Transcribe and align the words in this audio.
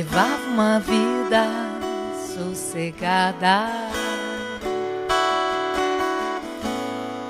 Levava 0.00 0.48
uma 0.48 0.80
vida 0.80 1.46
sossegada. 2.34 3.68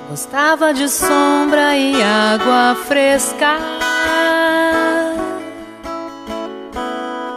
Gostava 0.09 0.73
de 0.73 0.87
sombra 0.87 1.75
e 1.75 2.01
água 2.01 2.73
fresca. 2.85 3.57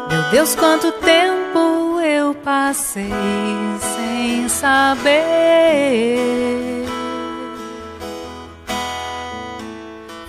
Meu 0.09 0.22
Deus, 0.31 0.55
quanto 0.55 0.93
tempo 0.93 1.99
eu 2.01 2.33
passei 2.34 3.11
sem 3.97 4.49
saber. 4.49 5.16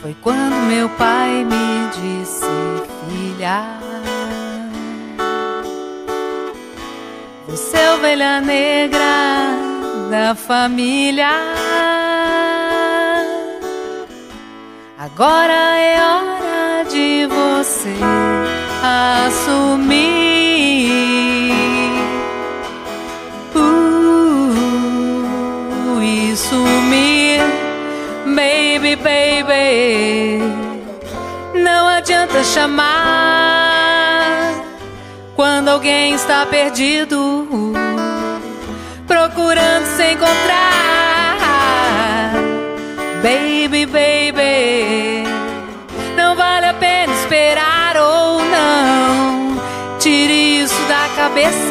Foi 0.01 0.15
quando 0.23 0.65
meu 0.67 0.89
pai 0.89 1.43
me 1.43 1.91
disse, 1.93 2.47
filha. 3.07 3.94
Você 7.47 7.77
é 7.77 7.93
ovelha 7.93 8.41
negra 8.41 9.53
da 10.09 10.33
família. 10.33 11.29
Agora 14.97 15.53
é 15.53 16.01
hora 16.01 16.85
de 16.89 17.27
você 17.27 17.95
assumir 19.27 20.91
uh, 23.55 24.81
e 26.01 26.35
sumir, 26.35 27.41
baby, 28.25 28.95
baby. 28.95 30.41
Não 31.53 31.87
adianta 31.87 32.43
chamar 32.43 33.34
quando 35.35 35.69
alguém 35.69 36.13
está 36.13 36.45
perdido, 36.45 37.47
procurando 39.07 39.85
se 39.85 40.13
encontrar. 40.13 40.65
Baby, 43.21 43.85
baby, 43.85 45.23
não 46.15 46.35
vale 46.35 46.67
a 46.67 46.73
pena 46.73 47.13
esperar 47.13 47.97
ou 47.97 48.39
não. 48.45 49.57
Tire 49.99 50.61
isso 50.61 50.79
da 50.87 51.09
cabeça, 51.15 51.64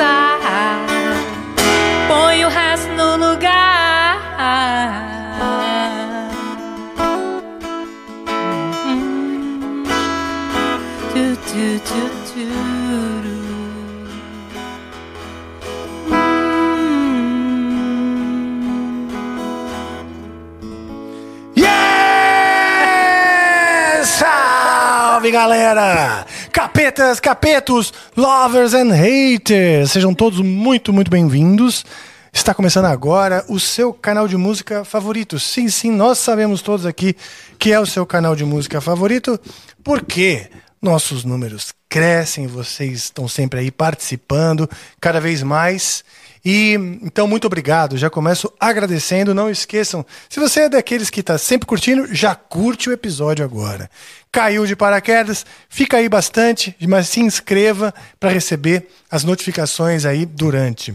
galera! 25.34 26.25
Capetas, 26.53 27.19
capetos, 27.19 27.92
lovers 28.16 28.72
and 28.72 28.92
haters! 28.92 29.91
Sejam 29.91 30.15
todos 30.15 30.39
muito, 30.39 30.92
muito 30.92 31.10
bem-vindos. 31.10 31.84
Está 32.33 32.54
começando 32.54 32.84
agora 32.84 33.45
o 33.48 33.59
seu 33.59 33.92
canal 33.92 34.28
de 34.28 34.36
música 34.36 34.84
favorito. 34.84 35.41
Sim, 35.41 35.69
sim, 35.69 35.91
nós 35.91 36.21
sabemos 36.21 36.63
todos 36.63 36.86
aqui 36.86 37.16
que 37.59 37.72
é 37.72 37.81
o 37.81 37.86
seu 37.86 38.07
canal 38.07 38.36
de 38.36 38.45
música 38.45 38.81
favorito, 38.81 39.36
porque 39.83 40.48
nossos 40.81 41.25
números 41.25 41.75
crescem, 41.89 42.47
vocês 42.47 42.98
estão 42.98 43.27
sempre 43.27 43.59
aí 43.59 43.72
participando 43.72 44.71
cada 45.01 45.21
vez 45.21 45.42
mais. 45.42 46.04
E 46.44 46.74
então, 47.02 47.26
muito 47.26 47.46
obrigado. 47.46 47.96
Já 47.96 48.10
começo 48.10 48.52
agradecendo. 48.60 49.34
Não 49.34 49.50
esqueçam, 49.50 50.04
se 50.28 50.38
você 50.38 50.60
é 50.60 50.68
daqueles 50.68 51.08
que 51.08 51.20
está 51.20 51.38
sempre 51.38 51.66
curtindo, 51.66 52.14
já 52.14 52.34
curte 52.34 52.91
o 52.91 52.92
episódio 52.92 53.44
agora. 53.44 53.91
Caiu 54.30 54.66
de 54.66 54.76
paraquedas, 54.76 55.46
fica 55.68 55.96
aí 55.96 56.08
bastante, 56.08 56.76
mas 56.86 57.08
se 57.08 57.20
inscreva 57.20 57.94
para 58.20 58.30
receber 58.30 58.88
as 59.10 59.24
notificações 59.24 60.04
aí 60.04 60.26
durante. 60.26 60.92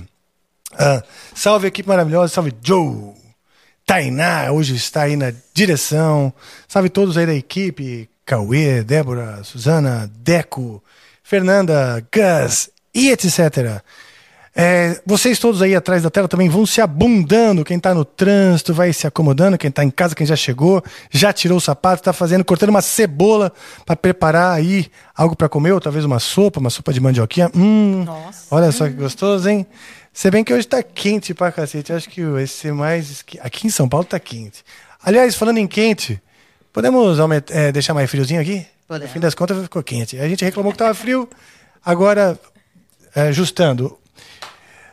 Ah, 0.73 1.01
salve 1.33 1.67
equipe 1.67 1.89
maravilhosa, 1.89 2.33
salve 2.33 2.53
Joe. 2.61 3.13
Tainá 3.85 4.51
hoje 4.51 4.75
está 4.75 5.03
aí 5.03 5.15
na 5.15 5.33
direção. 5.51 6.31
Salve 6.67 6.89
todos 6.89 7.17
aí 7.17 7.25
da 7.25 7.33
equipe. 7.33 8.07
Cauê, 8.23 8.83
Débora, 8.83 9.43
Suzana, 9.43 10.07
Deco, 10.19 10.83
Fernanda, 11.23 12.05
Gus 12.13 12.69
e 12.93 13.09
etc. 13.09 13.81
É, 14.55 14.99
vocês 15.05 15.37
todos 15.37 15.61
aí 15.61 15.75
atrás 15.75 16.03
da 16.03 16.09
tela 16.09 16.27
também 16.27 16.49
vão 16.49 16.65
se 16.65 16.81
abundando. 16.81 17.63
Quem 17.63 17.79
tá 17.79 17.93
no 17.93 18.03
trânsito 18.03 18.73
vai 18.73 18.91
se 18.91 19.05
acomodando. 19.05 19.57
Quem 19.57 19.71
tá 19.71 19.83
em 19.83 19.89
casa, 19.89 20.15
quem 20.15 20.25
já 20.25 20.35
chegou, 20.35 20.83
já 21.11 21.31
tirou 21.31 21.57
o 21.57 21.61
sapato, 21.61 22.03
tá 22.03 22.13
fazendo, 22.13 22.43
cortando 22.43 22.69
uma 22.69 22.81
cebola 22.81 23.51
para 23.85 23.95
preparar 23.95 24.53
aí 24.53 24.87
algo 25.15 25.35
para 25.35 25.47
comer, 25.47 25.71
ou 25.73 25.79
talvez 25.79 26.03
uma 26.03 26.19
sopa, 26.19 26.59
uma 26.59 26.69
sopa 26.69 26.91
de 26.91 26.99
mandioquinha. 26.99 27.49
Hum, 27.55 28.03
Nossa. 28.05 28.47
olha 28.53 28.71
só 28.71 28.87
que 28.87 28.93
gostoso, 28.93 29.47
hein? 29.47 29.65
Se 30.11 30.29
bem 30.31 30.43
que 30.43 30.53
hoje 30.53 30.67
tá 30.67 30.81
quente 30.81 31.33
pra 31.33 31.51
cacete. 31.51 31.93
Acho 31.93 32.09
que 32.09 32.23
vai 32.25 32.47
ser 32.47 32.73
mais. 32.73 33.23
Aqui 33.41 33.67
em 33.67 33.69
São 33.69 33.87
Paulo 33.87 34.05
tá 34.05 34.19
quente. 34.19 34.63
Aliás, 35.01 35.35
falando 35.35 35.59
em 35.59 35.67
quente, 35.67 36.21
podemos 36.73 37.19
aumentar, 37.19 37.53
é, 37.55 37.71
deixar 37.71 37.93
mais 37.93 38.09
friozinho 38.09 38.41
aqui? 38.41 38.65
Podemos. 38.87 39.09
No 39.09 39.13
fim 39.13 39.19
das 39.19 39.35
contas 39.35 39.61
ficou 39.61 39.83
quente. 39.83 40.19
A 40.19 40.27
gente 40.27 40.43
reclamou 40.43 40.71
que 40.71 40.77
tava 40.77 40.93
frio, 40.93 41.29
agora, 41.85 42.37
é, 43.15 43.21
ajustando. 43.29 43.98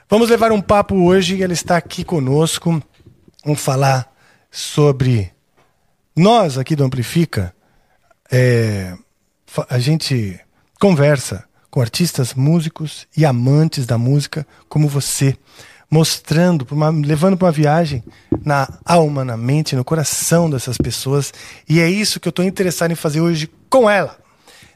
Vamos 0.08 0.30
levar 0.30 0.52
um 0.52 0.60
papo 0.60 0.94
hoje, 1.04 1.42
ela 1.42 1.52
está 1.52 1.76
aqui 1.76 2.04
conosco. 2.04 2.82
Vamos 3.44 3.60
falar 3.60 4.10
sobre 4.50 5.32
nós 6.14 6.56
aqui 6.58 6.76
do 6.76 6.84
Amplifica. 6.84 7.54
é, 8.30 8.92
a 9.70 9.78
gente 9.78 10.38
conversa 10.80 11.44
com 11.70 11.80
artistas, 11.80 12.34
músicos 12.34 13.06
e 13.16 13.24
amantes 13.24 13.86
da 13.86 13.96
música 13.96 14.44
como 14.68 14.88
você, 14.88 15.36
mostrando, 15.88 16.66
uma- 16.72 16.90
levando 16.90 17.36
para 17.36 17.46
uma 17.46 17.52
viagem 17.52 18.02
na 18.44 18.68
alma, 18.84 19.24
na 19.24 19.36
mente, 19.36 19.76
no 19.76 19.84
coração 19.84 20.50
dessas 20.50 20.76
pessoas. 20.76 21.32
E 21.68 21.78
é 21.80 21.88
isso 21.88 22.18
que 22.18 22.26
eu 22.26 22.30
estou 22.30 22.44
interessado 22.44 22.90
em 22.90 22.96
fazer 22.96 23.20
hoje 23.20 23.48
com 23.70 23.88
ela 23.88 24.18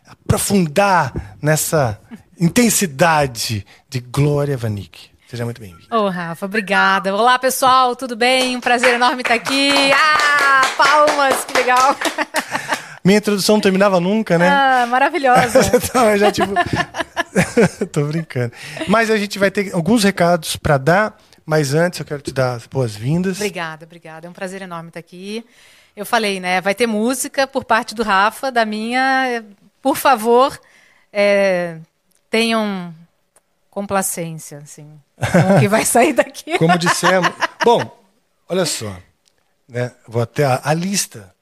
aprofundar 0.07 1.37
nessa 1.43 2.01
intensidade 2.39 3.67
de 3.89 3.99
Glória 3.99 4.57
Vanik. 4.57 5.10
Seja 5.31 5.45
muito 5.45 5.61
bem-vindo. 5.61 5.87
Ô, 5.95 6.09
Rafa, 6.09 6.45
obrigada. 6.45 7.15
Olá, 7.15 7.39
pessoal, 7.39 7.95
tudo 7.95 8.17
bem? 8.17 8.57
Um 8.57 8.61
prazer 8.61 8.95
enorme 8.95 9.23
estar 9.23 9.35
aqui. 9.35 9.71
Ah, 9.93 10.63
palmas, 10.77 11.45
que 11.45 11.55
legal. 11.55 11.97
Minha 13.05 13.19
introdução 13.19 13.55
não 13.55 13.61
terminava 13.61 14.01
nunca, 14.01 14.37
né? 14.37 14.49
Ah, 14.49 14.87
maravilhosa. 14.89 15.61
Então, 15.73 16.19
já 16.19 16.33
tipo. 16.33 16.53
Tô 17.93 18.07
brincando. 18.07 18.53
Mas 18.89 19.09
a 19.09 19.17
gente 19.17 19.39
vai 19.39 19.53
ter 19.53 19.73
alguns 19.73 20.03
recados 20.03 20.57
para 20.57 20.77
dar, 20.77 21.17
mas 21.47 21.75
antes 21.75 22.01
eu 22.01 22.05
quero 22.05 22.23
te 22.23 22.33
dar 22.33 22.55
as 22.55 22.67
boas-vindas. 22.67 23.37
Obrigada, 23.37 23.87
obrigada. 23.87 24.27
É 24.27 24.31
um 24.31 24.33
prazer 24.33 24.63
enorme 24.63 24.89
estar 24.89 24.99
aqui. 24.99 25.47
Eu 25.95 26.05
falei, 26.05 26.41
né? 26.41 26.61
Vai 26.61 26.75
ter 26.75 26.89
música 26.89 27.47
por 27.47 27.63
parte 27.63 27.95
do 27.95 28.03
Rafa, 28.03 28.51
da 28.51 28.65
minha. 28.65 29.45
Por 29.81 29.97
favor, 29.97 30.61
é, 31.13 31.77
tenham 32.29 32.93
complacência, 33.71 34.59
assim, 34.59 34.91
o 35.57 35.61
que 35.61 35.69
vai 35.69 35.85
sair 35.85 36.13
daqui. 36.13 36.57
Como 36.59 36.77
dissemos. 36.79 37.31
Bom, 37.65 37.99
olha 38.49 38.65
só. 38.65 38.95
Né? 39.69 39.93
Vou 40.09 40.23
até 40.23 40.45
a, 40.45 40.61
a 40.65 40.75
lista 40.75 41.33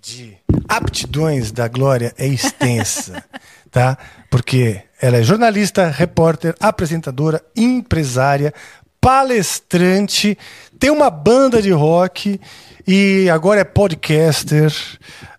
de 0.00 0.36
aptidões 0.68 1.50
da 1.50 1.66
Glória 1.68 2.14
é 2.18 2.26
extensa, 2.26 3.24
tá? 3.70 3.96
Porque 4.30 4.82
ela 5.00 5.18
é 5.18 5.22
jornalista, 5.22 5.88
repórter, 5.88 6.54
apresentadora, 6.60 7.42
empresária, 7.56 8.52
palestrante, 9.00 10.36
tem 10.78 10.90
uma 10.90 11.10
banda 11.10 11.60
de 11.60 11.70
rock 11.70 12.40
e 12.86 13.28
agora 13.30 13.60
é 13.60 13.64
podcaster. 13.64 14.72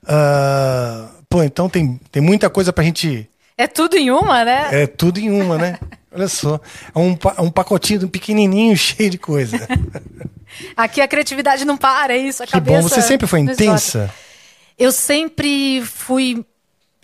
Ah, 0.08 1.10
pô, 1.28 1.42
então 1.44 1.68
tem, 1.68 2.00
tem 2.12 2.22
muita 2.22 2.50
coisa 2.50 2.72
pra 2.72 2.84
gente 2.84 3.28
É 3.58 3.66
tudo 3.68 3.98
em 3.98 4.12
uma, 4.12 4.46
né? 4.46 4.70
é 4.84 4.88
tudo 4.88 5.20
em 5.20 5.32
uma, 5.32 5.58
né? 5.58 5.80
Olha 6.16 6.28
só. 6.28 6.60
É 6.94 7.00
um, 7.00 7.16
pa- 7.16 7.36
um 7.40 7.52
pacotinho 7.52 8.08
pequenininho 8.10 8.76
cheio 8.78 9.10
de 9.10 9.18
coisa. 9.18 9.58
Aqui 10.76 11.02
a 11.02 11.08
criatividade 11.08 11.66
não 11.66 11.78
para, 11.78 12.14
é 12.14 12.18
isso. 12.18 12.42
A 12.42 12.46
Que 12.46 12.54
cabeça 12.54 12.82
bom. 12.82 12.88
Você 12.90 13.02
sempre 13.02 13.28
foi 13.28 13.42
intensa? 13.42 14.14
Eu 14.78 14.92
sempre 14.92 15.82
fui. 15.86 16.46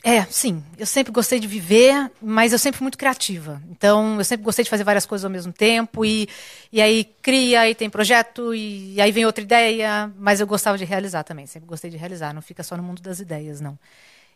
É, 0.04 0.24
sim. 0.24 0.63
Eu 0.80 0.86
sempre 0.86 1.12
gostei 1.12 1.40
de 1.40 1.48
viver, 1.48 2.10
mas 2.22 2.54
eu 2.54 2.58
sempre 2.60 2.78
fui 2.80 2.86
muito 2.86 2.98
criativa. 2.98 3.62
Então, 3.69 4.18
eu 4.18 4.24
sempre 4.25 4.44
gostei 4.44 4.63
de 4.63 4.69
fazer 4.69 4.84
várias 4.84 5.06
coisas 5.06 5.24
ao 5.25 5.30
mesmo 5.31 5.54
tempo. 5.54 6.04
E, 6.04 6.28
e 6.72 6.81
aí 6.81 7.04
cria, 7.22 7.69
e 7.69 7.75
tem 7.75 7.90
projeto, 7.90 8.54
e, 8.56 9.00
aí 9.00 9.12
vem 9.12 9.25
outra 9.25 9.44
ideia. 9.44 10.12
Mas 10.18 10.40
eu 10.40 10.48
gostava 10.48 10.78
de 10.78 10.86
realizar 10.86 11.24
também. 11.24 11.46
Sempre 11.46 11.68
gostei 11.68 11.92
de 11.92 11.98
realizar. 11.98 12.34
Não 12.34 12.42
fica 12.42 12.63
só 12.63 12.75
no 12.75 12.84
mundo 12.84 13.02
das 13.02 13.19
ideias, 13.19 13.62
não. 13.62 13.78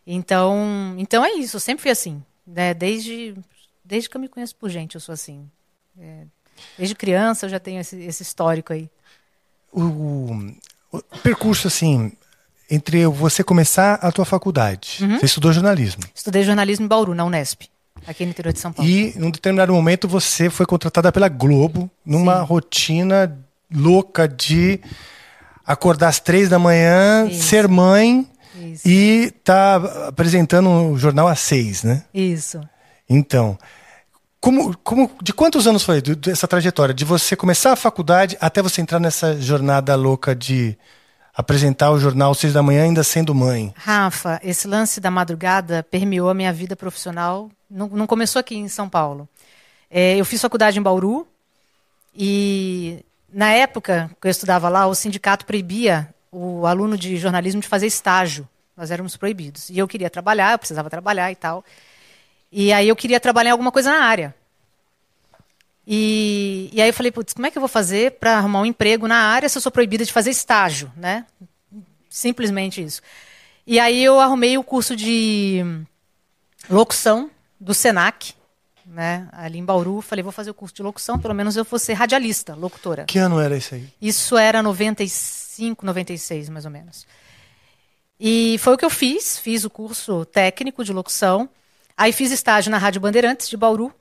Então, 0.06 0.94
então 0.98 1.26
é 1.26 1.32
isso. 1.34 1.56
Eu 1.56 1.62
sempre 1.62 1.82
fui 1.82 1.92
assim. 1.92 2.22
Né? 2.46 2.74
Desde, 2.76 3.34
desde 3.86 4.10
que 4.10 4.18
eu 4.18 4.22
me 4.22 4.28
conheço 4.28 4.56
por 4.56 4.70
gente, 4.70 4.96
eu 4.96 5.02
sou 5.02 5.14
assim. 5.14 5.50
É, 5.98 6.24
desde 6.78 6.96
criança 6.96 7.46
eu 7.46 7.50
já 7.50 7.60
tenho 7.60 7.80
esse, 7.80 8.02
esse 8.02 8.24
histórico 8.24 8.74
aí. 8.74 8.90
O, 9.72 10.54
o 10.92 11.02
percurso, 11.22 11.68
assim, 11.68 12.12
entre 12.70 13.06
você 13.06 13.44
começar 13.44 13.96
a 13.96 14.12
tua 14.12 14.26
faculdade. 14.26 15.00
Uhum. 15.02 15.20
Você 15.20 15.26
estudou 15.26 15.54
jornalismo. 15.54 16.04
Estudei 16.14 16.44
jornalismo 16.44 16.86
em 16.86 16.88
Bauru, 16.88 17.14
na 17.14 17.26
Unesp, 17.26 17.64
aqui 18.08 18.26
no 18.26 18.32
interior 18.32 18.54
de 18.54 18.60
São 18.60 18.74
Paulo. 18.74 18.90
E, 18.90 19.14
num 19.18 19.30
determinado 19.30 19.74
momento, 19.74 20.08
você 20.08 20.50
foi 20.50 20.66
contratada 20.66 21.12
pela 21.12 21.30
Globo 21.30 21.90
numa 22.06 22.40
Sim. 22.40 22.46
rotina 22.46 23.38
louca 23.74 24.28
de 24.28 24.80
acordar 25.66 26.10
às 26.10 26.20
três 26.20 26.48
da 26.50 26.60
manhã, 26.60 27.28
Isso. 27.28 27.44
ser 27.44 27.68
mãe 27.68 28.30
Isso. 28.56 28.88
e 28.88 29.32
tá 29.44 29.76
apresentando 30.08 30.70
o 30.70 30.98
jornal 30.98 31.28
às 31.28 31.40
seis, 31.40 31.84
né? 31.84 32.06
Isso. 32.14 32.62
Então, 33.10 33.58
como, 34.46 34.78
como, 34.84 35.12
de 35.24 35.34
quantos 35.34 35.66
anos 35.66 35.82
foi 35.82 36.04
essa 36.28 36.48
trajetória? 36.48 36.94
De 36.94 37.04
você 37.04 37.36
começar 37.36 37.72
a 37.72 37.76
faculdade 37.76 38.38
até 38.40 38.62
você 38.62 38.80
entrar 38.80 39.00
nessa 39.00 39.42
jornada 39.42 39.96
louca 39.96 40.36
de 40.36 40.78
apresentar 41.36 41.90
o 41.90 42.00
jornal 42.00 42.30
às 42.30 42.38
seis 42.38 42.54
da 42.54 42.62
manhã 42.62 42.84
ainda 42.84 43.04
sendo 43.04 43.34
mãe? 43.34 43.74
Rafa, 43.76 44.40
esse 44.44 44.68
lance 44.68 45.02
da 45.02 45.10
madrugada 45.10 45.82
permeou 45.82 46.30
a 46.30 46.36
minha 46.36 46.54
vida 46.54 46.76
profissional. 46.76 47.50
Não, 47.68 47.88
não 47.88 48.06
começou 48.06 48.40
aqui 48.40 48.56
em 48.56 48.68
São 48.68 48.88
Paulo. 48.88 49.28
É, 49.90 50.16
eu 50.16 50.24
fiz 50.24 50.40
faculdade 50.40 50.78
em 50.78 50.84
Bauru 50.84 51.28
e 52.16 53.04
na 53.34 53.50
época 53.50 54.12
que 54.22 54.28
eu 54.28 54.32
estudava 54.32 54.70
lá, 54.70 54.86
o 54.86 54.94
sindicato 54.94 55.44
proibia 55.44 56.08
o 56.32 56.68
aluno 56.68 56.96
de 56.96 57.18
jornalismo 57.18 57.62
de 57.62 57.68
fazer 57.68 57.88
estágio. 57.88 58.48
Nós 58.78 58.92
éramos 58.92 59.18
proibidos. 59.18 59.72
E 59.72 59.80
eu 59.80 59.88
queria 59.88 60.10
trabalhar, 60.12 60.52
eu 60.52 60.60
precisava 60.60 60.88
trabalhar 60.88 61.32
e 61.32 61.36
tal. 61.36 61.66
E 62.58 62.72
aí 62.72 62.88
eu 62.88 62.96
queria 62.96 63.20
trabalhar 63.20 63.50
em 63.50 63.52
alguma 63.52 63.70
coisa 63.70 63.92
na 63.92 64.06
área. 64.06 64.34
E, 65.86 66.70
e 66.72 66.82
aí 66.82 66.88
eu 66.88 66.94
falei, 66.94 67.12
putz, 67.12 67.34
como 67.34 67.46
é 67.46 67.52
que 67.52 67.58
eu 67.58 67.62
vou 67.62 67.68
fazer 67.68 68.12
para 68.14 68.38
arrumar 68.38 68.62
um 68.62 68.66
emprego 68.66 69.10
na 69.10 69.18
área 69.18 69.50
se 69.50 69.58
eu 69.58 69.62
sou 69.62 69.70
proibida 69.70 70.06
de 70.06 70.14
fazer 70.14 70.30
estágio, 70.30 70.90
né? 70.96 71.26
Simplesmente 72.10 72.82
isso. 72.82 73.02
E 73.68 73.78
aí 73.78 74.02
eu 74.02 74.22
arrumei 74.22 74.58
o 74.58 74.64
curso 74.64 74.96
de 74.96 75.66
locução 76.70 77.30
do 77.60 77.74
Senac, 77.74 78.34
né? 78.86 79.28
Ali 79.34 79.60
em 79.60 79.66
Bauru, 79.66 80.00
falei, 80.00 80.24
vou 80.24 80.32
fazer 80.32 80.52
o 80.52 80.54
curso 80.54 80.74
de 80.74 80.82
locução, 80.82 81.20
pelo 81.20 81.36
menos 81.36 81.58
eu 81.58 81.66
vou 81.66 81.78
ser 81.78 81.92
radialista, 81.92 82.56
locutora. 82.56 83.04
Que 83.04 83.20
ano 83.20 83.38
era 83.38 83.58
isso 83.58 83.76
aí? 83.76 83.90
Isso 84.02 84.38
era 84.38 84.64
95, 84.64 85.86
96, 85.86 86.48
mais 86.48 86.64
ou 86.64 86.72
menos. 86.72 87.06
E 88.18 88.56
foi 88.60 88.76
o 88.76 88.78
que 88.78 88.86
eu 88.86 88.90
fiz, 88.90 89.38
fiz 89.38 89.66
o 89.66 89.70
curso 89.70 90.24
técnico 90.24 90.86
de 90.86 90.94
locução, 90.94 91.50
aí 91.98 92.12
fiz 92.12 92.32
estágio 92.32 92.72
na 92.72 92.78
Rádio 92.78 93.02
Bandeirantes 93.02 93.48
de 93.48 93.58
Bauru, 93.58 93.94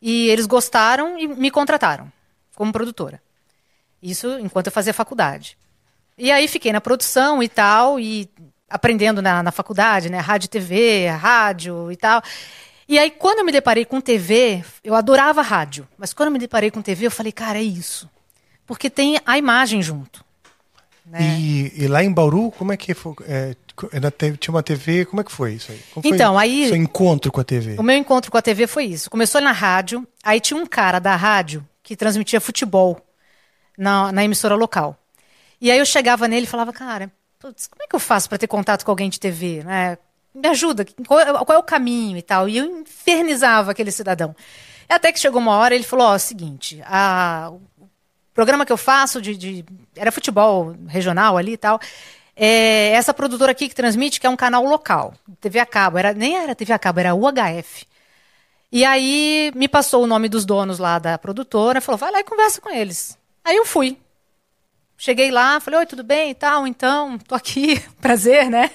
e 0.00 0.28
eles 0.28 0.46
gostaram 0.46 1.18
e 1.18 1.28
me 1.28 1.50
contrataram 1.50 2.10
como 2.54 2.72
produtora. 2.72 3.22
Isso 4.02 4.38
enquanto 4.40 4.66
eu 4.66 4.72
fazia 4.72 4.92
faculdade. 4.92 5.56
E 6.18 6.30
aí 6.30 6.48
fiquei 6.48 6.72
na 6.72 6.80
produção 6.80 7.42
e 7.42 7.48
tal, 7.48 8.00
e 8.00 8.28
aprendendo 8.68 9.22
na, 9.22 9.42
na 9.42 9.52
faculdade, 9.52 10.10
né? 10.10 10.18
Rádio 10.18 10.48
TV, 10.48 11.08
rádio 11.08 11.92
e 11.92 11.96
tal. 11.96 12.22
E 12.88 12.98
aí, 12.98 13.10
quando 13.10 13.38
eu 13.38 13.44
me 13.44 13.52
deparei 13.52 13.84
com 13.84 14.00
TV, 14.00 14.64
eu 14.82 14.94
adorava 14.94 15.40
rádio, 15.40 15.88
mas 15.96 16.12
quando 16.12 16.28
eu 16.28 16.32
me 16.32 16.38
deparei 16.38 16.70
com 16.70 16.82
TV, 16.82 17.06
eu 17.06 17.10
falei, 17.10 17.32
cara, 17.32 17.58
é 17.58 17.62
isso. 17.62 18.10
Porque 18.66 18.90
tem 18.90 19.20
a 19.24 19.38
imagem 19.38 19.80
junto. 19.82 20.24
Né? 21.04 21.18
E, 21.38 21.84
e 21.84 21.88
lá 21.88 22.02
em 22.04 22.12
Bauru, 22.12 22.50
como 22.52 22.72
é 22.72 22.76
que 22.76 22.94
foi? 22.94 23.14
É, 23.26 23.54
te- 24.10 24.36
tinha 24.36 24.54
uma 24.54 24.62
TV, 24.62 25.04
como 25.04 25.20
é 25.20 25.24
que 25.24 25.32
foi 25.32 25.54
isso 25.54 25.72
aí? 25.72 25.80
Como 25.92 26.06
Então, 26.06 26.38
aí- 26.38 26.68
Seu 26.68 26.76
encontro 26.76 27.32
com 27.32 27.40
a 27.40 27.44
TV? 27.44 27.76
O 27.78 27.82
meu 27.82 27.96
encontro 27.96 28.30
com 28.30 28.38
a 28.38 28.42
TV 28.42 28.66
foi 28.66 28.84
isso. 28.84 29.10
Começou 29.10 29.40
na 29.40 29.52
rádio, 29.52 30.06
aí 30.22 30.40
tinha 30.40 30.58
um 30.60 30.66
cara 30.66 30.98
da 31.00 31.16
rádio 31.16 31.66
que 31.82 31.96
transmitia 31.96 32.40
futebol 32.40 33.00
na, 33.76 34.12
na 34.12 34.24
emissora 34.24 34.54
local. 34.54 34.96
E 35.60 35.70
aí 35.70 35.78
eu 35.78 35.86
chegava 35.86 36.28
nele 36.28 36.44
e 36.44 36.48
falava, 36.48 36.72
cara, 36.72 37.10
putz, 37.38 37.66
como 37.66 37.82
é 37.82 37.86
que 37.88 37.94
eu 37.96 38.00
faço 38.00 38.28
para 38.28 38.38
ter 38.38 38.46
contato 38.46 38.84
com 38.84 38.90
alguém 38.92 39.10
de 39.10 39.18
TV? 39.18 39.62
Né? 39.64 39.98
Me 40.34 40.48
ajuda, 40.48 40.86
qual, 41.06 41.18
é- 41.20 41.32
qual 41.44 41.56
é 41.56 41.58
o 41.58 41.62
caminho 41.64 42.16
e 42.16 42.22
tal? 42.22 42.48
E 42.48 42.58
eu 42.58 42.80
infernizava 42.80 43.72
aquele 43.72 43.90
cidadão. 43.90 44.34
Até 44.88 45.10
que 45.10 45.18
chegou 45.20 45.40
uma 45.40 45.56
hora, 45.56 45.74
ele 45.74 45.84
falou, 45.84 46.06
ó, 46.06 46.18
seguinte, 46.18 46.82
a, 46.84 47.50
programa 48.34 48.64
que 48.66 48.72
eu 48.72 48.76
faço 48.76 49.20
de, 49.20 49.36
de- 49.36 49.64
era 49.96 50.10
futebol 50.12 50.74
regional 50.86 51.36
ali 51.36 51.52
e 51.52 51.56
tal. 51.56 51.78
É, 52.34 52.88
essa 52.92 53.12
produtora 53.12 53.52
aqui 53.52 53.68
que 53.68 53.74
transmite, 53.74 54.18
que 54.20 54.26
é 54.26 54.30
um 54.30 54.36
canal 54.36 54.64
local, 54.64 55.14
TV 55.40 55.58
a 55.58 55.66
cabo, 55.66 55.98
era, 55.98 56.12
nem 56.14 56.36
era 56.36 56.54
TV 56.54 56.72
a 56.72 56.78
cabo, 56.78 57.00
era 57.00 57.14
UHF. 57.14 57.86
E 58.70 58.84
aí 58.86 59.52
me 59.54 59.68
passou 59.68 60.02
o 60.02 60.06
nome 60.06 60.28
dos 60.30 60.46
donos 60.46 60.78
lá 60.78 60.98
da 60.98 61.18
produtora, 61.18 61.80
falou, 61.80 61.98
vai 61.98 62.10
lá 62.10 62.20
e 62.20 62.24
conversa 62.24 62.60
com 62.60 62.70
eles. 62.70 63.18
Aí 63.44 63.56
eu 63.56 63.66
fui. 63.66 63.98
Cheguei 64.96 65.30
lá, 65.30 65.58
falei, 65.60 65.80
oi, 65.80 65.86
tudo 65.86 66.02
bem 66.02 66.30
e 66.30 66.34
tal, 66.34 66.66
então, 66.66 67.18
tô 67.18 67.34
aqui, 67.34 67.78
prazer, 68.00 68.48
né? 68.48 68.70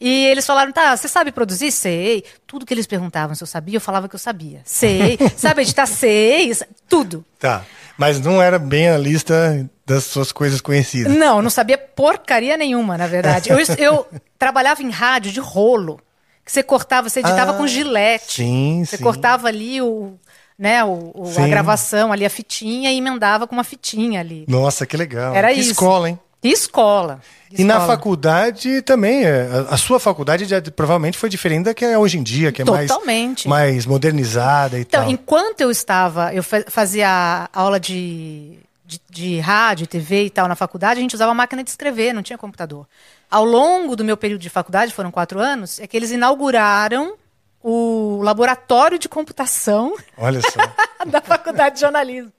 E 0.00 0.26
eles 0.26 0.46
falaram, 0.46 0.72
tá, 0.72 0.96
você 0.96 1.08
sabe 1.08 1.32
produzir? 1.32 1.72
Sei. 1.72 2.24
Tudo 2.46 2.64
que 2.64 2.72
eles 2.72 2.86
perguntavam 2.86 3.34
se 3.34 3.42
eu 3.42 3.46
sabia, 3.46 3.76
eu 3.76 3.80
falava 3.80 4.08
que 4.08 4.14
eu 4.14 4.18
sabia. 4.18 4.62
Sei. 4.64 5.18
sabe 5.36 5.62
editar? 5.62 5.86
Sei. 5.86 6.52
Tudo. 6.88 7.24
Tá. 7.38 7.64
Mas 7.98 8.20
não 8.20 8.40
era 8.42 8.58
bem 8.58 8.88
a 8.90 8.98
lista 8.98 9.68
das 9.86 10.04
suas 10.04 10.32
coisas 10.32 10.60
conhecidas. 10.60 11.14
Não, 11.16 11.40
não 11.40 11.50
sabia 11.50 11.78
porcaria 11.78 12.56
nenhuma, 12.56 12.98
na 12.98 13.06
verdade. 13.06 13.50
Eu, 13.50 13.58
eu 13.78 14.06
trabalhava 14.38 14.82
em 14.82 14.90
rádio 14.90 15.32
de 15.32 15.40
rolo. 15.40 16.00
Que 16.44 16.52
você 16.52 16.62
cortava, 16.62 17.08
você 17.08 17.20
editava 17.20 17.52
Ah, 17.52 17.54
com 17.54 17.66
gilete. 17.66 18.34
sim, 18.34 18.84
Você 18.84 18.96
sim. 18.98 19.02
cortava 19.02 19.48
ali 19.48 19.82
o, 19.82 20.14
né, 20.56 20.84
o, 20.84 21.10
o- 21.14 21.34
a 21.42 21.48
gravação, 21.48 22.12
ali 22.12 22.24
a 22.24 22.30
fitinha 22.30 22.92
e 22.92 22.98
emendava 22.98 23.46
com 23.48 23.54
uma 23.56 23.64
fitinha 23.64 24.20
ali. 24.20 24.44
Nossa, 24.46 24.86
que 24.86 24.96
legal. 24.96 25.34
Era 25.34 25.52
que 25.52 25.58
isso. 25.60 25.72
escola, 25.72 26.08
hein? 26.10 26.18
E 26.46 26.52
escola. 26.52 27.20
E 27.52 27.62
na 27.64 27.74
Escola. 27.74 27.86
faculdade 27.96 28.82
também, 28.82 29.24
é, 29.24 29.46
a, 29.70 29.76
sua 29.76 30.00
faculdade 30.00 30.44
já, 30.46 30.60
provavelmente 30.60 31.16
foi 31.16 31.28
diferente 31.28 31.64
da 31.64 31.74
que 31.74 31.84
é 31.84 31.96
hoje 31.96 32.18
em 32.18 32.22
dia, 32.22 32.50
que 32.52 32.60
é 32.62 32.64
mais, 32.64 32.88
Totalmente. 32.88 33.48
mais 33.48 33.86
modernizada 33.86 34.76
e 34.78 34.82
Então, 34.82 35.02
tal. 35.02 35.10
enquanto 35.10 35.60
eu 35.60 35.70
estava, 35.70 36.34
eu 36.34 36.42
fa- 36.42 36.64
fazia 36.68 37.48
aula 37.52 37.78
de, 37.78 38.58
de, 38.84 39.00
de 39.08 39.38
rádio, 39.38 39.86
TV 39.86 40.24
e 40.24 40.30
tal 40.30 40.48
na 40.48 40.56
faculdade, 40.56 40.98
a 40.98 41.02
gente 41.02 41.14
usava 41.14 41.32
máquina 41.34 41.62
de 41.62 41.70
escrever, 41.70 42.12
não 42.12 42.22
tinha 42.22 42.36
computador. 42.36 42.86
Ao 43.30 43.44
longo 43.44 43.94
do 43.96 44.04
meu 44.04 44.16
período 44.16 44.40
de 44.40 44.50
faculdade, 44.50 44.92
foram 44.92 45.10
quatro 45.12 45.38
anos, 45.38 45.78
é 45.80 45.86
que 45.86 45.96
eles 45.96 46.10
inauguraram 46.10 47.14
o 47.62 48.20
laboratório 48.22 48.98
de 48.98 49.08
computação 49.08 49.94
da 51.06 51.20
faculdade 51.20 51.76
de 51.76 51.80
jornalismo. 51.80 52.32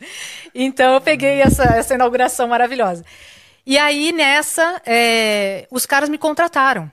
Então 0.53 0.93
eu 0.95 1.01
peguei 1.01 1.41
essa, 1.41 1.63
essa 1.63 1.93
inauguração 1.95 2.47
maravilhosa. 2.47 3.03
E 3.67 3.77
aí, 3.77 4.13
nessa, 4.13 4.81
é, 4.85 5.67
os 5.69 5.85
caras 5.85 6.07
me 6.07 6.17
contrataram. 6.17 6.89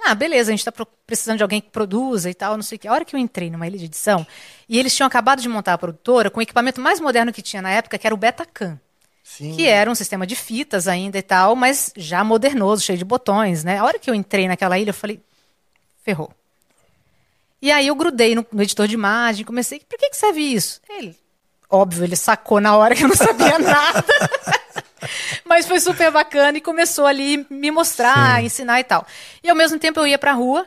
Ah, 0.00 0.14
beleza, 0.14 0.50
a 0.50 0.52
gente 0.52 0.60
está 0.60 0.72
precisando 1.04 1.38
de 1.38 1.42
alguém 1.42 1.60
que 1.60 1.70
produza 1.70 2.30
e 2.30 2.34
tal, 2.34 2.54
não 2.54 2.62
sei 2.62 2.76
o 2.76 2.78
que. 2.78 2.86
A 2.86 2.92
hora 2.92 3.04
que 3.04 3.16
eu 3.16 3.18
entrei 3.18 3.50
numa 3.50 3.66
ilha 3.66 3.76
de 3.76 3.86
edição, 3.86 4.24
e 4.68 4.78
eles 4.78 4.94
tinham 4.94 5.08
acabado 5.08 5.42
de 5.42 5.48
montar 5.48 5.72
a 5.72 5.78
produtora 5.78 6.30
com 6.30 6.38
o 6.38 6.42
equipamento 6.42 6.80
mais 6.80 7.00
moderno 7.00 7.32
que 7.32 7.42
tinha 7.42 7.60
na 7.60 7.70
época, 7.72 7.98
que 7.98 8.06
era 8.06 8.14
o 8.14 8.16
Betacam. 8.16 8.78
Sim. 9.24 9.56
Que 9.56 9.66
era 9.66 9.90
um 9.90 9.94
sistema 9.96 10.24
de 10.24 10.36
fitas 10.36 10.86
ainda 10.86 11.18
e 11.18 11.22
tal, 11.22 11.56
mas 11.56 11.92
já 11.96 12.22
modernoso, 12.22 12.84
cheio 12.84 12.98
de 12.98 13.04
botões, 13.04 13.64
né? 13.64 13.78
A 13.78 13.84
hora 13.84 13.98
que 13.98 14.08
eu 14.08 14.14
entrei 14.14 14.46
naquela 14.46 14.78
ilha, 14.78 14.90
eu 14.90 14.94
falei, 14.94 15.20
ferrou. 16.04 16.30
E 17.60 17.72
aí 17.72 17.88
eu 17.88 17.96
grudei 17.96 18.36
no, 18.36 18.46
no 18.52 18.62
editor 18.62 18.86
de 18.86 18.94
imagem, 18.94 19.44
comecei, 19.44 19.80
por 19.80 19.98
que, 19.98 20.10
que 20.10 20.16
serve 20.16 20.42
isso? 20.42 20.80
Ele, 20.88 21.18
óbvio, 21.68 22.04
ele 22.04 22.14
sacou 22.14 22.60
na 22.60 22.76
hora 22.76 22.94
que 22.94 23.02
eu 23.02 23.08
não 23.08 23.16
sabia 23.16 23.58
nada. 23.58 24.14
Mas 25.44 25.66
foi 25.66 25.80
super 25.80 26.10
bacana 26.10 26.58
e 26.58 26.60
começou 26.60 27.06
ali 27.06 27.46
me 27.50 27.70
mostrar, 27.70 28.38
Sim. 28.40 28.46
ensinar 28.46 28.80
e 28.80 28.84
tal. 28.84 29.06
E 29.42 29.48
ao 29.50 29.56
mesmo 29.56 29.78
tempo 29.78 30.00
eu 30.00 30.06
ia 30.06 30.18
pra 30.18 30.32
rua, 30.32 30.66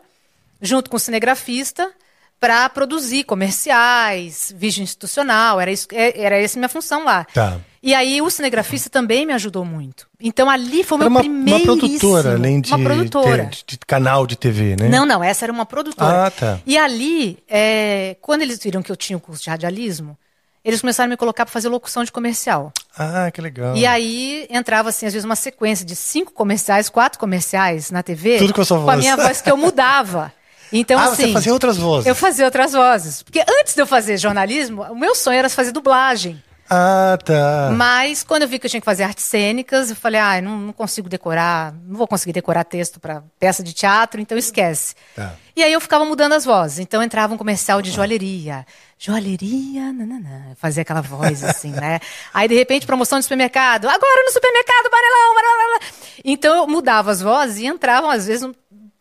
junto 0.61 0.89
com 0.89 0.97
o 0.97 0.99
cinegrafista, 0.99 1.91
para 2.39 2.67
produzir 2.69 3.23
comerciais, 3.23 4.53
vídeo 4.55 4.83
institucional, 4.83 5.59
era, 5.59 5.71
isso, 5.71 5.87
é- 5.91 6.21
era 6.21 6.37
essa 6.37 6.57
minha 6.59 6.69
função 6.69 7.03
lá. 7.03 7.25
Tá. 7.33 7.59
E 7.81 7.93
aí 7.93 8.21
o 8.21 8.29
cinegrafista 8.29 8.89
também 8.89 9.25
me 9.25 9.33
ajudou 9.33 9.63
muito. 9.63 10.07
Então 10.19 10.49
ali 10.49 10.83
foi 10.83 10.97
o 10.97 11.01
Era 11.01 11.09
meu 11.09 11.19
primeiro. 11.19 11.59
uma 11.59 11.77
produtora, 11.77 12.33
além 12.33 12.59
de, 12.59 12.73
Uma 12.73 12.83
produtora. 12.83 13.45
ter- 13.45 13.57
de 13.67 13.77
canal 13.85 14.25
de 14.25 14.35
TV, 14.35 14.75
né? 14.75 14.89
Não, 14.89 15.05
não, 15.05 15.23
essa 15.23 15.45
era 15.45 15.53
uma 15.53 15.65
produtora. 15.65 16.25
Ah, 16.25 16.31
tá. 16.31 16.59
E 16.65 16.77
ali, 16.77 17.37
é, 17.47 18.17
quando 18.21 18.41
eles 18.41 18.59
viram 18.61 18.81
que 18.81 18.91
eu 18.91 18.95
tinha 18.95 19.15
o 19.17 19.19
curso 19.21 19.43
de 19.43 19.49
radialismo, 19.49 20.17
eles 20.65 20.81
começaram 20.81 21.05
a 21.05 21.09
me 21.11 21.15
colocar 21.15 21.45
para 21.45 21.53
fazer 21.53 21.69
locução 21.69 22.03
de 22.03 22.11
comercial. 22.11 22.73
Ah, 22.97 23.29
que 23.31 23.39
legal. 23.39 23.77
E 23.77 23.85
aí 23.85 24.47
entrava, 24.49 24.89
assim, 24.89 25.05
às 25.05 25.13
vezes, 25.13 25.23
uma 25.23 25.35
sequência 25.35 25.85
de 25.85 25.95
cinco 25.95 26.33
comerciais, 26.33 26.89
quatro 26.89 27.19
comerciais 27.19 27.91
na 27.91 28.01
TV. 28.01 28.39
Tudo 28.39 28.53
com 28.53 28.61
a 28.61 28.65
sua 28.65 28.77
Com 28.79 28.89
a 28.89 28.93
voz. 28.93 28.99
minha 28.99 29.15
voz 29.15 29.41
que 29.41 29.51
eu 29.51 29.55
mudava. 29.57 30.33
Então, 30.73 30.99
ah, 30.99 31.05
assim. 31.05 31.27
você 31.27 31.31
fazia 31.31 31.53
outras 31.53 31.77
vozes. 31.77 32.07
Eu 32.07 32.15
fazia 32.15 32.43
outras 32.43 32.73
vozes. 32.73 33.21
Porque 33.21 33.39
antes 33.39 33.75
de 33.75 33.81
eu 33.81 33.85
fazer 33.85 34.17
jornalismo, 34.17 34.81
o 34.81 34.95
meu 34.95 35.13
sonho 35.13 35.37
era 35.37 35.47
fazer 35.47 35.71
dublagem. 35.71 36.43
Ah, 36.69 37.17
tá. 37.23 37.69
Mas 37.71 38.23
quando 38.23 38.41
eu 38.41 38.47
vi 38.47 38.57
que 38.57 38.65
eu 38.65 38.69
tinha 38.69 38.81
que 38.81 38.85
fazer 38.85 39.03
artes 39.03 39.23
cênicas, 39.23 39.91
eu 39.91 39.95
falei, 39.95 40.19
ah, 40.19 40.41
não, 40.41 40.57
não 40.57 40.73
consigo 40.73 41.07
decorar, 41.07 41.73
não 41.87 41.95
vou 41.95 42.07
conseguir 42.07 42.33
decorar 42.33 42.63
texto 42.63 42.99
para 42.99 43.23
peça 43.39 43.61
de 43.61 43.73
teatro, 43.73 44.19
então 44.19 44.37
esquece. 44.37 44.95
Tá. 45.15 45.35
E 45.55 45.63
aí 45.63 45.71
eu 45.71 45.79
ficava 45.79 46.03
mudando 46.03 46.33
as 46.33 46.43
vozes. 46.43 46.79
Então 46.79 47.01
entrava 47.01 47.33
um 47.33 47.37
comercial 47.37 47.81
de 47.81 47.89
joalheria. 47.91 48.65
Joalheria, 48.99 49.93
nananã. 49.93 50.53
Fazia 50.57 50.81
aquela 50.81 51.01
voz 51.01 51.43
assim, 51.43 51.71
né? 51.71 51.99
Aí, 52.33 52.47
de 52.47 52.55
repente, 52.55 52.85
promoção 52.85 53.17
de 53.19 53.23
supermercado. 53.23 53.85
Agora 53.87 54.23
no 54.25 54.31
supermercado, 54.31 54.89
Barelão, 54.91 55.33
blá. 55.33 55.87
Então 56.23 56.55
eu 56.57 56.67
mudava 56.67 57.11
as 57.11 57.21
vozes 57.21 57.59
e 57.59 57.65
entravam, 57.67 58.09
às 58.09 58.27
vezes, 58.27 58.43
um- 58.43 58.53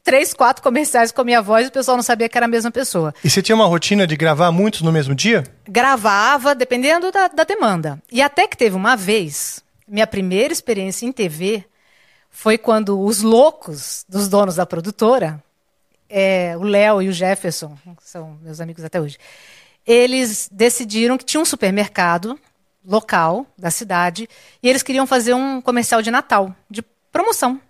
três, 0.02 0.34
quatro 0.34 0.62
comerciais 0.62 1.10
com 1.10 1.22
a 1.22 1.24
minha 1.24 1.40
voz 1.40 1.64
e 1.66 1.68
o 1.70 1.72
pessoal 1.72 1.96
não 1.96 2.02
sabia 2.04 2.28
que 2.28 2.36
era 2.36 2.44
a 2.44 2.48
mesma 2.48 2.70
pessoa. 2.70 3.14
E 3.24 3.30
você 3.30 3.40
tinha 3.40 3.56
uma 3.56 3.64
rotina 3.66 4.06
de 4.06 4.14
gravar 4.16 4.52
muitos 4.52 4.82
no 4.82 4.92
mesmo 4.92 5.14
dia? 5.14 5.44
Gravava, 5.66 6.54
dependendo 6.54 7.10
da, 7.10 7.26
da 7.28 7.42
demanda. 7.44 7.98
E 8.12 8.20
até 8.20 8.46
que 8.46 8.56
teve 8.56 8.76
uma 8.76 8.96
vez, 8.96 9.62
minha 9.88 10.06
primeira 10.06 10.52
experiência 10.52 11.06
em 11.06 11.10
TV 11.12 11.64
foi 12.30 12.58
quando 12.58 13.00
os 13.00 13.22
loucos 13.22 14.04
dos 14.08 14.28
donos 14.28 14.56
da 14.56 14.66
produtora, 14.66 15.42
é, 16.08 16.54
o 16.56 16.62
Léo 16.62 17.02
e 17.02 17.08
o 17.08 17.12
Jefferson, 17.12 17.76
que 17.96 18.08
são 18.08 18.38
meus 18.42 18.60
amigos 18.60 18.84
até 18.84 19.00
hoje, 19.00 19.18
eles 19.86 20.48
decidiram 20.50 21.18
que 21.18 21.24
tinha 21.24 21.40
um 21.40 21.44
supermercado 21.44 22.38
local 22.86 23.46
da 23.58 23.70
cidade 23.70 24.28
e 24.62 24.68
eles 24.68 24.82
queriam 24.82 25.06
fazer 25.06 25.34
um 25.34 25.60
comercial 25.60 26.02
de 26.02 26.10
Natal, 26.10 26.54
de 26.70 26.82
promoção. 27.12 27.60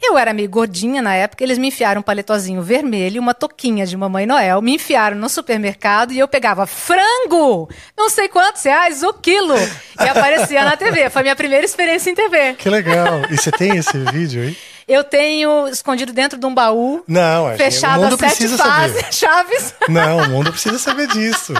Eu 0.00 0.16
era 0.16 0.32
meio 0.32 0.48
gordinha 0.48 1.02
na 1.02 1.14
época, 1.14 1.42
eles 1.42 1.58
me 1.58 1.66
enfiaram 1.66 2.00
um 2.00 2.02
paletozinho 2.02 2.62
vermelho, 2.62 3.16
e 3.16 3.18
uma 3.18 3.34
toquinha 3.34 3.84
de 3.84 3.96
Mamãe 3.96 4.24
Noel, 4.24 4.62
me 4.62 4.76
enfiaram 4.76 5.16
no 5.16 5.28
supermercado 5.28 6.12
e 6.12 6.18
eu 6.18 6.28
pegava 6.28 6.64
frango, 6.64 7.68
não 7.96 8.08
sei 8.08 8.28
quantos 8.28 8.62
reais 8.62 9.02
o 9.02 9.12
quilo, 9.12 9.56
e 10.00 10.08
aparecia 10.08 10.64
na 10.64 10.76
TV. 10.76 11.10
Foi 11.10 11.20
a 11.20 11.22
minha 11.24 11.36
primeira 11.36 11.64
experiência 11.64 12.08
em 12.08 12.14
TV. 12.14 12.54
Que 12.54 12.70
legal. 12.70 13.22
E 13.28 13.36
você 13.36 13.50
tem 13.50 13.76
esse 13.76 13.98
vídeo 14.12 14.42
aí? 14.42 14.56
Eu 14.88 15.04
tenho 15.04 15.68
escondido 15.68 16.12
dentro 16.12 16.38
de 16.38 16.46
um 16.46 16.54
baú, 16.54 17.04
Não, 17.06 17.54
fechado 17.56 18.00
o 18.00 18.04
mundo 18.04 18.14
a 18.14 18.18
sete 18.18 18.36
precisa 18.38 18.56
fases, 18.56 18.96
saber. 18.96 19.12
chaves. 19.14 19.74
Não, 19.88 20.16
o 20.18 20.28
mundo 20.30 20.50
precisa 20.50 20.78
saber 20.78 21.06
disso. 21.08 21.52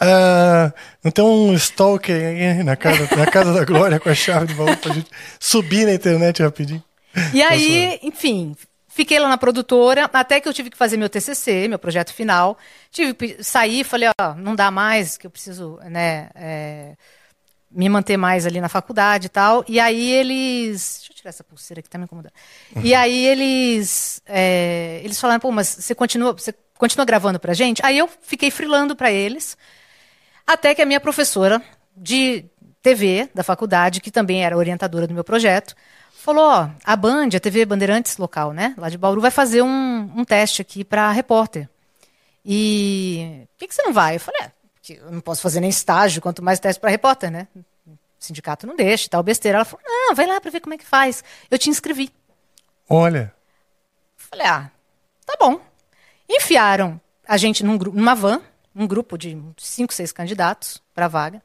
Ah, 0.00 0.72
não 1.04 1.10
tem 1.10 1.22
um 1.22 1.52
stalker 1.54 2.16
aí 2.16 2.62
na 2.64 2.74
casa, 2.76 3.06
na 3.16 3.26
casa 3.26 3.52
da 3.52 3.64
Glória 3.64 4.00
com 4.00 4.08
a 4.08 4.14
chave 4.14 4.46
do 4.46 4.54
baú 4.54 4.74
pra 4.76 4.94
gente 4.94 5.10
subir 5.38 5.84
na 5.84 5.92
internet 5.92 6.42
rapidinho? 6.42 6.82
E 7.34 7.42
aí, 7.42 7.98
enfim, 8.02 8.56
fiquei 8.88 9.18
lá 9.18 9.28
na 9.28 9.36
produtora, 9.36 10.08
até 10.10 10.40
que 10.40 10.48
eu 10.48 10.54
tive 10.54 10.70
que 10.70 10.76
fazer 10.78 10.96
meu 10.96 11.10
TCC, 11.10 11.68
meu 11.68 11.78
projeto 11.78 12.14
final. 12.14 12.56
Tive 12.90 13.12
que 13.12 13.44
sair, 13.44 13.84
falei, 13.84 14.08
ó, 14.18 14.34
não 14.34 14.54
dá 14.54 14.70
mais, 14.70 15.18
que 15.18 15.26
eu 15.26 15.30
preciso, 15.30 15.78
né, 15.84 16.30
é, 16.34 16.94
me 17.70 17.88
manter 17.88 18.16
mais 18.16 18.46
ali 18.46 18.60
na 18.60 18.68
faculdade 18.68 19.26
e 19.26 19.28
tal. 19.28 19.64
E 19.68 19.78
aí 19.78 20.10
eles... 20.10 20.98
Deixa 20.98 21.12
eu 21.12 21.16
tirar 21.16 21.28
essa 21.30 21.44
pulseira 21.44 21.80
que 21.80 21.88
tá 21.88 21.98
me 21.98 22.04
incomodando. 22.04 22.32
E 22.82 22.94
aí 22.94 23.26
eles, 23.26 24.20
é, 24.26 25.00
eles 25.04 25.20
falaram, 25.20 25.40
pô, 25.40 25.50
mas 25.50 25.68
você 25.68 25.94
continua, 25.94 26.32
você 26.32 26.54
continua 26.76 27.04
gravando 27.04 27.38
pra 27.38 27.54
gente? 27.54 27.80
Aí 27.84 27.98
eu 27.98 28.08
fiquei 28.22 28.50
frilando 28.50 28.96
pra 28.96 29.12
eles, 29.12 29.56
até 30.46 30.74
que 30.74 30.82
a 30.82 30.86
minha 30.86 31.00
professora 31.00 31.62
de 31.96 32.44
TV 32.82 33.28
da 33.34 33.44
faculdade, 33.44 34.00
que 34.00 34.10
também 34.10 34.44
era 34.44 34.56
orientadora 34.56 35.06
do 35.06 35.14
meu 35.14 35.22
projeto, 35.22 35.76
falou: 36.12 36.44
ó, 36.44 36.70
a 36.84 36.96
Band, 36.96 37.28
a 37.36 37.40
TV 37.40 37.64
Bandeirantes 37.64 38.16
local, 38.16 38.52
né, 38.52 38.74
lá 38.76 38.88
de 38.88 38.98
Bauru, 38.98 39.20
vai 39.20 39.30
fazer 39.30 39.62
um, 39.62 40.10
um 40.16 40.24
teste 40.24 40.62
aqui 40.62 40.82
para 40.82 41.12
repórter. 41.12 41.68
E 42.44 43.46
por 43.52 43.58
que, 43.58 43.68
que 43.68 43.74
você 43.74 43.82
não 43.82 43.92
vai? 43.92 44.16
Eu 44.16 44.20
falei: 44.20 44.40
é, 44.42 44.52
porque 44.90 45.00
eu 45.04 45.10
não 45.12 45.20
posso 45.20 45.42
fazer 45.42 45.60
nem 45.60 45.70
estágio, 45.70 46.20
quanto 46.22 46.42
mais 46.42 46.58
teste 46.58 46.80
para 46.80 46.90
repórter, 46.90 47.30
né? 47.30 47.46
O 47.86 47.96
sindicato 48.18 48.66
não 48.66 48.74
deixa, 48.74 49.08
tal, 49.08 49.22
besteira. 49.22 49.58
Ela 49.58 49.64
falou: 49.64 49.84
não, 49.86 50.14
vai 50.14 50.26
lá 50.26 50.40
para 50.40 50.50
ver 50.50 50.60
como 50.60 50.74
é 50.74 50.78
que 50.78 50.84
faz. 50.86 51.22
Eu 51.50 51.58
te 51.58 51.70
inscrevi. 51.70 52.10
Olha. 52.88 53.32
Falei, 54.16 54.46
ah, 54.46 54.70
tá 55.24 55.34
bom. 55.38 55.60
Enfiaram 56.28 57.00
a 57.26 57.36
gente 57.36 57.64
num, 57.64 57.76
numa 57.76 58.14
van, 58.14 58.40
um 58.74 58.86
grupo 58.86 59.16
de 59.16 59.40
cinco, 59.56 59.92
seis 59.94 60.12
candidatos 60.12 60.82
para 60.94 61.08
vaga. 61.08 61.42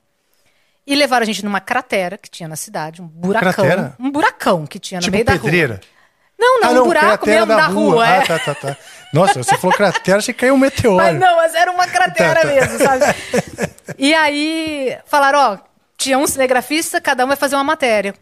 E 0.88 0.96
levaram 0.96 1.24
a 1.24 1.26
gente 1.26 1.44
numa 1.44 1.60
cratera 1.60 2.18
que 2.18 2.30
tinha 2.30 2.48
na 2.48 2.56
cidade, 2.56 3.02
um 3.02 3.08
buracão. 3.08 3.54
Cratera? 3.54 3.96
Um 4.00 4.12
buracão 4.12 4.68
que 4.68 4.78
tinha 4.80 5.00
no 5.00 5.04
Tipo 5.04 5.14
meio 5.14 5.26
da 5.26 5.34
pedreira. 5.34 5.76
rua. 5.76 5.96
Não, 6.38 6.60
não, 6.60 6.70
ah, 6.70 6.74
não, 6.74 6.82
um 6.84 6.86
buraco 6.86 7.26
mesmo 7.26 7.48
da 7.48 7.68
rua. 7.68 8.08
é. 8.08 8.18
Ah, 8.20 8.26
tá, 8.26 8.40
tá, 8.40 8.56
tá. 8.56 8.78
Nossa, 9.16 9.42
você 9.44 9.58
falou 9.58 9.76
cratera, 9.76 10.18
achei 10.18 10.34
que 10.34 10.42
caiu 10.42 10.54
um 10.54 10.58
meteoro. 10.58 10.98
Mas 10.98 11.20
não, 11.20 11.36
mas 11.38 11.56
era 11.56 11.72
uma 11.72 11.88
cratera 11.88 12.42
Tá, 12.42 12.42
tá. 12.42 12.48
mesmo, 12.48 12.78
sabe? 12.78 13.06
E 13.98 14.14
aí 14.14 14.98
falaram, 15.06 15.40
ó, 15.40 15.58
tinha 15.98 16.18
um 16.18 16.28
cinegrafista, 16.28 17.00
cada 17.00 17.24
um 17.24 17.28
vai 17.28 17.38
fazer 17.38 17.56
uma 17.56 17.64
matéria. 17.64 18.14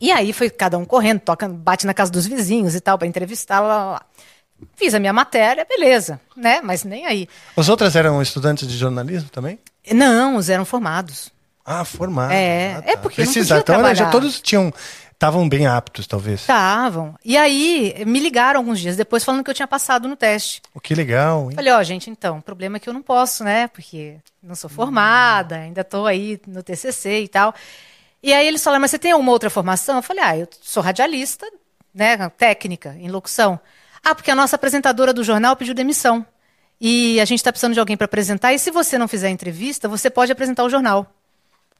E 0.00 0.10
aí 0.10 0.32
foi 0.32 0.48
cada 0.48 0.78
um 0.78 0.84
correndo, 0.84 1.20
toca, 1.20 1.46
bate 1.48 1.86
na 1.86 1.92
casa 1.92 2.10
dos 2.10 2.26
vizinhos 2.26 2.74
e 2.74 2.80
tal, 2.80 2.96
para 2.96 3.06
entrevistar, 3.06 3.60
lá, 3.60 3.66
lá, 3.68 3.84
lá. 3.92 4.02
fiz 4.76 4.94
a 4.94 4.98
minha 4.98 5.12
matéria, 5.12 5.66
beleza, 5.68 6.18
né? 6.36 6.60
Mas 6.62 6.84
nem 6.84 7.04
aí. 7.06 7.28
As 7.56 7.68
outras 7.68 7.94
eram 7.94 8.22
estudantes 8.22 8.66
de 8.66 8.78
jornalismo 8.78 9.28
também? 9.28 9.58
Não, 9.92 10.36
os 10.36 10.48
eram 10.48 10.64
formados. 10.64 11.30
Ah, 11.66 11.84
formados. 11.84 12.34
É, 12.34 12.76
ah, 12.78 12.82
é 12.92 12.96
porque 12.96 13.20
não 13.22 13.26
Precisa. 13.30 13.56
podia 13.56 13.60
Então 13.60 13.82
né, 13.82 13.94
já 13.94 14.04
trabalhar. 14.06 14.10
todos 14.10 14.40
tinham. 14.40 14.72
Estavam 15.20 15.46
bem 15.46 15.66
aptos, 15.66 16.06
talvez. 16.06 16.40
Estavam. 16.40 17.14
E 17.22 17.36
aí, 17.36 17.94
me 18.06 18.18
ligaram 18.18 18.58
alguns 18.58 18.80
dias 18.80 18.96
depois 18.96 19.22
falando 19.22 19.44
que 19.44 19.50
eu 19.50 19.54
tinha 19.54 19.68
passado 19.68 20.08
no 20.08 20.16
teste. 20.16 20.62
Oh, 20.74 20.80
que 20.80 20.94
legal, 20.94 21.50
hein? 21.50 21.56
Falei, 21.56 21.70
ó, 21.74 21.82
gente, 21.82 22.08
então, 22.08 22.38
o 22.38 22.42
problema 22.42 22.78
é 22.78 22.80
que 22.80 22.88
eu 22.88 22.94
não 22.94 23.02
posso, 23.02 23.44
né? 23.44 23.68
Porque 23.68 24.16
não 24.42 24.54
sou 24.54 24.70
formada, 24.70 25.56
ainda 25.56 25.84
tô 25.84 26.06
aí 26.06 26.40
no 26.46 26.62
TCC 26.62 27.20
e 27.20 27.28
tal. 27.28 27.54
E 28.22 28.32
aí 28.32 28.48
eles 28.48 28.64
falaram, 28.64 28.80
mas 28.80 28.92
você 28.92 28.98
tem 28.98 29.12
alguma 29.12 29.30
outra 29.30 29.50
formação? 29.50 29.96
Eu 29.96 30.02
falei, 30.02 30.24
ah, 30.24 30.38
eu 30.38 30.48
sou 30.62 30.82
radialista, 30.82 31.46
né? 31.94 32.16
Técnica, 32.30 32.96
em 32.98 33.10
locução. 33.10 33.60
Ah, 34.02 34.14
porque 34.14 34.30
a 34.30 34.34
nossa 34.34 34.56
apresentadora 34.56 35.12
do 35.12 35.22
jornal 35.22 35.54
pediu 35.54 35.74
demissão. 35.74 36.24
E 36.80 37.20
a 37.20 37.26
gente 37.26 37.40
está 37.40 37.52
precisando 37.52 37.74
de 37.74 37.80
alguém 37.80 37.94
para 37.94 38.06
apresentar. 38.06 38.54
E 38.54 38.58
se 38.58 38.70
você 38.70 38.96
não 38.96 39.06
fizer 39.06 39.28
entrevista, 39.28 39.86
você 39.86 40.08
pode 40.08 40.32
apresentar 40.32 40.64
o 40.64 40.70
jornal. 40.70 41.14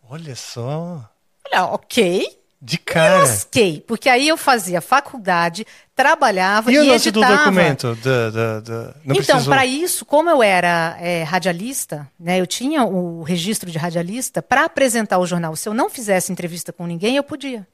Olha 0.07 0.37
só. 0.37 1.09
Falei, 1.43 1.59
ah, 1.59 1.73
ok. 1.73 2.40
De 2.62 2.76
cara. 2.76 3.21
Lasquei, 3.21 3.83
porque 3.87 4.07
aí 4.09 4.29
eu 4.29 4.37
fazia 4.37 4.83
faculdade, 4.83 5.67
trabalhava 5.97 6.71
E 6.71 6.75
e, 6.75 6.79
o 6.79 6.87
lance 6.87 7.09
editava. 7.09 7.33
do 7.33 7.38
documento? 7.38 7.95
Da, 7.97 8.31
da, 8.31 8.61
da... 8.61 8.95
Não 9.02 9.17
então, 9.17 9.43
para 9.45 9.64
isso, 9.64 10.05
como 10.05 10.29
eu 10.29 10.43
era 10.43 10.95
é, 11.00 11.23
radialista, 11.23 12.07
né, 12.19 12.38
eu 12.38 12.47
tinha 12.47 12.85
o 12.85 13.23
registro 13.23 13.71
de 13.71 13.79
radialista, 13.79 14.43
para 14.43 14.67
apresentar 14.67 15.19
o 15.19 15.26
jornal, 15.26 15.57
se 15.57 15.71
eu 15.71 15.73
não 15.73 15.88
fizesse 15.88 16.31
entrevista 16.31 16.71
com 16.71 16.87
ninguém, 16.87 17.17
eu 17.17 17.23
podia. 17.23 17.67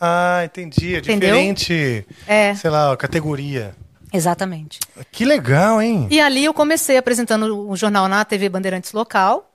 Ah, 0.00 0.42
entendi. 0.44 0.94
É 0.94 0.98
Entendeu? 0.98 1.34
diferente. 1.34 2.06
É. 2.26 2.54
Sei 2.54 2.70
lá, 2.70 2.96
categoria. 2.96 3.74
Exatamente. 4.12 4.78
Que 5.10 5.24
legal, 5.24 5.82
hein? 5.82 6.06
E 6.08 6.20
ali 6.20 6.44
eu 6.44 6.54
comecei 6.54 6.96
apresentando 6.96 7.68
o 7.68 7.74
jornal 7.76 8.06
na 8.06 8.24
TV 8.24 8.48
Bandeirantes 8.48 8.92
Local. 8.92 9.50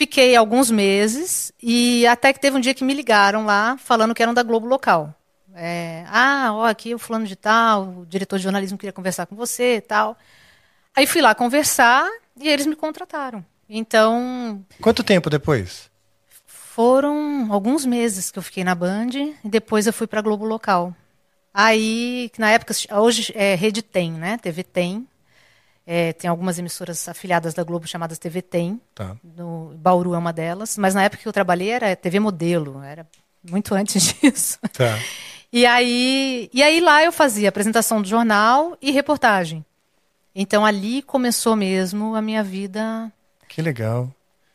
Fiquei 0.00 0.34
alguns 0.34 0.70
meses 0.70 1.52
e 1.62 2.06
até 2.06 2.32
que 2.32 2.40
teve 2.40 2.56
um 2.56 2.60
dia 2.60 2.72
que 2.72 2.82
me 2.82 2.94
ligaram 2.94 3.44
lá 3.44 3.76
falando 3.76 4.14
que 4.14 4.22
eram 4.22 4.32
da 4.32 4.42
Globo 4.42 4.66
Local. 4.66 5.14
É, 5.54 6.06
ah, 6.08 6.48
ó, 6.54 6.64
aqui 6.64 6.92
é 6.92 6.94
o 6.94 6.98
fulano 6.98 7.26
de 7.26 7.36
tal, 7.36 7.98
o 7.98 8.06
diretor 8.06 8.38
de 8.38 8.44
jornalismo 8.44 8.78
queria 8.78 8.94
conversar 8.94 9.26
com 9.26 9.36
você 9.36 9.76
e 9.76 9.80
tal. 9.82 10.16
Aí 10.96 11.06
fui 11.06 11.20
lá 11.20 11.34
conversar 11.34 12.08
e 12.40 12.48
eles 12.48 12.64
me 12.64 12.74
contrataram. 12.74 13.44
Então, 13.68 14.64
Quanto 14.80 15.04
tempo 15.04 15.28
depois? 15.28 15.90
foram 16.46 17.52
alguns 17.52 17.84
meses 17.84 18.30
que 18.30 18.38
eu 18.38 18.42
fiquei 18.42 18.64
na 18.64 18.74
Band 18.74 19.10
e 19.44 19.48
depois 19.50 19.86
eu 19.86 19.92
fui 19.92 20.06
para 20.06 20.22
Globo 20.22 20.46
Local. 20.46 20.96
Aí, 21.52 22.30
que 22.32 22.40
na 22.40 22.50
época, 22.50 22.72
hoje 23.02 23.34
é 23.36 23.54
Rede 23.54 23.82
Tem, 23.82 24.10
né? 24.12 24.38
TV 24.38 24.62
Tem. 24.64 25.06
É, 25.86 26.12
tem 26.12 26.28
algumas 26.30 26.58
emissoras 26.58 27.08
afiliadas 27.08 27.52
da 27.54 27.64
Globo 27.64 27.86
chamadas 27.86 28.18
TV 28.18 28.42
Tem. 28.42 28.80
Tá. 28.94 29.16
No 29.36 29.72
Bauru 29.76 30.14
é 30.14 30.18
uma 30.18 30.32
delas. 30.32 30.76
Mas 30.78 30.94
na 30.94 31.02
época 31.02 31.22
que 31.22 31.28
eu 31.28 31.32
trabalhei 31.32 31.70
era 31.70 31.96
TV 31.96 32.20
Modelo. 32.20 32.82
Era 32.82 33.06
muito 33.48 33.74
antes 33.74 34.14
disso. 34.20 34.58
Tá. 34.72 34.98
E 35.52 35.66
aí, 35.66 36.48
e 36.52 36.62
aí 36.62 36.80
lá 36.80 37.02
eu 37.02 37.10
fazia 37.10 37.48
apresentação 37.48 38.00
do 38.00 38.06
jornal 38.06 38.76
e 38.80 38.92
reportagem. 38.92 39.64
Então 40.32 40.64
ali 40.64 41.02
começou 41.02 41.56
mesmo 41.56 42.14
a 42.14 42.22
minha 42.22 42.44
vida 42.44 43.10
Que 43.48 43.60
legal. 43.60 44.08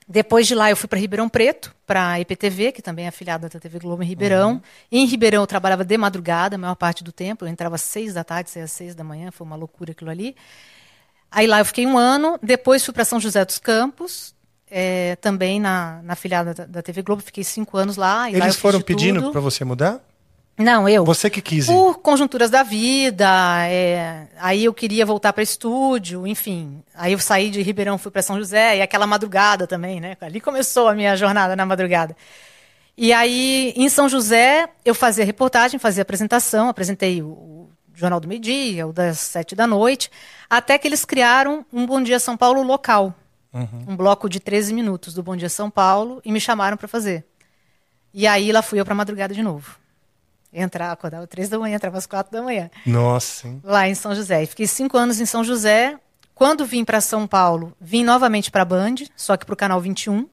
depois 0.08 0.48
de 0.48 0.55
lá, 0.55 0.70
eu 0.70 0.77
fui 0.77 0.88
para 0.88 0.98
Ribeirão 0.98 1.27
Preto, 1.27 1.75
para 1.86 2.12
a 2.12 2.20
EPTV, 2.22 2.72
que 2.72 2.82
também 2.82 3.03
é 3.05 3.08
afiliada 3.10 3.50
da 3.50 3.60
TV 3.60 3.77
Globo 3.79 4.01
em 4.03 4.05
Ribeirão. 4.05 4.62
Em 4.89 5.05
Ribeirão, 5.05 5.41
eu 5.44 5.48
trabalhava 5.48 5.84
de 5.84 5.98
madrugada, 5.98 6.55
a 6.55 6.58
maior 6.58 6.75
parte 6.75 7.03
do 7.03 7.12
tempo. 7.12 7.44
Eu 7.44 7.50
entrava 7.50 7.75
às 7.75 7.82
seis 7.82 8.13
da 8.13 8.24
tarde, 8.24 8.50
saía 8.50 8.63
às 8.63 8.72
seis 8.72 8.96
da 8.96 9.03
manhã, 9.03 9.32
foi 9.32 9.46
uma 9.46 9.58
loucura 9.58 9.91
aquilo 9.91 10.10
ali. 10.10 10.34
Aí 11.36 11.48
lá 11.48 11.60
eu 11.60 11.65
fiquei 11.65 11.86
um 11.86 11.98
ano, 11.98 12.39
depois 12.41 12.86
fui 12.86 12.93
para 12.93 13.04
São 13.04 13.19
José 13.19 13.43
dos 13.43 13.60
Campos, 13.60 14.34
eh, 14.71 15.17
também 15.19 15.60
na, 15.60 16.00
na 16.02 16.13
afiliada 16.13 16.54
da, 16.54 16.65
da 16.65 16.82
TV 16.82 17.02
Globo, 17.02 17.21
fiquei 17.21 17.43
cinco 17.43 17.78
anos 17.78 17.98
lá. 17.98 18.30
E 18.32 18.36
Eles 18.36 18.56
foram 18.56 18.80
pedindo 18.80 19.34
para 19.34 19.41
você 19.41 19.65
mudar? 19.65 20.00
Não, 20.58 20.88
eu. 20.88 21.04
Você 21.04 21.30
que 21.30 21.41
quis. 21.41 21.65
Por 21.65 21.95
conjunturas 21.95 22.50
da 22.50 22.63
vida, 22.63 23.28
é, 23.67 24.28
aí 24.39 24.63
eu 24.63 24.74
queria 24.74 25.06
voltar 25.06 25.34
para 25.34 25.43
estúdio, 25.43 26.26
enfim. 26.26 26.82
Aí 26.95 27.12
eu 27.12 27.19
saí 27.19 27.50
de 27.50 27.62
Ribeirão, 27.62 27.98
fui 27.98 28.12
para 28.12 28.21
São 28.21 28.38
José, 28.38 28.78
e 28.78 28.82
aquela 28.82 29.06
madrugada 29.06 29.67
também, 29.67 30.00
né? 30.00 30.15
Ali 30.21 30.39
começou 30.39 30.88
a 30.88 30.95
minha 30.95 31.17
jornada 31.17 31.54
na 31.54 31.65
madrugada. 31.65 32.15
E 32.98 33.12
aí, 33.12 33.74
em 33.76 33.89
São 33.89 34.08
José, 34.08 34.69
eu 34.86 34.95
fazia 34.95 35.26
reportagem, 35.26 35.78
fazia 35.78 36.02
apresentação, 36.02 36.69
apresentei 36.69 37.21
o 37.21 37.64
Jornal 37.95 38.19
do 38.19 38.27
Meio 38.27 38.41
Dia, 38.41 38.86
o 38.86 38.93
das 38.93 39.19
sete 39.19 39.55
da 39.55 39.65
noite, 39.65 40.12
até 40.49 40.77
que 40.77 40.88
eles 40.88 41.05
criaram 41.05 41.65
um 41.71 41.86
Bom 41.86 42.01
Dia 42.01 42.19
São 42.19 42.36
Paulo 42.38 42.62
local. 42.62 43.13
Um 43.88 43.95
bloco 43.95 44.27
de 44.27 44.41
13 44.41 44.73
minutos 44.73 45.13
do 45.13 45.23
Bom 45.23 45.36
Dia 45.36 45.47
São 45.47 45.69
Paulo, 45.69 46.21
e 46.25 46.31
me 46.31 46.41
chamaram 46.41 46.75
para 46.75 46.89
fazer. 46.89 47.25
E 48.13 48.27
aí 48.27 48.51
lá 48.51 48.62
fui 48.62 48.79
eu 48.79 48.86
para 48.86 48.93
madrugada 48.93 49.34
de 49.34 49.41
novo. 49.41 49.77
Entrar, 50.51 50.91
acordava 50.91 51.25
três 51.25 51.47
da 51.49 51.58
manhã, 51.58 51.75
entrava 51.75 51.97
às 51.97 52.05
quatro 52.05 52.31
da 52.31 52.41
manhã, 52.41 52.69
Nossa, 52.86 53.47
hein? 53.47 53.62
lá 53.63 53.88
em 53.88 53.95
São 53.95 54.13
José. 54.13 54.43
E 54.43 54.45
fiquei 54.45 54.67
cinco 54.67 54.97
anos 54.97 55.19
em 55.19 55.25
São 55.25 55.43
José. 55.43 55.97
Quando 56.34 56.65
vim 56.65 56.84
para 56.84 56.99
São 56.99 57.25
Paulo, 57.25 57.73
vim 57.79 58.03
novamente 58.03 58.51
para 58.51 58.62
a 58.63 58.65
Band, 58.65 58.95
só 59.15 59.38
que 59.38 59.45
para 59.45 59.53
o 59.53 59.58
canal 59.58 59.79
21, 59.79 60.27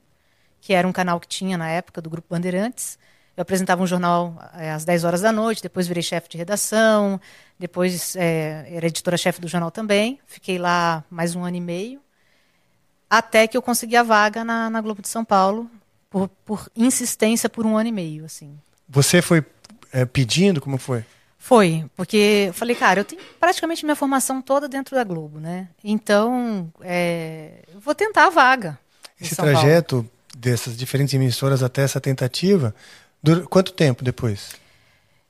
que 0.60 0.72
era 0.72 0.86
um 0.86 0.92
canal 0.92 1.20
que 1.20 1.28
tinha 1.28 1.56
na 1.56 1.68
época 1.68 2.00
do 2.00 2.10
Grupo 2.10 2.26
Bandeirantes. 2.30 2.98
Eu 3.36 3.42
apresentava 3.42 3.82
um 3.82 3.86
jornal 3.86 4.36
eh, 4.54 4.70
às 4.70 4.84
10 4.84 5.04
horas 5.04 5.20
da 5.22 5.32
noite, 5.32 5.62
depois 5.62 5.86
virei 5.86 6.02
chefe 6.02 6.28
de 6.28 6.36
redação, 6.36 7.20
depois 7.58 8.14
eh, 8.16 8.66
era 8.70 8.86
editora-chefe 8.86 9.40
do 9.40 9.48
jornal 9.48 9.70
também. 9.70 10.18
Fiquei 10.26 10.58
lá 10.58 11.02
mais 11.10 11.34
um 11.34 11.44
ano 11.44 11.56
e 11.56 11.60
meio, 11.60 12.00
até 13.08 13.46
que 13.46 13.56
eu 13.56 13.62
consegui 13.62 13.96
a 13.96 14.02
vaga 14.02 14.44
na, 14.44 14.68
na 14.68 14.80
Globo 14.80 15.00
de 15.00 15.08
São 15.08 15.24
Paulo, 15.24 15.70
por, 16.10 16.28
por 16.44 16.70
insistência 16.76 17.48
por 17.48 17.64
um 17.64 17.76
ano 17.76 17.88
e 17.88 17.92
meio, 17.92 18.24
assim. 18.24 18.58
Você 18.88 19.22
foi 19.22 19.44
é, 19.92 20.04
pedindo? 20.04 20.60
Como 20.60 20.76
foi? 20.76 21.04
Foi, 21.38 21.84
porque 21.96 22.46
eu 22.48 22.54
falei, 22.54 22.76
cara, 22.76 23.00
eu 23.00 23.04
tenho 23.04 23.20
praticamente 23.40 23.84
minha 23.84 23.96
formação 23.96 24.40
toda 24.40 24.68
dentro 24.68 24.94
da 24.94 25.02
Globo, 25.02 25.40
né? 25.40 25.68
Então, 25.82 26.72
é, 26.80 27.64
vou 27.80 27.94
tentar 27.94 28.26
a 28.26 28.30
vaga. 28.30 28.78
Esse 29.20 29.34
São 29.34 29.44
Paulo. 29.44 29.58
trajeto 29.58 30.08
dessas 30.36 30.76
diferentes 30.76 31.12
emissoras 31.14 31.62
até 31.62 31.82
essa 31.82 32.00
tentativa, 32.00 32.74
dura 33.22 33.42
quanto 33.46 33.72
tempo 33.72 34.04
depois? 34.04 34.52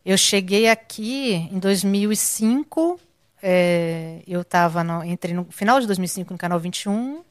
Eu 0.04 0.16
cheguei 0.18 0.68
aqui 0.68 1.32
em 1.34 1.58
2005, 1.58 2.98
é, 3.42 4.20
eu 4.26 4.40
estava 4.42 4.82
entrei 5.06 5.34
no 5.34 5.44
final 5.50 5.80
de 5.80 5.86
2005 5.86 6.32
no 6.32 6.38
canal 6.38 6.58
21, 6.58 7.22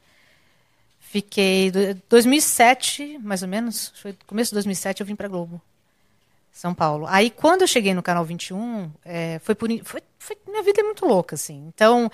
fiquei 1.00 1.70
do- 1.70 2.00
2007, 2.08 3.18
mais 3.22 3.42
ou 3.42 3.48
menos, 3.48 3.92
foi 4.00 4.16
começo 4.26 4.50
de 4.50 4.54
2007 4.54 5.00
eu 5.00 5.06
vim 5.06 5.14
para 5.16 5.28
Globo. 5.28 5.60
São 6.52 6.74
Paulo. 6.74 7.06
Aí, 7.08 7.30
quando 7.30 7.62
eu 7.62 7.66
cheguei 7.66 7.94
no 7.94 8.02
Canal 8.02 8.26
21, 8.26 8.90
é, 9.06 9.38
foi 9.42 9.54
por. 9.54 9.68
Foi, 9.84 10.02
foi- 10.18 10.36
minha 10.46 10.62
vida 10.62 10.82
é 10.82 10.84
muito 10.84 11.06
louca, 11.06 11.34
assim. 11.34 11.64
Então, 11.74 12.10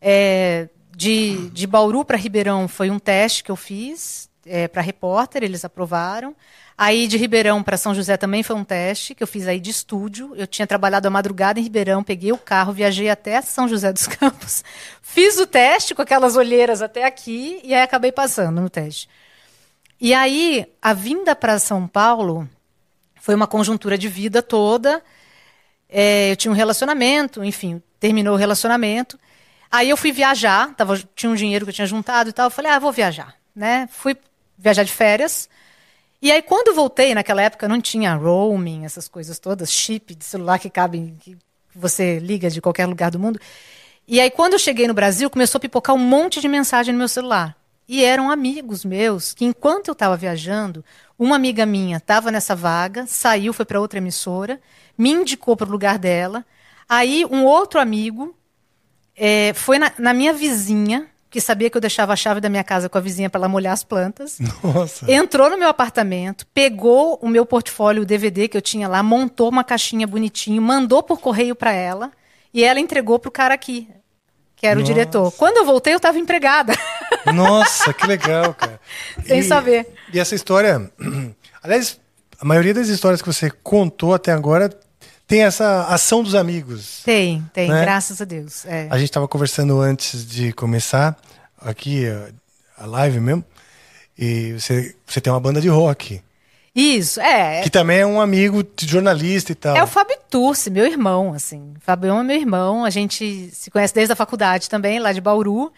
é, 0.00 0.68
de, 0.96 1.48
de 1.50 1.64
Bauru 1.64 2.04
para 2.04 2.16
Ribeirão 2.16 2.66
foi 2.66 2.90
um 2.90 2.98
teste 2.98 3.44
que 3.44 3.52
eu 3.52 3.56
fiz 3.56 4.27
para 4.72 4.82
repórter, 4.82 5.42
eles 5.42 5.64
aprovaram. 5.64 6.34
Aí, 6.80 7.08
de 7.08 7.16
Ribeirão 7.16 7.60
para 7.60 7.76
São 7.76 7.92
José 7.92 8.16
também 8.16 8.44
foi 8.44 8.54
um 8.54 8.62
teste 8.62 9.12
que 9.12 9.20
eu 9.20 9.26
fiz 9.26 9.48
aí 9.48 9.58
de 9.58 9.68
estúdio. 9.68 10.32
Eu 10.36 10.46
tinha 10.46 10.64
trabalhado 10.64 11.08
a 11.08 11.10
madrugada 11.10 11.58
em 11.58 11.62
Ribeirão, 11.64 12.04
peguei 12.04 12.30
o 12.30 12.38
carro, 12.38 12.72
viajei 12.72 13.10
até 13.10 13.42
São 13.42 13.66
José 13.66 13.92
dos 13.92 14.06
Campos, 14.08 14.62
fiz 15.02 15.40
o 15.40 15.46
teste 15.46 15.92
com 15.92 16.02
aquelas 16.02 16.36
olheiras 16.36 16.80
até 16.80 17.04
aqui 17.04 17.60
e 17.64 17.74
aí 17.74 17.82
acabei 17.82 18.12
passando 18.12 18.60
no 18.60 18.70
teste. 18.70 19.08
E 20.00 20.14
aí, 20.14 20.72
a 20.80 20.92
vinda 20.92 21.34
para 21.34 21.58
São 21.58 21.88
Paulo 21.88 22.48
foi 23.20 23.34
uma 23.34 23.48
conjuntura 23.48 23.98
de 23.98 24.06
vida 24.06 24.40
toda. 24.40 25.02
É, 25.88 26.30
eu 26.30 26.36
tinha 26.36 26.52
um 26.52 26.54
relacionamento, 26.54 27.42
enfim, 27.42 27.82
terminou 27.98 28.34
o 28.34 28.38
relacionamento. 28.38 29.18
Aí 29.68 29.90
eu 29.90 29.96
fui 29.96 30.12
viajar, 30.12 30.72
tava, 30.76 30.96
tinha 31.16 31.28
um 31.28 31.34
dinheiro 31.34 31.66
que 31.66 31.70
eu 31.70 31.74
tinha 31.74 31.88
juntado 31.88 32.30
e 32.30 32.32
tal. 32.32 32.46
Eu 32.46 32.50
falei, 32.52 32.70
ah, 32.70 32.78
vou 32.78 32.92
viajar, 32.92 33.34
né? 33.52 33.88
Fui 33.90 34.16
viajar 34.58 34.82
de 34.82 34.92
férias. 34.92 35.48
E 36.20 36.32
aí, 36.32 36.42
quando 36.42 36.74
voltei, 36.74 37.14
naquela 37.14 37.42
época 37.42 37.68
não 37.68 37.80
tinha 37.80 38.14
roaming, 38.14 38.84
essas 38.84 39.06
coisas 39.06 39.38
todas, 39.38 39.72
chip 39.72 40.14
de 40.14 40.24
celular 40.24 40.58
que 40.58 40.68
cabe, 40.68 41.14
que 41.20 41.38
você 41.74 42.18
liga 42.18 42.50
de 42.50 42.60
qualquer 42.60 42.86
lugar 42.86 43.10
do 43.10 43.18
mundo. 43.18 43.40
E 44.06 44.20
aí, 44.20 44.30
quando 44.30 44.54
eu 44.54 44.58
cheguei 44.58 44.88
no 44.88 44.94
Brasil, 44.94 45.30
começou 45.30 45.58
a 45.58 45.60
pipocar 45.60 45.94
um 45.94 45.98
monte 45.98 46.40
de 46.40 46.48
mensagem 46.48 46.92
no 46.92 46.98
meu 46.98 47.08
celular. 47.08 47.56
E 47.86 48.04
eram 48.04 48.30
amigos 48.30 48.84
meus 48.84 49.32
que, 49.32 49.44
enquanto 49.44 49.88
eu 49.88 49.92
estava 49.92 50.16
viajando, 50.16 50.84
uma 51.18 51.36
amiga 51.36 51.64
minha 51.64 51.98
estava 51.98 52.30
nessa 52.30 52.54
vaga, 52.54 53.06
saiu, 53.06 53.52
foi 53.52 53.64
para 53.64 53.80
outra 53.80 53.98
emissora, 53.98 54.60
me 54.96 55.10
indicou 55.10 55.56
para 55.56 55.68
o 55.68 55.70
lugar 55.70 55.98
dela. 55.98 56.44
Aí, 56.88 57.24
um 57.30 57.44
outro 57.44 57.78
amigo 57.78 58.34
eh, 59.16 59.52
foi 59.54 59.78
na, 59.78 59.92
na 59.98 60.12
minha 60.12 60.32
vizinha, 60.32 61.06
que 61.30 61.40
sabia 61.40 61.68
que 61.68 61.76
eu 61.76 61.80
deixava 61.80 62.12
a 62.12 62.16
chave 62.16 62.40
da 62.40 62.48
minha 62.48 62.64
casa 62.64 62.88
com 62.88 62.96
a 62.96 63.00
vizinha 63.00 63.28
para 63.28 63.40
ela 63.40 63.48
molhar 63.48 63.72
as 63.74 63.84
plantas. 63.84 64.38
Nossa. 64.62 65.10
Entrou 65.10 65.50
no 65.50 65.58
meu 65.58 65.68
apartamento, 65.68 66.46
pegou 66.54 67.18
o 67.20 67.28
meu 67.28 67.44
portfólio, 67.44 68.02
o 68.02 68.06
DVD 68.06 68.48
que 68.48 68.56
eu 68.56 68.62
tinha 68.62 68.88
lá, 68.88 69.02
montou 69.02 69.48
uma 69.50 69.62
caixinha 69.62 70.06
bonitinho, 70.06 70.60
mandou 70.62 71.02
por 71.02 71.20
correio 71.20 71.54
para 71.54 71.72
ela. 71.72 72.10
e 72.54 72.64
ela 72.64 72.80
entregou 72.80 73.18
pro 73.18 73.30
cara 73.30 73.52
aqui, 73.52 73.88
que 74.56 74.66
era 74.66 74.80
Nossa. 74.80 74.90
o 74.90 74.94
diretor. 74.94 75.32
Quando 75.32 75.58
eu 75.58 75.64
voltei, 75.66 75.92
eu 75.94 76.00
tava 76.00 76.18
empregada, 76.18 76.72
Nossa, 77.34 77.92
que 77.92 78.06
legal, 78.06 78.54
cara. 78.54 78.80
sem 79.26 79.40
E- 79.40 79.44
saber. 79.44 79.86
E 80.12 80.18
essa 80.18 80.34
história. 80.34 80.90
Aliás, 81.62 82.00
a 82.40 82.44
maioria 82.44 82.72
das 82.72 82.88
histórias 82.88 83.20
que 83.20 83.26
você 83.30 83.50
contou 83.50 84.14
até 84.14 84.32
agora 84.32 84.70
tem 85.28 85.42
essa 85.44 85.84
ação 85.84 86.22
dos 86.24 86.34
amigos. 86.34 87.02
Tem, 87.04 87.44
tem, 87.52 87.68
Né? 87.68 87.82
graças 87.82 88.20
a 88.20 88.24
Deus. 88.24 88.64
É. 88.66 88.88
A 88.90 88.96
gente 88.98 89.10
estava 89.10 89.28
conversando 89.28 89.78
antes 89.80 90.26
de 90.26 90.52
começar 90.54 91.16
aqui 91.60 92.04
a- 92.76 92.86
live 92.86 93.20
mesmo. 93.20 93.44
E 94.18 94.54
você, 94.54 94.96
você 95.06 95.20
tem 95.20 95.32
uma 95.32 95.38
banda 95.38 95.60
de 95.60 95.68
rock. 95.68 96.20
Isso, 96.74 97.20
é. 97.20 97.62
Que 97.62 97.70
também 97.70 97.98
é 98.00 98.06
um 98.06 98.20
amigo 98.20 98.62
de 98.64 98.86
jornalista 98.86 99.52
e 99.52 99.54
tal. 99.54 99.76
É 99.76 99.82
o 99.82 99.86
Fábio 99.86 100.16
Turci, 100.30 100.70
meu 100.70 100.86
irmão, 100.86 101.32
assim. 101.34 101.74
O 101.76 101.80
Fabião 101.80 102.20
é 102.20 102.22
meu 102.22 102.36
irmão, 102.36 102.84
a 102.84 102.90
gente 102.90 103.50
se 103.52 103.70
conhece 103.70 103.94
desde 103.94 104.12
a 104.12 104.16
faculdade 104.16 104.68
também, 104.68 104.98
lá 104.98 105.12
de 105.12 105.20
Bauru. 105.20 105.72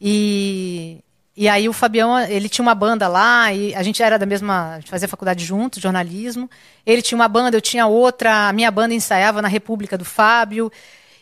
E, 0.00 0.98
e 1.36 1.48
aí 1.48 1.68
o 1.68 1.72
Fabião, 1.72 2.18
ele 2.18 2.48
tinha 2.48 2.62
uma 2.62 2.74
banda 2.74 3.06
lá, 3.06 3.52
e 3.52 3.74
a 3.74 3.82
gente 3.82 4.02
era 4.02 4.18
da 4.18 4.24
mesma, 4.24 4.74
a 4.74 4.80
gente 4.80 4.90
fazia 4.90 5.06
faculdade 5.06 5.44
junto, 5.44 5.78
jornalismo. 5.78 6.48
Ele 6.84 7.02
tinha 7.02 7.16
uma 7.16 7.28
banda, 7.28 7.56
eu 7.56 7.60
tinha 7.60 7.86
outra, 7.86 8.48
a 8.48 8.52
minha 8.52 8.70
banda 8.70 8.94
ensaiava 8.94 9.42
na 9.42 9.48
República 9.48 9.98
do 9.98 10.04
Fábio. 10.04 10.72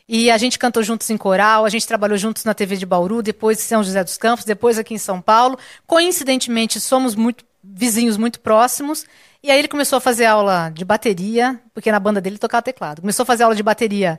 E 0.09 0.31
a 0.31 0.39
gente 0.39 0.59
cantou 0.59 0.83
juntos 0.83 1.11
em 1.11 1.17
coral, 1.17 1.65
a 1.65 1.69
gente 1.69 1.87
trabalhou 1.87 2.17
juntos 2.17 2.45
na 2.45 2.55
TV 2.55 2.77
de 2.77 2.87
Bauru, 2.87 3.23
depois 3.23 3.59
em 3.59 3.63
São 3.63 3.83
José 3.83 4.05
dos 4.05 4.17
Campos, 4.17 4.45
depois 4.45 4.79
aqui 4.79 4.95
em 4.95 4.99
São 4.99 5.21
Paulo. 5.21 5.59
Coincidentemente, 5.87 6.79
somos 6.79 7.15
muito 7.15 7.45
vizinhos 7.63 8.17
muito 8.17 8.39
próximos. 8.41 9.07
E 9.43 9.51
aí 9.51 9.59
ele 9.59 9.69
começou 9.69 9.97
a 9.97 10.01
fazer 10.01 10.27
aula 10.27 10.71
de 10.71 10.85
bateria, 10.85 11.61
porque 11.73 11.91
na 11.91 11.99
banda 11.99 12.21
dele 12.21 12.35
ele 12.35 12.41
tocava 12.41 12.63
teclado. 12.63 13.01
Começou 13.01 13.25
a 13.25 13.27
fazer 13.27 13.43
aula 13.45 13.57
de 13.57 13.63
bateria 13.63 14.19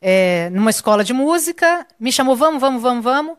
é, 0.00 0.50
numa 0.50 0.70
escola 0.70 1.04
de 1.04 1.12
música, 1.12 1.86
me 2.00 2.10
chamou, 2.10 2.34
vamos, 2.34 2.60
vamos, 2.60 2.82
vamos, 2.82 3.04
vamos. 3.04 3.36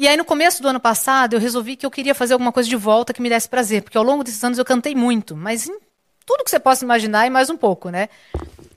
E 0.00 0.08
aí 0.08 0.16
no 0.16 0.24
começo 0.24 0.62
do 0.62 0.68
ano 0.68 0.80
passado 0.80 1.34
eu 1.34 1.38
resolvi 1.38 1.76
que 1.76 1.84
eu 1.84 1.90
queria 1.90 2.14
fazer 2.14 2.32
alguma 2.32 2.50
coisa 2.50 2.66
de 2.66 2.74
volta 2.74 3.12
que 3.12 3.20
me 3.20 3.28
desse 3.28 3.46
prazer, 3.46 3.82
porque 3.82 3.98
ao 3.98 4.02
longo 4.02 4.24
desses 4.24 4.42
anos 4.42 4.56
eu 4.56 4.64
cantei 4.64 4.94
muito, 4.94 5.36
mas 5.36 5.68
em 5.68 5.78
tudo 6.24 6.42
que 6.42 6.50
você 6.50 6.58
possa 6.58 6.86
imaginar 6.86 7.26
e 7.26 7.30
mais 7.30 7.50
um 7.50 7.56
pouco, 7.58 7.90
né? 7.90 8.08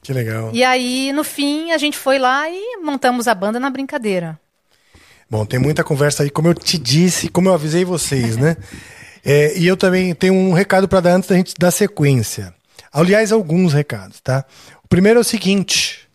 Que 0.01 0.12
legal. 0.12 0.51
E 0.51 0.65
aí, 0.65 1.13
no 1.13 1.23
fim, 1.23 1.71
a 1.71 1.77
gente 1.77 1.97
foi 1.97 2.19
lá 2.19 2.49
e 2.49 2.75
montamos 2.83 3.29
a 3.29 3.33
banda 3.33 3.57
na 3.57 3.69
brincadeira. 3.69 4.38
Bom, 5.29 5.45
tem 5.45 5.57
muita 5.57 5.81
conversa 5.81 6.23
aí, 6.23 6.29
como 6.29 6.49
eu 6.49 6.53
te 6.53 6.77
disse, 6.77 7.29
como 7.29 7.47
eu 7.47 7.53
avisei 7.53 7.86
vocês, 7.86 8.36
né? 8.36 8.57
É, 9.25 9.57
e 9.57 9.65
eu 9.65 9.77
também 9.77 10.13
tenho 10.13 10.33
um 10.33 10.51
recado 10.51 10.86
para 10.86 10.99
dar 10.99 11.13
antes 11.13 11.29
da 11.29 11.38
gente 11.38 11.53
dar 11.57 11.71
sequência. 11.71 12.53
Aliás, 12.91 13.31
alguns 13.31 13.71
recados, 13.71 14.19
tá? 14.19 14.43
O 14.83 14.88
primeiro 14.89 15.17
é 15.17 15.21
o 15.21 15.23
seguinte: 15.23 16.09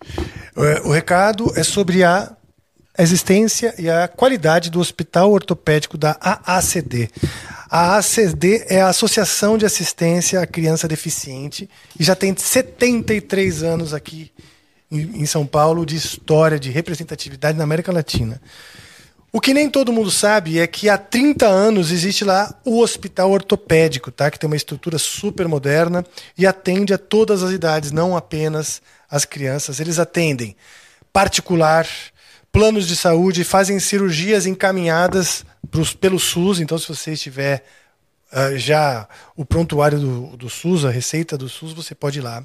é, 0.55 0.83
o 0.87 0.93
recado 0.93 1.51
é 1.57 1.63
sobre 1.63 2.05
a 2.05 2.37
existência 3.03 3.75
e 3.79 3.89
a 3.89 4.09
qualidade 4.09 4.71
do 4.71 4.81
Hospital 4.81 5.31
Ortopédico 5.31 5.97
da 5.97 6.17
AACD. 6.21 7.11
A 7.71 7.97
AACD 7.97 8.65
é 8.69 8.81
a 8.81 8.89
Associação 8.89 9.59
de 9.59 9.67
Assistência 9.67 10.41
à 10.41 10.47
Criança 10.47 10.89
Deficiente 10.89 11.69
e 11.99 12.03
já 12.03 12.15
tem 12.15 12.35
73 12.37 13.63
anos 13.63 13.95
aqui 13.95 14.33
em 14.41 14.49
em 14.91 15.27
São 15.27 15.47
Paulo 15.47 15.85
de 15.85 15.97
história, 15.97 16.59
de 16.59 16.71
representatividade 16.71 17.59
na 17.59 17.65
América 17.65 17.93
Latina. 17.93 18.41
O 19.31 19.41
que 19.41 19.53
nem 19.53 19.69
todo 19.69 19.93
mundo 19.93 20.11
sabe 20.11 20.59
é 20.59 20.67
que 20.67 20.89
há 20.89 20.97
30 20.97 21.47
anos 21.47 21.93
existe 21.93 22.25
lá 22.25 22.55
o 22.65 22.81
Hospital 22.81 23.31
Ortopédico, 23.31 24.11
tá? 24.11 24.31
que 24.31 24.39
tem 24.39 24.49
uma 24.49 24.57
estrutura 24.57 24.97
super 24.97 25.47
moderna 25.47 26.05
e 26.37 26.47
atende 26.47 26.95
a 26.95 26.99
todas 26.99 27.43
as 27.43 27.53
idades, 27.53 27.93
não 27.93 28.17
apenas 28.17 28.81
as 29.11 29.27
crianças. 29.27 29.81
Eles 29.81 29.99
atendem 29.99 30.57
particular, 31.13 31.87
planos 32.59 32.89
de 32.89 32.97
saúde, 32.97 33.45
fazem 33.45 33.79
cirurgias 33.79 34.45
encaminhadas 34.45 35.45
pros, 35.71 35.95
pelo 35.95 36.19
SUS. 36.19 36.59
Então, 36.59 36.77
se 36.77 36.89
você 36.89 37.13
estiver 37.13 37.65
ah, 38.33 38.57
já 38.57 39.09
o 39.37 39.45
prontuário 39.45 40.01
do, 40.01 40.37
do 40.37 40.51
SUS, 40.51 40.85
a 40.85 40.91
receita 40.91 41.39
do 41.39 41.49
SUS, 41.49 41.73
você 41.73 41.95
pode 41.95 42.19
ir 42.19 42.23
lá. 42.23 42.45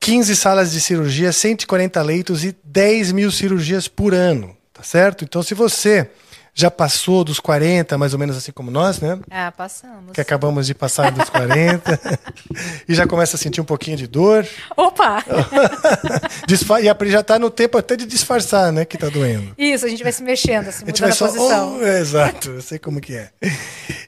15 0.00 0.34
salas 0.34 0.72
de 0.72 0.80
cirurgia, 0.80 1.30
140 1.30 2.00
leitos 2.00 2.42
e 2.42 2.56
10 2.64 3.12
mil 3.12 3.30
cirurgias 3.30 3.86
por 3.86 4.14
ano, 4.14 4.56
tá 4.72 4.82
certo? 4.82 5.24
Então, 5.24 5.42
se 5.42 5.52
você 5.52 6.10
já 6.60 6.72
passou 6.72 7.22
dos 7.22 7.38
40, 7.38 7.96
mais 7.96 8.12
ou 8.12 8.18
menos 8.18 8.36
assim 8.36 8.50
como 8.50 8.68
nós, 8.68 8.98
né? 8.98 9.16
Ah, 9.30 9.52
passamos. 9.56 10.10
Que 10.12 10.20
acabamos 10.20 10.66
de 10.66 10.74
passar 10.74 11.12
dos 11.12 11.30
40 11.30 12.00
e 12.88 12.94
já 12.96 13.06
começa 13.06 13.36
a 13.36 13.38
sentir 13.38 13.60
um 13.60 13.64
pouquinho 13.64 13.96
de 13.96 14.08
dor. 14.08 14.44
Opa! 14.76 15.24
E 16.82 16.88
a 16.88 16.94
Pri 16.94 17.10
já 17.10 17.20
está 17.20 17.38
no 17.38 17.50
tempo 17.50 17.78
até 17.78 17.94
de 17.96 18.06
disfarçar, 18.06 18.72
né? 18.72 18.84
Que 18.84 18.96
tá 18.98 19.08
doendo. 19.08 19.54
Isso, 19.56 19.86
a 19.86 19.88
gente 19.88 20.02
vai 20.02 20.10
se 20.12 20.22
mexendo, 20.22 20.68
assim, 20.68 20.84
A 20.84 20.86
gente 20.88 21.00
mudando 21.00 21.00
vai 21.00 21.10
a 21.10 21.14
só. 21.14 21.26
posição. 21.26 21.78
Oh, 21.78 21.84
é, 21.86 22.00
exato, 22.00 22.50
eu 22.50 22.62
sei 22.62 22.78
como 22.78 23.00
que 23.00 23.14
é. 23.14 23.30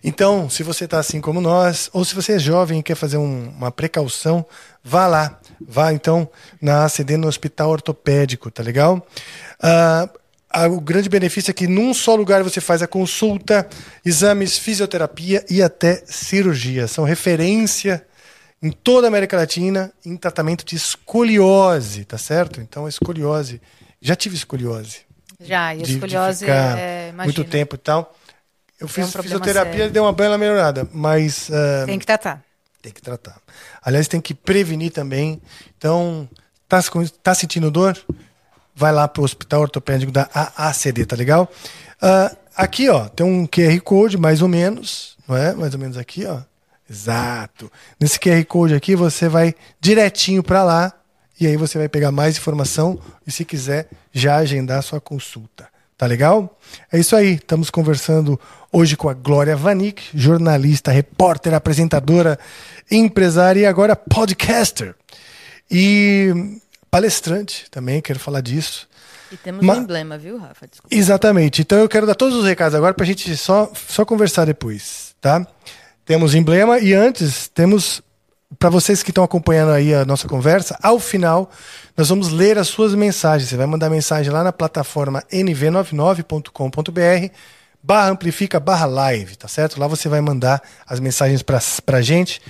Então, 0.02 0.48
se 0.50 0.62
você 0.62 0.84
está 0.86 0.98
assim 0.98 1.20
como 1.20 1.40
nós, 1.40 1.88
ou 1.92 2.04
se 2.04 2.14
você 2.14 2.32
é 2.34 2.38
jovem 2.38 2.80
e 2.80 2.82
quer 2.82 2.94
fazer 2.96 3.16
um- 3.18 3.48
uma 3.56 3.70
precaução, 3.70 4.44
vá 4.82 5.06
lá. 5.06 5.38
Vá 5.60 5.92
então 5.92 6.28
na 6.60 6.84
ACD 6.86 7.16
no 7.16 7.28
Hospital 7.28 7.70
Ortopédico, 7.70 8.50
tá 8.50 8.62
legal? 8.62 9.06
Ah, 9.62 10.08
o 10.68 10.80
grande 10.80 11.08
benefício 11.08 11.50
é 11.50 11.54
que 11.54 11.68
num 11.68 11.94
só 11.94 12.14
lugar 12.14 12.42
você 12.42 12.60
faz 12.60 12.82
a 12.82 12.86
consulta, 12.86 13.68
exames, 14.04 14.58
fisioterapia 14.58 15.44
e 15.48 15.62
até 15.62 16.02
cirurgia. 16.06 16.88
São 16.88 17.04
referência 17.04 18.04
em 18.62 18.70
toda 18.70 19.06
a 19.06 19.08
América 19.08 19.36
Latina 19.36 19.92
em 20.04 20.16
tratamento 20.16 20.64
de 20.64 20.76
escoliose, 20.76 22.04
tá 22.04 22.18
certo? 22.18 22.60
Então, 22.60 22.86
a 22.86 22.88
escoliose. 22.88 23.60
Já 24.02 24.16
tive 24.16 24.34
escoliose 24.34 25.00
Já, 25.38 25.74
e 25.74 25.78
a 25.78 25.82
de, 25.82 25.84
de 25.84 25.94
escoliose 25.94 26.40
ficar 26.40 26.78
é, 26.78 27.12
muito 27.12 27.44
tempo 27.44 27.76
e 27.76 27.78
tal. 27.78 28.14
Eu 28.80 28.88
fiz 28.88 29.06
um 29.14 29.22
fisioterapia 29.22 29.86
e 29.86 29.90
deu 29.90 30.04
uma 30.04 30.12
bela 30.12 30.38
melhorada, 30.38 30.88
mas 30.92 31.50
ah, 31.52 31.84
Tem 31.86 31.98
que 31.98 32.06
tratar. 32.06 32.42
tem 32.80 32.90
que 32.90 33.02
tratar. 33.02 33.38
Aliás, 33.82 34.08
tem 34.08 34.20
que 34.20 34.32
prevenir 34.32 34.90
também. 34.90 35.40
Então, 35.76 36.28
tá, 36.66 36.80
tá 37.22 37.34
sentindo 37.34 37.70
dor? 37.70 37.96
Vai 38.80 38.92
lá 38.92 39.06
pro 39.06 39.22
Hospital 39.22 39.60
Ortopédico 39.60 40.10
da 40.10 40.26
AACD, 40.32 41.04
tá 41.04 41.14
legal? 41.14 41.52
Ah, 42.00 42.34
aqui, 42.56 42.88
ó, 42.88 43.10
tem 43.10 43.26
um 43.26 43.46
QR 43.46 43.78
Code, 43.82 44.16
mais 44.16 44.40
ou 44.40 44.48
menos, 44.48 45.18
não 45.28 45.36
é? 45.36 45.52
Mais 45.52 45.74
ou 45.74 45.78
menos 45.78 45.98
aqui, 45.98 46.24
ó. 46.24 46.38
Exato. 46.88 47.70
Nesse 48.00 48.18
QR 48.18 48.42
Code 48.46 48.74
aqui, 48.74 48.96
você 48.96 49.28
vai 49.28 49.54
direitinho 49.78 50.42
para 50.42 50.64
lá 50.64 50.94
e 51.38 51.46
aí 51.46 51.58
você 51.58 51.76
vai 51.76 51.90
pegar 51.90 52.10
mais 52.10 52.38
informação 52.38 52.98
e, 53.26 53.30
se 53.30 53.44
quiser, 53.44 53.86
já 54.14 54.36
agendar 54.36 54.82
sua 54.82 54.98
consulta. 54.98 55.68
Tá 55.98 56.06
legal? 56.06 56.58
É 56.90 56.98
isso 56.98 57.14
aí. 57.14 57.34
Estamos 57.34 57.68
conversando 57.68 58.40
hoje 58.72 58.96
com 58.96 59.10
a 59.10 59.12
Glória 59.12 59.54
Vanik, 59.54 60.02
jornalista, 60.14 60.90
repórter, 60.90 61.52
apresentadora, 61.52 62.38
empresária 62.90 63.60
e 63.60 63.66
agora 63.66 63.94
podcaster. 63.94 64.94
E 65.70 66.58
palestrante 66.90 67.70
também, 67.70 68.00
quero 68.00 68.18
falar 68.18 68.40
disso. 68.40 68.88
E 69.30 69.36
temos 69.36 69.64
um 69.64 69.74
emblema, 69.74 70.18
viu, 70.18 70.38
Rafa? 70.38 70.66
Desculpa. 70.66 70.94
Exatamente. 70.94 71.62
Então 71.62 71.78
eu 71.78 71.88
quero 71.88 72.06
dar 72.06 72.16
todos 72.16 72.36
os 72.36 72.44
recados 72.44 72.74
agora 72.74 72.92
para 72.92 73.04
a 73.04 73.06
gente 73.06 73.36
só, 73.36 73.70
só 73.74 74.04
conversar 74.04 74.44
depois, 74.44 75.14
tá? 75.20 75.46
Temos 76.04 76.34
emblema 76.34 76.80
e 76.80 76.92
antes 76.92 77.46
temos 77.46 78.02
para 78.58 78.68
vocês 78.68 79.02
que 79.02 79.10
estão 79.10 79.22
acompanhando 79.22 79.70
aí 79.70 79.94
a 79.94 80.04
nossa 80.04 80.26
conversa, 80.26 80.76
ao 80.82 80.98
final 80.98 81.48
nós 81.96 82.08
vamos 82.08 82.30
ler 82.30 82.58
as 82.58 82.66
suas 82.66 82.94
mensagens. 82.94 83.48
Você 83.48 83.56
vai 83.56 83.66
mandar 83.66 83.88
mensagem 83.88 84.32
lá 84.32 84.42
na 84.42 84.52
plataforma 84.52 85.22
nv99.com.br 85.30 87.32
barra 87.82 88.10
amplifica 88.10 88.58
barra 88.58 88.86
live, 88.86 89.36
tá 89.36 89.46
certo? 89.46 89.78
Lá 89.78 89.86
você 89.86 90.08
vai 90.08 90.20
mandar 90.20 90.60
as 90.86 90.98
mensagens 90.98 91.42
para 91.42 91.60
pra 91.84 92.02
gente, 92.02 92.42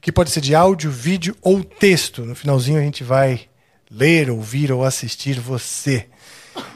que 0.00 0.12
pode 0.12 0.30
ser 0.30 0.40
de 0.40 0.54
áudio, 0.54 0.90
vídeo 0.90 1.36
ou 1.40 1.64
texto. 1.64 2.24
No 2.24 2.34
finalzinho 2.34 2.78
a 2.78 2.82
gente 2.82 3.02
vai 3.02 3.48
ler, 3.90 4.30
ouvir 4.30 4.72
ou 4.72 4.84
assistir 4.84 5.40
você. 5.40 6.06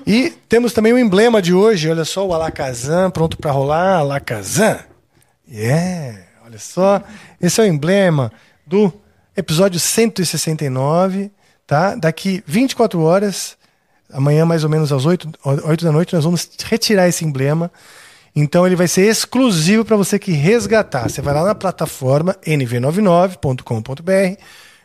E 0.07 0.31
temos 0.49 0.73
também 0.73 0.93
o 0.93 0.99
emblema 0.99 1.41
de 1.41 1.53
hoje, 1.53 1.89
olha 1.89 2.05
só, 2.05 2.27
o 2.27 2.35
Alakazam, 2.35 3.11
pronto 3.11 3.37
para 3.37 3.51
rolar, 3.51 3.99
Alakazam. 3.99 4.79
Yeah, 5.51 6.21
olha 6.45 6.59
só, 6.59 7.03
esse 7.41 7.61
é 7.61 7.65
o 7.65 7.67
emblema 7.67 8.33
do 8.67 8.93
episódio 9.37 9.81
169, 9.81 11.31
tá? 11.67 11.95
Daqui 11.95 12.43
24 12.47 13.01
horas, 13.01 13.57
amanhã 14.13 14.45
mais 14.45 14.65
ou 14.65 14.71
menos 14.71 14.93
às 14.93 15.05
8, 15.05 15.29
8 15.45 15.85
da 15.85 15.93
noite, 15.93 16.15
nós 16.15 16.25
vamos 16.25 16.49
retirar 16.65 17.09
esse 17.09 17.25
emblema. 17.25 17.71
Então 18.35 18.67
ele 18.67 18.77
vai 18.77 18.87
ser 18.87 19.09
exclusivo 19.09 19.85
para 19.85 19.97
você 19.97 20.19
que 20.19 20.33
resgatar. 20.33 21.09
Você 21.09 21.21
vai 21.21 21.35
lá 21.35 21.45
na 21.45 21.55
plataforma 21.55 22.37
nv99.com.br 22.47 24.41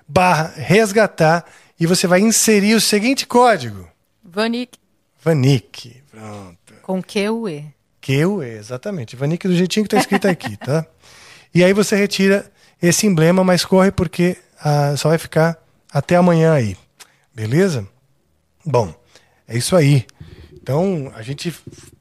barra 0.07 0.53
resgatar 0.55 1.45
e 1.79 1.85
você 1.85 2.07
vai 2.07 2.19
inserir 2.19 2.75
o 2.75 2.81
seguinte 2.81 3.25
código. 3.25 3.87
Vanik. 4.23 4.77
Vanik. 5.21 6.03
Pronto. 6.11 6.73
Com 6.81 7.01
Q 7.01 7.29
U 7.29 7.49
E. 7.49 7.65
QE, 8.05 8.45
exatamente. 8.59 9.15
Vanik 9.15 9.47
do 9.47 9.55
jeitinho 9.55 9.83
que 9.83 9.87
está 9.87 9.97
escrito 9.99 10.27
aqui, 10.27 10.55
tá? 10.57 10.85
E 11.53 11.63
aí 11.63 11.73
você 11.73 11.95
retira 11.95 12.51
esse 12.79 13.07
emblema, 13.07 13.43
mas 13.43 13.65
corre 13.65 13.91
porque 13.91 14.37
ah, 14.59 14.95
só 14.95 15.09
vai 15.09 15.17
ficar 15.17 15.57
até 15.91 16.15
amanhã 16.15 16.53
aí. 16.53 16.77
Beleza? 17.33 17.87
Bom, 18.63 18.93
é 19.47 19.57
isso 19.57 19.75
aí. 19.75 20.05
Então, 20.53 21.11
a 21.15 21.21
gente 21.21 21.53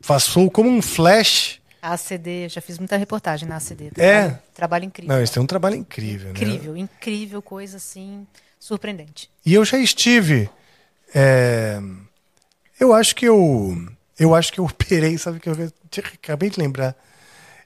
passou 0.07 0.51
como 0.51 0.69
um 0.69 0.83
flash. 0.83 1.61
A 1.81 1.95
ACD, 1.95 2.49
já 2.49 2.61
fiz 2.61 2.79
muita 2.79 2.97
reportagem 2.97 3.49
na 3.49 3.57
ACD. 3.57 3.91
É? 3.97 4.39
Trabalho, 4.55 4.85
incrível. 4.85 5.15
Não, 5.15 5.23
isso 5.23 5.39
é 5.39 5.43
um 5.43 5.47
trabalho 5.47 5.77
incrível, 5.77 6.27
né? 6.27 6.31
incrível, 6.33 6.77
incrível, 6.77 7.43
coisa 7.43 7.77
assim, 7.77 8.27
surpreendente. 8.64 9.29
E 9.44 9.53
eu 9.53 9.62
já 9.64 9.77
estive. 9.79 10.48
é, 11.14 11.79
Eu 12.81 12.94
acho 12.94 13.14
que 13.14 13.27
eu. 13.27 13.77
Eu 14.18 14.35
acho 14.35 14.53
que 14.53 14.59
eu 14.61 14.64
operei, 14.64 15.18
sabe 15.18 15.38
que 15.40 15.48
eu 15.48 15.55
acabei 16.14 16.48
de 16.48 16.59
lembrar. 16.59 16.96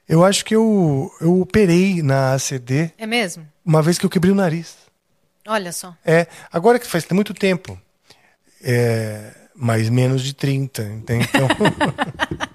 Eu 0.07 0.25
acho 0.25 0.43
que 0.43 0.55
eu, 0.55 1.09
eu 1.21 1.39
operei 1.39 2.01
na 2.01 2.33
ACD 2.33 2.91
É 2.97 3.05
mesmo? 3.05 3.47
uma 3.63 3.81
vez 3.81 3.97
que 3.99 4.05
eu 4.05 4.09
quebrei 4.09 4.31
o 4.31 4.35
nariz. 4.35 4.75
Olha 5.47 5.71
só. 5.71 5.95
É, 6.03 6.27
agora 6.51 6.79
que 6.79 6.87
faz 6.87 7.07
muito 7.11 7.33
tempo. 7.33 7.79
É, 8.61 9.31
mas 9.55 9.87
menos 9.89 10.21
de 10.23 10.33
30, 10.33 10.81
entende? 10.83 11.29
Então. 11.29 11.47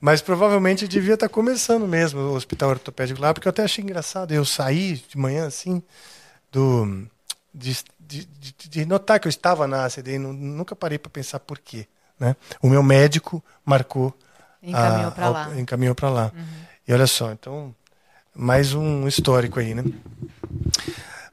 mas 0.00 0.20
provavelmente 0.20 0.88
devia 0.88 1.14
estar 1.14 1.28
começando 1.28 1.86
mesmo 1.86 2.20
o 2.20 2.34
hospital 2.34 2.70
ortopédico 2.70 3.20
lá, 3.20 3.32
porque 3.32 3.46
eu 3.46 3.50
até 3.50 3.62
achei 3.62 3.82
engraçado. 3.82 4.32
Eu 4.32 4.44
saí 4.44 5.00
de 5.08 5.16
manhã 5.16 5.46
assim, 5.46 5.80
do, 6.50 7.06
de, 7.54 7.76
de, 8.00 8.26
de- 8.68 8.84
notar 8.86 9.20
que 9.20 9.26
eu 9.26 9.30
estava 9.30 9.66
na 9.66 9.84
ACD 9.84 10.14
e 10.14 10.18
nu- 10.18 10.32
nunca 10.32 10.74
parei 10.76 10.98
para 10.98 11.10
pensar 11.10 11.38
por 11.40 11.58
quê. 11.58 11.86
Né? 12.18 12.34
O 12.62 12.68
meu 12.68 12.82
médico 12.82 13.42
marcou. 13.64 14.16
Encaminhou 14.62 15.08
a- 15.08 15.10
pra 15.10 15.26
a- 15.26 15.30
lá. 15.30 15.48
Uhum. 15.48 15.58
Encaminhou 15.58 15.94
para 15.94 16.08
lá. 16.10 16.32
E 16.86 16.92
olha 16.92 17.06
só, 17.06 17.32
então, 17.32 17.74
mais 18.34 18.72
um 18.74 19.06
histórico 19.08 19.58
aí, 19.60 19.74
né? 19.74 19.84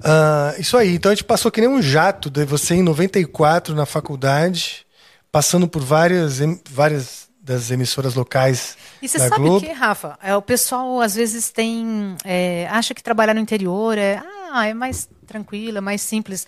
Ah, 0.04 0.56
isso 0.58 0.78
aí, 0.78 0.96
então 0.96 1.12
a 1.12 1.16
gente 1.16 1.24
passou 1.26 1.52
que 1.52 1.60
nem 1.62 1.70
um 1.70 1.82
jato 1.82 2.30
de 2.30 2.46
você 2.46 2.76
em 2.76 2.82
94 2.84 3.76
na 3.76 3.86
faculdade, 3.86 4.86
passando 5.32 5.68
por 5.68 5.82
várias, 5.84 6.40
várias 6.70 7.29
das 7.50 7.72
emissoras 7.72 8.14
locais 8.14 8.78
E 9.02 9.10
você 9.10 9.18
da 9.18 9.28
sabe 9.28 9.42
o 9.42 9.46
Globo. 9.46 9.66
que, 9.66 9.72
Rafa? 9.74 10.20
É, 10.22 10.36
o 10.36 10.42
pessoal 10.42 11.02
às 11.02 11.16
vezes 11.16 11.50
tem. 11.50 12.16
é, 12.24 12.68
acha 12.70 12.94
que 12.94 13.02
trabalhar 13.02 13.34
no 13.34 13.40
interior 13.40 13.98
é, 13.98 14.22
ah, 14.52 14.68
é 14.68 14.74
mais 14.74 15.10
tranquilo, 15.26 15.80
é 15.80 15.82
mais 15.82 16.02
simples. 16.02 16.46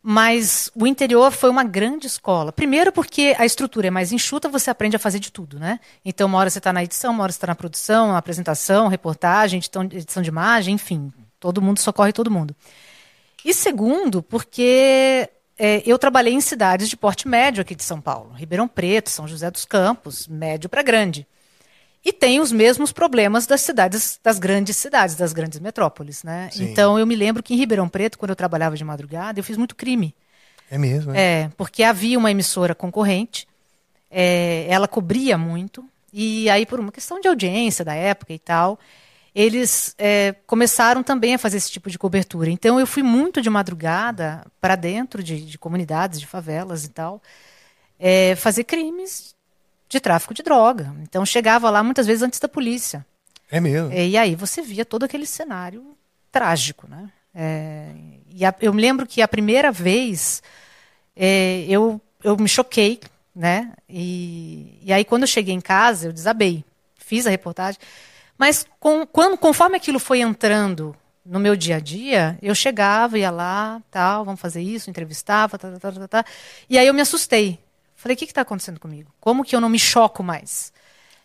Mas 0.00 0.70
o 0.74 0.86
interior 0.86 1.30
foi 1.32 1.50
uma 1.50 1.64
grande 1.64 2.06
escola. 2.06 2.52
Primeiro 2.52 2.92
porque 2.92 3.34
a 3.38 3.44
estrutura 3.44 3.88
é 3.88 3.90
mais 3.90 4.12
enxuta, 4.12 4.48
você 4.48 4.70
aprende 4.70 4.96
a 4.96 4.98
fazer 4.98 5.18
de 5.18 5.30
tudo, 5.30 5.58
né? 5.58 5.78
Então, 6.04 6.26
uma 6.28 6.38
hora 6.38 6.50
você 6.50 6.58
está 6.58 6.72
na 6.72 6.82
edição, 6.82 7.12
uma 7.12 7.22
hora 7.22 7.32
você 7.32 7.36
está 7.36 7.46
na 7.48 7.54
produção, 7.54 8.08
na 8.08 8.18
apresentação, 8.18 8.88
reportagem, 8.88 9.60
edição 9.92 10.22
de 10.22 10.28
imagem, 10.28 10.74
enfim. 10.74 11.12
Todo 11.38 11.62
mundo 11.62 11.78
socorre 11.78 12.12
todo 12.12 12.30
mundo. 12.30 12.54
E 13.44 13.52
segundo, 13.52 14.22
porque 14.22 15.28
é, 15.58 15.82
eu 15.84 15.98
trabalhei 15.98 16.32
em 16.32 16.40
cidades 16.40 16.88
de 16.88 16.96
porte 16.96 17.28
médio 17.28 17.62
aqui 17.62 17.74
de 17.74 17.82
São 17.84 18.00
Paulo. 18.00 18.32
Ribeirão 18.34 18.66
Preto, 18.66 19.10
São 19.10 19.28
José 19.28 19.50
dos 19.50 19.64
Campos, 19.64 20.26
médio 20.26 20.68
para 20.68 20.82
grande. 20.82 21.26
E 22.04 22.12
tem 22.12 22.40
os 22.40 22.50
mesmos 22.50 22.90
problemas 22.90 23.46
das 23.46 23.60
cidades, 23.60 24.18
das 24.22 24.38
grandes 24.38 24.76
cidades, 24.76 25.14
das 25.14 25.32
grandes 25.32 25.60
metrópoles, 25.60 26.24
né? 26.24 26.48
Sim. 26.50 26.64
Então 26.64 26.98
eu 26.98 27.06
me 27.06 27.14
lembro 27.14 27.42
que 27.42 27.54
em 27.54 27.56
Ribeirão 27.56 27.88
Preto, 27.88 28.18
quando 28.18 28.30
eu 28.30 28.36
trabalhava 28.36 28.76
de 28.76 28.82
madrugada, 28.82 29.38
eu 29.38 29.44
fiz 29.44 29.56
muito 29.56 29.76
crime. 29.76 30.14
É 30.68 30.76
mesmo, 30.78 31.12
é? 31.14 31.42
É, 31.42 31.50
porque 31.56 31.84
havia 31.84 32.18
uma 32.18 32.30
emissora 32.30 32.74
concorrente, 32.74 33.46
é, 34.10 34.66
ela 34.68 34.88
cobria 34.88 35.38
muito, 35.38 35.84
e 36.12 36.50
aí, 36.50 36.66
por 36.66 36.78
uma 36.78 36.92
questão 36.92 37.20
de 37.20 37.28
audiência 37.28 37.84
da 37.84 37.94
época 37.94 38.34
e 38.34 38.38
tal, 38.38 38.78
eles 39.34 39.94
é, 39.98 40.32
começaram 40.46 41.02
também 41.02 41.34
a 41.34 41.38
fazer 41.38 41.56
esse 41.56 41.70
tipo 41.70 41.90
de 41.90 41.98
cobertura. 41.98 42.50
Então, 42.50 42.78
eu 42.78 42.86
fui 42.86 43.02
muito 43.02 43.40
de 43.40 43.48
madrugada 43.48 44.44
para 44.60 44.76
dentro 44.76 45.22
de, 45.22 45.44
de 45.46 45.58
comunidades, 45.58 46.20
de 46.20 46.26
favelas 46.26 46.84
e 46.84 46.90
tal, 46.90 47.22
é, 47.98 48.34
fazer 48.36 48.64
crimes 48.64 49.34
de 49.88 50.00
tráfico 50.00 50.34
de 50.34 50.42
droga. 50.42 50.94
Então, 51.02 51.24
chegava 51.24 51.70
lá 51.70 51.82
muitas 51.82 52.06
vezes 52.06 52.22
antes 52.22 52.40
da 52.40 52.48
polícia. 52.48 53.04
É 53.50 53.60
mesmo. 53.60 53.92
É, 53.92 54.06
E 54.06 54.16
aí 54.16 54.34
você 54.34 54.62
via 54.62 54.84
todo 54.84 55.04
aquele 55.04 55.26
cenário 55.26 55.96
trágico, 56.30 56.86
né? 56.88 57.10
É, 57.34 57.92
e 58.30 58.44
a- 58.44 58.54
eu 58.60 58.72
me 58.74 58.80
lembro 58.82 59.06
que 59.06 59.22
a 59.22 59.28
primeira 59.28 59.72
vez 59.72 60.42
é, 61.16 61.64
eu, 61.68 62.00
eu 62.22 62.36
me 62.36 62.48
choquei, 62.48 63.00
né? 63.34 63.72
E, 63.88 64.78
e 64.82 64.92
aí 64.92 65.04
quando 65.04 65.22
eu 65.22 65.26
cheguei 65.28 65.54
em 65.54 65.60
casa 65.60 66.08
eu 66.08 66.12
desabei, 66.12 66.64
fiz 66.98 67.26
a 67.26 67.30
reportagem, 67.30 67.80
mas 68.38 68.66
com, 68.80 69.06
quando, 69.06 69.36
conforme 69.36 69.76
aquilo 69.76 69.98
foi 69.98 70.20
entrando 70.20 70.96
no 71.24 71.38
meu 71.38 71.54
dia 71.54 71.76
a 71.76 71.80
dia, 71.80 72.36
eu 72.42 72.54
chegava, 72.54 73.18
ia 73.18 73.30
lá, 73.30 73.80
tal, 73.90 74.24
vamos 74.24 74.40
fazer 74.40 74.60
isso, 74.60 74.90
entrevistava, 74.90 75.56
tá, 75.56 75.70
tá, 75.70 75.78
tá, 75.78 75.92
tá, 75.92 76.08
tá, 76.08 76.24
e 76.68 76.76
aí 76.76 76.86
eu 76.86 76.94
me 76.94 77.00
assustei. 77.00 77.58
Falei, 77.94 78.16
o 78.16 78.18
que 78.18 78.24
está 78.24 78.40
acontecendo 78.40 78.80
comigo? 78.80 79.12
Como 79.20 79.44
que 79.44 79.54
eu 79.54 79.60
não 79.60 79.68
me 79.68 79.78
choco 79.78 80.24
mais? 80.24 80.72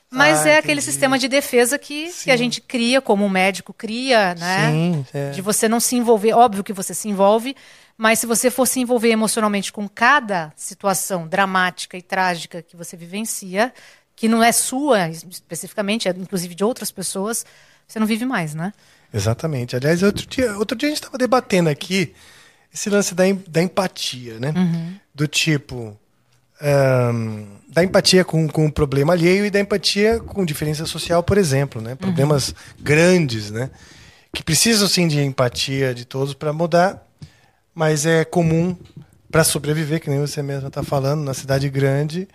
Mas 0.09 0.45
Ah, 0.45 0.49
é 0.49 0.57
aquele 0.59 0.73
entendi. 0.73 0.85
sistema 0.91 1.17
de 1.17 1.27
defesa 1.27 1.77
que, 1.79 2.11
que 2.23 2.31
a 2.31 2.37
gente 2.37 2.61
cria, 2.61 3.01
como 3.01 3.25
um 3.25 3.29
médico 3.29 3.73
cria, 3.73 4.35
né? 4.35 4.71
Sim, 4.71 5.05
é. 5.13 5.31
De 5.31 5.41
você 5.41 5.67
não 5.67 5.79
se 5.79 5.95
envolver. 5.95 6.33
Óbvio 6.33 6.63
que 6.63 6.71
você 6.71 6.93
se 6.93 7.09
envolve, 7.09 7.55
mas 7.97 8.19
se 8.19 8.25
você 8.25 8.51
for 8.51 8.65
se 8.67 8.79
envolver 8.79 9.09
emocionalmente 9.09 9.73
com 9.73 9.89
cada 9.89 10.53
situação 10.55 11.27
dramática 11.27 11.97
e 11.97 12.01
trágica 12.01 12.61
que 12.61 12.77
você 12.77 12.95
vivencia, 12.95 13.73
que 14.17 14.27
não 14.27 14.43
é 14.43 14.51
sua 14.51 15.07
especificamente, 15.09 16.09
é 16.09 16.11
inclusive 16.11 16.55
de 16.55 16.63
outras 16.63 16.91
pessoas, 16.91 17.45
você 17.87 17.99
não 17.99 18.07
vive 18.07 18.25
mais, 18.25 18.55
né? 18.55 18.73
Exatamente. 19.13 19.75
Aliás, 19.75 20.03
outro 20.03 20.25
dia, 20.27 20.57
outro 20.57 20.75
dia 20.75 20.89
a 20.89 20.89
gente 20.89 21.01
estava 21.01 21.17
debatendo 21.17 21.69
aqui 21.69 22.13
esse 22.73 22.89
lance 22.89 23.15
da, 23.15 23.23
da 23.47 23.61
empatia, 23.61 24.39
né? 24.39 24.51
Do 25.15 25.27
tipo. 25.27 25.97
ahn, 26.59 27.45
da 27.69 27.83
empatia 27.83 28.25
com, 28.25 28.47
com 28.47 28.65
o 28.65 28.71
problema 28.71 29.13
alheio 29.13 29.45
e 29.45 29.51
da 29.51 29.59
empatia 29.59 30.19
com 30.19 30.43
diferença 30.43 30.85
social, 30.87 31.21
por 31.21 31.37
exemplo, 31.37 31.79
né? 31.79 31.93
Problemas 31.93 32.55
grandes, 32.79 33.51
né? 33.51 33.69
Que 34.33 34.43
precisam 34.43 34.87
sim 34.87 35.07
de 35.07 35.21
empatia 35.21 35.93
de 35.93 36.05
todos 36.05 36.33
para 36.33 36.51
mudar, 36.51 37.05
mas 37.73 38.05
é 38.05 38.25
comum 38.25 38.75
para 39.31 39.43
sobreviver, 39.43 40.01
que 40.01 40.09
nem 40.09 40.19
você 40.19 40.41
mesmo 40.41 40.69
está 40.69 40.81
falando, 40.81 41.23
na 41.23 41.35
cidade 41.35 41.69
grande, 41.69 42.27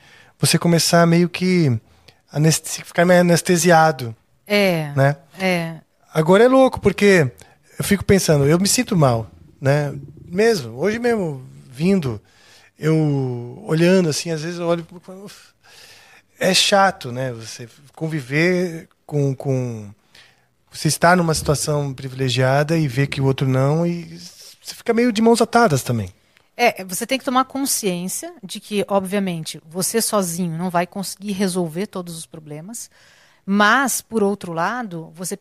você 0.42 0.58
começar 0.58 1.06
meio 1.06 1.28
que 1.28 1.72
aneste- 2.32 2.84
ficar 2.84 3.04
meio 3.04 3.20
anestesiado, 3.20 4.14
É. 4.46 4.92
né? 4.96 5.16
É. 5.38 5.76
Agora 6.12 6.44
é 6.44 6.48
louco, 6.48 6.80
porque 6.80 7.30
eu 7.78 7.84
fico 7.84 8.04
pensando, 8.04 8.44
eu 8.46 8.58
me 8.58 8.68
sinto 8.68 8.96
mal, 8.96 9.30
né? 9.60 9.94
Mesmo, 10.26 10.76
hoje 10.78 10.98
mesmo, 10.98 11.42
vindo, 11.70 12.20
eu 12.78 13.62
olhando 13.66 14.08
assim, 14.08 14.30
às 14.30 14.42
vezes 14.42 14.58
eu 14.58 14.66
olho. 14.66 14.86
É 16.40 16.52
chato, 16.52 17.12
né? 17.12 17.32
Você 17.32 17.68
conviver 17.94 18.88
com, 19.06 19.34
com. 19.34 19.88
Você 20.72 20.88
estar 20.88 21.16
numa 21.16 21.34
situação 21.34 21.92
privilegiada 21.92 22.76
e 22.78 22.88
ver 22.88 23.06
que 23.06 23.20
o 23.20 23.26
outro 23.26 23.46
não, 23.46 23.86
e 23.86 24.18
você 24.62 24.74
fica 24.74 24.92
meio 24.94 25.12
de 25.12 25.20
mãos 25.22 25.40
atadas 25.40 25.82
também. 25.82 26.10
É, 26.56 26.84
você 26.84 27.06
tem 27.06 27.18
que 27.18 27.24
tomar 27.24 27.44
consciência 27.46 28.34
de 28.42 28.60
que, 28.60 28.84
obviamente, 28.88 29.60
você 29.66 30.02
sozinho 30.02 30.56
não 30.58 30.68
vai 30.68 30.86
conseguir 30.86 31.32
resolver 31.32 31.86
todos 31.86 32.16
os 32.16 32.26
problemas, 32.26 32.90
mas, 33.44 34.00
por 34.02 34.22
outro 34.22 34.52
lado, 34.52 35.10
você 35.14 35.36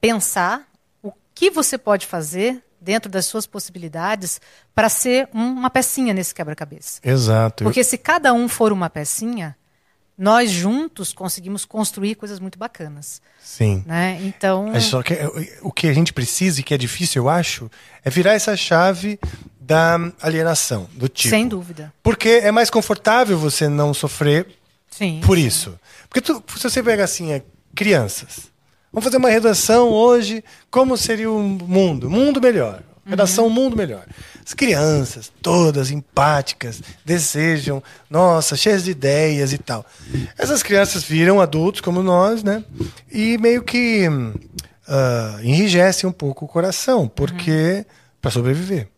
pensar 0.00 0.68
o 1.02 1.12
que 1.34 1.50
você 1.50 1.78
pode 1.78 2.06
fazer 2.06 2.62
dentro 2.80 3.10
das 3.10 3.26
suas 3.26 3.46
possibilidades 3.46 4.40
para 4.74 4.88
ser 4.88 5.28
um- 5.34 5.52
uma 5.52 5.70
pecinha 5.70 6.14
nesse 6.14 6.34
quebra-cabeça. 6.34 7.00
Exato. 7.02 7.64
Porque 7.64 7.82
se 7.84 7.98
cada 7.98 8.32
um 8.32 8.48
for 8.48 8.72
uma 8.72 8.88
pecinha, 8.88 9.56
nós 10.16 10.50
juntos 10.50 11.12
conseguimos 11.12 11.64
construir 11.64 12.14
coisas 12.14 12.38
muito 12.38 12.58
bacanas, 12.58 13.20
Sim. 13.42 13.82
né? 13.86 14.18
Então, 14.22 14.72
gente 14.74 14.80
só 14.80 15.02
quer- 15.02 15.26
o 15.62 15.72
que 15.72 15.88
a 15.88 15.92
gente 15.94 16.12
precisa 16.12 16.60
e 16.60 16.62
que 16.62 16.74
é 16.74 16.78
difícil, 16.78 17.22
eu 17.22 17.28
acho, 17.28 17.70
é 18.04 18.10
virar 18.10 18.32
essa 18.34 18.54
chave 18.56 19.18
da 19.70 20.00
alienação, 20.20 20.88
do 20.94 21.08
tipo. 21.08 21.30
sem 21.30 21.46
dúvida. 21.46 21.92
Porque 22.02 22.28
é 22.28 22.50
mais 22.50 22.68
confortável 22.70 23.38
você 23.38 23.68
não 23.68 23.94
sofrer 23.94 24.48
Sim. 24.90 25.20
por 25.24 25.38
isso. 25.38 25.78
Porque 26.08 26.20
tu- 26.20 26.42
se 26.56 26.64
você 26.68 26.82
pega 26.82 27.04
assim, 27.04 27.30
é, 27.30 27.40
crianças. 27.72 28.50
Vamos 28.92 29.04
fazer 29.04 29.18
uma 29.18 29.30
redação 29.30 29.88
hoje, 29.90 30.42
como 30.72 30.96
seria 30.96 31.30
o 31.30 31.38
mundo? 31.40 32.10
Mundo 32.10 32.40
melhor. 32.40 32.82
Redação 33.06 33.48
Mundo 33.48 33.76
Melhor. 33.76 34.04
As 34.46 34.54
crianças, 34.54 35.32
todas 35.42 35.90
empáticas, 35.90 36.80
desejam, 37.04 37.82
nossa, 38.08 38.56
cheias 38.56 38.84
de 38.84 38.90
ideias 38.92 39.52
e 39.52 39.58
tal. 39.58 39.84
Essas 40.38 40.62
crianças 40.62 41.02
viram 41.04 41.40
adultos 41.40 41.80
como 41.80 42.02
nós, 42.04 42.42
né? 42.44 42.62
E 43.10 43.36
meio 43.38 43.62
que 43.64 44.06
ah, 44.86 45.38
enrijecem 45.42 46.08
um 46.08 46.12
pouco 46.12 46.44
o 46.44 46.48
coração, 46.48 47.08
porque 47.08 47.84
para 48.20 48.30
sobreviver. 48.30 48.88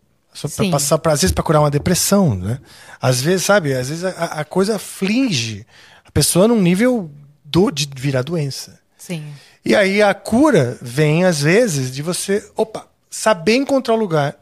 Para 0.40 0.48
Sim. 0.48 0.70
passar, 0.70 0.98
pra, 0.98 1.12
às 1.12 1.20
vezes 1.20 1.34
para 1.34 1.44
curar 1.44 1.60
uma 1.60 1.70
depressão, 1.70 2.34
né? 2.34 2.58
Às 3.00 3.20
vezes, 3.20 3.44
sabe, 3.44 3.74
às 3.74 3.88
vezes 3.90 4.04
a, 4.04 4.24
a 4.24 4.44
coisa 4.44 4.76
aflige 4.76 5.66
a 6.04 6.10
pessoa 6.10 6.48
num 6.48 6.60
nível 6.60 7.10
do, 7.44 7.70
de 7.70 7.88
virar 7.94 8.22
doença. 8.22 8.80
Sim. 8.96 9.32
E 9.64 9.74
aí 9.76 10.02
a 10.02 10.14
cura 10.14 10.78
vem, 10.80 11.24
às 11.24 11.42
vezes, 11.42 11.94
de 11.94 12.02
você, 12.02 12.50
opa, 12.56 12.88
saber 13.10 13.56
encontrar 13.56 13.94
o 13.94 13.98
lugar. 13.98 14.36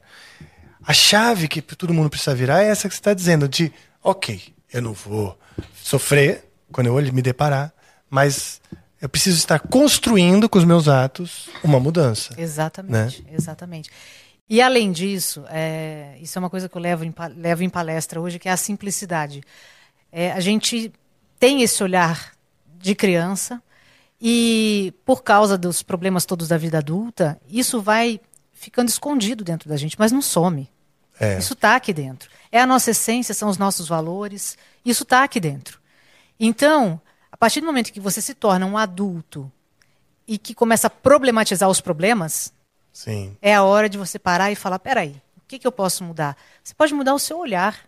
a 0.87 0.93
chave 0.93 1.49
que 1.49 1.61
todo 1.61 1.93
mundo 1.93 2.09
precisa 2.09 2.35
virar 2.35 2.63
é 2.63 2.69
essa 2.69 2.89
que 2.89 2.95
você 2.95 3.01
está 3.01 3.13
dizendo, 3.13 3.49
de 3.49 3.73
ok, 4.03 4.41
eu 4.73 4.81
não 4.81 4.93
vou 4.93 5.39
sofrer 5.83 6.45
quando 6.73 6.87
eu 6.87 7.13
me 7.13 7.21
deparar, 7.21 7.73
mas 8.09 8.61
eu 9.01 9.09
preciso 9.09 9.37
estar 9.37 9.59
construindo 9.59 10.49
com 10.49 10.59
os 10.59 10.65
meus 10.65 10.89
atos 10.89 11.49
uma 11.65 11.81
mudança. 11.81 12.35
Exatamente, 12.39 13.25
exatamente. 13.33 13.91
E 14.51 14.61
além 14.61 14.91
disso, 14.91 15.45
é, 15.49 16.17
isso 16.21 16.37
é 16.37 16.41
uma 16.41 16.51
coisa 16.51 16.69
que 16.69 16.77
eu 16.77 16.83
levo 16.83 17.05
em, 17.05 17.15
levo 17.37 17.63
em 17.63 17.71
palestra 17.71 18.21
hoje, 18.21 18.37
que 18.37 18.49
é 18.49 18.53
a 18.53 18.57
simplicidade. 18.57 19.43
É, 20.11 20.33
a 20.33 20.41
gente 20.41 20.93
tem 21.39 21.63
esse 21.63 21.81
olhar 21.85 22.33
de 22.77 22.97
criança 22.97 23.63
e 24.21 24.93
por 25.05 25.23
causa 25.23 25.57
dos 25.57 25.85
problemas 25.85 26.27
todos 26.27 26.49
da 26.49 26.59
vida 26.59 26.79
adulta, 26.79 27.41
isso 27.49 27.81
vai 27.81 28.21
ficando 28.53 28.89
escondido 28.89 29.45
dentro 29.45 29.69
da 29.69 29.77
gente, 29.77 29.97
mas 29.97 30.11
não 30.11 30.21
some. 30.21 30.69
É. 31.21 31.39
Isso 31.39 31.53
está 31.53 31.77
aqui 31.77 31.93
dentro. 31.93 32.29
É 32.51 32.61
a 32.61 32.67
nossa 32.67 32.91
essência, 32.91 33.33
são 33.33 33.49
os 33.49 33.57
nossos 33.57 33.87
valores. 33.87 34.59
Isso 34.85 35.05
está 35.05 35.23
aqui 35.23 35.39
dentro. 35.39 35.79
Então, 36.41 37.01
a 37.31 37.37
partir 37.37 37.61
do 37.61 37.67
momento 37.67 37.93
que 37.93 38.01
você 38.01 38.21
se 38.21 38.35
torna 38.35 38.67
um 38.67 38.77
adulto 38.77 39.51
e 40.27 40.37
que 40.39 40.55
começa 40.55 40.89
a 40.89 40.91
problematizar 40.91 41.69
os 41.69 41.81
problemas, 41.81 42.53
Sim. 42.93 43.37
é 43.41 43.55
a 43.55 43.63
hora 43.63 43.89
de 43.89 43.99
você 43.99 44.19
parar 44.19 44.51
e 44.51 44.57
falar: 44.57 44.79
peraí, 44.79 45.21
o 45.37 45.43
que, 45.47 45.59
que 45.59 45.67
eu 45.67 45.73
posso 45.73 46.05
mudar? 46.05 46.37
Você 46.63 46.75
pode 46.75 46.95
mudar 46.95 47.15
o 47.15 47.19
seu 47.19 47.39
olhar. 47.39 47.79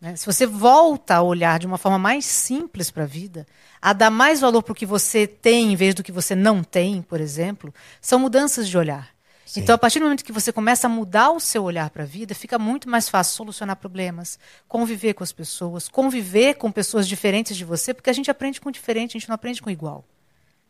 né? 0.00 0.16
Se 0.16 0.26
você 0.26 0.46
volta 0.46 1.16
a 1.16 1.22
olhar 1.22 1.58
de 1.58 1.66
uma 1.66 1.78
forma 1.78 1.98
mais 1.98 2.24
simples 2.24 2.90
para 2.90 3.04
a 3.04 3.06
vida, 3.06 3.46
a 3.80 3.92
dar 3.92 4.10
mais 4.10 4.40
valor 4.40 4.62
para 4.62 4.72
o 4.72 4.76
que 4.76 4.86
você 4.86 5.26
tem 5.26 5.72
em 5.72 5.76
vez 5.76 5.94
do 5.94 6.02
que 6.02 6.12
você 6.12 6.34
não 6.34 6.62
tem, 6.62 7.02
por 7.02 7.20
exemplo, 7.20 7.72
são 8.00 8.18
mudanças 8.18 8.68
de 8.68 8.76
olhar. 8.76 9.12
Sim. 9.52 9.60
Então, 9.60 9.74
a 9.74 9.78
partir 9.78 9.98
do 9.98 10.04
momento 10.04 10.24
que 10.24 10.32
você 10.32 10.50
começa 10.50 10.86
a 10.86 10.90
mudar 10.90 11.30
o 11.30 11.38
seu 11.38 11.62
olhar 11.64 11.90
para 11.90 12.04
a 12.04 12.06
vida, 12.06 12.34
fica 12.34 12.58
muito 12.58 12.88
mais 12.88 13.10
fácil 13.10 13.34
solucionar 13.34 13.76
problemas, 13.76 14.38
conviver 14.66 15.12
com 15.12 15.22
as 15.22 15.30
pessoas, 15.30 15.88
conviver 15.88 16.54
com 16.54 16.72
pessoas 16.72 17.06
diferentes 17.06 17.54
de 17.54 17.62
você, 17.62 17.92
porque 17.92 18.08
a 18.08 18.14
gente 18.14 18.30
aprende 18.30 18.60
com 18.60 18.70
diferente, 18.70 19.14
a 19.14 19.20
gente 19.20 19.28
não 19.28 19.34
aprende 19.34 19.60
com 19.60 19.68
igual. 19.68 20.06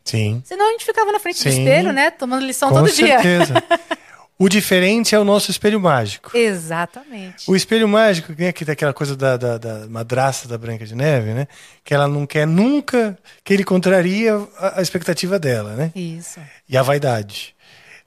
Sim. 0.03 0.41
Senão 0.45 0.67
a 0.69 0.71
gente 0.71 0.85
ficava 0.85 1.11
na 1.11 1.19
frente 1.19 1.37
do 1.43 1.51
Sim. 1.51 1.59
espelho, 1.63 1.93
né? 1.93 2.11
Tomando 2.11 2.45
lição 2.45 2.69
Com 2.69 2.75
todo 2.75 2.91
dia. 2.91 3.19
certeza. 3.21 3.53
o 4.37 4.49
diferente 4.49 5.15
é 5.15 5.19
o 5.19 5.23
nosso 5.23 5.49
espelho 5.49 5.79
mágico. 5.79 6.35
Exatamente. 6.35 7.49
O 7.49 7.55
espelho 7.55 7.87
mágico, 7.87 8.33
tem 8.35 8.47
aqui 8.47 8.65
daquela 8.65 8.93
coisa 8.93 9.15
da, 9.15 9.37
da, 9.37 9.57
da 9.57 9.87
madraça 9.87 10.47
da 10.47 10.57
Branca 10.57 10.85
de 10.85 10.95
Neve, 10.95 11.33
né? 11.33 11.47
Que 11.83 11.93
ela 11.93 12.07
não 12.07 12.25
quer 12.25 12.45
nunca 12.45 13.17
que 13.43 13.53
ele 13.53 13.63
contraria 13.63 14.33
a, 14.57 14.79
a 14.79 14.81
expectativa 14.81 15.39
dela, 15.39 15.73
né? 15.75 15.91
Isso. 15.95 16.39
E 16.67 16.75
a 16.77 16.81
vaidade. 16.81 17.55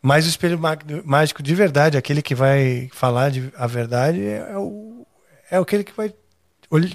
Mas 0.02 0.26
o 0.26 0.28
espelho 0.28 0.58
má- 0.58 0.76
mágico 1.04 1.42
de 1.42 1.54
verdade, 1.54 1.96
aquele 1.96 2.20
que 2.22 2.34
vai 2.34 2.88
falar 2.92 3.30
de, 3.30 3.50
a 3.56 3.66
verdade, 3.66 4.22
é, 4.24 4.50
é 4.52 4.56
o, 4.58 5.06
é 5.50 5.56
aquele 5.56 5.82
que 5.82 5.92
vai 5.96 6.12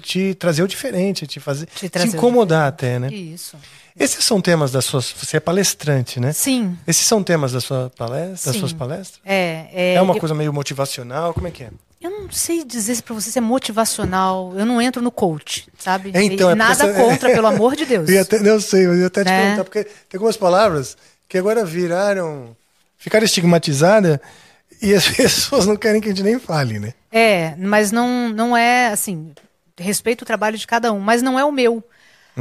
te 0.00 0.34
trazer 0.34 0.62
o 0.62 0.68
diferente, 0.68 1.26
te 1.26 1.40
fazer 1.40 1.66
Te 1.66 1.88
te, 1.88 2.08
incomodar 2.08 2.68
até, 2.68 2.98
né? 2.98 3.08
Isso. 3.08 3.56
Esses 3.98 4.24
são 4.24 4.40
temas 4.40 4.70
das 4.72 4.84
suas. 4.86 5.10
Você 5.12 5.36
é 5.36 5.40
palestrante, 5.40 6.18
né? 6.18 6.32
Sim. 6.32 6.78
Esses 6.86 7.06
são 7.06 7.22
temas 7.22 7.52
da 7.52 7.60
sua 7.60 7.90
palestra, 7.96 8.46
das 8.50 8.54
Sim. 8.54 8.60
suas 8.60 8.72
palestras? 8.72 9.20
É, 9.24 9.66
é, 9.72 9.94
É 9.94 10.00
uma 10.02 10.14
eu, 10.14 10.20
coisa 10.20 10.34
meio 10.34 10.52
motivacional? 10.52 11.34
Como 11.34 11.46
é 11.46 11.50
que 11.50 11.64
é? 11.64 11.70
eu 12.00 12.10
não 12.10 12.32
sei 12.32 12.64
dizer 12.64 12.96
se 12.96 13.02
para 13.02 13.14
você 13.14 13.30
se 13.30 13.38
é 13.38 13.40
motivacional. 13.40 14.52
Eu 14.56 14.66
não 14.66 14.80
entro 14.82 15.00
no 15.02 15.10
coach, 15.10 15.68
sabe? 15.78 16.10
É, 16.14 16.22
então, 16.22 16.48
E 16.50 16.52
é 16.52 16.54
nada 16.56 16.92
contra, 16.94 17.30
pelo 17.30 17.46
amor 17.48 17.76
de 17.76 17.84
Deus. 17.84 18.08
Eu, 18.08 18.22
até, 18.22 18.40
não 18.40 18.60
sei, 18.60 18.86
eu 18.86 18.96
ia 18.96 19.06
até 19.06 19.22
te 19.22 19.30
Né? 19.30 19.40
perguntar, 19.42 19.64
porque 19.64 19.84
tem 19.84 20.18
algumas 20.18 20.36
palavras 20.36 20.96
que 21.28 21.38
agora 21.38 21.64
viraram. 21.64 22.56
ficaram 22.98 23.24
estigmatizadas 23.24 24.18
e 24.80 24.92
as 24.94 25.06
pessoas 25.14 25.66
não 25.66 25.76
querem 25.76 26.00
que 26.00 26.08
a 26.08 26.10
gente 26.12 26.24
nem 26.24 26.38
fale, 26.40 26.78
né? 26.80 26.92
É, 27.10 27.54
mas 27.56 27.92
não, 27.92 28.30
não 28.30 28.56
é 28.56 28.88
assim. 28.88 29.32
Respeito 29.78 30.22
o 30.22 30.26
trabalho 30.26 30.58
de 30.58 30.66
cada 30.66 30.92
um, 30.92 31.00
mas 31.00 31.22
não 31.22 31.38
é 31.38 31.44
o 31.44 31.52
meu. 31.52 31.82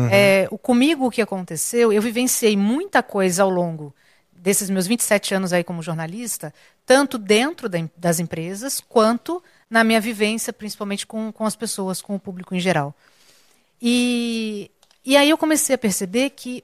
É, 0.09 0.47
o 0.49 0.57
comigo 0.57 1.07
o 1.07 1.11
que 1.11 1.21
aconteceu, 1.21 1.91
eu 1.91 2.01
vivenciei 2.01 2.55
muita 2.55 3.03
coisa 3.03 3.43
ao 3.43 3.49
longo 3.49 3.93
desses 4.31 4.69
meus 4.69 4.87
27 4.87 5.35
anos 5.35 5.53
aí 5.53 5.63
como 5.63 5.83
jornalista, 5.83 6.53
tanto 6.85 7.17
dentro 7.17 7.67
da 7.67 7.77
das 7.95 8.19
empresas 8.19 8.79
quanto 8.79 9.43
na 9.69 9.83
minha 9.83 10.01
vivência, 10.01 10.51
principalmente 10.51 11.05
com, 11.05 11.31
com 11.31 11.45
as 11.45 11.55
pessoas, 11.55 12.01
com 12.01 12.15
o 12.15 12.19
público 12.19 12.55
em 12.55 12.59
geral. 12.59 12.95
E, 13.81 14.71
e 15.03 15.15
aí 15.15 15.29
eu 15.29 15.37
comecei 15.37 15.75
a 15.75 15.77
perceber 15.77 16.31
que 16.31 16.63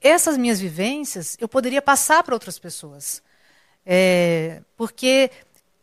essas 0.00 0.36
minhas 0.36 0.60
vivências 0.60 1.36
eu 1.40 1.48
poderia 1.48 1.82
passar 1.82 2.22
para 2.22 2.34
outras 2.34 2.58
pessoas. 2.58 3.22
É, 3.84 4.62
porque 4.76 5.30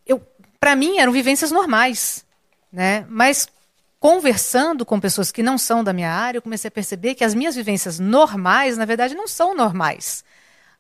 eu, 0.06 0.22
para 0.60 0.76
mim 0.76 0.98
eram 0.98 1.12
vivências 1.12 1.52
normais, 1.52 2.26
né? 2.72 3.06
Mas 3.10 3.48
conversando 4.08 4.86
com 4.86 5.00
pessoas 5.00 5.32
que 5.32 5.42
não 5.42 5.58
são 5.58 5.82
da 5.82 5.94
minha 5.94 6.12
área, 6.12 6.38
eu 6.38 6.42
comecei 6.42 6.68
a 6.68 6.72
perceber 6.72 7.16
que 7.16 7.24
as 7.24 7.34
minhas 7.34 7.56
vivências 7.56 8.00
normais, 8.00 8.78
na 8.78 8.84
verdade, 8.84 9.16
não 9.16 9.30
são 9.30 9.56
normais. 9.56 10.26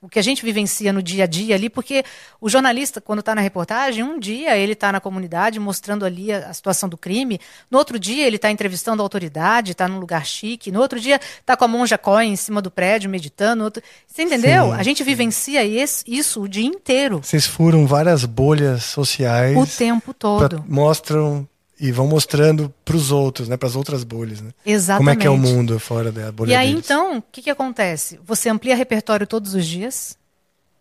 O 0.02 0.10
que 0.10 0.20
a 0.20 0.22
gente 0.22 0.44
vivencia 0.44 0.92
no 0.92 1.02
dia 1.02 1.24
a 1.24 1.28
dia 1.28 1.56
ali, 1.56 1.70
porque 1.70 2.04
o 2.42 2.50
jornalista, 2.50 3.00
quando 3.00 3.20
está 3.22 3.34
na 3.34 3.40
reportagem, 3.40 4.04
um 4.04 4.20
dia 4.20 4.58
ele 4.58 4.74
está 4.74 4.92
na 4.92 5.00
comunidade 5.00 5.58
mostrando 5.58 6.06
ali 6.06 6.34
a, 6.34 6.50
a 6.50 6.54
situação 6.54 6.90
do 6.90 6.98
crime, 6.98 7.40
no 7.72 7.78
outro 7.78 7.98
dia 7.98 8.28
ele 8.28 8.36
está 8.36 8.52
entrevistando 8.52 9.02
a 9.02 9.06
autoridade, 9.06 9.72
está 9.72 9.88
num 9.88 10.00
lugar 10.00 10.26
chique, 10.26 10.70
no 10.74 10.82
outro 10.82 11.00
dia 11.00 11.22
está 11.40 11.56
com 11.56 11.64
a 11.64 11.68
monja 11.70 11.98
Coin 11.98 12.34
em 12.34 12.36
cima 12.36 12.62
do 12.62 12.70
prédio 12.70 13.10
meditando. 13.10 13.64
Outro... 13.64 13.82
Você 14.06 14.24
entendeu? 14.24 14.66
Sim, 14.66 14.72
a 14.74 14.84
gente 14.84 15.02
vivencia 15.02 15.64
esse- 15.66 16.04
isso 16.06 16.42
o 16.42 16.50
dia 16.50 16.66
inteiro, 16.68 17.22
Vocês 17.24 17.46
furam 17.48 17.88
várias 17.88 18.26
bolhas 18.26 18.84
sociais. 18.84 19.56
o 19.58 19.66
tempo 19.66 20.08
pra- 20.14 20.14
todo. 20.50 20.66
mostram 20.68 21.48
e 21.80 21.92
vão 21.92 22.08
mostrando 22.08 22.74
para 22.86 22.96
os 22.96 23.12
outros, 23.12 23.48
né? 23.50 23.58
Para 23.58 23.68
as 23.68 23.76
outras 23.76 24.04
bolhas, 24.04 24.42
né? 24.42 24.52
Exatamente. 24.66 25.00
Como 25.00 25.10
é 25.10 25.16
que 25.16 25.28
é 25.28 25.30
o 25.30 25.38
mundo 25.38 25.80
fora 25.80 26.12
da 26.12 26.32
bolha 26.32 26.52
E 26.52 26.56
aí, 26.56 26.70
deles. 26.70 26.86
então, 26.86 27.18
o 27.18 27.22
que, 27.22 27.42
que 27.42 27.50
acontece? 27.50 28.20
Você 28.26 28.50
amplia 28.50 28.76
repertório 28.76 29.26
todos 29.28 29.54
os 29.54 29.66
dias, 29.66 30.18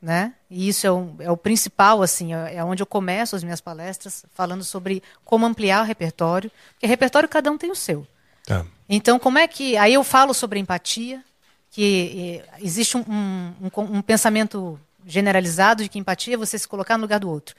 né? 0.01 0.35
E 0.51 0.69
isso 0.69 0.87
é, 0.87 0.93
um- 0.93 1.17
é 1.19 1.31
o 1.31 1.37
principal, 1.37 2.03
assim, 2.03 2.35
é 2.35 2.57
é 2.57 2.65
onde 2.65 2.83
eu 2.83 2.87
começo 2.87 3.35
as 3.37 3.43
minhas 3.43 3.61
palestras, 3.61 4.25
falando 4.35 4.63
sobre 4.65 5.03
como 5.25 5.47
ampliar 5.47 5.83
o 5.83 5.87
repertório. 5.87 6.51
Porque 6.75 6.87
repertório 6.87 7.29
cada 7.29 7.51
um 7.51 7.57
tem 7.59 7.71
o 7.71 7.75
seu. 7.77 8.07
Tá. 8.47 8.65
Então, 8.89 9.19
como 9.19 9.39
é 9.39 9.49
que. 9.49 9.77
Aí 9.77 9.95
eu 9.95 10.05
falo 10.05 10.35
sobre 10.35 10.59
empatia, 10.59 11.23
que 11.71 12.43
existe 12.61 12.97
um, 12.99 13.05
um, 13.09 13.53
um 13.63 13.97
um 13.99 14.03
pensamento 14.03 14.79
generalizado 15.07 15.83
de 15.83 15.89
que 15.89 15.99
empatia 15.99 16.35
é 16.35 16.37
você 16.37 16.59
se 16.59 16.69
colocar 16.69 16.97
no 16.99 17.03
lugar 17.03 17.19
do 17.19 17.31
outro. 17.31 17.57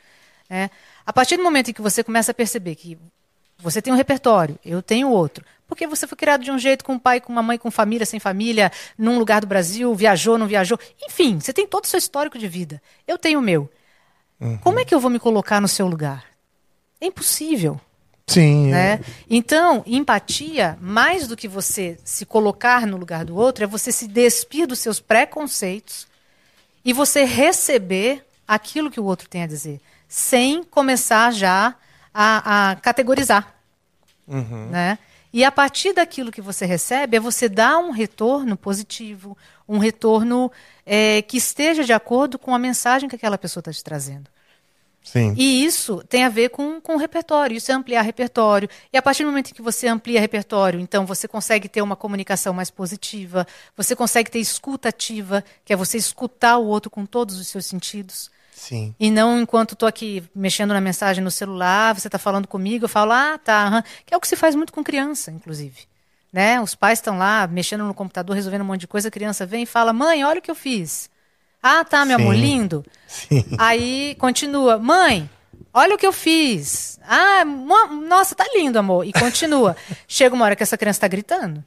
né? 0.49 0.69
A 1.05 1.11
partir 1.11 1.35
do 1.37 1.43
momento 1.43 1.71
em 1.71 1.73
que 1.73 1.81
você 1.81 2.03
começa 2.03 2.31
a 2.31 2.33
perceber 2.33 2.75
que 2.75 2.97
você 3.63 3.81
tem 3.81 3.91
um 3.91 3.95
repertório, 3.95 4.59
eu 4.63 4.81
tenho 4.81 5.09
outro. 5.09 5.43
Porque 5.67 5.87
você 5.87 6.05
foi 6.05 6.17
criado 6.17 6.43
de 6.43 6.51
um 6.51 6.59
jeito, 6.59 6.83
com 6.83 6.93
um 6.93 6.99
pai, 6.99 7.19
com 7.19 7.31
uma 7.31 7.41
mãe, 7.41 7.57
com 7.57 7.71
família, 7.71 8.05
sem 8.05 8.19
família, 8.19 8.71
num 8.97 9.17
lugar 9.17 9.41
do 9.41 9.47
Brasil, 9.47 9.95
viajou, 9.95 10.37
não 10.37 10.45
viajou. 10.45 10.77
Enfim, 11.01 11.39
você 11.39 11.51
tem 11.51 11.65
todo 11.65 11.85
o 11.85 11.87
seu 11.87 11.97
histórico 11.97 12.37
de 12.37 12.47
vida. 12.47 12.81
Eu 13.07 13.17
tenho 13.17 13.39
o 13.39 13.41
meu. 13.41 13.69
Como 14.61 14.79
é 14.79 14.85
que 14.85 14.93
eu 14.93 14.99
vou 14.99 15.09
me 15.09 15.19
colocar 15.19 15.61
no 15.61 15.67
seu 15.67 15.87
lugar? 15.87 16.25
É 16.99 17.05
impossível 17.05 17.79
Sim. 18.27 18.67
né? 18.71 18.99
Então, 19.29 19.83
empatia, 19.85 20.77
mais 20.81 21.27
do 21.27 21.35
que 21.35 21.47
você 21.47 21.97
se 22.03 22.25
colocar 22.25 22.87
no 22.87 22.97
lugar 22.97 23.25
do 23.25 23.35
outro, 23.35 23.63
é 23.63 23.67
você 23.67 23.91
se 23.91 24.07
despir 24.07 24.67
dos 24.67 24.79
seus 24.79 24.99
preconceitos 24.99 26.07
e 26.83 26.93
você 26.93 27.25
receber 27.25 28.25
aquilo 28.47 28.91
que 28.91 28.99
o 28.99 29.05
outro 29.05 29.27
tem 29.27 29.43
a 29.43 29.47
dizer, 29.47 29.79
sem 30.07 30.63
começar 30.63 31.31
já 31.31 31.75
a, 32.13 32.71
a 32.71 32.75
categorizar. 32.77 33.52
Né? 34.69 34.97
E 35.33 35.43
a 35.43 35.51
partir 35.51 35.93
daquilo 35.93 36.31
que 36.31 36.41
você 36.41 36.65
recebe, 36.65 37.17
é 37.17 37.19
você 37.19 37.49
dar 37.49 37.79
um 37.79 37.89
retorno 37.89 38.55
positivo, 38.55 39.35
um 39.67 39.79
retorno 39.79 40.51
eh, 40.85 41.23
que 41.23 41.37
esteja 41.37 41.83
de 41.83 41.91
acordo 41.91 42.37
com 42.37 42.53
a 42.53 42.59
mensagem 42.59 43.09
que 43.09 43.15
aquela 43.15 43.37
pessoa 43.37 43.61
está 43.61 43.73
te 43.73 43.83
trazendo. 43.83 44.29
Sim. 45.03 45.33
E 45.37 45.65
isso 45.65 46.01
tem 46.07 46.23
a 46.23 46.29
ver 46.29 46.49
com, 46.49 46.79
com 46.79 46.95
o 46.95 46.97
repertório, 46.97 47.57
isso 47.57 47.71
é 47.71 47.75
ampliar 47.75 48.03
repertório. 48.03 48.69
E 48.91 48.97
a 48.97 49.01
partir 49.01 49.23
do 49.23 49.29
momento 49.29 49.49
em 49.49 49.53
que 49.53 49.61
você 49.61 49.87
amplia 49.87 50.21
repertório, 50.21 50.79
então 50.79 51.05
você 51.05 51.27
consegue 51.27 51.67
ter 51.67 51.81
uma 51.81 51.95
comunicação 51.95 52.53
mais 52.53 52.69
positiva, 52.69 53.45
você 53.75 53.95
consegue 53.95 54.31
ter 54.31 54.39
escuta 54.39 54.89
ativa, 54.89 55.43
que 55.65 55.73
é 55.73 55.75
você 55.75 55.97
escutar 55.97 56.57
o 56.57 56.65
outro 56.65 56.89
com 56.89 57.05
todos 57.05 57.37
os 57.37 57.47
seus 57.47 57.65
sentidos. 57.65 58.31
Sim. 58.55 58.95
E 58.99 59.11
não 59.11 59.41
enquanto 59.41 59.73
estou 59.73 59.87
aqui 59.87 60.23
mexendo 60.33 60.73
na 60.73 60.81
mensagem 60.81 61.23
no 61.23 61.31
celular, 61.31 61.93
você 61.93 62.07
está 62.07 62.17
falando 62.17 62.47
comigo, 62.47 62.85
eu 62.85 62.89
falo, 62.89 63.11
ah, 63.11 63.37
tá, 63.43 63.65
aham. 63.65 63.83
que 64.05 64.13
é 64.13 64.17
o 64.17 64.21
que 64.21 64.27
se 64.27 64.35
faz 64.35 64.55
muito 64.55 64.71
com 64.71 64.83
criança, 64.83 65.31
inclusive. 65.31 65.81
Né? 66.31 66.59
Os 66.61 66.73
pais 66.73 66.99
estão 66.99 67.17
lá 67.17 67.45
mexendo 67.45 67.83
no 67.83 67.93
computador, 67.93 68.35
resolvendo 68.35 68.61
um 68.61 68.65
monte 68.65 68.81
de 68.81 68.87
coisa, 68.87 69.07
a 69.07 69.11
criança 69.11 69.45
vem 69.45 69.63
e 69.63 69.67
fala, 69.67 69.93
mãe, 69.93 70.23
olha 70.23 70.39
o 70.39 70.41
que 70.41 70.49
eu 70.49 70.55
fiz. 70.55 71.09
Ah, 71.61 71.83
tá, 71.85 72.03
meu 72.05 72.17
amor, 72.17 72.35
Sim. 72.35 72.41
lindo. 72.41 72.85
Sim. 73.07 73.45
Aí 73.57 74.15
continua, 74.19 74.77
mãe, 74.77 75.29
olha 75.73 75.95
o 75.95 75.97
que 75.97 76.05
eu 76.05 76.11
fiz. 76.11 76.99
Ah, 77.07 77.45
nossa, 77.45 78.35
tá 78.35 78.45
lindo, 78.55 78.77
amor. 78.77 79.05
E 79.05 79.13
continua. 79.13 79.75
Chega 80.07 80.35
uma 80.35 80.45
hora 80.45 80.55
que 80.55 80.63
essa 80.63 80.77
criança 80.77 80.97
está 80.97 81.07
gritando. 81.07 81.63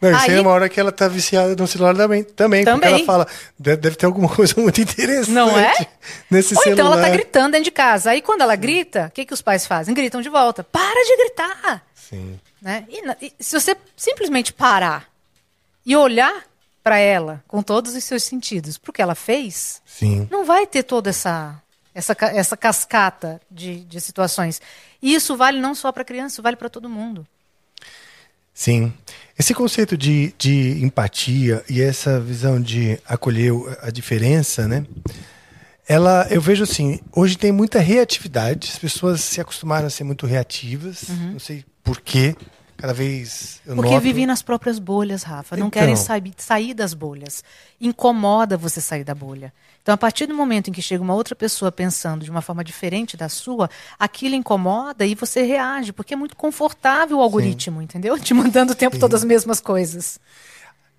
Não, 0.00 0.10
isso 0.10 0.30
aí 0.30 0.36
é 0.36 0.40
uma 0.40 0.50
hora 0.50 0.68
que 0.68 0.78
ela 0.78 0.92
tá 0.92 1.08
viciada 1.08 1.56
no 1.56 1.66
celular 1.66 1.96
também. 1.96 2.22
Também, 2.22 2.64
porque 2.64 2.80
Também. 2.80 2.94
ela 2.96 3.04
fala, 3.04 3.26
deve, 3.58 3.76
deve 3.78 3.96
ter 3.96 4.06
alguma 4.06 4.28
coisa 4.34 4.54
muito 4.58 4.80
interessante 4.80 5.30
Não 5.30 5.58
é? 5.58 5.74
nesse 6.30 6.54
Ou 6.54 6.62
celular. 6.62 6.82
então 6.82 6.92
ela 6.92 7.02
tá 7.02 7.08
gritando 7.08 7.52
dentro 7.52 7.64
de 7.64 7.70
casa. 7.70 8.10
Aí 8.10 8.20
quando 8.20 8.42
ela 8.42 8.56
grita, 8.56 9.06
o 9.06 9.10
que, 9.10 9.24
que 9.24 9.32
os 9.34 9.40
pais 9.40 9.66
fazem? 9.66 9.94
Gritam 9.94 10.20
de 10.20 10.28
volta. 10.28 10.62
Para 10.62 11.02
de 11.04 11.16
gritar! 11.16 11.82
Sim. 11.94 12.38
Né? 12.60 12.84
E, 12.88 13.26
e 13.26 13.32
se 13.40 13.58
você 13.58 13.76
simplesmente 13.96 14.52
parar 14.52 15.08
e 15.84 15.96
olhar 15.96 16.44
para 16.82 16.98
ela 16.98 17.42
com 17.48 17.62
todos 17.62 17.94
os 17.94 18.04
seus 18.04 18.22
sentidos, 18.22 18.78
pro 18.78 18.92
que 18.92 19.02
ela 19.02 19.14
fez, 19.14 19.80
Sim. 19.86 20.28
não 20.30 20.44
vai 20.44 20.66
ter 20.66 20.82
toda 20.82 21.10
essa 21.10 21.60
essa, 21.94 22.14
essa 22.20 22.56
cascata 22.58 23.40
de, 23.50 23.80
de 23.80 24.00
situações. 24.02 24.60
E 25.00 25.14
isso 25.14 25.34
vale 25.34 25.58
não 25.58 25.74
só 25.74 25.90
para 25.90 26.04
criança, 26.04 26.34
isso 26.34 26.42
vale 26.42 26.56
para 26.56 26.68
todo 26.68 26.90
mundo. 26.90 27.26
Sim. 28.56 28.90
Esse 29.38 29.52
conceito 29.52 29.98
de, 29.98 30.34
de 30.38 30.82
empatia 30.82 31.62
e 31.68 31.82
essa 31.82 32.18
visão 32.18 32.58
de 32.58 32.98
acolher 33.06 33.52
a 33.82 33.90
diferença, 33.90 34.66
né? 34.66 34.86
Ela, 35.86 36.26
eu 36.30 36.40
vejo 36.40 36.64
assim, 36.64 36.98
hoje 37.14 37.36
tem 37.36 37.52
muita 37.52 37.78
reatividade, 37.80 38.70
as 38.72 38.78
pessoas 38.78 39.20
se 39.20 39.42
acostumaram 39.42 39.86
a 39.86 39.90
ser 39.90 40.04
muito 40.04 40.26
reativas, 40.26 41.04
não 41.32 41.38
sei 41.38 41.66
por 41.84 42.00
quê, 42.00 42.34
cada 42.76 42.92
vez 42.92 43.60
eu 43.64 43.72
Uhum. 43.72 43.76
Porque 43.76 43.94
noto... 43.94 44.02
vivem 44.02 44.26
nas 44.26 44.42
próprias 44.42 44.78
bolhas, 44.78 45.22
Rafa. 45.22 45.56
Não 45.56 45.68
Então. 45.68 45.80
querem 45.80 45.96
sair, 45.96 46.32
sair 46.36 46.74
das 46.74 46.94
bolhas. 46.94 47.42
Incomoda 47.80 48.56
você 48.56 48.80
sair 48.80 49.04
da 49.04 49.14
bolha. 49.14 49.52
Então, 49.82 49.94
a 49.94 49.96
partir 49.98 50.26
do 50.26 50.34
momento 50.34 50.68
em 50.68 50.72
que 50.72 50.82
chega 50.82 51.02
uma 51.02 51.14
outra 51.14 51.34
pessoa 51.36 51.70
pensando 51.70 52.24
de 52.24 52.30
uma 52.30 52.42
forma 52.42 52.64
diferente 52.64 53.16
da 53.16 53.28
sua, 53.28 53.70
aquilo 53.98 54.34
incomoda 54.34 55.06
e 55.06 55.14
você 55.14 55.42
reage, 55.42 55.92
porque 55.92 56.14
é 56.14 56.16
muito 56.16 56.34
confortável 56.36 57.18
o 57.18 57.20
algoritmo, 57.20 57.80
entendeu? 57.80 58.18
Te 58.20 58.34
mandando 58.34 58.72
o 58.72 58.74
tempo 58.74 58.98
todo 58.98 59.14
as 59.14 59.22
mesmas 59.24 59.60
coisas. 59.60 60.18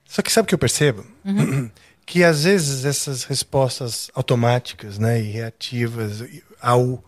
Só 0.08 0.22
que 0.22 0.32
sabe 0.32 0.46
o 0.46 0.48
que 0.48 0.56
eu 0.56 0.60
percebo? 0.60 1.06
Que 2.10 2.24
às 2.24 2.46
vezes 2.46 2.86
essas 2.86 3.26
respostas 3.26 4.10
automáticas 4.16 4.98
né, 4.98 5.20
e 5.20 5.30
reativas 5.30 6.24
ao, 6.62 7.04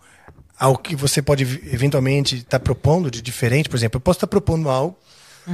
ao 0.60 0.76
que 0.76 0.94
você 0.94 1.22
pode 1.22 1.42
eventualmente 1.72 2.36
estar 2.36 2.60
propondo 2.60 3.10
de 3.10 3.22
diferente, 3.22 3.68
por 3.68 3.76
exemplo, 3.76 3.96
eu 3.96 4.00
posso 4.02 4.18
estar 4.18 4.26
propondo 4.26 4.68
algo, 4.68 4.96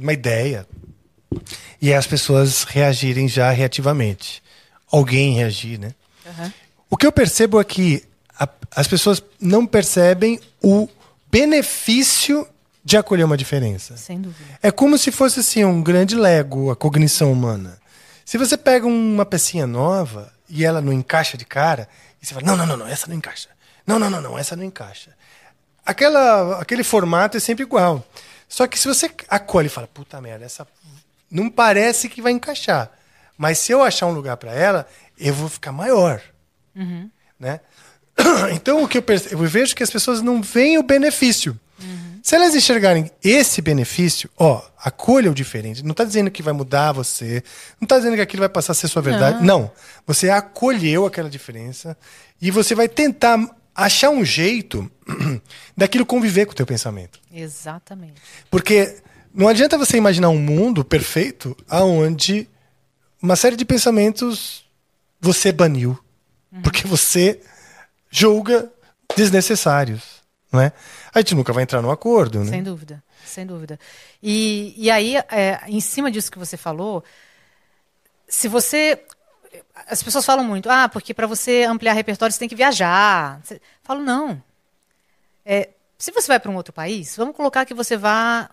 uma 0.00 0.12
ideia, 0.12 0.66
e 1.80 1.94
as 1.94 2.06
pessoas 2.06 2.64
reagirem 2.64 3.28
já 3.28 3.50
reativamente. 3.52 4.42
Alguém 4.90 5.34
reagir, 5.34 5.78
né? 5.78 5.94
O 6.90 6.96
que 6.96 7.06
eu 7.06 7.12
percebo 7.12 7.60
é 7.60 7.64
que 7.64 8.02
a- 8.38 8.48
as 8.74 8.88
pessoas 8.88 9.22
não 9.40 9.64
percebem 9.66 10.40
o 10.62 10.88
benefício 11.30 12.46
de 12.84 12.96
acolher 12.96 13.24
uma 13.24 13.36
diferença. 13.36 13.96
Sem 13.96 14.20
dúvida. 14.20 14.58
É 14.62 14.70
como 14.70 14.96
se 14.98 15.12
fosse 15.12 15.40
assim 15.40 15.64
um 15.64 15.82
grande 15.82 16.16
Lego, 16.16 16.70
a 16.70 16.76
cognição 16.76 17.30
humana. 17.32 17.78
Se 18.24 18.36
você 18.38 18.56
pega 18.56 18.86
uma 18.86 19.24
pecinha 19.26 19.66
nova 19.66 20.32
e 20.48 20.64
ela 20.64 20.80
não 20.80 20.92
encaixa 20.92 21.36
de 21.36 21.44
cara, 21.44 21.88
e 22.20 22.26
você 22.26 22.34
fala, 22.34 22.46
não, 22.46 22.56
não, 22.56 22.66
não, 22.66 22.76
não, 22.78 22.86
essa 22.86 23.06
não 23.06 23.14
encaixa. 23.14 23.48
Não, 23.88 23.98
não, 23.98 24.10
não, 24.10 24.20
não, 24.20 24.38
essa 24.38 24.54
não 24.54 24.62
encaixa. 24.64 25.16
Aquela, 25.84 26.60
aquele 26.60 26.84
formato 26.84 27.36
é 27.36 27.40
sempre 27.40 27.62
igual. 27.64 28.04
Só 28.48 28.66
que 28.66 28.78
se 28.78 28.86
você 28.86 29.10
acolhe 29.28 29.66
e 29.66 29.70
fala, 29.70 29.86
puta 29.86 30.20
merda, 30.20 30.44
essa 30.44 30.66
não 31.30 31.48
parece 31.50 32.08
que 32.08 32.20
vai 32.22 32.32
encaixar. 32.32 32.90
Mas 33.36 33.58
se 33.58 33.72
eu 33.72 33.82
achar 33.82 34.06
um 34.06 34.12
lugar 34.12 34.36
para 34.36 34.52
ela, 34.52 34.86
eu 35.18 35.32
vou 35.32 35.48
ficar 35.48 35.72
maior. 35.72 36.20
Né? 37.40 37.60
Então 38.52 38.82
o 38.82 38.88
que 38.88 38.98
eu, 38.98 39.02
perce- 39.02 39.32
eu 39.32 39.38
vejo 39.38 39.74
que 39.76 39.82
as 39.82 39.90
pessoas 39.90 40.20
não 40.20 40.42
veem 40.42 40.76
o 40.78 40.82
benefício. 40.82 41.58
Se 42.20 42.34
elas 42.34 42.54
enxergarem 42.54 43.10
esse 43.22 43.62
benefício, 43.62 44.28
ó, 44.36 44.60
acolha 44.84 45.30
o 45.30 45.34
diferente. 45.34 45.82
Não 45.84 45.92
está 45.92 46.02
dizendo 46.04 46.30
que 46.30 46.42
vai 46.42 46.52
mudar 46.52 46.90
você, 46.92 47.42
não 47.80 47.86
está 47.86 47.96
dizendo 47.96 48.16
que 48.16 48.20
aquilo 48.20 48.40
vai 48.40 48.48
passar 48.48 48.72
a 48.72 48.74
ser 48.74 48.88
sua 48.88 49.00
verdade. 49.00 49.42
Não. 49.46 49.70
Você 50.06 50.28
acolheu 50.28 51.06
aquela 51.06 51.30
diferença 51.30 51.96
e 52.42 52.50
você 52.50 52.74
vai 52.74 52.88
tentar 52.88 53.38
achar 53.84 54.10
um 54.10 54.24
jeito 54.24 54.90
daquilo 55.76 56.04
conviver 56.04 56.46
com 56.46 56.52
o 56.52 56.54
teu 56.54 56.66
pensamento. 56.66 57.20
Exatamente. 57.32 58.20
Porque 58.50 59.00
não 59.32 59.46
adianta 59.46 59.78
você 59.78 59.96
imaginar 59.96 60.30
um 60.30 60.38
mundo 60.38 60.84
perfeito 60.84 61.56
aonde 61.68 62.48
uma 63.22 63.36
série 63.36 63.56
de 63.56 63.64
pensamentos 63.64 64.64
você 65.20 65.52
baniu. 65.52 65.98
Porque 66.62 66.86
você 66.86 67.40
julga 68.10 68.72
desnecessários. 69.16 70.18
Não 70.50 70.60
é? 70.60 70.72
A 71.14 71.20
gente 71.20 71.34
nunca 71.34 71.52
vai 71.52 71.62
entrar 71.62 71.80
num 71.82 71.90
acordo, 71.90 72.42
né? 72.42 72.50
Sem 72.50 72.62
dúvida, 72.62 73.04
sem 73.24 73.46
dúvida. 73.46 73.78
E, 74.22 74.74
e 74.76 74.90
aí, 74.90 75.16
é, 75.30 75.60
em 75.68 75.80
cima 75.80 76.10
disso 76.10 76.32
que 76.32 76.38
você 76.38 76.56
falou, 76.56 77.04
se 78.26 78.48
você. 78.48 78.98
As 79.88 80.02
pessoas 80.02 80.24
falam 80.24 80.44
muito, 80.44 80.68
ah, 80.68 80.88
porque 80.88 81.14
para 81.14 81.26
você 81.26 81.64
ampliar 81.64 81.94
repertório 81.94 82.32
você 82.32 82.38
tem 82.38 82.48
que 82.48 82.54
viajar. 82.54 83.40
Falo, 83.82 84.00
não. 84.00 84.42
É, 85.44 85.70
se 85.96 86.12
você 86.12 86.28
vai 86.28 86.38
para 86.38 86.50
um 86.50 86.56
outro 86.56 86.72
país, 86.72 87.16
vamos 87.16 87.34
colocar 87.34 87.64
que 87.64 87.74
você 87.74 87.96
vá 87.96 88.50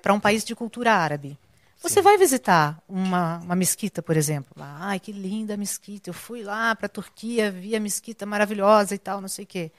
para 0.00 0.14
um 0.14 0.20
país 0.20 0.44
de 0.44 0.54
cultura 0.54 0.92
árabe. 0.92 1.38
Você 1.80 2.02
vai 2.02 2.18
visitar 2.18 2.82
uma, 2.88 3.38
uma 3.38 3.54
mesquita, 3.54 4.02
por 4.02 4.16
exemplo. 4.16 4.52
Ai, 4.58 4.98
que 4.98 5.12
linda 5.12 5.54
a 5.54 5.56
mesquita. 5.56 6.10
Eu 6.10 6.14
fui 6.14 6.42
lá 6.42 6.74
para 6.74 6.86
a 6.86 6.88
Turquia, 6.88 7.52
vi 7.52 7.76
a 7.76 7.80
mesquita 7.80 8.26
maravilhosa 8.26 8.94
e 8.94 8.98
tal, 8.98 9.20
não 9.20 9.28
sei 9.28 9.44
o 9.44 9.48
quê. 9.48 9.70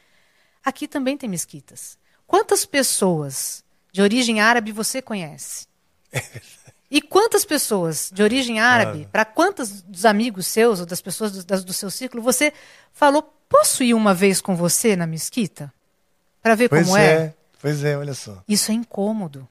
Aqui 0.63 0.87
também 0.87 1.17
tem 1.17 1.29
mesquitas. 1.29 1.97
Quantas 2.25 2.65
pessoas 2.65 3.65
de 3.91 4.01
origem 4.01 4.39
árabe 4.39 4.71
você 4.71 5.01
conhece? 5.01 5.67
E 6.91 7.01
quantas 7.01 7.45
pessoas 7.45 8.09
de 8.11 8.23
origem 8.23 8.59
árabe, 8.59 9.07
para 9.11 9.23
quantos 9.23 9.81
dos 9.81 10.05
amigos 10.05 10.47
seus 10.47 10.79
ou 10.79 10.85
das 10.85 11.01
pessoas 11.01 11.31
do, 11.31 11.43
das- 11.43 11.63
do 11.63 11.73
seu 11.73 11.89
círculo, 11.91 12.23
você 12.23 12.51
falou, 12.93 13.21
posso 13.47 13.83
ir 13.83 13.93
uma 13.93 14.13
vez 14.13 14.41
com 14.41 14.55
você 14.55 14.95
na 14.95 15.05
mesquita? 15.05 15.71
Para 16.41 16.55
ver 16.55 16.67
Pois 16.69 16.85
como 16.87 16.97
é, 16.97 17.05
é? 17.05 17.33
pois 17.61 17.83
é, 17.83 17.95
olha 17.97 18.13
só. 18.13 18.41
Isso 18.47 18.71
é 18.71 18.73
incômodo. 18.73 19.47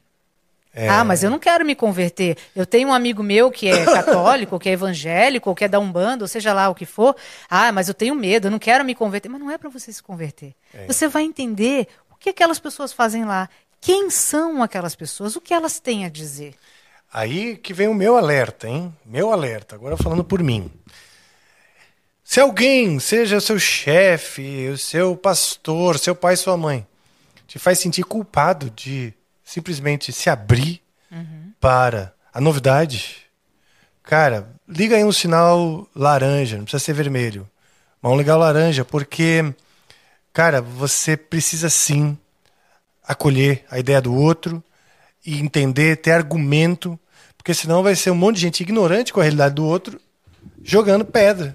É, 0.75 0.89
Ah, 0.89 1.05
mas 1.05 1.23
eu 1.23 1.31
não 1.31 1.39
quero 1.39 1.65
me 1.65 1.75
converter. 1.75 2.37
Eu 2.55 2.67
tenho 2.67 2.89
um 2.89 2.93
amigo 2.93 3.23
meu 3.23 3.51
que 3.51 3.69
é 3.69 3.85
católico, 3.87 4.59
que 4.59 4.69
é 4.69 4.73
evangélico, 4.73 5.49
ou 5.49 5.55
que 5.57 5.65
é 5.65 5.69
da 5.69 5.79
Umbanda, 5.79 6.25
ou 6.25 6.29
seja 6.29 6.53
lá 6.53 6.69
o 6.69 6.75
que 6.75 6.85
for. 6.87 7.15
Ah, 7.49 7.71
mas 7.73 7.89
eu 7.89 7.95
tenho 7.95 8.15
medo, 8.15 8.47
eu 8.49 8.51
não 8.51 8.59
quero 8.59 8.85
me 8.85 8.95
converter. 8.95 9.29
Mas 9.29 9.41
não 9.41 9.51
é 9.51 9.57
para 9.59 9.69
você 9.71 9.93
se 9.93 10.03
converter. 10.03 10.55
Você 10.87 11.07
vai 11.09 11.23
entender 11.23 11.87
o 12.11 12.17
que 12.17 12.31
aquelas 12.31 12.59
pessoas 12.59 12.93
fazem 12.93 13.25
lá. 13.25 13.49
Quem 13.81 14.11
são 14.11 14.63
aquelas 14.63 14.95
pessoas? 14.97 15.37
O 15.37 15.41
que 15.41 15.55
elas 15.55 15.79
têm 15.81 16.05
a 16.05 16.09
dizer? 16.09 16.55
Aí 17.13 17.57
que 17.57 17.73
vem 17.73 17.89
o 17.89 17.95
meu 17.95 18.17
alerta, 18.17 18.69
hein? 18.69 18.95
Meu 19.05 19.33
alerta, 19.33 19.75
agora 19.75 19.97
falando 19.97 20.23
por 20.23 20.43
mim. 20.43 20.71
Se 22.23 22.41
alguém, 22.41 23.01
seja 23.01 23.39
o 23.39 23.41
seu 23.41 23.59
chefe, 23.59 24.69
o 24.69 24.77
seu 24.77 25.17
pastor, 25.17 25.99
seu 25.99 26.15
pai, 26.15 26.37
sua 26.37 26.57
mãe, 26.57 26.87
te 27.47 27.59
faz 27.59 27.79
sentir 27.79 28.05
culpado 28.05 28.69
de 28.69 29.15
simplesmente 29.43 30.13
se 30.13 30.29
abrir 30.29 30.83
para 31.59 32.15
a 32.35 32.41
novidade, 32.41 33.17
cara, 34.03 34.47
liga 34.69 34.95
aí 34.95 35.05
um 35.05 35.11
sinal 35.11 35.89
laranja, 35.97 36.59
não 36.59 36.65
precisa 36.65 36.85
ser 36.85 36.93
vermelho. 36.93 37.49
Mas 38.03 38.13
um 38.13 38.15
legal 38.15 38.39
laranja, 38.39 38.85
porque, 38.85 39.55
cara, 40.33 40.61
você 40.61 41.17
precisa 41.17 41.71
sim 41.71 42.17
acolher 43.03 43.65
a 43.71 43.79
ideia 43.79 44.03
do 44.03 44.15
outro 44.15 44.63
e 45.29 45.39
entender, 45.41 45.97
ter 45.97 46.13
argumento, 46.13 46.99
porque 47.37 47.53
senão 47.53 47.83
vai 47.83 47.95
ser 47.95 48.11
um 48.11 48.15
monte 48.15 48.37
de 48.37 48.41
gente 48.43 48.63
ignorante 48.63 49.13
com 49.13 49.21
a 49.21 49.23
realidade 49.23 49.57
do 49.57 49.65
outro, 49.67 50.01
jogando 50.65 51.05
pedra 51.05 51.55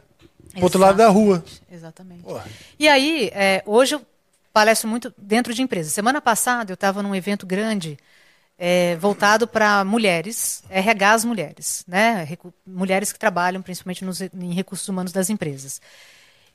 pro 0.54 0.64
outro 0.64 0.80
lado 0.80 0.98
da 0.98 1.08
rua. 1.10 1.44
Exatamente. 1.72 2.22
Porra. 2.22 2.46
E 2.78 2.88
aí, 2.88 3.32
é, 3.34 3.64
hoje 3.66 3.96
eu 3.96 4.02
palestro 4.54 4.88
muito 4.88 5.12
dentro 5.18 5.56
de 5.56 5.64
empresas. 5.64 5.92
Semana 5.92 6.22
passada 6.22 6.72
eu 6.72 6.76
estava 6.76 7.02
num 7.02 7.16
evento 7.16 7.48
grande 7.48 7.98
é, 8.60 8.96
voltado 8.98 9.48
para 9.48 9.84
mulheres, 9.84 10.64
RH 10.70 11.12
as 11.12 11.26
mulheres, 11.26 11.84
né? 11.88 12.24
Recu- 12.24 12.54
mulheres 12.68 13.12
que 13.12 13.18
trabalham 13.18 13.64
principalmente 13.64 14.06
nos, 14.06 14.22
em 14.22 14.54
recursos 14.54 14.88
humanos 14.88 15.12
das 15.12 15.32
empresas. 15.32 15.82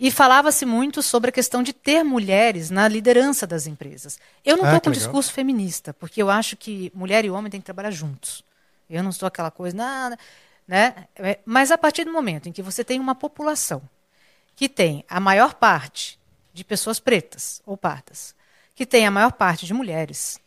E 0.01 0.11
falava-se 0.13 0.65
muito 0.65 1.03
sobre 1.03 1.31
a 1.31 1.33
questão 1.33 1.63
de 1.63 1.73
ter 1.73 2.05
mulheres 2.05 2.71
na 2.71 2.87
liderança 2.87 3.47
das 3.47 3.67
empresas. 3.67 4.19
Eu 4.45 4.57
não 4.57 4.65
Ah, 4.65 4.69
estou 4.69 4.81
que 4.81 4.85
com 4.85 4.91
um 4.91 4.93
discurso 4.93 5.33
feminista, 5.33 5.93
porque 5.93 6.23
eu 6.23 6.31
acho 6.31 6.57
que 6.57 6.93
mulher 6.95 7.25
e 7.25 7.31
homem 7.31 7.51
têm 7.51 7.61
que 7.61 7.65
trabalhar 7.67 7.91
juntos. 7.91 8.45
Eu 8.89 9.03
não 9.03 9.11
sou 9.13 9.27
aquela 9.27 9.51
coisa, 9.51 9.77
nada, 9.77 10.19
né? 10.67 11.07
É, 11.17 11.39
Mas 11.45 11.71
a 11.73 11.79
partir 11.79 12.05
do 12.05 12.13
momento 12.13 12.49
em 12.49 12.53
que 12.53 12.63
você 12.63 12.85
tem 12.85 13.01
uma 13.01 13.15
população 13.15 13.83
que 14.57 14.69
tem 14.69 15.05
a 15.09 15.21
maior 15.21 15.55
parte 15.55 16.19
de 16.53 16.65
pessoas 16.65 17.01
pretas 17.01 17.63
ou 17.67 17.77
pardas, 17.77 18.35
que 18.75 18.87
tem 18.87 19.07
a 19.07 19.11
maior 19.11 19.33
parte 19.33 19.67
de 19.67 19.75
mulheres, 19.75 20.39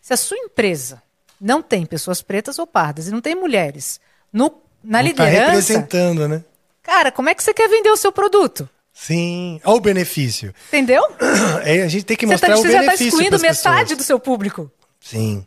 se 0.00 0.12
a 0.12 0.16
sua 0.16 0.38
empresa 0.38 1.02
não 1.40 1.62
tem 1.62 1.86
pessoas 1.86 2.22
pretas 2.22 2.58
ou 2.58 2.66
pardas 2.66 3.08
e 3.08 3.10
não 3.12 3.20
tem 3.20 3.34
mulheres 3.34 4.00
no, 4.32 4.60
na 4.82 5.00
Não 5.00 5.10
tá 5.10 5.24
liderança, 5.24 5.26
representando, 5.26 6.28
né? 6.28 6.44
cara, 6.82 7.12
como 7.12 7.28
é 7.28 7.34
que 7.34 7.42
você 7.42 7.54
quer 7.54 7.68
vender 7.68 7.90
o 7.90 7.96
seu 7.96 8.12
produto? 8.12 8.68
Sim, 9.00 9.60
olha 9.64 9.76
o 9.76 9.80
benefício. 9.80 10.52
Entendeu? 10.68 11.02
É, 11.62 11.82
a 11.82 11.88
gente 11.88 12.04
tem 12.04 12.16
que 12.16 12.26
Você, 12.26 12.38
tá, 12.38 12.48
mostrar 12.48 12.58
o 12.58 12.62
você 12.62 12.72
já 12.72 12.80
está 12.80 12.92
benefício 12.92 13.06
excluindo 13.08 13.38
metade 13.38 13.80
pessoas. 13.80 13.98
do 13.98 14.02
seu 14.02 14.18
público. 14.18 14.70
Sim, 15.00 15.44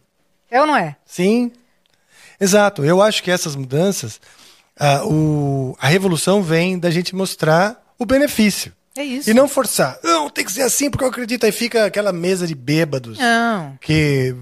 É 0.50 0.60
ou 0.62 0.66
não 0.68 0.76
é? 0.78 0.96
sim. 1.06 1.52
Exato. 2.40 2.84
Eu 2.84 3.02
acho 3.02 3.22
que 3.22 3.30
essas 3.30 3.56
mudanças, 3.56 4.20
a, 4.80 5.06
o, 5.06 5.76
a 5.80 5.88
revolução 5.88 6.42
vem 6.42 6.80
da 6.80 6.90
gente 6.90 7.14
mostrar 7.16 7.80
o 8.00 8.06
benefício. 8.06 8.74
É 8.98 9.04
isso. 9.04 9.30
E 9.30 9.34
não 9.34 9.48
forçar. 9.48 10.00
Não, 10.04 10.30
tem 10.30 10.44
que 10.44 10.52
ser 10.52 10.64
assim 10.64 10.90
porque 10.90 11.04
eu 11.04 11.10
acredito. 11.10 11.46
Aí 11.46 11.52
fica 11.52 11.86
aquela 11.86 12.12
mesa 12.12 12.48
de 12.48 12.56
bêbados 12.56 13.18
Não. 13.20 13.78
que 13.80 14.36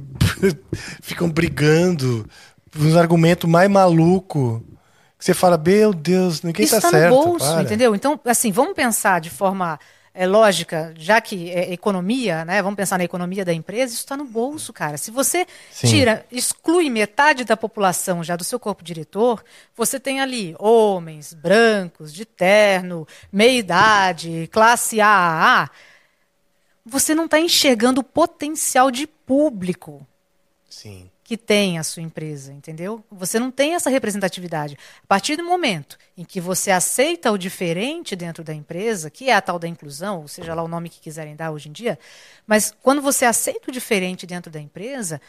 ficam 1.01 1.30
brigando 1.30 2.26
uns 2.78 2.95
argumentos 2.95 3.49
mais 3.49 3.70
maluco. 3.70 4.64
Que 5.20 5.26
você 5.26 5.34
fala, 5.34 5.57
meu 5.57 5.93
Deus, 5.93 6.41
ninguém 6.41 6.63
Isso 6.63 6.72
tá 6.72 6.78
está 6.78 6.89
certo. 6.89 7.13
no 7.13 7.24
bolso, 7.24 7.45
para. 7.45 7.61
entendeu? 7.61 7.93
Então, 7.93 8.17
assim, 8.24 8.53
vamos 8.53 8.74
pensar 8.74 9.20
de 9.20 9.30
forma 9.30 9.78
é, 10.13 10.26
lógica, 10.26 10.93
já 10.97 11.20
que 11.20 11.51
é 11.51 11.74
economia, 11.74 12.45
né? 12.45 12.61
Vamos 12.61 12.78
pensar 12.78 12.97
na 12.97 13.03
economia 13.03 13.43
da 13.43 13.53
empresa, 13.53 13.93
isso 13.93 14.03
está 14.03 14.15
no 14.15 14.24
bolso, 14.24 14.72
cara. 14.72 14.97
Se 14.97 15.11
você 15.11 15.45
Sim. 15.72 15.88
tira, 15.88 16.26
exclui 16.32 16.89
metade 16.89 17.43
da 17.43 17.57
população 17.57 18.24
já 18.24 18.38
do 18.38 18.45
seu 18.45 18.57
corpo 18.57 18.82
diretor, 18.82 19.43
você 19.76 19.99
tem 19.99 20.22
ali 20.22 20.55
homens, 20.57 21.34
brancos, 21.34 22.13
de 22.13 22.24
terno, 22.24 23.05
meia-idade, 23.30 24.49
classe 24.51 25.01
AAA. 25.01 25.70
Você 26.86 27.13
não 27.13 27.26
está 27.26 27.39
enxergando 27.39 27.99
o 27.99 28.05
potencial 28.05 28.89
de 28.89 29.05
público 29.05 30.07
Sim. 30.70 31.09
Que 31.30 31.38
tem 31.38 31.77
a 31.77 31.84
sua 31.84 32.01
empresa, 32.01 32.51
entendeu? 32.51 33.05
Você 33.11 33.38
não 33.38 33.51
tem 33.51 33.75
essa 33.75 33.88
representatividade. 33.88 34.75
A 35.03 35.05
partir 35.05 35.36
do 35.36 35.43
momento 35.43 35.95
em 36.17 36.25
que 36.25 36.41
você 36.41 36.71
aceita 36.71 37.32
o 37.32 37.38
diferente 37.38 38.15
dentro 38.15 38.43
da 38.43 38.51
empresa, 38.51 39.11
que 39.11 39.30
é 39.30 39.36
a 39.36 39.39
tal 39.39 39.59
da 39.59 39.67
inclusão, 39.67 40.21
ou 40.21 40.27
seja 40.27 40.55
lá 40.55 40.63
o 40.63 40.67
nome 40.67 40.89
que 40.89 40.99
quiserem 40.99 41.36
dar 41.36 41.51
hoje 41.51 41.69
em 41.69 41.71
dia, 41.71 41.99
mas 42.47 42.73
quando 42.82 42.99
você 42.99 43.25
aceita 43.25 43.69
o 43.69 43.71
diferente 43.71 44.25
dentro 44.25 44.51
da 44.51 44.59
empresa, 44.59 45.21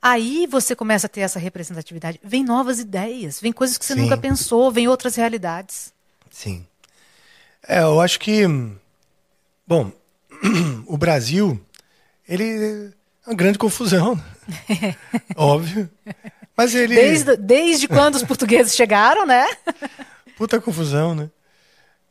aí 0.00 0.46
você 0.46 0.76
começa 0.76 1.08
a 1.08 1.10
ter 1.10 1.22
essa 1.22 1.40
representatividade. 1.40 2.20
Vem 2.22 2.44
novas 2.44 2.78
ideias, 2.78 3.40
vem 3.40 3.50
coisas 3.50 3.76
que 3.76 3.84
você 3.84 3.94
Sim. 3.94 4.02
nunca 4.02 4.16
pensou, 4.16 4.70
vem 4.70 4.86
outras 4.86 5.16
realidades. 5.16 5.92
Sim. 6.30 6.64
É, 7.66 7.80
eu 7.80 8.00
acho 8.00 8.20
que. 8.20 8.44
Bom, 9.66 9.90
o 10.86 10.96
Brasil, 10.96 11.60
ele 12.28 12.92
é 13.26 13.28
uma 13.28 13.34
grande 13.34 13.58
confusão. 13.58 14.16
Óbvio. 15.36 15.88
Mas 16.56 16.74
ele. 16.74 16.94
Desde, 16.94 17.36
desde 17.36 17.88
quando 17.88 18.16
os 18.16 18.22
portugueses 18.22 18.74
chegaram, 18.74 19.26
né? 19.26 19.46
Puta 20.36 20.60
confusão, 20.60 21.14
né? 21.14 21.30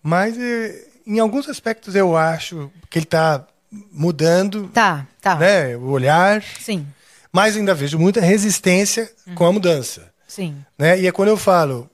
Mas 0.02 0.38
eh, 0.38 0.88
em 1.06 1.20
alguns 1.20 1.50
aspectos 1.50 1.96
eu 1.96 2.16
acho 2.16 2.72
que 2.90 3.00
ele 3.00 3.06
está 3.06 3.46
mudando 3.92 4.70
Tá, 4.70 5.06
tá. 5.22 5.36
né, 5.36 5.76
o 5.76 5.90
olhar, 5.90 6.42
Sim, 6.62 6.88
mas 7.34 7.58
ainda 7.58 7.74
vejo 7.76 8.00
muita 8.00 8.22
resistência 8.22 9.12
com 9.36 9.46
a 9.46 9.52
mudança. 9.52 10.10
sim. 10.28 10.56
Né? 10.78 11.02
E 11.02 11.08
é 11.08 11.12
quando 11.12 11.28
eu 11.30 11.36
falo, 11.38 11.90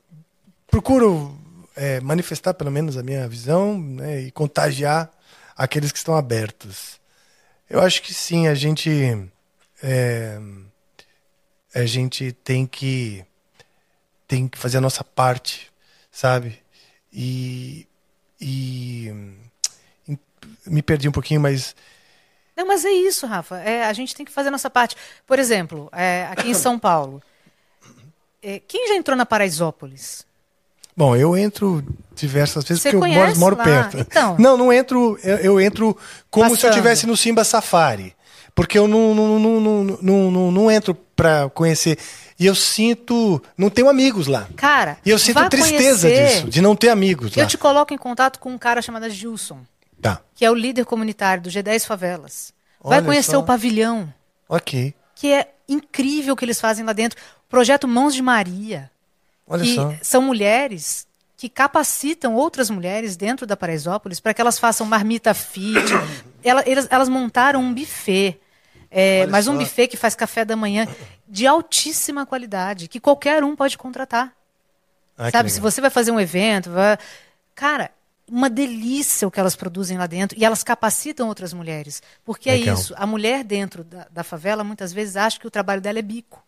procuro 0.70 1.36
eh, 1.76 2.00
manifestar 2.02 2.54
pelo 2.54 2.70
menos 2.70 2.96
a 2.98 3.02
minha 3.04 3.28
visão 3.28 3.78
né, 3.80 4.22
e 4.22 4.32
contagiar 4.32 5.10
aqueles 5.58 5.92
que 5.92 5.98
estão 5.98 6.16
abertos. 6.16 7.00
Eu 7.68 7.82
acho 7.82 8.04
que 8.04 8.14
sim, 8.14 8.48
a 8.48 8.54
gente 8.54 9.28
eh, 9.84 10.40
a 11.76 11.86
gente 11.86 12.32
tem 12.32 12.66
que 12.66 13.26
tem 14.28 14.48
que 14.48 14.58
fazer 14.58 14.78
a 14.78 14.82
nossa 14.82 15.04
parte, 15.04 15.72
sabe? 16.12 16.60
E, 17.12 17.86
e 18.42 19.14
me 20.66 20.82
perdi 20.82 21.08
um 21.08 21.12
pouquinho, 21.12 21.42
mas 21.42 21.76
Não, 22.56 22.66
mas 22.66 22.86
é 22.86 22.92
isso, 22.92 23.28
Rafa. 23.28 23.58
É, 23.58 23.86
a 23.86 23.94
gente 23.94 24.16
tem 24.16 24.26
que 24.26 24.32
fazer 24.32 24.48
a 24.48 24.52
nossa 24.52 24.70
parte. 24.70 24.96
Por 25.28 25.38
exemplo, 25.38 25.90
é, 25.92 26.28
aqui 26.32 26.50
em 26.50 26.54
São 26.54 26.80
Paulo, 26.80 27.22
é, 28.42 28.60
quem 28.60 28.88
já 28.88 28.96
entrou 28.96 29.16
na 29.16 29.26
Paraisópolis? 29.26 30.26
Bom, 30.96 31.16
eu 31.16 31.36
entro 31.36 31.84
diversas 32.16 32.64
vezes 32.64 32.84
Você 32.84 32.92
porque 32.92 33.12
eu 33.12 33.14
moro, 33.14 33.40
moro 33.40 33.58
perto. 33.58 33.98
Então. 34.00 34.36
Não, 34.40 34.56
não 34.56 34.72
entro. 34.72 35.18
Eu, 35.24 35.38
eu 35.38 35.62
entro 35.62 35.98
como 36.30 36.46
se 36.46 36.52
eu 36.52 36.56
Passando. 36.58 36.72
estivesse 36.72 37.08
no 37.08 37.18
Simba 37.18 37.44
Safari. 37.44 38.16
Porque 38.56 38.78
eu 38.78 38.88
não, 38.88 39.16
não, 39.16 39.40
não, 39.40 39.60
não, 39.60 39.84
não, 40.02 40.32
não, 40.32 40.52
não 40.52 40.72
entro 40.72 40.94
pra 41.16 41.50
conhecer. 41.50 41.98
E 42.40 42.46
eu 42.46 42.54
sinto. 42.54 43.42
Não 43.58 43.70
tenho 43.70 43.90
amigos 43.90 44.28
lá. 44.28 44.48
Cara, 44.56 44.98
E 45.06 45.10
eu 45.10 45.18
sinto 45.18 45.48
tristeza 45.50 46.08
conhecer. 46.08 46.36
disso, 46.36 46.50
de 46.50 46.62
não 46.62 46.76
ter 46.76 46.90
amigos 46.90 47.36
lá. 47.36 47.44
Eu 47.44 47.48
te 47.48 47.58
coloco 47.58 47.94
em 47.94 47.98
contato 47.98 48.40
com 48.40 48.52
um 48.52 48.58
cara 48.58 48.82
chamado 48.82 49.10
Gilson, 49.10 49.60
Tá. 50.02 50.22
que 50.36 50.46
é 50.46 50.52
o 50.52 50.56
líder 50.56 50.86
comunitário 50.86 51.42
do 51.44 51.50
G10 51.50 51.86
Favelas. 51.86 52.54
Vai 52.84 52.98
Olha 53.00 53.06
conhecer 53.08 53.32
só. 53.32 53.40
o 53.40 53.44
pavilhão, 53.44 54.14
Ok. 54.50 54.94
que 55.16 55.32
é 55.32 55.48
incrível 55.70 56.34
o 56.34 56.38
que 56.38 56.44
eles 56.46 56.60
fazem 56.60 56.84
lá 56.86 56.92
dentro. 56.94 57.18
Projeto 57.50 57.88
Mãos 57.88 58.14
de 58.14 58.22
Maria. 58.22 58.92
Olha 59.48 59.64
que 59.64 59.74
só. 59.76 59.94
são 60.02 60.22
mulheres 60.22 61.08
que 61.38 61.48
capacitam 61.50 62.36
outras 62.36 62.70
mulheres 62.70 63.16
dentro 63.16 63.46
da 63.48 63.56
Paraisópolis 63.58 64.20
para 64.20 64.34
que 64.34 64.42
elas 64.42 64.60
façam 64.60 64.86
marmita 64.86 65.34
fit. 65.34 65.74
Ela- 66.44 66.62
elas, 66.68 66.88
elas 66.90 67.08
montaram 67.08 67.62
um 67.62 67.74
buffet, 67.74 68.38
é, 68.94 69.26
mas 69.28 69.48
um 69.48 69.58
buffet 69.58 69.88
que 69.88 69.98
faz 69.98 70.16
café 70.16 70.46
da 70.46 70.56
manhã 70.56 70.88
de 71.28 71.48
altíssima 71.48 72.26
qualidade, 72.26 72.88
que 72.88 73.00
qualquer 73.00 73.44
um 73.44 73.56
pode 73.56 73.78
contratar. 73.78 74.32
Ah, 75.18 75.32
Sabe, 75.32 75.50
se 75.50 75.60
você 75.60 75.82
vai 75.82 75.90
fazer 75.90 76.12
um 76.12 76.20
evento, 76.20 76.70
vai... 76.70 76.98
cara, 77.56 77.92
uma 78.30 78.50
delícia 78.50 79.28
o 79.28 79.32
que 79.32 79.40
elas 79.40 79.56
produzem 79.56 79.98
lá 79.98 80.08
dentro 80.08 80.38
e 80.40 80.46
elas 80.46 80.64
capacitam 80.64 81.28
outras 81.28 81.54
mulheres. 81.54 82.02
Porque 82.24 82.50
é 82.50 82.54
Legal. 82.54 82.76
isso, 82.76 82.94
a 82.98 83.06
mulher 83.06 83.44
dentro 83.44 83.84
da, 83.84 84.08
da 84.12 84.24
favela 84.24 84.64
muitas 84.64 84.94
vezes 84.94 85.16
acha 85.16 85.40
que 85.40 85.48
o 85.48 85.52
trabalho 85.52 85.82
dela 85.82 86.00
é 86.00 86.02
bico. 86.02 86.44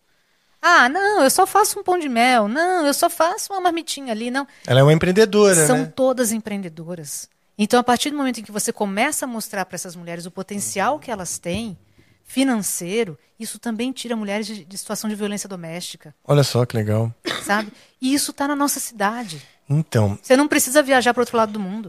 Ah, 0.60 0.88
não, 0.88 1.22
eu 1.22 1.30
só 1.30 1.46
faço 1.46 1.78
um 1.78 1.82
pão 1.82 1.98
de 1.98 2.08
mel. 2.08 2.48
Não, 2.48 2.86
eu 2.86 2.94
só 2.94 3.08
faço 3.08 3.52
uma 3.52 3.60
marmitinha 3.60 4.12
ali. 4.12 4.30
Não, 4.30 4.46
Ela 4.66 4.80
é 4.80 4.82
uma 4.82 4.92
empreendedora, 4.92 5.66
são 5.66 5.78
né? 5.78 5.92
todas 5.94 6.32
empreendedoras. 6.32 7.28
Então, 7.58 7.78
a 7.78 7.84
partir 7.84 8.10
do 8.10 8.16
momento 8.16 8.40
em 8.40 8.42
que 8.42 8.52
você 8.52 8.72
começa 8.72 9.24
a 9.24 9.28
mostrar 9.28 9.64
para 9.64 9.76
essas 9.76 9.94
mulheres 9.94 10.26
o 10.26 10.30
potencial 10.30 10.98
que 10.98 11.10
elas 11.10 11.38
têm 11.38 11.78
financeiro, 12.26 13.16
isso 13.38 13.58
também 13.58 13.92
tira 13.92 14.14
mulheres 14.16 14.46
de, 14.46 14.64
de 14.64 14.76
situação 14.78 15.08
de 15.08 15.16
violência 15.16 15.48
doméstica, 15.48 16.14
Olha 16.24 16.42
só 16.42 16.66
que 16.66 16.76
legal. 16.76 17.14
sabe? 17.44 17.72
E 18.02 18.12
isso 18.12 18.32
está 18.32 18.46
na 18.48 18.56
nossa 18.56 18.80
cidade. 18.80 19.40
Então, 19.70 20.18
Você 20.20 20.36
não 20.36 20.46
precisa 20.46 20.82
viajar 20.82 21.14
para 21.14 21.22
outro 21.22 21.36
lado 21.36 21.52
do 21.52 21.60
mundo. 21.60 21.88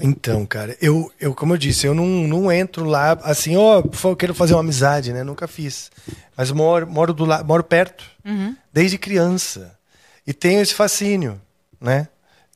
Então, 0.00 0.44
cara, 0.46 0.76
eu, 0.80 1.12
eu 1.20 1.34
como 1.34 1.54
eu 1.54 1.58
disse, 1.58 1.86
eu 1.86 1.94
não, 1.94 2.06
não 2.06 2.50
entro 2.50 2.84
lá 2.84 3.12
assim, 3.22 3.56
ó, 3.56 3.82
eu 4.04 4.16
quero 4.16 4.34
fazer 4.34 4.54
uma 4.54 4.60
amizade, 4.60 5.12
né? 5.12 5.22
Nunca 5.22 5.46
fiz. 5.46 5.90
Mas 6.36 6.50
moro, 6.50 6.86
moro, 6.86 7.12
do 7.12 7.24
la, 7.24 7.42
moro 7.44 7.62
perto, 7.62 8.04
desde 8.72 8.98
criança. 8.98 9.78
E 10.26 10.32
tenho 10.32 10.60
esse 10.60 10.74
fascínio, 10.74 11.40
né? 11.80 12.08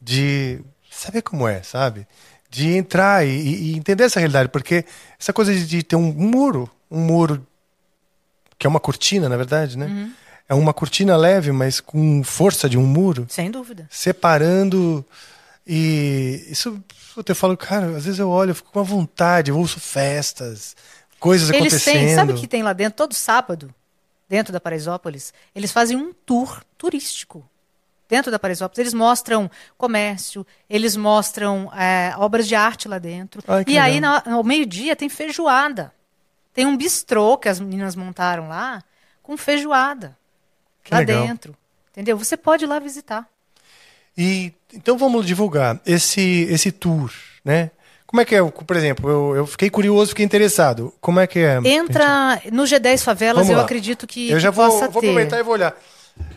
De 0.02 0.60
saber 0.90 1.22
como 1.22 1.46
é, 1.46 1.62
sabe? 1.62 2.06
De 2.50 2.76
entrar 2.76 3.24
e, 3.24 3.30
e 3.30 3.76
entender 3.76 4.04
essa 4.04 4.18
realidade. 4.18 4.48
Porque 4.48 4.84
essa 5.18 5.32
coisa 5.32 5.54
de, 5.54 5.82
ter 5.82 5.96
um 5.96 6.12
muro, 6.12 6.68
um 6.90 6.98
muro 7.00 7.46
que 8.58 8.66
é 8.66 8.70
uma 8.70 8.80
cortina, 8.80 9.28
na 9.28 9.36
verdade, 9.36 9.78
né? 9.78 10.10
É 10.48 10.54
uma 10.54 10.74
cortina 10.74 11.16
leve, 11.16 11.52
mas 11.52 11.80
com 11.80 12.24
força 12.24 12.68
de 12.68 12.76
um 12.76 12.84
muro 12.84 13.24
Sem 13.28 13.50
dúvida. 13.50 13.86
separando. 13.88 15.04
E 15.66 16.44
isso, 16.50 16.82
eu 17.24 17.34
falo, 17.36 17.56
cara, 17.56 17.96
às 17.96 18.04
vezes 18.04 18.18
eu 18.18 18.28
olho, 18.28 18.50
eu 18.50 18.54
fico 18.56 18.72
com 18.72 18.80
uma 18.80 18.84
vontade, 18.84 19.50
eu 19.50 19.56
ouço 19.56 19.78
festas, 19.78 20.74
coisas 21.20 21.50
Eles 21.50 21.60
acontecendo. 21.60 21.92
têm, 21.94 22.14
sabe 22.14 22.32
o 22.32 22.36
que 22.36 22.48
tem 22.48 22.62
lá 22.64 22.72
dentro? 22.72 22.96
Todo 22.96 23.14
sábado, 23.14 23.72
dentro 24.28 24.52
da 24.52 24.60
Paraisópolis, 24.60 25.32
eles 25.54 25.70
fazem 25.70 25.96
um 25.96 26.12
tour 26.26 26.62
turístico. 26.76 27.48
Dentro 28.10 28.30
da 28.30 28.38
Paraisópolis, 28.40 28.78
eles 28.80 28.92
mostram 28.92 29.48
comércio, 29.78 30.44
eles 30.68 30.96
mostram 30.96 31.70
é, 31.74 32.12
obras 32.18 32.46
de 32.48 32.56
arte 32.56 32.88
lá 32.88 32.98
dentro. 32.98 33.40
Ai, 33.46 33.64
e 33.68 33.78
aí, 33.78 34.00
na- 34.00 34.22
ao 34.26 34.42
meio-dia, 34.42 34.96
tem 34.96 35.08
feijoada. 35.08 35.92
Tem 36.52 36.66
um 36.66 36.76
bistrô 36.76 37.38
que 37.38 37.48
as 37.48 37.60
meninas 37.60 37.94
montaram 37.94 38.48
lá, 38.48 38.82
com 39.22 39.36
feijoada. 39.36 40.18
Que 40.82 40.92
lá 40.92 40.98
legal. 41.00 41.24
dentro. 41.24 41.56
Entendeu? 41.92 42.18
Você 42.18 42.36
pode 42.36 42.64
ir 42.64 42.66
lá 42.66 42.80
visitar. 42.80 43.26
E 44.18 44.52
então 44.74 44.98
vamos 44.98 45.24
divulgar 45.24 45.80
esse 45.86 46.46
esse 46.50 46.72
tour, 46.72 47.12
né? 47.44 47.70
Como 48.06 48.20
é 48.20 48.24
que 48.24 48.34
é? 48.34 48.42
Por 48.42 48.76
exemplo, 48.76 49.08
eu, 49.08 49.36
eu 49.36 49.46
fiquei 49.46 49.70
curioso, 49.70 50.08
fiquei 50.08 50.24
interessado. 50.24 50.92
Como 51.00 51.20
é 51.20 51.28
que 51.28 51.38
é? 51.38 51.60
Entra 51.64 52.42
no 52.52 52.64
G10 52.64 53.04
Favelas, 53.04 53.36
Vamos 53.42 53.50
eu 53.50 53.58
lá. 53.58 53.62
acredito 53.64 54.04
que, 54.04 54.28
Eu 54.32 54.40
já 54.40 54.50
que 54.50 54.56
vou, 54.56 54.66
possa 54.68 54.88
vou 54.88 54.98
aproveitar 55.00 55.38
e 55.38 55.42
vou 55.44 55.52
olhar. 55.54 55.76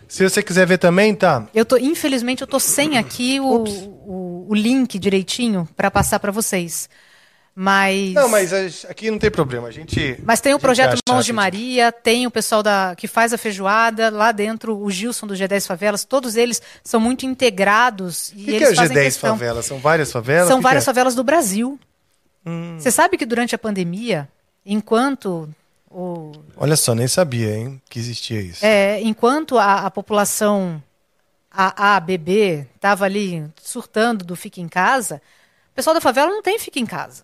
Se 0.08 0.28
você 0.28 0.44
quiser 0.44 0.66
ver 0.68 0.78
também, 0.78 1.16
tá. 1.16 1.48
Eu 1.54 1.66
tô, 1.66 1.78
infelizmente, 1.78 2.42
eu 2.42 2.48
tô 2.48 2.60
sem 2.60 2.98
aqui 2.98 3.40
o, 3.40 3.64
o, 3.64 4.46
o 4.50 4.54
link 4.56 5.00
direitinho 5.00 5.68
para 5.76 5.90
passar 5.90 6.20
para 6.20 6.32
vocês. 6.32 6.88
Mas, 7.56 8.14
Não, 8.14 8.28
mas 8.30 8.52
a- 8.52 8.90
aqui 8.90 9.12
não 9.12 9.20
tem 9.20 9.30
problema. 9.30 9.68
A 9.68 9.72
gente. 9.72 10.20
mas 10.24 10.42
tem 10.42 10.56
o 10.56 10.60
projeto 10.60 10.94
acha 10.94 11.02
Mãos 11.08 11.24
de 11.26 11.32
Maria, 11.34 11.92
tem 11.92 12.26
o 12.26 12.32
pessoal 12.32 12.64
da 12.64 12.96
que 12.98 13.08
faz 13.08 13.32
a 13.32 13.38
feijoada 13.38 14.10
lá 14.10 14.32
dentro, 14.32 14.76
o 14.76 14.90
Gilson 14.90 15.28
do 15.28 15.36
G10 15.36 15.68
Favelas, 15.68 16.04
todos 16.04 16.36
eles 16.36 16.60
são 16.84 17.00
muito 17.00 17.28
integrados 17.28 18.32
e 18.36 18.42
O 18.42 18.46
que, 18.46 18.46
que 18.46 18.52
eles 18.56 18.70
é 18.70 18.72
o 18.72 18.76
fazem 18.76 18.98
G10 18.98 19.04
questão. 19.04 19.30
favelas? 19.38 19.66
São 19.68 19.78
várias 19.78 20.12
favelas? 20.12 20.48
São 20.48 20.58
que 20.58 20.64
várias 20.64 20.84
que 20.84 20.90
é? 20.90 20.94
favelas 20.94 21.14
do 21.14 21.24
Brasil. 21.24 21.80
Hum. 22.44 22.76
Você 22.80 22.90
sabe 22.90 23.18
que 23.18 23.26
durante 23.26 23.54
a 23.54 23.58
pandemia, 23.60 24.28
enquanto 24.66 25.48
o, 25.94 26.32
Olha 26.58 26.76
só, 26.76 26.94
nem 26.96 27.08
sabia, 27.08 27.56
hein, 27.56 27.82
que 27.90 28.00
existia 28.00 28.42
isso. 28.42 28.66
é, 28.66 29.00
enquanto 29.02 29.58
a, 29.58 29.86
a 29.86 29.92
população 29.92 30.82
A, 31.52 31.96
A, 31.96 32.00
B, 32.00 32.18
B 32.18 32.68
estava 32.76 33.06
ali 33.06 33.46
surtando 33.62 34.26
do 34.26 34.36
fica 34.36 34.60
em 34.60 34.68
casa, 34.68 35.22
o 35.72 35.76
pessoal 35.76 35.94
da 35.94 36.02
favela 36.02 36.32
não 36.32 36.42
tem 36.42 36.58
fica 36.60 36.80
em 36.80 36.86
casa. 36.86 37.24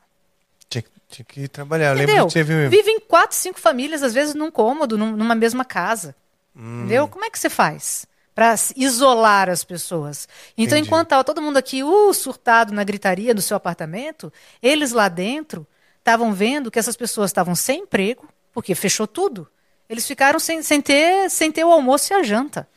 Tinha, 0.69 0.83
tinha 1.07 1.25
que 1.25 1.47
trabalhar. 1.47 1.89
Eu 1.89 1.95
Entendeu? 1.95 2.15
lembro 2.15 2.27
que 2.27 2.33
teve. 2.33 2.69
Vivem 2.69 2.99
quatro, 2.99 3.35
cinco 3.35 3.59
famílias, 3.59 4.03
às 4.03 4.13
vezes, 4.13 4.35
num 4.35 4.51
cômodo, 4.51 4.97
num- 4.97 5.15
numa 5.15 5.33
mesma 5.35 5.65
casa. 5.65 6.15
Hum. 6.55 6.79
Entendeu? 6.81 7.07
Como 7.07 7.25
é 7.25 7.29
que 7.29 7.39
você 7.39 7.49
faz? 7.49 8.05
Para 8.35 8.53
isolar 8.75 9.49
as 9.49 9.63
pessoas. 9.63 10.27
Então, 10.57 10.77
Entendi. 10.77 10.87
enquanto 10.87 11.07
estava 11.07 11.23
todo 11.23 11.41
mundo 11.41 11.57
aqui 11.57 11.83
uh, 11.83 12.13
surtado 12.13 12.71
na 12.73 12.83
gritaria 12.83 13.33
do 13.33 13.41
seu 13.41 13.57
apartamento, 13.57 14.31
eles 14.61 14.91
lá 14.91 15.09
dentro 15.09 15.65
estavam 15.97 16.31
vendo 16.33 16.71
que 16.71 16.79
essas 16.79 16.95
pessoas 16.95 17.29
estavam 17.31 17.53
sem 17.55 17.81
emprego, 17.81 18.27
porque 18.53 18.73
fechou 18.75 19.07
tudo. 19.07 19.47
Eles 19.89 20.05
ficaram 20.07 20.39
sem, 20.39 20.61
sem, 20.61 20.81
ter, 20.81 21.29
sem 21.29 21.51
ter 21.51 21.63
o 21.63 21.71
almoço 21.71 22.13
e 22.13 22.15
a 22.15 22.23
janta. 22.23 22.67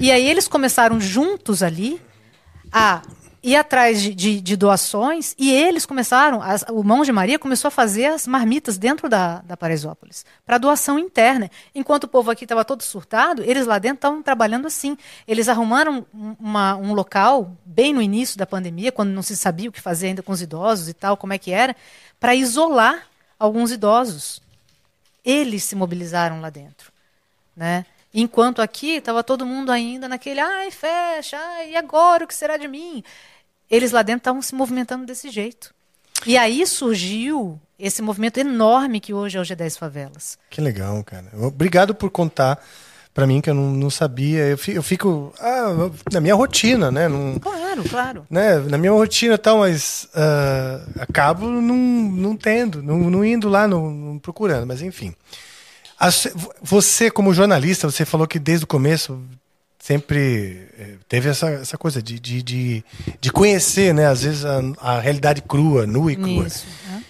E 0.00 0.10
aí 0.10 0.26
eles 0.28 0.46
começaram 0.48 1.00
juntos 1.00 1.62
ali 1.62 2.00
a 2.72 3.02
ir 3.42 3.56
atrás 3.56 4.00
de, 4.00 4.14
de- 4.14 4.40
de 4.40 4.56
doações 4.56 5.34
e 5.36 5.50
eles 5.52 5.84
começaram, 5.84 6.40
as- 6.40 6.64
o 6.70 6.82
Mão 6.84 7.02
de 7.02 7.10
Maria 7.10 7.40
começou 7.40 7.66
a 7.66 7.70
fazer 7.72 8.06
as 8.06 8.24
marmitas 8.26 8.78
dentro 8.78 9.08
da, 9.08 9.40
da 9.40 9.56
Paraisópolis, 9.56 10.24
para 10.46 10.58
doação 10.58 10.96
interna. 10.96 11.50
Enquanto 11.74 12.04
o 12.04 12.08
povo 12.08 12.30
aqui 12.30 12.44
estava 12.44 12.64
todo 12.64 12.82
surtado, 12.82 13.42
eles 13.44 13.66
lá 13.66 13.78
dentro 13.80 13.96
estavam 13.96 14.22
trabalhando 14.22 14.66
assim. 14.68 14.96
Eles 15.26 15.48
arrumaram 15.48 16.06
um- 16.14 16.36
uma- 16.38 16.76
um 16.76 16.94
local, 16.94 17.56
bem 17.66 17.92
no 17.92 18.00
início 18.00 18.38
da 18.38 18.46
pandemia, 18.46 18.92
quando 18.92 19.10
não 19.10 19.22
se 19.22 19.36
sabia 19.36 19.68
o 19.68 19.72
que 19.72 19.80
fazer 19.80 20.06
ainda 20.06 20.22
com 20.22 20.30
os 20.32 20.40
idosos 20.40 20.88
e 20.88 20.94
tal, 20.94 21.16
como 21.16 21.32
é 21.32 21.38
que 21.38 21.50
era, 21.50 21.74
para 22.20 22.36
isolar 22.36 23.08
alguns 23.36 23.72
idosos. 23.72 24.40
Eles 25.24 25.64
se 25.64 25.76
mobilizaram 25.76 26.40
lá 26.40 26.50
dentro 26.50 26.92
né? 27.56 27.84
Enquanto 28.12 28.60
aqui 28.60 28.96
estava 28.96 29.22
todo 29.22 29.46
mundo 29.46 29.70
ainda 29.72 30.08
naquele, 30.08 30.40
ai, 30.40 30.70
fecha, 30.70 31.38
ai, 31.38 31.70
e 31.70 31.76
agora 31.76 32.24
o 32.24 32.28
que 32.28 32.34
será 32.34 32.56
de 32.56 32.68
mim? 32.68 33.02
Eles 33.70 33.92
lá 33.92 34.02
dentro 34.02 34.20
estavam 34.20 34.42
se 34.42 34.54
movimentando 34.54 35.06
desse 35.06 35.30
jeito. 35.30 35.74
E 36.26 36.36
aí 36.36 36.66
surgiu 36.66 37.58
esse 37.78 38.02
movimento 38.02 38.38
enorme 38.38 39.00
que 39.00 39.14
hoje 39.14 39.38
é 39.38 39.40
o 39.40 39.44
G10 39.44 39.78
Favelas. 39.78 40.38
Que 40.50 40.60
legal, 40.60 41.02
cara. 41.02 41.30
Obrigado 41.34 41.94
por 41.94 42.10
contar 42.10 42.62
pra 43.14 43.26
mim 43.26 43.40
que 43.40 43.50
eu 43.50 43.54
não, 43.54 43.70
não 43.72 43.90
sabia. 43.90 44.40
Eu 44.44 44.56
fico, 44.58 44.78
eu 44.78 44.82
fico, 44.82 45.34
ah, 45.40 45.90
na 46.12 46.20
minha 46.20 46.34
rotina, 46.34 46.90
né? 46.90 47.08
Não, 47.08 47.38
Claro, 47.38 47.84
claro. 47.88 48.26
né? 48.30 48.58
Na 48.58 48.78
minha 48.78 48.92
rotina 48.92 49.34
e 49.34 49.38
tal, 49.38 49.58
mas 49.58 50.08
ah, 50.14 50.80
acabo 51.00 51.46
não, 51.48 51.76
não 51.76 52.36
tendo, 52.36 52.82
não, 52.82 52.98
não 53.10 53.24
indo 53.24 53.48
lá, 53.48 53.66
não, 53.68 53.90
não 53.90 54.18
procurando, 54.18 54.66
mas 54.66 54.82
enfim. 54.82 55.14
Você, 56.60 57.10
como 57.10 57.32
jornalista, 57.34 57.88
você 57.90 58.04
falou 58.04 58.26
que 58.26 58.38
desde 58.38 58.64
o 58.64 58.68
começo 58.68 59.20
sempre 59.78 60.68
eh, 60.78 60.94
teve 61.08 61.28
essa, 61.28 61.48
essa 61.50 61.76
coisa 61.78 62.02
de, 62.02 62.18
de, 62.18 62.42
de, 62.42 62.84
de 63.20 63.32
conhecer, 63.32 63.92
né? 63.94 64.06
Às 64.06 64.22
vezes 64.22 64.44
a, 64.44 64.60
a 64.80 65.00
realidade 65.00 65.42
crua, 65.42 65.86
nua 65.86 66.12
e 66.12 66.16
crua. 66.16 66.46
Isso. 66.46 66.66
né? 66.88 67.04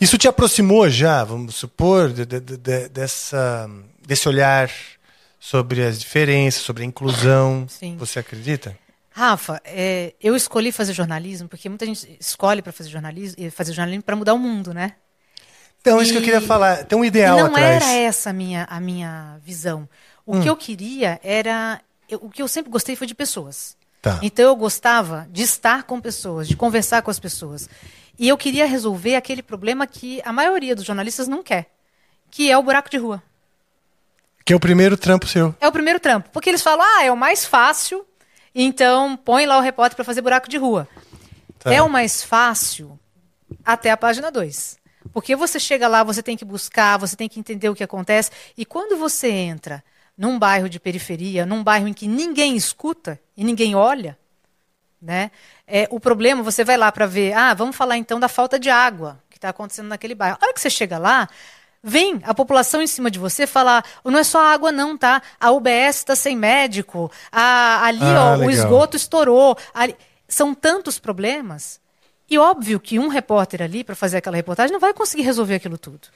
Isso 0.00 0.16
te 0.18 0.26
aproximou 0.28 0.88
já, 0.88 1.22
vamos 1.24 1.54
supor, 1.56 2.10
de- 2.10 2.24
de- 2.24 2.40
de- 2.40 2.88
dessa, 2.88 3.68
desse 4.06 4.28
olhar 4.28 4.70
sobre 5.40 5.82
as 5.82 5.98
diferenças, 5.98 6.62
sobre 6.62 6.82
a 6.82 6.86
inclusão. 6.86 7.66
Sim. 7.68 7.96
Você 7.96 8.18
acredita? 8.20 8.76
Rafa, 9.10 9.60
é, 9.64 10.14
eu 10.22 10.36
escolhi 10.36 10.70
fazer 10.70 10.92
jornalismo 10.92 11.48
porque 11.48 11.68
muita 11.68 11.84
gente 11.86 12.16
escolhe 12.20 12.62
para 12.62 12.72
fazer 12.72 12.90
jornalismo, 12.90 13.50
fazer 13.50 13.72
jornalismo 13.72 14.04
para 14.04 14.14
mudar 14.14 14.34
o 14.34 14.38
mundo, 14.38 14.72
né? 14.72 14.92
Então, 15.80 16.00
isso 16.00 16.12
que 16.12 16.18
eu 16.18 16.22
E- 16.22 16.24
queria 16.26 16.40
falar. 16.42 16.84
Tem 16.84 16.96
um 16.98 17.04
E 17.04 17.08
ideal 17.08 17.38
não 17.38 17.46
atrás. 17.46 17.82
era 17.82 17.92
essa 17.94 18.30
a 18.30 18.32
minha, 18.34 18.64
a 18.70 18.78
minha 18.78 19.38
visão. 19.42 19.88
O 20.26 20.36
Hum. 20.36 20.42
que 20.42 20.48
eu 20.48 20.56
queria 20.56 21.18
era. 21.24 21.80
eu- 22.08 22.18
o 22.22 22.28
que 22.30 22.42
eu 22.42 22.48
sempre 22.48 22.70
gostei 22.70 22.94
foi 22.96 23.06
de 23.06 23.14
pessoas. 23.14 23.76
Tá. 24.02 24.18
Então 24.22 24.44
eu 24.44 24.56
gostava 24.56 25.26
de 25.30 25.42
estar 25.42 25.84
com 25.84 26.00
pessoas, 26.00 26.46
de 26.48 26.56
conversar 26.56 27.02
com 27.02 27.10
as 27.10 27.18
pessoas. 27.20 27.68
E 28.18 28.28
eu 28.28 28.36
queria 28.36 28.66
resolver 28.66 29.14
aquele 29.14 29.42
problema 29.42 29.86
que 29.86 30.20
a 30.24 30.32
maioria 30.32 30.74
dos 30.76 30.84
jornalistas 30.84 31.26
não 31.28 31.42
quer, 31.42 31.70
que 32.30 32.50
é 32.50 32.58
o 32.58 32.62
buraco 32.62 32.90
de 32.90 32.96
rua. 32.98 33.22
Que 34.50 34.54
é 34.54 34.56
o 34.56 34.58
primeiro 34.58 34.96
trampo 34.96 35.28
seu. 35.28 35.54
É 35.60 35.68
o 35.68 35.70
primeiro 35.70 36.00
trampo. 36.00 36.28
Porque 36.30 36.48
eles 36.50 36.60
falam, 36.60 36.84
ah, 36.84 37.04
é 37.04 37.12
o 37.12 37.16
mais 37.16 37.44
fácil, 37.44 38.04
então 38.52 39.16
põe 39.16 39.46
lá 39.46 39.56
o 39.56 39.60
repórter 39.60 39.94
para 39.94 40.04
fazer 40.04 40.22
buraco 40.22 40.48
de 40.48 40.56
rua. 40.56 40.88
Tá. 41.60 41.72
É 41.72 41.80
o 41.80 41.88
mais 41.88 42.24
fácil 42.24 42.98
até 43.64 43.92
a 43.92 43.96
página 43.96 44.28
2. 44.28 44.76
Porque 45.12 45.36
você 45.36 45.60
chega 45.60 45.86
lá, 45.86 46.02
você 46.02 46.20
tem 46.20 46.36
que 46.36 46.44
buscar, 46.44 46.98
você 46.98 47.14
tem 47.14 47.28
que 47.28 47.38
entender 47.38 47.68
o 47.68 47.76
que 47.76 47.84
acontece. 47.84 48.32
E 48.58 48.64
quando 48.64 48.98
você 48.98 49.30
entra 49.30 49.84
num 50.18 50.36
bairro 50.36 50.68
de 50.68 50.80
periferia, 50.80 51.46
num 51.46 51.62
bairro 51.62 51.86
em 51.86 51.92
que 51.92 52.08
ninguém 52.08 52.56
escuta 52.56 53.20
e 53.36 53.44
ninguém 53.44 53.76
olha, 53.76 54.18
né? 55.00 55.30
É, 55.64 55.86
o 55.92 56.00
problema, 56.00 56.42
você 56.42 56.64
vai 56.64 56.76
lá 56.76 56.90
para 56.90 57.06
ver, 57.06 57.34
ah, 57.34 57.54
vamos 57.54 57.76
falar 57.76 57.98
então 57.98 58.18
da 58.18 58.26
falta 58.28 58.58
de 58.58 58.68
água 58.68 59.22
que 59.30 59.38
está 59.38 59.50
acontecendo 59.50 59.86
naquele 59.86 60.16
bairro. 60.16 60.38
A 60.40 60.44
hora 60.44 60.52
que 60.52 60.60
você 60.60 60.68
chega 60.68 60.98
lá, 60.98 61.28
vem 61.82 62.20
a 62.24 62.34
população 62.34 62.82
em 62.82 62.86
cima 62.86 63.10
de 63.10 63.18
você 63.18 63.46
falar, 63.46 63.84
não 64.04 64.18
é 64.18 64.24
só 64.24 64.40
a 64.40 64.52
água 64.52 64.70
não, 64.70 64.96
tá? 64.98 65.22
A 65.38 65.50
UBS 65.50 65.96
está 65.96 66.14
sem 66.14 66.36
médico, 66.36 67.10
a- 67.32 67.84
ali 67.86 67.98
Ah, 68.02 68.34
ó, 68.34 68.36
o 68.38 68.50
esgoto 68.50 68.96
estourou. 68.96 69.56
ali- 69.74 69.96
São 70.28 70.54
tantos 70.54 70.98
problemas. 70.98 71.80
E 72.28 72.38
óbvio 72.38 72.78
que 72.78 72.98
um 73.00 73.08
repórter 73.08 73.60
ali, 73.62 73.82
para 73.82 73.96
fazer 73.96 74.18
aquela 74.18 74.36
reportagem, 74.36 74.72
não 74.72 74.78
vai 74.78 74.94
conseguir 74.94 75.22
resolver 75.22 75.56
aquilo 75.56 75.76
tudo. 75.76 76.06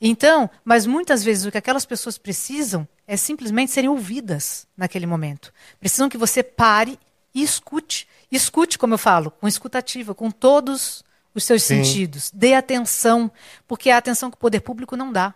Então, 0.00 0.48
mas 0.64 0.86
muitas 0.86 1.22
vezes 1.24 1.44
o 1.44 1.50
que 1.50 1.58
aquelas 1.58 1.84
pessoas 1.84 2.16
precisam 2.16 2.86
é 3.06 3.16
simplesmente 3.16 3.72
serem 3.72 3.90
ouvidas 3.90 4.66
naquele 4.76 5.04
momento. 5.06 5.52
Precisam 5.80 6.08
que 6.08 6.16
você 6.16 6.42
pare 6.42 6.98
e 7.34 7.42
escute. 7.42 8.08
Escute, 8.30 8.78
como 8.78 8.94
eu 8.94 8.98
falo, 8.98 9.30
com 9.30 9.46
escutativa, 9.48 10.14
com 10.14 10.30
todos 10.30 11.04
os 11.38 11.44
seus 11.44 11.62
Sim. 11.62 11.82
sentidos. 11.82 12.30
Dê 12.34 12.54
atenção, 12.54 13.30
porque 13.66 13.88
é 13.88 13.94
a 13.94 13.98
atenção 13.98 14.30
que 14.30 14.36
o 14.36 14.40
poder 14.40 14.60
público 14.60 14.96
não 14.96 15.10
dá. 15.10 15.34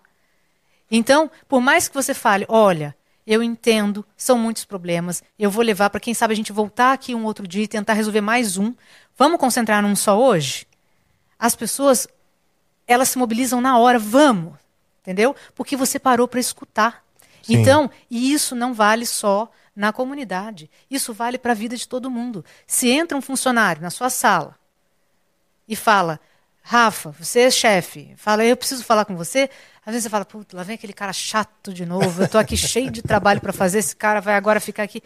Então, 0.91 1.31
por 1.49 1.61
mais 1.61 1.89
que 1.89 1.95
você 1.95 2.13
fale, 2.13 2.45
olha, 2.49 2.95
eu 3.27 3.43
entendo, 3.43 4.05
são 4.17 4.37
muitos 4.37 4.65
problemas, 4.65 5.23
eu 5.39 5.51
vou 5.51 5.65
levar 5.65 5.89
para 5.89 6.01
quem 6.01 6.13
sabe 6.13 6.35
a 6.35 6.37
gente 6.37 6.53
voltar 6.53 6.93
aqui 6.93 7.15
um 7.15 7.25
outro 7.25 7.47
dia 7.47 7.65
e 7.65 7.69
tentar 7.69 7.95
resolver 7.95 8.21
mais 8.21 8.59
um. 8.59 8.75
Vamos 9.17 9.41
concentrar 9.41 9.83
num 9.83 9.97
só 9.97 10.21
hoje? 10.21 10.67
As 11.39 11.57
pessoas, 11.57 12.07
elas 12.87 13.09
se 13.09 13.19
mobilizam 13.19 13.61
na 13.61 13.79
hora, 13.79 13.99
vamos, 13.99 14.55
entendeu? 15.01 15.35
Porque 15.55 15.77
você 15.77 15.99
parou 15.99 16.29
para 16.29 16.41
escutar. 16.41 17.03
Sim. 17.43 17.55
Então, 17.55 17.91
e 18.11 18.33
isso 18.33 18.55
não 18.55 18.75
vale 18.75 19.07
só 19.07 19.51
na 19.75 19.93
comunidade, 19.93 20.71
isso 20.91 21.15
vale 21.15 21.39
para 21.39 21.53
a 21.53 21.55
vida 21.55 21.77
de 21.77 21.89
todo 21.89 22.11
mundo. 22.11 22.45
Se 22.67 22.91
entra 22.91 23.17
um 23.17 23.23
funcionário 23.23 23.81
na 23.81 23.91
sua 23.91 24.11
sala 24.11 24.61
e 25.73 25.77
fala, 25.77 26.21
Rafa, 26.63 27.11
você 27.19 27.41
é 27.41 27.51
chefe, 27.51 28.15
fala, 28.17 28.45
eu 28.45 28.57
preciso 28.57 28.85
falar 28.85 29.05
com 29.05 29.17
você. 29.17 29.49
Às 29.85 29.93
vezes 29.93 30.05
você 30.05 30.11
fala, 30.11 30.25
puta, 30.25 30.57
lá 30.57 30.63
vem 30.63 30.75
aquele 30.75 30.93
cara 30.93 31.13
chato 31.13 31.73
de 31.73 31.85
novo, 31.85 32.23
eu 32.23 32.27
estou 32.27 32.41
aqui 32.41 32.57
cheio 32.57 32.91
de 32.91 33.03
trabalho 33.03 33.41
para 33.41 33.53
fazer, 33.53 33.79
esse 33.79 33.97
cara 33.97 34.21
vai 34.21 34.35
agora 34.35 34.61
ficar 34.61 34.85
aqui. 34.85 35.03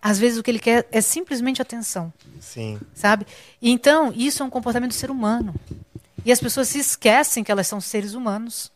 Às 0.00 0.18
vezes 0.18 0.38
o 0.38 0.42
que 0.42 0.50
ele 0.50 0.58
quer 0.58 0.86
é 0.90 1.00
simplesmente 1.00 1.60
atenção, 1.60 2.12
Sim. 2.40 2.80
sabe? 2.94 3.26
Então, 3.60 4.12
isso 4.16 4.42
é 4.42 4.46
um 4.46 4.50
comportamento 4.50 4.92
do 4.92 4.94
ser 4.94 5.10
humano. 5.10 5.54
E 6.24 6.32
as 6.32 6.40
pessoas 6.40 6.68
se 6.68 6.78
esquecem 6.78 7.44
que 7.44 7.52
elas 7.52 7.66
são 7.66 7.80
seres 7.80 8.14
humanos. 8.14 8.72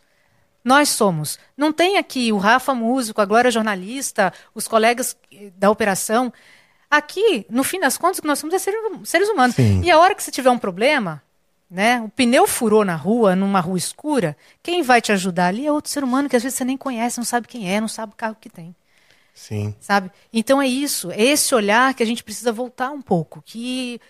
Nós 0.63 0.91
somos. 0.91 1.39
Não 1.57 1.73
tem 1.73 1.97
aqui 1.97 2.31
o 2.31 2.37
Rafa 2.37 2.75
músico, 2.75 3.23
a 3.23 3.25
Glória 3.25 3.51
jornalista, 3.51 4.35
os 4.55 4.69
colegas 4.69 5.17
da 5.57 5.71
operação. 5.71 6.31
Aqui, 6.91 7.47
no 7.49 7.65
fim 7.65 7.81
das 7.81 7.97
contas, 7.97 8.19
o 8.19 8.23
que 8.23 8.29
nós 8.29 8.39
somos 8.39 8.55
é 8.55 8.59
seres, 8.59 8.81
seres 9.05 9.29
humanos. 9.31 9.57
Sim. 9.57 9.81
E 9.83 9.91
a 9.91 9.99
hora 9.99 10.15
que 10.15 10.23
você 10.23 10.31
tiver 10.31 10.51
um 10.51 10.59
problema, 10.59 11.23
né, 11.71 12.01
o 12.01 12.09
pneu 12.09 12.47
furou 12.47 12.85
na 12.85 12.97
rua, 12.97 13.37
numa 13.37 13.61
rua 13.61 13.77
escura, 13.77 14.37
quem 14.63 14.83
vai 14.83 15.01
te 15.01 15.13
ajudar 15.13 15.49
ali 15.49 15.67
é 15.67 15.73
outro 15.73 15.91
ser 15.91 16.03
humano 16.03 16.29
que 16.29 16.37
às 16.37 16.43
vezes 16.43 16.57
você 16.57 16.65
nem 16.65 16.77
conhece, 16.77 17.19
não 17.19 17.25
sabe 17.25 17.47
quem 17.47 17.73
é, 17.73 17.81
não 17.81 17.89
sabe 17.89 18.13
o 18.13 18.17
carro 18.17 18.37
que 18.41 18.49
tem 18.49 18.75
Sim. 19.35 19.75
sabe? 19.79 20.11
Então 20.33 20.61
é 20.61 20.67
isso, 20.67 21.11
é 21.13 21.23
esse 21.23 21.55
olhar 21.55 21.95
que 21.95 22.03
a 22.03 22.07
gente 22.07 22.25
precisa 22.25 22.51
voltar 22.53 22.91
um 22.91 23.01
pouco, 23.01 23.41
que 23.43 24.01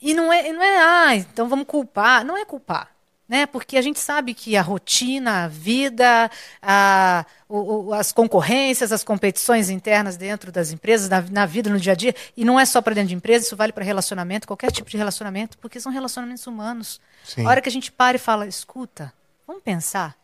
e 0.00 0.14
não 0.14 0.32
é, 0.32 0.52
não 0.52 0.62
é, 0.62 0.78
ah, 0.78 1.16
então 1.16 1.48
vamos 1.48 1.66
culpar, 1.66 2.24
não 2.24 2.36
é 2.36 2.44
culpar, 2.44 2.90
né? 3.28 3.46
Porque 3.46 3.76
a 3.78 3.82
gente 3.82 3.98
sabe 3.98 4.34
que 4.34 4.56
a 4.56 4.62
rotina, 4.62 5.44
a 5.44 5.48
vida, 5.48 6.30
a, 6.60 7.24
o- 7.48 7.88
o- 7.88 7.94
as 7.94 8.12
concorrências, 8.12 8.92
as 8.92 9.02
competições 9.02 9.70
internas 9.70 10.16
dentro 10.16 10.52
das 10.52 10.70
empresas, 10.70 11.08
na, 11.08 11.22
na 11.22 11.46
vida, 11.46 11.70
no 11.70 11.80
dia 11.80 11.92
a 11.92 11.96
dia, 11.96 12.14
e 12.36 12.44
não 12.44 12.58
é 12.60 12.64
só 12.66 12.82
para 12.82 12.94
dentro 12.94 13.08
de 13.08 13.14
empresa, 13.14 13.46
isso 13.46 13.56
vale 13.56 13.72
para 13.72 13.84
relacionamento, 13.84 14.46
qualquer 14.46 14.70
tipo 14.70 14.90
de 14.90 14.96
relacionamento, 14.96 15.56
porque 15.58 15.80
são 15.80 15.90
relacionamentos 15.90 16.46
humanos. 16.46 17.00
Sim. 17.24 17.46
A 17.46 17.48
hora 17.48 17.60
que 17.60 17.68
a 17.68 17.72
gente 17.72 17.90
para 17.90 18.16
e 18.16 18.20
fala, 18.20 18.46
escuta, 18.46 19.12
vamos 19.46 19.62
pensar, 19.62 20.16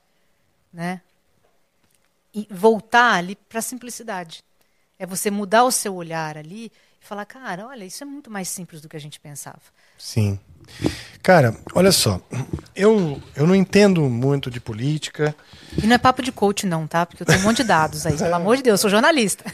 né? 0.72 1.00
E 2.34 2.46
voltar 2.50 3.14
ali 3.14 3.34
para 3.34 3.60
a 3.60 3.62
simplicidade. 3.62 4.44
É 4.98 5.06
você 5.06 5.30
mudar 5.30 5.64
o 5.64 5.70
seu 5.70 5.94
olhar 5.94 6.36
ali 6.36 6.70
e 7.00 7.06
falar, 7.06 7.24
cara, 7.24 7.66
olha, 7.66 7.84
isso 7.84 8.02
é 8.02 8.06
muito 8.06 8.30
mais 8.30 8.48
simples 8.48 8.80
do 8.80 8.88
que 8.88 8.96
a 8.96 9.00
gente 9.00 9.18
pensava. 9.20 9.60
Sim. 9.96 10.38
Cara, 11.22 11.56
olha 11.74 11.90
só. 11.90 12.20
Eu, 12.76 13.20
eu 13.34 13.46
não 13.46 13.54
entendo 13.54 14.02
muito 14.02 14.50
de 14.50 14.60
política. 14.60 15.34
E 15.82 15.86
não 15.86 15.94
é 15.94 15.98
papo 15.98 16.22
de 16.22 16.30
coach, 16.30 16.66
não, 16.66 16.86
tá? 16.86 17.06
Porque 17.06 17.22
eu 17.22 17.26
tenho 17.26 17.38
um 17.40 17.42
monte 17.42 17.58
de 17.58 17.64
dados 17.64 18.04
aí. 18.04 18.16
Pelo 18.16 18.34
amor 18.34 18.56
de 18.56 18.62
Deus, 18.62 18.74
eu 18.74 18.82
sou 18.82 18.90
jornalista. 18.90 19.44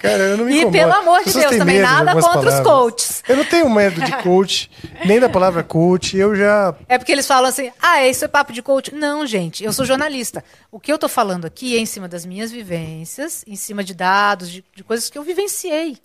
Cara, 0.00 0.18
eu 0.24 0.36
não 0.36 0.44
me 0.46 0.52
E 0.52 0.56
incomodo. 0.58 0.76
pelo 0.78 0.92
amor 0.92 1.24
de 1.24 1.32
Deus, 1.32 1.56
também 1.56 1.80
nada 1.80 2.12
contra 2.14 2.28
os 2.28 2.44
palavras. 2.44 2.60
coaches. 2.60 3.22
Eu 3.28 3.36
não 3.36 3.44
tenho 3.44 3.70
medo 3.70 4.00
de 4.02 4.12
coach, 4.22 4.70
nem 5.06 5.20
da 5.20 5.28
palavra 5.28 5.62
coach. 5.62 6.16
Eu 6.16 6.34
já. 6.34 6.74
É 6.88 6.98
porque 6.98 7.12
eles 7.12 7.26
falam 7.26 7.48
assim, 7.48 7.70
ah, 7.80 8.04
isso 8.06 8.24
é 8.24 8.28
papo 8.28 8.52
de 8.52 8.62
coach. 8.62 8.92
Não, 8.94 9.24
gente, 9.26 9.62
eu 9.62 9.72
sou 9.72 9.84
jornalista. 9.84 10.44
O 10.72 10.80
que 10.80 10.92
eu 10.92 10.98
tô 10.98 11.08
falando 11.08 11.44
aqui 11.46 11.76
é 11.76 11.78
em 11.78 11.86
cima 11.86 12.08
das 12.08 12.26
minhas 12.26 12.50
vivências, 12.50 13.44
em 13.46 13.56
cima 13.56 13.84
de 13.84 13.94
dados, 13.94 14.50
de, 14.50 14.64
de 14.74 14.82
coisas 14.82 15.08
que 15.08 15.16
eu 15.16 15.22
vivenciei. 15.22 15.98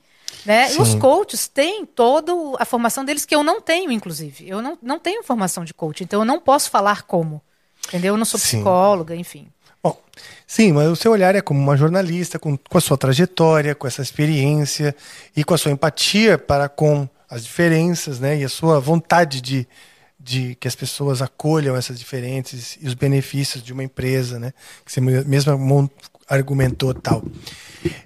Né? 0.46 0.74
E 0.74 0.82
os 0.82 0.90
Sim. 0.90 1.00
coaches 1.00 1.48
têm 1.48 1.86
toda 1.86 2.32
a 2.60 2.66
formação 2.66 3.06
deles 3.06 3.26
que 3.26 3.36
eu 3.36 3.44
não 3.44 3.62
tenho, 3.62 3.92
inclusive. 3.92 4.48
Eu 4.48 4.62
não, 4.62 4.78
não 4.82 5.00
tenho 5.00 5.24
formação 5.24 5.64
de 5.64 5.74
coach, 5.74 6.04
então 6.04 6.22
eu 6.22 6.26
não 6.26 6.40
posso 6.40 6.70
falar 6.70 7.04
como. 7.04 7.42
Entendeu? 7.88 8.14
Eu 8.14 8.18
não 8.18 8.26
sou 8.26 8.40
Sim. 8.40 8.58
psicóloga, 8.58 9.16
enfim. 9.16 9.48
Bom, 9.84 10.02
sim, 10.48 10.72
mas 10.72 10.90
o 10.90 10.96
seu 10.96 11.12
olhar 11.12 11.36
é 11.36 11.42
como 11.42 11.60
uma 11.60 11.76
jornalista, 11.76 12.40
com, 12.40 12.58
com 12.58 12.78
a 12.78 12.82
sua 12.82 12.98
trajetória, 12.98 13.76
com 13.76 13.86
essa 13.86 14.02
experiência 14.02 14.96
e 15.36 15.44
com 15.44 15.54
a 15.54 15.58
sua 15.58 15.72
empatia 15.72 16.38
para 16.38 16.70
com 16.70 17.08
as 17.30 17.44
diferenças, 17.44 18.20
né? 18.20 18.38
E 18.38 18.46
a 18.46 18.50
sua 18.50 18.80
vontade 18.80 19.42
de, 19.42 19.68
de 20.18 20.56
que 20.56 20.68
as 20.68 20.76
pessoas 20.76 21.22
acolham 21.22 21.76
essas 21.76 22.00
diferenças 22.00 22.78
e 22.80 22.88
os 22.88 22.94
benefícios 22.94 23.62
de 23.62 23.74
uma 23.74 23.84
empresa, 23.84 24.40
né? 24.40 24.54
Que 24.86 24.92
você 24.92 25.02
mesmo 25.02 25.92
argumentou 26.30 26.94
tal. 26.94 27.22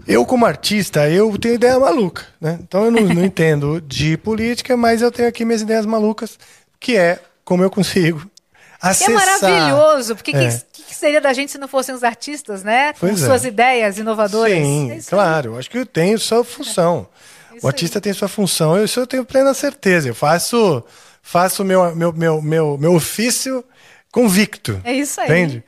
Eu, 0.08 0.26
como 0.26 0.46
artista, 0.46 1.10
eu 1.10 1.38
tenho 1.38 1.56
ideia 1.56 1.80
maluca, 1.80 2.26
né? 2.40 2.58
Então 2.62 2.86
eu 2.86 2.92
não, 2.92 3.02
não 3.02 3.24
entendo 3.26 3.82
de 3.82 4.18
política, 4.18 4.76
mas 4.78 5.02
eu 5.02 5.12
tenho 5.12 5.28
aqui 5.28 5.44
minhas 5.46 5.62
ideias 5.62 5.86
malucas, 5.86 6.38
que 6.80 6.96
é 6.98 7.20
como 7.46 7.64
eu 7.64 7.70
consigo 7.70 8.20
Que 8.20 8.26
é 8.26 8.90
acessar... 8.90 9.14
maravilhoso, 9.14 10.16
porque 10.16 10.32
o 10.32 10.38
É. 10.38 10.62
que, 10.72 10.84
que 10.84 10.96
seria 10.96 11.20
da 11.22 11.34
gente 11.34 11.52
se 11.52 11.58
não 11.58 11.68
fossem 11.68 11.94
os 11.96 12.04
artistas, 12.04 12.64
né? 12.64 12.94
Com 12.94 13.00
Pois 13.08 13.22
é. 13.22 13.26
suas 13.26 13.46
ideias 13.46 13.98
inovadoras. 13.98 14.54
Sim, 14.54 14.90
É 14.92 14.94
aí. 14.96 15.04
claro. 15.04 15.58
Acho 15.58 15.70
que 15.70 15.78
eu 15.78 15.86
tenho 15.86 16.18
sua 16.20 16.44
função. 16.44 17.08
Isso 17.56 17.66
o 17.66 17.68
artista 17.68 18.00
tem 18.00 18.14
sua 18.14 18.28
função. 18.28 18.78
Eu, 18.78 18.86
isso 18.86 19.00
eu 19.00 19.08
tenho 19.08 19.26
plena 19.26 19.54
certeza. 19.54 20.08
Eu 20.08 20.16
faço 20.16 20.84
faço 21.22 21.64
meu 21.66 21.96
meu 21.96 22.14
meu 22.14 22.42
meu, 22.42 22.78
meu 22.78 22.94
ofício 22.94 23.64
convicto. 24.12 24.80
É 24.84 24.94
isso 24.94 25.20
aí. 25.20 25.28
Entende? 25.28 25.64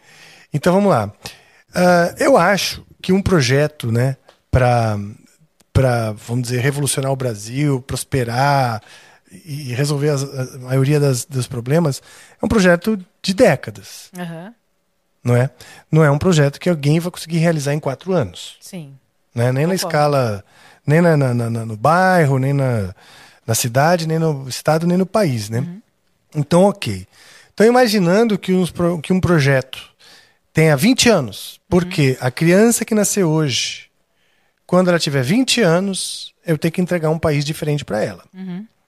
Então 0.53 0.74
vamos 0.74 0.89
lá. 0.89 1.12
Ah, 1.74 2.14
eu 2.20 2.38
acho 2.38 2.86
que 3.02 3.12
um 3.14 3.22
projeto, 3.22 3.91
né, 3.91 4.18
para 4.52 4.97
para 5.72 6.12
vamos 6.12 6.43
dizer 6.50 6.60
revolucionar 6.62 7.12
o 7.12 7.16
Brasil, 7.16 7.82
prosperar 7.82 8.82
e 9.45 9.72
resolver 9.74 10.10
as- 10.10 10.24
a 10.24 10.58
maioria 10.60 11.00
das, 11.00 11.24
dos 11.24 11.47
problemas 11.47 12.02
é 12.41 12.45
um 12.45 12.50
projeto 12.50 12.97
de 13.22 13.34
décadas, 13.34 14.10
Aham, 14.18 14.54
não 15.24 15.36
é? 15.38 15.50
Não 15.91 16.04
é 16.04 16.10
um 16.12 16.18
projeto 16.18 16.60
que 16.60 16.70
alguém 16.70 17.00
vai 17.00 17.12
conseguir 17.12 17.38
realizar 17.38 17.74
em 17.74 17.80
quatro 17.80 18.12
anos 18.12 18.58
Sim. 18.60 18.93
né? 19.34 19.52
Nem 19.52 19.68
na 19.68 19.74
Concordo. 19.74 19.76
escala, 19.76 20.45
nem 20.86 21.02
na, 21.02 21.16
na- 21.16 21.34
na- 21.34 21.50
na- 21.50 21.66
no 21.66 21.78
bairro, 21.78 22.38
nem 22.39 22.52
na, 22.52 22.93
na 23.45 23.56
cidade, 23.56 24.08
nem 24.08 24.20
no 24.20 24.50
estado, 24.50 24.86
nem 24.88 24.97
no 24.97 25.06
país, 25.06 25.50
né? 25.50 25.66
Então, 26.36 26.64
ok. 26.64 27.08
Então, 27.54 27.66
imaginando 27.66 28.38
que, 28.38 28.54
uns 28.54 28.74
que 29.04 29.14
um 29.14 29.20
projeto 29.22 29.89
tenha 30.60 30.76
20 30.76 31.10
anos, 31.10 31.60
porque 31.70 32.18
a 32.20 32.30
criança 32.30 32.84
que 32.84 32.93
nasceu 32.93 33.30
hoje, 33.30 33.86
quando 34.68 34.89
ela 34.89 34.99
tiver 34.99 35.24
20 35.24 35.62
anos, 35.62 36.34
eu 36.45 36.57
tenho 36.57 36.72
que 36.72 36.82
entregar 36.82 37.10
um 37.10 37.18
país 37.20 37.45
diferente 37.45 37.86
para 37.86 38.03
ela. 38.03 38.24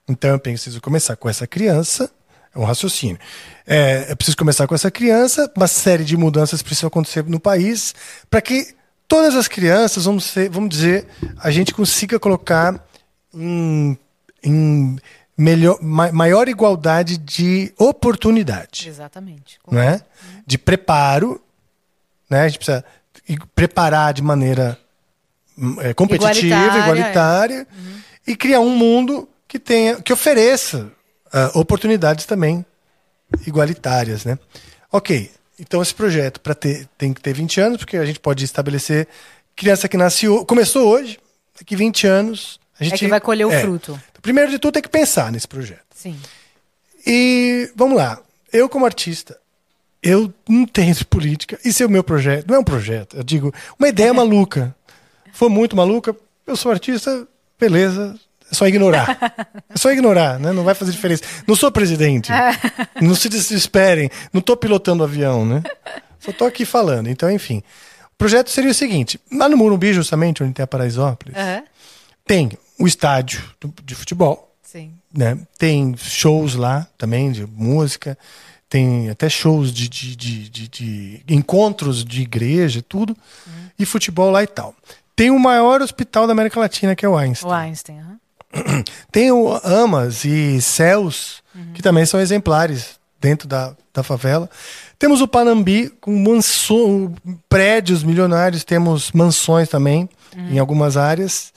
Então, 0.08 0.30
eu 0.30 0.38
preciso 0.38 0.80
começar 0.82 1.16
com 1.16 1.28
essa 1.28 1.46
criança, 1.46 2.10
é 2.54 2.58
um 2.58 2.64
raciocínio. 2.64 3.18
É, 3.66 4.10
eu 4.10 4.16
preciso 4.16 4.36
começar 4.36 4.66
com 4.66 4.74
essa 4.74 4.90
criança, 4.90 5.50
uma 5.56 5.66
série 5.66 6.04
de 6.04 6.16
mudanças 6.16 6.60
precisam 6.62 6.88
acontecer 6.88 7.24
no 7.24 7.40
país 7.40 7.94
para 8.28 8.42
que 8.42 8.74
todas 9.08 9.34
as 9.34 9.48
crianças, 9.48 10.04
vamos, 10.04 10.24
ser- 10.24 10.50
vamos 10.50 10.68
dizer, 10.68 11.06
a 11.38 11.50
gente 11.50 11.72
consiga 11.72 12.18
colocar 12.18 12.84
em, 13.32 13.96
em 14.42 14.98
melhor, 15.38 15.78
ma- 15.80 16.12
maior 16.12 16.48
igualdade 16.48 17.16
de 17.16 17.72
oportunidade 17.78 18.88
Exatamente. 18.88 19.58
não 19.70 19.80
é? 19.80 20.02
De 20.46 20.58
preparo, 20.58 21.40
né? 22.32 22.42
A 22.42 22.48
gente 22.48 22.58
precisa 22.58 22.84
preparar 23.54 24.12
de 24.12 24.22
maneira 24.22 24.78
hum, 25.56 25.76
é, 25.80 25.94
competitiva, 25.94 26.32
Igualitária, 26.32 26.78
é. 26.78 26.82
igualitária, 26.82 27.66
e 28.26 28.36
criar 28.36 28.60
um 28.60 28.70
mundo 28.70 29.28
que 29.46 29.58
tenha, 29.58 30.00
que 30.00 30.12
ofereça 30.12 30.90
ah, 31.32 31.50
oportunidades 31.54 32.26
também 32.26 32.64
igualitárias, 33.46 34.24
né? 34.24 34.38
Ok. 34.90 35.30
Então 35.58 35.80
esse 35.80 35.94
projeto 35.94 36.40
para 36.40 36.54
ter 36.54 36.88
tem 36.98 37.12
que 37.12 37.20
ter 37.20 37.32
20 37.32 37.60
anos, 37.60 37.78
porque 37.78 37.96
a 37.96 38.04
gente 38.04 38.18
pode 38.18 38.44
estabelecer 38.44 39.06
criança 39.54 39.88
que 39.88 39.96
nasceu, 39.96 40.44
começou 40.44 40.88
hoje, 40.88 41.18
daqui 41.58 41.76
20 41.76 42.06
anos 42.06 42.60
a 42.78 42.84
gente 42.84 42.94
É 42.94 42.98
que 42.98 43.08
vai 43.08 43.20
colher 43.20 43.46
o 43.46 43.52
é. 43.52 43.60
fruto. 43.60 43.92
Então, 44.10 44.22
primeiro 44.22 44.50
de 44.50 44.58
tudo 44.58 44.74
tem 44.74 44.82
que 44.82 44.88
pensar 44.88 45.30
nesse 45.30 45.46
projeto. 45.46 45.84
Sim. 45.94 46.18
E 47.06 47.70
vamos 47.76 47.96
lá. 47.96 48.20
Eu, 48.52 48.68
como 48.68 48.84
artista, 48.84 49.38
eu 50.02 50.32
não 50.48 50.66
tenho 50.66 50.94
de 50.94 51.04
política. 51.04 51.58
Isso 51.64 51.82
é 51.82 51.86
o 51.86 51.90
meu 51.90 52.02
projeto. 52.02 52.46
Não 52.48 52.56
é 52.56 52.58
um 52.58 52.64
projeto. 52.64 53.16
Eu 53.16 53.22
digo, 53.22 53.54
uma 53.78 53.88
ideia 53.88 54.12
maluca. 54.12 54.74
For 55.32 55.48
muito 55.48 55.76
maluca, 55.76 56.14
eu 56.46 56.56
sou 56.56 56.72
artista, 56.72 57.26
beleza. 57.58 58.18
É 58.50 58.54
só 58.54 58.66
ignorar. 58.66 59.16
É 59.70 59.78
só 59.78 59.90
ignorar, 59.90 60.38
né? 60.38 60.52
Não 60.52 60.64
vai 60.64 60.74
fazer 60.74 60.92
diferença. 60.92 61.22
Não 61.46 61.56
sou 61.56 61.72
presidente. 61.72 62.30
Não 63.00 63.14
se 63.14 63.28
desesperem. 63.28 64.10
Não 64.32 64.40
estou 64.40 64.56
pilotando 64.56 65.02
avião, 65.04 65.46
né? 65.46 65.62
Só 66.20 66.30
estou 66.30 66.46
aqui 66.46 66.64
falando. 66.66 67.08
Então, 67.08 67.30
enfim. 67.30 67.62
O 68.12 68.16
projeto 68.18 68.50
seria 68.50 68.70
o 68.70 68.74
seguinte: 68.74 69.18
lá 69.32 69.48
no 69.48 69.56
Morumbi, 69.56 69.92
justamente, 69.94 70.42
onde 70.42 70.52
tem 70.52 70.62
a 70.62 70.66
Paraisópolis, 70.66 71.34
Aham. 71.36 71.62
tem 72.26 72.50
o 72.78 72.86
estádio 72.86 73.42
de 73.84 73.94
futebol, 73.94 74.54
Sim. 74.62 74.92
né? 75.12 75.38
Tem 75.58 75.94
shows 75.96 76.54
lá 76.54 76.86
também 76.98 77.32
de 77.32 77.46
música, 77.46 78.18
tem 78.72 79.10
até 79.10 79.28
shows 79.28 79.70
de, 79.70 79.86
de, 79.86 80.16
de, 80.16 80.48
de- 80.48 81.22
encontros 81.28 82.02
de 82.02 82.22
igreja, 82.22 82.78
e 82.78 82.82
tudo, 82.82 83.14
e 83.78 83.84
futebol 83.84 84.30
lá 84.30 84.42
e 84.42 84.46
tal. 84.46 84.74
Tem 85.14 85.30
o 85.30 85.38
maior 85.38 85.82
hospital 85.82 86.26
da 86.26 86.32
América 86.32 86.58
Latina, 86.58 86.96
que 86.96 87.04
é 87.04 87.08
o 87.08 87.14
Einstein. 87.14 87.50
O 87.50 87.52
Einstein. 87.54 87.98
aham. 88.00 88.18
Tem 89.12 89.30
o 89.30 89.52
Amas 89.62 90.24
e 90.24 90.58
Céus, 90.62 91.42
que 91.74 91.82
também 91.82 92.06
são 92.06 92.18
exemplares 92.18 92.98
dentro 93.20 93.46
da, 93.46 93.76
da 93.92 94.02
favela. 94.02 94.48
Temos 94.98 95.20
o 95.20 95.28
Panambi, 95.28 95.90
com 96.00 96.16
manso, 96.18 97.12
prédios 97.50 98.02
milionários, 98.02 98.64
temos 98.64 99.12
mansões 99.12 99.68
também, 99.68 100.08
em 100.50 100.58
algumas 100.58 100.96
áreas. 100.96 101.52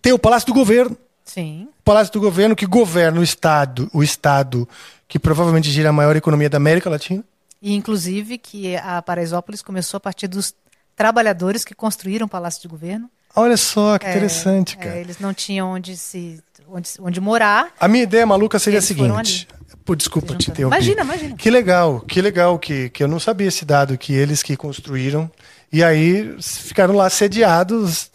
Tem 0.00 0.12
o 0.12 0.18
Palácio 0.18 0.46
do 0.46 0.54
Governo, 0.54 0.96
Sim. 1.24 1.66
o 1.80 1.82
Palácio 1.82 2.12
do 2.12 2.20
Governo 2.20 2.54
que 2.54 2.66
governa 2.66 3.18
o 3.18 3.24
Estado, 3.24 3.90
o 3.92 4.00
Estado 4.02 4.68
que 5.12 5.18
provavelmente 5.18 5.70
gira 5.70 5.90
a 5.90 5.92
maior 5.92 6.16
economia 6.16 6.48
da 6.48 6.56
América 6.56 6.88
Latina. 6.88 7.22
E, 7.60 7.74
inclusive, 7.74 8.38
que 8.38 8.76
a 8.78 9.02
Paraisópolis 9.02 9.60
começou 9.60 9.98
a 9.98 10.00
partir 10.00 10.26
dos 10.26 10.54
trabalhadores 10.96 11.66
que 11.66 11.74
construíram 11.74 12.24
o 12.24 12.28
Palácio 12.30 12.62
de 12.62 12.68
Governo. 12.68 13.10
Olha 13.36 13.58
só 13.58 13.98
que 13.98 14.06
É, 14.06 14.10
interessante, 14.12 14.74
é, 14.80 14.82
cara. 14.82 14.96
eles 14.96 15.18
não 15.18 15.34
tinham 15.34 15.70
onde 15.70 15.98
se 15.98 16.42
onde, 16.66 16.88
onde 16.98 17.20
morar. 17.20 17.74
A 17.78 17.88
minha 17.88 18.04
ideia 18.04 18.24
maluca 18.24 18.58
seria 18.58 18.78
a 18.78 18.82
seguinte. 18.82 19.46
Pô, 19.84 19.94
desculpa 19.94 20.34
te 20.34 20.50
interromper. 20.50 20.78
Imagina, 20.78 21.02
imagina. 21.02 21.36
Que 21.36 21.50
legal, 21.50 22.00
que 22.00 22.22
legal 22.22 22.58
que, 22.58 22.88
que 22.88 23.04
eu 23.04 23.08
não 23.08 23.20
sabia 23.20 23.48
esse 23.48 23.66
dado, 23.66 23.98
que 23.98 24.14
eles 24.14 24.42
que 24.42 24.56
construíram. 24.56 25.30
E 25.70 25.84
aí 25.84 26.34
ficaram 26.40 26.96
lá 26.96 27.10
sediados 27.10 28.10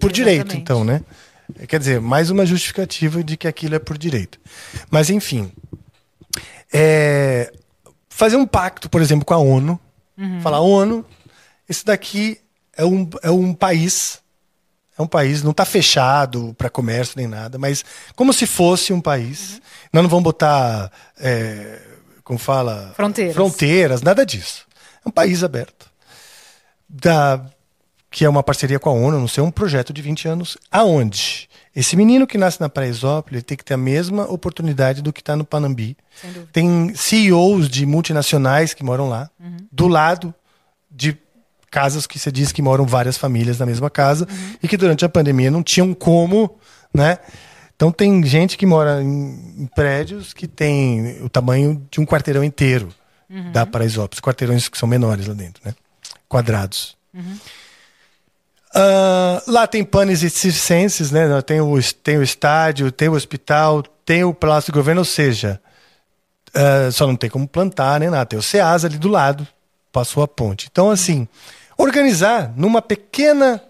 por 0.00 0.10
direito, 0.10 0.46
Exatamente. 0.56 0.62
então, 0.62 0.82
né? 0.82 1.00
Quer 1.68 1.78
dizer, 1.78 2.00
mais 2.00 2.28
uma 2.28 2.44
justificativa 2.44 3.22
de 3.22 3.36
que 3.36 3.46
aquilo 3.46 3.76
é 3.76 3.78
por 3.78 3.96
direito. 3.96 4.40
Mas, 4.90 5.10
enfim. 5.10 5.52
É, 6.72 7.52
fazer 8.08 8.36
um 8.36 8.46
pacto, 8.46 8.88
por 8.88 9.00
exemplo, 9.00 9.24
com 9.24 9.34
a 9.34 9.38
ONU. 9.38 9.78
Uhum. 10.16 10.40
Falar, 10.40 10.60
ONU, 10.60 11.04
esse 11.68 11.84
daqui 11.84 12.38
é 12.76 12.84
um, 12.84 13.08
é 13.22 13.30
um 13.30 13.54
país. 13.54 14.20
É 14.98 15.02
um 15.02 15.06
país, 15.06 15.42
não 15.42 15.52
está 15.52 15.64
fechado 15.64 16.54
para 16.58 16.68
comércio 16.68 17.14
nem 17.16 17.26
nada, 17.26 17.58
mas 17.58 17.82
como 18.14 18.32
se 18.32 18.46
fosse 18.46 18.92
um 18.92 19.00
país. 19.00 19.54
Uhum. 19.54 19.60
Nós 19.94 20.02
não 20.02 20.10
vamos 20.10 20.24
botar, 20.24 20.92
é, 21.18 21.80
como 22.22 22.38
fala? 22.38 22.92
Fronteiras. 22.94 23.34
Fronteiras, 23.34 24.02
nada 24.02 24.26
disso. 24.26 24.66
É 25.04 25.08
um 25.08 25.12
país 25.12 25.42
aberto. 25.42 25.90
Da, 26.88 27.40
que 28.10 28.24
é 28.24 28.28
uma 28.28 28.42
parceria 28.42 28.78
com 28.78 28.90
a 28.90 28.92
ONU, 28.92 29.18
não 29.18 29.28
sei, 29.28 29.42
um 29.42 29.50
projeto 29.50 29.92
de 29.92 30.02
20 30.02 30.28
anos. 30.28 30.58
Aonde? 30.70 31.48
Esse 31.74 31.96
menino 31.96 32.26
que 32.26 32.36
nasce 32.36 32.60
na 32.60 32.68
Paraisópolis 32.68 33.38
ele 33.38 33.42
tem 33.42 33.56
que 33.56 33.64
ter 33.64 33.74
a 33.74 33.78
mesma 33.78 34.24
oportunidade 34.24 35.02
do 35.02 35.12
que 35.12 35.20
está 35.20 35.36
no 35.36 35.44
Panambi. 35.44 35.96
Tem 36.52 36.94
CEOs 36.94 37.68
de 37.68 37.86
multinacionais 37.86 38.74
que 38.74 38.82
moram 38.82 39.08
lá, 39.08 39.30
do 39.70 39.86
lado 39.86 40.34
de 40.90 41.16
casas 41.70 42.06
que 42.06 42.18
você 42.18 42.32
diz 42.32 42.50
que 42.50 42.60
moram 42.60 42.84
várias 42.84 43.16
famílias 43.16 43.60
na 43.60 43.66
mesma 43.66 43.88
casa 43.88 44.26
e 44.60 44.66
que 44.66 44.76
durante 44.76 45.04
a 45.04 45.08
pandemia 45.08 45.50
não 45.50 45.62
tinham 45.62 45.94
como 45.94 46.58
né? 46.92 47.18
Então 47.74 47.90
tem 47.90 48.22
gente 48.24 48.58
que 48.58 48.66
mora 48.66 49.02
em, 49.02 49.66
prédios 49.74 50.34
que 50.34 50.46
tem 50.46 51.22
o 51.22 51.28
tamanho 51.28 51.86
de 51.90 52.00
um 52.00 52.04
quarteirão 52.04 52.44
inteiro 52.44 52.92
da 53.52 53.64
Paraisópolis, 53.64 54.20
quarteirões 54.20 54.68
que 54.68 54.76
são 54.76 54.88
menores 54.88 55.26
lá 55.26 55.34
dentro, 55.34 55.62
né? 55.64 55.74
Quadrados. 56.28 56.96
Ah, 58.74 59.42
lá 59.46 59.66
tem 59.66 59.82
panes 59.84 60.22
e 60.22 60.30
circenses, 60.30 61.10
né? 61.10 61.40
Tem 61.42 61.60
o, 61.60 61.78
tem 62.02 62.18
o 62.18 62.22
estádio, 62.22 62.92
tem 62.92 63.08
o 63.08 63.14
hospital, 63.14 63.82
tem 64.04 64.22
o 64.24 64.32
Palácio 64.34 64.72
do 64.72 64.76
Governo, 64.76 65.00
ou 65.00 65.04
seja, 65.04 65.60
ah, 66.54 66.90
só 66.92 67.06
não 67.06 67.16
tem 67.16 67.28
como 67.30 67.48
plantar 67.48 67.98
nem 68.00 68.10
nada. 68.10 68.26
Tem 68.26 68.38
o 68.38 68.42
SEAS 68.42 68.84
ali 68.84 68.98
do 68.98 69.08
lado, 69.08 69.46
passou 69.92 70.22
a 70.22 70.28
ponte. 70.28 70.68
Então, 70.70 70.90
assim, 70.90 71.26
organizar 71.76 72.52
numa 72.56 72.80
pequena, 72.80 73.60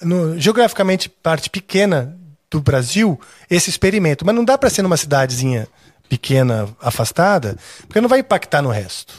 no- 0.00 0.38
geograficamente 0.38 1.08
parte 1.08 1.48
pequena 1.48 2.16
do 2.50 2.60
Brasil, 2.60 3.18
esse 3.48 3.70
experimento. 3.70 4.26
Mas 4.26 4.34
não 4.34 4.44
dá 4.44 4.58
para 4.58 4.68
ser 4.70 4.82
numa 4.82 4.96
cidadezinha 4.96 5.66
pequena, 6.08 6.68
afastada, 6.82 7.56
porque 7.86 8.00
não 8.00 8.08
vai 8.08 8.18
impactar 8.18 8.60
no 8.60 8.68
resto. 8.70 9.14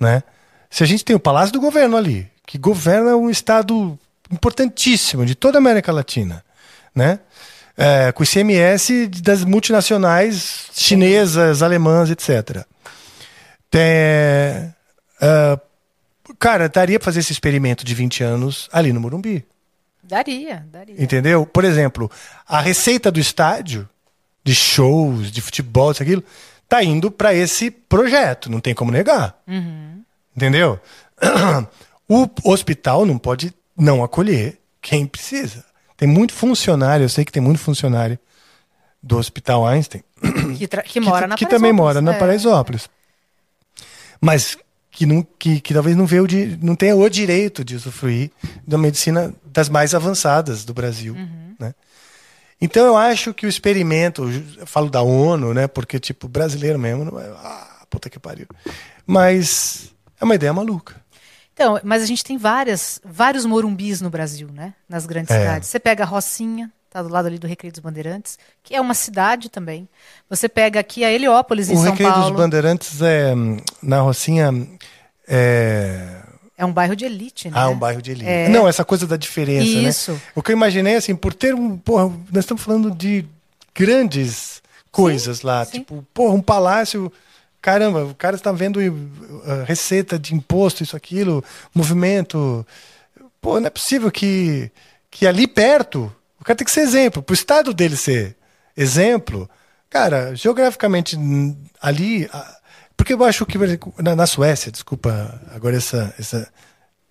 Né? 0.00 0.22
Se 0.68 0.82
a 0.82 0.86
gente 0.86 1.04
tem 1.04 1.14
o 1.14 1.20
Palácio 1.20 1.52
do 1.52 1.60
Governo 1.60 1.96
ali, 1.96 2.28
que 2.44 2.58
governa 2.58 3.14
um 3.16 3.30
estado 3.30 3.96
importantíssimo 4.32 5.26
de 5.26 5.34
toda 5.34 5.58
a 5.58 5.60
América 5.60 5.92
Latina, 5.92 6.44
né? 6.94 7.20
É, 7.76 8.12
com 8.12 8.22
o 8.22 8.24
ICMS 8.24 9.08
das 9.22 9.44
multinacionais 9.44 10.66
chinesas, 10.72 11.62
alemãs, 11.62 12.10
etc. 12.10 12.66
Tem, 13.70 14.74
ah, 15.20 15.58
cara, 16.38 16.68
daria 16.68 16.98
para 16.98 17.06
fazer 17.06 17.20
esse 17.20 17.32
experimento 17.32 17.84
de 17.84 17.94
20 17.94 18.22
anos 18.22 18.68
ali 18.72 18.92
no 18.92 19.00
Morumbi. 19.00 19.44
Daria, 20.02 20.66
daria. 20.70 21.02
Entendeu? 21.02 21.46
Por 21.46 21.64
exemplo, 21.64 22.10
a 22.46 22.60
receita 22.60 23.10
do 23.10 23.20
estádio, 23.20 23.88
de 24.44 24.54
shows, 24.54 25.30
de 25.30 25.40
futebol, 25.40 25.92
isso 25.92 26.02
aquilo, 26.02 26.22
tá 26.68 26.82
indo 26.82 27.10
para 27.10 27.32
esse 27.32 27.70
projeto, 27.70 28.50
não 28.50 28.60
tem 28.60 28.74
como 28.74 28.90
negar. 28.90 29.40
Entendeu? 30.36 30.78
O 32.08 32.28
hospital 32.50 33.06
não 33.06 33.16
pode 33.16 33.54
não 33.76 34.02
acolher 34.02 34.58
quem 34.80 35.06
precisa. 35.06 35.64
Tem 35.96 36.08
muito 36.08 36.32
funcionário, 36.32 37.04
eu 37.04 37.08
sei 37.08 37.24
que 37.24 37.32
tem 37.32 37.42
muito 37.42 37.60
funcionário 37.60 38.18
do 39.02 39.18
Hospital 39.18 39.66
Einstein 39.66 40.02
Que, 40.56 40.68
que 40.68 41.00
mora 41.00 41.26
na 41.26 41.36
que 41.36 41.44
também 41.46 41.74
Paraisópolis, 41.74 41.76
mora 41.76 42.00
na 42.00 42.14
é. 42.14 42.18
Paraisópolis. 42.18 42.88
Mas 44.20 44.56
que, 44.90 45.06
não, 45.06 45.26
que, 45.38 45.60
que 45.60 45.74
talvez 45.74 45.96
não, 45.96 46.06
vê 46.06 46.20
o 46.20 46.26
di, 46.26 46.58
não 46.62 46.76
tenha 46.76 46.94
o 46.94 47.08
direito 47.08 47.64
de 47.64 47.74
usufruir 47.74 48.30
da 48.66 48.78
medicina 48.78 49.34
das 49.44 49.68
mais 49.68 49.94
avançadas 49.94 50.64
do 50.64 50.72
Brasil. 50.72 51.14
Uhum. 51.14 51.56
Né? 51.58 51.74
Então 52.60 52.86
eu 52.86 52.96
acho 52.96 53.34
que 53.34 53.46
o 53.46 53.48
experimento, 53.48 54.22
eu 54.58 54.66
falo 54.66 54.88
da 54.88 55.02
ONU, 55.02 55.52
né? 55.52 55.66
Porque, 55.66 55.98
tipo, 55.98 56.28
brasileiro 56.28 56.78
mesmo, 56.78 57.04
não 57.04 57.18
é. 57.18 57.24
Ah, 57.38 57.84
puta 57.90 58.08
que 58.08 58.20
pariu. 58.20 58.46
Mas 59.04 59.92
é 60.20 60.24
uma 60.24 60.36
ideia 60.36 60.52
maluca. 60.52 61.01
Então, 61.62 61.80
mas 61.84 62.02
a 62.02 62.06
gente 62.06 62.24
tem 62.24 62.36
várias, 62.36 63.00
vários 63.04 63.44
morumbis 63.46 64.00
no 64.00 64.10
Brasil, 64.10 64.48
né? 64.52 64.74
Nas 64.88 65.06
grandes 65.06 65.30
É. 65.30 65.38
cidades. 65.38 65.68
Você 65.68 65.78
pega 65.78 66.02
a 66.02 66.06
Rocinha, 66.06 66.70
tá 66.90 67.00
do 67.02 67.08
lado 67.08 67.26
ali 67.26 67.38
do 67.38 67.46
Recreio 67.46 67.72
dos 67.72 67.80
Bandeirantes, 67.80 68.36
que 68.64 68.74
é 68.74 68.80
uma 68.80 68.94
cidade 68.94 69.48
também. 69.48 69.88
Você 70.28 70.48
pega 70.48 70.80
aqui 70.80 71.04
a 71.04 71.12
Heliópolis, 71.12 71.70
em 71.70 71.74
o 71.74 71.76
São 71.76 71.90
Recreio 71.92 72.10
Paulo. 72.12 72.30
dos 72.30 72.36
Bandeirantes 72.40 73.00
é 73.00 73.32
na 73.82 74.00
Rocinha. 74.00 74.50
É, 75.28 76.16
É 76.58 76.64
um 76.64 76.72
bairro 76.72 76.94
de 76.96 77.04
elite, 77.04 77.48
né? 77.48 77.54
Ah, 77.56 77.68
um 77.68 77.78
bairro 77.78 78.02
de 78.02 78.10
elite. 78.10 78.28
É. 78.28 78.48
Não, 78.48 78.66
essa 78.68 78.84
coisa 78.84 79.06
da 79.06 79.16
diferença, 79.16 79.64
Isso. 79.66 80.12
né? 80.12 80.20
O 80.34 80.42
que 80.42 80.50
eu 80.52 80.56
imaginei, 80.56 80.96
assim, 80.96 81.14
por 81.14 81.32
ter 81.32 81.54
um... 81.54 81.76
Porra, 81.78 82.04
nós 82.30 82.44
estamos 82.44 82.62
falando 82.62 82.90
de 82.90 83.24
grandes 83.74 84.60
coisas 84.90 85.42
lá. 85.42 85.64
sim. 85.64 85.78
Tipo, 85.78 86.04
porra, 86.12 86.34
um 86.34 86.42
palácio... 86.42 87.10
Caramba, 87.62 88.04
o 88.04 88.14
cara 88.14 88.34
está 88.34 88.50
vendo 88.50 88.78
uh, 88.80 89.64
receita 89.64 90.18
de 90.18 90.34
imposto, 90.34 90.82
isso, 90.82 90.96
aquilo, 90.96 91.44
movimento... 91.72 92.66
Pô, 93.40 93.58
não 93.58 93.68
é 93.68 93.70
possível 93.70 94.10
que, 94.10 94.70
que 95.08 95.26
ali 95.26 95.46
perto... 95.46 96.12
O 96.40 96.44
cara 96.44 96.56
tem 96.56 96.64
que 96.64 96.72
ser 96.72 96.80
exemplo. 96.80 97.22
Para 97.22 97.32
o 97.32 97.34
estado 97.34 97.72
dele 97.72 97.96
ser 97.96 98.36
exemplo... 98.76 99.48
Cara, 99.88 100.34
geograficamente 100.34 101.16
ali... 101.80 102.28
Porque 102.96 103.12
eu 103.12 103.24
acho 103.24 103.46
que 103.46 103.58
na, 104.02 104.16
na 104.16 104.26
Suécia, 104.26 104.72
desculpa 104.72 105.40
agora 105.54 105.76
essa, 105.76 106.14
essa, 106.18 106.48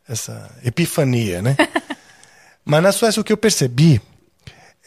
essa 0.07 0.49
epifania, 0.63 1.41
né? 1.41 1.55
Mas 2.65 2.83
na 2.83 2.91
Suécia 2.91 3.21
o 3.21 3.23
que 3.23 3.31
eu 3.31 3.37
percebi 3.37 4.01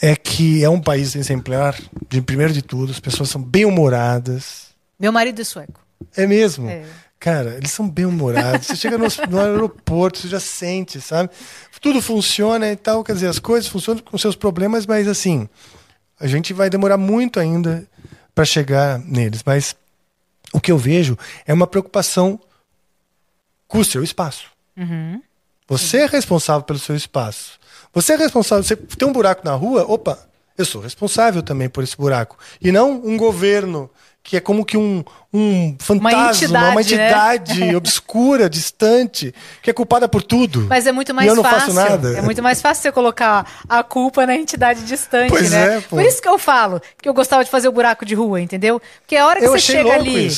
é 0.03 0.15
que 0.17 0.63
é 0.63 0.69
um 0.69 0.81
país 0.81 1.15
exemplar, 1.15 1.79
de 2.09 2.21
primeiro 2.21 2.53
de 2.53 2.63
tudo, 2.63 2.91
as 2.91 3.01
pessoas 3.01 3.31
são 3.31 3.41
bem-humoradas. 3.41 4.74
Meu 4.99 5.13
marido 5.13 5.41
é 5.41 5.45
sueco. 5.45 5.81
É 6.17 6.27
mesmo? 6.27 6.69
É. 6.69 6.85
Cara, 7.19 7.57
eles 7.57 7.73
são 7.73 7.89
bem-humorados. 7.89 8.67
Você 8.67 8.77
chega 8.77 8.99
no, 8.99 9.07
no 9.31 9.41
aeroporto, 9.41 10.19
você 10.19 10.29
já 10.29 10.41
sente, 10.41 11.01
sabe? 11.01 11.31
Tudo 11.81 12.03
funciona 12.03 12.71
e 12.71 12.77
tal, 12.77 13.03
quer 13.03 13.15
dizer, 13.15 13.29
as 13.29 13.39
coisas 13.39 13.69
funcionam 13.69 14.03
com 14.03 14.17
seus 14.19 14.37
problemas, 14.37 14.87
mas 14.87 15.09
assim, 15.09 15.49
a 16.19 16.27
gente 16.27 16.53
vai 16.53 16.69
demorar 16.71 16.97
muito 16.97 17.41
ainda 17.41 17.87
para 18.35 18.45
chegar 18.45 18.99
neles. 18.99 19.43
Mas 19.45 19.77
o 20.53 20.61
que 20.61 20.71
eu 20.71 20.79
vejo 20.79 21.17
é 21.47 21.53
uma 21.53 21.67
preocupação 21.67 22.39
com 23.67 23.79
o 23.79 23.85
seu 23.85 24.03
espaço. 24.03 24.47
Você 25.67 25.99
é 25.99 26.07
responsável 26.07 26.63
pelo 26.63 26.79
seu 26.79 26.95
espaço. 26.95 27.59
Você 27.93 28.13
é 28.13 28.17
responsável. 28.17 28.63
Você 28.63 28.77
tem 28.77 29.09
um 29.09 29.13
buraco 29.13 29.43
na 29.45 29.55
rua, 29.55 29.85
opa, 29.89 30.19
eu 30.57 30.65
sou 30.65 30.81
responsável 30.81 31.43
também 31.43 31.69
por 31.69 31.83
esse 31.83 31.97
buraco. 31.97 32.39
E 32.61 32.71
não 32.71 32.93
um 33.05 33.17
governo 33.17 33.91
que 34.25 34.39
é 34.39 34.41
como 34.41 34.65
que 34.65 34.79
um, 34.79 35.05
um 35.33 35.77
fantasma, 35.79 36.09
uma 36.71 36.81
entidade, 36.81 37.53
entidade, 37.53 37.61
né? 37.61 37.77
obscura, 37.77 38.49
distante, 38.49 39.35
que 39.63 39.69
é 39.69 39.73
culpada 39.73 40.09
por 40.09 40.23
tudo. 40.23 40.67
Mas 40.67 40.87
é 40.87 40.93
muito 40.93 41.13
mais 41.13 41.27
e 41.27 41.31
eu 41.31 41.37
não 41.37 41.43
fácil. 41.43 41.75
faço 41.75 41.75
nada. 41.75 42.17
É 42.17 42.23
muito 42.23 42.43
mais 42.43 42.63
fácil 42.63 42.83
você 42.85 42.91
colocar 42.91 43.47
a 43.69 43.83
culpa 43.83 44.25
na 44.25 44.35
entidade 44.35 44.83
distante, 44.85 45.29
Pois 45.29 45.51
né? 45.51 45.77
é, 45.77 45.81
pô. 45.83 45.97
Por 45.97 46.05
isso 46.07 46.23
que 46.23 46.29
eu 46.29 46.39
falo 46.39 46.81
que 47.01 47.07
eu 47.07 47.13
gostava 47.13 47.45
de 47.45 47.51
fazer 47.51 47.69
o 47.69 47.73
buraco 47.73 48.07
de 48.07 48.15
rua, 48.15 48.41
entendeu? 48.41 48.81
Porque 49.01 49.15
a 49.15 49.27
hora 49.27 49.41
que 49.41 49.47
Eu 49.47 49.53
você 49.53 49.61
chega 49.61 49.93
ali 49.93 50.29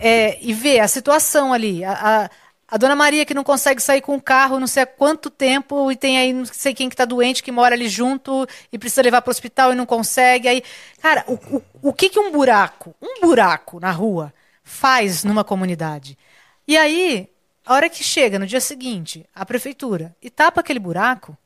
é, 0.00 0.38
e 0.40 0.54
vê 0.54 0.80
a 0.80 0.88
situação 0.88 1.52
ali, 1.52 1.84
a, 1.84 1.92
a, 1.92 2.30
a 2.68 2.76
dona 2.76 2.96
Maria 2.96 3.24
que 3.24 3.34
não 3.34 3.44
consegue 3.44 3.80
sair 3.80 4.00
com 4.00 4.16
o 4.16 4.20
carro 4.20 4.58
não 4.58 4.66
sei 4.66 4.82
há 4.82 4.86
quanto 4.86 5.30
tempo 5.30 5.90
e 5.90 5.96
tem 5.96 6.18
aí 6.18 6.32
não 6.32 6.44
sei 6.44 6.74
quem 6.74 6.88
que 6.88 6.96
tá 6.96 7.04
doente 7.04 7.42
que 7.42 7.52
mora 7.52 7.74
ali 7.74 7.88
junto 7.88 8.46
e 8.72 8.78
precisa 8.78 9.02
levar 9.02 9.22
para 9.22 9.30
o 9.30 9.32
hospital 9.32 9.72
e 9.72 9.76
não 9.76 9.86
consegue. 9.86 10.48
Aí, 10.48 10.62
cara, 11.00 11.24
o, 11.28 11.34
o, 11.56 11.62
o 11.82 11.92
que 11.92 12.08
que 12.08 12.18
um 12.18 12.32
buraco, 12.32 12.94
um 13.00 13.20
buraco 13.20 13.78
na 13.78 13.90
rua 13.90 14.32
faz 14.64 15.22
numa 15.22 15.44
comunidade? 15.44 16.18
E 16.66 16.76
aí, 16.76 17.28
a 17.64 17.74
hora 17.74 17.88
que 17.88 18.02
chega 18.02 18.38
no 18.38 18.46
dia 18.46 18.60
seguinte, 18.60 19.24
a 19.34 19.46
prefeitura 19.46 20.14
e 20.20 20.28
tapa 20.28 20.60
aquele 20.60 20.80
buraco, 20.80 21.36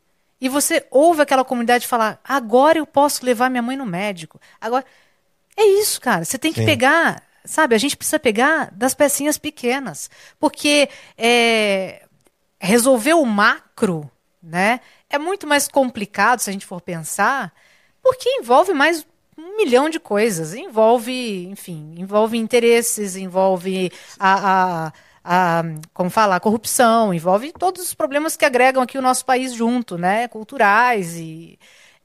e 0.40 0.48
você 0.48 0.86
ouve 0.90 1.20
aquela 1.20 1.44
comunidade 1.44 1.86
falar: 1.86 2.18
agora 2.24 2.78
eu 2.78 2.86
posso 2.86 3.24
levar 3.26 3.50
minha 3.50 3.62
mãe 3.62 3.76
no 3.76 3.86
médico. 3.86 4.40
Agora. 4.60 4.84
É 5.56 5.64
isso, 5.64 6.00
cara. 6.00 6.24
Você 6.24 6.38
tem 6.38 6.52
que 6.52 6.60
Sim. 6.60 6.64
pegar, 6.64 7.22
sabe? 7.44 7.74
A 7.74 7.78
gente 7.78 7.96
precisa 7.96 8.18
pegar 8.18 8.70
das 8.72 8.94
pecinhas 8.94 9.38
pequenas. 9.38 10.10
Porque 10.38 10.88
é, 11.16 12.02
resolver 12.60 13.14
o 13.14 13.24
macro, 13.24 14.10
né? 14.42 14.80
É 15.08 15.18
muito 15.18 15.46
mais 15.46 15.66
complicado 15.68 16.40
se 16.40 16.50
a 16.50 16.52
gente 16.52 16.66
for 16.66 16.80
pensar, 16.80 17.52
porque 18.02 18.28
envolve 18.28 18.72
mais 18.72 19.06
um 19.36 19.56
milhão 19.56 19.88
de 19.88 19.98
coisas. 19.98 20.54
Envolve, 20.54 21.46
enfim, 21.46 21.94
envolve 21.98 22.36
interesses, 22.38 23.16
envolve 23.16 23.90
a, 24.18 24.86
a, 24.86 24.92
a 25.24 25.62
como 25.92 26.10
falar, 26.10 26.36
a 26.36 26.40
corrupção, 26.40 27.12
envolve 27.12 27.52
todos 27.52 27.82
os 27.82 27.94
problemas 27.94 28.36
que 28.36 28.44
agregam 28.44 28.82
aqui 28.82 28.98
o 28.98 29.02
nosso 29.02 29.24
país 29.24 29.52
junto, 29.54 29.98
né? 29.98 30.28
Culturais 30.28 31.16
e 31.16 31.58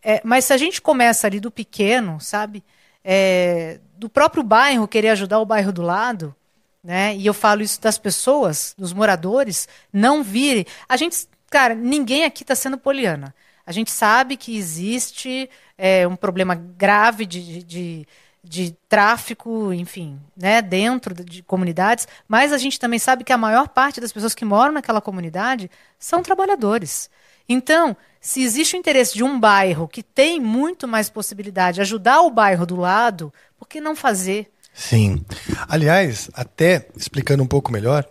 é, 0.08 0.22
mas 0.24 0.46
se 0.46 0.54
a 0.54 0.58
gente 0.58 0.80
começa 0.82 1.26
ali 1.26 1.40
do 1.40 1.50
pequeno, 1.50 2.22
sabe? 2.22 2.64
É, 3.04 3.80
do 3.98 4.10
próprio 4.10 4.44
bairro 4.44 4.88
querer 4.88 5.10
ajudar 5.10 5.40
o 5.40 5.46
bairro 5.46 5.72
do 5.72 5.82
lado, 5.82 6.36
né? 6.84 7.16
E 7.16 7.26
eu 7.26 7.34
falo 7.34 7.62
isso 7.62 7.82
das 7.82 7.98
pessoas, 7.98 8.76
dos 8.78 8.94
moradores, 8.94 9.68
não 9.92 10.24
virem. 10.24 10.66
A 10.88 10.96
gente, 10.96 11.28
cara, 11.50 11.74
ninguém 11.74 12.24
aqui 12.24 12.44
está 12.44 12.56
sendo 12.56 12.78
poliana. 12.78 13.34
A 13.66 13.72
gente 13.72 13.90
sabe 13.90 14.38
que 14.38 14.56
existe 14.56 15.50
é, 15.78 16.08
um 16.08 16.16
problema 16.16 16.54
grave 16.54 17.26
de, 17.26 17.64
de, 17.64 18.08
de, 18.46 18.78
tráfico, 18.88 19.74
enfim, 19.74 20.20
né, 20.38 20.62
dentro 20.62 21.14
de, 21.14 21.24
de 21.24 21.44
comunidades, 21.44 22.08
mas 22.28 22.54
a 22.54 22.58
gente 22.58 22.80
também 22.80 23.00
sabe 23.00 23.24
que 23.24 23.34
a 23.34 23.38
maior 23.38 23.68
parte 23.68 24.00
das 24.00 24.12
pessoas 24.12 24.36
que 24.36 24.46
moram 24.46 24.74
naquela 24.74 25.02
comunidade 25.02 25.70
são 26.00 26.22
trabalhadores. 26.22 27.10
Então, 27.48 27.96
se 28.22 28.42
existe 28.42 28.76
o 28.76 28.80
interesse 28.80 29.14
de 29.14 29.24
um 29.24 29.40
bairro 29.40 29.88
que 29.88 30.02
tem 30.02 30.40
muito 30.40 30.88
mais 30.88 31.10
possibilidade 31.10 31.76
de 31.76 31.82
ajudar 31.82 32.22
o 32.22 32.32
bairro 32.32 32.66
do 32.66 32.76
lado, 32.76 33.34
por 33.58 33.68
que 33.68 33.82
não 33.82 33.96
fazer? 33.96 34.52
Sim. 34.74 35.24
Aliás, 35.68 36.30
até 36.34 36.88
explicando 36.98 37.44
um 37.44 37.48
pouco 37.48 37.72
melhor, 37.72 38.06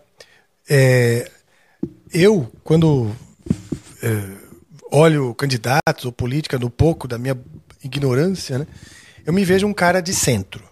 é, 0.68 1.30
eu, 2.12 2.51
quando 2.62 3.14
é, 4.03 4.45
olho 4.91 5.35
candidatos 5.35 6.05
ou 6.05 6.12
política 6.12 6.59
no 6.59 6.70
pouco 6.70 7.09
da 7.09 7.18
minha 7.18 7.37
ignorância, 7.82 8.59
né? 8.59 8.66
Eu 9.25 9.33
me 9.33 9.45
vejo 9.45 9.66
um 9.66 9.75
cara 9.75 10.01
de 10.01 10.14
centro. 10.14 10.62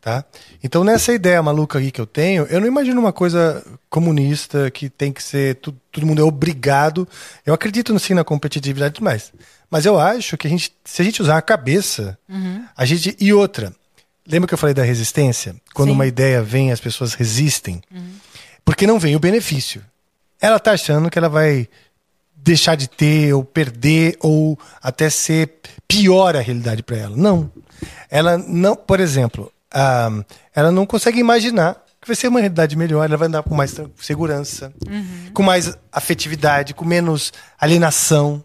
Tá? 0.00 0.24
Então, 0.64 0.82
nessa 0.82 1.12
ideia 1.12 1.40
maluca 1.40 1.78
aí 1.78 1.92
que 1.92 2.00
eu 2.00 2.06
tenho, 2.06 2.44
eu 2.46 2.60
não 2.60 2.66
imagino 2.66 3.00
uma 3.00 3.12
coisa 3.12 3.64
comunista 3.88 4.68
que 4.68 4.90
tem 4.90 5.12
que 5.12 5.22
ser. 5.22 5.54
Todo, 5.56 5.78
todo 5.92 6.06
mundo 6.06 6.20
é 6.20 6.24
obrigado. 6.24 7.06
Eu 7.46 7.54
acredito 7.54 7.96
sim 8.00 8.12
na 8.12 8.24
competitividade 8.24 8.96
demais. 8.96 9.32
Mas 9.70 9.86
eu 9.86 9.98
acho 9.98 10.36
que 10.36 10.48
a 10.48 10.50
gente, 10.50 10.72
se 10.84 11.00
a 11.00 11.04
gente 11.04 11.22
usar 11.22 11.38
a 11.38 11.42
cabeça, 11.42 12.18
a 12.76 12.84
gente. 12.84 13.16
E 13.20 13.32
outra. 13.32 13.72
Lembra 14.26 14.46
que 14.46 14.54
eu 14.54 14.58
falei 14.58 14.74
da 14.74 14.82
resistência? 14.82 15.54
Quando 15.74 15.88
Sim. 15.88 15.94
uma 15.94 16.06
ideia 16.06 16.42
vem, 16.42 16.70
as 16.70 16.80
pessoas 16.80 17.14
resistem. 17.14 17.80
Porque 18.64 18.86
não 18.86 18.98
vem 18.98 19.16
o 19.16 19.20
benefício. 19.20 19.84
Ela 20.40 20.58
tá 20.58 20.72
achando 20.72 21.08
que 21.10 21.18
ela 21.18 21.28
vai 21.28 21.68
deixar 22.42 22.74
de 22.74 22.88
ter, 22.88 23.32
ou 23.32 23.44
perder, 23.44 24.16
ou 24.20 24.58
até 24.82 25.08
ser 25.08 25.60
pior 25.86 26.36
a 26.36 26.40
realidade 26.40 26.82
para 26.82 26.96
ela. 26.96 27.16
Não. 27.16 27.50
Ela 28.10 28.36
não, 28.36 28.74
por 28.74 29.00
exemplo, 29.00 29.52
ah, 29.72 30.10
ela 30.54 30.70
não 30.70 30.84
consegue 30.84 31.18
imaginar 31.18 31.82
que 32.00 32.08
vai 32.08 32.16
ser 32.16 32.26
uma 32.26 32.40
realidade 32.40 32.76
melhor, 32.76 33.04
ela 33.04 33.16
vai 33.16 33.28
andar 33.28 33.44
com 33.44 33.54
mais 33.54 33.74
segurança, 34.00 34.74
com 35.32 35.42
mais 35.42 35.72
afetividade, 35.92 36.74
com 36.74 36.84
menos 36.84 37.32
alienação, 37.56 38.44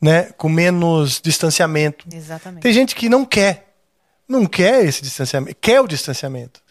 né? 0.00 0.30
com 0.38 0.48
menos 0.48 1.20
distanciamento. 1.22 2.06
Exatamente. 2.10 2.62
Tem 2.62 2.72
gente 2.72 2.94
que 2.94 3.10
não 3.10 3.26
quer. 3.26 3.74
Não 4.26 4.46
quer 4.46 4.86
esse 4.86 5.02
distanciamento. 5.02 5.54
Quer 5.60 5.82
o 5.82 5.86
distanciamento. 5.86 6.62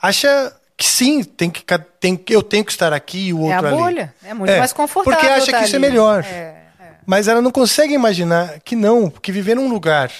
Acha 0.00 0.56
que 0.76 0.84
sim, 0.86 1.22
tem 1.22 1.48
que, 1.50 1.62
tem, 2.00 2.20
eu 2.30 2.42
tenho 2.42 2.64
que 2.64 2.72
estar 2.72 2.92
aqui 2.92 3.28
e 3.28 3.32
o 3.32 3.50
É 3.50 3.54
outro 3.54 3.66
a 3.66 3.70
ali. 3.70 3.78
bolha. 3.78 4.14
É 4.24 4.34
muito 4.34 4.56
mais 4.58 4.72
confortável. 4.72 5.18
Porque 5.20 5.32
acha 5.32 5.52
que 5.52 5.64
isso 5.64 5.74
é 5.76 5.78
ali. 5.78 5.86
melhor. 5.88 6.24
É, 6.24 6.28
é. 6.28 6.64
Mas 7.06 7.28
ela 7.28 7.40
não 7.42 7.50
consegue 7.50 7.92
imaginar 7.94 8.60
que 8.60 8.74
não, 8.76 9.08
que 9.10 9.30
viver 9.32 9.54
num 9.54 9.68
lugar 9.68 10.10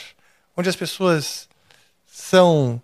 onde 0.57 0.69
as 0.69 0.77
pessoas 0.77 1.49
são 2.11 2.81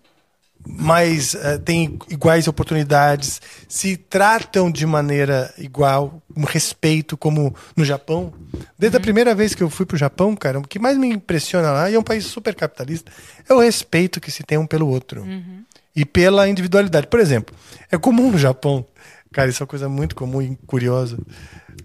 mais 0.67 1.35
eh, 1.35 1.57
têm 1.57 1.97
iguais 2.09 2.47
oportunidades, 2.47 3.41
se 3.67 3.95
tratam 3.95 4.69
de 4.69 4.85
maneira 4.85 5.51
igual, 5.57 6.21
com 6.35 6.43
respeito, 6.43 7.15
como 7.15 7.55
no 7.75 7.85
Japão. 7.85 8.33
Desde 8.77 8.97
Uhum. 8.97 8.99
a 8.99 9.03
primeira 9.03 9.33
vez 9.33 9.55
que 9.55 9.63
eu 9.63 9.69
fui 9.69 9.85
pro 9.85 9.97
Japão, 9.97 10.35
cara, 10.35 10.59
o 10.59 10.67
que 10.67 10.77
mais 10.77 10.97
me 10.97 11.07
impressiona 11.07 11.71
lá, 11.71 11.89
e 11.89 11.95
é 11.95 11.99
um 11.99 12.03
país 12.03 12.25
super 12.25 12.53
capitalista, 12.53 13.09
é 13.47 13.53
o 13.53 13.59
respeito 13.59 14.19
que 14.19 14.29
se 14.29 14.43
tem 14.43 14.57
um 14.57 14.67
pelo 14.67 14.87
outro. 14.89 15.21
Uhum. 15.21 15.63
E 15.95 16.05
pela 16.05 16.47
individualidade. 16.47 17.07
Por 17.07 17.19
exemplo, 17.19 17.55
é 17.91 17.97
comum 17.97 18.31
no 18.31 18.37
Japão, 18.37 18.85
cara, 19.31 19.49
isso 19.49 19.61
é 19.61 19.63
uma 19.63 19.67
coisa 19.69 19.89
muito 19.89 20.15
comum 20.15 20.41
e 20.41 20.55
curiosa. 20.67 21.17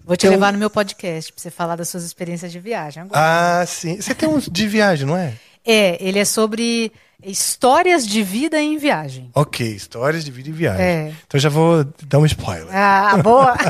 Vou 0.05 0.15
te 0.15 0.25
Então- 0.27 0.31
levar 0.31 0.53
no 0.53 0.59
meu 0.59 0.69
podcast 0.69 1.33
pra 1.33 1.41
você 1.41 1.49
falar 1.51 1.75
das 1.75 1.89
suas 1.89 2.03
experiências 2.03 2.51
de 2.51 2.59
viagem 2.59 3.03
agora. 3.03 3.19
Ah, 3.61 3.65
sim. 3.65 3.99
Você 3.99 4.13
tem 4.13 4.29
uns 4.29 4.47
de 4.47 4.67
viagem, 4.67 5.05
não 5.07 5.17
é? 5.17 5.33
É, 5.65 5.97
ele 5.99 6.19
é 6.19 6.25
sobre 6.25 6.91
histórias 7.23 8.05
de 8.05 8.21
vida 8.21 8.61
em 8.61 8.77
viagem. 8.77 9.31
Ok, 9.33 9.67
histórias 9.67 10.23
de 10.23 10.29
vida 10.31 10.49
e 10.49 10.51
viagem. 10.51 10.85
É. 10.85 11.13
Então 11.25 11.39
já 11.39 11.49
vou 11.49 11.83
dar 12.03 12.19
um 12.19 12.25
spoiler. 12.27 12.67
Ah, 12.71 13.17
boa! 13.17 13.55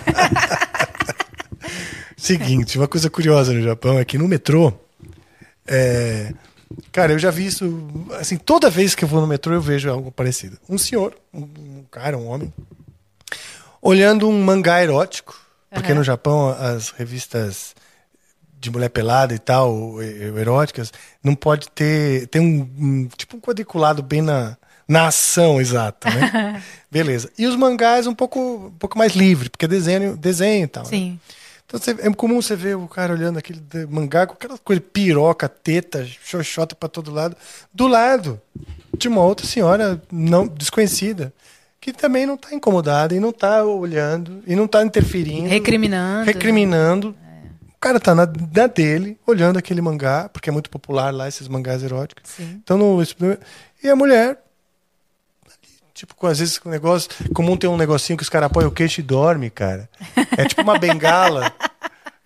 Seguinte, 2.18 2.78
uma 2.78 2.88
coisa 2.88 3.10
curiosa 3.10 3.54
no 3.54 3.62
Japão 3.62 4.00
é 4.00 4.06
que 4.06 4.18
no 4.18 4.28
metrô. 4.28 4.74
é, 5.68 6.34
Cara, 6.92 7.14
eu 7.14 7.20
já 7.20 7.30
vi 7.32 7.46
isso. 7.46 7.88
Assim, 8.20 8.38
toda 8.38 8.70
vez 8.70 8.96
que 8.96 9.04
eu 9.04 9.08
vou 9.08 9.22
no 9.22 9.28
metrô 9.28 9.54
eu 9.54 9.62
vejo 9.62 9.90
algo 9.90 10.12
parecido. 10.12 10.58
Um 10.68 10.78
senhor, 10.78 11.16
um, 11.34 11.84
cara, 11.92 12.18
um 12.18 12.28
homem, 12.28 12.54
olhando 13.82 14.28
um 14.28 14.44
mangá 14.44 14.82
erótico. 14.84 15.40
Porque 15.70 15.92
Aham. 15.92 16.00
no 16.00 16.04
Japão 16.04 16.50
as 16.50 16.90
revistas 16.92 17.76
de 18.60 18.72
mulher 18.72 18.90
pelada 18.90 19.34
e 19.34 19.40
tal, 19.40 20.02
eróticas, 20.02 20.92
não 21.24 21.36
pode 21.36 21.70
ter. 21.70 22.28
Tem 22.28 22.42
um, 22.42 22.70
um- 22.80 23.08
tipo 23.18 23.36
um 23.38 23.42
quadriculado 23.42 24.02
bem 24.02 24.22
na, 24.22 24.58
na 24.88 25.08
ação 25.08 25.60
exata, 25.60 26.10
né? 26.10 26.64
Beleza. 26.90 27.30
E 27.38 27.46
os 27.46 27.56
mangás 27.58 28.08
um 28.08 28.16
pouco, 28.16 28.40
um 28.68 28.72
pouco 28.80 28.98
mais 28.98 29.14
livre, 29.14 29.50
porque 29.50 29.66
é 29.66 29.68
desenho, 29.68 30.16
desenho 30.16 30.64
e 30.64 30.68
tal. 30.68 30.84
né? 30.84 30.90
Então 31.68 31.80
é 32.00 32.14
comum 32.14 32.42
você 32.42 32.56
ver 32.56 32.78
o 32.78 32.88
cara 32.88 33.14
olhando 33.14 33.40
aquele 33.40 33.62
mangá 33.90 34.28
com 34.28 34.34
aquela 34.34 34.58
coisa 34.58 34.82
piroca, 34.82 35.50
teta, 35.50 36.06
xoxota 36.24 36.76
pra 36.76 36.88
todo 36.88 37.12
lado, 37.12 37.36
do 37.74 37.88
lado 37.88 38.40
de 38.98 39.08
uma 39.08 39.22
outra 39.22 39.46
senhora 39.46 40.02
não 40.12 40.48
desconhecida, 40.48 41.34
que 41.82 41.92
também 41.92 42.26
não 42.26 42.38
tá 42.38 42.54
incomodada 42.54 43.16
e 43.16 43.20
não 43.20 43.32
tá 43.32 43.64
olhando 43.64 44.44
e 44.46 44.56
não 44.56 44.68
tá 44.68 44.84
interferindo. 44.84 45.48
Recriminando. 45.48 46.26
Recriminando. 46.26 47.16
O 47.76 47.80
cara 47.80 48.00
tá 48.00 48.16
na, 48.16 48.26
na 48.26 48.68
dele, 48.68 49.18
olhando 49.28 49.58
aquele 49.58 49.82
mangá, 49.82 50.30
porque 50.30 50.50
é 50.50 50.54
muito 50.54 50.70
popular 50.70 51.14
lá 51.14 51.28
esses 51.28 51.48
mangás 51.48 51.84
eróticos. 51.84 52.24
Sim. 52.32 52.60
Então 52.64 52.78
no, 52.78 53.04
e 53.84 53.90
a 53.90 53.96
mulher 53.96 54.40
Tipo, 55.96 56.14
com, 56.14 56.28
às 56.28 56.40
vezes 56.40 56.60
o 56.64 56.70
negócio. 56.70 57.10
Comum 57.34 57.56
tem 57.56 57.70
um 57.70 57.78
negocinho 57.78 58.18
que 58.18 58.24
os 58.24 58.30
caras 58.30 58.48
apoiam 58.48 58.68
o 58.68 58.72
queixo 58.72 59.00
e 59.00 59.04
dorme, 59.04 59.50
cara. 59.50 59.90
É 60.38 60.44
tipo 60.46 60.62
uma 60.62 60.78
bengala. 60.78 61.52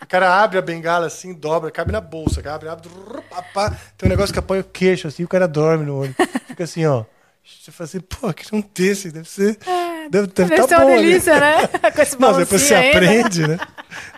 O 0.02 0.08
cara 0.08 0.42
abre 0.44 0.58
a 0.58 0.62
bengala 0.62 1.06
assim, 1.06 1.36
dobra, 1.36 1.70
cabe 1.70 1.92
na 1.92 2.02
bolsa, 2.02 2.42
abre, 2.50 2.68
abre, 2.68 2.90
drrr, 2.90 3.22
pá, 3.54 3.70
tem 3.96 4.08
um 4.08 4.10
negócio 4.10 4.34
que 4.34 4.40
apoia 4.40 4.62
o 4.62 4.64
queixo, 4.64 5.08
assim, 5.08 5.24
o 5.24 5.28
cara 5.28 5.48
dorme 5.48 5.86
no 5.86 5.98
olho. 5.98 6.16
Fica 6.48 6.64
assim, 6.64 6.84
ó. 6.88 7.06
Você 7.44 7.72
fala 7.72 7.88
assim, 7.88 8.00
pô, 8.00 8.34
que 8.34 8.52
não 8.52 8.64
desse, 8.74 9.12
deve 9.12 9.30
ser. 9.30 9.58
Deve, 10.10 10.28
deve, 10.28 10.50
Deve 10.50 10.56
tá 10.56 10.68
ser 10.68 10.76
uma 10.76 10.86
bom 10.86 10.94
ali. 10.94 11.06
delícia, 11.08 11.40
né? 11.40 11.68
Com 11.96 12.02
esse 12.02 12.20
Não, 12.20 12.38
depois 12.40 12.62
você 12.64 12.74
ainda. 12.74 12.98
aprende, 12.98 13.48
né? 13.48 13.60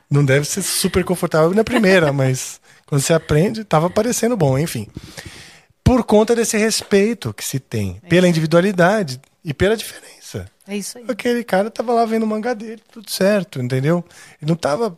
Não 0.09 0.23
deve 0.23 0.45
ser 0.45 0.61
super 0.61 1.03
confortável 1.03 1.53
na 1.53 1.63
primeira, 1.63 2.13
mas 2.13 2.61
quando 2.85 3.01
você 3.01 3.13
aprende, 3.13 3.65
tava 3.65 3.89
parecendo 3.89 4.37
bom, 4.37 4.57
enfim. 4.57 4.87
Por 5.91 6.05
conta 6.05 6.33
desse 6.33 6.57
respeito 6.57 7.33
que 7.33 7.43
se 7.43 7.59
tem 7.59 7.95
pela 8.07 8.25
individualidade 8.25 9.19
e 9.43 9.53
pela 9.53 9.75
diferença. 9.75 10.49
É 10.65 10.77
isso 10.77 10.97
aí. 10.97 11.03
Aquele 11.05 11.43
cara 11.43 11.69
tava 11.69 11.91
lá 11.91 12.05
vendo 12.05 12.23
o 12.23 12.27
mangá 12.27 12.53
dele, 12.53 12.81
tudo 12.89 13.11
certo, 13.11 13.61
entendeu? 13.61 14.01
Ele 14.41 14.49
não 14.49 14.55
tava 14.55 14.97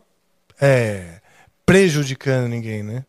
é, 0.62 1.20
prejudicando 1.66 2.48
ninguém, 2.48 2.84
né? 2.84 3.04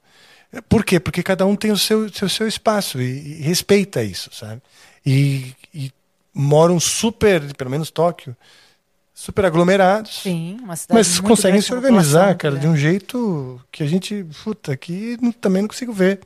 Por 0.67 0.83
quê? 0.83 0.99
Porque 0.99 1.23
cada 1.23 1.45
um 1.45 1.55
tem 1.55 1.73
o 1.73 1.77
seu, 1.77 2.09
seu, 2.11 2.27
seu 2.27 2.49
espaço 2.49 3.03
e, 3.03 3.41
e 3.41 3.43
respeita 3.43 4.03
isso, 4.03 4.31
sabe? 4.33 4.63
E, 5.05 5.53
e 5.75 5.93
moram 6.33 6.81
super, 6.81 7.55
pelo 7.55 7.69
menos 7.69 7.91
Tóquio, 7.91 8.35
super 9.13 9.45
aglomerados. 9.45 10.23
Sim, 10.23 10.57
uma 10.63 10.75
cidade 10.75 10.97
Mas 10.97 11.21
conseguem 11.21 11.61
se 11.61 11.75
organizar, 11.75 12.35
cara, 12.37 12.55
de 12.55 12.67
um 12.67 12.71
grande. 12.71 12.81
jeito 12.81 13.61
que 13.71 13.83
a 13.83 13.87
gente, 13.87 14.25
puta, 14.43 14.73
aqui 14.73 15.19
não- 15.21 15.33
também 15.33 15.61
não 15.61 15.69
consigo 15.69 15.93
ver. 15.93 16.21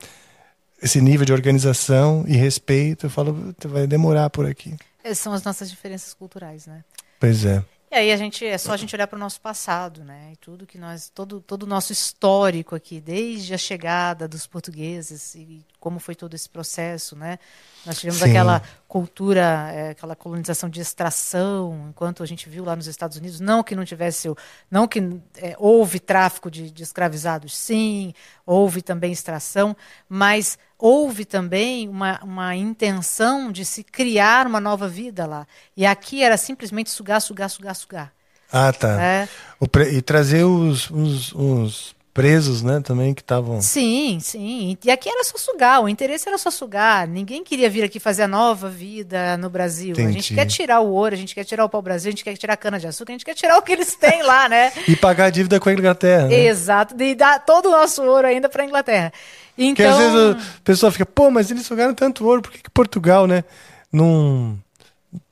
Esse 0.81 1.01
nível 1.01 1.27
de 1.27 1.33
organização 1.33 2.25
e 2.27 2.37
respeito, 2.37 3.07
eu 3.07 3.11
falo, 3.11 3.55
vai 3.65 3.87
demorar 3.87 4.31
por 4.31 4.47
aqui. 4.47 4.77
Essas 5.03 5.19
são 5.19 5.33
as 5.33 5.43
nossas 5.43 5.69
diferenças 5.69 6.15
culturais, 6.15 6.67
né? 6.67 6.85
Pois 7.19 7.45
é. 7.45 7.65
E 7.91 7.95
aí 7.95 8.13
a 8.13 8.17
gente 8.19 8.45
é 8.45 8.59
só 8.59 8.73
a 8.73 8.77
gente 8.77 8.95
olhar 8.95 9.07
para 9.07 9.17
o 9.17 9.19
nosso 9.19 9.41
passado, 9.41 10.05
né? 10.05 10.33
E 10.35 10.37
tudo 10.37 10.67
que 10.67 10.77
nós, 10.77 11.09
todo 11.09 11.41
todo 11.41 11.63
o 11.63 11.67
nosso 11.67 11.91
histórico 11.91 12.75
aqui, 12.75 13.01
desde 13.01 13.55
a 13.55 13.59
chegada 13.59 14.29
dos 14.29 14.47
portugueses 14.47 15.35
e 15.35 15.65
como 15.81 15.99
foi 15.99 16.15
todo 16.15 16.35
esse 16.35 16.51
processo, 16.51 17.17
né? 17.17 17.39
Nós 17.87 17.99
tivemos 17.99 18.21
Sim. 18.21 18.29
aquela 18.29 18.61
cultura, 18.87 19.71
eh, 19.73 19.91
aquela 19.91 20.15
colonização 20.15 20.69
de 20.69 20.83
extração, 20.83 21.87
enquanto 21.89 22.23
a 22.23 22.27
gente 22.27 22.47
viu 22.47 22.63
lá 22.63 22.77
nos 22.77 22.87
Estados 22.87 23.17
Unidos, 23.17 23.41
não 23.41 23.63
que 23.63 23.75
não 23.75 23.87
tivesse, 23.87 24.29
não 24.71 24.87
que 24.87 24.99
eh, 25.37 25.57
houve 25.59 25.99
tráfico 25.99 26.51
de, 26.51 26.71
de 26.71 26.83
escravizados, 26.83 27.57
sim, 27.57 28.13
houve 28.45 28.83
também 28.83 29.13
extração, 29.13 29.75
mas 30.07 30.59
houve 30.79 31.25
também 31.25 31.89
uma, 31.89 32.21
uma 32.23 32.55
intenção 32.55 33.51
de 33.51 33.65
se 33.65 33.83
criar 33.83 34.47
uma 34.47 34.61
nova 34.61 34.87
vida 34.89 35.27
lá. 35.27 35.47
E 35.77 35.85
aqui 35.85 36.23
era 36.23 36.37
simplesmente 36.37 36.91
sugar, 36.91 37.21
sugar, 37.21 37.49
sugar, 37.51 37.75
sugar. 37.75 38.13
Ah, 38.51 38.73
tá. 38.73 39.01
É. 39.03 39.29
O 39.61 39.67
pre- 39.69 39.91
E 39.93 40.01
trazer 40.01 40.45
os, 40.45 40.89
os, 40.91 41.33
os 41.35 41.97
presos, 42.19 42.65
né, 42.65 42.81
também, 42.81 43.15
que 43.15 43.21
estavam. 43.21 43.63
Sim, 43.63 44.19
sim. 44.21 44.77
E 44.85 44.91
aqui 44.91 45.09
era 45.09 45.23
só 45.23 45.39
sugar, 45.39 45.81
o 45.81 45.89
interesse 45.89 46.29
era 46.29 46.37
só 46.37 46.51
sugar. 46.51 47.07
Ninguém 47.07 47.45
queria 47.45 47.71
vir 47.71 47.85
aqui 47.85 48.01
fazer 48.01 48.25
a 48.25 48.29
nova 48.29 48.69
vida 48.69 49.37
no 49.37 49.49
Brasil. 49.49 49.95
A 49.97 50.01
gente 50.01 50.11
Entendi. 50.11 50.35
quer 50.35 50.47
tirar 50.47 50.81
o 50.81 50.91
ouro, 50.91 51.15
a 51.15 51.17
gente 51.17 51.33
quer 51.33 51.45
tirar 51.45 51.65
o 51.65 51.69
pau-brasil, 51.69 52.09
a 52.09 52.11
gente 52.11 52.25
quer 52.25 52.37
tirar 52.37 52.55
a 52.55 52.57
cana-de-açúcar, 52.57 53.13
a 53.13 53.15
gente 53.15 53.25
quer 53.25 53.35
tirar 53.35 53.57
o 53.57 53.63
que 53.63 53.71
eles 53.71 53.95
têm 53.95 54.25
lá, 54.25 54.49
né? 54.49 54.73
E 54.89 54.97
pagar 54.97 55.27
a 55.27 55.31
dívida 55.31 55.61
com 55.61 55.69
a 55.69 55.73
Inglaterra. 55.73 56.27
Né? 56.27 56.47
Exato, 56.47 57.01
e 57.01 57.15
dar 57.15 57.45
todo 57.45 57.67
o 57.67 57.71
nosso 57.71 58.03
ouro 58.03 58.27
ainda 58.27 58.49
para 58.49 58.65
a 58.65 58.67
Inglaterra. 58.67 59.13
Porque 59.55 59.83
Então, 59.83 59.93
às 59.93 59.99
vezes 59.99 60.45
a 60.57 60.61
pessoa 60.65 60.91
fica, 60.91 61.07
pô, 61.07 61.31
mas 61.31 61.53
eles 61.53 61.67
sugaram 61.67 61.95
tanto 61.95 62.27
ouro, 62.27 62.43
por 62.43 62.51
que, 62.51 62.65
que 62.65 62.71
Portugal, 62.71 63.29
né? 63.29 63.45
Não. 63.93 64.59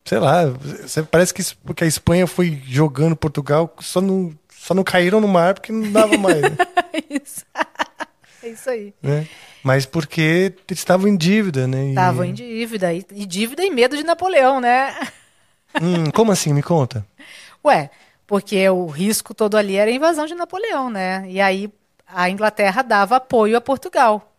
Sei 0.05 0.20
lá, 0.20 0.43
parece 1.11 1.34
que 1.34 1.43
porque 1.64 1.82
a 1.82 1.87
Espanha 1.87 2.28
foi 2.28 2.62
jogando 2.64 3.16
Portugal, 3.16 3.74
só 3.80 4.01
não, 4.01 4.32
só 4.67 4.75
não 4.75 4.83
caíram 4.83 5.21
no 5.21 5.29
mar 5.29 5.55
porque 5.55 5.71
não 5.71 5.93
dava 5.93 6.17
mais. 6.19 6.43
né? 6.43 6.57
isso. 7.09 7.45
é 8.43 8.49
isso 8.49 8.69
aí. 8.69 8.93
né? 9.01 9.27
Mas 9.62 9.87
porque 9.87 10.53
eles 10.69 10.79
estavam 10.81 11.07
em 11.09 11.17
dívida, 11.17 11.67
né? 11.69 11.85
E- 11.87 11.89
Estavam 11.91 12.25
em 12.25 12.33
dívida, 12.35 12.93
e, 12.93 13.05
e 13.12 13.25
dívida 13.27 13.64
e 13.64 13.71
medo 13.71 13.97
de 13.97 14.03
Napoleão, 14.05 14.61
né? 14.61 14.95
Hum, 15.81 16.11
como 16.12 16.33
assim? 16.33 16.53
Me 16.53 16.62
conta. 16.62 17.07
Ué, 17.64 17.91
porque 18.27 18.69
o 18.69 18.87
risco 18.87 19.33
todo 19.35 19.57
ali 19.57 19.77
era 19.77 19.91
a 19.91 19.95
invasão 19.95 20.27
de 20.27 20.35
Napoleão, 20.35 20.91
né? 20.91 21.25
E 21.29 21.41
aí 21.41 21.71
a 22.07 22.29
Inglaterra 22.31 22.83
dava 22.83 23.17
apoio 23.17 23.57
a 23.57 23.61
Portugal. 23.61 24.33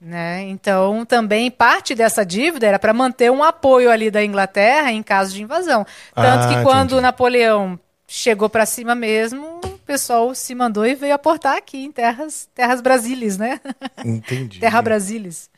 Né? 0.00 0.42
Então, 0.42 1.04
também 1.04 1.50
parte 1.50 1.94
dessa 1.94 2.24
dívida 2.24 2.66
era 2.66 2.78
para 2.78 2.92
manter 2.94 3.30
um 3.30 3.42
apoio 3.44 3.90
ali 3.90 4.10
da 4.10 4.24
Inglaterra 4.24 4.90
em 4.92 5.02
caso 5.02 5.34
de 5.34 5.42
invasão. 5.42 5.84
Tanto 6.14 6.44
Ah, 6.44 6.48
que 6.48 6.62
quando 6.62 6.86
entendi. 6.92 7.02
Napoleão 7.02 7.78
chegou 8.12 8.50
para 8.50 8.66
cima 8.66 8.92
mesmo, 8.92 9.60
o 9.64 9.78
pessoal 9.86 10.34
se 10.34 10.52
mandou 10.52 10.84
e 10.84 10.96
veio 10.96 11.14
aportar 11.14 11.56
aqui 11.56 11.84
em 11.84 11.92
terras, 11.92 12.48
terras 12.52 12.80
brasilis, 12.80 13.38
né? 13.38 13.60
Entendi. 14.04 14.58
Terra 14.60 14.82
Brasilis. 14.82 15.48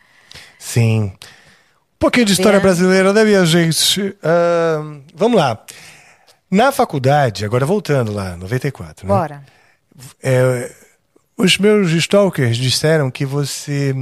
Sim. 0.59 1.05
Um 1.05 1.99
pouquinho 1.99 2.27
de 2.27 2.35
história 2.35 2.61
brasileira, 2.61 3.11
né, 3.11 3.25
minha 3.25 3.47
gente? 3.47 4.15
Ahn, 4.23 5.01
vamos 5.15 5.39
lá. 5.39 5.65
Na 6.51 6.71
faculdade, 6.71 7.43
agora 7.43 7.65
voltando 7.65 8.13
lá, 8.13 8.37
94, 8.37 9.09
né? 9.09 9.15
Bora. 9.15 9.45
É, 10.23 10.71
os 11.39 11.57
meus 11.57 11.91
stalkers 11.93 12.59
disseram 12.59 13.11
que 13.11 13.25
você 13.25 13.95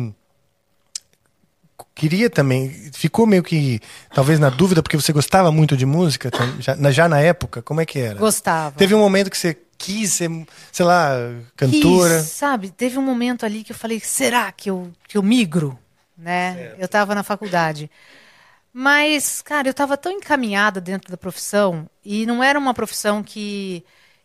queria 2.00 2.30
também, 2.30 2.70
ficou 2.94 3.26
meio 3.26 3.42
que, 3.42 3.78
talvez 4.14 4.38
na 4.40 4.48
dúvida, 4.48 4.82
porque 4.82 4.96
você 4.96 5.12
gostava 5.12 5.52
muito 5.52 5.76
de 5.76 5.84
música, 5.84 6.30
tam- 6.30 6.56
já, 6.58 6.74
na- 6.74 6.90
já 6.90 7.06
na 7.06 7.20
época, 7.20 7.60
como 7.60 7.82
é 7.82 7.84
que 7.84 7.98
era? 7.98 8.18
Gostava. 8.18 8.74
Teve 8.74 8.94
um 8.94 8.98
momento 8.98 9.30
que 9.30 9.36
você 9.36 9.54
quis 9.76 10.10
ser, 10.14 10.30
sei 10.72 10.86
lá, 10.86 11.10
cantora. 11.54 12.18
Quis, 12.22 12.30
sabe, 12.32 12.70
teve 12.70 12.98
um 12.98 13.02
momento 13.02 13.44
ali 13.44 13.62
que 13.62 13.72
eu 13.72 13.76
falei, 13.76 14.00
será 14.00 14.50
que 14.50 14.70
eu, 14.70 14.90
que 15.06 15.18
eu 15.18 15.22
migro? 15.22 15.78
Né? 16.16 16.72
Eu 16.78 16.86
estava 16.86 17.14
na 17.14 17.22
faculdade. 17.22 17.90
Mas, 18.72 19.42
cara, 19.42 19.68
eu 19.68 19.72
estava 19.72 19.96
tão 19.96 20.12
encaminhada 20.12 20.80
dentro 20.80 21.10
da 21.10 21.16
profissão 21.18 21.86
e 22.04 22.24
não 22.24 22.42
era 22.42 22.58
uma 22.58 22.72
profissão 22.72 23.22
que, 23.22 23.84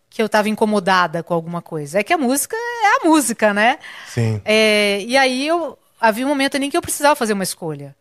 que 0.10 0.22
eu 0.22 0.28
estava 0.28 0.48
incomodada 0.48 1.24
com 1.24 1.34
alguma 1.34 1.62
coisa. 1.62 2.00
É 2.00 2.04
que 2.04 2.14
a 2.14 2.18
música 2.18 2.56
é 2.56 3.02
a 3.06 3.10
música, 3.10 3.54
né? 3.54 3.80
Sim. 4.08 4.42
É, 4.46 5.02
e 5.02 5.18
aí 5.18 5.46
eu 5.48 5.78
havia 6.08 6.26
um 6.26 6.30
momento 6.30 6.56
em 6.56 6.70
que 6.70 6.78
eu 6.78 6.82
precisava 6.82 7.16
fazer 7.16 7.34
uma 7.34 7.44
escolha. 7.44 7.96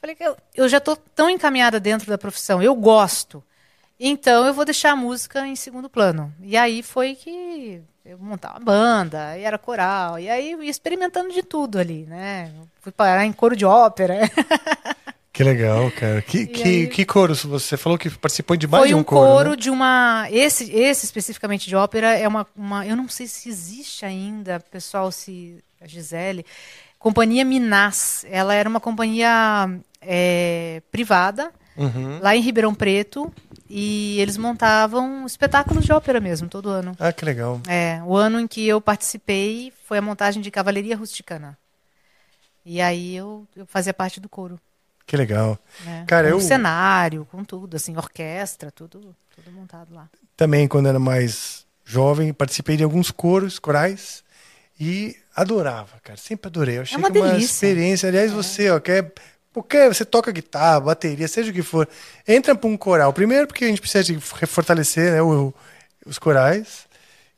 Falei 0.00 0.14
que 0.14 0.22
eu, 0.22 0.36
eu 0.54 0.68
já 0.68 0.78
estou 0.78 0.96
tão 0.96 1.30
encaminhada 1.30 1.80
dentro 1.80 2.08
da 2.08 2.18
profissão, 2.18 2.62
eu 2.62 2.74
gosto. 2.74 3.42
Então 3.98 4.46
eu 4.46 4.52
vou 4.52 4.64
deixar 4.64 4.90
a 4.92 4.96
música 4.96 5.46
em 5.46 5.56
segundo 5.56 5.88
plano. 5.88 6.32
E 6.42 6.56
aí 6.56 6.82
foi 6.82 7.14
que 7.14 7.80
eu 8.04 8.18
montava 8.18 8.58
uma 8.58 8.64
banda, 8.64 9.38
e 9.38 9.42
era 9.44 9.56
coral, 9.56 10.18
e 10.18 10.28
aí 10.28 10.52
eu 10.52 10.62
ia 10.62 10.70
experimentando 10.70 11.32
de 11.32 11.42
tudo 11.42 11.78
ali, 11.78 12.04
né? 12.04 12.52
Fui 12.82 12.92
parar 12.92 13.24
em 13.24 13.32
coro 13.32 13.56
de 13.56 13.64
ópera. 13.64 14.20
Que 15.34 15.42
legal, 15.42 15.90
cara. 15.90 16.22
Que, 16.22 16.46
que, 16.46 16.62
aí- 16.62 16.86
que 16.86 17.04
coro? 17.04 17.34
Você 17.34 17.76
falou 17.76 17.98
que 17.98 18.08
participou 18.08 18.56
de 18.56 18.68
mais 18.68 18.82
Foi 18.82 18.88
de 18.90 18.94
um, 18.94 18.98
um 18.98 19.02
coro. 19.02 19.28
coro 19.32 19.50
né? 19.50 19.56
de 19.56 19.68
uma. 19.68 20.28
Esse, 20.30 20.70
esse 20.72 21.04
especificamente 21.06 21.66
de 21.68 21.74
ópera 21.74 22.16
é 22.16 22.28
uma, 22.28 22.46
uma. 22.56 22.86
Eu 22.86 22.94
não 22.94 23.08
sei 23.08 23.26
se 23.26 23.48
existe 23.48 24.06
ainda, 24.06 24.60
pessoal, 24.70 25.10
se. 25.10 25.58
A 25.80 25.88
Gisele. 25.88 26.46
Companhia 27.04 27.44
Minas. 27.44 28.24
Ela 28.30 28.54
era 28.54 28.66
uma 28.66 28.80
companhia 28.80 29.68
é, 30.00 30.80
privada, 30.90 31.52
Uhum. 31.76 32.18
lá 32.22 32.34
em 32.34 32.40
Ribeirão 32.40 32.74
Preto. 32.74 33.30
E 33.68 34.18
eles 34.20 34.38
montavam 34.38 35.26
espetáculos 35.26 35.84
de 35.84 35.92
ópera 35.92 36.18
mesmo, 36.18 36.48
todo 36.48 36.70
ano. 36.70 36.96
Ah, 36.98 37.12
que 37.12 37.22
legal. 37.22 37.60
É, 37.68 38.00
o 38.06 38.16
ano 38.16 38.40
em 38.40 38.46
que 38.46 38.66
eu 38.66 38.80
participei 38.80 39.70
foi 39.86 39.98
a 39.98 40.02
montagem 40.02 40.40
de 40.40 40.50
Cavalaria 40.50 40.96
Rusticana. 40.96 41.58
E 42.64 42.80
aí 42.80 43.14
eu, 43.14 43.46
eu 43.54 43.66
fazia 43.66 43.92
parte 43.92 44.18
do 44.18 44.28
coro. 44.28 44.58
Que 45.06 45.14
legal. 45.14 45.58
Né? 45.84 46.04
Cara, 46.06 46.28
com 46.30 46.36
eu- 46.36 46.40
cenário, 46.40 47.28
com 47.30 47.44
tudo, 47.44 47.76
assim, 47.76 47.94
orquestra, 47.98 48.70
tudo, 48.70 49.14
tudo 49.36 49.52
montado 49.52 49.92
lá. 49.94 50.08
Também, 50.34 50.66
quando 50.66 50.88
era 50.88 50.98
mais 50.98 51.66
jovem, 51.84 52.32
participei 52.32 52.78
de 52.78 52.82
alguns 52.84 53.10
coros, 53.10 53.58
corais, 53.58 54.24
e 54.80 55.14
adorava, 55.34 55.92
cara. 56.02 56.18
Sempre 56.18 56.48
adorei. 56.48 56.78
Eu 56.78 56.82
achei 56.82 56.96
uma 56.98 57.10
que 57.10 57.18
é 57.18 57.20
uma 57.22 57.36
experiência. 57.38 58.08
Aliás, 58.08 58.30
você, 58.32 58.70
ó, 58.70 58.78
quer. 58.80 59.12
Porque 59.52 59.88
você 59.88 60.04
toca 60.04 60.32
guitarra, 60.32 60.80
bateria, 60.80 61.28
seja 61.28 61.50
o 61.50 61.54
que 61.54 61.62
for. 61.62 61.88
Entra 62.26 62.54
para 62.56 62.68
um 62.68 62.76
coral. 62.76 63.12
Primeiro, 63.12 63.46
porque 63.46 63.64
a 63.64 63.68
gente 63.68 63.80
precisa 63.80 64.02
de 64.02 64.18
fortalecer 64.20 65.12
né, 65.12 65.22
o- 65.22 65.54
os 66.04 66.18
corais. 66.18 66.86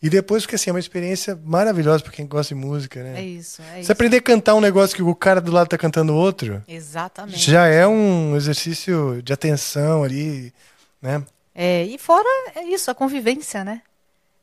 E 0.03 0.09
depois, 0.11 0.43
porque 0.45 0.55
assim, 0.57 0.71
é 0.71 0.73
uma 0.73 0.79
experiência 0.79 1.39
maravilhosa 1.45 2.03
para 2.03 2.13
quem 2.13 2.27
gosta 2.27 2.55
de 2.55 2.61
música, 2.61 3.03
né? 3.03 3.19
É 3.21 3.23
isso, 3.25 3.61
é 3.63 3.75
Você 3.77 3.81
isso. 3.81 3.93
aprender 3.93 4.19
a 4.19 4.23
cantar 4.23 4.55
um 4.55 4.61
negócio 4.61 4.95
que 4.95 5.03
o 5.03 5.15
cara 5.15 5.41
do 5.41 5.51
lado 5.51 5.69
tá 5.69 5.77
cantando 5.79 6.15
outro, 6.15 6.63
Exatamente. 6.69 7.51
já 7.51 7.67
é 7.67 7.87
um 7.87 8.37
exercício 8.37 9.21
de 9.23 9.33
atenção 9.33 10.03
ali, 10.05 10.53
né? 11.01 11.23
É, 11.55 11.83
e 11.85 11.97
fora 11.99 12.27
é 12.55 12.63
isso, 12.65 12.91
a 12.91 12.95
convivência, 12.95 13.65
né? 13.65 13.81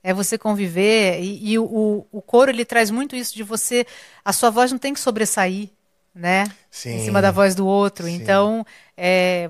É 0.04 0.14
você 0.14 0.38
conviver 0.38 1.22
e, 1.22 1.54
e 1.54 1.60
o, 1.60 2.06
o, 2.12 2.22
coro 2.22 2.52
ele 2.52 2.66
traz 2.66 2.92
muito 2.92 3.16
isso 3.16 3.34
de 3.34 3.42
você, 3.42 3.86
a 4.24 4.34
sua 4.34 4.50
voz 4.50 4.70
não 4.70 4.78
tem 4.78 4.94
que 4.94 5.00
sobressair, 5.00 5.70
né? 6.14 6.46
Sim. 6.70 6.98
Em 6.98 7.06
cima 7.06 7.22
da 7.22 7.32
voz 7.32 7.56
do 7.56 7.66
outro. 7.66 8.06
Sim. 8.06 8.16
Então, 8.16 8.66
é, 8.98 9.50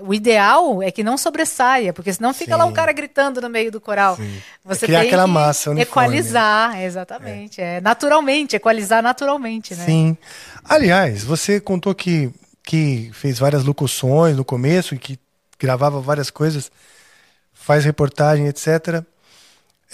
o 0.00 0.12
ideal 0.12 0.82
é 0.82 0.90
que 0.90 1.02
não 1.02 1.16
sobressaia, 1.16 1.92
porque 1.92 2.12
senão 2.12 2.34
fica 2.34 2.56
lá 2.56 2.64
um 2.64 2.68
Sim. 2.68 2.74
cara 2.74 2.92
gritando 2.92 3.40
no 3.40 3.48
meio 3.48 3.70
do 3.70 3.80
coral. 3.80 4.16
Sim. 4.16 4.42
Você 4.64 4.86
Criar 4.86 5.00
tem 5.00 5.08
aquela 5.08 5.24
que 5.24 5.30
massa 5.30 5.70
uniforme. 5.70 5.90
equalizar, 5.90 6.82
exatamente, 6.82 7.60
é. 7.60 7.80
naturalmente, 7.80 8.56
equalizar 8.56 9.02
naturalmente, 9.02 9.74
né? 9.74 9.84
Sim. 9.84 10.16
Aliás, 10.64 11.22
você 11.22 11.60
contou 11.60 11.94
que, 11.94 12.30
que 12.62 13.10
fez 13.12 13.38
várias 13.38 13.64
locuções 13.64 14.36
no 14.36 14.44
começo 14.44 14.94
e 14.94 14.98
que 14.98 15.18
gravava 15.58 16.00
várias 16.00 16.30
coisas, 16.30 16.70
faz 17.52 17.84
reportagem, 17.84 18.46
etc. 18.48 19.04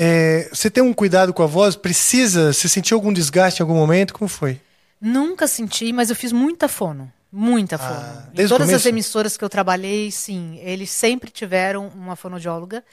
É, 0.02 0.48
você 0.50 0.70
tem 0.70 0.82
um 0.82 0.94
cuidado 0.94 1.34
com 1.34 1.42
a 1.42 1.46
voz? 1.46 1.76
Precisa? 1.76 2.52
Você 2.54 2.68
sentiu 2.68 2.96
algum 2.96 3.12
desgaste 3.12 3.60
em 3.60 3.62
algum 3.64 3.74
momento? 3.74 4.14
Como 4.14 4.28
foi? 4.28 4.58
Nunca 5.00 5.46
senti, 5.46 5.92
mas 5.92 6.10
eu 6.10 6.16
fiz 6.16 6.32
muita 6.32 6.68
fono. 6.68 7.12
Muita 7.32 7.78
fono. 7.78 8.00
Ah, 8.00 8.28
em 8.34 8.48
todas 8.48 8.72
as 8.72 8.86
emissoras 8.86 9.36
que 9.36 9.44
eu 9.44 9.48
trabalhei, 9.48 10.10
sim, 10.10 10.58
eles 10.62 10.90
sempre 10.90 11.30
tiveram 11.30 11.88
uma 11.88 12.16
fonoaudióloga 12.16 12.84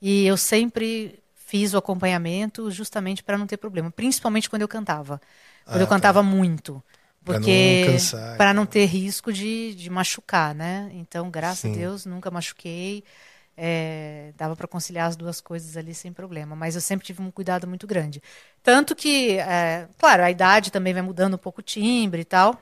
e 0.00 0.26
eu 0.26 0.36
sempre 0.36 1.18
fiz 1.34 1.74
o 1.74 1.78
acompanhamento 1.78 2.70
justamente 2.70 3.22
para 3.22 3.36
não 3.36 3.46
ter 3.46 3.56
problema, 3.56 3.90
principalmente 3.90 4.48
quando 4.48 4.62
eu 4.62 4.68
cantava. 4.68 5.20
Quando 5.64 5.80
Ah, 5.80 5.84
eu 5.84 5.88
cantava 5.88 6.22
muito. 6.22 6.82
Pra 7.24 7.38
não 7.38 7.42
Porque 7.44 7.84
para 8.36 8.54
não 8.54 8.64
tal. 8.64 8.72
ter 8.72 8.84
risco 8.86 9.32
de, 9.32 9.74
de 9.74 9.90
machucar, 9.90 10.54
né? 10.54 10.90
Então, 10.94 11.30
graças 11.30 11.60
Sim. 11.60 11.72
a 11.72 11.76
Deus, 11.76 12.06
nunca 12.06 12.30
machuquei. 12.30 13.04
É, 13.62 14.32
dava 14.38 14.56
para 14.56 14.66
conciliar 14.66 15.06
as 15.06 15.16
duas 15.16 15.38
coisas 15.38 15.76
ali 15.76 15.94
sem 15.94 16.14
problema. 16.14 16.56
Mas 16.56 16.74
eu 16.74 16.80
sempre 16.80 17.04
tive 17.04 17.20
um 17.20 17.30
cuidado 17.30 17.66
muito 17.68 17.86
grande. 17.86 18.22
Tanto 18.62 18.96
que, 18.96 19.38
é, 19.38 19.86
claro, 19.98 20.22
a 20.22 20.30
idade 20.30 20.72
também 20.72 20.94
vai 20.94 21.02
mudando 21.02 21.34
um 21.34 21.38
pouco 21.38 21.60
o 21.60 21.62
timbre 21.62 22.22
e 22.22 22.24
tal. 22.24 22.58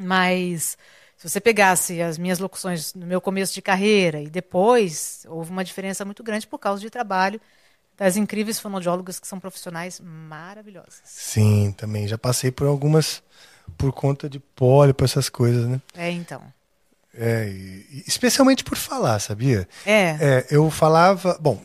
Mas 0.00 0.76
se 1.16 1.28
você 1.28 1.40
pegasse 1.40 2.02
as 2.02 2.18
minhas 2.18 2.40
locuções 2.40 2.92
no 2.92 3.06
meu 3.06 3.20
começo 3.20 3.54
de 3.54 3.62
carreira 3.62 4.20
e 4.20 4.28
depois, 4.28 5.24
houve 5.28 5.52
uma 5.52 5.62
diferença 5.62 6.04
muito 6.04 6.24
grande 6.24 6.46
por 6.46 6.58
causa 6.58 6.80
de 6.80 6.90
trabalho 6.90 7.40
das 7.96 8.16
incríveis 8.16 8.58
fonoaudiólogas 8.58 9.20
que 9.20 9.28
são 9.28 9.38
profissionais 9.38 10.00
maravilhosas. 10.00 11.00
Sim, 11.04 11.72
também. 11.72 12.08
Já 12.08 12.18
passei 12.18 12.50
por 12.50 12.66
algumas 12.66 13.22
por 13.78 13.92
conta 13.92 14.28
de 14.28 14.40
pólipo, 14.40 15.04
essas 15.04 15.28
coisas, 15.28 15.66
né? 15.66 15.80
É, 15.94 16.10
então. 16.10 16.42
É, 17.18 17.48
e- 17.48 18.04
especialmente 18.06 18.62
por 18.62 18.76
falar, 18.76 19.18
sabia? 19.18 19.66
É. 19.84 20.16
É, 20.20 20.46
eu 20.50 20.70
falava. 20.70 21.36
Bom, 21.40 21.62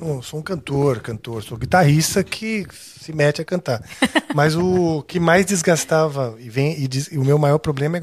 não 0.00 0.20
sou 0.22 0.40
um 0.40 0.42
cantor, 0.42 1.00
cantor, 1.00 1.42
sou 1.42 1.56
guitarrista 1.58 2.22
que 2.22 2.66
se 3.00 3.12
mete 3.12 3.40
a 3.40 3.44
cantar. 3.44 3.82
Mas 4.34 4.54
o 4.54 5.02
que 5.02 5.18
mais 5.18 5.46
desgastava 5.46 6.36
e, 6.38 6.48
vem, 6.50 6.78
e, 6.80 6.86
diz- 6.88 7.08
e 7.10 7.18
o 7.18 7.24
meu 7.24 7.38
maior 7.38 7.58
problema 7.58 7.98
é 7.98 8.02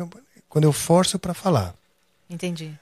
quando 0.49 0.63
eu 0.65 0.73
forço 0.73 1.19
para 1.19 1.33
falar. 1.33 1.75
Entendi. 2.29 2.73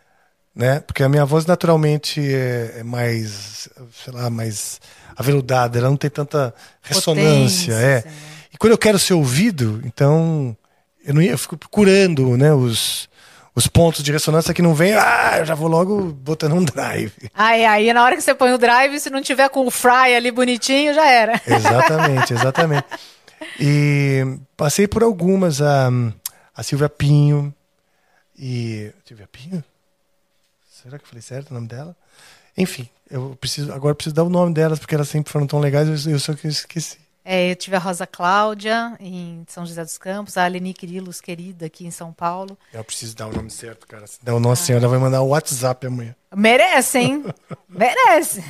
Né? 0.56 0.80
Porque 0.82 1.02
a 1.04 1.10
minha 1.10 1.26
voz 1.26 1.46
naturalmente 1.48 2.22
é, 2.22 2.76
é 2.80 2.84
mais, 2.84 3.68
sei 4.04 4.14
lá, 4.14 4.30
mais 4.30 4.80
aveludada, 5.16 5.80
ela 5.80 5.90
não 5.90 5.98
tem 5.98 6.10
tanta 6.10 6.54
ressonância. 6.82 7.34
Potência, 7.34 7.74
é. 7.74 7.98
assim, 7.98 8.08
né? 8.08 8.14
E 8.54 8.58
quando 8.58 8.72
eu 8.72 8.78
quero 8.78 9.00
ser 9.00 9.16
ouvido, 9.16 9.82
então 9.84 10.56
eu, 11.04 11.14
não 11.14 11.22
ia, 11.22 11.32
eu 11.32 11.38
fico 11.40 11.58
procurando 11.58 12.38
né, 12.38 12.54
os, 12.54 13.10
os 13.56 13.68
pontos 13.68 14.04
de 14.04 14.12
ressonância 14.12 14.54
que 14.54 14.62
não 14.62 14.74
vem, 14.74 14.94
ah, 14.94 15.36
eu 15.40 15.46
já 15.46 15.54
vou 15.54 15.68
logo 15.68 16.12
botando 16.12 16.54
um 16.54 16.64
drive. 16.64 17.14
Aí, 17.34 17.66
aí, 17.66 17.94
na 17.94 18.04
hora 18.04 18.16
que 18.16 18.22
você 18.22 18.34
põe 18.34 18.52
o 18.52 18.58
drive, 18.58 19.00
se 19.00 19.10
não 19.10 19.22
tiver 19.22 19.50
com 19.50 19.66
o 19.68 19.72
fry 19.72 20.16
ali 20.16 20.32
bonitinho, 20.32 20.94
já 20.94 21.08
era. 21.08 21.40
Exatamente, 21.46 22.34
exatamente. 22.34 22.88
E 23.60 24.38
passei 24.58 24.88
por 24.88 25.04
algumas, 25.04 25.62
a, 25.62 25.90
a 26.56 26.64
Silvia 26.64 26.90
Pinho 26.90 27.54
e. 28.38 28.92
Silvia 29.06 29.28
Pinho? 29.32 29.64
Será 30.72 30.98
que 30.98 31.04
eu 31.04 31.10
falei 31.10 31.22
certo 31.22 31.52
o 31.52 31.54
nome 31.54 31.68
dela? 31.68 31.96
Enfim, 32.58 32.90
eu 33.10 33.38
preciso, 33.40 33.72
agora 33.72 33.92
eu 33.92 33.96
preciso 33.96 34.16
dar 34.16 34.24
o 34.24 34.30
nome 34.30 34.54
delas, 34.54 34.80
porque 34.80 34.96
elas 34.96 35.10
sempre 35.10 35.32
foram 35.32 35.46
tão 35.46 35.60
legais, 35.60 36.06
eu, 36.06 36.12
eu 36.12 36.20
só 36.20 36.34
que 36.34 36.48
eu 36.48 36.52
esqueci. 36.52 36.98
É, 37.26 37.52
eu 37.52 37.56
tive 37.56 37.76
a 37.78 37.80
Rosa 37.80 38.06
Cláudia, 38.06 38.98
em 39.00 39.46
São 39.48 39.66
José 39.66 39.82
dos 39.84 39.98
Campos, 39.98 40.36
a 40.38 40.44
Aleni 40.44 40.74
Quirilos, 40.74 41.22
querida, 41.22 41.68
aqui 41.68 41.86
em 41.86 41.92
São 41.92 42.12
Paulo. 42.12 42.58
Eu 42.74 42.84
preciso 42.84 43.16
dar 43.16 43.28
o 43.28 43.32
nome 43.34 43.50
certo, 43.50 43.88
cara. 43.88 44.06
Senão, 44.08 44.40
nossa 44.42 44.66
senhora, 44.66 44.84
ela 44.86 44.92
vai 44.92 45.00
mandar 45.00 45.22
o 45.22 45.30
WhatsApp 45.30 45.88
amanhã. 45.88 46.14
Merece, 46.36 46.98
hein? 47.00 47.24
Merece. 47.70 48.44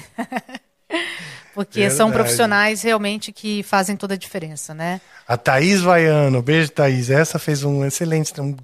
Porque 1.53 1.87
são 1.91 2.07
Verdade. 2.07 2.13
profissionais 2.23 2.81
realmente 2.81 3.31
que 3.31 3.61
fazem 3.61 3.95
toda 3.95 4.15
a 4.15 4.17
diferença, 4.17 4.73
né? 4.73 4.99
A 5.27 5.37
Thaís 5.37 5.81
Vaiano, 5.81 6.41
beijo, 6.41 6.71
Thaís. 6.71 7.11
Essa 7.11 7.37
fez 7.37 7.63
um 7.63 7.85
excelente, 7.85 8.39
um, 8.41 8.55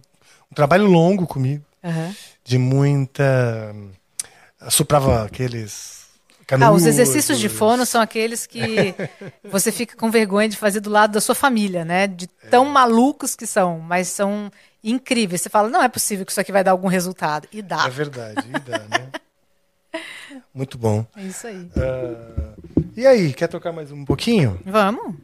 um 0.52 0.56
trabalho 0.56 0.86
longo 0.86 1.28
comigo, 1.28 1.64
Aham. 1.84 2.16
de 2.44 2.58
muita. 2.58 3.76
Soprava 4.70 5.24
aqueles. 5.24 5.99
Ah, 6.56 6.58
Canudos. 6.60 6.82
os 6.82 6.88
exercícios 6.88 7.40
de 7.40 7.48
fono 7.50 7.86
são 7.86 8.02
aqueles 8.02 8.46
que 8.48 8.94
você 9.44 9.72
fica 9.72 9.96
com 9.96 10.10
vergonha 10.10 10.50
de 10.50 10.58
fazer 10.58 10.80
do 10.80 10.90
lado 10.90 11.12
da 11.14 11.22
sua 11.22 11.36
família, 11.36 11.86
né? 11.86 12.08
De 12.08 12.28
tão 12.28 12.66
É. 12.66 12.70
malucos 12.70 13.36
que 13.36 13.46
são, 13.46 13.80
mas 13.80 14.08
são 14.08 14.52
incríveis. 14.84 15.42
Você 15.42 15.50
fala, 15.50 15.70
não 15.70 15.82
é 15.84 15.88
possível 15.90 16.26
que 16.26 16.32
isso 16.32 16.42
aqui 16.42 16.52
vai 16.52 16.64
dar 16.64 16.72
algum 16.72 16.88
resultado. 16.88 17.48
E 17.52 17.62
dá. 17.62 17.86
É 17.86 17.90
verdade, 17.90 18.44
e 18.48 18.60
dá, 18.60 18.80
né? 18.80 19.08
Muito 20.54 20.78
bom. 20.78 21.06
É 21.16 21.22
isso 21.24 21.48
aí. 21.48 21.70
Ah, 21.78 22.54
e 22.96 23.06
aí, 23.08 23.34
quer 23.34 23.48
tocar 23.48 23.72
mais 23.72 23.92
um 23.92 24.04
pouquinho? 24.06 24.60
Vamos? 24.66 25.16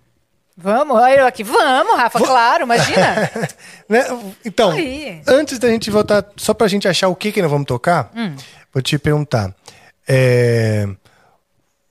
Vamos? 0.58 0.96
Olha 0.98 1.20
eu 1.20 1.26
aqui. 1.28 1.44
Vamos, 1.44 1.98
Rafa, 1.98 2.20
claro, 2.20 2.64
imagina. 2.64 3.30
Né? 3.90 4.04
Então, 4.44 4.72
Aí. 4.72 5.22
antes 5.28 5.60
da 5.60 5.68
gente 5.70 5.92
voltar, 5.92 6.26
só 6.38 6.56
pra 6.56 6.68
gente 6.68 6.88
achar 6.88 7.08
o 7.08 7.16
que 7.16 7.32
que 7.32 7.40
nós 7.42 7.52
vamos 7.52 7.68
tocar, 7.68 8.10
Hum. 8.16 8.36
vou 8.74 8.82
te 8.82 8.98
perguntar. 8.98 9.54
É, 10.08 10.88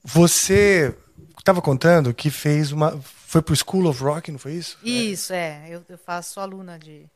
você 0.05 0.95
estava 1.39 1.63
contando 1.63 2.13
que 2.15 2.31
fez 2.31 2.71
uma. 2.73 3.01
Foi 3.03 3.43
pro 3.43 3.57
School 3.57 3.89
of 3.89 4.03
Rock, 4.03 4.31
não 4.31 4.39
foi 4.39 4.53
isso? 4.53 4.79
Isso, 4.83 5.33
é. 5.33 5.65
Eu, 5.69 5.83
eu 5.89 5.99
faço 5.99 6.39
aluna 6.39 6.79
de, 6.79 7.07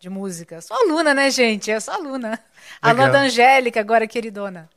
de 0.00 0.08
música. 0.10 0.60
Sou 0.60 0.76
aluna, 0.76 1.14
né, 1.14 1.30
gente? 1.30 1.70
Eu 1.70 1.80
sou 1.80 1.94
aluna. 1.94 2.38
Aluna 2.82 3.04
Legal. 3.06 3.12
da 3.20 3.26
Angélica, 3.26 3.78
agora 3.78 4.06
queridona. 4.06 4.68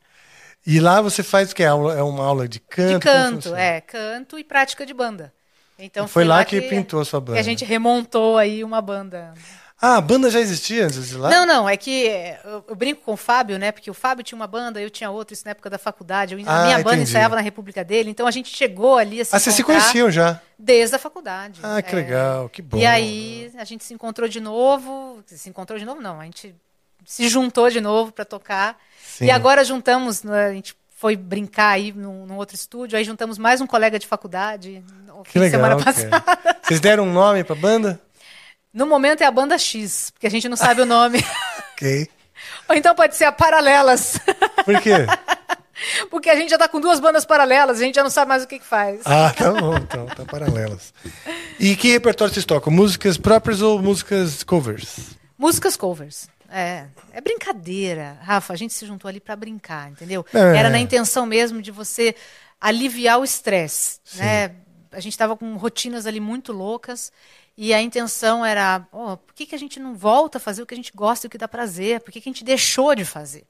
E 0.66 0.80
lá 0.80 1.02
você 1.02 1.24
faz 1.24 1.52
o 1.52 1.56
que? 1.56 1.64
É 1.64 1.68
aula- 1.68 1.96
é 1.98 2.04
uma 2.04 2.24
aula 2.24 2.48
de 2.48 2.60
canto? 2.60 2.94
De 2.94 3.00
canto, 3.00 3.56
é. 3.56 3.82
Canto 3.82 4.38
e 4.38 4.44
prática 4.44 4.86
de 4.86 4.94
banda. 4.94 5.34
Então 5.80 6.08
Foi 6.08 6.24
lá 6.24 6.46
que 6.46 6.62
pintou 6.62 7.02
a 7.02 7.06
sua 7.06 7.20
banda. 7.20 7.34
Que 7.34 7.40
a 7.40 7.44
gente 7.44 7.66
remontou 7.66 8.38
aí 8.38 8.64
uma 8.64 8.80
banda. 8.80 9.34
Ah, 9.82 9.98
a 9.98 10.02
banda 10.02 10.30
já 10.30 10.40
existia 10.40 10.86
antes 10.86 11.10
de 11.10 11.18
lá? 11.18 11.30
Não, 11.32 11.44
não, 11.46 11.68
é 11.68 11.76
que 11.76 12.06
eu, 12.46 12.64
eu 12.68 12.76
brinco 12.76 13.02
com 13.04 13.14
o 13.14 13.18
Fábio, 13.18 13.58
né? 13.58 13.72
Porque 13.72 13.90
o 13.90 13.94
Fábio 13.96 14.24
tinha 14.24 14.36
uma 14.36 14.46
banda, 14.46 14.80
eu 14.80 14.92
tinha 14.92 15.10
outra, 15.10 15.34
isso 15.34 15.44
na 15.44 15.52
época 15.52 15.72
da 15.72 15.80
faculdade. 15.80 16.36
Eu, 16.36 16.42
Ah, 16.46 16.62
a 16.62 16.66
minha 16.66 16.78
banda 16.78 16.98
entendi. 16.98 17.10
ensaiava 17.10 17.34
na 17.36 17.42
República 17.42 17.84
dele, 17.84 18.12
então 18.12 18.28
a 18.28 18.32
gente 18.32 18.56
chegou 18.56 18.98
ali 18.98 19.20
a 19.22 19.26
se 19.26 19.36
ah, 19.36 19.40
vocês 19.40 19.56
se 19.56 19.64
conheciam 19.64 20.12
já. 20.12 20.40
Desde 20.58 20.96
a 20.96 21.00
faculdade. 21.00 21.60
Ah, 21.64 21.82
que 21.82 21.94
é. 21.94 21.96
legal, 21.96 22.48
que 22.48 22.62
bom. 22.62 22.78
E 22.78 22.86
aí 22.86 23.52
a 23.58 23.64
gente 23.64 23.84
se 23.84 23.94
encontrou 23.94 24.28
de 24.30 24.40
novo. 24.40 25.24
Se 25.26 25.50
encontrou 25.50 25.80
de 25.80 25.86
novo, 25.86 26.00
não. 26.00 26.20
A 26.20 26.26
gente 26.26 26.54
se 27.04 27.28
juntou 27.28 27.68
de 27.72 27.82
novo 27.82 28.12
para 28.12 28.24
tocar. 28.24 28.78
Sim. 29.04 29.26
E 29.26 29.32
agora 29.32 29.64
juntamos, 29.64 30.22
né, 30.22 30.46
a 30.46 30.54
gente 30.54 30.76
foi 30.96 31.16
brincar 31.16 31.70
aí 31.70 31.92
num, 31.92 32.28
num 32.28 32.36
outro 32.38 32.56
estúdio, 32.56 32.96
aí 32.96 33.04
juntamos 33.04 33.40
mais 33.40 33.60
um 33.60 33.66
colega 33.66 33.98
de 33.98 34.06
faculdade 34.06 34.84
Que 35.32 35.40
legal. 35.40 35.60
semana 35.60 35.84
passada. 35.84 36.22
cara. 36.22 36.58
Vocês 36.62 36.80
deram 36.80 37.06
um 37.06 37.12
nome 37.12 37.44
pra 37.44 37.56
banda? 37.56 38.00
No 38.74 38.86
momento 38.86 39.22
é 39.22 39.26
a 39.26 39.32
banda 39.32 39.58
X, 39.58 40.12
porque 40.12 40.28
a 40.28 40.32
gente 40.32 40.48
não 40.48 40.58
sabe 40.58 40.82
o 40.82 40.86
nome. 40.86 41.24
Ok. 41.82 42.08
Ou 42.70 42.76
então 42.76 42.94
pode 42.94 43.16
ser 43.16 43.26
a 43.26 43.32
Paralelas, 43.32 44.20
Por 44.64 44.80
quê? 44.82 44.92
porque 46.12 46.30
a 46.30 46.36
gente 46.36 46.52
já 46.52 46.58
tá 46.58 46.68
com 46.68 46.80
duas 46.80 47.00
bandas 47.00 47.26
paralelas, 47.26 47.80
a 47.80 47.84
gente 47.84 47.96
já 47.96 48.04
não 48.04 48.10
sabe 48.10 48.30
mais 48.30 48.44
o 48.44 48.48
que, 48.48 48.60
que 48.60 48.66
faz. 48.66 49.02
Ah, 49.04 49.34
tá 49.36 49.52
bom, 49.52 49.76
então, 49.78 50.06
tá 50.06 50.24
paralelas. 50.26 50.94
E 51.60 51.76
que 51.76 51.92
repertório 51.92 52.32
vocês 52.32 52.46
tocam? 52.46 52.72
Músicas 52.72 53.18
próprias 53.18 53.62
ou 53.62 53.82
músicas 53.82 54.44
covers? 54.44 55.18
Músicas 55.38 55.76
covers. 55.76 56.30
É, 56.50 56.86
é 57.14 57.22
brincadeira. 57.22 58.18
Rafa, 58.22 58.54
a 58.54 58.56
gente 58.56 58.74
se 58.74 58.86
juntou 58.86 59.10
ali 59.10 59.20
para 59.20 59.36
brincar, 59.36 59.90
entendeu? 59.90 60.26
É. 60.34 60.58
Era 60.58 60.70
na 60.70 60.80
intenção 60.80 61.26
mesmo 61.26 61.62
de 61.62 61.72
você 61.72 62.14
aliviar 62.60 63.20
o 63.20 63.24
estresse, 63.24 64.00
né? 64.16 64.52
A 64.92 65.00
gente 65.00 65.14
estava 65.14 65.38
com 65.38 65.56
rotinas 65.56 66.06
ali 66.06 66.20
muito 66.20 66.52
loucas 66.52 67.12
e 67.64 67.76
a 67.76 67.80
intenção 67.80 68.44
era, 68.44 68.88
ó, 68.92 69.16
por 69.18 69.36
que, 69.36 69.46
que 69.46 69.54
a 69.54 69.60
gente 69.60 69.80
não 69.80 69.94
volta 69.94 70.40
a 70.40 70.42
fazer 70.42 70.64
o 70.64 70.66
que 70.66 70.74
a 70.74 70.78
gente 70.78 70.92
gosta 70.96 71.26
e 71.26 71.28
o 71.28 71.30
que 71.30 71.38
dá 71.38 71.48
prazer? 71.48 72.00
Por 72.00 72.12
que, 72.12 72.20
que 72.20 72.28
a 72.28 72.32
gente 72.32 72.44
deixou 72.44 72.96
de 72.96 73.06
fazer? 73.06 73.44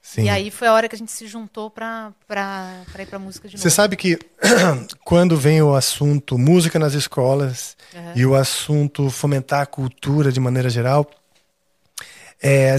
Sim. 0.00 0.22
E 0.22 0.28
aí 0.28 0.48
foi 0.48 0.68
a 0.68 0.72
hora 0.72 0.88
que 0.88 0.94
a 0.94 0.98
gente 0.98 1.10
se 1.10 1.26
juntou 1.26 1.68
para 1.68 2.12
ir 3.00 3.06
para 3.08 3.18
música 3.18 3.48
de 3.48 3.56
novo. 3.56 3.62
Você 3.64 3.74
sabe 3.74 3.96
que 3.96 4.16
quando 5.04 5.36
vem 5.36 5.60
o 5.60 5.74
assunto 5.74 6.38
música 6.38 6.78
nas 6.78 6.94
escolas 6.94 7.76
e 8.14 8.24
o 8.24 8.36
assunto 8.36 9.10
fomentar 9.10 9.62
a 9.62 9.66
cultura 9.66 10.30
de 10.30 10.38
maneira 10.38 10.70
geral, 10.70 11.10
é, 12.40 12.76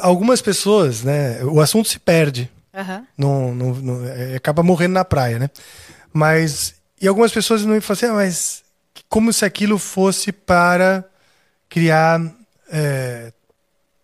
algumas 0.00 0.40
pessoas, 0.40 1.02
né, 1.02 1.44
o 1.44 1.60
assunto 1.60 1.90
se 1.90 1.98
perde, 1.98 2.50
Aham. 2.72 3.06
não, 3.14 3.54
não, 3.54 3.74
não- 3.74 4.06
é, 4.06 4.36
acaba 4.36 4.62
morrendo 4.62 4.94
na 4.94 5.04
praia, 5.04 5.38
né? 5.38 5.50
Mas 6.14 6.76
e 6.98 7.06
algumas 7.06 7.30
pessoas 7.30 7.62
não 7.62 7.78
falam 7.82 7.92
assim, 7.98 8.06
ah, 8.06 8.14
mas 8.14 8.61
como 9.12 9.30
se 9.30 9.44
aquilo 9.44 9.76
fosse 9.76 10.32
para 10.32 11.04
criar 11.68 12.18
é, 12.70 13.30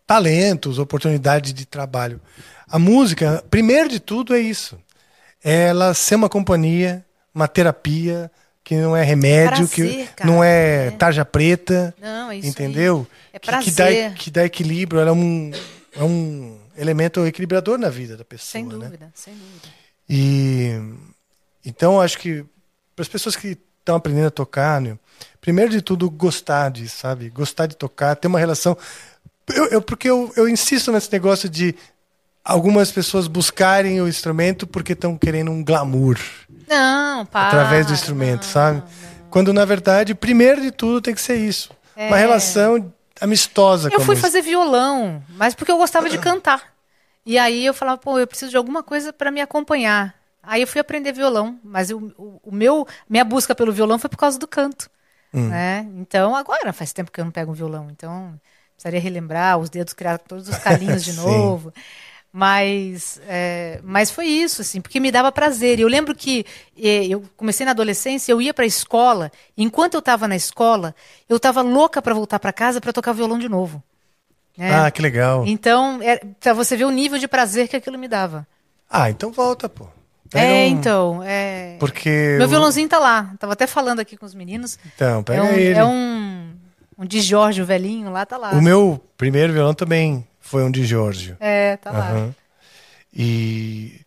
talentos, 0.06 0.78
oportunidades 0.78 1.54
de 1.54 1.64
trabalho. 1.64 2.20
A 2.68 2.78
música, 2.78 3.42
primeiro 3.48 3.88
de 3.88 4.00
tudo, 4.00 4.34
é 4.34 4.38
isso. 4.38 4.78
Ela 5.42 5.94
ser 5.94 6.16
uma 6.16 6.28
companhia, 6.28 7.02
uma 7.34 7.48
terapia, 7.48 8.30
que 8.62 8.76
não 8.76 8.94
é 8.94 9.02
remédio, 9.02 9.66
Prazer, 9.66 9.68
que 9.70 10.06
cara, 10.14 10.30
não 10.30 10.44
é 10.44 10.88
é. 10.88 10.90
tarja 10.90 11.24
preta, 11.24 11.94
Não, 11.98 12.30
é 12.30 12.36
isso 12.36 12.44
aí. 12.44 12.50
entendeu? 12.50 13.06
É 13.32 13.38
Que- 13.38 13.46
que, 13.46 13.72
prazer. 13.72 14.10
dá, 14.10 14.14
que 14.14 14.30
dá 14.30 14.44
equilíbrio, 14.44 15.00
ela 15.00 15.08
é 15.08 15.12
um, 15.14 15.50
é 15.96 16.04
um 16.04 16.60
elemento 16.76 17.26
equilibrador 17.26 17.78
na 17.78 17.88
vida 17.88 18.14
da 18.14 18.26
pessoa. 18.26 18.50
Sem 18.50 18.64
né? 18.66 18.74
dúvida, 18.74 19.10
sem 19.14 19.32
dúvida. 19.32 19.68
E 20.06 20.72
então 21.64 21.98
acho 21.98 22.18
que 22.18 22.44
para 22.94 23.02
as 23.04 23.08
pessoas 23.08 23.34
que 23.34 23.56
estão 23.88 23.96
aprendendo 23.96 24.26
a 24.26 24.30
tocar, 24.30 24.80
né, 24.80 24.98
primeiro 25.40 25.70
de 25.70 25.80
tudo 25.80 26.10
gostar 26.10 26.70
disso, 26.70 26.98
sabe? 27.00 27.30
Gostar 27.30 27.66
de 27.66 27.74
tocar, 27.76 28.14
ter 28.14 28.28
uma 28.28 28.38
relação. 28.38 28.76
Eu, 29.52 29.64
eu- 29.68 29.82
porque 29.82 30.08
eu, 30.10 30.30
eu 30.36 30.46
insisto 30.46 30.92
nesse 30.92 31.10
negócio 31.10 31.48
de 31.48 31.74
algumas 32.44 32.90
pessoas 32.92 33.26
buscarem 33.26 34.00
o 34.00 34.06
instrumento 34.08 34.66
porque 34.66 34.92
estão 34.92 35.16
querendo 35.16 35.50
um 35.50 35.64
glamour 35.64 36.18
Não, 36.68 37.24
para. 37.26 37.46
através 37.48 37.86
do 37.86 37.92
instrumento, 37.94 38.44
não, 38.44 38.50
sabe? 38.52 38.82
Quando 39.30 39.52
na 39.52 39.64
verdade, 39.64 40.14
primeiro 40.14 40.60
de 40.60 40.70
tudo 40.70 41.00
tem 41.00 41.14
que 41.14 41.20
ser 41.20 41.36
isso, 41.36 41.70
uma 41.96 42.16
relação 42.16 42.92
amistosa 43.20 43.88
É. 43.88 43.94
Eu 43.94 44.00
fui 44.00 44.14
música. 44.14 44.26
fazer 44.28 44.42
violão, 44.42 45.22
mas 45.30 45.54
porque 45.54 45.72
eu 45.72 45.76
gostava 45.78 46.08
de 46.10 46.18
cantar. 46.18 46.62
E 47.24 47.38
aí 47.38 47.64
eu 47.66 47.74
falava, 47.74 47.98
pô, 47.98 48.18
eu 48.18 48.26
preciso 48.26 48.50
de 48.50 48.56
alguma 48.56 48.82
coisa 48.82 49.12
para 49.12 49.30
me 49.30 49.40
acompanhar. 49.40 50.14
Aí 50.48 50.62
eu 50.62 50.66
fui 50.66 50.80
aprender 50.80 51.12
violão, 51.12 51.60
mas 51.62 51.90
eu- 51.90 52.12
o, 52.18 52.40
o 52.44 52.52
meu 52.54 52.86
minha 53.08 53.24
busca 53.24 53.54
pelo 53.54 53.72
violão 53.72 53.98
foi 53.98 54.10
por 54.10 54.16
causa 54.18 54.38
do 54.38 54.48
canto, 54.48 54.90
Hum. 55.32 55.50
né? 55.50 55.80
Então 55.96 56.36
agora 56.36 56.72
faz 56.72 56.92
tempo 56.92 57.12
que 57.12 57.20
eu 57.20 57.24
não 57.26 57.32
pego 57.32 57.52
um 57.52 57.54
violão, 57.54 57.88
então 57.90 58.40
precisaria 58.74 59.00
relembrar 59.00 59.58
os 59.58 59.70
dedos 59.70 59.94
criar 59.94 60.18
todos 60.18 60.48
os 60.48 60.58
calinhos 60.58 61.04
de 61.04 61.12
novo. 61.14 61.72
Mas, 62.32 63.20
é, 63.26 63.80
mas 63.82 64.10
foi 64.10 64.26
isso, 64.26 64.60
assim, 64.62 64.80
porque 64.80 65.00
me 65.00 65.10
dava 65.10 65.32
prazer. 65.32 65.78
E 65.78 65.82
eu 65.82 65.88
lembro 65.88 66.14
que 66.14 66.44
eu 66.76 67.22
comecei 67.36 67.64
na 67.64 67.72
adolescência, 67.72 68.32
eu 68.32 68.40
ia 68.42 68.52
para 68.54 68.64
a 68.64 68.66
escola, 68.66 69.32
enquanto 69.56 69.94
eu 69.94 70.00
estava 70.00 70.28
na 70.28 70.36
escola, 70.36 70.94
eu 71.28 71.38
estava 71.38 71.62
louca 71.62 72.02
para 72.02 72.14
voltar 72.14 72.38
para 72.38 72.52
casa 72.52 72.80
para 72.80 72.92
tocar 72.92 73.12
violão 73.12 73.38
de 73.38 73.48
novo. 73.48 73.82
né? 74.56 74.86
Ah, 74.86 74.90
que 74.90 75.02
legal. 75.02 75.44
Então, 75.44 76.00
é, 76.02 76.18
para 76.18 76.52
você 76.54 76.76
ver 76.76 76.84
o 76.84 76.90
nível 76.90 77.18
de 77.18 77.28
prazer 77.28 77.68
que 77.68 77.76
aquilo 77.76 77.98
me 77.98 78.08
dava. 78.08 78.46
Ah, 78.90 79.08
então 79.10 79.32
volta, 79.32 79.66
pô. 79.68 79.88
É, 80.34 80.44
um- 80.64 80.66
então. 80.66 81.22
É... 81.24 81.76
Porque 81.78 82.36
Meu 82.38 82.46
o- 82.46 82.50
violãozinho 82.50 82.88
tá 82.88 82.98
lá. 82.98 83.32
Tava 83.38 83.52
até 83.54 83.66
falando 83.66 84.00
aqui 84.00 84.16
com 84.16 84.26
os 84.26 84.34
meninos. 84.34 84.78
Então, 84.94 85.22
pega 85.22 85.40
é 85.40 85.42
um, 85.42 85.52
ele. 85.54 85.78
é 85.78 85.84
um, 85.84 86.50
um 86.98 87.04
de 87.06 87.20
Jorge, 87.20 87.62
o 87.62 87.66
velhinho, 87.66 88.10
lá 88.10 88.26
tá 88.26 88.36
lá. 88.36 88.50
O 88.50 88.60
meu 88.62 89.00
primeiro 89.16 89.52
violão 89.52 89.74
também 89.74 90.26
foi 90.40 90.62
um 90.64 90.70
de 90.70 90.84
Giorgio. 90.84 91.36
É, 91.40 91.76
tá 91.76 91.90
lá. 91.90 91.98
Aham. 92.10 92.34
E. 93.14 94.00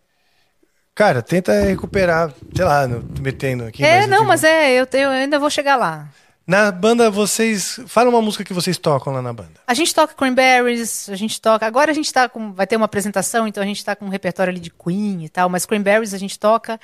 Cara, 0.93 1.22
tenta 1.22 1.53
recuperar, 1.64 2.31
sei 2.53 2.65
lá, 2.65 2.85
no, 2.85 3.03
metendo 3.22 3.64
aqui. 3.65 3.84
É, 3.84 4.03
eu 4.03 4.07
não, 4.07 4.18
digo- 4.19 4.27
mas 4.27 4.43
é, 4.43 4.72
eu, 4.73 4.85
eu 4.93 5.10
ainda 5.10 5.39
vou 5.39 5.49
chegar 5.49 5.76
lá. 5.76 6.07
Na 6.52 6.69
banda, 6.69 7.10
vocês. 7.10 7.80
Fala 7.88 8.10
uma 8.10 8.22
música 8.22 8.44
que 8.44 8.53
vocês 8.53 8.78
tocam 8.78 9.14
lá 9.14 9.22
na 9.22 9.32
banda. 9.32 9.53
A 9.65 9.73
gente 9.73 9.95
toca 9.95 10.14
Cranberries, 10.14 11.07
a 11.07 11.15
gente 11.15 11.40
toca. 11.40 11.65
Agora 11.65 11.91
a 11.91 11.94
gente 11.94 12.11
tá 12.11 12.28
com. 12.28 12.52
Vai 12.52 12.68
ter 12.68 12.76
uma 12.76 12.88
apresentação, 12.88 13.48
então 13.48 13.64
a 13.64 13.65
gente 13.65 13.86
tá 13.86 13.95
com 13.95 14.03
um 14.03 14.10
repertório 14.10 14.52
ali 14.52 14.60
de 14.60 14.69
Queen 14.69 15.23
e 15.23 15.30
tal, 15.30 15.48
mas 15.48 15.65
Cranberries 15.65 16.14
a 16.14 16.18
gente 16.18 16.38
toca. 16.38 16.78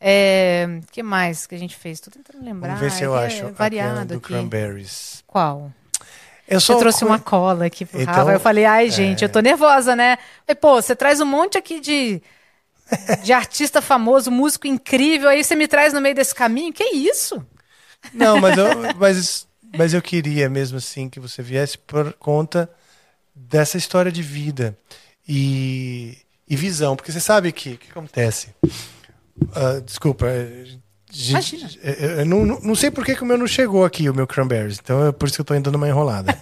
É, 0.00 0.80
que 0.90 1.00
mais 1.00 1.46
que 1.46 1.54
a 1.54 1.58
gente 1.58 1.76
fez? 1.76 2.00
Tô 2.00 2.10
tentando 2.10 2.44
lembrar. 2.44 2.70
Vamos 2.70 2.80
ver 2.80 2.90
se 2.90 3.04
é 3.04 3.06
eu 3.06 3.16
é 3.16 3.26
acho. 3.26 3.52
variado 3.52 4.04
do 4.04 4.14
aqui. 4.14 4.26
Cranberries. 4.26 5.22
Qual? 5.28 5.70
Eu 6.48 6.58
Você 6.58 6.66
só 6.66 6.76
trouxe 6.76 7.04
uma 7.04 7.20
cola 7.20 7.66
aqui 7.66 7.84
pro 7.84 8.00
Então, 8.02 8.12
Rafa. 8.12 8.32
Eu 8.32 8.40
falei, 8.40 8.64
ai, 8.64 8.90
gente, 8.90 9.22
eu 9.22 9.28
tô 9.28 9.38
nervosa, 9.38 9.94
né? 9.94 10.18
Falei, 10.44 10.56
pô, 10.60 10.82
você 10.82 10.96
traz 10.96 11.20
um 11.20 11.26
monte 11.26 11.56
aqui 11.56 11.78
de, 11.78 12.20
de 13.22 13.30
artista 13.32 13.80
famoso, 13.80 14.28
músico 14.28 14.66
incrível, 14.66 15.28
aí 15.28 15.44
você 15.44 15.54
me 15.54 15.68
traz 15.68 15.92
no 15.92 16.00
meio 16.00 16.16
desse 16.16 16.34
caminho? 16.34 16.72
Que 16.72 16.82
isso? 16.82 17.46
Não, 18.12 18.40
mas 18.40 18.56
eu, 18.56 18.66
mas, 18.96 19.48
mas 19.76 19.94
eu 19.94 20.02
queria 20.02 20.48
mesmo 20.48 20.78
assim 20.78 21.08
que 21.08 21.20
você 21.20 21.42
viesse 21.42 21.76
por 21.78 22.12
conta 22.14 22.70
dessa 23.34 23.76
história 23.76 24.10
de 24.10 24.22
vida 24.22 24.76
e, 25.28 26.18
e 26.48 26.56
visão. 26.56 26.96
Porque 26.96 27.12
você 27.12 27.20
sabe 27.20 27.52
que 27.52 27.70
o 27.74 27.78
que 27.78 27.90
acontece? 27.90 28.54
Ah, 29.54 29.80
desculpa. 29.84 30.26
gente, 31.10 31.56
Imagina. 31.56 31.70
é, 31.82 32.20
eu 32.20 32.26
não, 32.26 32.44
não- 32.44 32.74
sei 32.74 32.90
por 32.90 33.04
que, 33.04 33.14
que 33.14 33.22
o 33.22 33.26
meu 33.26 33.38
não 33.38 33.46
chegou 33.46 33.84
aqui, 33.84 34.08
o 34.08 34.14
meu 34.14 34.26
cranberries. 34.26 34.78
Então 34.82 35.06
é 35.06 35.12
por 35.12 35.26
isso 35.26 35.36
que 35.36 35.40
eu 35.40 35.44
tô 35.44 35.54
indo 35.54 35.64
dando 35.64 35.76
uma 35.76 35.88
enrolada. 35.88 36.36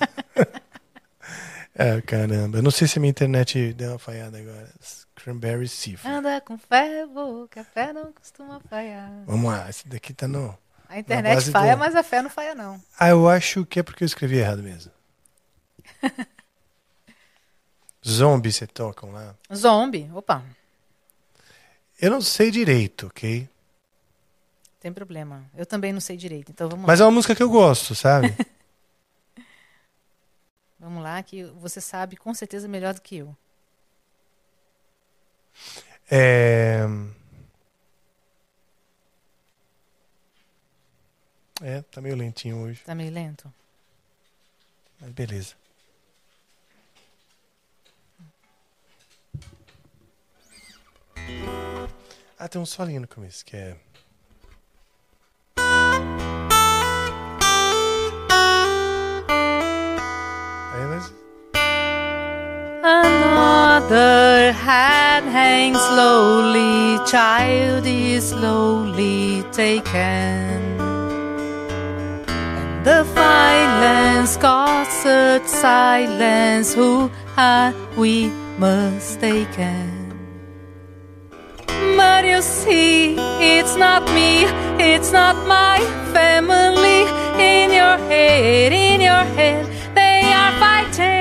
é, 1.74 2.00
caramba. 2.00 2.58
Eu 2.58 2.62
não 2.62 2.70
sei 2.70 2.86
se 2.88 2.98
a 2.98 3.00
minha 3.00 3.10
internet 3.10 3.72
deu 3.74 3.90
uma 3.92 3.98
falhada 3.98 4.38
agora. 4.38 4.70
Cranberry 5.14 5.66
cifra. 5.68 6.10
Anda 6.18 6.40
com 6.40 6.56
fé, 6.56 7.04
boca, 7.06 7.64
fé 7.64 7.92
não 7.92 8.12
costuma 8.12 8.60
falhar. 8.60 9.10
Vamos 9.26 9.50
lá, 9.50 9.68
esse 9.68 9.88
daqui 9.88 10.12
tá 10.14 10.28
no. 10.28 10.56
A 10.88 10.98
internet 10.98 11.50
falha, 11.50 11.74
do- 11.74 11.78
mas 11.78 11.94
a 11.96 12.02
fé 12.02 12.22
não 12.22 12.30
falha, 12.30 12.54
não. 12.54 12.80
Ah, 12.98 13.08
eu 13.08 13.28
acho 13.28 13.64
que 13.66 13.80
é 13.80 13.82
porque 13.82 14.04
eu 14.04 14.06
escrevi 14.06 14.36
errado 14.38 14.62
mesmo. 14.62 14.92
Zombie, 18.06 18.52
você 18.52 18.66
tocam 18.66 19.10
lá. 19.10 19.34
Zombie, 19.54 20.08
opa, 20.14 20.42
Eu 22.00 22.10
não 22.10 22.20
sei 22.20 22.50
direito, 22.50 23.06
ok? 23.06 23.48
tem 24.78 24.92
problema. 24.92 25.44
Eu 25.56 25.66
também 25.66 25.92
não 25.92 26.00
sei 26.00 26.16
direito, 26.16 26.52
então 26.52 26.68
vamos 26.68 26.86
Mas 26.86 27.00
lá. 27.00 27.04
é 27.04 27.08
uma 27.08 27.14
música 27.14 27.34
que 27.34 27.42
eu 27.42 27.50
gosto, 27.50 27.94
sabe? 27.94 28.32
Vamos 30.78 31.02
lá, 31.02 31.20
que 31.22 31.42
você 31.44 31.80
sabe 31.80 32.16
com 32.16 32.32
certeza 32.34 32.68
melhor 32.68 32.92
do 32.94 33.00
que 33.00 33.16
eu. 33.16 33.34
É... 36.10 36.84
É, 41.62 41.82
tá 41.82 42.00
meio 42.00 42.14
lentinho 42.16 42.58
hoje, 42.58 42.82
Tá 42.84 42.94
meio 42.94 43.10
lento? 43.12 43.52
mas 45.00 45.10
beleza. 45.12 45.54
Ah, 52.38 52.48
tem 52.48 52.60
um 52.60 52.66
solinho 52.66 53.00
no 53.00 53.08
começo, 53.08 53.44
que 53.44 53.56
é... 53.56 53.76
Aí, 60.72 60.86
mas... 60.90 61.12
Another 62.82 64.52
hand 64.52 65.28
hangs 65.28 65.80
slowly, 65.90 66.98
child 67.06 67.86
is 67.86 68.24
slowly 68.30 69.42
taken. 69.52 70.45
The 72.86 73.02
violence 73.02 74.36
caused 74.36 75.48
silence, 75.48 76.72
who 76.72 77.10
are 77.36 77.74
we 77.96 78.28
mistaken? 78.60 79.90
But 81.66 82.24
you 82.24 82.40
see, 82.42 83.16
it's 83.40 83.74
not 83.74 84.04
me, 84.14 84.44
it's 84.78 85.10
not 85.10 85.34
my 85.48 85.80
family. 86.12 87.02
In 87.42 87.72
your 87.72 87.98
head, 88.06 88.72
in 88.72 89.00
your 89.00 89.24
head, 89.34 89.66
they 89.96 90.22
are 90.32 90.52
fighting 90.60 91.15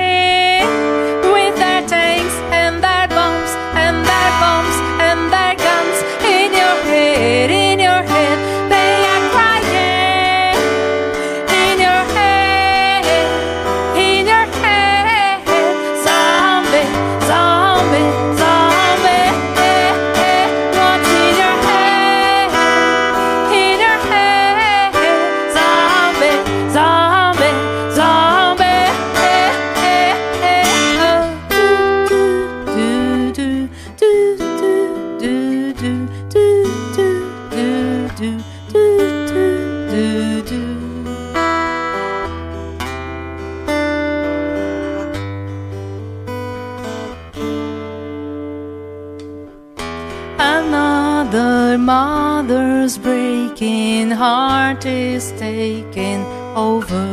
is 54.86 55.32
taking 55.32 56.24
over. 56.54 57.06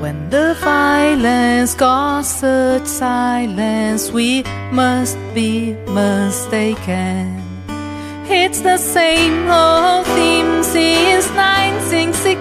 When 0.00 0.30
the 0.30 0.54
violence 0.60 1.74
caused 1.74 2.10
causes 2.20 2.90
silence, 2.90 4.10
we 4.12 4.42
must 4.72 5.16
be 5.34 5.72
mistaken. 5.88 7.42
It's 8.28 8.60
the 8.60 8.76
same 8.76 9.48
old 9.48 10.06
theme 10.16 10.62
since 10.62 11.26
1916. 11.32 12.36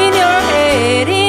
In 0.00 0.12
your 0.22 0.40
head, 0.50 1.08
in 1.08 1.12
your 1.12 1.12
head, 1.12 1.25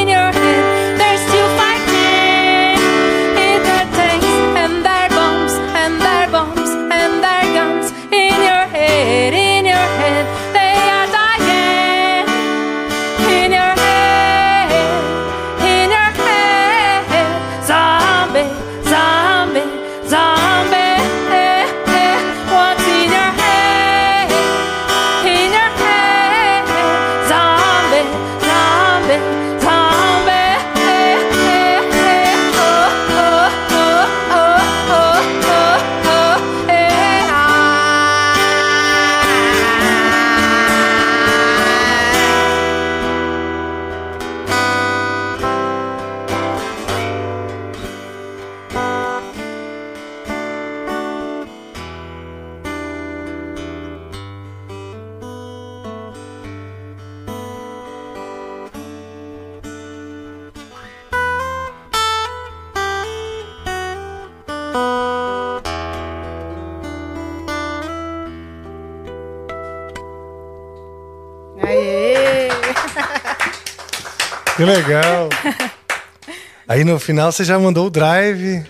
Aí 76.77 76.83
no 76.83 76.99
final 76.99 77.31
você 77.31 77.43
já 77.43 77.57
mandou 77.57 77.87
o 77.87 77.89
drive. 77.89 78.63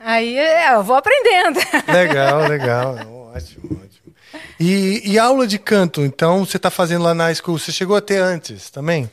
Aí 0.00 0.36
é, 0.36 0.74
eu 0.74 0.82
vou 0.82 0.96
aprendendo. 0.96 1.60
Legal, 1.86 2.40
legal. 2.50 2.94
Ótimo, 3.32 3.80
ótimo. 3.80 4.12
E, 4.58 5.00
e 5.04 5.16
aula 5.20 5.46
de 5.46 5.56
canto, 5.56 6.00
então, 6.00 6.44
você 6.44 6.56
está 6.56 6.68
fazendo 6.68 7.04
lá 7.04 7.14
na 7.14 7.32
school. 7.32 7.56
Você 7.56 7.70
chegou 7.70 7.96
a 7.96 8.00
ter 8.00 8.20
antes 8.20 8.70
também? 8.70 9.08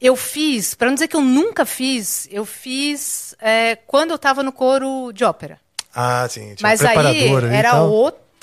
Eu 0.00 0.16
fiz, 0.16 0.72
para 0.72 0.86
não 0.86 0.94
dizer 0.94 1.08
que 1.08 1.16
eu 1.16 1.20
nunca 1.20 1.66
fiz, 1.66 2.26
eu 2.30 2.46
fiz 2.46 3.34
é, 3.38 3.76
quando 3.86 4.12
eu 4.12 4.16
estava 4.16 4.42
no 4.42 4.50
coro 4.50 5.12
de 5.12 5.22
ópera. 5.22 5.60
Ah, 5.94 6.26
sim. 6.30 6.54
Tinha 6.54 6.66
Mas 6.66 6.82
aí 6.82 6.96
era 7.52 7.72
tal. 7.72 7.90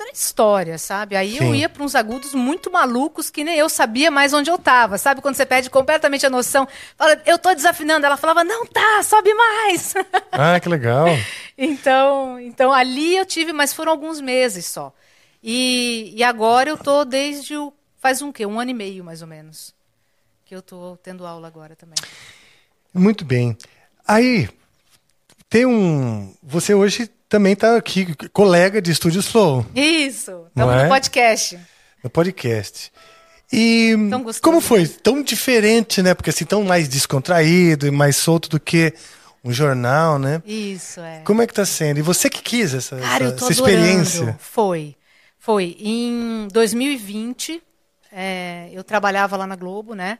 Outra 0.01 0.11
história, 0.13 0.77
sabe? 0.77 1.15
Aí 1.15 1.37
eu 1.37 1.43
Sim. 1.43 1.55
ia 1.55 1.69
para 1.69 1.83
uns 1.83 1.95
agudos 1.95 2.33
muito 2.33 2.71
malucos 2.71 3.29
que 3.29 3.43
nem 3.43 3.57
eu 3.57 3.69
sabia 3.69 4.09
mais 4.09 4.33
onde 4.33 4.49
eu 4.49 4.57
tava, 4.57 4.97
sabe? 4.97 5.21
Quando 5.21 5.35
você 5.35 5.45
perde 5.45 5.69
completamente 5.69 6.25
a 6.25 6.29
noção, 6.29 6.67
fala, 6.97 7.21
eu 7.25 7.37
tô 7.37 7.53
desafinando. 7.53 8.05
Ela 8.05 8.17
falava, 8.17 8.43
não 8.43 8.65
tá, 8.65 9.03
sobe 9.03 9.33
mais. 9.33 9.93
Ah, 10.33 10.59
que 10.59 10.69
legal. 10.69 11.07
então, 11.57 12.39
então 12.39 12.71
ali 12.71 13.17
eu 13.17 13.25
tive, 13.25 13.51
mas 13.51 13.73
foram 13.73 13.91
alguns 13.91 14.21
meses 14.21 14.65
só. 14.65 14.93
E, 15.43 16.13
e 16.15 16.23
agora 16.23 16.69
eu 16.69 16.77
tô 16.77 17.03
desde 17.03 17.55
o 17.57 17.73
faz 17.99 18.21
um 18.21 18.31
quê? 18.31 18.45
Um 18.45 18.59
ano 18.59 18.71
e 18.71 18.73
meio 18.73 19.03
mais 19.03 19.21
ou 19.21 19.27
menos 19.27 19.75
que 20.45 20.55
eu 20.55 20.61
tô 20.61 20.97
tendo 21.03 21.27
aula 21.27 21.47
agora 21.47 21.75
também. 21.75 21.97
Muito 22.93 23.25
bem. 23.25 23.57
Aí, 24.07 24.49
tem 25.49 25.65
um. 25.65 26.33
Você 26.41 26.73
hoje 26.73 27.09
também 27.31 27.55
tá 27.55 27.77
aqui, 27.77 28.13
colega 28.33 28.81
de 28.81 28.91
Estúdios 28.91 29.25
Flow, 29.25 29.65
Isso, 29.73 30.47
estamos 30.49 30.75
é? 30.75 30.83
no 30.83 30.89
podcast. 30.89 31.59
no 32.03 32.09
podcast. 32.09 32.91
E 33.53 33.95
como 34.41 34.59
foi? 34.59 34.85
Tão 34.85 35.23
diferente, 35.23 36.01
né? 36.01 36.13
Porque 36.13 36.29
assim, 36.29 36.43
tão 36.43 36.61
mais 36.65 36.89
descontraído 36.89 37.87
e 37.87 37.91
mais 37.91 38.17
solto 38.17 38.49
do 38.49 38.59
que 38.59 38.93
um 39.45 39.53
jornal, 39.53 40.19
né? 40.19 40.43
Isso, 40.45 40.99
é. 40.99 41.21
Como 41.23 41.41
é 41.41 41.47
que 41.47 41.53
tá 41.53 41.65
sendo? 41.65 41.99
E 41.99 42.01
você 42.01 42.29
que 42.29 42.41
quis 42.41 42.73
essa, 42.73 42.97
Cara, 42.97 43.23
eu 43.23 43.27
essa, 43.29 43.45
essa 43.45 43.53
experiência? 43.53 44.37
Foi. 44.37 44.93
Foi. 45.39 45.77
Em 45.79 46.49
2020, 46.51 47.63
é, 48.11 48.69
eu 48.73 48.83
trabalhava 48.83 49.37
lá 49.37 49.47
na 49.47 49.55
Globo, 49.55 49.95
né? 49.95 50.19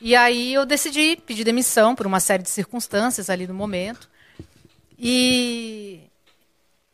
E 0.00 0.16
aí 0.16 0.52
eu 0.52 0.66
decidi 0.66 1.16
pedir 1.24 1.44
demissão 1.44 1.94
por 1.94 2.08
uma 2.08 2.18
série 2.18 2.42
de 2.42 2.50
circunstâncias 2.50 3.30
ali 3.30 3.46
no 3.46 3.54
momento. 3.54 4.10
E, 4.98 6.10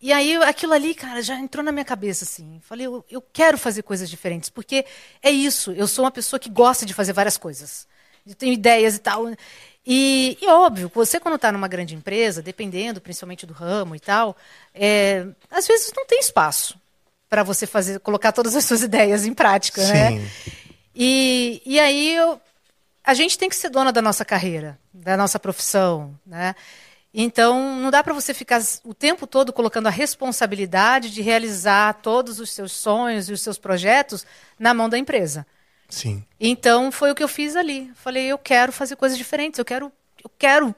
e 0.01 0.13
aí 0.13 0.35
aquilo 0.37 0.73
ali, 0.73 0.95
cara, 0.95 1.23
já 1.23 1.39
entrou 1.39 1.63
na 1.63 1.71
minha 1.71 1.85
cabeça, 1.85 2.25
assim. 2.25 2.61
Falei, 2.63 2.87
eu, 2.87 3.05
eu 3.11 3.21
quero 3.21 3.59
fazer 3.59 3.83
coisas 3.83 4.09
diferentes, 4.09 4.49
porque 4.49 4.85
é 5.23 5.31
isso. 5.31 5.73
Eu 5.73 5.87
sou 5.87 6.05
uma 6.05 6.11
pessoa 6.11 6.41
que 6.41 6.49
gosta 6.49 6.87
de 6.87 6.95
fazer 6.95 7.13
várias 7.13 7.37
coisas. 7.37 7.87
Eu 8.27 8.35
tenho 8.35 8.53
ideias 8.53 8.97
e 8.97 8.99
tal. 8.99 9.27
E, 9.87 10.39
e 10.41 10.47
óbvio, 10.47 10.91
você 10.95 11.21
quando 11.21 11.35
está 11.35 11.53
numa 11.53 11.69
grande 11.69 11.95
empresa, 11.95 12.41
dependendo 12.41 13.01
principalmente 13.01 13.45
do 13.45 13.53
ramo 13.53 13.95
e 13.95 14.01
tal, 14.01 14.37
é, 14.75 15.27
às 15.51 15.67
vezes 15.67 15.93
não 15.95 16.07
tem 16.07 16.21
espaço 16.21 16.79
para 17.29 17.43
você 17.43 17.67
fazer, 17.67 18.01
colocar 18.01 18.33
todas 18.33 18.57
as 18.57 18.65
suas 18.65 18.81
ideias 18.85 19.27
em 19.27 19.35
prática, 19.35 19.87
né? 19.87 20.11
Sim. 20.13 20.31
E, 20.95 21.63
e 21.65 21.79
aí 21.79 22.15
eu, 22.15 22.41
a 23.05 23.15
gente 23.15 23.39
tem 23.39 23.49
que 23.49 23.57
ser 23.57 23.71
dona 23.71 23.93
da 23.93 24.03
nossa 24.03 24.25
carreira, 24.25 24.79
da 24.93 25.17
nossa 25.17 25.39
profissão, 25.39 26.15
né? 26.27 26.55
Então 27.13 27.77
não 27.77 27.91
dá 27.91 28.03
para 28.05 28.15
você 28.15 28.33
ficar 28.33 28.63
o 28.85 28.95
tempo 28.95 29.27
todo 29.27 29.53
colocando 29.53 29.89
a 29.89 29.91
responsabilidade 29.91 31.11
de 31.11 31.23
realizar 31.23 31.95
todos 31.95 32.39
os 32.39 32.51
seus 32.51 32.73
sonhos 32.73 33.29
e 33.29 33.33
os 33.33 33.41
seus 33.41 33.59
projetos 33.59 34.25
na 34.59 34.73
mão 34.73 34.89
da 34.89 34.97
empresa. 34.97 35.45
Sim. 35.89 36.25
Então 36.39 36.93
foi 36.93 37.11
o 37.11 37.15
que 37.15 37.23
eu 37.23 37.29
fiz 37.29 37.57
ali. 37.57 37.91
Falei, 37.97 38.27
eu 38.27 38.39
quero 38.39 38.73
fazer 38.73 38.95
coisas 38.95 39.19
diferentes, 39.19 39.59
eu 39.59 39.65
quero, 39.65 39.93
eu 40.23 40.31
quero. 40.39 40.75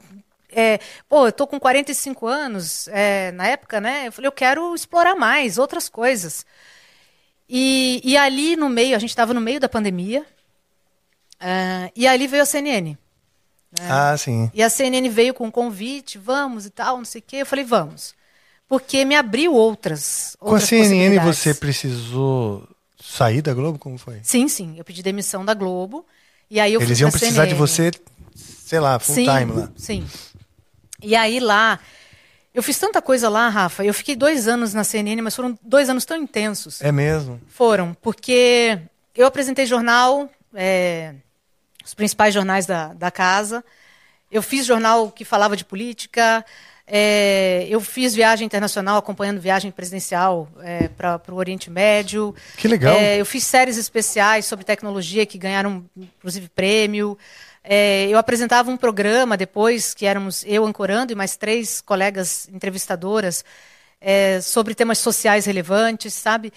é, 0.50 0.80
pô, 1.08 1.26
eu 1.26 1.32
tô 1.32 1.46
com 1.46 1.60
45 1.60 2.26
anos, 2.26 2.88
é, 2.88 3.30
na 3.32 3.46
época, 3.48 3.78
né? 3.80 4.06
Eu 4.08 4.12
falei, 4.12 4.28
eu 4.28 4.32
quero 4.32 4.74
explorar 4.74 5.14
mais 5.14 5.58
outras 5.58 5.88
coisas. 5.88 6.46
E, 7.48 8.00
e 8.02 8.16
ali 8.16 8.56
no 8.56 8.70
meio, 8.70 8.96
a 8.96 8.98
gente 8.98 9.10
estava 9.10 9.34
no 9.34 9.40
meio 9.40 9.60
da 9.60 9.68
pandemia, 9.68 10.24
ah, 11.38 11.90
e 11.96 12.06
ali 12.06 12.26
veio 12.26 12.42
a 12.42 12.46
CNN. 12.46 12.96
Ah, 13.80 14.16
sim. 14.16 14.50
E 14.52 14.62
a 14.62 14.68
CNN 14.68 15.08
veio 15.08 15.32
com 15.34 15.46
um 15.46 15.50
convite, 15.50 16.18
vamos 16.18 16.66
e 16.66 16.70
tal, 16.70 16.98
não 16.98 17.04
sei 17.04 17.20
o 17.20 17.24
quê. 17.26 17.36
Eu 17.36 17.46
falei, 17.46 17.64
vamos. 17.64 18.14
Porque 18.68 19.04
me 19.04 19.14
abriu 19.14 19.54
outras. 19.54 20.36
Com 20.38 20.48
a 20.48 20.52
outras 20.52 20.68
CNN 20.68 20.88
possibilidades. 20.88 21.38
você 21.38 21.54
precisou 21.54 22.68
sair 23.00 23.42
da 23.42 23.52
Globo? 23.52 23.78
Como 23.78 23.98
foi? 23.98 24.20
Sim, 24.22 24.48
sim. 24.48 24.74
Eu 24.76 24.84
pedi 24.84 25.02
demissão 25.02 25.44
da 25.44 25.54
Globo. 25.54 26.06
E 26.50 26.60
aí 26.60 26.74
eu 26.74 26.80
Eles 26.80 27.00
iam 27.00 27.10
precisar 27.10 27.44
de 27.44 27.50
CNN. 27.50 27.58
você, 27.58 27.90
sei 28.34 28.80
lá, 28.80 28.98
full 28.98 29.14
sim, 29.14 29.24
time 29.24 29.52
lá. 29.52 29.70
Sim. 29.76 30.06
E 31.02 31.16
aí 31.16 31.40
lá, 31.40 31.80
eu 32.54 32.62
fiz 32.62 32.78
tanta 32.78 33.00
coisa 33.00 33.28
lá, 33.28 33.48
Rafa. 33.48 33.84
Eu 33.84 33.94
fiquei 33.94 34.14
dois 34.14 34.46
anos 34.46 34.74
na 34.74 34.84
CNN, 34.84 35.20
mas 35.22 35.34
foram 35.34 35.58
dois 35.62 35.88
anos 35.88 36.04
tão 36.04 36.16
intensos. 36.16 36.80
É 36.82 36.92
mesmo? 36.92 37.40
Foram, 37.48 37.94
porque 38.00 38.78
eu 39.14 39.26
apresentei 39.26 39.66
jornal, 39.66 40.30
é, 40.54 41.14
os 41.84 41.94
principais 41.94 42.32
jornais 42.34 42.66
da, 42.66 42.92
da 42.92 43.10
casa. 43.10 43.64
Eu 44.30 44.42
fiz 44.42 44.64
jornal 44.64 45.10
que 45.10 45.24
falava 45.24 45.56
de 45.56 45.64
política. 45.64 46.44
é, 46.86 47.66
eu 47.68 47.80
fiz 47.80 48.14
viagem 48.14 48.44
internacional, 48.44 48.96
acompanhando 48.96 49.40
viagem 49.40 49.70
presidencial 49.70 50.48
para 50.96 51.20
o 51.30 51.34
Oriente 51.34 51.70
Médio. 51.70 52.34
Que 52.56 52.66
legal. 52.68 52.94
É, 52.94 53.20
eu 53.20 53.26
fiz 53.26 53.44
séries 53.44 53.76
especiais 53.76 54.46
sobre 54.46 54.64
tecnologia 54.64 55.24
que 55.26 55.38
ganharam, 55.38 55.84
inclusive, 55.96 56.48
prêmio. 56.48 57.16
É, 57.64 58.08
eu 58.08 58.18
apresentava 58.18 58.70
um 58.70 58.76
programa 58.76 59.36
depois, 59.36 59.94
que 59.94 60.04
éramos 60.04 60.44
eu 60.46 60.64
ancorando 60.64 61.12
e 61.12 61.14
mais 61.14 61.36
três 61.36 61.80
colegas 61.80 62.48
entrevistadoras, 62.52 63.44
é, 64.00 64.40
sobre 64.40 64.74
temas 64.74 64.98
sociais 64.98 65.46
relevantes, 65.46 66.12
sabe? 66.12 66.52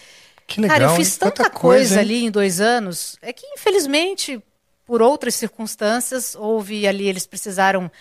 Que 0.47 0.61
legal, 0.61 0.79
Cara, 0.79 0.91
eu 0.91 0.95
fiz 0.95 1.15
tanta 1.17 1.49
coisa, 1.49 1.59
coisa, 1.59 1.99
ali 1.99 2.25
em 2.25 2.31
dois 2.31 2.59
anos, 2.59 3.17
é 3.21 3.31
que 3.31 3.45
infelizmente, 3.47 4.41
por 4.85 5.01
outras 5.01 5.35
circunstâncias, 5.35 6.35
houve 6.35 6.87
ali, 6.87 7.07
eles 7.07 7.25
precisaram 7.25 7.91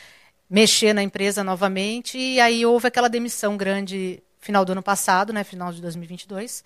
mexer 0.49 0.93
na 0.93 1.03
empresa 1.03 1.43
novamente, 1.43 2.19
e 2.19 2.39
aí 2.41 2.65
houve 2.67 2.87
aquela 2.89 3.09
demissão 3.09 3.57
grande 3.57 4.23
final 4.39 4.65
do 4.65 4.73
ano 4.73 4.83
passado, 4.83 5.33
né, 5.33 5.43
final 5.43 5.73
de 5.73 5.81
2022. 5.81 6.63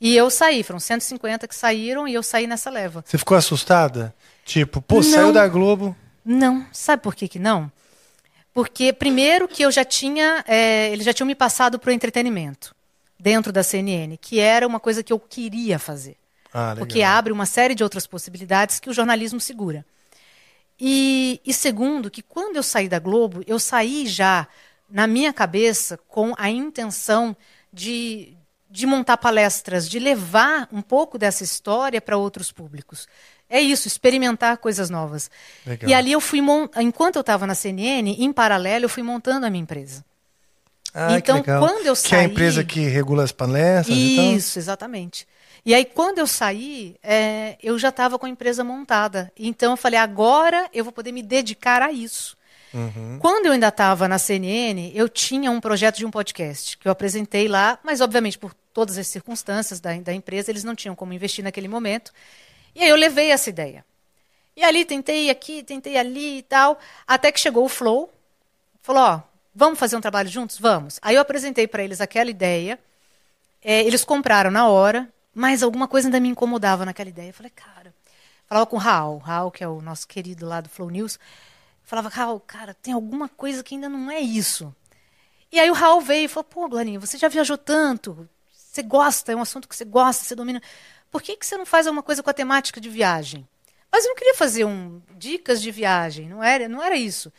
E 0.00 0.16
eu 0.16 0.28
saí, 0.28 0.62
foram 0.64 0.80
150 0.80 1.46
que 1.46 1.54
saíram 1.54 2.06
e 2.08 2.14
eu 2.14 2.22
saí 2.22 2.46
nessa 2.46 2.68
leva. 2.68 3.04
Você 3.06 3.16
ficou 3.16 3.36
assustada? 3.36 4.14
Tipo, 4.44 4.82
pô, 4.82 4.96
Não. 4.96 5.02
saiu 5.02 5.32
da 5.32 5.46
Globo. 5.46 5.96
Não, 6.24 6.66
sabe 6.72 7.02
por 7.02 7.14
que, 7.14 7.28
que 7.28 7.38
não? 7.38 7.70
Porque, 8.52 8.92
primeiro, 8.92 9.48
que 9.48 9.62
eu 9.62 9.70
já 9.70 9.84
tinha. 9.84 10.44
é, 10.46 10.90
eles 10.90 11.04
já 11.04 11.12
tinham 11.12 11.26
me 11.26 11.34
passado 11.34 11.78
para 11.78 11.90
o 11.90 11.92
entretenimento 11.92 12.74
dentro 13.18 13.52
da 13.52 13.62
CNN, 13.62 14.16
que 14.16 14.38
era 14.38 14.66
uma 14.66 14.78
coisa 14.80 15.02
que 15.02 15.12
eu 15.12 15.18
queria 15.18 15.78
fazer. 15.78 16.16
Ah. 16.54 16.74
Porque 16.78 17.02
abre 17.02 17.32
uma 17.32 17.46
série 17.46 17.74
de 17.74 17.82
outras 17.82 18.06
possibilidades 18.06 18.78
que 18.78 18.88
o 18.88 18.92
jornalismo 18.94 19.40
segura. 19.40 19.84
E, 20.78 21.40
e 21.44 21.52
segundo, 21.52 22.10
que 22.10 22.22
quando 22.22 22.56
eu 22.56 22.62
saí 22.62 22.88
da 22.88 22.98
Globo, 22.98 23.42
eu 23.46 23.58
saí 23.58 24.06
já 24.06 24.46
na 24.88 25.06
minha 25.06 25.32
cabeça 25.32 25.98
com 26.08 26.32
a 26.36 26.48
intenção 26.50 27.36
de, 27.72 28.36
de 28.70 28.86
montar 28.86 29.16
palestras, 29.16 29.88
de 29.88 29.98
levar 29.98 30.68
um 30.72 30.80
pouco 30.82 31.18
dessa 31.18 31.42
história 31.44 32.00
para 32.00 32.16
outros 32.16 32.50
públicos. 32.52 33.06
É 33.48 33.60
isso, 33.60 33.86
experimentar 33.86 34.56
coisas 34.58 34.90
novas. 34.90 35.30
Legal. 35.66 35.90
E 35.90 35.94
ali 35.94 36.12
eu 36.12 36.20
fui, 36.20 36.40
enquanto 36.80 37.16
eu 37.16 37.20
estava 37.20 37.46
na 37.46 37.54
CNN, 37.54 38.10
em 38.18 38.32
paralelo, 38.32 38.84
eu 38.84 38.88
fui 38.88 39.02
montando 39.02 39.46
a 39.46 39.50
minha 39.50 39.62
empresa. 39.62 40.04
Ah, 40.92 41.16
então, 41.16 41.42
quando 41.42 41.86
eu 41.86 41.94
Que 41.94 42.14
é 42.14 42.18
a 42.18 42.20
saí- 42.20 42.26
empresa 42.26 42.62
que 42.64 42.80
regula 42.86 43.24
as 43.24 43.32
palestras. 43.32 43.96
Isso, 43.96 44.58
exatamente. 44.58 45.26
E 45.66 45.74
aí, 45.74 45.84
quando 45.84 46.18
eu 46.18 46.26
saí, 46.26 46.96
é, 47.02 47.56
eu 47.62 47.78
já 47.78 47.88
estava 47.88 48.18
com 48.18 48.26
a 48.26 48.28
empresa 48.28 48.62
montada. 48.62 49.32
Então, 49.38 49.72
eu 49.72 49.76
falei, 49.76 49.98
agora 49.98 50.68
eu 50.74 50.84
vou 50.84 50.92
poder 50.92 51.10
me 51.10 51.22
dedicar 51.22 51.80
a 51.80 51.90
isso. 51.90 52.36
Uhum. 52.74 53.18
Quando 53.20 53.46
eu 53.46 53.52
ainda 53.52 53.68
estava 53.68 54.06
na 54.06 54.18
CNN, 54.18 54.92
eu 54.94 55.08
tinha 55.08 55.50
um 55.50 55.60
projeto 55.60 55.96
de 55.96 56.04
um 56.04 56.10
podcast 56.10 56.76
que 56.76 56.86
eu 56.86 56.92
apresentei 56.92 57.48
lá, 57.48 57.78
mas, 57.82 58.00
obviamente, 58.00 58.36
por 58.36 58.52
todas 58.74 58.98
as 58.98 59.06
circunstâncias 59.06 59.80
da, 59.80 59.94
da 59.94 60.12
empresa, 60.12 60.50
eles 60.50 60.64
não 60.64 60.74
tinham 60.74 60.94
como 60.94 61.14
investir 61.14 61.42
naquele 61.42 61.68
momento. 61.68 62.12
E 62.74 62.82
aí 62.82 62.88
eu 62.90 62.96
levei 62.96 63.30
essa 63.30 63.48
ideia. 63.48 63.84
E 64.56 64.62
ali, 64.62 64.84
tentei 64.84 65.30
aqui, 65.30 65.62
tentei 65.62 65.96
ali 65.96 66.38
e 66.38 66.42
tal, 66.42 66.78
até 67.06 67.32
que 67.32 67.40
chegou 67.40 67.64
o 67.64 67.68
Flow, 67.68 68.12
falou, 68.82 69.02
ó, 69.02 69.22
vamos 69.54 69.78
fazer 69.78 69.96
um 69.96 70.00
trabalho 70.00 70.28
juntos? 70.28 70.58
Vamos. 70.58 70.98
Aí 71.00 71.14
eu 71.14 71.22
apresentei 71.22 71.66
para 71.66 71.82
eles 71.82 72.00
aquela 72.00 72.30
ideia, 72.30 72.78
é, 73.62 73.80
eles 73.82 74.04
compraram 74.04 74.50
na 74.50 74.68
hora, 74.68 75.08
mas 75.34 75.62
alguma 75.62 75.88
coisa 75.88 76.08
ainda 76.08 76.20
me 76.20 76.28
incomodava 76.28 76.84
naquela 76.84 77.08
ideia. 77.08 77.28
Eu 77.28 77.34
falei, 77.34 77.50
cara, 77.50 77.94
falava 78.46 78.66
com 78.66 78.76
o 78.76 78.78
Raul, 78.78 79.18
Raul, 79.18 79.50
que 79.50 79.64
é 79.64 79.68
o 79.68 79.80
nosso 79.80 80.06
querido 80.06 80.46
lá 80.46 80.60
do 80.60 80.68
Flow 80.68 80.88
News, 80.88 81.18
falava, 81.82 82.08
Raul, 82.08 82.40
cara, 82.40 82.74
tem 82.74 82.94
alguma 82.94 83.28
coisa 83.28 83.62
que 83.62 83.74
ainda 83.74 83.88
não 83.88 84.10
é 84.10 84.20
isso. 84.20 84.74
E 85.50 85.58
aí 85.58 85.70
o 85.70 85.74
Raul 85.74 86.00
veio 86.00 86.24
e 86.24 86.28
falou, 86.28 86.44
pô, 86.44 86.68
Glarinha, 86.68 86.98
você 86.98 87.18
já 87.18 87.28
viajou 87.28 87.58
tanto, 87.58 88.28
você 88.52 88.82
gosta, 88.82 89.32
é 89.32 89.36
um 89.36 89.42
assunto 89.42 89.68
que 89.68 89.76
você 89.76 89.84
gosta, 89.84 90.24
você 90.24 90.34
domina. 90.34 90.62
Por 91.10 91.22
que, 91.22 91.36
que 91.36 91.46
você 91.46 91.56
não 91.56 91.66
faz 91.66 91.86
alguma 91.86 92.02
coisa 92.02 92.22
com 92.22 92.30
a 92.30 92.34
temática 92.34 92.80
de 92.80 92.88
viagem? 92.88 93.46
Mas 93.90 94.04
eu 94.04 94.08
não 94.08 94.16
queria 94.16 94.34
fazer 94.34 94.64
um 94.64 95.00
dicas 95.16 95.62
de 95.62 95.70
viagem, 95.70 96.28
não 96.28 96.42
era, 96.42 96.68
não 96.68 96.82
era 96.82 96.96
isso. 96.96 97.32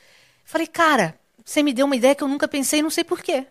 Falei, 0.45 0.67
cara, 0.67 1.19
você 1.43 1.61
me 1.61 1.73
deu 1.73 1.85
uma 1.85 1.95
ideia 1.95 2.15
que 2.15 2.23
eu 2.23 2.27
nunca 2.27 2.47
pensei, 2.47 2.81
não 2.81 2.89
sei 2.89 3.03
porquê. 3.03 3.47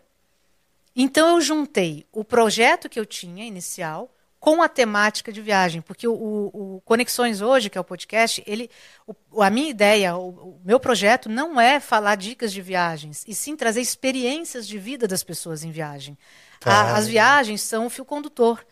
Então 0.97 1.35
eu 1.35 1.41
juntei 1.41 2.07
o 2.13 2.25
projeto 2.25 2.89
que 2.89 2.99
eu 2.99 3.05
tinha 3.05 3.45
inicial 3.45 4.14
com 4.45 4.61
a 4.63 4.69
temática 4.69 5.33
de 5.33 5.41
viagem, 5.41 5.81
porque 5.81 6.07
o, 6.07 6.13
o- 6.13 6.83
Conexões 6.85 7.41
hoje, 7.41 7.71
que 7.71 7.79
é 7.79 7.81
o 7.81 7.85
podcast, 7.85 8.43
ele, 8.47 8.69
o- 9.07 9.43
a 9.43 9.49
minha 9.49 9.71
ideia, 9.71 10.15
o, 10.19 10.29
o 10.29 10.61
meu 10.63 10.79
projeto 10.79 11.31
não 11.31 11.59
é 11.59 11.81
falar 11.81 12.15
dicas 12.17 12.53
de 12.53 12.61
viagens, 12.61 13.25
e 13.27 13.35
sim 13.35 13.57
trazer 13.57 13.81
experiências 13.81 14.69
de 14.69 14.79
vida 14.79 15.09
das 15.09 15.25
pessoas 15.25 15.65
em 15.65 15.71
viagem. 15.71 16.19
Tá. 16.61 16.71
A- 16.71 16.97
as 16.99 17.07
viagens 17.09 17.63
são 17.63 17.87
o 17.87 17.91
fio 17.91 18.05
condutor, 18.05 18.63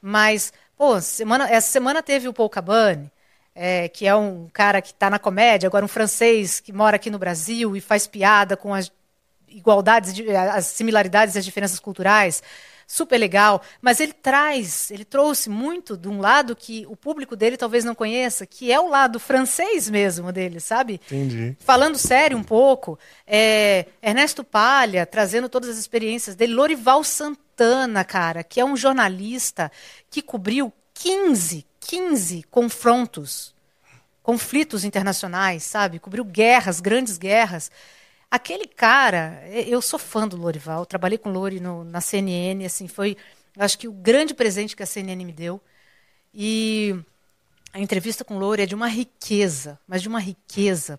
mas 0.00 0.50
pô, 0.74 0.98
semana, 0.98 1.46
essa 1.50 1.68
semana 1.70 2.02
teve 2.02 2.26
o 2.26 2.32
Paul 2.32 2.48
Cabane, 2.48 3.12
é, 3.54 3.86
que 3.86 4.06
é 4.06 4.16
um 4.16 4.48
cara 4.50 4.80
que 4.80 4.92
está 4.92 5.10
na 5.10 5.18
comédia, 5.18 5.66
agora 5.66 5.84
um 5.84 5.88
francês 5.88 6.58
que 6.58 6.72
mora 6.72 6.96
aqui 6.96 7.10
no 7.10 7.18
Brasil 7.18 7.76
e 7.76 7.82
faz 7.82 8.06
piada 8.06 8.56
com 8.56 8.72
as 8.72 8.90
igualdades, 9.46 10.14
de- 10.14 10.34
as 10.34 10.64
similaridades 10.68 11.34
e 11.34 11.38
as 11.38 11.44
diferenças 11.44 11.78
culturais. 11.78 12.42
Super 12.90 13.18
legal, 13.18 13.60
mas 13.82 14.00
ele 14.00 14.14
traz, 14.14 14.90
ele 14.90 15.04
trouxe 15.04 15.50
muito 15.50 15.94
de 15.94 16.08
um 16.08 16.20
lado 16.20 16.56
que 16.56 16.86
o 16.88 16.96
público 16.96 17.36
dele 17.36 17.58
talvez 17.58 17.84
não 17.84 17.94
conheça, 17.94 18.46
que 18.46 18.72
é 18.72 18.80
o 18.80 18.88
lado 18.88 19.20
francês 19.20 19.90
mesmo 19.90 20.32
dele, 20.32 20.58
sabe? 20.58 20.94
Entendi. 20.94 21.54
Falando 21.60 21.98
sério 21.98 22.38
um 22.38 22.42
pouco, 22.42 22.98
é, 23.26 23.84
Ernesto 24.02 24.42
Palha 24.42 25.04
trazendo 25.04 25.50
todas 25.50 25.68
as 25.68 25.76
experiências 25.76 26.34
dele, 26.34 26.54
Lorival 26.54 27.04
Santana, 27.04 28.02
cara, 28.04 28.42
que 28.42 28.58
é 28.58 28.64
um 28.64 28.74
jornalista 28.74 29.70
que 30.10 30.22
cobriu 30.22 30.72
15, 30.94 31.66
15 31.80 32.42
confrontos, 32.50 33.54
conflitos 34.22 34.82
internacionais, 34.82 35.62
sabe? 35.62 35.98
Cobriu 35.98 36.24
guerras, 36.24 36.80
grandes 36.80 37.18
guerras. 37.18 37.70
Aquele 38.30 38.66
cara, 38.66 39.42
eu 39.66 39.80
sou 39.80 39.98
fã 39.98 40.28
do 40.28 40.36
Lorival, 40.36 40.84
trabalhei 40.84 41.16
com 41.16 41.30
o 41.30 41.32
Lori 41.32 41.60
no- 41.60 41.82
na 41.84 42.00
CNN, 42.00 42.64
assim, 42.66 42.86
foi, 42.86 43.16
acho 43.56 43.78
que 43.78 43.88
o 43.88 43.92
grande 43.92 44.34
presente 44.34 44.76
que 44.76 44.82
a 44.82 44.86
CNN 44.86 45.24
me 45.24 45.32
deu. 45.32 45.60
E 46.34 46.94
a 47.72 47.80
entrevista 47.80 48.24
com 48.24 48.36
o 48.36 48.38
Lori 48.38 48.62
é 48.62 48.66
de 48.66 48.74
uma 48.74 48.88
riqueza, 48.88 49.78
mas 49.88 50.02
de 50.02 50.08
uma 50.08 50.20
riqueza. 50.20 50.98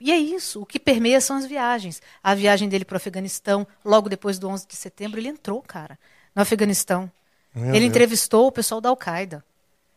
E 0.00 0.12
é 0.12 0.16
isso, 0.16 0.62
o 0.62 0.66
que 0.66 0.78
permeia 0.78 1.20
são 1.20 1.36
as 1.36 1.46
viagens. 1.46 2.00
A 2.22 2.34
viagem 2.34 2.68
dele 2.68 2.84
para 2.84 2.94
o 2.94 2.98
Afeganistão, 2.98 3.66
logo 3.84 4.08
depois 4.08 4.38
do 4.38 4.48
11 4.48 4.66
de 4.66 4.76
setembro, 4.76 5.18
ele 5.18 5.28
entrou, 5.28 5.60
cara, 5.62 5.98
no 6.34 6.42
Afeganistão. 6.42 7.10
Meu 7.54 7.74
ele 7.74 7.80
Deus. 7.80 7.90
entrevistou 7.90 8.46
o 8.46 8.52
pessoal 8.52 8.80
da 8.80 8.88
Al-Qaeda, 8.90 9.44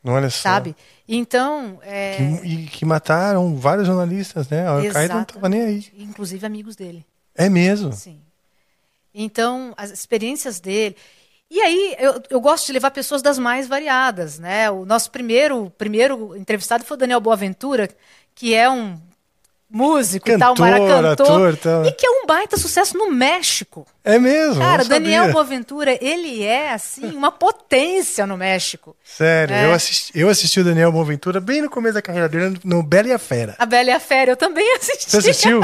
Olha 0.03 0.29
só. 0.29 0.41
sabe? 0.49 0.75
Então, 1.07 1.79
é, 1.83 2.15
Que, 2.17 2.47
e 2.47 2.67
que 2.67 2.85
mataram 2.85 3.55
vários 3.55 3.85
jornalistas, 3.87 4.49
né? 4.49 4.65
A 4.67 4.71
Al-Qaeda 4.71 5.13
não 5.13 5.23
tava 5.23 5.49
nem 5.49 5.61
aí. 5.61 5.85
inclusive 5.97 6.45
amigos 6.45 6.75
dele. 6.75 7.05
É 7.35 7.49
mesmo. 7.49 7.93
Sim. 7.93 8.19
Então, 9.13 9.73
as 9.77 9.91
experiências 9.91 10.59
dele. 10.59 10.95
E 11.49 11.59
aí, 11.59 11.95
eu, 11.99 12.23
eu 12.29 12.39
gosto 12.39 12.65
de 12.67 12.73
levar 12.73 12.91
pessoas 12.91 13.21
das 13.21 13.37
mais 13.37 13.67
variadas, 13.67 14.39
né? 14.39 14.71
O 14.71 14.85
nosso 14.85 15.11
primeiro, 15.11 15.69
primeiro 15.77 16.35
entrevistado 16.35 16.83
foi 16.85 16.95
o 16.95 16.99
Daniel 16.99 17.19
Boaventura, 17.19 17.89
que 18.33 18.53
é 18.55 18.69
um 18.69 18.97
músico 19.71 20.29
e 20.29 20.37
tal, 20.37 20.53
Cantor, 20.53 20.69
maracantor, 20.69 21.11
ator, 21.11 21.57
tal. 21.57 21.85
e 21.85 21.91
que 21.93 22.05
é 22.05 22.09
um 22.09 22.25
baita 22.25 22.57
sucesso 22.57 22.97
no 22.97 23.09
México. 23.11 23.85
É 24.03 24.19
mesmo. 24.19 24.59
Cara, 24.61 24.83
Daniel. 24.83 25.31
Boaventura, 25.31 25.97
ele 26.03 26.43
é, 26.43 26.73
assim, 26.73 27.05
uma 27.15 27.31
potência 27.31 28.25
no 28.27 28.35
México. 28.35 28.95
Sério, 29.03 29.55
É. 29.55 29.65
eu, 29.65 29.71
assisti, 29.73 30.11
eu 30.13 30.27
assisti 30.29 30.59
o 30.59 30.63
Daniel 30.63 30.91
Boaventura 30.91 31.39
bem 31.39 31.61
no 31.61 31.69
começo 31.69 31.93
da 31.93 32.01
carreira 32.01 32.27
dele, 32.27 32.59
no 32.63 32.83
Bela 32.83 33.07
e 33.07 33.13
a 33.13 33.19
Fera. 33.19 33.55
A 33.57 33.65
Bela 33.65 33.89
e 33.89 33.93
a 33.93 33.99
Fera, 33.99 34.31
eu 34.31 34.37
também 34.37 34.65
assisti. 34.75 35.09
Você 35.11 35.17
assistiu? 35.17 35.61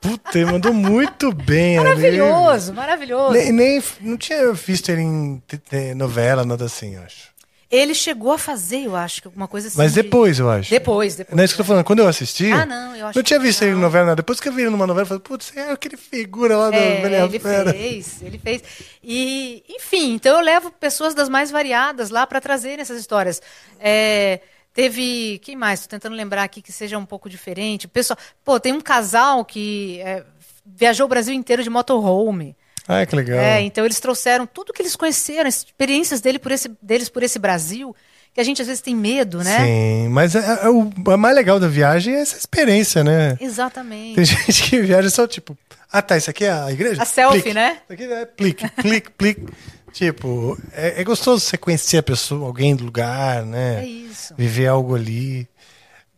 Puta, 0.00 0.38
ele 0.38 0.50
mandou 0.52 0.72
muito 0.72 1.32
bem 1.32 1.78
ali. 1.78 1.88
Maravilhoso, 1.88 2.72
maravilhoso. 2.72 3.32
Nem, 3.32 3.52
nem- 3.52 3.82
não 4.00 4.16
tinha 4.16 4.52
visto 4.52 4.88
ele 4.90 5.02
em 5.02 5.42
te- 5.46 5.94
novela, 5.94 6.44
nada 6.44 6.64
assim, 6.66 6.94
eu 6.96 7.02
acho. 7.02 7.30
Ele 7.70 7.94
chegou 7.94 8.32
a 8.32 8.38
fazer, 8.38 8.84
eu 8.86 8.96
acho, 8.96 9.22
alguma 9.26 9.46
coisa 9.46 9.68
assim. 9.68 9.78
Mas 9.78 9.92
de- 9.94 10.02
depois, 10.02 10.40
eu 10.40 10.50
acho. 10.50 10.70
Depois, 10.70 11.14
depois. 11.14 11.36
Não 11.36 11.42
é 11.42 11.44
isso 11.44 11.54
que 11.54 11.60
eu 11.60 11.64
tô 11.64 11.68
falando. 11.68 11.84
Quando 11.84 12.00
eu 12.00 12.08
assisti. 12.08 12.50
Ah, 12.50 12.66
não, 12.66 12.96
eu 12.96 13.06
acho 13.06 13.16
Não 13.18 13.22
tinha 13.22 13.38
visto 13.38 13.62
ele 13.62 13.70
em 13.70 13.74
não. 13.74 13.82
novela, 13.82 14.06
nada. 14.06 14.16
Depois 14.16 14.40
que 14.40 14.48
eu 14.48 14.52
vi 14.52 14.62
ele 14.62 14.70
numa 14.70 14.88
novela, 14.88 15.04
eu 15.04 15.08
falei, 15.08 15.22
putz, 15.22 15.52
é 15.56 15.70
aquele 15.70 15.96
figura 15.96 16.56
lá 16.56 16.70
da 16.70 16.76
É, 16.76 17.00
Bela 17.00 17.16
e 17.16 17.20
a 17.20 17.24
ele 17.26 17.38
Fera. 17.38 17.72
fez, 17.72 18.22
ele 18.22 18.38
fez. 18.38 18.62
E, 19.04 19.62
enfim, 19.68 20.14
então 20.14 20.36
eu 20.36 20.44
levo 20.44 20.72
pessoas 20.72 21.14
das 21.14 21.28
mais 21.28 21.50
variadas 21.52 22.10
lá 22.10 22.26
para 22.26 22.40
trazerem 22.40 22.80
essas 22.80 22.98
histórias. 22.98 23.40
É, 23.78 24.40
teve. 24.74 25.38
Quem 25.38 25.54
mais? 25.54 25.78
Estou 25.80 25.90
tentando 25.96 26.16
lembrar 26.16 26.42
aqui 26.42 26.60
que 26.60 26.72
seja 26.72 26.98
um 26.98 27.06
pouco 27.06 27.30
diferente. 27.30 27.86
Pessoal, 27.86 28.18
pô, 28.44 28.58
tem 28.58 28.72
um 28.72 28.80
casal 28.80 29.44
que 29.44 30.00
é, 30.00 30.24
viajou 30.66 31.06
o 31.06 31.08
Brasil 31.08 31.32
inteiro 31.34 31.62
de 31.62 31.70
motorhome. 31.70 32.56
Ah, 32.88 33.04
que 33.06 33.14
legal. 33.14 33.38
É, 33.38 33.60
então 33.62 33.84
eles 33.84 34.00
trouxeram 34.00 34.46
tudo 34.46 34.72
que 34.72 34.82
eles 34.82 34.96
conheceram, 34.96 35.48
as 35.48 35.58
experiências 35.58 36.20
dele 36.20 36.38
por 36.38 36.52
esse, 36.52 36.70
deles 36.82 37.08
por 37.08 37.22
esse 37.22 37.38
Brasil, 37.38 37.94
que 38.34 38.40
a 38.40 38.44
gente 38.44 38.60
às 38.62 38.68
vezes 38.68 38.82
tem 38.82 38.94
medo, 38.94 39.42
né? 39.42 39.58
Sim, 39.64 40.08
mas 40.08 40.34
é, 40.34 40.60
é 40.64 40.68
o 40.68 40.90
a 41.08 41.16
mais 41.16 41.34
legal 41.34 41.58
da 41.58 41.68
viagem 41.68 42.14
é 42.14 42.20
essa 42.20 42.36
experiência, 42.36 43.02
né? 43.04 43.36
Exatamente. 43.40 44.14
Tem 44.16 44.24
gente 44.24 44.70
que 44.70 44.80
viaja 44.80 45.10
só 45.10 45.26
tipo, 45.26 45.56
ah 45.92 46.02
tá, 46.02 46.16
isso 46.16 46.30
aqui 46.30 46.44
é 46.44 46.52
a 46.52 46.70
igreja? 46.70 47.02
A 47.02 47.06
selfie, 47.06 47.42
Plique. 47.42 47.54
né? 47.54 47.78
Isso 47.84 47.92
aqui 47.92 48.04
é 48.04 48.26
plique, 48.26 48.68
plique, 48.70 49.10
plique. 49.10 49.46
Tipo, 49.92 50.56
é, 50.72 51.00
é 51.00 51.04
gostoso 51.04 51.44
você 51.44 51.56
conhecer 51.56 51.98
a 51.98 52.02
pessoa, 52.02 52.46
alguém 52.46 52.76
do 52.76 52.84
lugar, 52.84 53.44
né? 53.44 53.82
É 53.82 53.86
isso. 53.86 54.34
Viver 54.36 54.68
algo 54.68 54.94
ali. 54.94 55.48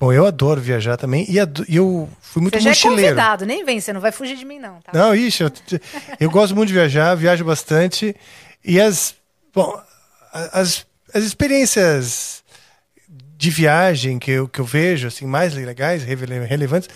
Bom, 0.03 0.12
eu 0.12 0.27
adoro 0.27 0.61
viajar 0.61 0.97
também 0.97 1.24
e, 1.29 1.37
e 1.69 1.77
eu 1.77 2.09
fui 2.20 2.43
muito 2.43 2.55
Você 2.57 2.61
já 2.61 2.70
é 2.70 2.73
mochileiro. 2.73 3.03
convidado, 3.15 3.47
nem 3.47 3.65
vem, 3.65 3.81
você 3.81 3.93
não 3.93 4.01
vai 4.01 4.11
fugir 4.11 4.37
de 4.37 4.45
mim, 4.45 4.59
não, 4.59 4.81
tá? 4.81 4.91
Não, 4.93 5.15
ixi, 5.15 5.45
eu, 5.45 5.53
eu 6.19 6.29
gosto 6.29 6.57
muito 6.57 6.66
de 6.66 6.74
viajar, 6.74 7.15
viajo 7.15 7.45
bastante. 7.45 8.16
E 8.65 8.81
as, 8.81 9.15
bom, 9.55 9.81
as, 10.33 10.85
as 11.15 11.23
experiências 11.23 12.43
de 13.39 13.49
viagem 13.49 14.19
que 14.19 14.33
eu, 14.33 14.49
que 14.49 14.61
eu 14.61 14.65
vejo, 14.65 15.07
assim, 15.07 15.24
mais 15.24 15.55
legais, 15.55 16.03
rele- 16.03 16.47
relevantes, 16.47 16.89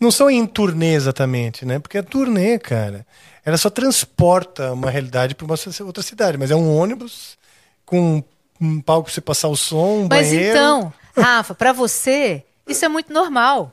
não 0.00 0.10
são 0.10 0.28
em 0.28 0.44
turnê 0.44 0.94
exatamente, 0.94 1.64
né? 1.64 1.78
Porque 1.78 1.98
a 1.98 2.02
turnê, 2.02 2.58
cara, 2.58 3.06
ela 3.44 3.58
só 3.58 3.70
transporta 3.70 4.72
uma 4.72 4.90
realidade 4.90 5.36
para 5.36 5.44
uma 5.44 5.54
outra 5.86 6.02
cidade, 6.02 6.36
mas 6.36 6.50
é 6.50 6.56
um 6.56 6.76
ônibus 6.76 7.38
com 7.86 8.24
um 8.60 8.80
palco 8.80 9.04
para 9.04 9.14
você 9.14 9.20
passar 9.20 9.46
o 9.46 9.56
som, 9.56 10.00
um 10.00 10.08
Mas 10.10 10.26
banheiro. 10.26 10.50
então, 10.58 10.92
Rafa, 11.16 11.54
pra 11.54 11.72
você, 11.72 12.44
isso 12.66 12.84
é 12.84 12.88
muito 12.88 13.12
normal. 13.12 13.70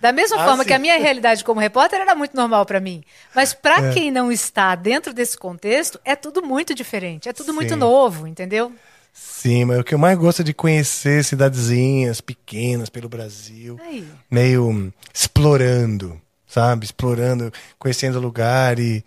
Da 0.00 0.12
mesma 0.12 0.36
Ah, 0.40 0.44
forma 0.44 0.62
sim. 0.62 0.68
que 0.68 0.74
a 0.74 0.78
minha 0.78 0.98
realidade 0.98 1.42
como 1.42 1.58
repórter 1.58 2.00
era 2.00 2.14
muito 2.14 2.36
normal 2.36 2.66
pra 2.66 2.78
mim. 2.80 3.02
Mas 3.34 3.54
pra 3.54 3.78
É. 3.88 3.92
quem 3.92 4.10
não 4.10 4.30
está 4.30 4.74
dentro 4.74 5.12
desse 5.14 5.36
contexto, 5.38 5.98
é 6.04 6.14
tudo 6.14 6.42
muito 6.42 6.74
diferente, 6.74 7.28
é 7.28 7.32
tudo 7.32 7.52
muito 7.54 7.70
Sim. 7.72 7.80
novo, 7.80 8.26
entendeu? 8.26 8.72
Sim, 9.12 9.64
mas 9.64 9.78
o 9.80 9.84
que 9.84 9.94
eu 9.94 9.98
mais 9.98 10.18
gosto 10.18 10.42
é 10.42 10.44
de 10.44 10.52
conhecer 10.52 11.24
cidadezinhas 11.24 12.20
pequenas 12.20 12.90
pelo 12.90 13.08
Brasil. 13.08 13.78
Aí. 13.82 14.06
meio 14.30 14.92
explorando, 15.14 16.20
sabe? 16.46 16.84
Explorando, 16.84 17.50
conhecendo 17.78 18.18
o 18.18 18.20
lugar 18.22 18.78
e 18.78 19.02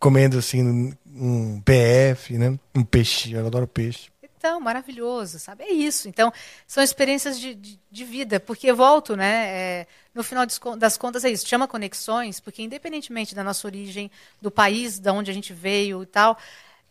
comendo 0.00 0.38
assim 0.38 0.94
um 1.06 1.60
PF, 1.60 2.38
né? 2.38 2.58
Um 2.74 2.82
peixe, 2.82 3.32
eu 3.32 3.46
adoro 3.46 3.66
peixe. 3.66 4.08
Então, 4.46 4.60
maravilhoso, 4.60 5.40
sabe? 5.40 5.64
É 5.64 5.72
isso. 5.72 6.08
Então, 6.08 6.32
são 6.68 6.80
experiências 6.80 7.38
de, 7.40 7.52
de, 7.52 7.80
de 7.90 8.04
vida, 8.04 8.38
porque 8.38 8.68
eu 8.70 8.76
volto, 8.76 9.16
né? 9.16 9.46
é, 9.48 9.86
no 10.14 10.22
final 10.22 10.46
das 10.46 10.56
con- 10.56 10.78
das 10.78 10.96
contas 10.96 11.24
é 11.24 11.30
isso, 11.30 11.48
chama 11.48 11.66
conexões, 11.66 12.38
porque 12.38 12.62
independentemente 12.62 13.34
da 13.34 13.42
nossa 13.42 13.66
origem, 13.66 14.08
do 14.40 14.48
país 14.48 15.00
da 15.00 15.12
onde 15.12 15.32
a 15.32 15.34
gente 15.34 15.52
veio 15.52 16.04
e 16.04 16.06
tal, 16.06 16.38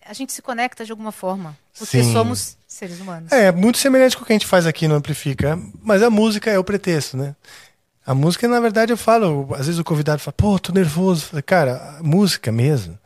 a 0.05 0.11
gente 0.11 0.33
se 0.33 0.41
conecta 0.41 0.83
de 0.83 0.91
alguma 0.91 1.13
forma, 1.13 1.57
porque 1.79 2.03
Sim. 2.03 2.11
somos 2.11 2.57
seres 2.67 2.99
humanos. 2.99 3.31
É, 3.31 3.53
muito 3.53 3.77
semelhante 3.77 4.17
com 4.17 4.23
o 4.23 4.25
que 4.25 4.33
a 4.33 4.35
gente 4.35 4.45
faz 4.45 4.67
aqui 4.67 4.85
no 4.85 4.95
Amplifica, 4.95 5.57
mas 5.81 6.03
a 6.03 6.09
música 6.09 6.51
é 6.51 6.59
o 6.59 6.63
pretexto, 6.63 7.15
né? 7.15 7.37
A 8.05 8.13
música, 8.13 8.49
na 8.49 8.59
verdade, 8.59 8.91
eu 8.91 8.97
falo, 8.97 9.47
às 9.53 9.65
vezes 9.65 9.79
o 9.79 9.83
convidado 9.83 10.21
fala, 10.21 10.33
pô, 10.33 10.59
tô 10.59 10.73
nervoso. 10.73 11.41
Cara, 11.43 11.99
música 12.03 12.51
mesmo 12.51 12.99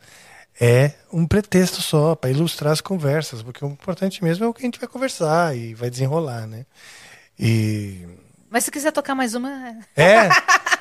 é 0.60 0.92
um 1.10 1.26
pretexto 1.26 1.80
só 1.80 2.14
para 2.14 2.30
ilustrar 2.30 2.72
as 2.72 2.82
conversas, 2.82 3.42
porque 3.42 3.64
o 3.64 3.68
importante 3.68 4.22
mesmo 4.22 4.44
é 4.44 4.48
o 4.48 4.52
que 4.52 4.60
a 4.60 4.66
gente 4.66 4.78
vai 4.78 4.88
conversar 4.88 5.56
e 5.56 5.74
vai 5.74 5.88
desenrolar, 5.88 6.46
né? 6.46 6.66
E 7.38 8.06
Mas 8.50 8.64
se 8.64 8.70
quiser 8.70 8.92
tocar 8.92 9.14
mais 9.14 9.34
uma, 9.34 9.74
É? 9.96 10.28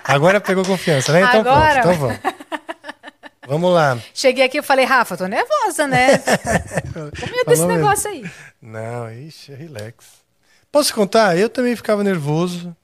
Agora 0.04 0.42
pegou 0.42 0.66
confiança, 0.66 1.14
né? 1.14 1.22
Então 1.22 1.40
Agora. 1.40 1.82
pronto, 1.82 1.96
então 1.96 2.08
vamos. 2.08 2.40
Vamos 3.48 3.74
lá. 3.74 3.98
cheguei 4.14 4.46
aqui 4.46 4.60
e 4.60 4.62
falei, 4.62 4.86
Rafa, 4.86 5.18
tô 5.18 5.26
nervosa, 5.26 5.88
né? 5.88 6.20
Com 6.94 7.26
medo 7.32 7.46
desse 7.48 7.66
negócio 7.66 8.08
aí. 8.08 8.30
Não, 8.62 9.12
ixi, 9.12 9.54
relax. 9.54 10.06
Posso 10.72 10.94
contar? 10.94 11.36
Eu 11.36 11.50
também 11.50 11.76
ficava 11.76 12.04
nervoso, 12.04 12.76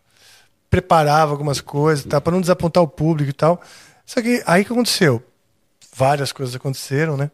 preparava 0.68 1.32
algumas 1.32 1.62
coisas, 1.62 2.04
tá, 2.04 2.20
para 2.20 2.34
não 2.34 2.42
desapontar 2.42 2.82
o 2.82 2.88
público 2.88 3.30
e 3.30 3.34
tal. 3.34 3.62
Só 4.08 4.24
que 4.24 4.42
aí 4.48 4.64
o 4.64 4.66
que 4.66 4.74
aconteceu? 4.74 5.24
Várias 5.96 6.32
coisas 6.32 6.56
aconteceram, 6.56 7.16
né? 7.16 7.32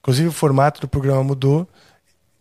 Inclusive 0.00 0.28
o 0.28 0.32
formato 0.32 0.80
do 0.80 0.88
programa 0.88 1.22
mudou. 1.24 1.68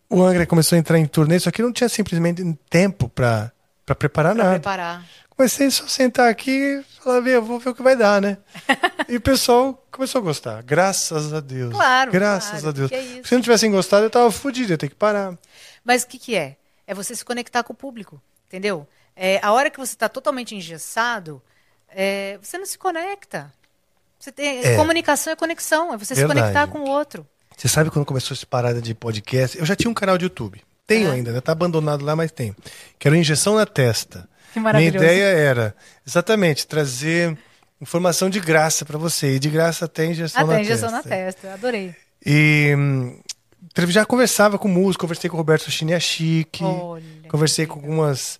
O 0.10 0.22
Angra 0.22 0.46
começou 0.46 0.76
a 0.76 0.80
entrar 0.80 0.98
em 1.00 1.06
turnê, 1.06 1.40
só 1.40 1.50
que 1.52 1.62
não 1.62 1.72
tinha 1.72 1.88
simplesmente 1.88 2.44
tempo 2.70 3.08
para 3.08 3.52
para 3.86 3.96
preparar 3.96 4.36
Pra 4.36 4.44
nada. 4.44 4.56
preparar. 4.60 5.06
Comecei 5.30 5.70
só 5.72 5.86
a 5.86 5.88
sentar 5.88 6.30
aqui 6.30 6.52
e 6.52 6.84
falar, 7.02 7.20
"Vê, 7.22 7.36
eu 7.36 7.42
vou 7.44 7.60
ver 7.60 7.70
o 7.70 7.76
que 7.76 7.82
vai 7.82 7.96
dar, 7.96 8.22
né? 8.22 8.38
e 9.10 9.18
o 9.18 9.22
pessoal 9.22 9.74
começou 9.92 10.20
a 10.20 10.24
gostar. 10.24 10.62
Graças 10.62 11.34
a 11.34 11.40
Deus. 11.40 11.74
Claro, 11.74 12.12
Graças 12.12 12.62
claro, 12.62 12.68
a 12.70 12.72
Deus. 12.72 12.92
é. 12.92 13.24
Se 13.24 13.34
não 13.34 13.42
tivessem 13.42 13.72
gostado, 13.72 14.06
eu 14.06 14.10
tava 14.10 14.30
fudido, 14.32 14.72
ia 14.72 14.78
ter 14.78 14.90
que 14.90 14.96
parar. 14.96 15.38
Mas 15.84 16.04
o 16.04 16.08
que, 16.08 16.20
que 16.20 16.36
é? 16.36 16.58
É 16.86 16.94
você 16.94 17.16
se 17.16 17.26
conectar 17.26 17.64
com 17.64 17.74
o 17.74 17.76
público, 17.76 18.22
entendeu? 18.48 18.88
É, 19.16 19.40
a 19.44 19.52
hora 19.52 19.70
que 19.70 19.80
você 19.80 19.94
está 19.94 20.08
totalmente 20.08 20.56
engessado, 20.56 21.42
é, 21.90 22.38
você 22.42 22.58
não 22.58 22.66
se 22.66 22.78
conecta. 22.78 23.52
Você 24.22 24.32
tem, 24.32 24.64
É. 24.64 24.76
Comunicação 24.78 25.34
é 25.34 25.36
conexão, 25.36 25.94
é 25.94 25.98
você 25.98 26.14
se 26.14 26.22
Verdade. 26.22 26.40
conectar 26.42 26.68
com 26.68 26.80
o 26.80 26.88
outro. 26.90 27.26
Você 27.58 27.68
sabe 27.68 27.90
quando 27.90 28.06
começou 28.06 28.36
essa 28.36 28.46
parada 28.46 28.80
de 28.82 28.94
podcast? 28.94 29.58
Eu 29.58 29.66
já 29.66 29.76
tinha 29.76 29.90
um 29.90 29.94
canal 29.96 30.18
de 30.18 30.26
YouTube. 30.26 30.62
Tenho 30.86 31.10
É. 31.10 31.14
ainda, 31.14 31.32
né? 31.32 31.42
Tá 31.42 31.52
abandonado 31.54 32.06
lá, 32.06 32.16
mas 32.16 32.32
tenho. 32.32 32.56
Que 33.00 33.08
era 33.08 33.16
o 33.16 33.18
Injeção 33.18 33.56
na 33.56 33.66
Testa. 33.66 34.30
Que 34.54 34.60
Minha 34.60 34.64
maravilhoso. 34.74 35.04
ideia 35.06 35.24
era, 35.26 35.76
exatamente, 36.06 36.68
trazer 36.68 37.36
informação 37.82 38.30
de 38.30 38.40
graça 38.40 38.86
para 38.86 38.98
você. 38.98 39.36
E 39.36 39.40
de 39.40 39.50
graça 39.50 39.86
até 39.86 40.06
injeção 40.06 40.46
na 40.46 40.54
Até 40.54 40.62
injeção 40.62 40.90
testa. 40.92 41.10
na 41.10 41.16
testa, 41.16 41.54
adorei. 41.54 41.96
E 42.24 42.76
hum, 42.78 43.20
já 43.88 44.06
conversava 44.06 44.60
com 44.60 44.68
músicos, 44.68 44.98
conversei 44.98 45.30
com 45.30 45.36
o 45.36 45.40
Roberto 45.40 45.72
Chiniachique, 45.72 46.64
conversei 47.28 47.66
com 47.66 47.80
algumas 47.80 48.40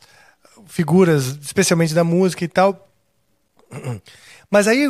figuras, 0.68 1.26
especialmente 1.42 1.94
da 1.94 2.04
música 2.04 2.44
e 2.44 2.48
tal. 2.48 2.88
Mas 4.52 4.68
aí 4.68 4.88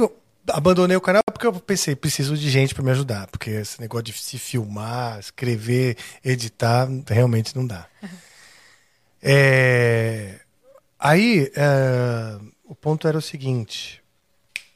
abandonei 0.47 0.95
o 0.97 1.01
canal 1.01 1.22
porque 1.31 1.45
eu 1.47 1.53
pensei, 1.53 1.95
preciso 1.95 2.38
de 2.38 2.49
gente 2.49 2.73
para 2.73 2.84
me 2.84 2.91
ajudar, 2.91 3.27
porque 3.27 3.49
esse 3.51 3.80
negócio 3.80 4.05
de 4.05 4.13
se 4.13 4.38
filmar, 4.38 5.19
escrever, 5.19 5.97
editar, 6.23 6.88
realmente 7.07 7.55
não 7.55 7.65
dá. 7.65 7.88
É, 9.23 10.39
Aí, 10.99 11.51
é, 11.55 12.38
o 12.63 12.76
ponto 12.76 13.07
era 13.07 13.18
o 13.18 13.22
seguinte. 13.22 14.01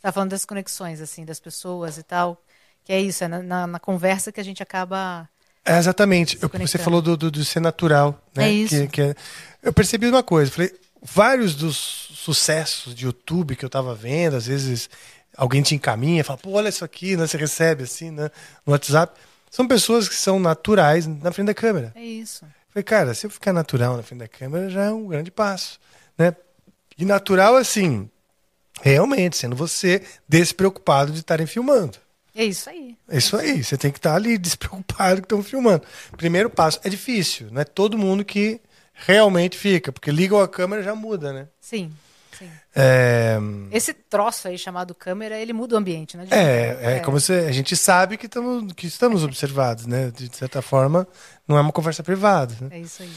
Tá 0.01 0.11
falando 0.11 0.31
das 0.31 0.43
conexões, 0.43 0.99
assim, 0.99 1.23
das 1.23 1.39
pessoas 1.39 1.99
e 1.99 2.03
tal. 2.03 2.41
Que 2.83 2.93
é 2.93 2.99
isso, 2.99 3.23
é 3.23 3.27
na, 3.27 3.67
na- 3.67 3.79
conversa 3.79 4.31
que 4.31 4.39
a 4.39 4.43
gente 4.43 4.61
acaba. 4.63 5.29
É, 5.63 5.77
exatamente. 5.77 6.37
Eu- 6.41 6.49
você 6.49 6.79
falou 6.79 7.01
do, 7.01 7.15
do, 7.15 7.29
do 7.29 7.45
ser 7.45 7.59
natural. 7.59 8.19
Né? 8.35 8.45
É 8.47 8.51
isso. 8.51 8.75
Que, 8.75 8.87
que 8.87 9.01
é- 9.01 9.15
eu 9.61 9.71
percebi 9.71 10.07
uma 10.07 10.23
coisa. 10.23 10.51
Falei, 10.51 10.71
vários 11.01 11.53
dos 11.55 11.75
sucessos 11.77 12.95
de 12.95 13.05
YouTube 13.05 13.55
que 13.55 13.63
eu 13.65 13.69
tava 13.69 13.93
vendo, 13.93 14.35
às 14.35 14.47
vezes 14.47 14.89
alguém 15.37 15.61
te 15.61 15.75
encaminha, 15.75 16.23
fala, 16.23 16.37
pô, 16.37 16.51
olha 16.51 16.69
isso 16.69 16.83
aqui, 16.85 17.15
né? 17.15 17.27
Você 17.27 17.37
recebe 17.37 17.83
assim, 17.83 18.11
né? 18.11 18.29
No 18.65 18.73
WhatsApp. 18.73 19.19
São 19.49 19.67
pessoas 19.67 20.09
que 20.09 20.15
são 20.15 20.39
naturais 20.39 21.07
na 21.07 21.31
frente 21.31 21.47
da 21.47 21.53
câmera. 21.53 21.91
É 21.95 22.03
isso. 22.03 22.45
Falei, 22.69 22.83
cara, 22.83 23.13
se 23.13 23.25
eu 23.25 23.29
ficar 23.29 23.53
natural 23.53 23.95
na 23.95 24.03
frente 24.03 24.19
da 24.19 24.27
câmera, 24.27 24.69
já 24.69 24.85
é 24.85 24.91
um 24.91 25.07
grande 25.07 25.31
passo. 25.31 25.79
Né? 26.17 26.35
E 26.97 27.05
natural, 27.05 27.55
assim, 27.55 28.09
realmente, 28.81 29.37
sendo 29.37 29.55
você 29.55 30.01
despreocupado 30.27 31.11
de 31.11 31.19
estarem 31.19 31.47
filmando. 31.47 31.97
É 32.35 32.43
isso 32.43 32.69
aí. 32.69 32.97
É 33.07 33.17
isso 33.17 33.37
aí, 33.37 33.63
você 33.63 33.77
tem 33.77 33.91
que 33.91 33.97
estar 33.97 34.13
ali 34.13 34.37
despreocupado 34.39 35.21
que 35.21 35.25
estão 35.25 35.41
filmando. 35.41 35.83
Primeiro 36.17 36.49
passo, 36.49 36.79
é 36.83 36.89
difícil, 36.89 37.47
não 37.49 37.61
é 37.61 37.65
todo 37.65 37.97
mundo 37.97 38.25
que 38.25 38.59
realmente 38.93 39.57
fica, 39.57 39.91
porque 39.91 40.11
ligam 40.11 40.41
a 40.41 40.47
câmera 40.47 40.83
já 40.83 40.93
muda, 40.93 41.31
né? 41.31 41.47
Sim. 41.61 41.93
É, 42.75 43.37
Esse 43.71 43.93
troço 43.93 44.47
aí 44.47 44.57
chamado 44.57 44.93
câmera, 44.93 45.39
ele 45.39 45.53
muda 45.53 45.75
o 45.75 45.77
ambiente, 45.77 46.17
né? 46.17 46.27
é, 46.31 46.97
é 46.97 46.99
como 46.99 47.19
se 47.19 47.33
a 47.33 47.51
gente 47.51 47.75
sabe 47.75 48.17
que, 48.17 48.27
tamo, 48.27 48.73
que 48.73 48.87
estamos 48.87 49.23
observados, 49.23 49.85
né? 49.85 50.11
De 50.11 50.35
certa 50.35 50.61
forma, 50.61 51.07
não 51.47 51.57
é 51.57 51.61
uma 51.61 51.71
conversa 51.71 52.03
privada. 52.03 52.55
Né? 52.61 52.69
É 52.71 52.79
isso 52.79 53.03
aí. 53.03 53.11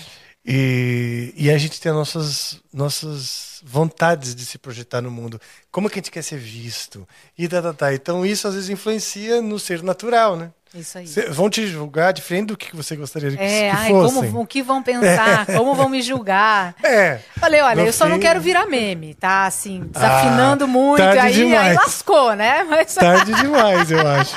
E, 0.47 1.35
e 1.37 1.51
a 1.51 1.59
gente 1.59 1.81
tem 1.81 1.91
as 1.91 1.97
nossas, 1.99 2.61
nossas 2.73 3.61
vontades 3.65 4.35
de 4.35 4.47
se 4.47 4.57
projetar 4.57 5.03
no 5.03 5.11
mundo. 5.11 5.41
Como 5.71 5.91
que 5.91 5.99
a 5.99 6.01
gente 6.01 6.11
quer 6.11 6.23
ser 6.23 6.39
visto? 6.39 7.07
E 7.37 7.47
tá, 7.47 7.61
tá, 7.61 7.73
tá. 7.75 7.95
Então 7.95 8.25
isso 8.25 8.49
às 8.49 8.55
vezes 8.55 8.71
influencia 8.71 9.43
no 9.43 9.59
ser 9.59 9.83
natural, 9.83 10.37
né? 10.37 10.51
É 10.75 10.79
isso 10.81 10.99
aí. 10.99 11.07
Cê- 11.07 11.29
vão 11.31 11.49
te 11.51 11.67
julgar 11.67 12.13
diferente 12.13 12.47
do 12.49 12.57
que 12.57 12.75
você 12.77 12.95
gostaria 12.97 13.31
de 13.31 13.37
que, 13.37 13.43
É, 13.43 13.71
que 13.71 13.77
ai, 13.77 13.89
fossem. 13.91 14.23
como, 14.31 14.41
o 14.43 14.47
que 14.47 14.63
vão 14.63 14.81
pensar, 14.85 15.47
como 15.47 15.75
vão 15.75 15.89
me 15.89 16.01
julgar. 16.03 16.75
É. 16.83 17.21
Falei, 17.39 17.61
olha, 17.61 17.83
No 17.83 17.89
eu 17.89 17.93
só 17.93 18.09
não 18.09 18.19
quero 18.19 18.41
virar 18.41 18.67
meme, 18.67 19.15
tá? 19.15 19.47
Assim, 19.47 19.81
desafinando 19.91 20.65
Ah, 20.65 20.69
muito, 20.69 20.99
tarde 20.99 21.43
aí, 21.43 21.57
aí 21.57 21.75
lascou, 21.75 22.35
né? 22.35 22.65
Mas 22.69 22.95
Tarde 22.95 23.35
demais, 23.35 23.91
eu 23.91 24.07
acho. 24.07 24.37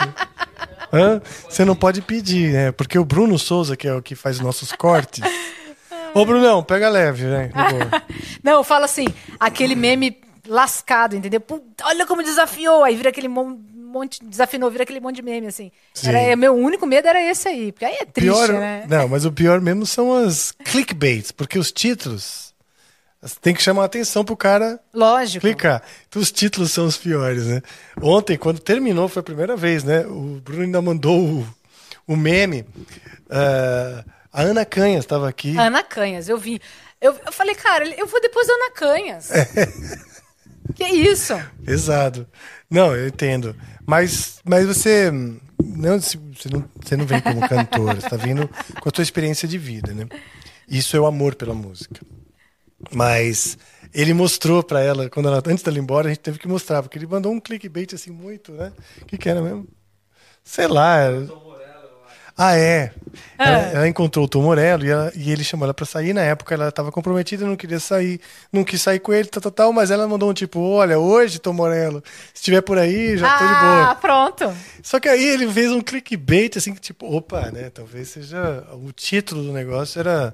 Hã? 0.92 1.22
Você 1.50 1.64
não 1.64 1.76
pode 1.76 2.02
pedir, 2.02 2.52
né? 2.52 2.72
Porque 2.74 2.98
o 3.00 3.06
Bruno 3.06 3.38
Souza, 3.40 3.78
que 3.78 3.88
é 3.88 3.94
o 3.94 4.02
que 4.02 4.16
faz 4.16 4.38
os 4.38 4.42
nossos 4.42 4.72
cortes. 4.74 5.24
Ô, 6.14 6.26
Brunão, 6.26 6.64
pega 6.64 6.90
leve, 6.90 7.24
né? 7.26 7.50
Não, 8.44 8.54
eu 8.54 8.64
falo 8.64 8.86
assim, 8.86 9.06
aquele 9.40 9.76
meme 9.76 10.18
lascado, 10.48 11.16
entendeu? 11.16 11.42
Olha 11.84 12.06
como 12.06 12.24
desafiou, 12.24 12.84
aí 12.84 12.96
vira 12.96 13.10
aquele 13.10 13.28
mon- 13.28 13.60
monte, 13.74 14.24
desafinou, 14.24 14.70
vira 14.72 14.84
aquele 14.84 15.00
monte 15.00 15.18
de 15.18 15.22
meme, 15.22 15.48
assim. 15.48 15.72
Sim. 15.94 16.10
Era, 16.10 16.36
meu 16.36 16.54
único 16.56 16.86
medo 16.86 17.08
era 17.08 17.22
esse 17.22 17.48
aí, 17.48 17.72
porque 17.72 17.86
aí 17.86 17.96
é 17.96 18.06
triste, 18.06 18.32
pior, 18.34 18.50
né? 18.54 18.86
Não, 18.90 19.08
mas 19.08 19.26
o 19.26 19.32
pior 19.32 19.62
mesmo 19.62 19.86
são 19.86 20.14
as 20.14 20.52
clickbaits, 20.64 21.32
porque 21.32 21.60
os 21.60 21.72
títulos 21.72 22.52
tem 23.40 23.54
que 23.54 23.62
chamar 23.62 23.84
a 23.84 23.86
atenção 23.86 24.26
pro 24.26 24.36
cara 24.36 24.80
Lógico. 24.94 25.42
clicar. 25.42 25.84
Então 26.10 26.20
os 26.22 26.32
títulos 26.32 26.72
são 26.72 26.88
os 26.88 26.98
piores, 26.98 27.46
né? 27.46 27.62
Ontem, 28.02 28.36
quando 28.38 28.60
terminou, 28.60 29.08
foi 29.08 29.20
a 29.20 29.24
primeira 29.24 29.56
vez, 29.56 29.84
né? 29.84 30.06
O 30.08 30.42
Bruno 30.44 30.64
ainda 30.64 30.82
mandou 30.82 31.20
o, 31.20 31.48
o 32.08 32.16
meme. 32.16 32.66
ah, 33.30 34.04
a 34.32 34.42
Ana 34.42 34.66
Canhas 34.66 35.04
estava 35.06 35.28
aqui. 35.28 35.58
Ana 35.58 35.84
Canhas, 35.84 36.30
eu 36.30 36.38
vi. 36.38 36.60
Eu, 37.00 37.18
eu 37.26 37.32
falei, 37.32 37.56
cara, 37.56 37.88
eu 38.00 38.06
vou 38.08 38.22
depois 38.22 38.48
da 38.48 38.54
Ana 38.54 38.72
Canhas. 38.72 39.30
que 40.76 40.86
isso? 40.86 41.34
Pesado. 41.66 42.28
Não, 42.70 42.96
eu 42.96 43.08
entendo. 43.08 43.56
Mas, 43.86 44.40
mas 44.44 44.66
você. 44.66 45.12
Não, 45.12 46.00
você, 46.00 46.18
não, 46.52 46.66
você 46.82 46.98
não 46.98 47.06
vem 47.06 47.22
como 47.22 47.48
cantora, 47.48 48.00
você 48.00 48.08
está 48.08 48.18
vindo 48.18 48.48
com 48.80 48.90
a 48.90 48.92
sua 48.94 49.04
experiência 49.04 49.48
de 49.48 49.58
vida, 49.58 49.94
né? 49.94 50.08
Isso 50.68 50.96
é 50.96 51.00
o 51.00 51.06
amor 51.06 51.36
pela 51.36 51.54
música. 51.54 52.02
Mas 52.92 53.58
ele 53.94 54.14
mostrou 54.14 54.64
pra 54.64 54.82
ela, 54.82 55.10
quando 55.10 55.28
ela, 55.28 55.42
antes 55.46 55.64
dela 55.64 55.78
ir 55.78 55.82
embora, 55.82 56.08
a 56.08 56.10
gente 56.10 56.22
teve 56.22 56.40
que 56.40 56.48
mostrar, 56.48 56.82
porque 56.82 56.98
ele 56.98 57.06
mandou 57.06 57.32
um 57.32 57.40
clickbait 57.40 57.94
assim 57.94 58.10
muito, 58.12 58.52
né? 58.54 58.72
O 59.02 59.06
que, 59.06 59.18
que 59.18 59.30
era 59.30 59.42
mesmo? 59.42 59.68
Sei 60.44 60.68
lá. 60.68 60.98
era- 60.98 61.28
Ah, 62.44 62.58
é. 62.58 62.92
Ela, 63.38 63.58
ela 63.74 63.88
encontrou 63.88 64.26
o 64.26 64.28
Tom 64.28 64.42
Morello 64.44 64.86
e, 64.86 64.90
ela- 64.90 65.12
e 65.16 65.32
ele 65.32 65.44
chamou 65.44 65.66
ela 65.66 65.74
pra 65.74 65.86
sair. 65.86 66.14
Na 66.14 66.22
época 66.22 66.54
ela 66.56 66.70
estava 66.70 66.92
comprometida, 66.92 67.46
não 67.46 67.56
queria 67.56 67.80
sair, 67.80 68.20
não 68.52 68.64
quis 68.64 68.82
sair 68.82 69.00
com 69.00 69.12
ele, 69.14 69.28
tal, 69.28 69.42
tal, 69.42 69.52
tal, 69.52 69.74
mas 69.74 69.92
ela 69.92 70.08
mandou 70.08 70.30
um 70.30 70.34
tipo: 70.34 70.60
Olha, 70.60 70.98
hoje, 71.00 71.40
Tom 71.40 71.54
Morello, 71.54 72.04
se 72.34 72.36
estiver 72.42 72.62
por 72.62 72.78
aí, 72.78 73.18
já 73.18 73.38
tô 73.38 73.46
de 73.46 73.52
ah, 73.54 73.84
boa. 73.86 73.96
pronto. 73.96 74.54
Só 74.84 75.00
que 75.00 75.10
aí 75.10 75.24
ele 75.24 75.48
fez 75.52 75.72
um 75.72 75.82
clickbait, 75.82 76.56
assim, 76.58 76.74
que 76.74 76.82
tipo, 76.82 77.06
opa, 77.16 77.52
né? 77.52 77.70
Talvez 77.70 78.10
seja. 78.10 78.64
O 78.74 78.92
título 78.92 79.44
do 79.44 79.52
negócio 79.54 80.00
era. 80.00 80.34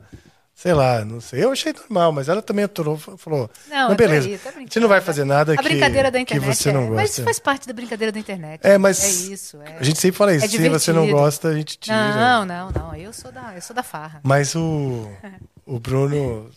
Sei 0.57 0.73
lá, 0.73 1.05
não 1.05 1.21
sei. 1.21 1.43
Eu 1.43 1.51
achei 1.51 1.71
normal, 1.71 2.11
mas 2.11 2.27
ela 2.27 2.41
também 2.41 2.65
aturou, 2.65 2.97
falou: 2.97 3.47
Não, 3.69 3.89
Não, 3.89 3.95
beleza. 3.95 4.27
peraí, 4.27 4.39
tá 4.39 4.51
brincando. 4.51 4.79
não 4.81 4.87
vai 4.89 5.01
fazer 5.01 5.23
nada 5.23 5.53
A 5.53 5.57
que, 5.57 5.61
brincadeira 5.63 6.09
da 6.09 6.25
que 6.25 6.39
você 6.39 6.69
é, 6.69 6.73
não 6.73 6.89
Mas 6.95 7.09
gosta. 7.11 7.23
faz 7.25 7.37
parte 7.37 7.67
da 7.67 7.73
brincadeira 7.73 8.11
da 8.11 8.19
internet. 8.19 8.61
É, 8.63 8.75
mas 8.75 9.03
É 9.03 9.33
isso, 9.33 9.61
é. 9.61 9.77
a 9.79 9.83
gente 9.83 9.99
sempre 9.99 10.17
fala 10.17 10.33
isso. 10.33 10.45
É 10.45 10.49
se 10.49 10.67
você 10.67 10.91
não 10.91 11.07
gosta, 11.11 11.49
a 11.49 11.53
gente 11.53 11.77
tira. 11.77 11.95
Não, 12.15 12.43
não, 12.43 12.71
não. 12.71 12.95
Eu 12.95 13.13
sou 13.13 13.31
da, 13.31 13.53
eu 13.53 13.61
sou 13.61 13.75
da 13.75 13.83
farra. 13.83 14.19
Mas 14.23 14.55
o, 14.55 15.07
o 15.63 15.79
Bruno. 15.79 16.49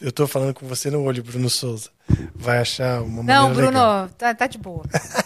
Eu 0.00 0.10
tô 0.10 0.26
falando 0.26 0.52
com 0.54 0.66
você 0.66 0.90
no 0.90 1.00
olho, 1.04 1.22
Bruno 1.22 1.48
Souza. 1.48 1.90
Vai 2.34 2.58
achar 2.58 3.00
uma 3.02 3.22
maneira 3.22 3.42
Não, 3.42 3.52
Bruno, 3.54 3.78
legal. 3.78 4.08
tá, 4.18 4.34
tá 4.34 4.46
de 4.48 4.58
boa. 4.58 4.82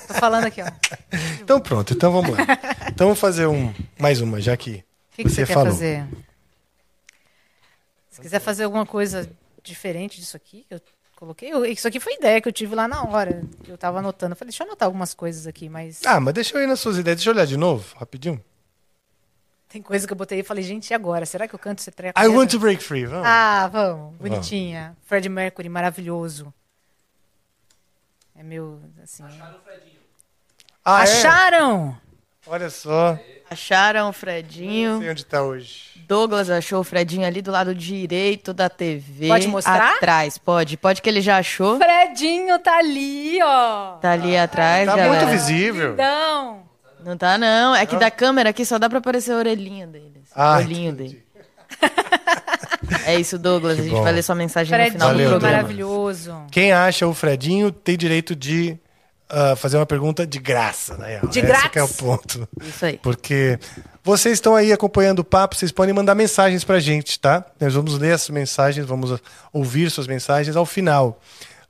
Tô 0.09 0.12
falando 0.12 0.44
aqui, 0.44 0.61
ó. 0.61 0.66
Então 1.40 1.59
pronto, 1.59 1.94
então 1.94 2.12
vamos 2.12 2.36
lá. 2.36 2.44
Então 2.89 3.07
vamos 3.07 3.19
fazer 3.19 3.47
um, 3.47 3.73
mais 3.99 4.20
uma, 4.20 4.40
já 4.43 4.55
que, 4.59 4.85
que, 5.16 5.24
que 5.24 5.31
você, 5.31 5.47
quer 5.47 5.55
falou. 5.55 5.73
fazer? 5.73 6.07
Se 8.23 8.28
quiser 8.28 8.40
fazer 8.40 8.65
alguma 8.65 8.86
coisa 8.86 9.28
diferente 9.62 10.19
disso 10.20 10.36
aqui, 10.36 10.65
que 10.69 10.74
eu 10.74 10.81
coloquei. 11.16 11.53
eu- 11.53 11.65
isso 11.65 11.86
aqui 11.89 11.99
foi 12.01 12.15
ideia 12.15 12.40
que 12.40 12.49
eu 12.49 12.53
tive 12.53 12.74
lá 12.74 12.86
na 12.86 13.03
hora. 13.05 13.43
Que 13.65 13.70
eu 13.70 13.77
tava 13.78 13.99
anotando. 13.99 14.32
Eu 14.32 14.36
falei, 14.36 14.51
deixa 14.51 14.62
eu 14.62 14.69
anotar 14.69 14.86
algumas 14.86 15.12
coisas 15.15 15.47
aqui, 15.47 15.69
mas 15.69 16.01
Ah, 16.07 16.20
mas 16.20 16.35
deixa 16.35 16.57
eu 16.57 16.62
ir 16.62 16.66
nas 16.66 16.81
suas 16.81 16.99
ideias. 16.99 17.16
Deixa 17.19 17.31
eu 17.31 17.35
olhar 17.35 17.47
de 17.47 17.57
novo, 17.57 17.94
rapidinho. 17.97 18.43
tem 19.69 19.81
coisa 19.81 20.07
que 20.07 20.12
eu 20.12 20.16
botei 20.16 20.40
e 20.40 20.43
falei, 20.43 20.62
gente, 20.62 20.90
e 20.90 20.94
agora? 20.94 21.24
Será 21.24 21.49
que 21.49 21.55
eu 21.55 21.59
canto 21.59 21.78
esse 21.78 21.90
treco? 21.90 22.20
I 22.20 22.28
want 22.28 22.51
to 22.51 22.59
break 22.59 22.82
free. 22.82 23.07
Vamos. 23.07 23.27
Ah, 23.27 23.69
vamos. 23.73 24.16
Bonitinha. 24.16 24.94
Fred 25.07 25.27
Mercury, 25.31 25.69
maravilhoso. 25.70 26.53
É 28.36 28.43
meu, 28.43 28.81
assim. 29.03 29.23
Ah, 30.85 31.01
é? 31.01 31.03
Acharam? 31.05 31.97
Olha 32.47 32.69
só. 32.69 33.19
Acharam 33.53 34.03
o 34.03 34.05
Não 34.07 34.12
Fredinho. 34.12 34.99
sei 34.99 35.11
onde 35.11 35.24
tá 35.24 35.43
hoje. 35.43 35.93
Douglas 36.09 36.51
achou 36.51 36.81
o 36.81 36.85
Fredinho 36.85 37.27
ali 37.27 37.41
do 37.41 37.51
lado 37.51 37.74
direito 37.74 38.53
da 38.53 38.69
TV. 38.69 39.29
Pode 39.29 39.47
mostrar? 39.49 39.97
Atrás, 39.97 40.37
pode. 40.39 40.77
Pode 40.77 41.01
que 41.01 41.09
ele 41.09 41.20
já 41.20 41.39
achou. 41.39 41.79
Fredinho 41.79 42.59
tá 42.59 42.79
ali, 42.79 43.39
ó. 43.43 43.93
Tá 43.99 44.12
ali 44.12 44.37
atrás, 44.37 44.87
Tá 44.87 44.97
galera. 44.97 45.24
muito 45.27 45.31
visível. 45.31 45.93
Então. 45.95 46.62
Não 47.05 47.16
tá, 47.16 47.39
não. 47.39 47.74
É 47.74 47.85
que 47.87 47.97
da 47.97 48.11
câmera 48.11 48.51
aqui 48.51 48.65
só 48.65 48.79
dá 48.79 48.89
pra 48.89 48.99
aparecer 48.99 49.33
a 49.33 49.37
orelhinha 49.37 49.87
dele. 49.87 50.12
assim, 50.23 50.33
Ah, 50.35 50.55
o 50.55 50.57
olhinho 50.59 50.91
entendi. 50.93 51.09
dele. 51.15 51.24
É 53.07 53.19
isso, 53.19 53.39
Douglas. 53.39 53.77
Que 53.77 53.81
a 53.81 53.85
gente 53.85 53.95
bom. 53.95 54.03
vai 54.03 54.12
ler 54.12 54.23
sua 54.23 54.35
mensagem 54.35 54.70
no 54.70 54.77
Fredinho, 54.77 54.93
final 54.93 55.09
Valeu, 55.09 55.27
do 55.27 55.31
programa. 55.31 55.57
maravilhoso. 55.57 56.43
Quem 56.51 56.73
acha 56.73 57.07
o 57.07 57.15
Fredinho 57.15 57.70
tem 57.73 57.97
direito 57.97 58.35
de 58.37 58.77
ah, 59.35 59.57
fazer 59.57 59.79
uma 59.79 59.87
pergunta 59.87 60.27
de 60.27 60.39
graça, 60.39 60.95
real. 61.03 61.27
De 61.27 61.41
Esse 61.41 61.69
que 61.71 61.79
é 61.79 61.83
o 61.83 61.89
ponto. 61.89 62.47
Isso 62.61 62.85
aí. 62.85 63.01
Porque 63.03 63.59
vocês 64.05 64.35
estão 64.35 64.55
aí 64.55 64.71
acompanhando 64.71 65.21
o 65.21 65.25
papo, 65.25 65.57
vocês 65.57 65.73
podem 65.73 65.95
mandar 65.95 66.15
mensagens 66.15 66.65
pra 66.65 66.79
gente, 66.79 67.19
tá? 67.19 67.43
Nós 67.59 67.73
vamos 67.73 67.99
ler 67.99 68.13
essas 68.13 68.29
mensagens, 68.29 68.85
vamos 68.85 69.19
ouvir 69.51 69.91
suas 69.91 70.07
mensagens 70.07 70.55
ao 70.55 70.67
final. 70.67 71.19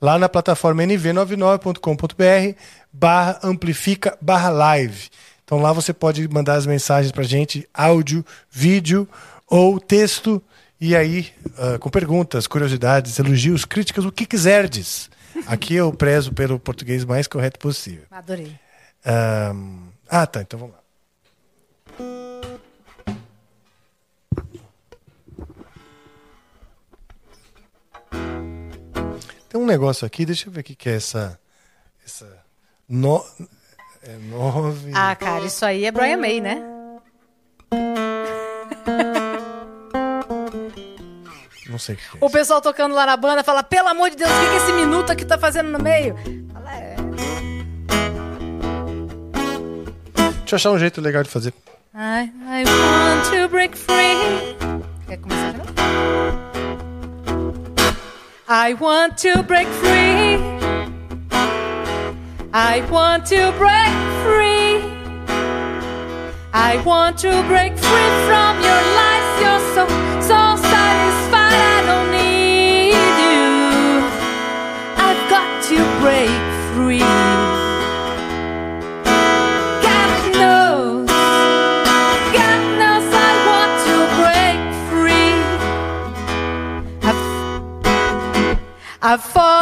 Lá 0.00 0.18
na 0.18 0.28
plataforma 0.28 0.82
nv99.com.br 0.82 2.58
barra 2.92 3.38
amplifica 3.44 4.18
barra 4.20 4.50
live. 4.50 5.08
Então 5.44 5.62
lá 5.62 5.72
você 5.72 5.92
pode 5.92 6.26
mandar 6.26 6.54
as 6.54 6.66
mensagens 6.66 7.12
pra 7.12 7.22
gente, 7.22 7.68
áudio, 7.72 8.26
vídeo 8.50 9.08
ou 9.46 9.78
texto, 9.78 10.42
e 10.80 10.96
aí 10.96 11.28
ah, 11.56 11.78
com 11.78 11.88
perguntas, 11.88 12.48
curiosidades, 12.48 13.20
elogios, 13.20 13.64
críticas, 13.64 14.04
o 14.04 14.10
que 14.10 14.26
quiserdes. 14.26 15.11
Aqui 15.46 15.74
eu 15.74 15.92
prezo 15.92 16.32
pelo 16.32 16.58
português 16.58 17.04
mais 17.04 17.26
correto 17.26 17.58
possível. 17.58 18.04
Adorei. 18.10 18.58
Um... 19.54 19.88
Ah, 20.08 20.26
tá. 20.26 20.42
Então 20.42 20.58
vamos 20.58 20.74
lá. 20.74 20.82
Tem 29.48 29.60
um 29.60 29.66
negócio 29.66 30.06
aqui, 30.06 30.24
deixa 30.24 30.48
eu 30.48 30.52
ver 30.52 30.60
o 30.60 30.64
que, 30.64 30.74
que 30.74 30.88
é 30.88 30.96
essa. 30.96 31.38
essa 32.04 32.42
no, 32.88 33.22
é 34.02 34.16
nove. 34.16 34.92
Ah, 34.94 35.14
cara, 35.14 35.44
isso 35.44 35.64
aí 35.64 35.84
é 35.84 35.92
Brian 35.92 36.16
May, 36.16 36.40
né? 36.40 36.62
Não 41.72 41.78
sei 41.78 41.94
o 41.94 41.98
que, 41.98 42.10
que 42.10 42.16
é. 42.18 42.20
O 42.20 42.28
pessoal 42.28 42.60
tocando 42.60 42.94
lá 42.94 43.06
na 43.06 43.16
banda 43.16 43.42
fala, 43.42 43.62
pelo 43.62 43.88
amor 43.88 44.10
de 44.10 44.16
Deus, 44.16 44.30
o 44.30 44.34
que, 44.40 44.50
que 44.50 44.56
esse 44.56 44.72
minuto 44.72 45.10
aqui 45.10 45.24
tá 45.24 45.38
fazendo 45.38 45.70
no 45.70 45.78
meio? 45.78 46.14
Fala, 46.52 46.74
é. 46.74 46.96
Deixa 50.40 50.54
eu 50.54 50.56
achar 50.56 50.70
um 50.72 50.78
jeito 50.78 51.00
legal 51.00 51.22
de 51.22 51.30
fazer. 51.30 51.54
I, 51.94 52.30
I 52.46 52.64
want 52.64 53.24
to 53.30 53.48
break 53.48 53.76
free. 53.76 54.54
Quer 55.06 55.16
começar 55.16 55.54
novo? 55.54 55.72
I 58.48 58.74
want 58.78 59.16
to 59.22 59.42
break 59.44 59.66
free. 59.80 60.38
I 62.52 62.82
want 62.90 63.24
to 63.30 63.50
break 63.58 63.92
free. 64.24 64.82
I 66.52 66.76
want 66.84 67.18
to 67.20 67.42
break 67.44 67.78
free 67.78 68.10
from 68.26 68.60
your 68.60 68.82
lies. 68.94 69.40
You're 69.40 69.60
so, 69.74 69.88
so 70.20 70.61
have 89.12 89.22
fun. 89.22 89.61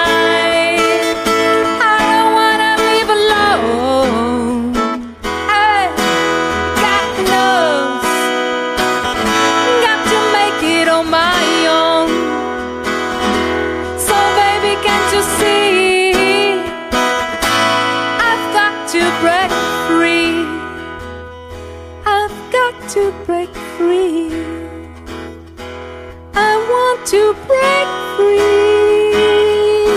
To 27.11 27.33
break 27.45 27.87
free. 28.15 29.11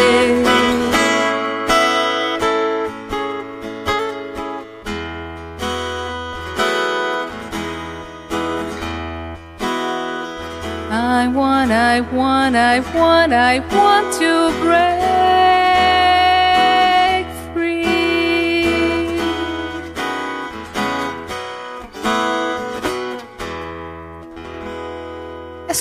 I 10.89 11.27
want, 11.35 11.73
I 11.73 12.01
want, 12.13 12.55
I 12.55 12.79
want, 12.95 13.33
I 13.33 13.59
want 13.75 14.15
to 14.21 14.51
break 14.61 14.96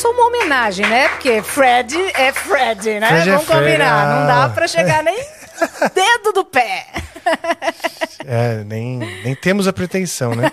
É 0.06 0.08
só 0.08 0.12
uma 0.12 0.28
homenagem, 0.28 0.86
né? 0.88 1.10
Porque 1.10 1.42
Fred 1.42 1.98
é 2.14 2.32
Fred, 2.32 3.00
né? 3.00 3.08
Fred 3.08 3.30
é 3.30 3.32
Vamos 3.32 3.46
Fred, 3.48 3.60
combinar. 3.66 4.06
ah. 4.06 4.20
Não 4.20 4.28
dá 4.28 4.50
pra 4.54 4.68
chegar 4.68 5.04
nem 5.04 5.18
dedo 5.96 6.32
do 6.32 6.46
pé. 6.46 6.86
É, 8.24 8.64
nem, 8.66 8.98
nem 8.98 9.36
temos 9.36 9.68
a 9.68 9.74
pretensão, 9.74 10.36
né? 10.36 10.52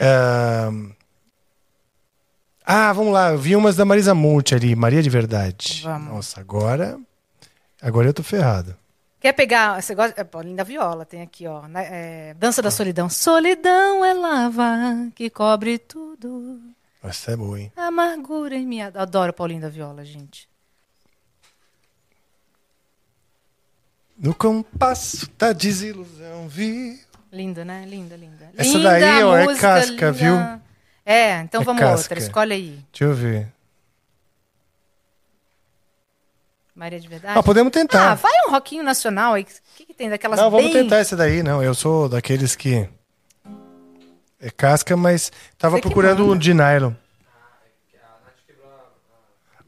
Ahn. 0.00 0.90
Ah, 2.64 2.92
vamos 2.92 3.12
lá. 3.12 3.30
Eu 3.30 3.38
vi 3.38 3.54
umas 3.56 3.76
da 3.76 3.84
Marisa 3.84 4.14
Monte 4.14 4.54
ali. 4.54 4.74
Maria 4.74 5.02
de 5.02 5.10
Verdade. 5.10 5.82
Vamos. 5.84 6.08
Nossa, 6.08 6.40
agora. 6.40 6.98
Agora 7.82 8.08
eu 8.08 8.14
tô 8.14 8.22
ferrado. 8.22 8.76
Quer 9.20 9.32
pegar. 9.32 9.82
Você 9.82 9.94
gosta. 9.94 10.18
É, 10.18 10.24
Paulinho 10.24 10.56
da 10.56 10.64
Viola, 10.64 11.04
tem 11.04 11.20
aqui, 11.20 11.46
ó. 11.46 11.66
né, 11.68 11.88
é, 11.90 12.34
Dança 12.38 12.62
da 12.62 12.70
Solidão. 12.70 13.10
Solidão 13.10 14.02
é 14.04 14.14
lava 14.14 14.76
que 15.14 15.28
cobre 15.28 15.78
tudo. 15.78 16.58
Essa 17.02 17.32
é 17.32 17.36
boa, 17.36 17.58
hein? 17.58 17.72
Amargura 17.76 18.54
em 18.54 18.66
minha. 18.66 18.92
Adoro 18.94 19.32
Paulinho 19.32 19.60
da 19.62 19.68
Viola, 19.68 20.04
gente. 20.04 20.48
No 24.18 24.34
compasso 24.34 25.28
da 25.38 25.52
desilusão 25.52 26.46
vi. 26.48 27.00
Linda, 27.32 27.64
né? 27.64 27.84
Linda, 27.86 28.16
linda. 28.16 28.50
Essa 28.56 28.76
Linda 28.76 28.90
daí, 29.00 29.22
ó, 29.24 29.36
é 29.36 29.56
casca, 29.56 29.90
linda. 29.92 30.12
viu? 30.12 30.34
É, 31.06 31.40
então 31.40 31.62
É 31.62 31.64
vamos 31.64 31.80
casca. 31.80 32.02
outra. 32.02 32.18
Escolhe 32.18 32.52
aí. 32.52 32.84
Deixa 32.92 33.04
eu 33.04 33.14
ver. 33.14 33.48
Maria 36.74 37.00
de 37.00 37.08
Verdade. 37.08 37.38
Ah, 37.38 37.42
podemos 37.42 37.68
Ah, 37.68 37.72
tentar. 37.72 38.14
vai 38.14 38.32
um 38.46 38.50
rockinho 38.52 38.82
nacional 38.82 39.34
aí. 39.34 39.42
O 39.42 39.46
que, 39.76 39.86
que 39.86 39.94
tem 39.94 40.08
daquelas 40.10 40.38
não, 40.38 40.50
vamos 40.50 40.66
bem... 40.72 40.82
tentar 40.82 40.96
essa 40.98 41.16
daí. 41.16 41.42
Não, 41.42 41.62
eu 41.62 41.74
sou 41.74 42.08
daqueles 42.08 42.54
que. 42.54 42.88
É 44.40 44.50
casca, 44.50 44.96
mas 44.96 45.30
tava 45.58 45.76
Você 45.76 45.82
procurando 45.82 46.26
um 46.30 46.36
de 46.36 46.54
nylon. 46.54 46.92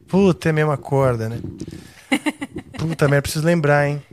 Puta, 0.07 0.49
é 0.49 0.51
a 0.51 0.53
mesma 0.53 0.77
corda, 0.77 1.29
né? 1.29 1.39
Puta 2.77 3.07
merda, 3.07 3.21
preciso 3.23 3.45
lembrar, 3.45 3.87
hein? 3.87 4.03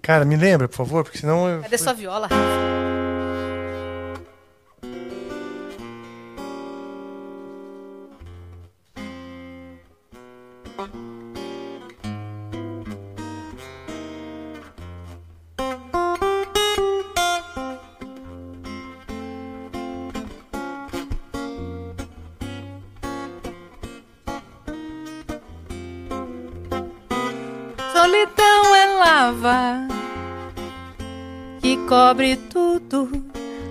Cara, 0.00 0.24
me 0.24 0.36
lembra, 0.36 0.68
por 0.68 0.76
favor, 0.76 1.04
porque 1.04 1.18
senão 1.18 1.48
eu. 1.48 1.62
Cadê 1.62 1.78
sua 1.78 1.92
viola, 1.92 2.28
que 32.12 32.18
cobre 32.18 32.36
tudo, 32.36 33.08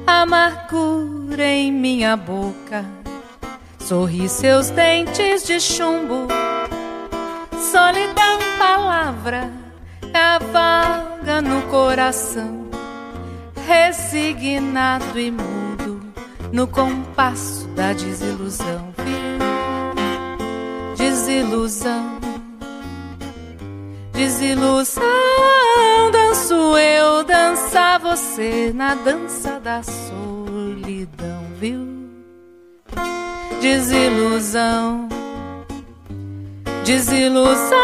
amargura 0.08 1.46
em 1.46 1.72
minha 1.72 2.16
boca. 2.18 2.84
Sorri 3.80 4.28
seus 4.28 4.70
dentes 4.72 5.44
de 5.44 5.60
chumbo, 5.60 6.28
solidão, 7.72 8.40
palavra, 8.58 9.52
cavalga 10.12 11.42
no 11.42 11.62
coração, 11.64 12.68
resignado 13.68 15.20
e 15.20 15.30
mudo, 15.30 16.02
no 16.52 16.68
compasso 16.68 17.68
da 17.70 17.94
desilusão? 17.94 18.92
Desilusão, 20.98 22.20
desilusão, 24.14 25.04
danço 26.12 26.78
eu, 26.78 27.24
dança 27.24 27.98
você 28.12 28.74
na 28.76 28.94
dança 28.94 29.58
da 29.62 29.82
solidão, 29.82 31.46
viu? 31.58 31.88
Desilusão, 33.62 35.08
desilusão, 36.84 37.80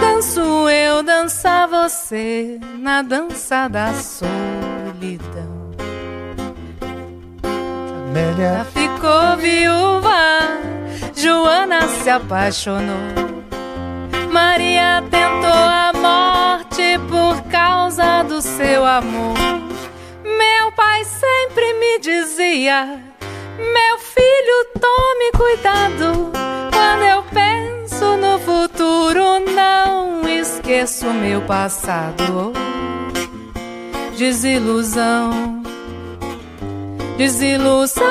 danço 0.00 0.68
eu, 0.68 1.04
dança 1.04 1.68
você 1.68 2.58
na 2.80 3.02
dança 3.02 3.68
da 3.68 3.94
solidão. 3.94 5.70
Amélia. 8.08 8.66
Ficou 8.72 9.36
viúva, 9.36 10.58
Joana 11.14 11.86
se 11.86 12.10
apaixonou. 12.10 13.31
Maria 14.32 15.04
tentou 15.10 15.50
a 15.50 15.92
morte 15.94 16.98
por 17.10 17.42
causa 17.50 18.22
do 18.22 18.40
seu 18.40 18.82
amor. 18.84 19.36
Meu 20.24 20.72
pai 20.72 21.04
sempre 21.04 21.74
me 21.74 21.98
dizia: 22.00 22.98
Meu 23.58 23.98
filho, 23.98 24.66
tome 24.80 25.32
cuidado. 25.36 26.32
Quando 26.72 27.02
eu 27.02 27.22
penso 27.24 28.16
no 28.16 28.38
futuro, 28.38 29.38
não 29.54 30.26
esqueço 30.26 31.06
meu 31.12 31.42
passado. 31.42 32.54
Desilusão, 34.16 35.62
desilusão. 37.18 38.02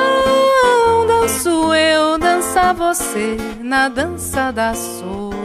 Danço 1.07 1.73
eu, 1.73 2.17
dança 2.17 2.73
você 2.73 3.37
na 3.59 3.89
dança 3.89 4.51
da 4.51 4.73
solidão, 4.73 5.40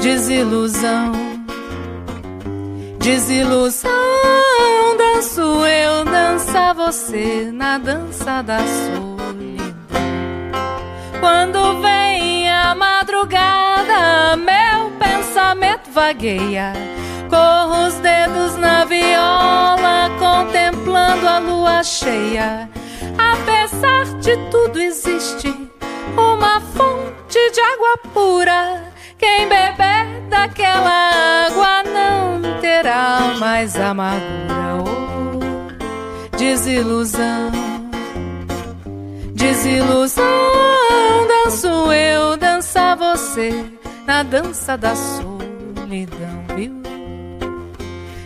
Desilusão, 0.00 1.12
desilusão. 3.00 3.90
Danço 4.96 5.40
eu, 5.66 6.04
dança 6.04 6.72
você 6.72 7.50
na 7.52 7.78
dança 7.78 8.40
da 8.42 8.58
solidão. 8.58 9.76
Quando 11.18 11.82
vem 11.82 12.48
a 12.48 12.76
madrugada, 12.76 14.36
meu 14.36 14.92
pensamento 15.00 15.90
vagueia. 15.90 16.72
Corro 17.28 17.88
os 17.88 17.94
dedos 17.94 18.56
na 18.56 18.84
viola, 18.84 20.10
contemplando 20.20 21.26
a 21.28 21.38
lua 21.40 21.82
cheia. 21.82 22.70
Apesar 23.18 24.04
de 24.20 24.36
tudo, 24.50 24.78
existe 24.80 25.48
uma 26.16 26.60
fonte 26.60 27.50
de 27.50 27.60
água 27.60 27.98
pura. 28.14 28.97
Quem 29.18 29.48
beber 29.48 30.28
daquela 30.30 31.46
água 31.46 31.82
não 31.82 32.60
terá 32.60 33.34
mais 33.40 33.74
amargura. 33.76 34.84
Oh, 34.84 36.36
desilusão, 36.36 37.50
desilusão. 39.34 40.24
Danço 41.26 41.92
eu, 41.92 42.36
dança 42.36 42.94
você 42.94 43.64
na 44.06 44.22
dança 44.22 44.76
da 44.76 44.94
solidão, 44.94 46.44
viu? 46.56 46.72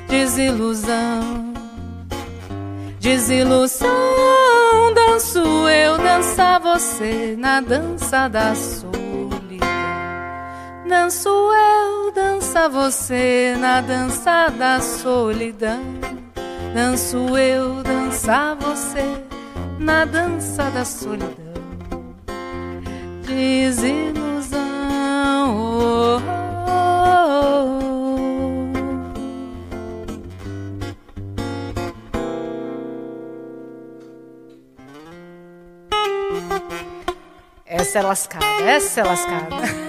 Desilusão, 0.08 1.54
desilusão. 3.00 3.88
Danço 4.94 5.38
eu, 5.68 5.96
dança 5.98 6.58
você 6.58 7.34
na 7.38 7.60
dança 7.60 8.28
da 8.28 8.54
solidão. 8.54 8.92
Danço 10.86 11.28
eu, 11.28 12.12
dança 12.12 12.68
você 12.68 13.54
na 13.58 13.80
dança 13.80 14.48
da 14.48 14.80
solidão. 14.80 15.80
Danço 16.74 17.38
eu, 17.38 17.82
dança 17.82 18.56
você 18.60 19.04
na 19.78 20.04
dança 20.04 20.70
da 20.70 20.84
solidão. 20.84 21.30
Desilusão. 23.24 24.58
Oh, 25.56 26.20
oh, 26.66 27.02
oh. 27.48 28.02
Essa 37.64 37.98
é 37.98 38.02
lascada, 38.02 38.44
essa 38.64 39.00
é 39.00 39.04
lascada. 39.04 39.81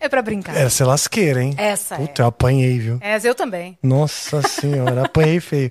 É 0.00 0.08
pra 0.08 0.22
brincar. 0.22 0.56
Essa 0.56 0.84
é 0.84 0.86
lasqueira, 0.86 1.42
hein? 1.42 1.54
Essa 1.56 1.96
é. 1.96 1.98
Puta, 1.98 2.22
eu 2.22 2.26
apanhei, 2.26 2.78
viu? 2.78 2.98
Essa 3.00 3.28
eu 3.28 3.34
também. 3.34 3.78
Nossa 3.82 4.42
senhora, 4.48 5.04
apanhei 5.04 5.40
feio. 5.40 5.70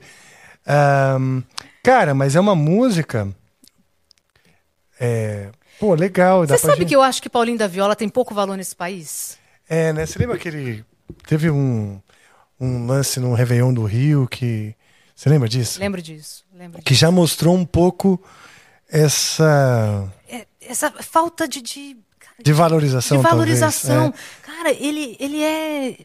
Ahn, 0.65 1.41
cara, 1.83 2.13
mas 2.13 2.35
é 2.35 2.39
uma 2.39 2.55
música. 2.55 3.27
É. 4.99 5.49
Pô, 5.79 5.93
legal. 5.93 6.45
Você 6.45 6.57
sabe 6.57 6.79
gente... 6.79 6.89
que 6.89 6.95
eu 6.95 7.01
acho 7.01 7.21
que 7.21 7.29
Paulinho 7.29 7.57
da 7.57 7.67
Viola 7.67 7.95
tem 7.95 8.09
pouco 8.09 8.33
valor 8.33 8.57
nesse 8.57 8.75
país? 8.75 9.37
É, 9.69 9.93
né? 9.93 10.05
Você 10.05 10.17
lembra 10.19 10.35
aquele. 10.35 10.83
Teve 11.27 11.49
um, 11.49 12.01
um 12.59 12.85
lance 12.85 13.19
no 13.19 13.33
Réveillon 13.33 13.73
do 13.73 13.83
Rio 13.85 14.27
que. 14.27 14.75
Você 15.15 15.29
lembra 15.29 15.49
disso? 15.49 15.79
Lembro 15.79 16.01
disso, 16.01 16.45
lembro 16.53 16.81
Que 16.81 16.93
disso. 16.93 17.01
já 17.01 17.11
mostrou 17.11 17.55
um 17.55 17.65
pouco 17.65 18.21
essa. 18.89 20.11
Essa 20.67 20.91
falta 20.91 21.47
de, 21.47 21.61
de, 21.61 21.97
De 22.43 22.53
valorização, 22.53 23.17
de 23.17 23.23
talvez, 23.23 23.59
valorização. 23.59 24.07
é. 24.07 24.45
Cara, 24.45 24.71
ele, 24.71 25.15
ele 25.19 25.41
é. 25.43 25.97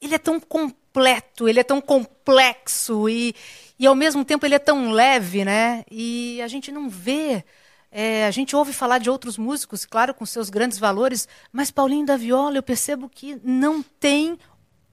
Ele 0.00 0.14
é 0.14 0.18
tão 0.18 0.40
completo, 0.40 1.48
ele 1.48 1.60
é 1.60 1.64
tão 1.64 1.80
complexo 1.80 3.08
e, 3.08 3.34
e 3.78 3.86
ao 3.86 3.94
mesmo 3.94 4.24
tempo 4.24 4.44
ele 4.44 4.56
é 4.56 4.58
tão 4.58 4.90
leve, 4.90 5.44
né? 5.44 5.84
E 5.90 6.40
a 6.42 6.48
gente 6.48 6.72
não 6.72 6.90
vê. 6.90 7.44
é, 7.90 8.26
a 8.26 8.30
gente 8.32 8.56
ouve 8.56 8.72
falar 8.72 8.98
de 8.98 9.08
outros 9.08 9.38
músicos, 9.38 9.84
claro, 9.84 10.12
com 10.12 10.26
seus 10.26 10.50
grandes 10.50 10.78
valores, 10.78 11.28
mas 11.52 11.70
Paulinho 11.70 12.04
da 12.04 12.16
Viola, 12.16 12.56
eu 12.56 12.62
percebo 12.62 13.08
que 13.08 13.38
não 13.44 13.80
tem 13.80 14.36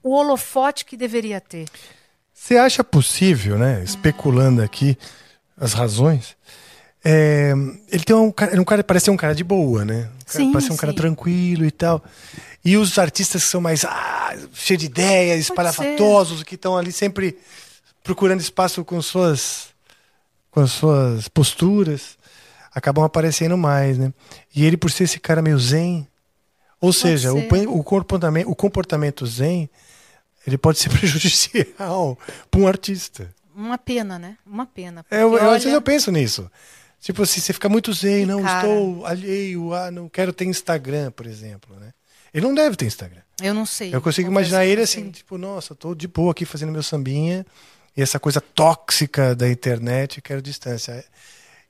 o 0.02 0.10
holofote 0.14 0.84
que 0.84 0.96
deveria 0.96 1.40
ter. 1.40 1.66
Você 2.32 2.56
acha 2.56 2.84
possível, 2.84 3.58
né? 3.58 3.82
Especulando 3.82 4.62
aqui 4.62 4.96
as 5.56 5.72
razões. 5.74 6.36
É, 7.04 7.52
ele 7.90 8.04
tem 8.04 8.14
um 8.14 8.30
cara, 8.30 8.56
é 8.56 8.60
um 8.60 8.64
cara 8.64 8.84
parece 8.84 9.04
ser 9.06 9.10
um 9.10 9.16
cara 9.16 9.34
de 9.34 9.42
boa, 9.44 9.84
né? 9.84 9.94
Um 9.94 10.24
cara- 10.24 10.44
Sim, 10.44 10.52
parece 10.52 10.66
ser 10.68 10.72
um 10.72 10.76
cara 10.76 10.92
sim. 10.92 10.96
tranquilo 10.98 11.64
e 11.64 11.70
tal. 11.70 12.02
E 12.64 12.76
os 12.76 12.98
artistas 12.98 13.42
que 13.44 13.48
são 13.50 13.60
mais 13.60 13.84
ah, 13.84 14.36
cheios 14.52 14.80
de 14.80 14.86
ideias, 14.86 15.40
espalhafatosos, 15.40 16.42
que 16.42 16.54
estão 16.56 16.76
ali 16.76 16.92
sempre 16.92 17.38
procurando 18.04 18.40
espaço 18.40 18.84
com 18.84 19.00
suas 19.00 19.68
com 20.50 20.60
as 20.60 20.72
suas 20.72 21.28
posturas, 21.28 22.18
acabam 22.74 23.04
aparecendo 23.04 23.56
mais, 23.56 23.96
né? 23.96 24.12
E 24.54 24.64
ele 24.66 24.76
por 24.76 24.90
ser 24.90 25.04
esse 25.04 25.18
cara 25.20 25.40
meio 25.40 25.58
zen, 25.58 26.06
ou 26.80 26.92
seja, 26.92 27.32
o, 27.32 27.38
o 27.78 27.84
comportamento, 27.84 28.50
o 28.50 28.54
comportamento 28.56 29.24
zen, 29.26 29.70
ele 30.46 30.58
pode 30.58 30.78
ser 30.78 30.90
prejudicial 30.98 32.18
para 32.50 32.60
um 32.60 32.66
artista. 32.66 33.32
Uma 33.54 33.78
pena, 33.78 34.18
né? 34.18 34.36
Uma 34.46 34.66
pena. 34.66 35.04
É, 35.10 35.22
eu, 35.22 35.30
eu- 35.32 35.36
às 35.36 35.42
olha, 35.42 35.50
vezes 35.58 35.72
eu 35.72 35.82
penso 35.82 36.10
nisso. 36.10 36.50
Tipo 37.00 37.22
assim, 37.22 37.40
você 37.40 37.52
fica 37.52 37.68
muito 37.68 37.92
zen, 37.92 38.26
não 38.26 38.42
cara. 38.42 38.68
estou 38.68 39.06
alheio, 39.06 39.72
ah, 39.72 39.90
não 39.90 40.08
quero 40.08 40.32
ter 40.32 40.44
Instagram, 40.44 41.10
por 41.10 41.26
exemplo, 41.26 41.74
né? 41.80 41.92
Ele 42.32 42.46
não 42.46 42.54
deve 42.54 42.76
ter 42.76 42.84
Instagram. 42.84 43.22
eu 43.42 43.54
não 43.54 43.64
sei. 43.64 43.94
Eu 43.94 44.02
consigo 44.02 44.30
imaginar 44.30 44.66
ele 44.66 44.82
assim, 44.82 45.04
sei. 45.04 45.10
tipo, 45.10 45.38
nossa, 45.38 45.74
tô 45.74 45.94
de 45.94 46.06
boa 46.06 46.32
aqui 46.32 46.44
fazendo 46.44 46.70
meu 46.70 46.82
sambinha 46.82 47.44
e 47.96 48.02
essa 48.02 48.20
coisa 48.20 48.40
tóxica 48.40 49.34
da 49.34 49.48
internet, 49.48 50.20
quero 50.20 50.42
distância. 50.42 51.04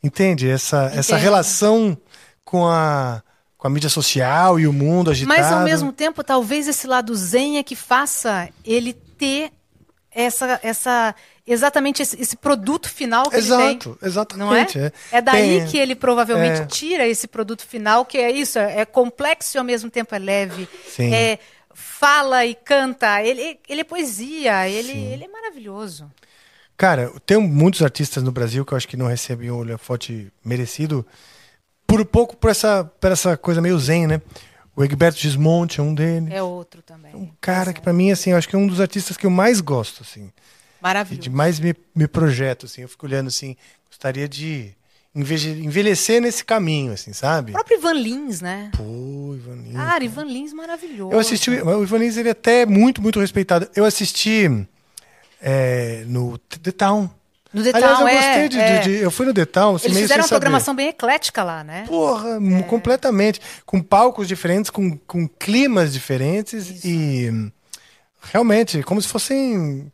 Entende? 0.02 0.48
Essa, 0.48 0.90
essa 0.94 1.16
relação 1.16 1.96
com 2.44 2.66
a, 2.66 3.22
com 3.56 3.66
a 3.68 3.70
mídia 3.70 3.88
social 3.88 4.58
e 4.58 4.66
o 4.66 4.72
mundo 4.72 5.10
agitado. 5.10 5.38
Mas 5.40 5.52
ao 5.52 5.62
mesmo 5.62 5.92
tempo, 5.92 6.24
talvez 6.24 6.66
esse 6.66 6.86
lado 6.86 7.14
zen 7.14 7.58
é 7.58 7.62
que 7.62 7.76
faça 7.76 8.48
ele 8.64 8.92
ter 8.92 9.52
essa, 10.10 10.58
essa 10.62 11.14
exatamente 11.52 12.02
esse, 12.02 12.20
esse 12.20 12.36
produto 12.36 12.88
final 12.88 13.28
que 13.28 13.36
ele 13.36 13.44
Exato, 13.46 13.90
tem. 13.90 13.92
Não 13.92 13.98
é? 14.02 14.06
exatamente. 14.08 14.78
é. 14.78 14.92
É 15.12 15.20
daí 15.20 15.60
Tem- 15.60 15.66
que 15.68 15.78
ele 15.78 15.94
provavelmente 15.94 16.62
é. 16.62 16.66
tira 16.66 17.06
esse 17.06 17.26
produto 17.28 17.62
final, 17.66 18.04
que 18.04 18.18
é 18.18 18.30
isso, 18.30 18.58
é 18.58 18.80
é 18.80 18.84
complexo 18.84 19.56
e 19.56 19.58
ao 19.58 19.64
mesmo 19.64 19.90
tempo 19.90 20.14
é 20.14 20.18
leve. 20.18 20.68
Sim. 20.88 21.12
É, 21.14 21.38
fala 21.74 22.44
e 22.46 22.54
canta. 22.54 23.22
Ele, 23.22 23.58
ele 23.68 23.80
é 23.80 23.84
poesia, 23.84 24.68
ele, 24.68 24.92
ele 24.92 25.24
é 25.24 25.28
maravilhoso. 25.28 26.10
Cara, 26.76 27.12
tem 27.26 27.36
muitos 27.38 27.82
artistas 27.82 28.22
no 28.22 28.32
Brasil 28.32 28.64
que 28.64 28.72
eu 28.72 28.76
acho 28.76 28.88
que 28.88 28.96
não 28.96 29.06
recebem 29.06 29.50
o 29.50 29.58
holofote 29.58 30.32
merecido 30.42 31.06
por 31.86 32.00
um 32.00 32.04
pouco 32.04 32.36
por 32.36 32.50
essa, 32.50 32.84
por 32.84 33.12
essa 33.12 33.36
coisa 33.36 33.60
meio 33.60 33.78
zen, 33.78 34.06
né? 34.06 34.22
O 34.74 34.82
Egberto 34.82 35.18
Gismonte 35.18 35.78
é 35.80 35.82
um 35.82 35.94
deles. 35.94 36.30
É 36.32 36.42
outro 36.42 36.80
também. 36.80 37.14
Um 37.14 37.28
cara 37.40 37.72
que 37.74 37.80
pra 37.82 37.92
mim, 37.92 38.10
assim, 38.12 38.30
eu 38.30 38.36
acho 38.38 38.48
que 38.48 38.56
é 38.56 38.58
um 38.58 38.66
dos 38.66 38.80
artistas 38.80 39.16
que 39.16 39.26
eu 39.26 39.30
mais 39.30 39.60
gosto, 39.60 40.02
assim. 40.02 40.32
E 40.80 40.82
Maravilhoso. 40.82 41.20
de 41.22 41.30
mais 41.30 41.60
me, 41.60 41.74
me 41.94 42.08
projeto, 42.08 42.66
assim. 42.66 42.82
Eu 42.82 42.88
fico 42.88 43.04
olhando, 43.06 43.28
assim, 43.28 43.56
gostaria 43.88 44.28
de 44.28 44.72
envelhecer 45.14 46.20
nesse 46.22 46.44
caminho, 46.44 46.92
assim, 46.92 47.12
sabe? 47.12 47.50
O 47.50 47.54
próprio 47.54 47.78
Ivan 47.78 47.92
Lins, 47.94 48.40
né? 48.40 48.70
Pô, 48.76 49.34
Ivan 49.36 49.56
Lins. 49.56 49.74
Cara, 49.74 50.04
Ivan 50.04 50.24
Lins 50.24 50.52
maravilhoso. 50.52 51.12
Eu 51.12 51.18
assisti, 51.18 51.50
o 51.50 51.82
Ivan 51.82 51.98
Lins, 51.98 52.16
ele 52.16 52.28
é 52.28 52.32
até 52.32 52.64
muito, 52.64 53.02
muito 53.02 53.18
respeitado. 53.20 53.68
Eu 53.74 53.84
assisti 53.84 54.48
é, 55.40 56.04
no 56.06 56.38
The 56.38 56.70
Town. 56.72 57.10
No 57.52 57.64
The 57.64 57.70
Aliás, 57.74 57.98
Town, 57.98 58.02
eu 58.02 58.08
é, 58.08 58.14
gostei 58.14 58.48
de, 58.48 58.58
é. 58.60 58.78
de- 58.78 58.88
de- 58.98 59.02
Eu 59.02 59.10
fui 59.10 59.26
no 59.26 59.34
The 59.34 59.44
Town, 59.44 59.74
assim, 59.74 59.86
Eles 59.88 59.98
fizeram 59.98 60.22
uma 60.22 60.28
saber. 60.28 60.40
programação 60.40 60.74
bem 60.74 60.88
eclética 60.88 61.42
lá, 61.42 61.64
né? 61.64 61.84
Porra, 61.88 62.36
m- 62.40 62.62
completamente. 62.64 63.40
Com 63.66 63.82
palcos 63.82 64.28
diferentes, 64.28 64.70
com, 64.70 64.96
com 64.98 65.26
climas 65.26 65.92
diferentes 65.92 66.84
e 66.84 67.28
hum, 67.32 67.50
realmente, 68.22 68.82
como 68.84 69.02
se 69.02 69.08
fossem, 69.08 69.90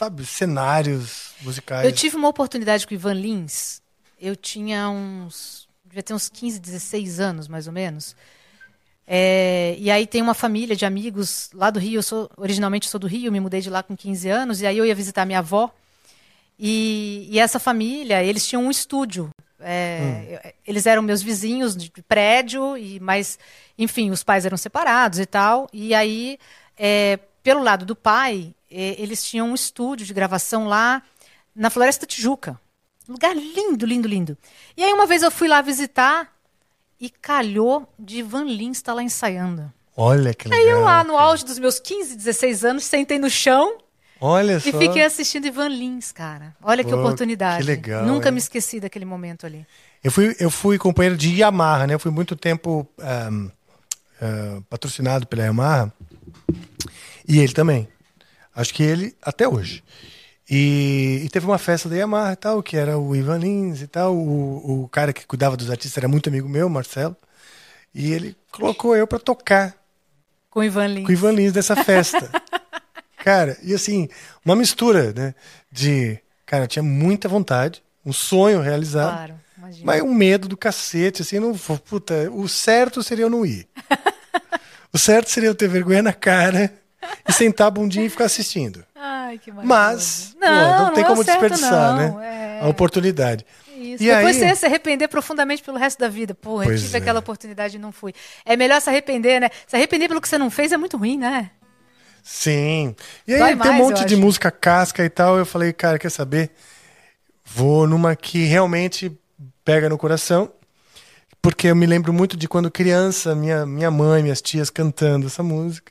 sabe, 0.00 0.24
cenários 0.24 1.32
musicais. 1.42 1.84
Eu 1.84 1.92
tive 1.92 2.16
uma 2.16 2.28
oportunidade 2.28 2.86
com 2.86 2.92
o 2.92 2.96
Ivan 2.96 3.12
Lins. 3.14 3.80
Eu 4.18 4.34
tinha 4.34 4.88
uns. 4.88 5.68
Devia 5.84 6.02
ter 6.02 6.14
uns 6.14 6.28
15, 6.28 6.58
16 6.58 7.20
anos, 7.20 7.48
mais 7.48 7.66
ou 7.66 7.72
menos. 7.72 8.16
É, 9.06 9.74
e 9.78 9.90
aí 9.90 10.06
tem 10.06 10.22
uma 10.22 10.34
família 10.34 10.76
de 10.76 10.86
amigos 10.86 11.50
lá 11.52 11.68
do 11.70 11.78
Rio. 11.80 11.98
Eu 11.98 12.02
sou, 12.02 12.30
originalmente 12.36 12.88
sou 12.88 12.98
do 13.00 13.06
Rio, 13.06 13.30
me 13.32 13.40
mudei 13.40 13.60
de 13.60 13.68
lá 13.68 13.82
com 13.82 13.96
15 13.96 14.28
anos. 14.28 14.60
E 14.60 14.66
aí 14.66 14.78
eu 14.78 14.86
ia 14.86 14.94
visitar 14.94 15.26
minha 15.26 15.40
avó. 15.40 15.70
E, 16.58 17.26
e 17.30 17.38
essa 17.38 17.58
família, 17.58 18.22
eles 18.22 18.46
tinham 18.46 18.64
um 18.64 18.70
estúdio. 18.70 19.30
É, 19.58 20.40
eu- 20.44 20.52
Eles 20.66 20.86
eram 20.86 21.02
meus 21.02 21.22
vizinhos 21.22 21.76
de 21.76 21.90
prédio, 22.08 22.76
e 22.78 23.00
mas, 23.00 23.38
enfim, 23.76 24.10
os 24.10 24.22
pais 24.22 24.46
eram 24.46 24.56
separados 24.56 25.18
e 25.18 25.26
tal. 25.26 25.68
E 25.72 25.92
aí, 25.94 26.38
é, 26.78 27.18
pelo 27.42 27.62
lado 27.62 27.84
do 27.84 27.96
pai, 27.96 28.54
eles 28.70 29.24
tinham 29.24 29.48
um 29.48 29.54
estúdio 29.54 30.06
de 30.06 30.14
gravação 30.14 30.66
lá 30.68 31.02
na 31.54 31.70
Floresta 31.70 32.06
Tijuca. 32.06 32.58
Um 33.08 33.12
lugar 33.12 33.34
lindo, 33.34 33.84
lindo, 33.84 34.06
lindo. 34.06 34.38
E 34.76 34.84
aí 34.84 34.92
uma 34.92 35.06
vez 35.06 35.22
eu 35.22 35.30
fui 35.30 35.48
lá 35.48 35.60
visitar 35.60 36.32
e 37.00 37.10
calhou 37.10 37.92
de 37.98 38.22
Van 38.22 38.44
Lins 38.44 38.76
estar 38.78 38.94
lá 38.94 39.02
ensaiando. 39.02 39.72
Olha 39.96 40.32
que 40.32 40.48
legal. 40.48 40.64
Aí 40.64 40.70
eu 40.70 40.80
lá 40.80 41.02
no 41.02 41.16
auge 41.16 41.44
dos 41.44 41.58
meus 41.58 41.80
15, 41.80 42.16
16 42.16 42.64
anos, 42.64 42.84
sentei 42.84 43.18
no 43.18 43.28
chão 43.28 43.78
Olha 44.20 44.60
só. 44.60 44.68
e 44.68 44.72
fiquei 44.72 45.02
assistindo 45.02 45.46
Ivan 45.46 45.68
Lins, 45.68 46.12
cara. 46.12 46.54
Olha 46.62 46.84
que 46.84 46.90
Pô, 46.90 46.98
oportunidade. 46.98 47.64
que 47.64 47.70
legal, 47.70 48.04
Nunca 48.04 48.30
me 48.30 48.38
esqueci 48.38 48.78
daquele 48.78 49.04
momento 49.04 49.46
ali. 49.46 49.66
Eu 50.04 50.12
fui, 50.12 50.36
eu 50.38 50.50
fui 50.50 50.78
companheiro 50.78 51.16
de 51.16 51.34
Yamaha, 51.34 51.86
né? 51.86 51.94
Eu 51.94 51.98
fui 51.98 52.10
muito 52.10 52.36
tempo 52.36 52.86
ahm, 52.98 53.48
ah, 54.20 54.60
patrocinado 54.68 55.26
pela 55.26 55.42
Yamaha. 55.42 55.92
E 57.26 57.38
ele 57.38 57.52
também. 57.52 57.88
Acho 58.54 58.74
que 58.74 58.82
ele 58.82 59.16
até 59.22 59.48
hoje. 59.48 59.82
E, 60.50 61.22
e 61.24 61.28
teve 61.28 61.46
uma 61.46 61.58
festa 61.58 61.88
da 61.88 61.94
Yamaha 61.94 62.32
e 62.32 62.36
tal, 62.36 62.62
que 62.62 62.76
era 62.76 62.98
o 62.98 63.14
Ivan 63.14 63.38
Lins 63.38 63.80
e 63.82 63.86
tal. 63.86 64.16
O, 64.16 64.82
o 64.82 64.88
cara 64.88 65.12
que 65.12 65.24
cuidava 65.24 65.56
dos 65.56 65.70
artistas 65.70 65.96
era 65.96 66.08
muito 66.08 66.28
amigo 66.28 66.48
meu, 66.48 66.68
Marcelo. 66.68 67.16
E 67.94 68.12
ele 68.12 68.36
colocou 68.50 68.96
eu 68.96 69.06
pra 69.06 69.20
tocar 69.20 69.76
Com 70.50 70.60
o 70.60 70.64
Ivan 70.64 70.88
Lins. 70.88 71.04
com 71.04 71.10
o 71.10 71.12
Ivan 71.12 71.32
Lins 71.32 71.52
nessa 71.52 71.76
festa. 71.76 72.28
cara, 73.22 73.56
e 73.62 73.72
assim, 73.72 74.08
uma 74.44 74.56
mistura, 74.56 75.12
né? 75.12 75.34
De. 75.70 76.18
Cara, 76.44 76.64
eu 76.64 76.68
tinha 76.68 76.82
muita 76.82 77.28
vontade, 77.28 77.80
um 78.04 78.12
sonho 78.12 78.60
realizado. 78.60 79.14
Claro, 79.14 79.40
imagina. 79.56 79.86
Mas 79.86 80.02
um 80.02 80.12
medo 80.12 80.48
do 80.48 80.56
cacete, 80.56 81.22
assim, 81.22 81.38
não. 81.38 81.56
Puta, 81.56 82.28
o 82.32 82.48
certo 82.48 83.04
seria 83.04 83.26
eu 83.26 83.30
não 83.30 83.46
ir. 83.46 83.68
o 84.92 84.98
certo 84.98 85.30
seria 85.30 85.48
eu 85.48 85.54
ter 85.54 85.68
vergonha 85.68 86.02
na 86.02 86.12
cara 86.12 86.72
e 87.28 87.32
sentar 87.32 87.68
a 87.68 87.70
bundinha 87.70 88.06
e 88.06 88.10
ficar 88.10 88.24
assistindo. 88.24 88.84
Ai, 88.94 89.38
que 89.38 89.50
maravilhoso. 89.50 89.68
Mas, 89.68 90.36
pô, 90.38 90.46
não, 90.46 90.84
não, 90.84 90.94
tem 90.94 91.04
é 91.04 91.06
como 91.06 91.24
certo, 91.24 91.40
desperdiçar, 91.40 91.96
não. 91.96 92.18
né? 92.18 92.58
É. 92.60 92.64
A 92.64 92.68
oportunidade. 92.68 93.44
Isso. 93.76 94.02
E 94.02 94.06
Depois 94.06 94.26
aí- 94.26 94.34
você 94.34 94.46
ia 94.46 94.56
se 94.56 94.66
arrepender 94.66 95.08
profundamente 95.08 95.62
pelo 95.62 95.78
resto 95.78 95.98
da 95.98 96.08
vida. 96.08 96.34
Pô, 96.34 96.62
eu 96.62 96.76
tive 96.76 96.94
é. 96.96 97.00
aquela 97.00 97.20
oportunidade 97.20 97.76
e 97.76 97.78
não 97.78 97.90
fui. 97.90 98.12
É 98.44 98.56
melhor 98.56 98.80
se 98.80 98.90
arrepender, 98.90 99.40
né? 99.40 99.48
Se 99.66 99.74
arrepender 99.74 100.06
pelo 100.08 100.20
que 100.20 100.28
você 100.28 100.36
não 100.36 100.50
fez 100.50 100.70
é 100.72 100.76
muito 100.76 100.98
ruim, 100.98 101.16
né? 101.16 101.50
Sim. 102.22 102.94
E 103.26 103.32
aí 103.32 103.38
Dói 103.38 103.48
tem 103.48 103.56
mais, 103.56 103.70
um 103.70 103.74
monte 103.74 104.04
de 104.04 104.14
acho. 104.14 104.22
música 104.22 104.50
casca 104.50 105.02
e 105.02 105.08
tal. 105.08 105.38
Eu 105.38 105.46
falei, 105.46 105.72
cara, 105.72 105.98
quer 105.98 106.10
saber? 106.10 106.50
Vou 107.44 107.86
numa 107.86 108.14
que 108.14 108.44
realmente 108.44 109.10
pega 109.64 109.88
no 109.88 109.96
coração. 109.96 110.52
Porque 111.40 111.68
eu 111.68 111.76
me 111.76 111.86
lembro 111.86 112.12
muito 112.12 112.36
de 112.36 112.46
quando 112.46 112.70
criança, 112.70 113.34
minha, 113.34 113.64
minha 113.64 113.90
mãe, 113.90 114.22
minhas 114.22 114.42
tias 114.42 114.68
cantando 114.68 115.26
essa 115.26 115.42
música. 115.42 115.90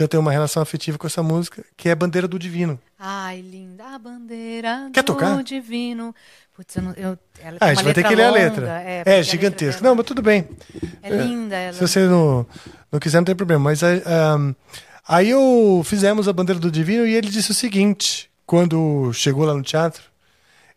Então 0.00 0.06
eu 0.06 0.08
tenho 0.08 0.22
uma 0.22 0.32
relação 0.32 0.62
afetiva 0.62 0.96
com 0.96 1.06
essa 1.06 1.22
música, 1.22 1.62
que 1.76 1.86
é 1.86 1.94
Bandeira 1.94 2.26
do 2.26 2.38
Divino. 2.38 2.80
Ai, 2.98 3.42
linda 3.42 3.84
a 3.84 3.98
bandeira 3.98 4.88
Quer 4.94 5.02
do 5.02 5.06
tocar? 5.08 5.44
divino. 5.44 6.14
Putz, 6.56 6.74
eu 6.74 6.82
não, 6.82 6.92
eu, 6.92 7.18
ela 7.38 7.58
Ah, 7.60 7.66
a 7.66 7.74
gente 7.74 7.84
vai 7.84 7.92
ter 7.92 8.04
que 8.04 8.14
ler 8.14 8.22
a 8.22 8.30
longa, 8.30 8.38
letra. 8.40 8.80
É, 8.80 8.92
É, 8.92 9.04
porque 9.04 9.10
a 9.10 9.22
gigantesco. 9.22 9.74
letra 9.74 9.88
Não, 9.90 9.94
mas 9.94 10.06
tudo 10.06 10.22
bem. 10.22 10.48
É 11.02 11.10
linda 11.10 11.54
ela. 11.54 11.74
Se 11.74 11.80
você 11.86 12.06
não, 12.06 12.46
não 12.90 12.98
quiser, 12.98 13.18
não 13.18 13.26
tem 13.26 13.36
problema. 13.36 13.62
Mas 13.62 13.82
aí, 13.82 14.02
ahn, 14.06 14.54
aí 15.06 15.28
eu 15.28 15.82
fizemos 15.84 16.26
a 16.28 16.32
Bandeira 16.32 16.58
do 16.58 16.70
Divino 16.70 17.06
e 17.06 17.14
ele 17.14 17.28
disse 17.28 17.50
o 17.50 17.54
seguinte: 17.54 18.30
quando 18.46 19.12
chegou 19.12 19.44
lá 19.44 19.52
no 19.52 19.62
teatro, 19.62 20.02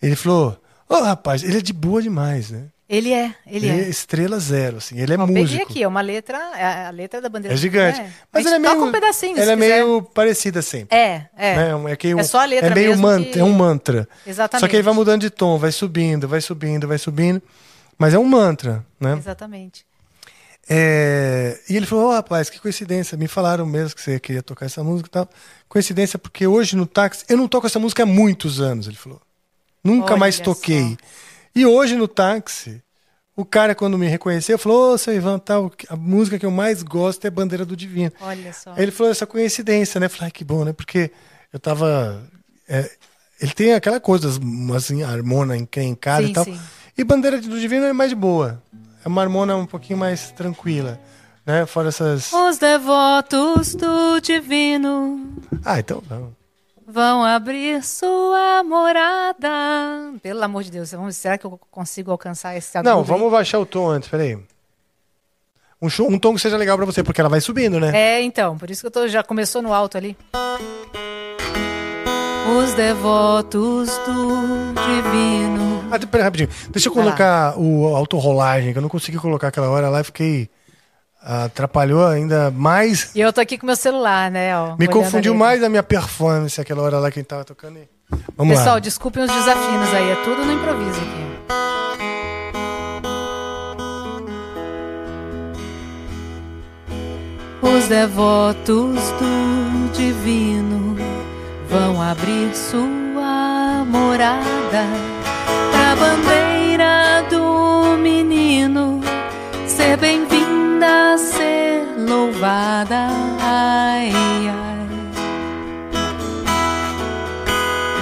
ele 0.01 0.17
falou: 0.17 0.61
Ô 0.89 0.95
rapaz, 1.01 1.43
ele 1.43 1.59
é 1.59 1.61
de 1.61 1.71
boa 1.71 2.01
demais, 2.01 2.51
né? 2.51 2.65
Ele 2.87 3.13
é, 3.13 3.33
ele 3.47 3.67
Ele 3.67 3.69
é. 3.69 3.85
é 3.85 3.89
estrela 3.89 4.37
zero, 4.39 4.77
assim. 4.77 4.99
Ele 4.99 5.13
é 5.13 5.17
Ó, 5.17 5.25
peguei 5.25 5.41
músico. 5.43 5.63
aqui, 5.63 5.81
é 5.83 5.87
uma 5.87 6.01
letra, 6.01 6.37
é 6.55 6.85
a 6.87 6.89
letra 6.91 7.21
da 7.21 7.29
bandeira 7.29 7.53
É 7.55 7.57
gigante. 7.57 7.95
divino, 7.97 8.13
Mas 8.31 8.45
A 8.45 8.49
ele 8.49 8.55
é 8.55 8.59
meio. 8.59 8.83
um 8.83 8.91
pedacinho, 8.91 9.37
Ela 9.39 9.51
é 9.53 9.55
meio 9.55 10.01
parecida 10.01 10.61
sempre. 10.61 10.95
É, 10.95 11.27
é. 11.35 11.55
né? 11.77 11.91
É, 11.91 11.95
que 11.95 12.07
É 12.09 12.23
só 12.23 12.41
a 12.41 12.45
letra 12.45 12.69
É 12.69 12.75
meio 12.75 12.97
mantra, 12.97 13.31
que- 13.31 13.39
é 13.39 13.43
um 13.43 13.53
mantra. 13.53 14.07
Exatamente. 14.27 14.59
Só 14.61 14.67
que 14.67 14.75
aí 14.75 14.81
vai 14.81 14.93
mudando 14.93 15.21
de 15.21 15.29
tom, 15.29 15.57
vai 15.57 15.71
subindo, 15.71 16.27
vai 16.27 16.41
subindo, 16.41 16.87
vai 16.87 16.97
subindo. 16.97 17.41
Mas 17.97 18.13
é 18.13 18.19
um 18.19 18.25
mantra, 18.25 18.85
né? 18.99 19.15
Exatamente. 19.17 19.85
É, 20.69 21.59
E 21.69 21.75
ele 21.75 21.85
falou, 21.85 22.09
ô 22.09 22.11
rapaz, 22.13 22.49
que 22.49 22.59
coincidência, 22.59 23.17
me 23.17 23.27
falaram 23.27 23.65
mesmo 23.65 23.95
que 23.95 24.01
você 24.01 24.19
queria 24.19 24.41
tocar 24.43 24.65
essa 24.65 24.83
música 24.83 25.07
e 25.07 25.11
tal. 25.11 25.29
Coincidência, 25.67 26.17
porque 26.19 26.45
hoje 26.47 26.75
no 26.75 26.85
táxi, 26.85 27.25
eu 27.29 27.37
não 27.37 27.47
toco 27.47 27.67
essa 27.67 27.79
música 27.79 28.03
há 28.03 28.05
muitos 28.05 28.61
anos, 28.61 28.87
ele 28.87 28.95
falou. 28.95 29.21
Nunca 29.83 30.11
Olha 30.13 30.17
mais 30.19 30.35
só. 30.35 30.43
E 31.55 31.65
hoje 31.65 31.95
no 31.95 32.07
táxi, 32.07 32.81
o 33.35 33.45
cara, 33.45 33.73
quando 33.75 33.97
me 33.97 34.07
reconheceu, 34.07 34.57
falou, 34.57 34.93
ô, 34.93 34.97
seu 34.97 35.13
Ivan, 35.15 35.39
tal, 35.39 35.71
a 35.89 35.95
música 35.95 36.37
que 36.39 36.45
eu 36.45 36.51
mais 36.51 36.83
gosto 36.83 37.25
é 37.25 37.29
Bandeira 37.29 37.65
do 37.65 37.75
Divino. 37.75 38.11
Olha 38.21 38.53
só. 38.53 38.73
Aí 38.73 38.83
ele 38.83 38.91
falou 38.91 39.11
essa 39.11 39.25
coincidência, 39.25 39.99
né? 39.99 40.05
Eu 40.05 40.09
Falei, 40.09 40.25
ai, 40.25 40.31
que 40.31 40.43
bom, 40.43 40.63
né? 40.63 40.73
Porque 40.73 41.11
eu 41.51 41.59
tava. 41.59 42.23
é, 42.67 42.89
ele 43.41 43.51
tem 43.53 43.73
aquela 43.73 43.99
coisa, 43.99 44.29
assim, 44.75 45.03
harmona 45.03 45.57
encrencada 45.57 46.23
Sim, 46.25 46.29
e 46.31 46.33
tal. 46.33 46.45
sim. 46.45 46.59
E 46.97 47.03
Bandeira 47.03 47.41
do 47.41 47.59
Divino 47.59 47.85
é 47.85 47.93
mais 47.93 48.13
boa. 48.13 48.61
É 49.03 49.07
uma 49.07 49.21
harmona 49.21 49.55
um 49.55 49.65
pouquinho 49.65 49.97
mais 49.99 50.31
tranquila. 50.31 50.99
Né? 51.45 51.65
Fora 51.65 51.89
essas. 51.89 52.31
Os 52.31 52.57
devotos 52.57 53.75
do 53.75 54.19
divino 54.21 55.33
Ah, 55.65 55.79
então. 55.79 56.01
não. 56.09 56.33
Vão 56.87 57.23
abrir 57.23 57.83
sua 57.83 58.63
morada. 58.63 59.49
Pelo 60.21 60.43
amor 60.43 60.63
de 60.63 60.71
Deus, 60.71 60.91
vamos, 60.91 61.15
será 61.15 61.37
que 61.37 61.45
eu 61.45 61.59
consigo 61.71 62.11
alcançar 62.11 62.55
esse 62.55 62.77
agudo? 62.77 62.89
Não, 62.89 63.03
vamos 63.03 63.31
baixar 63.31 63.59
o 63.59 63.65
tom 63.65 63.89
antes, 63.89 64.09
peraí. 64.09 64.37
Um, 65.81 65.89
show- 65.89 66.07
um 66.09 66.17
tom 66.17 66.33
que 66.35 66.41
seja 66.41 66.55
legal 66.57 66.77
pra 66.77 66.85
você, 66.85 67.03
porque 67.03 67.19
ela 67.19 67.29
vai 67.29 67.41
subindo, 67.41 67.79
né? 67.79 67.91
É, 67.93 68.21
então, 68.21 68.57
por 68.57 68.69
isso 68.71 68.81
que 68.81 68.87
eu 68.87 68.91
tô, 68.91 69.07
já 69.07 69.21
começou 69.23 69.61
no 69.61 69.73
alto 69.73 69.97
ali. 69.97 70.17
Os 72.57 72.73
devotos 72.73 73.89
do 74.05 74.73
divino. 74.73 75.83
Ah, 75.91 75.99
peraí, 75.99 76.23
rapidinho. 76.23 76.49
Deixa 76.69 76.89
eu 76.89 76.93
colocar 76.93 77.57
o 77.57 77.95
autorrolagem, 77.95 78.71
que 78.73 78.77
eu 78.77 78.81
não 78.81 78.89
consegui 78.89 79.17
colocar 79.17 79.47
aquela 79.49 79.69
hora 79.69 79.89
lá 79.89 80.01
e 80.01 80.03
fiquei. 80.03 80.49
Atrapalhou 81.25 82.05
ainda 82.05 82.51
mais. 82.51 83.11
E 83.15 83.21
eu 83.21 83.31
tô 83.31 83.39
aqui 83.39 83.57
com 83.57 83.65
meu 83.65 83.75
celular, 83.77 84.29
né? 84.29 84.57
Ó, 84.57 84.75
Me 84.77 84.87
confundiu 84.87 85.31
ali. 85.31 85.39
mais 85.39 85.63
a 85.63 85.69
minha 85.69 85.83
performance 85.83 86.59
aquela 86.59 86.81
hora 86.81 86.99
lá 86.99 87.09
que 87.09 87.19
a 87.19 87.21
gente 87.21 87.29
tava 87.29 87.45
tocando. 87.45 87.77
e- 87.79 87.87
Vamos 88.37 88.57
Pessoal, 88.57 88.75
lá. 88.75 88.79
desculpem 88.79 89.23
os 89.23 89.31
desafios 89.31 89.93
aí, 89.93 90.09
é 90.11 90.15
tudo 90.23 90.43
no 90.45 90.51
improviso 90.53 90.99
aqui. 90.99 91.23
Os 97.61 97.87
devotos 97.87 98.99
do 99.19 99.91
divino 99.93 100.95
vão 101.69 102.01
abrir 102.01 102.53
sua 102.55 103.85
morada 103.87 104.85
pra 105.71 105.95
bandeira 105.95 107.23
do 107.29 107.97
menino 107.97 108.99
ser 109.67 109.97
ser 111.17 111.83
louvada. 111.97 113.07
Ai, 113.39 114.11
ai. 114.11 114.73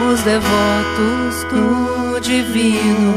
Os 0.09 0.21
devotos 0.21 1.43
do 1.51 2.19
divino 2.19 3.13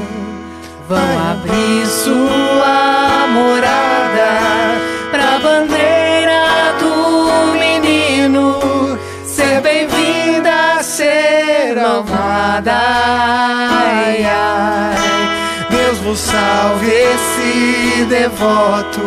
vão 0.88 1.30
abrir 1.30 1.86
sua 1.86 3.26
morada 3.28 4.78
para 5.10 5.36
a 5.36 5.38
bandeira 5.38 6.74
do 6.78 7.58
menino 7.58 8.98
ser 9.24 9.60
bem-vinda, 9.60 10.82
ser 10.82 11.74
louvada. 11.74 12.72
Ai, 12.72 14.24
ai. 14.24 15.66
Deus 15.70 15.98
vos 15.98 16.18
salve 16.18 16.90
esse 16.90 18.04
devoto 18.04 19.00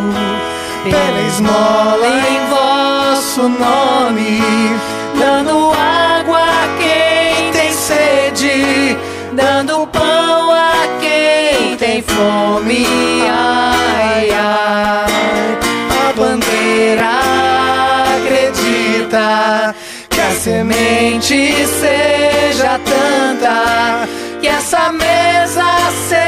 pela 0.89 1.21
esmola 1.21 2.07
em 2.07 2.39
vosso 2.49 3.49
nome, 3.49 4.41
dando 5.17 5.71
água 5.73 6.39
a 6.39 6.67
quem 6.77 7.51
tem 7.51 7.71
sede, 7.71 8.97
dando 9.33 9.87
pão 9.87 10.51
a 10.51 10.87
quem 10.99 11.75
tem 11.77 12.01
fome. 12.01 12.85
Ai, 13.29 14.29
ai, 14.31 15.57
a 16.09 16.13
bandeira 16.13 17.09
acredita 18.17 19.75
que 20.09 20.21
a 20.21 20.31
semente 20.31 21.65
seja 21.65 22.79
tanta, 22.85 24.07
que 24.41 24.47
essa 24.47 24.91
mesa 24.91 25.63
seja 26.07 26.26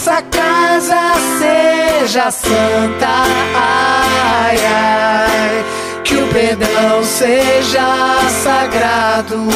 essa 0.00 0.22
casa 0.22 1.12
seja 1.38 2.30
santa. 2.30 3.22
Ai, 3.54 4.56
ai, 4.66 5.64
que 6.02 6.14
o 6.14 6.26
perdão 6.28 7.04
seja 7.04 8.16
sagrado, 8.42 9.46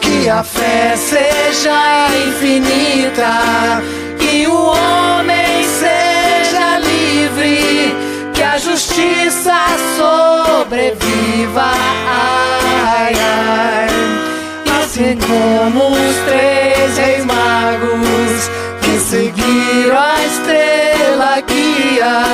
que 0.00 0.28
a 0.28 0.42
fé 0.42 0.96
seja 0.96 2.08
infinita, 2.26 3.80
que 4.18 4.48
o 4.48 4.72
homem 4.72 5.64
seja 5.64 6.78
livre, 6.80 7.94
que 8.34 8.42
a 8.42 8.58
justiça 8.58 9.54
sobreviva. 9.96 11.70
Ai, 12.08 13.14
ai, 13.14 14.82
assim 14.82 15.16
como 15.16 15.92
os 15.92 16.16
três 16.26 16.98
reis 16.98 17.24
magos 17.24 18.50
que 18.90 18.98
seguiram 18.98 19.96
a 19.96 20.26
estrela 20.26 21.40
guia, 21.42 22.24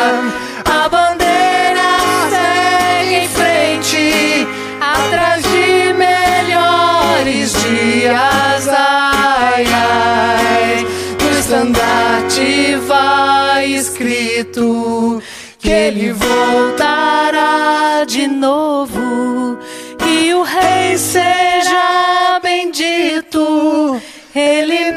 a 0.65 0.89
bandeira 0.89 1.91
segue 2.31 3.15
em 3.15 3.29
frente, 3.29 4.49
atrás 4.81 5.43
de 5.43 5.93
melhores 5.93 7.53
dias. 7.53 8.69
Ai, 8.69 9.67
ai, 9.67 10.87
no 11.21 11.39
estandarte 11.39 12.77
vai 12.87 13.67
escrito 13.73 15.23
que 15.59 15.69
ele 15.69 16.13
voltará 16.13 18.05
de 18.07 18.27
novo 18.27 19.59
e 20.07 20.33
o 20.33 20.43
rei 20.43 20.97
seja 20.97 22.41
bendito. 22.43 24.01
Ele 24.35 24.93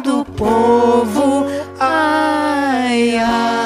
do 0.00 0.24
povo. 0.24 1.46
Ai, 1.78 3.16
ai. 3.16 3.58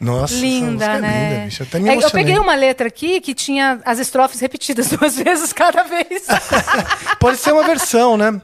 Nossa, 0.00 0.34
Linda, 0.34 0.84
é 0.84 1.00
né? 1.00 1.30
linda, 1.30 1.44
bicho. 1.46 1.62
Eu 1.62 1.66
até 1.66 1.78
me 1.78 1.88
É, 1.88 1.96
eu 1.96 2.10
peguei 2.10 2.38
uma 2.38 2.54
letra 2.54 2.88
aqui 2.88 3.22
que 3.22 3.34
tinha 3.34 3.80
as 3.86 3.98
estrofes 3.98 4.38
repetidas 4.38 4.90
duas 4.92 5.16
vezes 5.16 5.50
cada 5.52 5.82
vez. 5.84 6.26
Pode 7.18 7.38
ser 7.38 7.52
uma 7.52 7.64
versão, 7.64 8.16
né? 8.16 8.38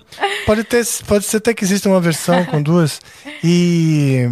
Pode, 0.46 0.64
ter, 0.64 0.86
pode 1.06 1.24
ser 1.26 1.36
até 1.36 1.52
que 1.52 1.62
exista 1.62 1.86
uma 1.88 2.00
versão 2.00 2.46
com 2.46 2.62
duas. 2.62 2.98
E, 3.44 4.26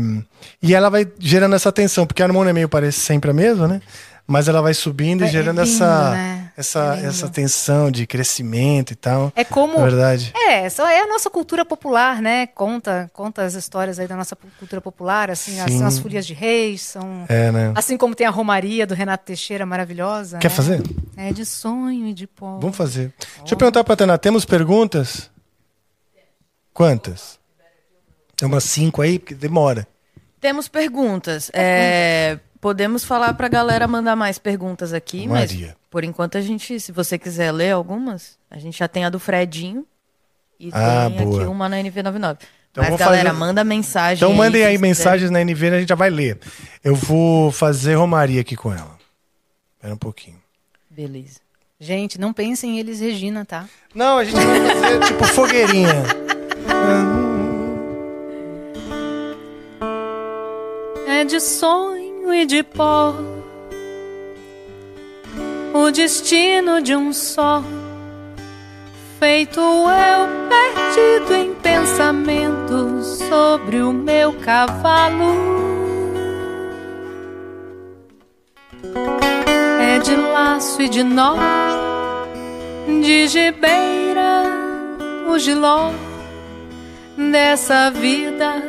e 0.62 0.74
ela 0.74 0.89
vai 0.89 1.06
gerando 1.19 1.55
essa 1.55 1.70
tensão, 1.70 2.06
porque 2.06 2.23
a 2.23 2.27
harmonia 2.27 2.55
meio 2.55 2.69
parece 2.69 3.01
sempre 3.01 3.31
a 3.31 3.35
mesma, 3.35 3.69
né? 3.69 3.82
Mas 4.27 4.48
ela 4.48 4.62
vai 4.62 4.73
subindo 4.73 5.23
e 5.23 5.27
É 5.27 5.31
gerando 5.31 5.62
lindo, 5.62 5.70
essa, 5.70 6.10
né? 6.12 6.38
Essa, 6.59 6.98
É 7.01 7.06
essa 7.06 7.28
tensão 7.28 7.89
de 7.89 8.05
crescimento 8.05 8.93
e 8.93 8.97
tal. 8.97 9.32
É 9.36 9.44
como. 9.44 9.78
Na 9.78 9.85
verdade. 9.85 10.32
É, 10.35 10.68
só 10.68 10.89
é 10.89 11.01
a 11.01 11.06
nossa 11.06 11.30
cultura 11.30 11.64
popular, 11.64 12.20
né? 12.20 12.48
Conta, 12.48 13.09
conta 13.12 13.43
as 13.43 13.55
histórias 13.55 13.98
aí 14.01 14.09
da 14.09 14.16
nossa 14.16 14.35
cultura 14.35 14.80
popular, 14.80 15.30
assim, 15.30 15.60
as, 15.60 15.70
Sim. 15.70 15.85
as 15.85 15.98
folias 16.01 16.26
de 16.26 16.35
reis, 16.35 16.82
são. 16.82 17.24
É, 17.28 17.52
né? 17.52 17.72
Assim 17.76 17.97
como 17.97 18.14
tem 18.14 18.26
a 18.26 18.30
Romaria 18.30 18.86
do 18.86 18.94
Renato 18.94 19.24
Teixeira, 19.24 19.64
maravilhosa. 19.64 20.39
Quer 20.39 20.51
né? 20.51 20.55
fazer? 20.56 20.82
É 21.16 21.32
de 21.32 21.44
sonho 21.44 22.09
e 22.09 22.12
de 22.12 22.26
pó. 22.26 22.59
Vamos 22.59 22.76
fazer. 22.76 23.14
Deixa 23.39 23.55
eu 23.55 23.59
perguntar 23.59 23.85
pra 23.85 23.94
Tainá, 23.94 24.18
temos 24.18 24.44
perguntas? 24.44 25.30
Quantas? 26.74 27.39
Tem 28.36 28.48
umas 28.48 28.64
cinco 28.64 29.01
aí, 29.01 29.18
porque 29.20 29.35
demora. 29.35 29.86
Temos 30.40 30.68
perguntas. 30.68 31.51
É, 31.52 32.39
podemos 32.60 33.05
falar 33.05 33.35
pra 33.35 33.48
galera 33.48 33.86
mandar 33.86 34.16
mais 34.16 34.39
perguntas 34.39 34.93
aqui, 34.93 35.26
Maria. 35.26 35.66
mas 35.68 35.76
por 35.90 36.05
enquanto 36.05 36.36
a 36.39 36.40
gente, 36.40 36.78
se 36.80 36.93
você 36.93 37.18
quiser 37.18 37.52
ler 37.52 37.72
algumas, 37.72 38.39
a 38.51 38.59
gente 38.59 38.78
já 38.78 38.89
tem 38.89 39.05
a 39.05 39.10
do 39.10 39.18
Fredinho 39.18 39.86
e 40.59 40.70
Ah, 40.72 41.10
tem 41.14 41.24
boa. 41.26 41.40
aqui 41.43 41.48
uma 41.51 41.68
na 41.68 41.76
NV99. 41.78 42.39
Então 42.70 42.85
mas 42.85 42.97
galera, 42.97 43.28
fazer- 43.30 43.39
manda 43.39 43.64
mensagem. 43.64 44.16
Então 44.16 44.32
mandem 44.36 44.62
se 44.62 44.68
aí 44.68 44.78
mensagens 44.78 45.30
na 45.30 45.40
NV, 45.40 45.68
a 45.70 45.80
gente 45.80 45.89
já 45.89 45.94
vai 45.94 46.10
ler. 46.10 46.39
Eu 46.85 46.94
vou 46.94 47.51
fazer 47.51 47.94
Romaria 47.94 48.40
aqui 48.40 48.55
com 48.56 48.72
ela. 48.72 48.97
Espera 49.76 49.94
um 49.94 49.98
pouquinho. 49.98 50.39
Beleza. 50.90 51.40
Gente, 51.80 52.20
não 52.20 52.32
pensem 52.32 52.72
em 52.72 52.78
eles, 52.80 52.98
Regina, 53.01 53.44
tá? 53.44 53.66
Não, 53.94 54.18
a 54.18 54.24
gente 54.24 54.35
vai 54.35 54.74
fazer 54.74 55.01
tipo 55.06 55.24
fogueirinha. 55.26 56.05
É 61.06 61.24
de 61.24 61.40
sonho 61.40 61.98
e 62.32 62.44
de 62.44 62.62
pó 62.62 63.14
o 65.72 65.90
destino 65.90 66.80
de 66.82 66.94
um 66.94 67.12
só. 67.12 67.62
Feito 69.18 69.60
eu 69.60 70.28
perdido 70.48 71.34
em 71.34 71.55
pensamentos 71.55 73.18
sobre 73.28 73.82
o 73.82 73.92
meu 73.92 74.32
cavalo. 74.34 75.34
É 79.80 79.98
de 79.98 80.14
laço 80.14 80.82
e 80.82 80.88
de 80.88 81.02
nó, 81.02 81.36
de 83.02 83.26
gibeira, 83.28 84.44
o 85.28 85.38
giló 85.38 85.90
dessa 87.16 87.90
vida 87.90 88.62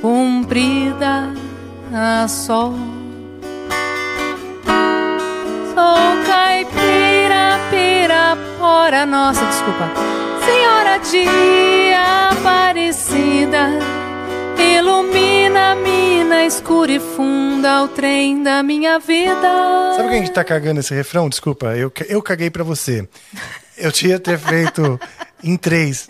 cumprida 0.00 1.32
a 1.94 2.28
sol. 2.28 2.74
Sou 5.74 6.24
caipira, 6.26 7.58
pirapora, 7.70 9.06
nossa, 9.06 9.44
desculpa. 9.46 9.90
Senhora 10.44 10.98
de 10.98 11.94
Aparecida, 12.30 13.68
ilumina 14.58 15.72
a 15.72 15.74
mina 15.76 16.44
escura 16.44 16.92
e 16.92 17.00
funda 17.00 17.84
o 17.84 17.88
trem 17.88 18.42
da 18.42 18.62
minha 18.62 18.98
vida. 18.98 19.94
Sabe 19.96 20.08
quem 20.10 20.22
que 20.24 20.30
tá 20.30 20.44
cagando 20.44 20.80
esse 20.80 20.94
refrão? 20.94 21.28
Desculpa, 21.28 21.76
eu, 21.76 21.92
eu 22.08 22.22
caguei 22.22 22.50
pra 22.50 22.64
você. 22.64 23.08
Eu 23.76 23.92
tinha 23.92 24.18
ter 24.18 24.38
feito 24.38 24.98
em 25.42 25.56
três. 25.56 26.08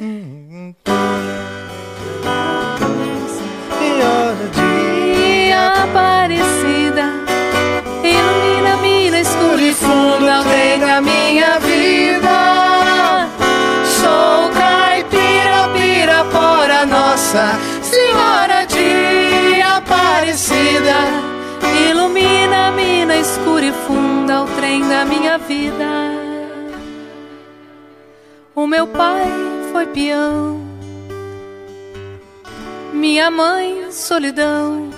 Minha 11.00 11.58
vida. 11.58 13.28
Sou 13.84 14.50
caipira, 14.52 15.68
pirapora, 15.72 16.86
nossa 16.86 17.58
Senhora 17.82 18.66
de 18.66 19.62
Aparecida, 19.62 20.96
ilumina 21.90 22.68
a 22.68 22.70
mina 22.72 23.16
escura 23.16 23.64
e 23.64 23.72
funda 23.72 24.42
o 24.42 24.46
trem 24.56 24.86
da 24.88 25.04
minha 25.04 25.38
vida. 25.38 25.86
O 28.54 28.66
meu 28.66 28.86
pai 28.86 29.26
foi 29.72 29.86
peão. 29.86 30.60
Minha 32.92 33.30
mãe, 33.30 33.92
solidão. 33.92 34.97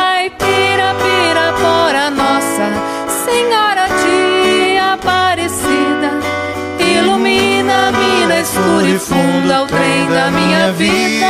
e 8.85 8.97
funda 8.97 9.63
o 9.63 9.67
trem 9.67 10.07
da 10.09 10.31
minha 10.31 10.71
vida. 10.71 11.25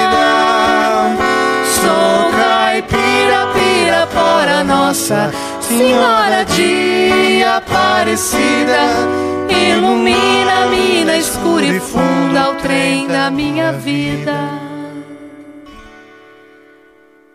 Sou 1.66 2.32
caipira, 2.32 3.48
pirapora, 3.54 4.64
Nossa 4.64 5.32
Senhora 5.60 6.46
de 6.46 7.44
Aparecida. 7.44 8.80
Ilumina 9.50 10.64
a 10.64 10.68
mina 10.68 11.18
escura 11.18 11.66
e 11.66 11.80
funda 11.80 12.52
o 12.52 12.56
trem 12.56 13.08
da 13.08 13.30
minha 13.30 13.74
vida. 13.74 14.34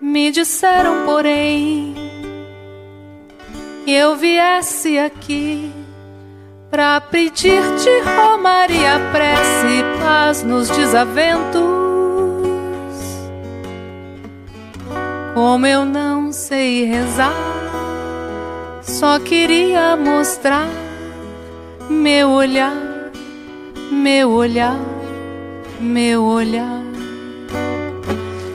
Me 0.00 0.30
disseram, 0.30 1.04
porém, 1.04 1.94
que 3.84 3.92
eu 3.92 4.16
viesse 4.16 4.98
aqui 4.98 5.85
para 6.70 7.00
pedir-te 7.00 7.90
romaria, 8.04 9.00
prece 9.12 9.66
e 9.66 10.00
paz 10.00 10.42
nos 10.42 10.68
desaventos. 10.68 11.62
Como 15.34 15.66
eu 15.66 15.84
não 15.84 16.32
sei 16.32 16.84
rezar, 16.86 17.32
só 18.82 19.18
queria 19.18 19.96
mostrar 19.96 20.68
meu 21.88 22.30
olhar, 22.30 22.72
meu 23.90 24.30
olhar, 24.30 24.78
meu 25.80 26.24
olhar. 26.24 26.82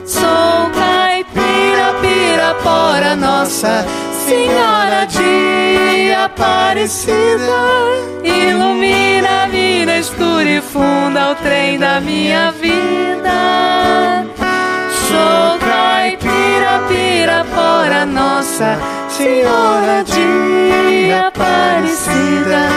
Sou 0.04 0.70
caipira, 0.74 1.94
pirapora, 2.00 3.16
Nossa 3.16 3.86
Senhora 4.26 5.06
de 5.06 6.12
Aparecida. 6.12 7.60
Ilumina 8.22 9.44
a 9.44 9.46
mina 9.48 9.98
escura 9.98 10.48
e 10.48 10.60
funda 10.60 11.32
o 11.32 11.34
trem 11.36 11.78
da 11.78 12.00
minha 12.00 12.52
vida. 12.52 14.24
Sou 15.08 15.58
caipira, 15.58 16.82
pirapora, 16.88 18.06
Nossa 18.06 18.78
Senhora 19.08 20.04
de 20.04 21.12
Aparecida. 21.12 22.68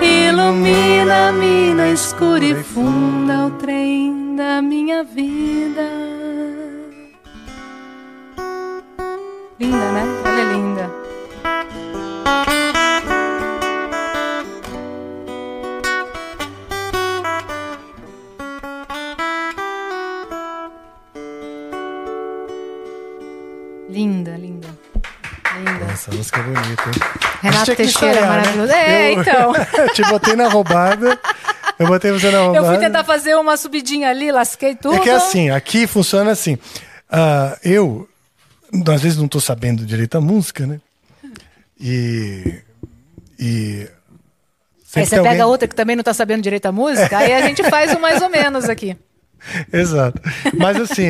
Ilumina 0.00 1.28
a 1.28 1.32
mina 1.32 1.88
escura 1.90 2.44
e 2.44 2.54
funda 2.54 3.46
o 3.46 3.50
trem 3.50 4.34
da 4.36 4.62
minha 4.62 5.04
vida. 5.04 6.25
Linda, 9.58 9.92
né? 9.92 10.02
É 10.40 10.52
linda. 10.52 10.90
Linda, 23.88 24.36
linda. 24.36 24.68
Linda. 25.58 25.92
Essa 25.92 26.10
música 26.12 26.40
é 26.40 26.42
bonita, 26.42 26.82
hein? 26.86 26.94
Renato 27.42 27.76
Teixeira, 27.76 28.20
né? 28.20 28.26
maravilhoso. 28.26 28.72
É, 28.72 29.12
Eu- 29.14 29.20
então. 29.20 29.54
Eu 29.78 29.88
te 29.94 30.02
botei 30.04 30.34
na 30.34 30.48
roubada. 30.48 31.18
Eu 31.78 31.86
botei 31.86 32.10
você 32.10 32.30
na 32.30 32.38
roubada. 32.40 32.66
Eu 32.66 32.70
fui 32.70 32.78
tentar 32.78 33.04
fazer 33.04 33.36
uma 33.36 33.56
subidinha 33.56 34.10
ali, 34.10 34.32
lasquei 34.32 34.74
tudo. 34.74 34.96
É 34.96 35.00
que 35.00 35.10
é 35.10 35.14
assim, 35.14 35.50
aqui 35.50 35.86
funciona 35.86 36.32
assim. 36.32 36.58
Ah, 37.10 37.56
eu, 37.62 38.08
às 38.92 39.02
vezes, 39.02 39.18
não 39.18 39.26
estou 39.26 39.40
sabendo 39.40 39.84
direito 39.84 40.16
a 40.16 40.20
música, 40.20 40.66
né? 40.66 40.80
E. 41.78 42.62
E. 43.38 43.88
Aí 44.94 45.04
você 45.04 45.16
pega 45.16 45.28
alguém- 45.30 45.42
outra 45.44 45.68
que 45.68 45.74
também 45.74 45.94
não 45.94 46.02
tá 46.02 46.14
sabendo 46.14 46.42
direito 46.42 46.64
a 46.66 46.72
música, 46.72 47.18
aí 47.18 47.32
a 47.34 47.46
gente 47.46 47.62
faz 47.64 47.92
o 47.94 48.00
mais 48.00 48.22
ou 48.22 48.30
menos 48.30 48.66
aqui. 48.68 48.96
Exato. 49.70 50.20
Mas 50.56 50.80
assim, 50.80 51.04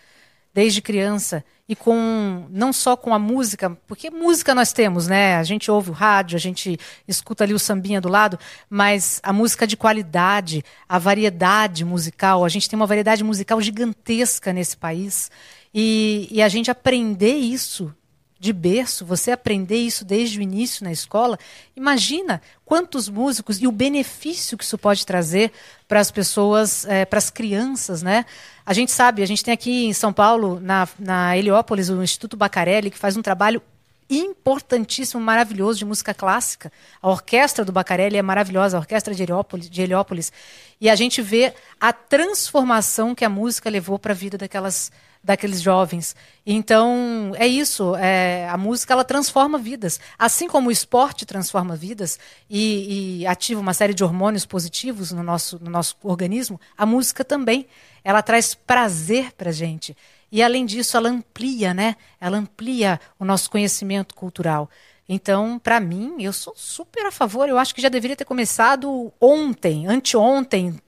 desde 0.54 0.82
criança 0.82 1.44
e 1.68 1.76
com 1.76 2.48
não 2.50 2.74
só 2.74 2.98
com 2.98 3.14
a 3.14 3.20
música, 3.20 3.70
porque 3.88 4.10
música 4.10 4.54
nós 4.54 4.74
temos, 4.74 5.08
né? 5.08 5.38
A 5.38 5.44
gente 5.44 5.72
ouve 5.72 5.90
o 5.90 5.94
rádio, 5.94 6.36
a 6.36 6.40
gente 6.40 6.78
escuta 7.08 7.46
ali 7.46 7.54
o 7.54 7.60
sambinha 7.60 8.02
do 8.02 8.10
lado, 8.10 8.38
mas 8.70 9.22
a 9.24 9.32
música 9.32 9.66
de 9.66 9.78
qualidade, 9.78 10.66
a 10.88 11.00
variedade 11.00 11.86
musical, 11.86 12.44
a 12.44 12.50
gente 12.50 12.70
tem 12.70 12.76
uma 12.76 12.86
variedade 12.86 13.24
musical 13.24 13.62
gigantesca 13.62 14.52
nesse 14.52 14.76
país 14.76 15.32
e, 15.74 16.28
e 16.30 16.42
a 16.42 16.50
gente 16.50 16.70
aprender 16.70 17.36
isso 17.36 17.94
de 18.42 18.52
berço, 18.52 19.06
você 19.06 19.30
aprender 19.30 19.78
isso 19.78 20.04
desde 20.04 20.40
o 20.40 20.42
início 20.42 20.84
na 20.84 20.92
escola, 20.92 21.38
imagina 21.76 22.42
quantos 22.66 23.08
músicos 23.08 23.62
e 23.62 23.68
o 23.68 23.72
benefício 23.72 24.58
que 24.58 24.64
isso 24.64 24.80
pode 24.80 25.06
trazer 25.06 25.52
para 25.88 26.00
as 26.00 26.10
pessoas, 26.10 26.84
eh, 26.86 27.06
para 27.06 27.20
as 27.20 27.30
crianças, 27.30 28.02
né? 28.02 28.26
A 28.66 28.74
gente 28.74 28.92
sabe, 28.92 29.22
a 29.22 29.28
gente 29.28 29.44
tem 29.44 29.54
aqui 29.54 29.86
em 29.86 29.94
São 29.94 30.12
Paulo, 30.12 30.60
na, 30.60 30.90
na 30.98 31.38
Heliópolis, 31.38 31.90
o 31.90 32.02
Instituto 32.02 32.36
Bacarelli, 32.36 32.90
que 32.90 32.98
faz 32.98 33.16
um 33.16 33.22
trabalho 33.22 33.62
importantíssimo, 34.10 35.22
maravilhoso 35.22 35.78
de 35.78 35.86
música 35.86 36.12
clássica. 36.12 36.72
A 37.00 37.10
orquestra 37.12 37.64
do 37.64 37.72
Bacarelli 37.72 38.18
é 38.18 38.24
maravilhosa, 38.24 38.76
a 38.76 38.80
orquestra 38.80 39.14
de 39.14 39.22
Heliópolis, 39.22 39.70
de 39.70 39.82
Heliópolis. 39.84 40.34
E 40.82 40.90
a 40.90 40.96
gente 40.96 41.22
vê 41.22 41.54
a 41.80 41.94
transformação 41.94 43.14
que 43.14 43.24
a 43.24 43.30
música 43.30 43.70
levou 43.70 44.00
para 44.00 44.14
a 44.14 44.16
vida 44.16 44.36
daquelas 44.36 44.92
daqueles 45.24 45.62
jovens. 45.62 46.16
Então, 46.46 47.34
é 47.36 47.48
isso. 47.48 47.96
É, 47.96 48.48
a 48.50 48.58
música 48.58 48.94
ela 48.94 49.04
transforma 49.04 49.58
vidas. 49.58 50.00
Assim 50.18 50.48
como 50.48 50.70
o 50.70 50.72
esporte 50.72 51.26
transforma 51.26 51.76
vidas 51.76 52.20
e, 52.50 53.22
e 53.22 53.28
ativa 53.28 53.60
uma 53.60 53.74
série 53.74 53.94
de 53.94 54.04
hormônios 54.04 54.46
positivos 54.46 55.12
no 55.12 55.24
nosso, 55.24 55.60
no 55.62 55.70
nosso 55.70 55.96
organismo, 56.04 56.60
a 56.78 56.86
música 56.86 57.24
também. 57.24 57.68
Ela 58.04 58.22
traz 58.22 58.56
prazer 58.56 59.32
para 59.34 59.52
gente. 59.52 59.96
E, 60.32 60.42
além 60.42 60.66
disso, 60.66 60.96
ela 60.98 61.10
amplia, 61.10 61.74
né? 61.74 61.96
Ela 62.20 62.38
amplia 62.38 63.00
o 63.20 63.26
nosso 63.26 63.50
conhecimento 63.52 64.16
cultural. 64.16 64.70
Então, 65.08 65.60
para 65.60 65.80
mim, 65.80 66.16
eu 66.20 66.32
sou 66.32 66.54
super 66.56 67.06
a 67.06 67.12
favor. 67.12 67.50
Eu 67.50 67.58
acho 67.58 67.76
que 67.76 67.82
já 67.82 67.90
deveria 67.90 68.16
ter 68.16 68.24
começado 68.24 69.12
ontem, 69.20 69.86
anteontem, 69.86 70.80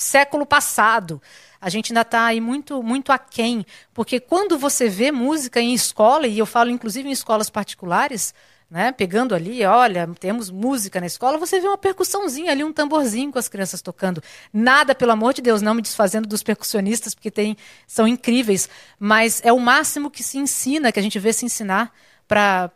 século 0.00 0.44
passado. 0.44 1.20
A 1.60 1.68
gente 1.68 1.92
ainda 1.92 2.02
está 2.02 2.26
aí 2.26 2.40
muito, 2.40 2.82
muito 2.82 3.10
aquém. 3.10 3.64
Porque 3.94 4.20
quando 4.20 4.58
você 4.58 4.88
vê 4.88 5.10
música 5.10 5.60
em 5.60 5.72
escola, 5.72 6.26
e 6.26 6.38
eu 6.38 6.46
falo 6.46 6.70
inclusive 6.70 7.08
em 7.08 7.12
escolas 7.12 7.50
particulares, 7.50 8.34
né? 8.70 8.92
Pegando 8.92 9.34
ali, 9.34 9.64
olha, 9.64 10.08
temos 10.18 10.50
música 10.50 11.00
na 11.00 11.06
escola, 11.06 11.38
você 11.38 11.60
vê 11.60 11.68
uma 11.68 11.78
percussãozinha 11.78 12.50
ali, 12.50 12.64
um 12.64 12.72
tamborzinho 12.72 13.32
com 13.32 13.38
as 13.38 13.48
crianças 13.48 13.80
tocando. 13.80 14.22
Nada, 14.52 14.94
pelo 14.94 15.12
amor 15.12 15.32
de 15.34 15.40
Deus, 15.40 15.62
não 15.62 15.74
me 15.74 15.82
desfazendo 15.82 16.28
dos 16.28 16.42
percussionistas, 16.42 17.14
porque 17.14 17.30
tem, 17.30 17.56
são 17.86 18.08
incríveis, 18.08 18.68
mas 18.98 19.40
é 19.44 19.52
o 19.52 19.60
máximo 19.60 20.10
que 20.10 20.22
se 20.22 20.38
ensina, 20.38 20.90
que 20.90 20.98
a 20.98 21.02
gente 21.02 21.18
vê 21.18 21.32
se 21.32 21.44
ensinar 21.44 21.92
para 22.26 22.70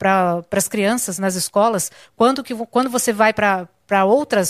para 0.00 0.42
as 0.52 0.66
crianças 0.66 1.18
nas 1.18 1.34
escolas, 1.34 1.92
quando, 2.16 2.42
que, 2.42 2.54
quando 2.54 2.88
você 2.88 3.12
vai 3.12 3.34
para 3.34 3.68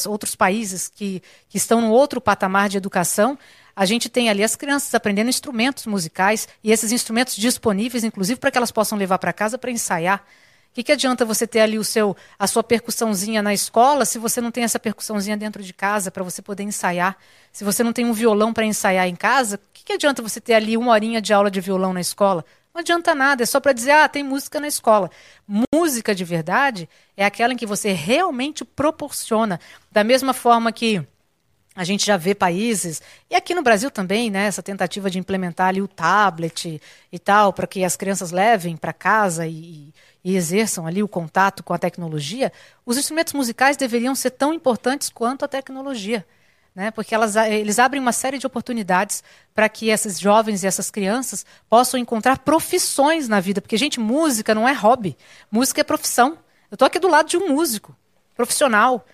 outros 0.06 0.34
países 0.34 0.88
que, 0.88 1.22
que 1.48 1.56
estão 1.56 1.80
no 1.80 1.90
outro 1.90 2.20
patamar 2.20 2.68
de 2.68 2.76
educação, 2.76 3.38
a 3.74 3.84
gente 3.86 4.08
tem 4.08 4.28
ali 4.28 4.44
as 4.44 4.56
crianças 4.56 4.94
aprendendo 4.94 5.30
instrumentos 5.30 5.86
musicais 5.86 6.48
e 6.62 6.70
esses 6.70 6.92
instrumentos 6.92 7.36
disponíveis, 7.36 8.04
inclusive, 8.04 8.38
para 8.38 8.50
que 8.50 8.58
elas 8.58 8.70
possam 8.70 8.98
levar 8.98 9.18
para 9.18 9.32
casa 9.32 9.56
para 9.56 9.70
ensaiar. 9.70 10.24
O 10.70 10.72
que, 10.72 10.84
que 10.84 10.92
adianta 10.92 11.24
você 11.24 11.48
ter 11.48 11.60
ali 11.60 11.78
o 11.78 11.82
seu, 11.82 12.16
a 12.38 12.46
sua 12.46 12.62
percussãozinha 12.62 13.42
na 13.42 13.52
escola 13.52 14.04
se 14.04 14.18
você 14.20 14.40
não 14.40 14.52
tem 14.52 14.62
essa 14.62 14.78
percussãozinha 14.78 15.36
dentro 15.36 15.64
de 15.64 15.72
casa 15.72 16.12
para 16.12 16.22
você 16.22 16.40
poder 16.40 16.62
ensaiar? 16.62 17.16
Se 17.50 17.64
você 17.64 17.82
não 17.82 17.92
tem 17.92 18.04
um 18.04 18.12
violão 18.12 18.52
para 18.52 18.64
ensaiar 18.64 19.08
em 19.08 19.16
casa, 19.16 19.56
o 19.56 19.60
que, 19.72 19.84
que 19.84 19.92
adianta 19.94 20.22
você 20.22 20.40
ter 20.40 20.54
ali 20.54 20.76
uma 20.76 20.92
horinha 20.92 21.20
de 21.20 21.32
aula 21.32 21.50
de 21.50 21.60
violão 21.60 21.92
na 21.92 22.00
escola? 22.00 22.44
Não 22.72 22.80
adianta 22.80 23.14
nada, 23.14 23.42
é 23.42 23.47
só 23.47 23.59
para 23.59 23.72
dizer, 23.72 23.90
ah, 23.90 24.09
tem 24.09 24.22
música 24.22 24.60
na 24.60 24.68
escola. 24.68 25.10
Música 25.74 26.14
de 26.14 26.24
verdade 26.24 26.88
é 27.16 27.24
aquela 27.24 27.52
em 27.52 27.56
que 27.56 27.66
você 27.66 27.92
realmente 27.92 28.64
proporciona. 28.64 29.59
Da 29.90 30.05
mesma 30.05 30.32
forma 30.32 30.70
que 30.70 31.05
a 31.74 31.84
gente 31.84 32.05
já 32.05 32.16
vê 32.16 32.34
países, 32.34 33.01
e 33.28 33.34
aqui 33.34 33.55
no 33.55 33.62
Brasil 33.62 33.90
também, 33.90 34.30
né, 34.30 34.47
essa 34.47 34.62
tentativa 34.62 35.09
de 35.09 35.18
implementar 35.18 35.68
ali 35.68 35.80
o 35.80 35.88
tablet 35.88 36.80
e 37.10 37.18
tal, 37.18 37.52
para 37.52 37.66
que 37.66 37.84
as 37.84 37.97
crianças 37.97 38.30
levem 38.30 38.76
para 38.76 38.92
casa 38.92 39.47
e, 39.47 39.92
e 40.22 40.36
exerçam 40.36 40.86
ali 40.86 41.02
o 41.02 41.09
contato 41.09 41.62
com 41.62 41.72
a 41.72 41.78
tecnologia, 41.78 42.52
os 42.84 42.98
instrumentos 42.98 43.32
musicais 43.32 43.76
deveriam 43.76 44.14
ser 44.14 44.30
tão 44.30 44.52
importantes 44.52 45.10
quanto 45.10 45.44
a 45.44 45.48
tecnologia. 45.48 46.26
Né? 46.74 46.90
Porque 46.90 47.14
elas, 47.14 47.36
eles 47.36 47.78
abrem 47.78 48.01
uma 48.01 48.12
série 48.12 48.38
de 48.38 48.47
oportunidades 48.47 49.24
para 49.55 49.68
que 49.68 49.88
esses 49.88 50.18
jovens 50.18 50.62
e 50.62 50.66
essas 50.66 50.90
crianças 50.90 51.44
possam 51.68 51.98
encontrar 51.98 52.38
profissões 52.38 53.28
na 53.28 53.40
vida. 53.40 53.60
Porque, 53.60 53.76
gente, 53.76 53.98
música 53.98 54.55
não 54.55 54.68
é 54.68 54.72
hobby, 54.72 55.16
música 55.51 55.80
é 55.80 55.84
profissão. 55.84 56.38
Eu 56.70 56.76
estou 56.76 56.86
aqui 56.86 56.98
do 56.98 57.09
lado 57.09 57.28
de 57.28 57.36
um 57.36 57.48
músico, 57.48 57.97
profissional. 58.36 59.05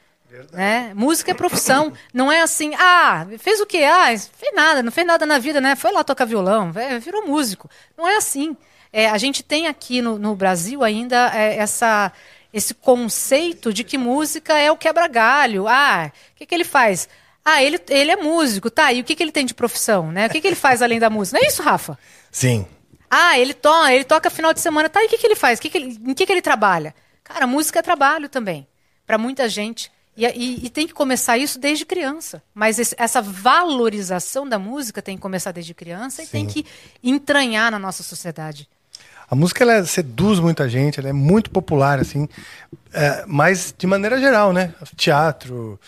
Né? 0.53 0.93
Música 0.95 1.31
é 1.31 1.35
profissão. 1.35 1.93
Não 2.13 2.31
é 2.31 2.43
assim, 2.43 2.75
ah, 2.75 3.27
fez 3.39 3.61
o 3.61 3.67
quê? 3.67 3.85
Ah, 3.85 4.07
fez 4.09 4.55
nada, 4.55 4.83
não 4.83 4.93
fez 4.93 5.07
nada 5.07 5.25
na 5.25 5.39
vida, 5.39 5.61
né? 5.61 5.75
Foi 5.75 5.93
lá 5.93 6.05
tocar 6.05 6.27
violão, 6.27 6.73
virou 7.01 7.27
músico. 7.27 7.71
Não 7.97 8.07
é 8.07 8.17
assim. 8.17 8.57
É, 8.93 9.09
a 9.09 9.19
gente 9.19 9.43
tem 9.43 9.67
aqui 9.67 10.01
no, 10.01 10.19
no 10.19 10.35
Brasil 10.35 10.85
ainda 10.85 11.31
é, 11.35 11.57
essa, 11.57 12.13
esse 12.53 12.75
conceito 12.75 13.73
de 13.73 13.85
que 13.85 13.99
música 13.99 14.59
é 14.59 14.71
o 14.71 14.77
quebra-galho. 14.77 15.67
Ah, 15.69 16.11
o 16.33 16.37
que, 16.37 16.47
que 16.47 16.55
ele 16.55 16.65
faz? 16.65 17.09
Ah, 17.49 17.63
ele, 17.63 17.79
ele 17.89 18.11
é 18.11 18.17
músico, 18.17 18.69
tá. 18.69 18.93
E 18.93 19.01
o 19.01 19.05
que, 19.05 19.15
que 19.15 19.23
ele 19.23 19.31
tem 19.31 19.47
de 19.47 19.55
profissão, 19.55 20.11
né? 20.11 20.27
O 20.27 20.31
que, 20.31 20.41
que 20.41 20.49
ele 20.49 20.57
faz 20.57 20.83
além 20.83 20.99
da 20.99 21.09
música? 21.09 21.39
Não 21.39 21.45
é 21.45 21.49
isso, 21.49 21.63
Rafa? 21.63 21.97
Sim. 22.29 22.67
Ah, 23.09 23.39
ele, 23.39 23.55
to 23.55 23.87
ele 23.89 24.03
toca 24.03 24.29
final 24.29 24.53
de 24.53 24.59
semana, 24.59 24.89
tá. 24.89 25.01
E 25.01 25.07
o 25.07 25.09
que, 25.09 25.17
que 25.17 25.29
ele 25.29 25.37
faz? 25.37 25.61
Que 25.61 25.71
que 25.71 25.79
ele, 25.79 26.01
em 26.05 26.13
que, 26.13 26.27
que 26.27 26.33
ele 26.33 26.43
trabalha? 26.43 26.93
Cara, 27.23 27.47
música 27.47 27.79
é 27.79 27.83
trabalho 27.83 28.29
também. 28.29 28.67
Para 29.07 29.17
muita 29.17 29.49
gente. 29.49 29.93
E, 30.17 30.27
e, 30.27 30.67
e, 30.67 30.71
tem 30.71 30.89
que 30.89 30.93
começar 30.93 31.39
isso 31.39 31.57
desde 31.61 31.87
criança. 31.87 32.43
Mas 32.53 32.81
esse, 32.81 32.97
essa 32.99 33.23
valorização 33.23 34.49
da 34.49 34.59
música 34.59 35.01
tem 35.01 35.15
que 35.15 35.23
começar 35.23 35.53
desde 35.53 35.73
criança 35.73 36.25
e 36.25 36.27
Sim. 36.27 36.33
tem 36.33 36.47
que 36.47 36.67
entranhar 37.01 37.71
na 37.71 37.79
nossa 37.79 38.03
sociedade. 38.03 38.69
A 39.31 39.37
música 39.37 39.63
ela 39.63 39.85
seduz 39.85 40.41
muita 40.41 40.69
gente, 40.69 40.99
ela 40.99 41.11
é 41.11 41.13
muito 41.13 41.51
popular, 41.51 42.01
assim, 42.01 42.29
é, 42.93 43.25
mas 43.27 43.73
de 43.77 43.87
maneira 43.87 44.19
geral, 44.19 44.53
né? 44.53 44.75
Teatro, 44.97 45.79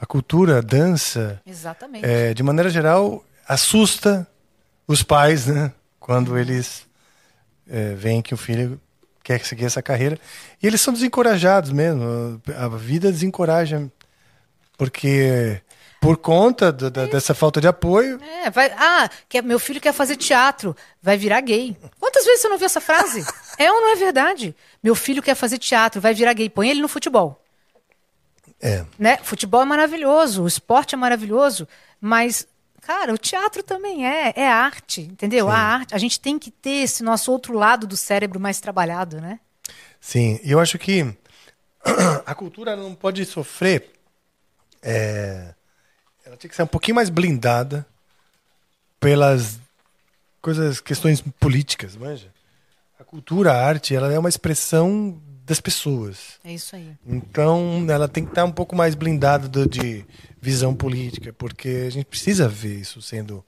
a 0.00 0.06
cultura, 0.06 0.58
a 0.58 0.60
dança. 0.62 1.40
Exatamente. 1.46 2.06
É, 2.06 2.32
de 2.32 2.42
maneira 2.42 2.70
geral, 2.70 3.22
assusta 3.46 4.26
os 4.86 5.02
pais, 5.02 5.46
né? 5.46 5.72
Quando 5.98 6.38
eles 6.38 6.86
é, 7.68 7.94
veem 7.94 8.22
que 8.22 8.32
o 8.32 8.36
filho 8.36 8.80
quer 9.22 9.44
seguir 9.44 9.66
essa 9.66 9.82
carreira. 9.82 10.18
E 10.62 10.66
eles 10.66 10.80
são 10.80 10.94
desencorajados 10.94 11.70
mesmo. 11.70 12.40
A 12.56 12.68
vida 12.68 13.12
desencoraja. 13.12 13.90
Porque 14.78 15.60
por 16.00 16.16
conta 16.16 16.72
do, 16.72 16.90
da, 16.90 17.04
dessa 17.04 17.34
falta 17.34 17.60
de 17.60 17.68
apoio. 17.68 18.18
É, 18.42 18.50
vai, 18.50 18.72
ah, 18.76 19.08
quer, 19.28 19.42
meu 19.42 19.58
filho 19.58 19.80
quer 19.80 19.92
fazer 19.92 20.16
teatro, 20.16 20.74
vai 21.02 21.18
virar 21.18 21.42
gay. 21.42 21.76
Quantas 22.00 22.24
vezes 22.24 22.40
você 22.40 22.48
não 22.48 22.56
viu 22.56 22.66
essa 22.66 22.80
frase? 22.80 23.24
é 23.58 23.70
ou 23.70 23.80
não 23.80 23.92
é 23.92 23.96
verdade? 23.96 24.56
Meu 24.82 24.94
filho 24.94 25.22
quer 25.22 25.34
fazer 25.34 25.58
teatro, 25.58 26.00
vai 26.00 26.14
virar 26.14 26.32
gay. 26.32 26.48
Põe 26.48 26.70
ele 26.70 26.80
no 26.80 26.88
futebol. 26.88 27.39
É. 28.60 28.84
Né? 28.98 29.16
Futebol 29.22 29.62
é 29.62 29.64
maravilhoso, 29.64 30.42
o 30.42 30.46
esporte 30.46 30.94
é 30.94 30.98
maravilhoso, 30.98 31.66
mas, 32.00 32.46
cara, 32.82 33.14
o 33.14 33.18
teatro 33.18 33.62
também 33.62 34.06
é, 34.06 34.32
é 34.36 34.48
arte, 34.48 35.00
entendeu? 35.00 35.46
Sim. 35.46 35.52
A 35.52 35.58
arte, 35.58 35.94
a 35.94 35.98
gente 35.98 36.20
tem 36.20 36.38
que 36.38 36.50
ter 36.50 36.82
esse 36.82 37.02
nosso 37.02 37.32
outro 37.32 37.54
lado 37.54 37.86
do 37.86 37.96
cérebro 37.96 38.38
mais 38.38 38.60
trabalhado, 38.60 39.20
né? 39.20 39.40
Sim, 39.98 40.38
e 40.42 40.50
eu 40.50 40.60
acho 40.60 40.78
que 40.78 41.14
a 42.26 42.34
cultura 42.34 42.76
não 42.76 42.94
pode 42.94 43.24
sofrer. 43.24 43.90
É, 44.82 45.54
ela 46.24 46.36
tinha 46.36 46.48
que 46.48 46.56
ser 46.56 46.62
um 46.62 46.66
pouquinho 46.66 46.94
mais 46.94 47.08
blindada 47.08 47.86
pelas 48.98 49.58
coisas, 50.40 50.80
questões 50.80 51.22
políticas, 51.40 51.96
manja. 51.96 52.32
A 52.98 53.04
cultura, 53.04 53.52
a 53.52 53.66
arte, 53.66 53.94
ela 53.94 54.12
é 54.12 54.18
uma 54.18 54.28
expressão 54.28 55.20
das 55.50 55.60
pessoas. 55.60 56.38
É 56.44 56.52
isso 56.52 56.76
aí. 56.76 56.96
Então, 57.04 57.84
ela 57.88 58.06
tem 58.06 58.24
que 58.24 58.30
estar 58.30 58.44
um 58.44 58.52
pouco 58.52 58.76
mais 58.76 58.94
blindada 58.94 59.48
do, 59.48 59.68
de 59.68 60.06
visão 60.40 60.72
política, 60.72 61.32
porque 61.32 61.86
a 61.88 61.90
gente 61.90 62.04
precisa 62.04 62.48
ver 62.48 62.76
isso 62.76 63.02
sendo 63.02 63.44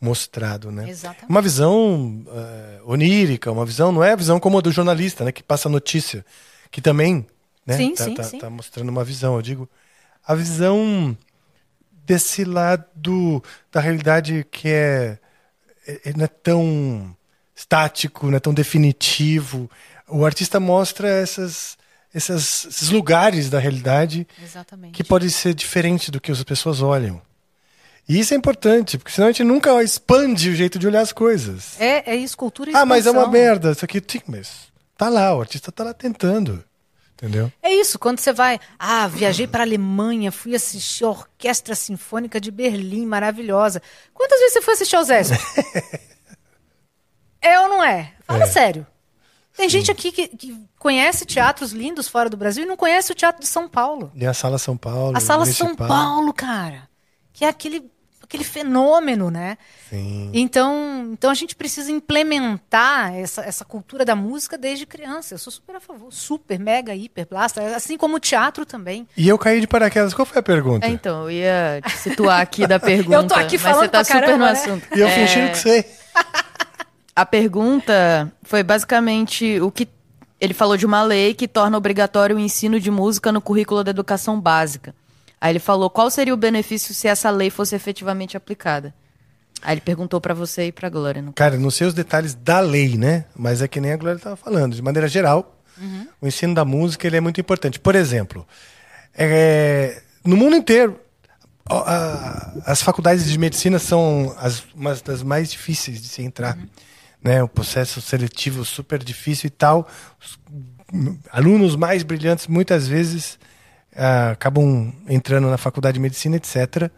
mostrado, 0.00 0.72
né? 0.72 0.88
Exatamente. 0.88 1.28
Uma 1.28 1.42
visão 1.42 2.24
uh, 2.26 2.90
onírica, 2.90 3.52
uma 3.52 3.66
visão 3.66 3.92
não 3.92 4.02
é 4.02 4.12
a 4.12 4.16
visão 4.16 4.40
como 4.40 4.56
a 4.56 4.60
do 4.62 4.72
jornalista, 4.72 5.24
né, 5.24 5.30
que 5.30 5.42
passa 5.42 5.68
notícia, 5.68 6.24
que 6.70 6.80
também, 6.80 7.26
né, 7.66 7.76
sim, 7.76 7.94
tá, 7.94 8.04
sim, 8.04 8.14
tá, 8.14 8.22
sim. 8.24 8.38
tá 8.38 8.48
mostrando 8.48 8.88
uma 8.88 9.04
visão. 9.04 9.36
Eu 9.36 9.42
digo 9.42 9.68
a 10.26 10.34
visão 10.34 11.14
desse 12.06 12.44
lado 12.44 13.42
da 13.70 13.78
realidade 13.78 14.46
que 14.50 14.68
é, 14.68 15.18
é, 15.86 16.00
é 16.06 16.12
não 16.16 16.24
é 16.24 16.28
tão 16.28 17.14
estático, 17.54 18.26
não 18.28 18.38
é 18.38 18.40
tão 18.40 18.54
definitivo, 18.54 19.70
o 20.12 20.24
artista 20.26 20.60
mostra 20.60 21.08
essas, 21.08 21.76
essas, 22.14 22.64
esses 22.66 22.90
lugares 22.90 23.48
da 23.50 23.58
realidade 23.58 24.26
Exatamente. 24.42 24.92
que 24.92 25.02
pode 25.04 25.30
ser 25.30 25.54
diferente 25.54 26.10
do 26.10 26.20
que 26.20 26.30
as 26.30 26.42
pessoas 26.44 26.80
olham. 26.82 27.20
E 28.08 28.18
isso 28.18 28.34
é 28.34 28.36
importante, 28.36 28.98
porque 28.98 29.12
senão 29.12 29.28
a 29.28 29.32
gente 29.32 29.44
nunca 29.44 29.82
expande 29.82 30.50
o 30.50 30.54
jeito 30.54 30.78
de 30.78 30.86
olhar 30.86 31.00
as 31.02 31.12
coisas. 31.12 31.80
É, 31.80 32.10
é 32.12 32.16
escultura 32.16 32.70
e 32.70 32.74
Ah, 32.74 32.84
mas 32.84 33.06
é 33.06 33.10
uma 33.10 33.28
merda, 33.28 33.72
isso 33.72 33.84
aqui. 33.84 34.02
Sim, 34.06 34.20
mas 34.26 34.72
tá 34.96 35.08
lá, 35.08 35.34
o 35.36 35.40
artista 35.40 35.70
tá 35.70 35.84
lá 35.84 35.94
tentando. 35.94 36.64
Entendeu? 37.14 37.52
É 37.62 37.72
isso, 37.72 38.00
quando 38.00 38.18
você 38.18 38.32
vai. 38.32 38.58
Ah, 38.76 39.06
viajei 39.06 39.46
para 39.46 39.62
a 39.62 39.66
Alemanha, 39.66 40.32
fui 40.32 40.56
assistir 40.56 41.04
a 41.04 41.10
Orquestra 41.10 41.76
Sinfônica 41.76 42.40
de 42.40 42.50
Berlim, 42.50 43.06
maravilhosa. 43.06 43.80
Quantas 44.12 44.40
vezes 44.40 44.54
você 44.54 44.62
foi 44.62 44.74
assistir 44.74 44.96
ao 44.96 45.04
Zé? 45.04 45.22
é 47.40 47.60
ou 47.60 47.68
não 47.68 47.84
é? 47.84 48.12
Fala 48.26 48.42
É. 48.42 48.46
sério. 48.48 48.84
Tem 49.62 49.68
gente 49.68 49.92
aqui 49.92 50.10
que, 50.10 50.26
que 50.26 50.56
conhece 50.76 51.24
teatros 51.24 51.70
lindos 51.70 52.08
fora 52.08 52.28
do 52.28 52.36
Brasil 52.36 52.64
e 52.64 52.66
não 52.66 52.76
conhece 52.76 53.12
o 53.12 53.14
Teatro 53.14 53.40
de 53.40 53.46
São 53.46 53.68
Paulo. 53.68 54.10
E 54.12 54.26
a 54.26 54.34
Sala 54.34 54.58
São 54.58 54.76
Paulo. 54.76 55.16
A 55.16 55.20
Sala. 55.20 55.46
São 55.46 55.76
Paulo, 55.76 56.32
cara. 56.32 56.88
Que 57.32 57.44
é 57.44 57.48
aquele, 57.48 57.88
aquele 58.20 58.42
fenômeno, 58.42 59.30
né? 59.30 59.56
Sim. 59.88 60.30
Então, 60.34 61.10
então 61.12 61.30
a 61.30 61.34
gente 61.34 61.54
precisa 61.54 61.92
implementar 61.92 63.14
essa, 63.14 63.42
essa 63.42 63.64
cultura 63.64 64.04
da 64.04 64.16
música 64.16 64.58
desde 64.58 64.84
criança. 64.84 65.34
Eu 65.34 65.38
sou 65.38 65.52
super 65.52 65.76
a 65.76 65.80
favor. 65.80 66.12
Super, 66.12 66.58
mega, 66.58 66.92
hiper, 66.92 67.28
blasta. 67.28 67.62
Assim 67.76 67.96
como 67.96 68.16
o 68.16 68.20
teatro 68.20 68.66
também. 68.66 69.06
E 69.16 69.28
eu 69.28 69.38
caí 69.38 69.60
de 69.60 69.68
paraquedas. 69.68 70.12
Qual 70.12 70.26
foi 70.26 70.40
a 70.40 70.42
pergunta? 70.42 70.88
É, 70.88 70.90
então, 70.90 71.22
eu 71.22 71.30
ia 71.30 71.80
te 71.86 71.96
situar 71.98 72.40
aqui 72.40 72.66
da 72.66 72.80
pergunta. 72.80 73.14
Eu 73.22 73.26
tô 73.28 73.34
aqui 73.34 73.52
mas 73.58 73.62
falando 73.62 73.82
você 73.84 73.88
tá 73.90 73.98
pra 73.98 74.04
super 74.04 74.20
caramba, 74.22 74.38
no 74.38 74.52
né? 74.52 74.58
assunto. 74.58 74.88
E 74.96 75.00
eu 75.00 75.06
É, 75.06 75.10
fingindo 75.14 75.50
que 75.52 75.58
sei. 75.58 75.84
A 77.14 77.26
pergunta 77.26 78.32
foi 78.42 78.62
basicamente 78.62 79.60
o 79.60 79.70
que 79.70 79.88
ele 80.40 80.54
falou 80.54 80.76
de 80.76 80.86
uma 80.86 81.02
lei 81.02 81.34
que 81.34 81.46
torna 81.46 81.76
obrigatório 81.76 82.36
o 82.36 82.40
ensino 82.40 82.80
de 82.80 82.90
música 82.90 83.30
no 83.30 83.40
currículo 83.40 83.84
da 83.84 83.90
educação 83.90 84.40
básica. 84.40 84.94
Aí 85.40 85.52
ele 85.52 85.58
falou 85.58 85.90
qual 85.90 86.10
seria 86.10 86.32
o 86.32 86.36
benefício 86.36 86.94
se 86.94 87.06
essa 87.08 87.28
lei 87.30 87.50
fosse 87.50 87.74
efetivamente 87.74 88.36
aplicada. 88.36 88.94
Aí 89.60 89.74
ele 89.74 89.80
perguntou 89.80 90.20
pra 90.20 90.34
você 90.34 90.66
e 90.68 90.72
pra 90.72 90.88
Glória. 90.88 91.20
No... 91.22 91.32
Cara, 91.32 91.56
não 91.56 91.70
sei 91.70 91.86
os 91.86 91.94
detalhes 91.94 92.34
da 92.34 92.58
lei, 92.60 92.96
né? 92.96 93.26
Mas 93.36 93.60
é 93.62 93.68
que 93.68 93.80
nem 93.80 93.92
a 93.92 93.96
Glória 93.96 94.16
estava 94.16 94.34
falando. 94.36 94.74
De 94.74 94.82
maneira 94.82 95.06
geral, 95.06 95.56
o 96.20 96.26
ensino 96.26 96.54
da 96.54 96.64
música 96.64 97.06
ele 97.06 97.16
é 97.16 97.20
muito 97.20 97.40
importante. 97.40 97.78
Por 97.78 97.94
exemplo, 97.94 98.46
é, 99.14 100.02
no 100.24 100.36
mundo 100.36 100.56
inteiro, 100.56 100.98
ó, 101.68 101.84
a- 101.86 102.52
as 102.66 102.82
faculdades 102.82 103.30
de 103.30 103.38
medicina 103.38 103.78
são 103.78 104.34
as, 104.38 104.64
umas 104.74 105.02
das 105.02 105.22
mais 105.22 105.50
difíceis 105.50 106.00
de 106.00 106.08
se 106.08 106.22
entrar. 106.22 106.56
Né? 107.22 107.42
O 107.42 107.48
processo 107.48 108.00
seletivo 108.00 108.64
super 108.64 109.02
difícil 109.02 109.46
e 109.46 109.50
tal. 109.50 109.88
Os 110.20 110.38
alunos 111.30 111.76
mais 111.76 112.02
brilhantes 112.02 112.46
muitas 112.46 112.88
vezes 112.88 113.38
ah, 113.96 114.30
acabam 114.30 114.92
entrando 115.08 115.48
na 115.48 115.58
faculdade 115.58 115.94
de 115.94 116.00
medicina, 116.00 116.36
etc. 116.36 116.90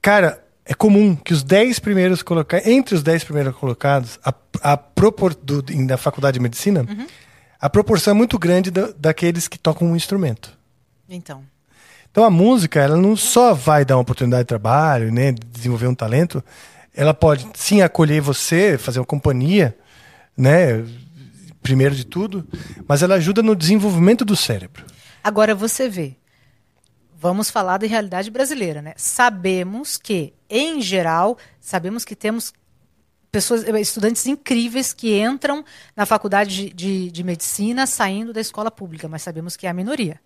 Cara, 0.00 0.42
é 0.64 0.74
comum 0.74 1.16
que 1.16 1.32
os 1.32 1.42
10 1.42 1.78
primeiros 1.78 2.22
colocados, 2.22 2.66
entre 2.66 2.94
os 2.94 3.02
10 3.02 3.24
primeiros 3.24 3.56
colocados, 3.56 4.18
a, 4.24 4.32
a 4.62 4.76
propor, 4.76 5.34
do, 5.34 5.62
da 5.62 5.96
faculdade 5.96 6.34
de 6.34 6.40
medicina, 6.40 6.86
uhum. 6.88 7.06
a 7.60 7.68
proporção 7.68 8.12
é 8.12 8.14
muito 8.14 8.38
grande 8.38 8.70
da, 8.70 8.92
daqueles 8.96 9.48
que 9.48 9.58
tocam 9.58 9.88
um 9.88 9.96
instrumento. 9.96 10.56
Então. 11.08 11.42
Então 12.10 12.24
a 12.24 12.30
música, 12.30 12.80
ela 12.80 12.96
não 12.96 13.16
só 13.16 13.54
vai 13.54 13.84
dar 13.84 13.96
uma 13.96 14.02
oportunidade 14.02 14.42
de 14.42 14.48
trabalho, 14.48 15.10
né, 15.10 15.32
desenvolver 15.32 15.86
um 15.86 15.94
talento, 15.94 16.44
ela 16.94 17.14
pode 17.14 17.48
sim 17.54 17.82
acolher 17.82 18.20
você, 18.20 18.76
fazer 18.76 18.98
uma 19.00 19.06
companhia, 19.06 19.76
né, 20.36 20.84
primeiro 21.62 21.94
de 21.94 22.04
tudo, 22.04 22.46
mas 22.86 23.02
ela 23.02 23.14
ajuda 23.14 23.42
no 23.42 23.54
desenvolvimento 23.54 24.24
do 24.24 24.36
cérebro. 24.36 24.84
Agora 25.22 25.54
você 25.54 25.88
vê, 25.88 26.16
vamos 27.16 27.48
falar 27.50 27.78
da 27.78 27.86
realidade 27.86 28.30
brasileira, 28.30 28.82
né? 28.82 28.94
Sabemos 28.96 29.96
que, 29.96 30.34
em 30.50 30.82
geral, 30.82 31.38
sabemos 31.60 32.04
que 32.04 32.16
temos 32.16 32.52
pessoas, 33.30 33.64
estudantes 33.80 34.26
incríveis 34.26 34.92
que 34.92 35.18
entram 35.20 35.64
na 35.96 36.04
faculdade 36.04 36.66
de, 36.66 36.74
de, 36.74 37.10
de 37.10 37.24
medicina 37.24 37.86
saindo 37.86 38.32
da 38.32 38.40
escola 38.40 38.70
pública, 38.70 39.08
mas 39.08 39.22
sabemos 39.22 39.56
que 39.56 39.66
é 39.66 39.70
a 39.70 39.74
minoria. 39.74 40.20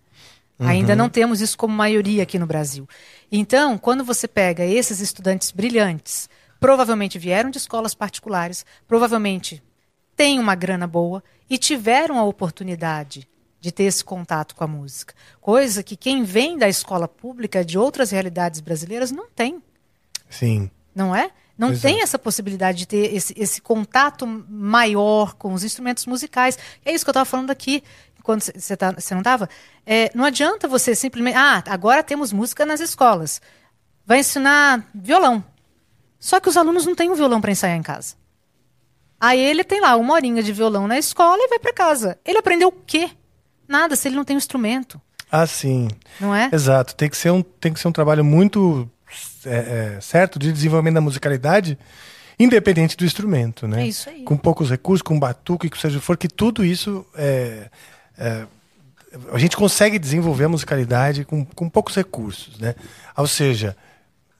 Uhum. 0.59 0.67
Ainda 0.67 0.95
não 0.95 1.07
temos 1.07 1.39
isso 1.39 1.57
como 1.57 1.73
maioria 1.73 2.23
aqui 2.23 2.39
no 2.39 2.47
Brasil. 2.47 2.89
Então, 3.31 3.77
quando 3.77 4.03
você 4.03 4.27
pega 4.27 4.65
esses 4.65 4.99
estudantes 4.99 5.51
brilhantes, 5.51 6.27
provavelmente 6.59 7.19
vieram 7.19 7.49
de 7.49 7.57
escolas 7.57 7.93
particulares, 7.93 8.65
provavelmente 8.87 9.63
têm 10.15 10.39
uma 10.39 10.55
grana 10.55 10.87
boa 10.87 11.23
e 11.49 11.57
tiveram 11.57 12.17
a 12.17 12.23
oportunidade 12.23 13.27
de 13.59 13.71
ter 13.71 13.83
esse 13.83 14.03
contato 14.03 14.55
com 14.55 14.63
a 14.63 14.67
música. 14.67 15.13
Coisa 15.41 15.83
que 15.83 15.95
quem 15.95 16.23
vem 16.23 16.57
da 16.57 16.69
escola 16.69 17.07
pública 17.07 17.63
de 17.63 17.77
outras 17.77 18.11
realidades 18.11 18.59
brasileiras 18.59 19.11
não 19.11 19.29
tem. 19.29 19.61
Sim. 20.29 20.69
Não 20.93 21.15
é? 21.15 21.31
Não 21.57 21.69
pois 21.69 21.81
tem 21.81 21.99
é. 21.99 22.03
essa 22.03 22.19
possibilidade 22.19 22.79
de 22.79 22.87
ter 22.87 23.15
esse, 23.15 23.33
esse 23.35 23.61
contato 23.61 24.27
maior 24.27 25.33
com 25.33 25.53
os 25.53 25.63
instrumentos 25.63 26.05
musicais. 26.05 26.57
É 26.85 26.93
isso 26.93 27.03
que 27.03 27.09
eu 27.09 27.13
estava 27.13 27.25
falando 27.25 27.49
aqui 27.49 27.83
quando 28.27 28.41
você 28.41 28.75
tá, 28.75 28.91
não 28.91 29.19
estava, 29.19 29.49
é, 29.85 30.11
não 30.13 30.25
adianta 30.25 30.67
você 30.67 30.93
simplesmente. 30.93 31.37
Ah, 31.37 31.63
agora 31.67 32.03
temos 32.03 32.33
música 32.33 32.65
nas 32.65 32.81
escolas. 32.81 33.41
Vai 34.05 34.19
ensinar 34.19 34.85
violão. 34.93 35.43
Só 36.19 36.39
que 36.39 36.49
os 36.49 36.57
alunos 36.57 36.85
não 36.85 36.95
têm 36.95 37.09
um 37.09 37.15
violão 37.15 37.39
para 37.39 37.51
ensaiar 37.51 37.77
em 37.77 37.83
casa. 37.83 38.15
Aí 39.19 39.39
ele 39.39 39.63
tem 39.63 39.81
lá 39.81 39.95
uma 39.95 40.13
horinha 40.13 40.43
de 40.43 40.51
violão 40.51 40.87
na 40.87 40.97
escola 40.97 41.37
e 41.41 41.47
vai 41.47 41.59
para 41.59 41.73
casa. 41.73 42.17
Ele 42.23 42.37
aprendeu 42.37 42.69
o 42.69 42.71
quê? 42.71 43.09
Nada, 43.67 43.95
se 43.95 44.07
ele 44.07 44.15
não 44.15 44.23
tem 44.23 44.35
um 44.35 44.37
instrumento. 44.37 45.01
Ah, 45.31 45.45
sim. 45.45 45.87
Não 46.19 46.33
é? 46.33 46.49
Exato. 46.51 46.95
Tem 46.95 47.09
que 47.09 47.17
ser 47.17 47.31
um, 47.31 47.41
tem 47.41 47.73
que 47.73 47.79
ser 47.79 47.87
um 47.87 47.91
trabalho 47.91 48.23
muito 48.23 48.89
é, 49.45 49.95
é, 49.97 50.01
certo 50.01 50.39
de 50.39 50.51
desenvolvimento 50.51 50.95
da 50.95 51.01
musicalidade, 51.01 51.77
independente 52.39 52.95
do 52.95 53.05
instrumento, 53.05 53.67
né? 53.67 53.83
É 53.83 53.87
isso 53.87 54.09
aí. 54.09 54.23
Com 54.23 54.37
poucos 54.37 54.69
recursos, 54.69 55.01
com 55.01 55.19
batuque, 55.19 55.69
que 55.69 55.77
seja 55.77 55.99
for, 55.99 56.15
que 56.15 56.27
tudo 56.27 56.63
isso 56.63 57.05
é, 57.15 57.69
é, 58.17 58.45
a 59.31 59.37
gente 59.37 59.57
consegue 59.57 59.97
desenvolver 59.97 60.45
a 60.45 60.49
musicalidade 60.49 61.25
com, 61.25 61.43
com 61.43 61.69
poucos 61.69 61.95
recursos, 61.95 62.57
né? 62.59 62.75
Ou 63.15 63.27
seja, 63.27 63.75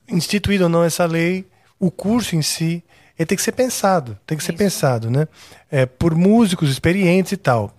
instituído 0.08 0.66
ou 0.66 0.70
não 0.70 0.84
essa 0.84 1.06
lei, 1.06 1.46
o 1.80 1.92
curso 1.92 2.36
em 2.36 2.42
si 2.42 2.84
ele 3.18 3.26
tem 3.26 3.36
que 3.36 3.42
ser 3.42 3.52
pensado, 3.52 4.18
tem 4.28 4.38
que 4.38 4.44
ser 4.44 4.52
Isso. 4.52 4.64
pensado, 4.64 5.10
né? 5.10 5.28
É, 5.72 5.86
por 5.86 6.14
músicos 6.14 6.70
experientes 6.70 7.32
e 7.32 7.38
tal. 7.38 7.76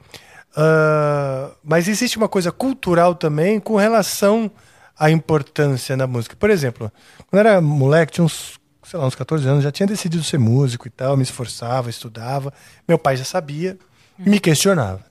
Uh, 0.51 1.55
mas 1.62 1.87
existe 1.87 2.16
uma 2.16 2.29
coisa 2.29 2.51
cultural 2.51 3.15
também 3.15 3.61
com 3.61 3.77
relação 3.77 4.51
à 4.99 5.11
importância 5.11 5.97
na 5.97 6.07
música. 6.07 6.35
Por 6.35 6.51
exemplo, 6.51 6.91
quando 7.31 7.41
era 7.41 7.61
moleque, 7.61 8.15
tinha 8.15 8.25
uns, 8.25 8.59
sei 8.83 8.99
lá, 8.99 9.07
uns 9.07 9.15
14 9.15 9.47
anos, 9.47 9.62
já 9.62 9.70
tinha 9.70 9.87
decidido 9.87 10.25
ser 10.25 10.39
músico 10.39 10.89
e 10.89 10.91
tal, 10.91 11.16
me 11.16 11.23
esforçava, 11.23 11.89
estudava. 11.89 12.53
Meu 12.89 12.99
pai 12.99 13.16
já 13.16 13.25
sabia, 13.25 13.79
uhum. 14.19 14.31
me 14.31 14.41
questionava. 14.41 15.07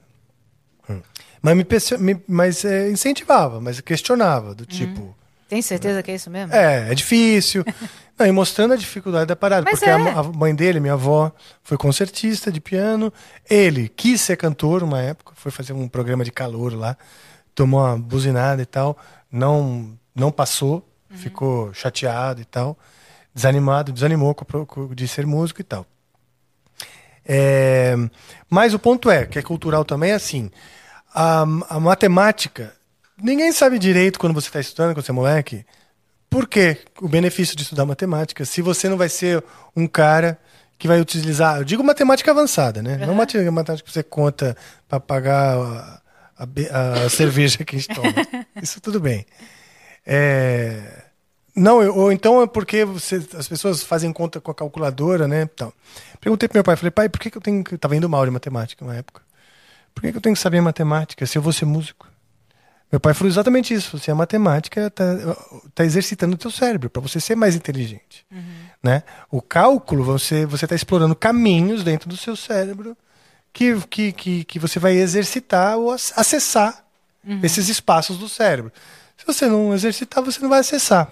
Mas, 1.41 1.55
me, 1.55 2.13
me 2.13 2.21
mas 2.27 2.65
é, 2.65 2.89
incentivava, 2.89 3.61
mas 3.61 3.79
questionava, 3.79 4.53
do 4.53 4.65
tipo. 4.65 5.01
Hum. 5.01 5.13
Tem 5.47 5.61
certeza 5.61 6.03
que 6.03 6.11
é 6.11 6.15
isso 6.15 6.29
mesmo? 6.29 6.53
É, 6.53 6.91
é 6.91 6.95
difícil. 6.95 7.63
Não, 8.17 8.25
e 8.25 8.31
mostrando 8.31 8.73
a 8.73 8.77
dificuldade 8.77 9.27
da 9.27 9.35
parada. 9.35 9.63
Mas 9.63 9.79
porque 9.79 9.89
é. 9.89 9.93
a, 9.93 10.19
a, 10.19 10.23
mãe 10.23 10.53
dele, 10.53 10.79
minha 10.79 10.93
avó, 10.93 11.31
foi 11.63 11.77
concertista 11.77 12.51
de 12.51 12.59
piano. 12.59 13.13
Ele 13.49 13.87
quis 13.87 14.21
ser 14.21 14.35
cantor 14.35 14.83
uma 14.83 15.01
época, 15.01 15.33
foi 15.35 15.51
fazer 15.51 15.73
um 15.73 15.87
programa 15.87 16.23
de 16.23 16.31
calor 16.31 16.73
lá, 16.73 16.97
tomou 17.53 17.79
uma 17.79 17.97
buzinada 17.97 18.61
e 18.61 18.65
tal. 18.65 18.97
Não, 19.31 19.97
não 20.15 20.31
passou, 20.31 20.87
uhum. 21.09 21.17
ficou 21.17 21.73
chateado 21.73 22.41
e 22.41 22.45
tal. 22.45 22.77
Desanimado, 23.33 23.91
desanimou 23.91 24.35
de 24.95 25.07
ser 25.07 25.27
músico 25.27 25.61
e 25.61 25.63
tal. 25.63 25.85
É, 27.29 27.93
mas 28.49 28.73
o 28.73 28.79
ponto 28.79 29.11
é, 29.11 29.25
que 29.25 29.37
é 29.37 29.41
cultural 29.41 29.85
também, 29.85 30.11
é 30.11 30.15
assim 30.15 30.49
a, 31.13 31.41
a 31.69 31.79
matemática, 31.79 32.73
ninguém 33.21 33.51
sabe 33.51 33.79
direito 33.79 34.19
quando 34.19 34.33
você 34.33 34.47
está 34.47 34.59
estudando, 34.59 34.93
quando 34.93 35.05
você 35.05 35.11
é 35.11 35.13
moleque, 35.13 35.65
por 36.29 36.47
que 36.47 36.77
o 37.01 37.07
benefício 37.07 37.55
de 37.55 37.63
estudar 37.63 37.85
matemática, 37.85 38.45
se 38.45 38.61
você 38.61 38.89
não 38.89 38.97
vai 38.97 39.09
ser 39.09 39.43
um 39.75 39.87
cara 39.87 40.39
que 40.77 40.87
vai 40.87 41.01
utilizar, 41.01 41.57
eu 41.57 41.63
digo 41.63 41.83
matemática 41.83 42.31
avançada, 42.31 42.81
né? 42.81 42.97
Uhum. 43.01 43.07
Não 43.07 43.15
matemática 43.15 43.87
que 43.87 43.91
você 43.91 44.03
conta 44.03 44.55
para 44.87 44.99
pagar 44.99 45.57
a, 45.57 46.01
a, 46.37 47.05
a 47.05 47.09
cerveja 47.09 47.63
que 47.63 47.75
a 47.75 47.79
gente 47.79 47.93
toma. 47.93 48.13
Isso 48.61 48.79
tudo 48.79 48.99
bem. 48.99 49.25
É... 50.05 51.03
Não, 51.55 51.81
eu, 51.81 51.95
ou 51.95 52.11
então 52.11 52.43
é 52.43 52.45
porque 52.45 52.85
você, 52.85 53.15
as 53.35 53.47
pessoas 53.47 53.81
fazem 53.81 54.13
conta 54.13 54.39
com 54.39 54.51
a 54.51 54.55
calculadora, 54.55 55.27
né? 55.27 55.41
Então, 55.41 55.73
perguntei 56.21 56.47
pro 56.47 56.57
meu 56.57 56.63
pai, 56.63 56.75
falei, 56.75 56.91
pai, 56.91 57.09
por 57.09 57.19
que, 57.19 57.31
que 57.31 57.37
eu 57.37 57.41
tenho 57.41 57.63
que. 57.63 57.75
Tava 57.79 57.95
indo 57.95 58.07
mal 58.07 58.23
de 58.23 58.29
matemática 58.29 58.85
na 58.85 58.95
época. 58.95 59.23
Por 59.95 60.01
que, 60.01 60.15
eu 60.15 60.21
tenho 60.21 60.35
que 60.35 60.41
saber 60.41 60.61
matemática 60.61 61.25
se 61.25 61.35
eu 61.35 61.41
vou 61.41 61.51
ser 61.51 61.65
músico? 61.65 62.07
Meu 62.91 62.99
pai 62.99 63.13
falou 63.13 63.29
exatamente 63.29 63.73
isso. 63.73 63.97
Você, 63.97 64.09
a 64.11 64.15
matemática 64.15 64.87
está 64.87 65.05
tá 65.75 65.83
exercitando 65.83 66.35
o 66.35 66.37
teu 66.37 66.49
cérebro 66.49 66.89
para 66.89 67.01
você 67.01 67.19
ser 67.19 67.35
mais 67.35 67.55
inteligente. 67.55 68.25
Uhum. 68.31 68.67
Né? 68.81 69.03
O 69.29 69.41
cálculo, 69.41 70.03
você 70.03 70.47
está 70.63 70.75
explorando 70.75 71.15
caminhos 71.15 71.83
dentro 71.83 72.07
do 72.07 72.15
seu 72.15 72.35
cérebro 72.35 72.95
que, 73.51 73.75
que, 73.89 74.11
que, 74.13 74.43
que 74.45 74.59
você 74.59 74.79
vai 74.79 74.93
exercitar 74.93 75.77
ou 75.77 75.91
acessar 75.91 76.85
uhum. 77.25 77.39
esses 77.43 77.67
espaços 77.67 78.17
do 78.17 78.29
cérebro. 78.29 78.71
Se 79.17 79.25
você 79.25 79.47
não 79.47 79.73
exercitar, 79.73 80.23
você 80.23 80.39
não 80.39 80.49
vai 80.49 80.59
acessar. 80.59 81.11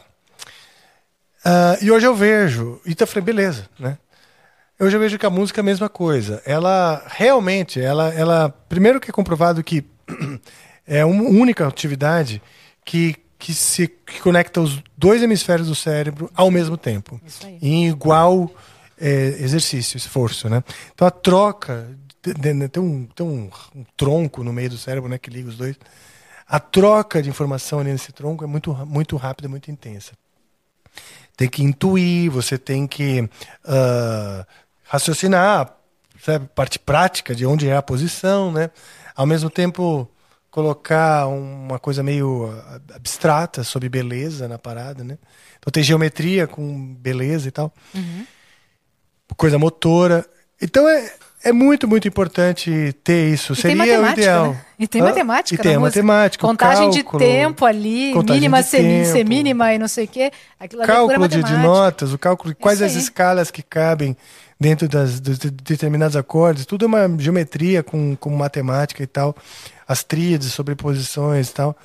Uh, 1.45 1.83
e 1.83 1.91
hoje 1.91 2.07
eu 2.07 2.15
vejo, 2.15 2.79
e 2.85 2.95
eu 2.97 3.07
falei, 3.07 3.23
beleza, 3.23 3.69
né? 3.77 3.97
Eu 4.77 4.89
já 4.89 4.97
vejo 4.97 5.17
que 5.17 5.25
a 5.25 5.29
música 5.29 5.59
é 5.59 5.63
a 5.63 5.65
mesma 5.65 5.87
coisa. 5.87 6.41
Ela 6.45 7.01
realmente, 7.07 7.79
ela, 7.79 8.13
ela 8.13 8.49
primeiro 8.67 8.99
que 8.99 9.09
é 9.09 9.13
comprovado 9.13 9.63
que 9.63 9.85
é 10.85 11.03
uma 11.05 11.23
única 11.23 11.67
atividade 11.67 12.41
que, 12.83 13.15
que 13.37 13.53
se 13.53 13.87
que 13.87 14.19
conecta 14.21 14.61
os 14.61 14.83
dois 14.97 15.21
hemisférios 15.21 15.67
do 15.67 15.75
cérebro 15.75 16.29
ao 16.35 16.51
mesmo 16.51 16.77
tempo, 16.77 17.19
em 17.61 17.87
igual 17.87 18.51
é, 18.99 19.09
exercício, 19.39 19.97
esforço, 19.97 20.49
né? 20.49 20.63
Então 20.93 21.07
a 21.07 21.11
troca 21.11 21.89
tem 22.21 22.81
um, 22.81 23.05
tem 23.05 23.25
um, 23.25 23.49
um, 23.75 23.85
tronco 23.95 24.43
no 24.43 24.51
meio 24.51 24.69
do 24.69 24.77
cérebro, 24.77 25.09
né, 25.09 25.17
que 25.17 25.29
liga 25.29 25.47
os 25.47 25.57
dois. 25.57 25.75
A 26.47 26.59
troca 26.59 27.21
de 27.21 27.29
informação 27.29 27.79
ali 27.79 27.91
nesse 27.91 28.11
tronco 28.11 28.43
é 28.43 28.47
muito 28.47 28.73
muito 28.85 29.15
rápida, 29.15 29.47
muito 29.47 29.69
intensa 29.69 30.13
tem 31.35 31.49
que 31.49 31.63
intuir, 31.63 32.29
você 32.31 32.57
tem 32.57 32.87
que 32.87 33.21
uh, 33.21 34.45
raciocinar, 34.83 35.75
sabe, 36.23 36.47
parte 36.55 36.79
prática 36.79 37.35
de 37.35 37.45
onde 37.45 37.67
é 37.67 37.75
a 37.75 37.81
posição, 37.81 38.51
né? 38.51 38.69
Ao 39.15 39.25
mesmo 39.25 39.49
tempo 39.49 40.09
colocar 40.55 41.27
uma 41.27 41.77
coisa 41.77 42.01
meio 42.01 42.49
abstrata 42.93 43.61
sobre 43.61 43.89
beleza 43.89 44.47
na 44.47 44.57
parada, 44.57 45.03
né? 45.03 45.17
Então 45.59 45.69
tem 45.69 45.83
geometria 45.83 46.47
com 46.47 46.95
beleza 46.95 47.49
e 47.49 47.51
tal. 47.51 47.73
Uhum. 47.93 48.25
Coisa 49.35 49.59
motora. 49.59 50.25
Então 50.61 50.87
é, 50.87 51.11
é 51.43 51.51
muito, 51.51 51.89
muito 51.89 52.07
importante 52.07 52.95
ter 53.03 53.33
isso. 53.33 53.51
E 53.51 53.55
Seria 53.57 53.99
o 54.01 54.09
ideal. 54.11 54.51
Né? 54.51 54.65
E 54.79 54.87
tem 54.87 55.01
matemática. 55.01 55.61
E 55.61 55.61
tem 55.61 55.75
a 55.75 55.79
matemática. 55.81 56.47
Contagem 56.47 56.89
cálculo, 56.89 57.19
de 57.19 57.25
tempo 57.25 57.65
ali, 57.65 58.13
mínima 58.13 58.63
ser, 58.63 59.05
ser, 59.07 59.25
mínima 59.25 59.73
e 59.73 59.77
não 59.77 59.89
sei 59.89 60.05
o 60.05 60.07
quê. 60.07 60.31
Aquilo 60.57 60.83
é 60.83 60.85
cálculo 60.85 61.27
de, 61.27 61.43
de, 61.43 61.57
notas, 61.57 62.13
o 62.13 62.17
cálculo 62.17 62.53
de 62.53 62.55
quais 62.55 62.81
as 62.81 62.93
escalas 62.93 63.51
que 63.51 63.61
cabem 63.61 64.15
dentro 64.57 64.87
das, 64.87 65.19
dos 65.19 65.37
determinados 65.37 66.15
acordes, 66.15 66.65
tudo 66.65 66.85
é 66.85 66.87
uma 66.87 67.19
geometria 67.19 67.83
com, 67.83 68.15
com 68.15 68.29
matemática 68.29 69.03
e 69.03 69.07
tal, 69.07 69.35
as 69.87 70.03
tríades, 70.03 70.53
sobreposições 70.53 71.49
e 71.49 71.53
tal. 71.53 71.77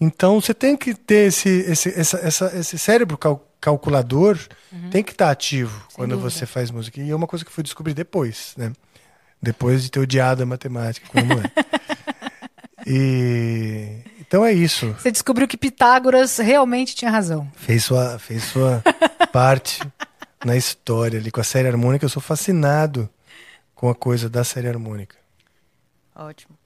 Então 0.00 0.40
você 0.40 0.52
tem 0.52 0.76
que 0.76 0.94
ter 0.94 1.28
esse, 1.28 1.48
esse, 1.48 1.88
essa, 1.98 2.18
essa, 2.18 2.58
esse 2.58 2.78
cérebro 2.78 3.16
cal, 3.16 3.46
calculador, 3.60 4.38
uhum. 4.72 4.90
tem 4.90 5.02
que 5.02 5.12
estar 5.12 5.30
ativo 5.30 5.78
Sem 5.88 5.96
quando 5.96 6.10
dúvida. 6.10 6.30
você 6.30 6.46
faz 6.46 6.70
música. 6.70 7.00
E 7.00 7.10
é 7.10 7.16
uma 7.16 7.26
coisa 7.26 7.44
que 7.44 7.48
eu 7.48 7.54
fui 7.54 7.64
descobrir 7.64 7.94
depois, 7.94 8.52
né? 8.56 8.72
Depois 9.40 9.82
de 9.82 9.90
ter 9.90 10.00
odiado 10.00 10.42
a 10.42 10.46
matemática 10.46 11.08
quando 11.10 11.26
moleque. 11.26 11.52
e 12.86 14.02
então 14.20 14.44
é 14.44 14.52
isso. 14.52 14.92
Você 14.92 15.10
descobriu 15.10 15.46
que 15.46 15.56
Pitágoras 15.56 16.38
realmente 16.38 16.94
tinha 16.94 17.10
razão. 17.10 17.50
Fez 17.54 17.84
sua, 17.84 18.18
fez 18.18 18.42
sua 18.42 18.82
parte 19.32 19.80
na 20.44 20.56
história 20.56 21.18
ali 21.18 21.30
com 21.30 21.40
a 21.40 21.44
série 21.44 21.68
harmônica. 21.68 22.04
Eu 22.04 22.08
sou 22.08 22.20
fascinado 22.20 23.08
com 23.74 23.88
a 23.88 23.94
coisa 23.94 24.28
da 24.28 24.42
série 24.42 24.68
harmônica. 24.68 25.16
Ótimo. 26.14 26.56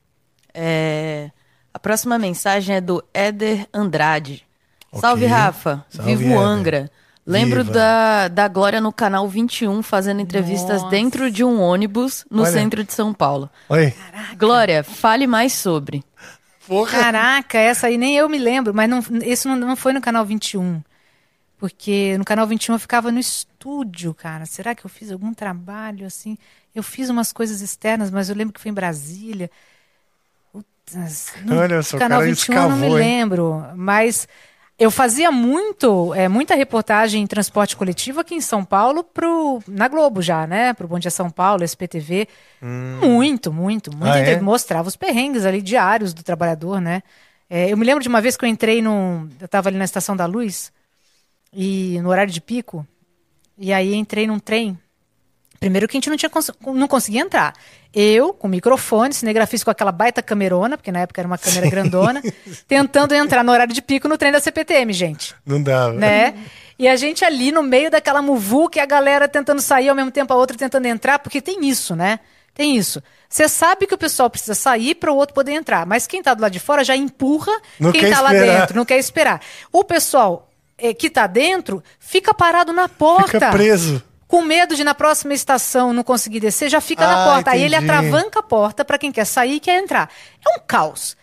É, 0.54 1.30
A 1.72 1.78
próxima 1.78 2.18
mensagem 2.18 2.76
é 2.76 2.80
do 2.80 3.02
Éder 3.14 3.66
Andrade. 3.72 4.44
Ok. 4.90 5.00
Salve, 5.00 5.26
Rafa. 5.26 5.84
Salve, 5.88 6.16
Vivo 6.16 6.30
Éder. 6.32 6.38
Angra. 6.38 6.90
Lembro 7.26 7.62
Viva. 7.62 7.74
da, 7.74 8.28
da 8.28 8.48
Glória 8.48 8.80
no 8.80 8.92
canal 8.92 9.28
21 9.28 9.82
fazendo 9.82 10.20
entrevistas 10.20 10.82
Nossa. 10.82 10.90
dentro 10.90 11.30
de 11.30 11.44
um 11.44 11.60
ônibus 11.60 12.24
no 12.30 12.42
Olha. 12.42 12.50
centro 12.50 12.82
de 12.82 12.92
São 12.92 13.12
Paulo. 13.14 13.48
Oi. 13.68 13.94
Glória, 14.36 14.82
fale 14.82 15.26
mais 15.26 15.52
sobre. 15.52 16.02
Porra. 16.66 16.98
Caraca, 16.98 17.58
essa 17.58 17.86
aí 17.88 17.96
nem 17.98 18.16
eu 18.16 18.28
me 18.28 18.38
lembro, 18.38 18.72
mas 18.74 18.88
não, 18.88 19.00
isso 19.24 19.48
não, 19.48 19.56
não 19.56 19.76
foi 19.76 19.92
no 19.92 20.00
canal 20.00 20.24
21. 20.24 20.82
Porque 21.58 22.16
no 22.16 22.24
canal 22.24 22.46
21 22.46 22.74
eu 22.74 22.78
ficava 22.78 23.12
no 23.12 23.18
estúdio, 23.18 24.14
cara. 24.14 24.46
Será 24.46 24.74
que 24.74 24.84
eu 24.84 24.88
fiz 24.88 25.12
algum 25.12 25.34
trabalho 25.34 26.06
assim? 26.06 26.38
Eu 26.74 26.82
fiz 26.82 27.10
umas 27.10 27.32
coisas 27.32 27.60
externas, 27.60 28.10
mas 28.10 28.30
eu 28.30 28.34
lembro 28.34 28.54
que 28.54 28.60
foi 28.60 28.70
em 28.70 28.74
Brasília. 28.74 29.50
Olha 31.50 31.82
só, 31.82 31.98
canal 31.98 32.20
cara 32.20 32.30
21 32.30 32.54
eu 32.54 32.60
não 32.60 32.68
me 32.68 32.76
escavou, 32.76 32.98
hein? 32.98 33.04
lembro. 33.04 33.64
Mas 33.76 34.28
eu 34.78 34.90
fazia 34.90 35.30
muito, 35.30 36.14
é, 36.14 36.26
muita 36.26 36.54
reportagem 36.54 37.22
em 37.22 37.26
transporte 37.26 37.76
coletivo 37.76 38.20
aqui 38.20 38.34
em 38.34 38.40
São 38.40 38.64
Paulo 38.64 39.04
pro, 39.04 39.62
na 39.68 39.88
Globo 39.88 40.22
já, 40.22 40.46
né? 40.46 40.72
Pro 40.72 40.88
Bom 40.88 40.98
Dia 40.98 41.10
São 41.10 41.30
Paulo, 41.30 41.62
SPTV. 41.62 42.26
Muito, 42.62 43.52
muito, 43.52 43.94
muito. 43.94 44.12
Ah, 44.12 44.18
é? 44.18 44.40
Mostrava 44.40 44.88
os 44.88 44.96
perrengues 44.96 45.44
ali 45.44 45.60
diários 45.60 46.14
do 46.14 46.22
trabalhador, 46.22 46.80
né? 46.80 47.02
É, 47.48 47.68
eu 47.68 47.76
me 47.76 47.84
lembro 47.84 48.02
de 48.02 48.08
uma 48.08 48.20
vez 48.20 48.36
que 48.36 48.44
eu 48.44 48.48
entrei 48.48 48.80
num. 48.80 49.28
Eu 49.38 49.46
estava 49.46 49.68
ali 49.68 49.76
na 49.76 49.84
Estação 49.84 50.16
da 50.16 50.24
Luz, 50.24 50.72
e 51.52 52.00
no 52.00 52.08
horário 52.08 52.32
de 52.32 52.40
pico, 52.40 52.86
e 53.58 53.72
aí 53.72 53.94
entrei 53.94 54.26
num 54.26 54.38
trem. 54.38 54.78
Primeiro 55.60 55.86
que 55.86 55.94
a 55.94 55.98
gente 55.98 56.08
não, 56.08 56.16
tinha 56.16 56.30
cons- 56.30 56.50
não 56.66 56.88
conseguia 56.88 57.20
entrar. 57.20 57.52
Eu, 57.94 58.32
com 58.32 58.48
microfone, 58.48 59.12
cinegrafista 59.12 59.66
com 59.66 59.70
aquela 59.70 59.92
baita 59.92 60.22
camerona, 60.22 60.78
porque 60.78 60.90
na 60.90 61.00
época 61.00 61.20
era 61.20 61.26
uma 61.28 61.36
câmera 61.36 61.68
grandona, 61.70 62.22
tentando 62.66 63.14
entrar 63.14 63.44
no 63.44 63.52
horário 63.52 63.74
de 63.74 63.82
pico 63.82 64.08
no 64.08 64.16
trem 64.16 64.32
da 64.32 64.40
CPTM, 64.40 64.90
gente 64.94 65.34
Não 65.44 65.62
dava. 65.62 65.92
né? 65.92 66.34
E 66.78 66.88
a 66.88 66.96
gente 66.96 67.26
ali 67.26 67.52
no 67.52 67.62
meio 67.62 67.90
daquela 67.90 68.22
muvuca 68.22 68.78
e 68.78 68.80
a 68.80 68.86
galera 68.86 69.28
tentando 69.28 69.60
sair 69.60 69.90
ao 69.90 69.94
mesmo 69.94 70.10
tempo 70.10 70.32
a 70.32 70.36
outra 70.36 70.56
tentando 70.56 70.86
entrar, 70.86 71.18
porque 71.18 71.42
tem 71.42 71.68
isso, 71.68 71.94
né? 71.94 72.20
Tem 72.54 72.74
isso. 72.74 73.02
Você 73.28 73.46
sabe 73.46 73.86
que 73.86 73.94
o 73.94 73.98
pessoal 73.98 74.30
precisa 74.30 74.54
sair 74.54 74.94
para 74.94 75.12
o 75.12 75.16
outro 75.16 75.34
poder 75.34 75.52
entrar, 75.52 75.84
mas 75.84 76.06
quem 76.06 76.22
tá 76.22 76.32
do 76.32 76.40
lado 76.40 76.52
de 76.52 76.58
fora 76.58 76.82
já 76.82 76.96
empurra 76.96 77.52
Não 77.78 77.92
quem 77.92 78.00
quer 78.00 78.14
tá 78.14 78.20
lá 78.22 78.32
dentro, 78.32 78.76
não 78.76 78.84
quer 78.86 78.98
esperar. 78.98 79.42
O 79.70 79.84
pessoal 79.84 80.48
eh, 80.78 80.94
que 80.94 81.10
tá 81.10 81.26
dentro 81.26 81.84
fica 81.98 82.32
parado 82.32 82.72
na 82.72 82.88
porta. 82.88 83.32
Fica 83.32 83.50
preso. 83.50 84.02
Com 84.30 84.42
medo 84.42 84.76
de 84.76 84.84
na 84.84 84.94
próxima 84.94 85.34
estação 85.34 85.92
não 85.92 86.04
conseguir 86.04 86.38
descer, 86.38 86.68
já 86.70 86.80
fica 86.80 87.04
Ah, 87.04 87.08
na 87.16 87.24
porta. 87.24 87.50
Aí 87.50 87.62
ele 87.64 87.74
entendi. 87.74 87.90
atravanca 87.90 88.38
a 88.38 88.42
porta 88.44 88.84
para 88.84 88.96
quem 88.96 89.10
quer 89.10 89.24
sair 89.24 89.54
e 89.56 89.60
quer 89.60 89.82
entrar. 89.82 90.08
É 90.46 90.56
um 90.56 90.60
caos. 90.64 91.16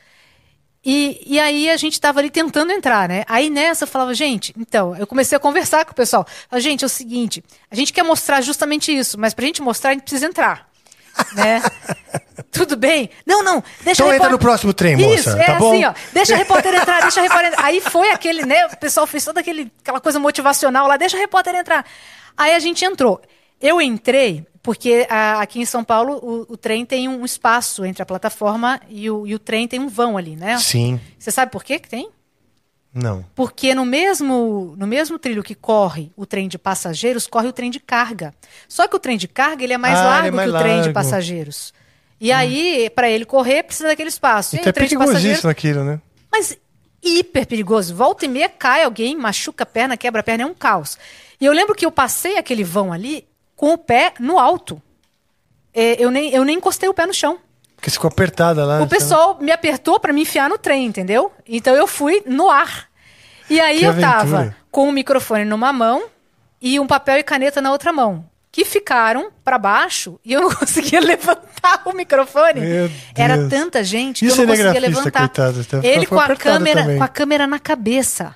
E, 0.83 1.21
e 1.25 1.39
aí 1.39 1.69
a 1.69 1.77
gente 1.77 2.01
tava 2.01 2.19
ali 2.19 2.29
tentando 2.29 2.69
entrar, 2.73 3.07
né? 3.07 3.23
Aí 3.29 3.49
nessa 3.49 3.83
eu 3.85 3.87
falava, 3.87 4.13
gente, 4.13 4.53
então, 4.57 4.93
eu 4.97 5.07
comecei 5.07 5.35
a 5.37 5.39
conversar 5.39 5.85
com 5.85 5.91
o 5.91 5.95
pessoal. 5.95 6.27
Falei, 6.49 6.61
gente, 6.61 6.83
é 6.83 6.85
o 6.85 6.89
seguinte, 6.89 7.41
a 7.71 7.75
gente 7.75 7.93
quer 7.93 8.03
mostrar 8.03 8.41
justamente 8.41 8.95
isso, 8.95 9.17
mas 9.17 9.33
pra 9.33 9.45
gente 9.45 9.61
mostrar, 9.61 9.91
a 9.91 9.93
gente 9.93 10.03
precisa 10.03 10.25
entrar. 10.25 10.67
Né? 11.33 11.61
Tudo 12.51 12.75
bem? 12.75 13.09
Não, 13.25 13.41
não, 13.41 13.63
deixa 13.83 14.03
Então 14.03 14.05
a 14.07 14.15
entra 14.15 14.27
repórter- 14.27 14.31
no 14.31 14.37
próximo 14.39 14.73
trem, 14.73 14.95
moça, 14.97 15.15
Isso, 15.15 15.29
é 15.29 15.43
tá 15.45 15.55
bom? 15.55 15.71
assim, 15.73 15.85
ó. 15.85 15.93
Deixa 16.13 16.33
a 16.33 16.37
repórter 16.37 16.73
entrar, 16.75 17.01
deixa 17.01 17.19
a 17.21 17.23
repórter 17.23 17.47
entrar. 17.51 17.65
Aí 17.65 17.81
foi 17.81 18.11
aquele, 18.11 18.45
né? 18.45 18.67
O 18.67 18.77
pessoal 18.77 19.07
fez 19.07 19.23
toda 19.25 19.39
aquele, 19.39 19.71
aquela 19.81 19.99
coisa 19.99 20.19
motivacional 20.19 20.87
lá, 20.87 20.95
deixa 20.97 21.17
a 21.17 21.19
repórter 21.19 21.55
entrar. 21.55 21.85
Aí 22.37 22.53
a 22.53 22.59
gente 22.59 22.85
entrou. 22.85 23.19
Eu 23.59 23.81
entrei 23.81 24.45
porque 24.61 25.07
ah, 25.09 25.41
aqui 25.41 25.59
em 25.59 25.65
São 25.65 25.83
Paulo 25.83 26.19
o, 26.21 26.53
o 26.53 26.57
trem 26.57 26.85
tem 26.85 27.07
um 27.07 27.25
espaço 27.25 27.83
entre 27.85 28.03
a 28.03 28.05
plataforma 28.05 28.79
e 28.89 29.09
o, 29.09 29.25
e 29.25 29.33
o 29.33 29.39
trem 29.39 29.67
tem 29.67 29.79
um 29.79 29.87
vão 29.87 30.17
ali, 30.17 30.35
né? 30.35 30.57
Sim. 30.59 30.99
Você 31.17 31.31
sabe 31.31 31.51
por 31.51 31.63
quê 31.63 31.79
que 31.79 31.89
tem? 31.89 32.09
Não. 32.93 33.25
Porque 33.35 33.73
no 33.75 33.85
mesmo, 33.85 34.73
no 34.77 34.87
mesmo 34.87 35.17
trilho 35.19 35.43
que 35.43 35.53
corre 35.55 36.11
o 36.15 36.25
trem 36.25 36.47
de 36.47 36.57
passageiros, 36.57 37.27
corre 37.27 37.47
o 37.47 37.53
trem 37.53 37.69
de 37.71 37.79
carga. 37.79 38.33
Só 38.67 38.87
que 38.87 38.95
o 38.95 38.99
trem 38.99 39.17
de 39.17 39.27
carga 39.27 39.63
ele 39.63 39.73
é 39.73 39.77
mais 39.77 39.97
Ah, 39.97 40.01
é 40.01 40.05
largo 40.05 40.35
mais 40.35 40.49
que 40.49 40.55
o 40.55 40.59
trem 40.59 40.71
de 40.71 40.75
largo. 40.77 40.89
Hum. 40.89 40.93
passageiros. 40.93 41.73
E 42.19 42.31
aí, 42.31 42.89
para 42.95 43.09
ele 43.09 43.25
correr, 43.25 43.63
precisa 43.63 43.89
daquele 43.89 44.09
espaço. 44.09 44.55
E 44.55 44.59
Então 44.59 44.69
é 44.69 44.71
de 44.73 44.79
passageiros- 44.79 45.11
perigosíssimo 45.13 45.49
aquilo, 45.51 45.83
né? 45.83 46.01
mas 46.31 46.57
hiper 47.03 47.45
perigoso. 47.45 47.95
Volta 47.95 48.25
e 48.25 48.27
meia 48.27 48.49
cai 48.49 48.83
alguém, 48.83 49.15
machuca 49.15 49.63
a 49.63 49.67
perna, 49.67 49.95
quebra 49.95 50.21
a 50.21 50.23
perna, 50.23 50.43
é 50.43 50.47
um 50.47 50.53
caos. 50.53 50.97
E 51.39 51.45
eu 51.45 51.53
lembro 51.53 51.75
que 51.75 51.85
eu 51.85 51.91
passei 51.91 52.37
aquele 52.37 52.63
vão 52.63 52.91
ali 52.91 53.27
com 53.55 53.73
o 53.73 53.77
pé 53.77 54.13
no 54.19 54.39
alto. 54.39 54.81
É, 55.73 56.01
eu, 56.03 56.09
nem, 56.09 56.31
eu 56.33 56.43
nem 56.43 56.57
encostei 56.57 56.89
o 56.89 56.93
pé 56.93 57.05
no 57.05 57.13
chão. 57.13 57.37
Porque 57.75 57.91
ficou 57.91 58.07
apertada 58.07 58.65
lá. 58.65 58.81
O 58.81 58.87
pessoal 58.87 59.37
me 59.39 59.51
apertou 59.51 59.99
para 59.99 60.11
me 60.11 60.21
enfiar 60.23 60.49
no 60.49 60.57
trem, 60.57 60.85
entendeu? 60.85 61.31
Então 61.47 61.75
eu 61.75 61.85
fui 61.85 62.23
no 62.25 62.49
ar. 62.49 62.87
E 63.49 63.59
aí 63.59 63.79
Que 63.79 63.85
eu 63.85 63.99
tava 63.99 64.37
aventura. 64.39 64.57
com 64.71 64.89
o 64.89 64.91
microfone 64.91 65.45
numa 65.45 65.71
mão 65.71 66.05
e 66.59 66.79
um 66.79 66.87
papel 66.87 67.17
e 67.19 67.23
caneta 67.23 67.61
na 67.61 67.71
outra 67.71 67.93
mão. 67.93 68.27
Que 68.51 68.65
ficaram 68.65 69.31
para 69.43 69.59
baixo 69.59 70.19
e 70.25 70.33
eu 70.33 70.41
não 70.41 70.49
conseguia 70.55 70.99
levantar 70.99 71.83
o 71.85 71.93
microfone. 71.93 72.61
Era 73.15 73.47
tanta 73.47 73.83
gente 73.83 74.25
que 74.25 74.31
eu 74.31 74.35
não 74.35 74.47
conseguia 74.47 74.79
levantar. 74.81 75.19
coitado, 75.19 75.65
Ele 75.83 76.07
com 76.07 76.19
a 76.19 76.35
câmera, 76.35 76.81
também. 76.81 76.97
com 76.97 77.03
a 77.03 77.07
câmera 77.07 77.45
na 77.45 77.59
cabeça, 77.59 78.35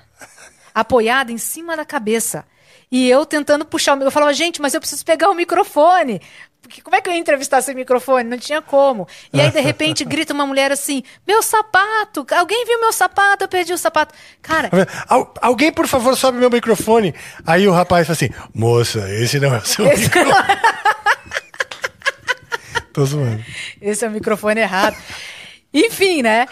apoiada 0.72 1.32
em 1.32 1.38
cima 1.38 1.76
da 1.76 1.84
cabeça. 1.84 2.44
E 2.92 3.08
eu 3.08 3.24
tentando 3.26 3.64
puxar 3.64 3.94
o 3.94 3.96
meu. 3.96 4.06
Eu 4.06 4.10
falava, 4.12 4.32
gente, 4.34 4.60
mas 4.60 4.74
eu 4.74 4.80
preciso 4.80 5.02
pegar 5.04 5.30
o 5.30 5.34
microfone. 5.34 6.20
Porque 6.60 6.80
como 6.80 6.94
é 6.94 7.00
que 7.00 7.08
eu 7.08 7.12
ia 7.12 7.18
entrevistar 7.18 7.60
sem 7.62 7.74
microfone? 7.74 8.28
Não 8.28 8.38
tinha 8.38 8.62
como. 8.62 9.08
E 9.32 9.40
aí, 9.40 9.50
de 9.50 9.60
repente, 9.60 10.04
grita 10.06 10.32
uma 10.32 10.46
mulher 10.46 10.70
assim: 10.70 11.02
Meu 11.26 11.42
sapato! 11.42 12.24
Alguém 12.36 12.64
viu 12.66 12.78
meu 12.80 12.92
sapato? 12.92 13.42
Eu 13.44 13.48
perdi 13.48 13.72
o 13.72 13.78
sapato. 13.78 14.14
Cara, 14.40 14.70
Al- 15.08 15.34
alguém, 15.40 15.72
por 15.72 15.88
favor, 15.88 16.16
sobe 16.16 16.38
meu 16.38 16.48
microfone. 16.50 17.14
Aí 17.44 17.66
o 17.66 17.72
rapaz 17.72 18.06
fala 18.06 18.14
assim: 18.14 18.28
Moça, 18.54 19.10
esse 19.12 19.40
não 19.40 19.54
é 19.54 19.58
o 19.58 19.64
seu 19.66 19.86
esse, 19.86 20.02
microfone. 20.04 20.34
Tô 22.92 23.04
zoando. 23.06 23.42
esse 23.80 24.04
é 24.04 24.08
o 24.08 24.10
microfone 24.12 24.60
errado. 24.60 24.96
Enfim, 25.72 26.22
né? 26.22 26.46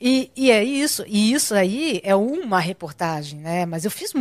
E, 0.00 0.30
e 0.34 0.50
é 0.50 0.64
isso. 0.64 1.04
E 1.06 1.32
isso 1.32 1.54
aí 1.54 2.00
é 2.02 2.14
uma 2.16 2.58
reportagem, 2.58 3.38
né? 3.38 3.66
Mas 3.66 3.84
eu 3.84 3.90
fiz. 3.90 4.12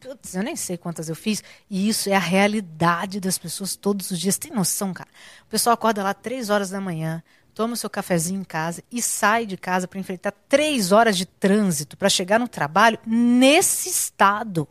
Putz, 0.00 0.34
eu 0.34 0.42
nem 0.42 0.56
sei 0.56 0.76
quantas 0.76 1.08
eu 1.08 1.16
fiz. 1.16 1.42
E 1.68 1.88
isso 1.88 2.08
é 2.08 2.14
a 2.14 2.20
realidade 2.20 3.20
das 3.20 3.38
pessoas 3.38 3.76
todos 3.76 4.10
os 4.10 4.18
dias. 4.18 4.38
Tem 4.38 4.52
noção, 4.52 4.92
cara? 4.92 5.08
O 5.46 5.50
pessoal 5.50 5.74
acorda 5.74 6.02
lá 6.02 6.14
três 6.14 6.50
horas 6.50 6.70
da 6.70 6.80
manhã, 6.80 7.22
toma 7.54 7.74
o 7.74 7.76
seu 7.76 7.88
cafezinho 7.88 8.40
em 8.40 8.44
casa 8.44 8.82
e 8.92 9.00
sai 9.00 9.46
de 9.46 9.56
casa 9.56 9.88
para 9.88 9.98
enfrentar 9.98 10.32
três 10.48 10.92
horas 10.92 11.16
de 11.16 11.24
trânsito 11.24 11.96
para 11.96 12.08
chegar 12.08 12.38
no 12.38 12.48
trabalho 12.48 12.98
nesse 13.06 13.88
estado. 13.88 14.68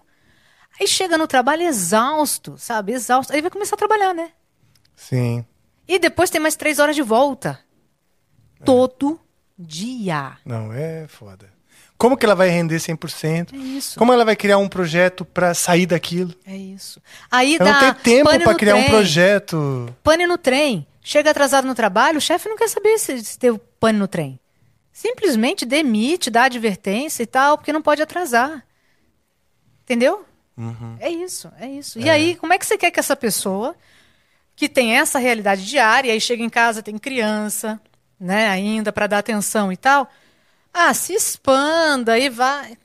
Aí 0.80 0.88
chega 0.88 1.18
no 1.18 1.28
trabalho 1.28 1.64
exausto, 1.64 2.58
sabe? 2.58 2.92
Exausto. 2.92 3.34
Aí 3.34 3.42
vai 3.42 3.50
começar 3.50 3.76
a 3.76 3.80
trabalhar, 3.80 4.14
né? 4.14 4.32
Sim. 4.96 5.46
E 5.88 5.98
depois 6.00 6.30
tem 6.30 6.42
mais 6.42 6.56
três 6.56 6.80
horas 6.80 6.96
de 6.96 7.02
volta. 7.02 7.60
Todo 8.64 9.20
dia. 9.58 10.38
Não, 10.46 10.74
é 10.74 11.08
foda. 11.08 11.55
Como 11.98 12.18
que 12.18 12.26
ela 12.26 12.36
vai 12.36 12.50
render 12.50 12.76
100%? 12.78 13.54
É 13.54 13.58
isso. 13.58 13.98
Como 13.98 14.12
ela 14.12 14.26
vai 14.26 14.36
criar 14.36 14.58
um 14.58 14.68
projeto 14.68 15.24
pra 15.24 15.54
sair 15.54 15.86
daquilo? 15.86 16.34
É 16.46 16.56
isso. 16.56 17.02
Aí 17.32 17.56
Ela 17.56 17.66
dá 17.66 17.74
não 17.74 17.80
tem 17.94 18.04
tempo 18.04 18.32
no 18.32 18.56
criar 18.56 18.76
um 18.76 18.80
trem, 18.80 18.90
projeto. 18.90 19.96
Pane 20.04 20.28
no 20.28 20.38
trem. 20.38 20.86
Chega 21.02 21.32
atrasado 21.32 21.68
no 21.68 21.76
trabalho, 21.76 22.18
o 22.18 22.22
chefe 22.22 22.50
não 22.50 22.58
quer 22.58 22.68
saber 22.68 22.98
se, 22.98 23.24
se 23.24 23.40
teve 23.40 23.60
pane 23.80 23.98
no 23.98 24.08
trem. 24.08 24.40
Simplesmente 24.92 25.66
demite, 25.66 26.30
dá 26.30 26.46
advertência 26.46 27.24
e 27.24 27.26
tal, 27.26 27.58
porque 27.58 27.72
não 27.72 27.82
pode 27.82 28.02
atrasar. 28.02 28.66
Entendeu? 29.84 30.26
Uhum. 30.58 30.96
É 31.00 31.10
isso, 31.10 31.52
é 31.60 31.68
isso. 31.68 32.00
E 32.00 32.10
aí, 32.10 32.36
como 32.36 32.54
é 32.54 32.58
que 32.58 32.66
você 32.66 32.78
quer 32.78 32.92
que 32.92 33.00
essa 33.00 33.16
pessoa, 33.16 33.76
que 34.56 34.68
tem 34.68 34.98
essa 34.98 35.20
realidade 35.20 35.66
diária, 35.66 36.12
aí 36.12 36.20
chega 36.20 36.42
em 36.42 36.50
casa, 36.50 36.82
tem 36.82 36.98
criança, 36.98 37.80
né, 38.20 38.48
ainda 38.48 38.92
para 38.92 39.08
dar 39.08 39.20
atenção 39.20 39.72
e 39.72 39.78
tal, 39.78 40.10
ah, 40.78 40.94
se 40.94 41.14
expanda 41.14 42.20
e 42.20 42.30
vai. 42.30 42.78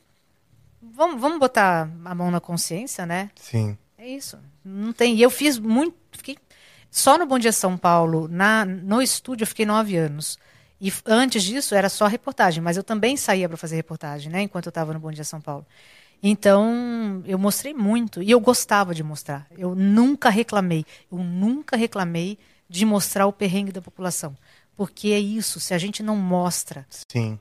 Vamos, 0.80 1.20
vamos 1.20 1.40
botar 1.40 1.90
a 2.04 2.14
mão 2.14 2.30
na 2.30 2.40
consciência, 2.40 3.04
né? 3.04 3.30
Sim. 3.34 3.76
É 3.98 4.08
isso. 4.08 4.38
Não 4.64 4.92
tem. 4.92 5.16
E 5.16 5.22
eu 5.22 5.28
fiz 5.28 5.58
muito. 5.58 5.96
Fiquei 6.12 6.38
só 6.88 7.18
no 7.18 7.26
Bom 7.26 7.36
Dia 7.36 7.52
São 7.52 7.76
Paulo, 7.76 8.28
na, 8.28 8.64
no 8.64 9.02
estúdio, 9.02 9.42
eu 9.42 9.48
fiquei 9.48 9.66
nove 9.66 9.96
anos. 9.96 10.38
E 10.80 10.92
antes 11.04 11.42
disso 11.42 11.74
era 11.74 11.88
só 11.88 12.06
reportagem, 12.06 12.62
mas 12.62 12.76
eu 12.76 12.84
também 12.84 13.16
saía 13.16 13.48
para 13.48 13.58
fazer 13.58 13.74
reportagem, 13.74 14.30
né? 14.30 14.42
Enquanto 14.42 14.66
eu 14.66 14.70
estava 14.70 14.94
no 14.94 15.00
Bom 15.00 15.10
Dia 15.10 15.24
São 15.24 15.40
Paulo. 15.40 15.66
Então, 16.22 17.22
eu 17.26 17.38
mostrei 17.38 17.74
muito. 17.74 18.22
E 18.22 18.30
eu 18.30 18.38
gostava 18.38 18.94
de 18.94 19.02
mostrar. 19.02 19.48
Eu 19.58 19.74
nunca 19.74 20.30
reclamei. 20.30 20.84
Eu 21.10 21.18
nunca 21.18 21.76
reclamei 21.76 22.38
de 22.68 22.84
mostrar 22.86 23.26
o 23.26 23.32
perrengue 23.32 23.72
da 23.72 23.82
população. 23.82 24.36
Porque 24.76 25.08
é 25.08 25.18
isso, 25.18 25.58
se 25.58 25.74
a 25.74 25.78
gente 25.78 26.02
não 26.02 26.16
mostra, 26.16 26.86
Sim. 27.10 27.38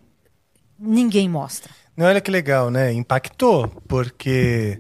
Ninguém 0.79 1.27
mostra. 1.27 1.71
Não, 1.95 2.05
olha 2.05 2.21
que 2.21 2.31
legal, 2.31 2.69
né? 2.69 2.93
Impactou, 2.93 3.67
porque 3.87 4.79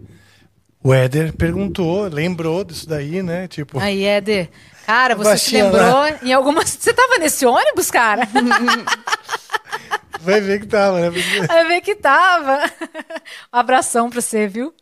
o 0.81 0.93
Éder 0.93 1.33
perguntou, 1.33 2.07
lembrou 2.07 2.63
disso 2.63 2.87
daí, 2.87 3.21
né? 3.21 3.47
Tipo, 3.47 3.79
Aí, 3.79 4.03
Éder, 4.03 4.49
cara, 4.85 5.15
você 5.15 5.37
se 5.37 5.61
lembrou 5.61 6.05
em 6.23 6.31
algumas. 6.31 6.69
Você 6.69 6.93
tava 6.93 7.17
nesse 7.17 7.45
ônibus, 7.45 7.91
cara? 7.91 8.27
vai 10.21 10.39
ver 10.39 10.61
que 10.61 10.67
tava, 10.67 11.01
né? 11.01 11.09
Vai 11.45 11.67
ver 11.67 11.81
que 11.81 11.95
tava. 11.95 12.63
Um 13.53 13.57
abração 13.59 14.09
pra 14.09 14.21
você, 14.21 14.47
viu? 14.47 14.73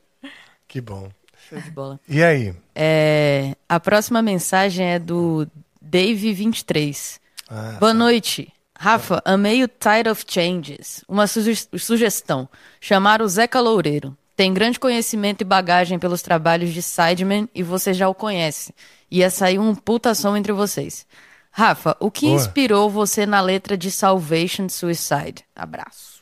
Que 0.67 0.79
bom. 0.79 1.09
Show 1.49 1.59
de 1.59 1.71
bola. 1.71 1.99
E 2.07 2.21
aí? 2.21 2.53
É, 2.75 3.55
a 3.67 3.79
próxima 3.79 4.21
mensagem 4.21 4.85
é 4.85 4.99
do 4.99 5.47
Dave23. 5.83 7.19
Ah, 7.49 7.77
Boa 7.79 7.93
noite. 7.93 8.53
Rafa, 8.79 9.21
amei 9.25 9.63
o 9.63 9.67
Tide 9.67 10.09
of 10.09 10.23
Changes. 10.27 11.03
Uma 11.07 11.25
suge- 11.27 11.67
sugestão. 11.77 12.47
Chamar 12.79 13.21
o 13.21 13.27
Zeca 13.27 13.59
Loureiro. 13.59 14.15
Tem 14.35 14.53
grande 14.53 14.79
conhecimento 14.79 15.41
e 15.41 15.45
bagagem 15.45 15.97
pelos 15.97 16.21
trabalhos 16.21 16.71
de 16.71 16.81
Sideman 16.83 17.49
e 17.55 17.63
você 17.63 17.91
já 17.93 18.07
o 18.07 18.13
conhece. 18.13 18.73
Ia 19.09 19.29
sair 19.31 19.57
um 19.57 19.73
puta 19.73 20.13
som 20.13 20.37
entre 20.37 20.53
vocês. 20.53 21.07
Rafa, 21.49 21.97
o 21.99 22.11
que 22.11 22.27
Boa. 22.27 22.35
inspirou 22.35 22.87
você 22.87 23.25
na 23.25 23.41
letra 23.41 23.75
de 23.75 23.89
Salvation 23.89 24.69
Suicide? 24.69 25.43
Abraço. 25.55 26.21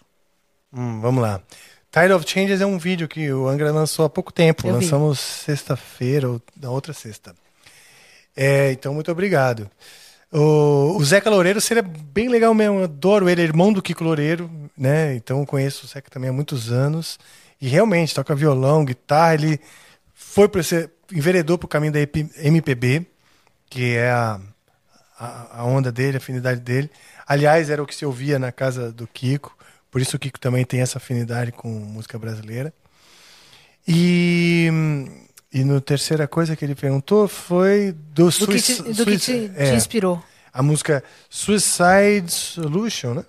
hum, 0.71 1.01
vamos 1.01 1.21
lá. 1.21 1.41
Tide 1.91 2.13
of 2.13 2.25
Changes 2.29 2.61
é 2.61 2.65
um 2.65 2.77
vídeo 2.77 3.07
que 3.07 3.31
o 3.33 3.47
Angra 3.49 3.71
lançou 3.71 4.05
há 4.05 4.09
pouco 4.09 4.31
tempo. 4.31 4.65
Eu. 4.65 4.75
Lançamos 4.75 5.19
sexta-feira, 5.19 6.29
ou 6.29 6.41
na 6.55 6.69
outra 6.69 6.93
sexta. 6.93 7.35
É, 8.35 8.71
então, 8.71 8.93
muito 8.93 9.11
obrigado. 9.11 9.69
O, 10.37 10.97
o 10.97 11.05
Zeca 11.05 11.29
Loureiro 11.29 11.61
seria 11.61 11.81
bem 11.81 12.27
legal 12.27 12.53
mesmo. 12.53 12.79
Eu 12.79 12.83
adoro 12.83 13.29
ele, 13.29 13.41
é 13.41 13.45
irmão 13.45 13.71
do 13.71 13.81
Kiko 13.81 14.03
Loureiro, 14.03 14.51
né? 14.77 15.15
Então 15.15 15.45
conheço 15.45 15.85
o 15.85 15.87
Zeca 15.87 16.09
também 16.09 16.29
há 16.29 16.33
muitos 16.33 16.71
anos. 16.71 17.17
E 17.61 17.69
realmente 17.69 18.13
toca 18.13 18.35
violão, 18.35 18.83
guitarra. 18.83 19.35
Ele 19.35 19.59
foi 20.13 20.49
para 20.49 20.61
ser 20.61 20.91
enveredou 21.13 21.57
para 21.57 21.65
o 21.65 21.69
caminho 21.69 21.93
da 21.93 21.99
MPB, 21.99 23.05
que 23.69 23.95
é 23.95 24.09
a, 24.11 24.39
a, 25.17 25.59
a 25.61 25.65
onda 25.65 25.89
dele, 25.89 26.17
a 26.17 26.19
afinidade 26.19 26.59
dele. 26.59 26.89
Aliás, 27.25 27.69
era 27.69 27.81
o 27.81 27.85
que 27.85 27.95
se 27.95 28.05
ouvia 28.05 28.37
na 28.37 28.51
casa 28.51 28.91
do 28.91 29.07
Kiko. 29.07 29.55
Por 29.89 30.01
isso 30.01 30.17
o 30.17 30.19
Kiko 30.19 30.39
também 30.39 30.65
tem 30.65 30.81
essa 30.81 30.97
afinidade 30.97 31.53
com 31.53 31.69
música 31.69 32.19
brasileira. 32.19 32.73
E, 33.87 34.69
e 35.53 35.63
no 35.63 35.79
terceira 35.79 36.27
coisa 36.27 36.55
que 36.55 36.65
ele 36.65 36.75
perguntou 36.75 37.27
foi 37.27 37.95
do, 38.13 38.29
Do 38.29 38.47
que 38.47 38.61
te, 38.61 38.81
do 38.81 39.05
que 39.05 39.17
te, 39.17 39.51
é, 39.55 39.71
te 39.71 39.75
inspirou. 39.75 40.21
a 40.53 40.61
música 40.61 41.03
Suicide 41.29 42.29
Solution, 42.29 43.13
né? 43.13 43.25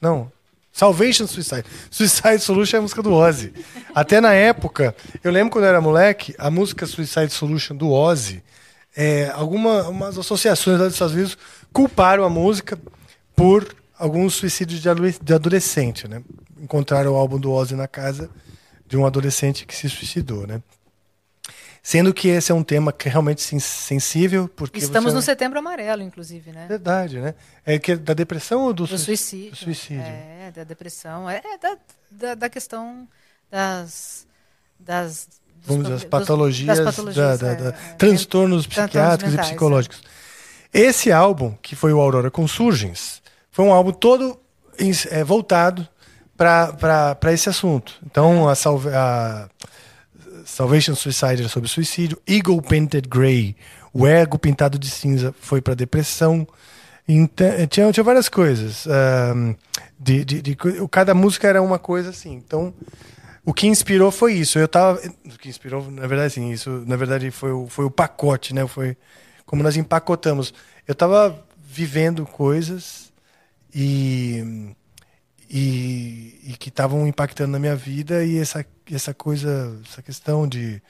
Não. 0.00 0.30
Salvation 0.72 1.26
Suicide. 1.26 1.64
Suicide 1.90 2.38
Solution 2.38 2.76
é 2.76 2.78
a 2.78 2.82
música 2.82 3.02
do 3.02 3.12
Ozzy. 3.12 3.52
Até 3.94 4.20
na 4.20 4.32
época, 4.32 4.94
eu 5.24 5.32
lembro 5.32 5.50
quando 5.50 5.64
eu 5.64 5.70
era 5.70 5.80
moleque, 5.80 6.34
a 6.38 6.50
música 6.50 6.86
Suicide 6.86 7.30
Solution 7.32 7.74
do 7.74 7.90
Ozzy, 7.90 8.42
é, 8.96 9.30
algumas 9.34 10.16
associações 10.18 10.78
lá 10.78 10.84
dos 10.84 10.94
Estados 10.94 11.14
Unidos 11.14 11.38
culparam 11.72 12.24
a 12.24 12.30
música 12.30 12.78
por 13.34 13.74
alguns 13.98 14.34
suicídios 14.34 14.80
de 14.80 15.34
adolescente, 15.34 16.06
né? 16.06 16.22
Encontraram 16.60 17.12
o 17.12 17.16
álbum 17.16 17.38
do 17.38 17.50
Ozzy 17.52 17.74
na 17.74 17.88
casa 17.88 18.30
de 18.86 18.96
um 18.96 19.04
adolescente 19.04 19.66
que 19.66 19.74
se 19.74 19.88
suicidou, 19.88 20.46
né? 20.46 20.62
Sendo 21.90 22.12
que 22.12 22.28
esse 22.28 22.52
é 22.52 22.54
um 22.54 22.62
tema 22.62 22.92
que 22.92 23.08
é 23.08 23.10
realmente 23.10 23.40
sen- 23.40 23.58
sensível, 23.58 24.46
porque 24.46 24.78
Estamos 24.78 25.10
você... 25.10 25.16
no 25.16 25.22
setembro 25.22 25.58
amarelo, 25.58 26.02
inclusive, 26.02 26.52
né? 26.52 26.66
Verdade, 26.68 27.18
né? 27.18 27.34
É 27.64 27.78
que 27.78 27.96
da 27.96 28.12
depressão 28.12 28.60
ou 28.64 28.74
do, 28.74 28.82
Do 28.82 28.88
sui- 28.88 29.16
suicídio. 29.16 29.50
do 29.52 29.56
suicídio? 29.56 30.02
É, 30.02 30.52
da 30.54 30.64
depressão. 30.64 31.30
É, 31.30 31.40
é 31.42 31.56
da, 31.56 31.78
da, 32.10 32.34
da 32.34 32.48
questão 32.50 33.08
das. 33.50 34.26
das 34.78 35.28
Vamos 35.62 35.84
dizer, 35.84 35.94
as 35.94 36.04
patologias, 36.04 36.76
das 36.76 36.94
patologias, 36.94 37.38
da- 37.38 37.52
é, 37.52 37.54
da- 37.54 37.62
da- 37.62 37.68
é, 37.70 37.72
transtornos 37.72 37.96
transtornos 37.96 38.66
psiquiátricos 38.66 39.30
mentais, 39.30 39.46
e 39.48 39.50
psicológicos. 39.50 40.02
Esse 40.74 41.10
álbum, 41.10 41.56
que 41.62 41.74
foi 41.74 41.94
o 41.94 42.00
Aurora 42.02 42.30
Consurgens, 42.30 43.22
foi 43.50 43.64
um 43.64 43.72
álbum 43.72 43.92
todo 43.92 44.38
é, 45.10 45.24
voltado 45.24 45.88
para 46.36 47.32
esse 47.32 47.48
assunto. 47.48 47.98
Então, 48.04 48.46
a, 48.46 48.54
Salva- 48.54 48.92
a 48.94 49.48
Salvation 50.58 50.96
Suicide 50.96 51.42
era 51.42 51.48
sobre 51.48 51.68
suicídio, 51.68 52.20
Eagle 52.26 52.60
Painted 52.60 53.08
Grey, 53.08 53.54
o 53.92 54.04
ego 54.04 54.36
pintado 54.36 54.76
de 54.76 54.90
cinza 54.90 55.32
foi 55.40 55.60
para 55.60 55.72
depressão. 55.72 56.44
Então, 57.06 57.46
tinha, 57.68 57.92
tinha 57.92 58.02
várias 58.02 58.28
coisas. 58.28 58.84
ahm, 58.88 59.54
de, 59.96 60.24
de, 60.24 60.42
de 60.42 60.56
cada 60.90 61.14
música 61.14 61.46
era 61.46 61.62
uma 61.62 61.78
coisa 61.78 62.10
assim. 62.10 62.32
Então, 62.34 62.74
o 63.44 63.54
que 63.54 63.68
inspirou 63.68 64.10
foi 64.10 64.32
isso. 64.32 64.58
Eu 64.58 64.66
tava. 64.66 65.00
O 65.26 65.38
que 65.38 65.48
inspirou, 65.48 65.88
na 65.92 66.08
verdade, 66.08 66.32
sim, 66.32 66.50
isso, 66.50 66.82
na 66.88 66.96
verdade, 66.96 67.30
foi 67.30 67.52
o, 67.52 67.68
foi 67.68 67.84
o 67.84 67.90
pacote, 67.90 68.52
né? 68.52 68.66
Foi 68.66 68.96
como 69.46 69.62
nós 69.62 69.76
empacotamos. 69.76 70.52
Eu 70.88 70.94
tava 70.96 71.40
vivendo 71.64 72.26
coisas 72.26 73.12
e. 73.72 74.74
E, 75.50 76.40
e 76.44 76.56
que 76.58 76.68
estavam 76.68 77.06
impactando 77.06 77.52
na 77.52 77.58
minha 77.58 77.74
vida 77.74 78.22
e 78.24 78.36
essa, 78.38 78.64
essa 78.92 79.14
coisa, 79.14 79.80
essa 79.88 80.02
questão 80.02 80.46
de, 80.46 80.82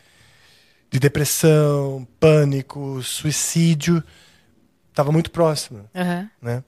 de 0.90 0.98
depressão, 0.98 2.06
pânico, 2.18 3.00
suicídio, 3.02 4.02
estava 4.90 5.12
muito 5.12 5.30
próxima 5.30 5.84
Aham. 5.94 6.28
né? 6.42 6.64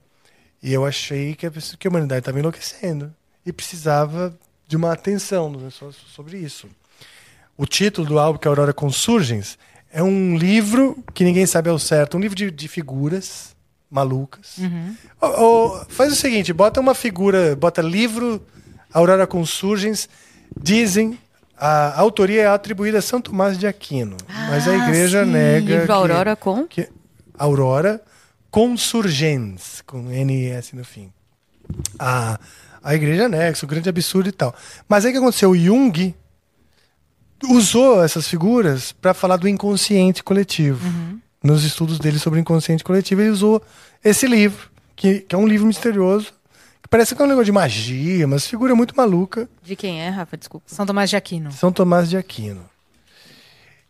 E 0.63 0.73
eu 0.73 0.87
achei 0.87 1.35
que 1.35 1.47
a, 1.47 1.51
que 1.51 1.87
a 1.89 1.91
humanidade 1.91 2.21
estava 2.21 2.39
enlouquecendo 2.39 3.13
e 3.45 3.53
precisava 3.53 4.39
de 4.69 4.77
uma 4.77 4.93
atenção 4.93 5.51
né, 5.51 5.69
so- 5.71 5.91
sobre 5.93 6.39
isso. 6.39 6.69
O 7.57 7.67
título 7.67 8.07
do 8.07 8.19
álbum, 8.21 8.39
que 8.39 8.47
é 8.47 8.51
Aurora 8.51 8.73
Consurgens, 8.73 9.59
é 9.93 10.01
um 10.03 10.37
livro 10.37 11.03
que 11.13 11.25
ninguém 11.25 11.45
sabe 11.45 11.69
ao 11.69 11.79
certo, 11.79 12.17
um 12.17 12.21
livro 12.21 12.37
de, 12.37 12.51
de 12.53 12.69
figuras 12.69 13.50
malucas. 13.91 14.57
Ô, 15.21 15.27
ô, 15.27 15.85
faz 15.89 16.13
o 16.13 16.17
seguinte, 16.17 16.53
bota 16.53 16.81
uma 16.81 16.95
figura, 16.95 17.57
bota 17.57 17.83
livro 17.83 18.41
Aurora 18.93 19.27
Consurgens, 19.27 20.09
dizem 20.61 21.19
a 21.57 21.99
autoria 22.01 22.43
é 22.43 22.47
atribuída 22.47 22.99
a 22.99 23.03
São 23.03 23.21
Tomás 23.21 23.59
de 23.59 23.67
Aquino, 23.67 24.17
mas 24.49 24.67
a 24.67 24.71
Ah, 24.71 24.77
igreja 24.89 25.25
sim. 25.25 25.31
nega 25.31 25.71
Livro 25.73 25.87
que- 25.87 25.93
Aurora 25.93 26.37
com? 26.37 26.67
que 26.67 26.89
Aurora 27.39 28.01
Consurgens, 28.51 29.83
com 29.87 30.11
NS 30.11 30.75
no 30.75 30.85
fim. 30.85 31.13
A, 31.99 32.39
a 32.83 32.95
igreja 32.95 33.27
anexa, 33.27 33.65
o 33.67 33.69
grande 33.69 33.89
absurdo 33.89 34.29
e 34.29 34.33
tal. 34.33 34.55
Mas 34.89 35.05
aí 35.05 35.11
o 35.11 35.15
que 35.15 35.19
aconteceu? 35.19 35.51
O 35.51 35.57
Jung 35.57 36.15
usou 37.49 38.03
essas 38.03 38.27
figuras 38.27 38.93
para 38.93 39.15
falar 39.15 39.37
do 39.37 39.49
inconsciente 39.49 40.23
coletivo. 40.23 40.87
Nos 41.43 41.65
estudos 41.65 41.99
dele 41.99 42.19
sobre 42.19 42.39
o 42.39 42.43
inconsciente 42.43 42.85
coletivo, 42.85 43.21
ele 43.23 43.31
usou 43.31 43.63
esse 44.05 44.27
livro, 44.27 44.69
que, 44.95 45.21
que 45.21 45.35
é 45.35 45.39
um 45.39 45.47
livro 45.49 45.67
misterioso, 45.67 46.33
que 46.83 46.89
parece 46.89 47.15
que 47.15 47.23
é 47.23 47.25
um 47.25 47.29
negócio 47.29 47.47
de 47.47 47.53
magia, 47.53 48.27
mas 48.27 48.47
figura 48.47 48.75
muito 48.75 48.95
maluca. 48.97 49.49
De 49.63 49.75
quem 49.75 50.01
é, 50.03 50.09
Rafa? 50.11 50.37
Desculpa. 50.37 50.67
São 50.69 50.85
Tomás 50.85 51.09
de 51.09 51.17
Aquino. 51.17 51.51
São 51.53 51.73
Tomás 51.73 52.11
de 52.11 52.17
Aquino. 52.17 52.69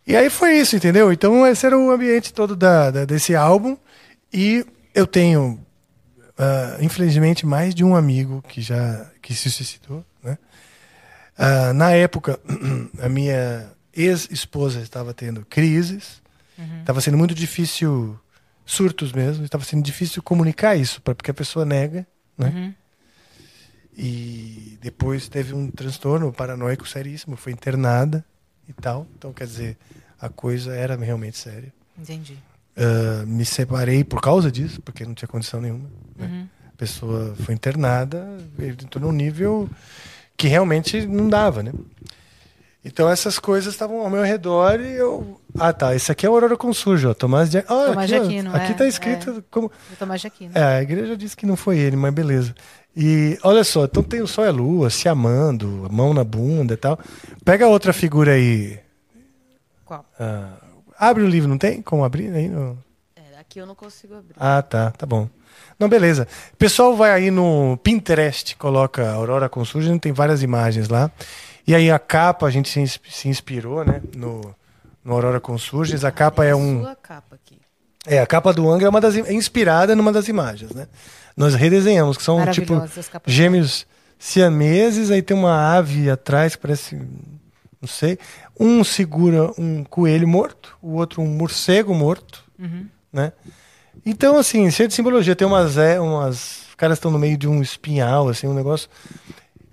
E 0.07 0.15
aí 0.15 0.29
foi 0.29 0.57
isso, 0.57 0.75
entendeu? 0.75 1.11
Então 1.11 1.45
esse 1.45 1.65
era 1.65 1.77
o 1.77 1.91
ambiente 1.91 2.33
todo 2.33 2.55
da, 2.55 2.89
da- 2.89 3.05
desse 3.05 3.35
álbum. 3.35 3.77
E 4.33 4.65
eu 4.95 5.05
tenho, 5.05 5.59
ah, 6.37 6.77
infelizmente, 6.79 7.45
mais 7.45 7.75
de 7.75 7.83
um 7.83 7.95
amigo 7.95 8.41
que 8.47 8.61
já 8.61 9.05
que 9.21 9.33
se 9.35 9.51
suicidou. 9.51 10.03
Né? 10.23 10.37
Ah, 11.37 11.73
na 11.73 11.91
época, 11.91 12.39
a 13.01 13.07
minha 13.09 13.69
ex-esposa 13.93 14.79
estava 14.79 15.13
tendo 15.13 15.45
crises. 15.49 16.21
Estava 16.81 17.01
sendo 17.01 17.17
muito 17.17 17.33
difícil, 17.33 18.19
surtos 18.65 19.11
mesmo. 19.13 19.43
Estava 19.45 19.63
sendo 19.63 19.83
difícil 19.83 20.21
comunicar 20.23 20.75
isso, 20.75 21.01
pra- 21.01 21.13
porque 21.15 21.31
a 21.31 21.33
pessoa 21.33 21.65
nega. 21.65 22.05
Né? 22.37 22.49
E 23.97 24.77
depois 24.81 25.27
teve 25.27 25.53
um 25.53 25.69
transtorno 25.69 26.31
paranoico 26.31 26.87
seríssimo, 26.87 27.35
foi 27.35 27.51
internada 27.51 28.23
e 28.67 28.73
tal. 28.73 29.05
Então, 29.17 29.33
quer 29.33 29.45
dizer, 29.45 29.77
a 30.19 30.29
coisa 30.29 30.73
era 30.73 30.95
realmente 30.95 31.37
séria. 31.37 31.73
Entendi. 31.99 32.37
Ah, 32.75 33.25
me 33.27 33.43
separei 33.45 34.03
por 34.03 34.21
causa 34.21 34.49
disso, 34.51 34.81
porque 34.81 35.05
não 35.05 35.13
tinha 35.13 35.27
condição 35.27 35.59
nenhuma. 35.59 35.89
né? 36.17 36.25
Uhum. 36.25 36.47
A 36.73 36.77
pessoa 36.77 37.35
foi 37.35 37.53
internada, 37.53 38.25
ele 38.57 38.77
entrou 38.81 39.03
num 39.05 39.11
nível 39.11 39.69
que 40.37 40.47
realmente 40.47 41.05
não 41.05 41.29
dava, 41.29 41.61
né? 41.61 41.71
Então 42.83 43.07
essas 43.07 43.37
coisas 43.37 43.73
estavam 43.73 44.01
ao 44.01 44.09
meu 44.09 44.23
redor 44.23 44.79
e 44.79 44.93
eu. 44.93 45.39
Ah, 45.57 45.71
tá. 45.71 45.95
Esse 45.95 46.11
aqui 46.11 46.25
é 46.25 46.29
o 46.29 46.33
Aurora 46.33 46.57
Consurge, 46.57 47.05
ó. 47.05 47.13
Tomás 47.13 47.51
de, 47.51 47.59
ah, 47.59 47.63
Tomás 47.63 48.11
aqui, 48.11 48.13
de 48.13 48.15
ó, 48.15 48.23
Aquino, 48.23 48.55
Aqui 48.55 48.71
é, 48.71 48.75
tá 48.75 48.87
escrito 48.87 49.43
como. 49.51 49.69
Do 49.69 49.95
Tomás 49.97 50.21
de 50.21 50.27
Aquino. 50.27 50.51
É, 50.55 50.63
a 50.77 50.81
igreja 50.81 51.15
disse 51.15 51.37
que 51.37 51.45
não 51.45 51.55
foi 51.55 51.77
ele, 51.77 51.95
mas 51.95 52.11
beleza. 52.11 52.55
E 52.97 53.37
olha 53.43 53.63
só, 53.63 53.85
então 53.85 54.01
tem 54.01 54.21
o 54.21 54.27
Sol 54.27 54.45
e 54.45 54.47
a 54.47 54.51
Lua 54.51 54.89
se 54.89 55.07
amando, 55.07 55.85
a 55.87 55.93
mão 55.93 56.13
na 56.13 56.23
bunda 56.23 56.73
e 56.73 56.77
tal. 56.77 56.99
Pega 57.45 57.67
outra 57.67 57.93
figura 57.93 58.33
aí. 58.33 58.79
Qual? 59.85 60.03
Ah, 60.19 60.53
abre 60.97 61.23
o 61.23 61.27
livro, 61.27 61.47
não 61.47 61.59
tem? 61.59 61.83
Como 61.83 62.03
abrir 62.03 62.33
aí? 62.33 62.49
No... 62.49 62.77
É, 63.15 63.39
Aqui 63.39 63.59
eu 63.59 63.67
não 63.67 63.75
consigo 63.75 64.15
abrir. 64.15 64.33
Ah, 64.37 64.61
tá, 64.61 64.89
tá 64.89 65.05
bom. 65.05 65.29
Não, 65.77 65.87
beleza. 65.87 66.27
O 66.53 66.57
pessoal 66.57 66.95
vai 66.95 67.11
aí 67.11 67.31
no 67.31 67.77
Pinterest, 67.83 68.55
coloca 68.55 69.11
Aurora 69.11 69.49
com 69.49 69.63
Surgeon, 69.63 69.97
tem 69.97 70.11
várias 70.11 70.41
imagens 70.43 70.89
lá. 70.89 71.11
E 71.67 71.75
aí 71.75 71.89
a 71.91 71.99
capa, 71.99 72.45
a 72.47 72.49
gente 72.49 72.69
se, 72.69 72.79
ins- 72.79 72.99
se 73.09 73.27
inspirou, 73.29 73.83
né, 73.85 74.01
no, 74.15 74.55
no 75.03 75.13
Aurora 75.13 75.39
com 75.39 75.57
Surgeons. 75.57 76.03
A 76.03 76.11
capa 76.11 76.43
é 76.45 76.55
um... 76.55 76.81
Sua 76.81 76.95
capa 76.95 77.35
aqui. 77.35 77.59
É, 78.07 78.19
a 78.19 78.25
capa 78.25 78.51
do 78.51 78.69
Angra 78.69 78.87
é, 78.87 78.89
uma 78.89 78.99
das, 79.01 79.15
é 79.15 79.31
inspirada 79.33 79.95
numa 79.95 80.11
das 80.11 80.27
imagens, 80.27 80.71
né? 80.73 80.87
Nós 81.37 81.53
redesenhamos, 81.53 82.17
que 82.17 82.23
são 82.23 82.37
tipo 82.51 82.73
gêmeos 83.27 83.85
siameses, 84.17 85.11
aí 85.11 85.21
tem 85.21 85.35
uma 85.37 85.75
ave 85.77 86.09
atrás, 86.09 86.55
que 86.55 86.61
parece, 86.61 86.95
não 87.79 87.87
sei. 87.87 88.17
Um 88.59 88.83
segura 88.83 89.51
um 89.57 89.83
coelho 89.83 90.27
morto, 90.27 90.77
o 90.81 90.93
outro 90.95 91.21
um 91.21 91.27
morcego 91.27 91.93
morto, 91.93 92.43
Uhum. 92.59 92.85
né? 93.13 93.33
Então, 94.05 94.37
assim, 94.37 94.69
cheio 94.71 94.87
de 94.89 94.93
simbologia. 94.95 95.35
Tem 95.35 95.47
umas, 95.47 95.77
é, 95.77 95.99
umas 95.99 96.67
os 96.69 96.75
caras 96.75 96.97
estão 96.97 97.11
no 97.11 97.19
meio 97.19 97.37
de 97.37 97.47
um 97.47 97.61
espinhal, 97.61 98.29
assim, 98.29 98.47
um 98.47 98.53
negócio. 98.53 98.89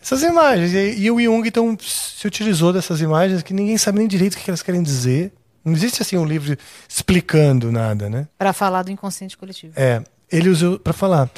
Essas 0.00 0.22
imagens. 0.22 0.72
E, 0.72 1.00
e 1.00 1.10
o 1.10 1.20
Jung, 1.20 1.46
então, 1.46 1.76
se 1.80 2.26
utilizou 2.26 2.72
dessas 2.72 3.00
imagens 3.00 3.42
que 3.42 3.52
ninguém 3.52 3.76
sabe 3.76 3.98
nem 3.98 4.08
direito 4.08 4.34
o 4.34 4.38
que 4.38 4.50
elas 4.50 4.62
querem 4.62 4.82
dizer. 4.82 5.32
Não 5.64 5.72
existe, 5.72 6.02
assim, 6.02 6.16
um 6.16 6.24
livro 6.24 6.56
explicando 6.88 7.70
nada, 7.70 8.08
né? 8.08 8.26
Para 8.38 8.52
falar 8.52 8.82
do 8.82 8.90
inconsciente 8.90 9.36
coletivo. 9.36 9.74
É, 9.76 10.02
ele 10.30 10.48
usou 10.48 10.78
pra 10.78 10.92
falar. 10.92 11.28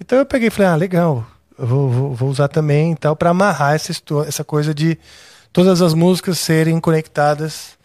Então 0.00 0.18
eu 0.18 0.26
peguei 0.26 0.48
e 0.48 0.50
falei, 0.50 0.70
ah, 0.70 0.76
legal, 0.76 1.26
eu 1.58 1.66
vou, 1.66 1.90
vou, 1.90 2.14
vou 2.14 2.28
usar 2.30 2.48
também 2.48 2.92
e 2.92 2.96
tal, 2.96 3.14
pra 3.16 3.30
amarrar 3.30 3.74
essa, 3.74 3.92
essa 4.26 4.44
coisa 4.44 4.72
de 4.72 4.98
todas 5.52 5.82
as 5.82 5.94
músicas 5.94 6.38
serem 6.38 6.80
conectadas 6.80 7.76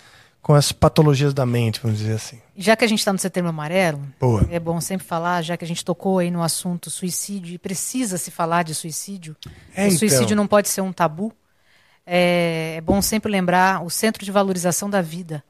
com 0.41 0.53
as 0.53 0.71
patologias 0.71 1.33
da 1.33 1.45
mente, 1.45 1.79
vamos 1.81 1.99
dizer 1.99 2.13
assim. 2.13 2.41
Já 2.55 2.75
que 2.75 2.85
a 2.85 2.87
gente 2.87 2.99
está 2.99 3.11
no 3.13 3.19
setembro 3.19 3.49
amarelo, 3.49 4.01
Boa. 4.19 4.47
é 4.49 4.59
bom 4.59 4.79
sempre 4.81 5.05
falar, 5.05 5.41
já 5.41 5.57
que 5.57 5.65
a 5.65 5.67
gente 5.67 5.83
tocou 5.83 6.19
aí 6.19 6.31
no 6.31 6.41
assunto 6.41 6.89
suicídio, 6.89 7.53
e 7.53 7.57
precisa 7.57 8.17
se 8.17 8.31
falar 8.31 8.63
de 8.63 8.73
suicídio, 8.73 9.35
É, 9.75 9.87
o 9.87 9.91
suicídio 9.91 10.25
então. 10.25 10.37
não 10.37 10.47
pode 10.47 10.69
ser 10.69 10.81
um 10.81 10.93
tabu, 10.93 11.33
é, 12.05 12.75
é 12.77 12.81
bom 12.81 13.01
sempre 13.01 13.31
lembrar 13.31 13.83
o 13.83 13.89
Centro 13.89 14.23
de 14.25 14.31
Valorização 14.31 14.89
da 14.89 15.01
Vida. 15.01 15.43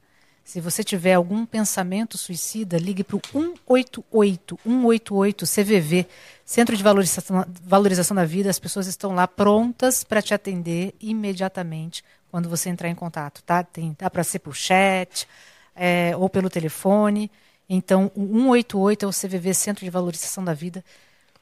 Se 0.44 0.60
você 0.60 0.82
tiver 0.82 1.14
algum 1.14 1.46
pensamento 1.46 2.18
suicida, 2.18 2.76
ligue 2.76 3.04
para 3.04 3.16
o 3.16 3.20
188, 3.24 4.58
188 4.64 5.44
CVV, 5.46 6.06
Centro 6.44 6.76
de 6.76 6.82
Valorização, 6.82 7.46
Valorização 7.62 8.14
da 8.16 8.24
Vida. 8.24 8.50
As 8.50 8.58
pessoas 8.58 8.86
estão 8.88 9.14
lá 9.14 9.28
prontas 9.28 10.02
para 10.02 10.20
te 10.20 10.34
atender 10.34 10.94
imediatamente 11.00 12.02
quando 12.30 12.48
você 12.48 12.68
entrar 12.68 12.88
em 12.88 12.94
contato, 12.94 13.42
tá? 13.42 13.62
Tem, 13.62 13.96
dá 13.98 14.08
para 14.08 14.22
ser 14.22 14.38
por 14.38 14.54
chat 14.54 15.26
é, 15.74 16.14
ou 16.16 16.28
pelo 16.28 16.48
telefone. 16.48 17.30
Então, 17.68 18.10
o 18.14 18.26
188 18.26 19.04
é 19.04 19.08
o 19.08 19.12
CVV, 19.12 19.54
Centro 19.54 19.84
de 19.84 19.90
Valorização 19.90 20.44
da 20.44 20.54
Vida. 20.54 20.84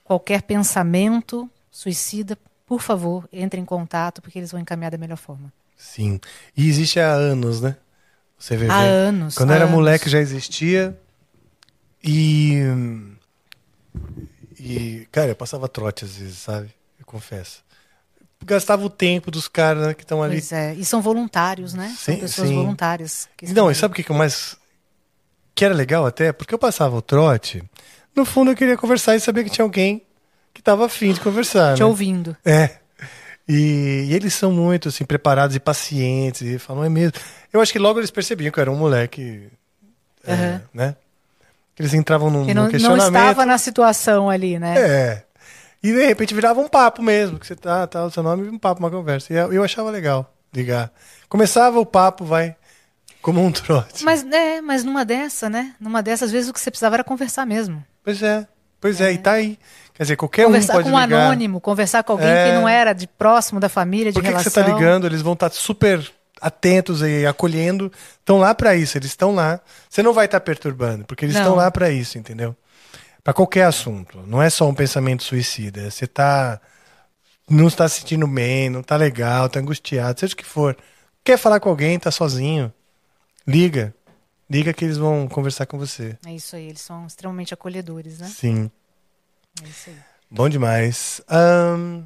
Qualquer 0.04 0.42
pensamento 0.42 1.50
suicida, 1.70 2.36
por 2.66 2.80
favor, 2.80 3.28
entre 3.32 3.60
em 3.60 3.64
contato, 3.64 4.20
porque 4.20 4.38
eles 4.38 4.50
vão 4.50 4.60
encaminhar 4.60 4.90
da 4.90 4.98
melhor 4.98 5.16
forma. 5.16 5.52
Sim. 5.76 6.20
E 6.56 6.68
existe 6.68 6.98
há 6.98 7.12
anos, 7.12 7.60
né? 7.60 7.76
Você 8.38 8.56
vê. 8.56 8.68
Há 8.68 8.80
anos. 8.80 9.34
Quando 9.36 9.50
há 9.50 9.54
era 9.54 9.64
anos. 9.64 9.74
moleque 9.74 10.08
já 10.08 10.18
existia. 10.18 10.98
E. 12.02 12.58
E, 14.58 15.06
cara, 15.12 15.30
eu 15.30 15.36
passava 15.36 15.68
trote 15.68 16.04
às 16.04 16.16
vezes, 16.16 16.38
sabe? 16.38 16.70
Eu 16.98 17.06
confesso. 17.06 17.62
Gastava 18.44 18.84
o 18.84 18.90
tempo 18.90 19.30
dos 19.30 19.48
caras 19.48 19.88
né, 19.88 19.94
que 19.94 20.02
estão 20.04 20.22
ali. 20.22 20.36
Pois 20.36 20.52
é. 20.52 20.74
E 20.74 20.84
são 20.84 21.02
voluntários, 21.02 21.74
né? 21.74 21.94
São 21.98 22.14
Sim, 22.14 22.20
pessoas 22.20 22.48
sim. 22.48 22.54
voluntárias. 22.54 23.28
Não, 23.42 23.70
e 23.70 23.74
sabe 23.74 23.92
o 23.92 23.94
que, 23.96 24.02
que 24.02 24.10
eu 24.10 24.16
mais. 24.16 24.56
Que 25.54 25.64
era 25.64 25.74
legal 25.74 26.06
até? 26.06 26.32
Porque 26.32 26.54
eu 26.54 26.58
passava 26.58 26.96
o 26.96 27.02
trote. 27.02 27.62
No 28.14 28.24
fundo 28.24 28.50
eu 28.52 28.56
queria 28.56 28.76
conversar 28.76 29.16
e 29.16 29.20
saber 29.20 29.44
que 29.44 29.50
tinha 29.50 29.64
alguém 29.64 30.02
que 30.54 30.62
tava 30.62 30.86
afim 30.86 31.12
de 31.12 31.20
conversar. 31.20 31.74
Te 31.74 31.80
né? 31.80 31.86
ouvindo. 31.86 32.36
É. 32.44 32.76
E, 33.48 34.06
e 34.08 34.14
eles 34.14 34.34
são 34.34 34.52
muito 34.52 34.88
assim, 34.88 35.04
preparados 35.04 35.56
e 35.56 35.60
pacientes. 35.60 36.42
E 36.42 36.58
falam, 36.58 36.84
é 36.84 36.88
mesmo. 36.88 37.14
Eu 37.52 37.60
acho 37.60 37.72
que 37.72 37.78
logo 37.78 37.98
eles 37.98 38.10
percebiam 38.10 38.52
que 38.52 38.58
eu 38.58 38.62
era 38.62 38.70
um 38.70 38.76
moleque. 38.76 39.48
é, 40.24 40.32
Aham. 40.32 40.62
né? 40.72 40.96
Eles 41.78 41.94
entravam 41.94 42.28
num, 42.30 42.44
Que 42.44 42.52
num 42.52 42.62
não, 42.62 42.62
não 42.64 42.70
questionamento. 42.70 43.06
estava 43.06 43.46
na 43.46 43.56
situação 43.56 44.28
ali, 44.28 44.58
né? 44.58 44.74
É. 44.78 45.24
E 45.82 45.92
de 45.92 46.06
repente 46.06 46.34
virava 46.34 46.60
um 46.60 46.68
papo 46.68 47.02
mesmo, 47.02 47.38
que 47.38 47.46
você 47.46 47.54
tá, 47.54 47.86
tá 47.86 48.04
o 48.04 48.10
seu 48.10 48.22
nome, 48.22 48.48
um 48.48 48.58
papo, 48.58 48.80
uma 48.80 48.90
conversa. 48.90 49.32
E 49.32 49.36
eu, 49.36 49.52
eu 49.52 49.62
achava 49.64 49.90
legal 49.90 50.32
ligar. 50.52 50.90
Começava 51.28 51.78
o 51.78 51.86
papo, 51.86 52.24
vai, 52.24 52.56
como 53.22 53.44
um 53.44 53.50
trote. 53.52 54.04
Mas, 54.04 54.24
é, 54.24 54.60
mas 54.60 54.82
numa 54.82 55.04
dessa, 55.04 55.48
né? 55.48 55.74
Numa 55.80 56.02
dessas, 56.02 56.28
às 56.28 56.32
vezes 56.32 56.50
o 56.50 56.52
que 56.52 56.60
você 56.60 56.70
precisava 56.70 56.96
era 56.96 57.04
conversar 57.04 57.46
mesmo. 57.46 57.84
Pois 58.02 58.22
é, 58.22 58.46
pois 58.80 59.00
é, 59.00 59.12
e 59.12 59.18
tá 59.18 59.32
aí. 59.32 59.58
Quer 59.94 60.04
dizer, 60.04 60.16
qualquer 60.16 60.42
um 60.44 60.46
conversar 60.46 60.72
pode 60.74 60.90
com 60.90 60.96
um 60.96 61.00
ligar. 61.00 61.20
anônimo, 61.26 61.60
conversar 61.60 62.02
com 62.04 62.12
alguém 62.12 62.28
É. 62.28 62.46
que 62.48 62.52
não 62.54 62.68
era 62.68 62.92
de 62.92 63.06
próximo 63.06 63.58
da 63.60 63.68
família, 63.68 64.12
de 64.12 64.14
Por 64.14 64.20
que, 64.22 64.28
que 64.28 64.30
relação. 64.32 64.52
você 64.52 64.62
tá 64.62 64.66
ligando? 64.72 65.06
Eles 65.06 65.22
vão 65.22 65.32
estar 65.34 65.50
super 65.50 66.08
atentos 66.40 67.02
e 67.02 67.26
acolhendo. 67.26 67.90
Estão 68.20 68.38
lá 68.38 68.54
para 68.54 68.74
isso, 68.76 68.96
eles 68.96 69.10
estão 69.10 69.34
lá. 69.34 69.60
Você 69.90 70.02
não 70.02 70.12
vai 70.12 70.26
estar 70.26 70.40
perturbando, 70.40 71.04
porque 71.04 71.24
eles 71.24 71.36
estão 71.36 71.54
lá 71.56 71.70
para 71.70 71.90
isso, 71.90 72.16
entendeu? 72.16 72.54
Para 73.28 73.34
qualquer 73.34 73.64
assunto. 73.66 74.22
Não 74.26 74.40
é 74.40 74.48
só 74.48 74.66
um 74.66 74.72
pensamento 74.74 75.22
suicida. 75.22 75.90
Você 75.90 76.06
tá 76.06 76.58
não 77.46 77.66
está 77.68 77.86
se 77.86 78.00
sentindo 78.00 78.26
bem, 78.26 78.70
não 78.70 78.82
tá 78.82 78.96
legal, 78.96 79.50
tá 79.50 79.60
angustiado, 79.60 80.18
seja 80.18 80.32
o 80.32 80.36
que 80.36 80.46
for. 80.46 80.74
Quer 81.22 81.36
falar 81.36 81.60
com 81.60 81.68
alguém, 81.68 81.98
tá 81.98 82.10
sozinho? 82.10 82.72
Liga. 83.46 83.94
Liga 84.48 84.72
que 84.72 84.82
eles 84.82 84.96
vão 84.96 85.28
conversar 85.28 85.66
com 85.66 85.76
você. 85.76 86.16
É 86.24 86.32
isso 86.32 86.56
aí, 86.56 86.68
eles 86.68 86.80
são 86.80 87.06
extremamente 87.06 87.52
acolhedores, 87.52 88.18
né? 88.18 88.28
Sim. 88.28 88.70
É 89.62 89.66
isso 89.66 89.90
aí. 89.90 89.96
Bom 90.30 90.48
demais. 90.48 91.20
Ahn, 91.28 92.04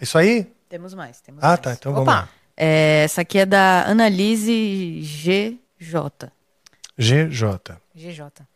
isso 0.00 0.16
aí? 0.16 0.50
Temos 0.66 0.94
mais, 0.94 1.20
temos 1.20 1.44
Ah, 1.44 1.48
mais. 1.48 1.60
tá. 1.60 1.72
Então 1.74 1.92
vamos 1.92 2.08
Opa! 2.08 2.20
lá. 2.22 2.28
É, 2.56 3.02
essa 3.04 3.20
aqui 3.20 3.40
é 3.40 3.44
da 3.44 3.86
Annalise 3.86 5.02
GJ. 5.02 6.32
GJ. 6.96 7.76
GJ. 7.94 8.48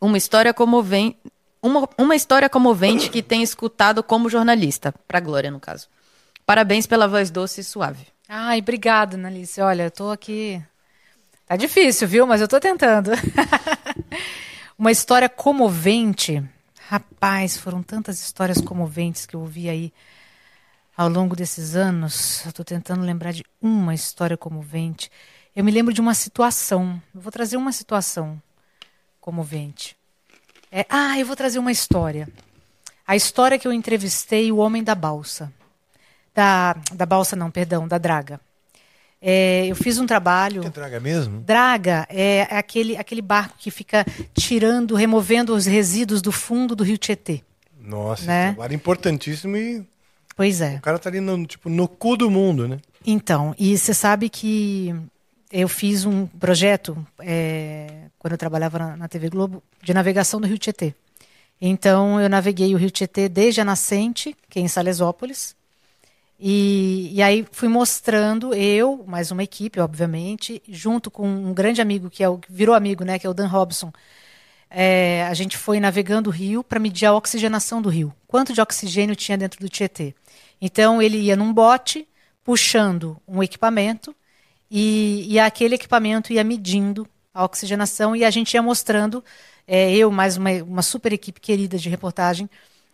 Uma 0.00 0.16
história 0.16 0.54
comovente. 0.54 1.16
Uma, 1.60 1.88
uma 1.98 2.14
história 2.14 2.48
comovente 2.48 3.10
que 3.10 3.22
tem 3.22 3.42
escutado 3.42 4.02
como 4.02 4.28
jornalista, 4.28 4.94
pra 5.06 5.20
Glória, 5.20 5.50
no 5.50 5.58
caso. 5.58 5.88
Parabéns 6.46 6.86
pela 6.86 7.08
voz 7.08 7.30
doce 7.30 7.60
e 7.60 7.64
suave. 7.64 8.06
Ai, 8.28 8.60
obrigada, 8.60 9.16
Analice. 9.16 9.60
Olha, 9.60 9.84
eu 9.84 9.90
tô 9.90 10.10
aqui. 10.10 10.62
Tá 11.46 11.56
difícil, 11.56 12.06
viu? 12.06 12.26
Mas 12.26 12.40
eu 12.40 12.48
tô 12.48 12.60
tentando. 12.60 13.10
Uma 14.78 14.92
história 14.92 15.28
comovente. 15.28 16.42
Rapaz, 16.88 17.58
foram 17.58 17.82
tantas 17.82 18.20
histórias 18.20 18.60
comoventes 18.60 19.26
que 19.26 19.34
eu 19.34 19.40
ouvi 19.40 19.68
aí 19.68 19.92
ao 20.96 21.08
longo 21.08 21.34
desses 21.34 21.74
anos. 21.74 22.44
Eu 22.46 22.52
tô 22.52 22.62
tentando 22.64 23.02
lembrar 23.02 23.32
de 23.32 23.44
uma 23.60 23.94
história 23.94 24.36
comovente. 24.36 25.10
Eu 25.54 25.64
me 25.64 25.72
lembro 25.72 25.92
de 25.92 26.00
uma 26.00 26.14
situação. 26.14 27.02
Eu 27.14 27.20
vou 27.20 27.32
trazer 27.32 27.56
uma 27.56 27.72
situação 27.72 28.40
comovente. 29.20 29.96
É, 30.70 30.84
ah, 30.88 31.18
eu 31.18 31.26
vou 31.26 31.36
trazer 31.36 31.58
uma 31.58 31.72
história. 31.72 32.28
A 33.06 33.16
história 33.16 33.58
que 33.58 33.66
eu 33.66 33.72
entrevistei 33.72 34.52
o 34.52 34.56
homem 34.58 34.84
da 34.84 34.94
balsa. 34.94 35.52
Da, 36.34 36.74
da 36.92 37.06
balsa, 37.06 37.34
não, 37.34 37.50
perdão, 37.50 37.88
da 37.88 37.98
draga. 37.98 38.40
É, 39.20 39.66
eu 39.66 39.74
fiz 39.74 39.98
um 39.98 40.06
trabalho. 40.06 40.62
Que 40.62 40.68
draga 40.68 41.00
mesmo? 41.00 41.40
Draga 41.40 42.06
é 42.08 42.42
aquele, 42.50 42.96
aquele 42.96 43.22
barco 43.22 43.54
que 43.58 43.70
fica 43.70 44.04
tirando, 44.34 44.94
removendo 44.94 45.54
os 45.54 45.66
resíduos 45.66 46.22
do 46.22 46.30
fundo 46.30 46.76
do 46.76 46.84
rio 46.84 46.96
Tietê. 46.98 47.42
Nossa, 47.80 48.24
Né? 48.26 48.44
esse 48.46 48.54
trabalho 48.54 48.74
importantíssimo 48.74 49.56
e 49.56 49.84
Pois 50.36 50.60
é. 50.60 50.76
o 50.76 50.80
cara 50.80 50.98
tá 51.00 51.08
ali 51.08 51.18
no, 51.18 51.44
tipo, 51.46 51.68
no 51.68 51.88
cu 51.88 52.16
do 52.16 52.30
mundo, 52.30 52.68
né? 52.68 52.78
Então, 53.04 53.54
e 53.58 53.76
você 53.76 53.92
sabe 53.92 54.28
que 54.28 54.94
eu 55.50 55.68
fiz 55.68 56.04
um 56.04 56.26
projeto, 56.26 57.06
é, 57.20 58.08
quando 58.18 58.32
eu 58.32 58.38
trabalhava 58.38 58.78
na, 58.78 58.96
na 58.96 59.08
TV 59.08 59.28
Globo, 59.28 59.62
de 59.82 59.94
navegação 59.94 60.40
do 60.40 60.46
Rio 60.46 60.58
Tietê. 60.58 60.94
Então, 61.60 62.20
eu 62.20 62.28
naveguei 62.28 62.74
o 62.74 62.78
Rio 62.78 62.90
Tietê 62.90 63.28
desde 63.28 63.60
a 63.60 63.64
nascente, 63.64 64.36
que 64.48 64.58
é 64.58 64.62
em 64.62 64.68
Salesópolis, 64.68 65.56
e, 66.38 67.10
e 67.12 67.22
aí 67.22 67.44
fui 67.50 67.68
mostrando, 67.68 68.54
eu, 68.54 69.04
mais 69.06 69.32
uma 69.32 69.42
equipe, 69.42 69.80
obviamente, 69.80 70.62
junto 70.68 71.10
com 71.10 71.26
um 71.28 71.52
grande 71.52 71.80
amigo, 71.80 72.08
que 72.08 72.22
é 72.22 72.28
o 72.28 72.40
virou 72.48 72.76
amigo, 72.76 73.04
né, 73.04 73.18
que 73.18 73.26
é 73.26 73.30
o 73.30 73.34
Dan 73.34 73.48
Robson, 73.48 73.92
é, 74.70 75.24
a 75.24 75.34
gente 75.34 75.56
foi 75.56 75.80
navegando 75.80 76.30
o 76.30 76.32
rio 76.32 76.62
para 76.62 76.78
medir 76.78 77.06
a 77.06 77.14
oxigenação 77.14 77.82
do 77.82 77.88
rio. 77.88 78.14
Quanto 78.26 78.52
de 78.52 78.60
oxigênio 78.60 79.16
tinha 79.16 79.36
dentro 79.36 79.58
do 79.60 79.68
Tietê. 79.68 80.14
Então, 80.60 81.02
ele 81.02 81.18
ia 81.18 81.34
num 81.34 81.52
bote, 81.52 82.06
puxando 82.44 83.16
um 83.26 83.42
equipamento, 83.42 84.14
e, 84.70 85.26
e 85.28 85.38
aquele 85.38 85.74
equipamento 85.74 86.32
ia 86.32 86.44
medindo 86.44 87.08
a 87.32 87.44
oxigenação, 87.44 88.16
e 88.16 88.24
a 88.24 88.30
gente 88.30 88.54
ia 88.54 88.62
mostrando, 88.62 89.24
é, 89.66 89.94
eu 89.94 90.10
mais 90.10 90.36
uma, 90.36 90.50
uma 90.62 90.82
super 90.82 91.12
equipe 91.12 91.40
querida 91.40 91.78
de 91.78 91.88
reportagem, 91.88 92.48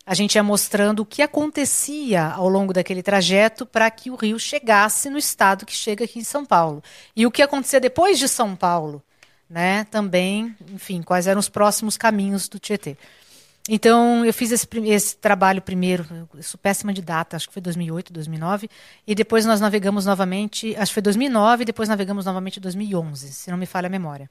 a 0.06 0.14
gente 0.14 0.34
ia 0.34 0.42
mostrando 0.42 1.00
o 1.00 1.06
que 1.06 1.22
acontecia 1.22 2.26
ao 2.26 2.48
longo 2.48 2.72
daquele 2.72 3.02
trajeto 3.02 3.64
para 3.64 3.90
que 3.90 4.10
o 4.10 4.16
rio 4.16 4.38
chegasse 4.38 5.08
no 5.08 5.16
estado 5.16 5.64
que 5.64 5.72
chega 5.72 6.04
aqui 6.04 6.18
em 6.18 6.24
São 6.24 6.44
Paulo. 6.44 6.82
E 7.16 7.26
o 7.26 7.30
que 7.30 7.40
acontecia 7.40 7.80
depois 7.80 8.18
de 8.18 8.28
São 8.28 8.54
Paulo, 8.54 9.02
né? 9.48 9.84
Também, 9.84 10.54
enfim, 10.72 11.02
quais 11.02 11.26
eram 11.26 11.40
os 11.40 11.48
próximos 11.48 11.96
caminhos 11.96 12.48
do 12.48 12.58
Tietê. 12.58 12.98
Então, 13.68 14.26
eu 14.26 14.34
fiz 14.34 14.52
esse, 14.52 14.68
esse, 14.84 15.16
trabalho 15.16 15.62
primeiro, 15.62 16.28
eu 16.34 16.42
sou 16.42 16.60
péssima 16.60 16.92
de 16.92 17.00
data, 17.00 17.34
acho 17.34 17.48
que 17.48 17.54
foi 17.54 17.62
2008, 17.62 18.12
2009, 18.12 18.68
e 19.06 19.14
depois 19.14 19.46
nós 19.46 19.58
navegamos 19.58 20.04
novamente, 20.04 20.76
acho 20.76 20.90
que 20.90 20.94
foi 20.94 21.02
2009, 21.02 21.62
e 21.62 21.64
depois 21.64 21.88
navegamos 21.88 22.26
novamente 22.26 22.58
em 22.58 22.60
2011, 22.60 23.32
se 23.32 23.50
não 23.50 23.56
me 23.56 23.64
falha 23.64 23.86
a 23.86 23.90
memória, 23.90 24.30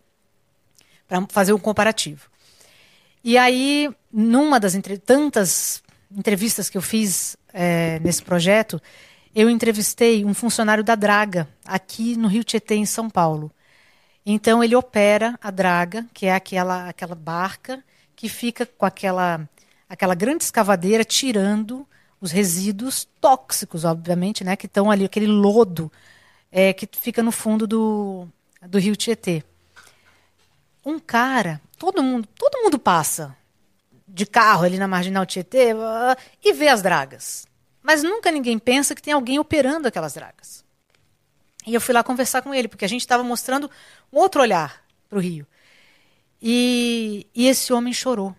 para 1.07 1.25
fazer 1.29 1.51
um 1.51 1.57
comparativo. 1.57 2.29
E 3.23 3.35
aí, 3.35 3.89
numa 4.11 4.59
das 4.59 4.75
entre, 4.75 4.99
tantas 4.99 5.81
entrevistas 6.15 6.69
que 6.69 6.77
eu 6.77 6.81
fiz 6.81 7.35
é, 7.51 7.99
nesse 8.01 8.21
projeto, 8.21 8.79
eu 9.33 9.49
entrevistei 9.49 10.23
um 10.23 10.33
funcionário 10.35 10.83
da 10.83 10.93
Draga, 10.93 11.47
aqui 11.65 12.15
no 12.15 12.27
Rio 12.27 12.43
Tietê, 12.43 12.75
em 12.75 12.85
São 12.85 13.09
Paulo. 13.09 13.51
Então, 14.23 14.63
ele 14.63 14.75
opera 14.75 15.39
a 15.41 15.49
Draga, 15.49 16.05
que 16.13 16.27
é 16.27 16.35
aquela, 16.35 16.87
aquela 16.87 17.15
barca 17.15 17.83
que 18.23 18.29
fica 18.29 18.65
com 18.65 18.85
aquela, 18.85 19.49
aquela 19.89 20.15
grande 20.15 20.45
escavadeira 20.45 21.03
tirando 21.03 21.85
os 22.21 22.31
resíduos 22.31 23.05
tóxicos, 23.19 23.83
obviamente, 23.83 24.45
né, 24.45 24.55
que 24.55 24.65
estão 24.65 24.89
ali, 24.89 25.03
aquele 25.03 25.27
lodo 25.27 25.91
é, 26.49 26.71
que 26.71 26.87
fica 26.89 27.21
no 27.21 27.33
fundo 27.33 27.67
do, 27.67 28.25
do 28.61 28.79
rio 28.79 28.95
Tietê. 28.95 29.43
Um 30.85 30.99
cara, 30.99 31.59
todo 31.77 32.01
mundo, 32.01 32.25
todo 32.33 32.63
mundo 32.63 32.79
passa 32.79 33.35
de 34.07 34.25
carro 34.25 34.63
ali 34.63 34.77
na 34.77 34.87
marginal 34.87 35.25
Tietê 35.25 35.71
e 36.41 36.53
vê 36.53 36.69
as 36.69 36.81
dragas. 36.81 37.45
Mas 37.81 38.03
nunca 38.03 38.31
ninguém 38.31 38.57
pensa 38.57 38.95
que 38.95 39.01
tem 39.01 39.13
alguém 39.13 39.37
operando 39.37 39.85
aquelas 39.85 40.13
dragas. 40.13 40.63
E 41.67 41.73
eu 41.73 41.81
fui 41.81 41.93
lá 41.93 42.01
conversar 42.01 42.41
com 42.41 42.55
ele, 42.55 42.69
porque 42.69 42.85
a 42.85 42.89
gente 42.89 43.01
estava 43.01 43.21
mostrando 43.21 43.69
um 44.13 44.17
outro 44.17 44.41
olhar 44.41 44.81
para 45.09 45.17
o 45.17 45.21
rio. 45.21 45.45
E, 46.45 47.25
e 47.33 47.47
esse 47.47 47.71
homem 47.71 47.93
chorou. 47.93 48.35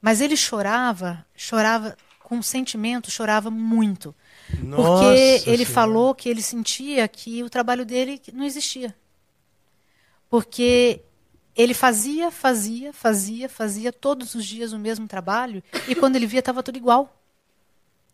Mas 0.00 0.22
ele 0.22 0.34
chorava, 0.36 1.26
chorava 1.36 1.94
com 2.20 2.40
sentimento, 2.40 3.10
chorava 3.10 3.50
muito. 3.50 4.14
Nossa 4.62 4.82
porque 4.82 5.50
ele 5.50 5.64
senhora. 5.64 5.66
falou 5.66 6.14
que 6.14 6.28
ele 6.28 6.40
sentia 6.40 7.06
que 7.06 7.42
o 7.42 7.50
trabalho 7.50 7.84
dele 7.84 8.18
não 8.32 8.44
existia. 8.44 8.96
Porque 10.30 11.02
ele 11.54 11.74
fazia, 11.74 12.30
fazia, 12.30 12.92
fazia, 12.92 13.48
fazia 13.48 13.92
todos 13.92 14.34
os 14.34 14.46
dias 14.46 14.72
o 14.72 14.78
mesmo 14.78 15.06
trabalho 15.06 15.62
e 15.86 15.94
quando 15.94 16.16
ele 16.16 16.26
via 16.26 16.38
estava 16.38 16.62
tudo 16.62 16.78
igual. 16.78 17.14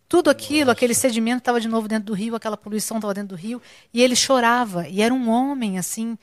Tudo 0.09 0.29
aquilo, 0.31 0.67
Nossa. 0.67 0.73
aquele 0.73 0.95
sedimento 0.95 1.39
estava 1.39 1.61
de 1.61 1.69
novo 1.69 1.87
dentro 1.87 2.07
do 2.07 2.15
rio, 2.15 2.35
aquela 2.35 2.57
poluição 2.57 2.97
estava 2.97 3.15
dentro 3.15 3.37
do 3.37 3.41
rio 3.41 3.61
e 3.93 4.03
ele 4.03 4.17
chorava. 4.17 4.89
E 4.89 5.03
era 5.03 5.13
um 5.15 5.29
homem 5.29 5.79
assim, 5.79 6.19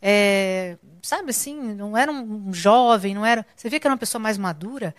é, 0.00 0.76
sabe 1.02 1.30
assim, 1.30 1.74
não 1.74 1.96
era 1.96 2.10
um 2.10 2.52
jovem, 2.52 3.14
não 3.14 3.24
era. 3.24 3.46
Você 3.54 3.68
vê 3.68 3.80
que 3.80 3.86
era 3.86 3.94
uma 3.94 3.98
pessoa 3.98 4.20
mais 4.20 4.36
madura 4.38 4.94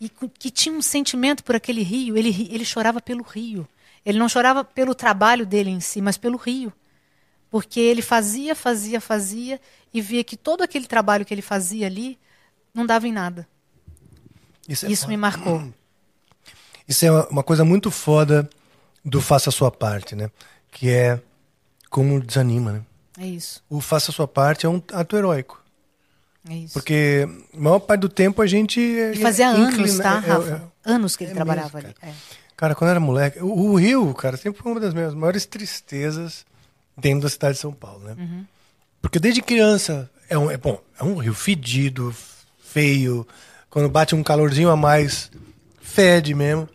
e 0.00 0.08
que 0.08 0.50
tinha 0.50 0.74
um 0.74 0.82
sentimento 0.82 1.44
por 1.44 1.56
aquele 1.56 1.82
rio. 1.82 2.16
Ele, 2.16 2.48
ele 2.50 2.64
chorava 2.64 3.00
pelo 3.00 3.22
rio. 3.22 3.66
Ele 4.04 4.18
não 4.18 4.28
chorava 4.28 4.64
pelo 4.64 4.94
trabalho 4.94 5.46
dele 5.46 5.70
em 5.70 5.80
si, 5.80 6.00
mas 6.00 6.16
pelo 6.16 6.36
rio. 6.36 6.72
Porque 7.50 7.80
ele 7.80 8.02
fazia, 8.02 8.54
fazia, 8.54 9.00
fazia 9.00 9.60
e 9.92 10.00
via 10.00 10.22
que 10.22 10.36
todo 10.36 10.62
aquele 10.62 10.86
trabalho 10.86 11.24
que 11.24 11.32
ele 11.32 11.42
fazia 11.42 11.86
ali 11.86 12.18
não 12.74 12.84
dava 12.84 13.08
em 13.08 13.12
nada. 13.12 13.48
Isso, 14.68 14.86
é 14.86 14.90
Isso 14.90 15.08
me 15.08 15.16
marcou. 15.16 15.62
Isso 16.86 17.04
é 17.04 17.10
uma 17.10 17.42
coisa 17.42 17.64
muito 17.64 17.90
foda 17.90 18.48
do 19.04 19.20
faça 19.20 19.50
a 19.50 19.52
sua 19.52 19.70
parte, 19.70 20.14
né? 20.14 20.30
Que 20.70 20.90
é 20.90 21.20
como 21.90 22.20
desanima, 22.20 22.72
né? 22.72 22.82
É 23.18 23.26
isso. 23.26 23.62
O 23.68 23.80
faça 23.80 24.10
a 24.10 24.14
sua 24.14 24.28
parte 24.28 24.66
é 24.66 24.68
um 24.68 24.82
ato 24.92 25.16
heróico. 25.16 25.62
É 26.48 26.54
isso. 26.54 26.74
Porque 26.74 27.28
a 27.52 27.58
maior 27.58 27.80
parte 27.80 28.02
do 28.02 28.08
tempo 28.08 28.40
a 28.40 28.46
gente. 28.46 28.80
E 28.80 29.16
fazia 29.16 29.48
anos, 29.48 29.98
tá, 29.98 30.22
é, 30.24 30.28
Rafa? 30.28 30.70
É, 30.84 30.90
é, 30.90 30.94
anos 30.94 31.16
que 31.16 31.24
ele 31.24 31.34
trabalhava 31.34 31.80
mesmo, 31.80 31.94
ali. 32.02 32.14
Cara. 32.56 32.74
quando 32.74 32.88
eu 32.88 32.92
era 32.92 33.00
moleque. 33.00 33.40
O, 33.40 33.72
o, 33.72 33.74
Rio, 33.74 34.14
cara, 34.14 34.36
sempre 34.36 34.62
foi 34.62 34.72
uma 34.72 34.80
das 34.80 34.94
minhas 34.94 35.14
maiores 35.14 35.44
tristezas 35.44 36.46
dentro 36.96 37.22
da 37.22 37.28
cidade 37.28 37.54
de 37.54 37.60
São 37.60 37.72
Paulo, 37.72 38.04
né? 38.04 38.14
Uhum. 38.18 38.44
Porque 39.02 39.18
desde 39.18 39.42
criança. 39.42 40.10
É, 40.28 40.36
um, 40.36 40.50
é 40.50 40.56
bom, 40.56 40.80
é 40.98 41.04
um 41.04 41.16
rio 41.16 41.34
fedido, 41.34 42.14
feio. 42.58 43.26
Quando 43.70 43.88
bate 43.88 44.14
um 44.14 44.24
calorzinho 44.24 44.70
a 44.70 44.76
mais, 44.76 45.30
fede 45.80 46.34
mesmo. 46.34 46.68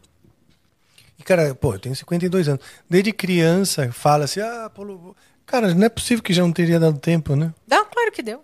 E, 1.19 1.23
cara, 1.23 1.53
pô, 1.53 1.73
eu 1.73 1.79
tenho 1.79 1.95
52 1.95 2.47
anos. 2.47 2.61
Desde 2.89 3.11
criança, 3.11 3.91
fala 3.91 4.23
assim, 4.25 4.39
ah, 4.39 4.71
Paulo, 4.73 5.15
Cara, 5.45 5.73
não 5.73 5.85
é 5.85 5.89
possível 5.89 6.23
que 6.23 6.33
já 6.33 6.41
não 6.41 6.51
teria 6.51 6.79
dado 6.79 6.97
tempo, 6.97 7.35
né? 7.35 7.53
Não, 7.67 7.85
claro 7.85 8.11
que 8.11 8.21
deu. 8.21 8.43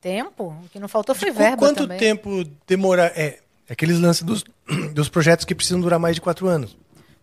Tempo. 0.00 0.56
O 0.64 0.68
que 0.68 0.78
não 0.78 0.88
faltou 0.88 1.14
foi 1.14 1.30
verba 1.30 1.56
Quanto 1.56 1.82
também. 1.82 1.98
tempo 1.98 2.44
demora... 2.66 3.12
É, 3.14 3.38
aqueles 3.68 3.98
lances 4.00 4.22
dos, 4.22 4.44
dos 4.92 5.08
projetos 5.08 5.44
que 5.44 5.54
precisam 5.54 5.80
durar 5.80 5.98
mais 5.98 6.14
de 6.14 6.20
quatro 6.20 6.48
anos. 6.48 6.76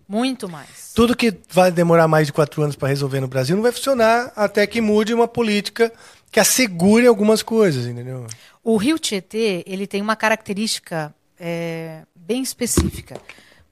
Muito 0.07 0.47
mais. 0.47 0.91
Tudo 0.93 1.15
que 1.15 1.35
vai 1.49 1.71
demorar 1.71 2.07
mais 2.07 2.27
de 2.27 2.33
quatro 2.33 2.61
anos 2.61 2.75
para 2.75 2.89
resolver 2.89 3.19
no 3.19 3.27
Brasil 3.27 3.55
não 3.55 3.63
vai 3.63 3.71
funcionar 3.71 4.31
até 4.35 4.65
que 4.67 4.79
mude 4.79 5.13
uma 5.13 5.27
política 5.27 5.91
que 6.31 6.39
assegure 6.39 7.07
algumas 7.07 7.41
coisas, 7.41 7.87
entendeu? 7.87 8.27
O 8.63 8.77
Rio 8.77 8.99
Tietê 8.99 9.63
ele 9.65 9.87
tem 9.87 10.01
uma 10.01 10.15
característica 10.15 11.13
é, 11.39 12.03
bem 12.15 12.43
específica, 12.43 13.19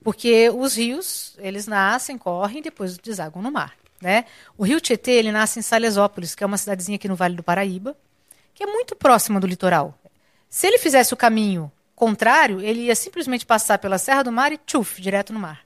porque 0.03 0.49
os 0.49 0.75
rios 0.75 1.35
eles 1.37 1.67
nascem, 1.67 2.17
correm 2.17 2.59
e 2.59 2.63
depois 2.63 2.97
desaguam 2.97 3.43
no 3.43 3.51
mar. 3.51 3.73
Né? 4.03 4.25
O 4.57 4.65
rio 4.65 4.81
Tietê 4.81 5.11
ele 5.11 5.31
nasce 5.31 5.59
em 5.59 5.61
Salesópolis, 5.61 6.35
que 6.35 6.43
é 6.43 6.47
uma 6.47 6.57
cidadezinha 6.57 6.97
aqui 6.97 7.07
no 7.07 7.15
Vale 7.15 7.37
do 7.37 7.41
Paraíba, 7.41 7.95
que 8.53 8.61
é 8.61 8.67
muito 8.67 8.97
próxima 8.97 9.39
do 9.39 9.47
litoral. 9.47 9.97
Se 10.49 10.67
ele 10.67 10.77
fizesse 10.77 11.13
o 11.13 11.17
caminho 11.17 11.71
contrário, 11.95 12.59
ele 12.59 12.81
ia 12.81 12.95
simplesmente 12.95 13.45
passar 13.45 13.77
pela 13.79 13.97
Serra 13.97 14.23
do 14.23 14.31
Mar 14.31 14.51
e 14.51 14.57
tchuf, 14.57 15.01
direto 15.01 15.31
no 15.31 15.39
mar. 15.39 15.61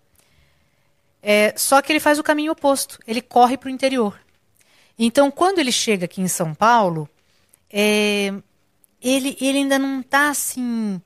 É, 1.21 1.51
só 1.57 1.81
que 1.81 1.91
ele 1.91 1.99
faz 1.99 2.19
o 2.19 2.23
caminho 2.23 2.51
oposto, 2.51 2.99
ele 3.07 3.23
corre 3.23 3.57
para 3.57 3.67
o 3.67 3.71
interior. 3.71 4.15
Então, 4.99 5.31
quando 5.31 5.57
ele 5.57 5.71
chega 5.71 6.05
aqui 6.05 6.21
em 6.21 6.27
São 6.27 6.53
Paulo, 6.53 7.09
é, 7.73 8.31
ele, 9.01 9.35
ele 9.41 9.57
ainda 9.57 9.79
não 9.79 10.01
está 10.01 10.29
assim 10.29 11.01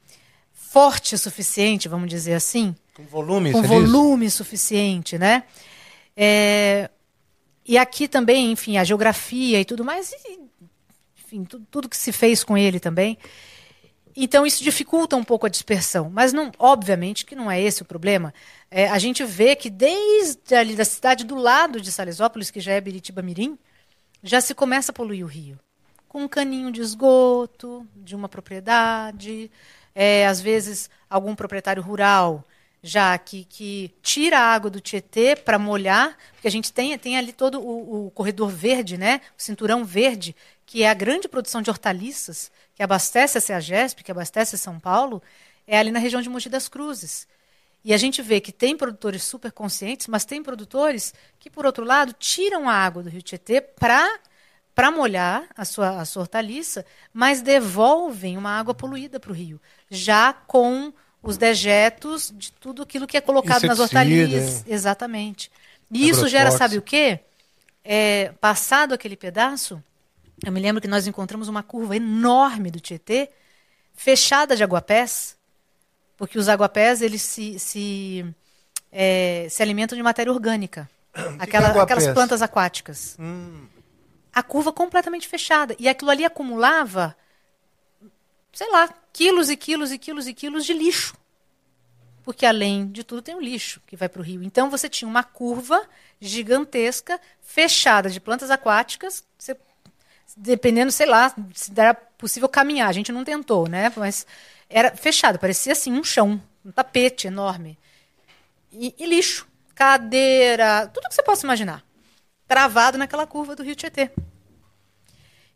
forte 0.54 1.16
o 1.16 1.18
suficiente, 1.18 1.88
vamos 1.88 2.10
dizer 2.10 2.34
assim. 2.34 2.76
Com 2.94 3.06
volume, 3.06 3.54
Com 3.54 3.62
volume 3.62 4.26
diz? 4.26 4.34
suficiente, 4.34 5.18
né? 5.18 5.44
É, 6.16 6.90
e 7.72 7.78
aqui 7.78 8.06
também, 8.06 8.52
enfim, 8.52 8.76
a 8.76 8.84
geografia 8.84 9.62
e 9.62 9.64
tudo 9.64 9.86
mais, 9.86 10.12
e, 10.12 10.40
enfim, 11.18 11.46
tudo, 11.46 11.66
tudo, 11.72 11.88
que 11.88 11.96
se 11.96 12.12
fez 12.12 12.44
com 12.44 12.58
ele 12.58 12.82
também. 12.82 13.18
Então 14.14 14.46
isso 14.46 14.62
dificulta 14.62 15.16
um 15.16 15.24
pouco 15.24 15.46
a 15.46 15.50
dispersão, 15.50 16.10
mas 16.10 16.34
não, 16.34 16.52
obviamente 16.60 17.26
que 17.26 17.34
não 17.34 17.50
é 17.50 17.62
esse 17.62 17.82
o 17.82 17.86
problema. 17.86 18.34
É, 18.70 18.90
a 18.90 19.00
gente 19.00 19.24
vê 19.24 19.56
que 19.56 19.70
desde 19.70 20.54
ali 20.54 20.76
da 20.76 20.84
cidade 20.84 21.24
do 21.24 21.36
lado 21.36 21.80
de 21.80 21.94
Salesópolis, 21.94 22.52
que 22.52 22.60
já 22.60 22.74
é 22.74 22.82
Biritiba 22.82 23.22
Mirim, 23.22 23.58
já 24.22 24.42
se 24.42 24.54
começa 24.54 24.92
a 24.92 24.94
poluir 24.94 25.24
o 25.24 25.30
rio, 25.30 25.58
com 26.10 26.24
um 26.24 26.28
caninho 26.28 26.74
de 26.74 26.82
esgoto 26.82 27.88
de 27.96 28.18
uma 28.18 28.28
propriedade, 28.28 29.50
é, 29.96 30.28
às 30.28 30.42
vezes 30.42 30.90
algum 31.10 31.34
proprietário 31.36 31.82
rural 31.82 32.46
já 32.84 33.18
que, 33.18 33.46
que 33.46 33.94
tira 34.02 34.40
a 34.40 34.54
água 34.54 34.70
do 34.70 34.82
Tietê 34.82 35.36
para 35.36 35.60
molhar, 35.60 36.18
porque 36.34 36.48
a 36.48 36.52
gente 36.52 36.74
tem, 36.74 36.98
tem 36.98 37.18
ali 37.18 37.32
todo 37.32 37.60
o, 37.60 38.08
o, 38.08 38.12
corredor 38.12 38.50
verde, 38.50 38.98
né? 38.98 39.22
o 39.38 39.42
cinturão 39.42 39.86
verde, 39.86 40.36
que 40.66 40.84
é 40.84 40.90
a 40.90 40.94
grande 40.94 41.28
produção 41.28 41.62
de 41.62 41.70
hortaliças, 41.70 42.52
que 42.74 42.82
abastece 42.82 43.38
a 43.38 43.42
CEAGESP, 43.42 44.04
que 44.04 44.12
abastece 44.12 44.58
São 44.58 44.80
Paulo, 44.80 45.22
é 45.68 45.78
ali 45.78 45.92
na 45.92 46.00
região 46.00 46.22
de 46.22 46.30
Mogi 46.30 46.50
das 46.50 46.68
Cruzes. 46.68 47.28
E 47.84 47.94
a 47.94 47.98
gente 47.98 48.22
vê 48.22 48.40
que 48.40 48.52
tem 48.52 48.76
produtores 48.76 49.24
super 49.24 49.52
conscientes, 49.52 50.08
mas 50.08 50.26
tem 50.26 50.42
produtores 50.42 51.14
que, 51.40 51.50
por 51.50 51.66
outro 51.66 51.84
lado, 51.84 52.14
tiram 52.14 52.70
a 52.70 52.74
água 52.74 53.04
do 53.04 53.10
rio 53.10 53.22
Tietê 53.22 53.62
para 53.62 54.20
para 54.74 54.90
molhar 54.90 55.48
a 55.56 55.66
sua, 55.66 56.00
a 56.00 56.06
sua 56.06 56.22
hortaliça, 56.22 56.86
mas 57.14 57.42
devolvem 57.42 58.38
uma 58.38 58.58
água 58.58 58.74
poluída 58.74 59.20
para 59.20 59.32
o 59.32 59.36
rio, 59.36 59.60
já 59.90 60.32
com 60.32 60.94
os 61.24 61.38
dejetos 61.38 62.34
de 62.36 62.52
tudo 62.54 62.82
aquilo 62.82 63.06
que 63.06 63.18
é 63.18 63.22
colocado 63.22 63.64
nas 63.64 63.80
hortaliças. 63.80 64.66
É. 64.68 64.74
Exatamente. 64.74 65.52
E 65.92 66.10
isso 66.10 66.28
gera, 66.28 66.52
sabe 66.52 66.78
o 66.78 66.82
quê? 66.82 67.20
É, 67.84 68.32
passado 68.40 68.94
aquele 68.94 69.18
pedaço, 69.18 69.84
eu 70.44 70.52
me 70.52 70.60
lembro 70.60 70.82
que 70.82 70.88
nós 70.88 71.06
encontramos 71.06 71.48
uma 71.48 71.62
curva 71.62 71.96
enorme 71.96 72.72
do 72.72 72.80
Tietê, 72.80 73.30
fechada 73.94 74.56
de 74.56 74.64
aguapés, 74.64 75.38
porque 76.18 76.38
os 76.38 76.48
aguapés 76.48 77.02
eles 77.02 77.22
se, 77.22 77.60
se, 77.60 78.26
é, 78.92 79.48
se 79.50 79.62
alimentam 79.62 79.96
de 79.96 80.04
matéria 80.04 80.32
orgânica. 80.32 80.90
Aquela, 81.40 81.76
é 81.76 81.80
aquelas 81.80 82.08
plantas 82.08 82.42
aquáticas. 82.42 83.18
Hum. 83.20 83.68
A 84.34 84.42
curva 84.42 84.72
completamente 84.72 85.28
fechada. 85.28 85.76
E 85.78 85.90
aquilo 85.90 86.10
ali 86.10 86.24
acumulava, 86.24 87.18
sei 88.54 88.72
lá, 88.72 88.90
quilos 89.14 89.50
e 89.50 89.58
quilos 89.58 89.92
e 89.92 89.98
quilos 89.98 90.28
e 90.28 90.34
quilos 90.34 90.66
de 90.66 90.74
lixo. 90.74 91.16
Porque 92.24 92.46
além 92.46 92.88
de 92.88 93.04
tudo 93.04 93.22
tem 93.22 93.36
o 93.36 93.42
lixo 93.42 93.82
que 93.86 93.96
vai 93.96 94.08
para 94.08 94.22
o 94.22 94.24
rio. 94.24 94.44
Então 94.44 94.70
você 94.70 94.88
tinha 94.88 95.08
uma 95.08 95.24
curva 95.24 95.82
gigantesca, 96.20 97.20
fechada 97.42 98.10
de 98.10 98.20
plantas 98.20 98.52
aquáticas. 98.52 99.24
Você, 99.38 99.58
dependendo, 100.38 100.92
sei 100.92 101.08
lá, 101.08 101.34
se 101.54 101.72
era 101.76 101.94
possível 101.94 102.48
caminhar. 102.48 102.90
A 102.90 102.94
gente 102.94 103.12
não 103.12 103.24
tentou, 103.24 103.68
né? 103.68 103.92
Mas 103.96 104.26
era 104.70 104.96
fechado, 104.96 105.40
parecia 105.40 105.74
assim 105.74 105.92
um 105.92 106.04
chão, 106.04 106.42
um 106.64 106.72
tapete 106.72 107.28
enorme. 107.28 107.78
E, 108.72 108.94
e 108.98 109.06
lixo, 109.06 109.48
cadeira, 109.74 110.88
tudo 110.88 111.10
que 111.10 111.16
você 111.16 111.24
possa 111.24 111.46
imaginar. 111.46 111.84
Travado 112.48 112.98
naquela 112.98 113.26
curva 113.26 113.56
do 113.56 113.64
Rio 113.64 113.76
Tietê. 113.76 114.12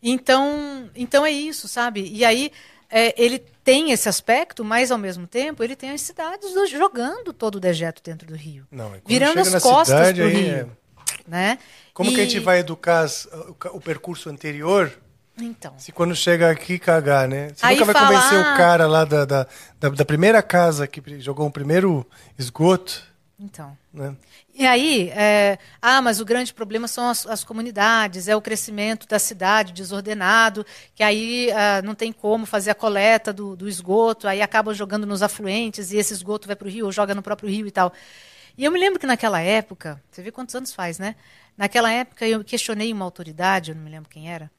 Então, 0.01 0.89
então 0.95 1.25
é 1.25 1.31
isso, 1.31 1.67
sabe? 1.67 2.11
E 2.11 2.25
aí 2.25 2.51
é, 2.89 3.13
ele 3.21 3.39
tem 3.63 3.91
esse 3.91 4.07
aspecto, 4.07 4.63
mas 4.63 4.91
ao 4.91 4.97
mesmo 4.97 5.25
tempo 5.27 5.63
ele 5.63 5.75
tem 5.75 5.89
as 5.91 6.01
cidades 6.01 6.53
do- 6.53 6.67
jogando 6.67 7.33
todo 7.33 7.55
o 7.55 7.59
dejeto 7.59 8.01
dentro 8.03 8.27
do 8.27 8.35
rio. 8.35 8.65
Não, 8.71 8.93
virando 9.05 9.39
as 9.39 9.61
costas 9.61 9.99
aí 9.99 10.13
rio. 10.13 10.55
é- 10.55 10.67
Né? 11.27 11.57
Como 11.93 12.11
que 12.13 12.19
a 12.21 12.23
gente 12.23 12.37
E- 12.37 12.39
vai 12.39 12.59
educar 12.59 12.99
as- 12.99 13.27
o, 13.73 13.79
percurso 13.81 14.29
anterior 14.29 14.91
Então. 15.39 15.73
se 15.77 15.91
quando 15.91 16.15
chega 16.15 16.51
aqui 16.51 16.77
cagar, 16.77 17.27
né? 17.27 17.49
Você 17.55 17.65
Aí 17.65 17.75
nunca 17.79 17.85
vai 17.91 17.95
falar- 17.95 18.21
convencer 18.21 18.39
o 18.39 18.57
cara 18.57 18.85
lá 18.87 19.05
da, 19.05 19.25
da, 19.25 19.47
da, 19.79 19.89
da 19.89 20.05
primeira 20.05 20.43
casa 20.43 20.85
que 20.85 21.01
jogou 21.19 21.47
o 21.47 21.51
primeiro 21.51 22.05
esgoto, 22.37 23.01
Então. 23.39 23.75
né? 23.91 24.15
E 24.57 24.65
aí, 24.65 25.09
é, 25.09 25.59
ah, 25.81 26.01
mas 26.01 26.21
o 26.21 26.25
grande 26.25 26.53
problema 26.53 26.87
são 26.87 27.09
as, 27.09 27.27
as 27.27 27.43
comunidades, 27.43 28.29
é 28.29 28.35
o 28.37 28.41
crescimento 28.41 29.05
da 29.05 29.19
cidade 29.19 29.73
desordenado, 29.73 30.65
que 30.95 31.03
aí 31.03 31.51
ah, 31.51 31.81
não 31.81 31.93
tem 31.93 32.13
como 32.13 32.45
fazer 32.45 32.71
a 32.71 32.75
coleta 32.75 33.33
do, 33.33 33.53
do 33.53 33.67
esgoto, 33.67 34.29
aí 34.29 34.41
acabam 34.41 34.73
jogando 34.73 35.05
nos 35.05 35.21
afluentes 35.21 35.91
e 35.91 35.97
esse 35.97 36.13
esgoto 36.13 36.47
vai 36.47 36.55
para 36.55 36.69
o 36.69 36.71
rio 36.71 36.85
ou 36.85 36.91
joga 36.93 37.13
no 37.13 37.21
próprio 37.21 37.49
rio 37.49 37.67
e 37.67 37.71
tal. 37.71 37.91
E 38.57 38.63
eu 38.63 38.71
me 38.71 38.79
lembro 38.79 38.97
que 38.97 39.05
naquela 39.05 39.41
época, 39.41 40.01
você 40.09 40.21
vê 40.21 40.31
quantos 40.31 40.55
anos 40.55 40.73
faz, 40.73 40.99
né? 40.99 41.17
Naquela 41.57 41.91
época 41.91 42.25
eu 42.25 42.41
questionei 42.41 42.93
uma 42.93 43.03
autoridade, 43.03 43.71
eu 43.71 43.75
não 43.75 43.83
me 43.83 43.91
lembro 43.91 44.09
quem 44.09 44.31
era, 44.31 44.49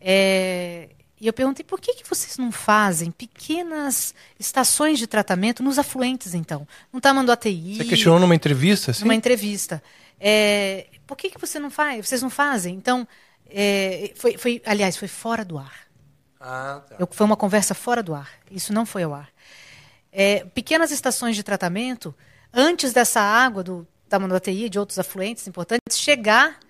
é, 0.00 0.90
e 1.24 1.26
eu 1.26 1.32
perguntei 1.32 1.64
por 1.64 1.80
que, 1.80 1.94
que 1.94 2.06
vocês 2.06 2.36
não 2.36 2.52
fazem 2.52 3.10
pequenas 3.10 4.14
estações 4.38 4.98
de 4.98 5.06
tratamento 5.06 5.62
nos 5.62 5.78
afluentes, 5.78 6.34
então? 6.34 6.68
Não 6.92 6.98
está 6.98 7.14
mandando 7.14 7.32
ATI. 7.32 7.76
Você 7.78 7.84
questionou 7.86 8.20
numa 8.20 8.34
entrevista, 8.34 8.90
assim? 8.90 9.04
Numa 9.04 9.14
entrevista. 9.14 9.82
É, 10.20 10.86
por 11.06 11.16
que, 11.16 11.30
que 11.30 11.40
você 11.40 11.58
não 11.58 11.70
faz? 11.70 12.06
Vocês 12.06 12.20
não 12.20 12.28
fazem? 12.28 12.74
Então, 12.74 13.08
é, 13.48 14.12
foi, 14.16 14.36
foi, 14.36 14.60
aliás, 14.66 14.98
foi 14.98 15.08
fora 15.08 15.42
do 15.46 15.56
ar. 15.56 15.72
Ah, 16.38 16.82
tá. 16.86 16.96
Eu- 16.98 17.08
foi 17.10 17.24
uma 17.24 17.36
conversa 17.38 17.72
fora 17.74 18.02
do 18.02 18.14
ar. 18.14 18.30
Isso 18.50 18.70
não 18.74 18.84
foi 18.84 19.04
ao 19.04 19.14
ar. 19.14 19.30
É, 20.12 20.44
pequenas 20.44 20.90
estações 20.90 21.34
de 21.36 21.42
tratamento, 21.42 22.14
antes 22.52 22.92
dessa 22.92 23.22
água 23.22 23.62
do 23.64 23.86
Tamanduateí 24.10 24.66
e 24.66 24.68
de 24.68 24.78
outros 24.78 24.98
afluentes 24.98 25.48
importantes, 25.48 25.98
chegar 25.98 26.60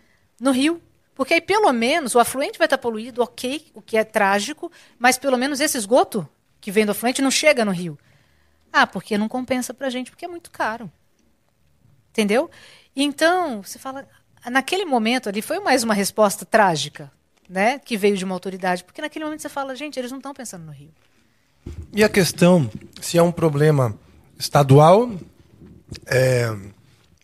no 0.41 0.53
rio. 0.53 0.81
Porque 1.15 1.35
aí, 1.35 1.41
pelo 1.41 1.73
menos, 1.73 2.15
o 2.15 2.19
afluente 2.19 2.59
vai 2.59 2.67
estar 2.67 2.79
poluído, 2.79 3.23
ok, 3.23 3.67
o 3.75 3.81
que 3.81 3.97
é 3.97 4.05
trágico, 4.05 4.71
mas 4.99 5.17
pelo 5.17 5.39
menos 5.39 5.61
esse 5.61 5.79
esgoto 5.79 6.29
que 6.61 6.71
vem 6.71 6.85
do 6.85 6.93
afluente 6.93 7.23
não 7.23 7.31
chega 7.31 7.65
no 7.65 7.71
rio. 7.71 7.99
Ah, 8.73 8.87
porque 8.87 9.17
não 9.17 9.29
compensa 9.29 9.73
pra 9.73 9.91
gente, 9.91 10.11
porque 10.11 10.25
é 10.25 10.29
muito 10.29 10.51
caro. 10.51 10.91
Entendeu? 12.11 12.51
Então, 12.97 13.63
você 13.63 13.79
fala, 13.79 14.09
naquele 14.51 14.85
momento 14.85 15.29
ali 15.29 15.41
foi 15.41 15.61
mais 15.61 15.83
uma 15.83 15.95
resposta 15.95 16.45
trágica, 16.45 17.11
né, 17.49 17.79
que 17.79 17.97
veio 17.97 18.17
de 18.17 18.25
uma 18.25 18.35
autoridade, 18.35 18.83
porque 18.85 19.03
naquele 19.03 19.25
momento 19.25 19.43
você 19.43 19.49
fala, 19.49 19.77
gente, 19.77 19.99
eles 19.99 20.11
não 20.11 20.19
estão 20.19 20.33
pensando 20.33 20.65
no 20.65 20.73
Rio. 20.73 20.91
E 21.93 22.03
a 22.03 22.09
questão, 22.09 22.71
se 23.01 23.19
é 23.19 23.23
um 23.23 23.33
problema 23.33 23.99
estadual, 24.39 25.11
é, 26.07 26.55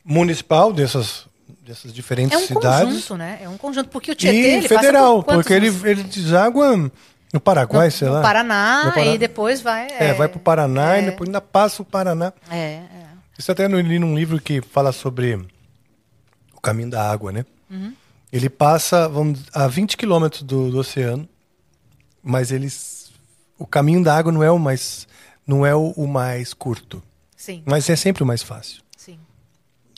municipal, 0.05 0.73
dessas, 0.73 1.27
dessas 1.71 1.93
diferentes 1.93 2.37
É 2.37 2.43
um 2.43 2.47
cidades, 2.47 2.93
conjunto, 2.93 3.17
né? 3.17 3.39
É 3.43 3.49
um 3.49 3.57
conjunto, 3.57 3.89
porque 3.89 4.11
o 4.11 4.15
Tietê 4.15 4.37
e 4.37 4.55
ele 4.57 4.69
federal, 4.69 5.23
por 5.23 5.35
porque 5.35 5.53
ele, 5.53 5.69
ele 5.85 6.03
deságua 6.03 6.91
no 7.33 7.41
Paraguai, 7.41 7.87
no, 7.87 7.93
sei 7.93 8.09
no 8.09 8.15
lá. 8.15 8.23
Paraná, 8.23 8.85
No 8.87 8.93
Paraná. 8.93 9.15
e 9.15 9.19
depois 9.19 9.61
vai. 9.61 9.87
É, 9.99 10.13
vai 10.13 10.29
pro 10.29 10.41
Paraná 10.41 10.97
é, 10.97 11.03
e 11.03 11.05
depois 11.07 11.29
ainda 11.29 11.41
passa 11.41 11.81
o 11.81 11.85
Paraná. 11.85 12.33
É, 12.51 12.57
é. 12.57 13.07
Isso 13.39 13.53
até 13.53 13.67
eu 13.67 13.81
li 13.81 13.99
num 14.01 14.17
livro 14.17 14.41
que 14.41 14.61
fala 14.61 14.91
sobre 14.93 15.37
o 16.53 16.61
caminho 16.61 16.91
da 16.91 17.09
água, 17.09 17.31
né? 17.31 17.47
Uhum. 17.71 17.95
Ele 18.33 18.51
passa 18.51 19.09
vamos, 19.09 19.45
a 19.55 19.69
20 19.69 19.97
quilômetros 19.97 20.43
do, 20.43 20.71
do 20.73 20.79
oceano, 20.79 21.29
mas 22.23 22.51
eles, 22.51 23.13
o 23.57 23.67
caminho 23.67 24.03
da 24.03 24.17
água 24.17 24.33
não 24.33 24.43
é 24.43 24.51
o 24.51 24.59
mais, 24.59 25.07
não 25.47 25.65
é 25.65 25.75
o, 25.75 25.93
o 25.97 26.07
mais 26.07 26.53
curto, 26.53 27.03
Sim, 27.37 27.63
mas 27.65 27.89
é 27.89 27.97
sempre 27.97 28.23
o 28.23 28.27
mais 28.27 28.43
fácil. 28.43 28.83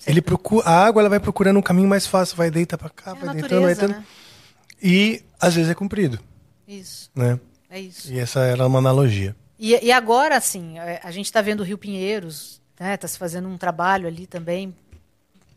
Ele 0.06 0.20
procura, 0.22 0.66
a 0.68 0.84
água 0.86 1.00
ela 1.02 1.08
vai 1.08 1.20
procurando 1.20 1.58
um 1.58 1.62
caminho 1.62 1.88
mais 1.88 2.06
fácil, 2.06 2.36
vai 2.36 2.50
deita 2.50 2.76
para 2.76 2.90
cá, 2.90 3.10
É 3.12 3.14
vai 3.14 3.34
deitando, 3.34 3.50
vai 3.50 3.60
natureza, 3.60 3.80
deitando, 3.88 3.98
né? 4.00 4.06
e 4.82 5.22
às 5.40 5.54
vezes 5.54 5.70
é 5.70 5.74
comprido, 5.74 6.18
Isso, 6.66 7.10
né? 7.14 7.38
é 7.70 7.80
isso. 7.80 8.12
E 8.12 8.18
essa 8.18 8.40
era 8.40 8.66
uma 8.66 8.78
analogia. 8.78 9.34
E, 9.58 9.78
e 9.84 9.92
agora, 9.92 10.36
assim, 10.36 10.78
é, 10.78 11.00
a 11.04 11.10
gente 11.12 11.26
está 11.26 11.40
vendo 11.40 11.60
o 11.60 11.64
Rio 11.64 11.78
Pinheiros, 11.78 12.60
está 12.80 13.06
se 13.06 13.16
fazendo 13.18 13.48
um 13.48 13.56
trabalho 13.56 14.08
ali 14.08 14.26
também. 14.26 14.74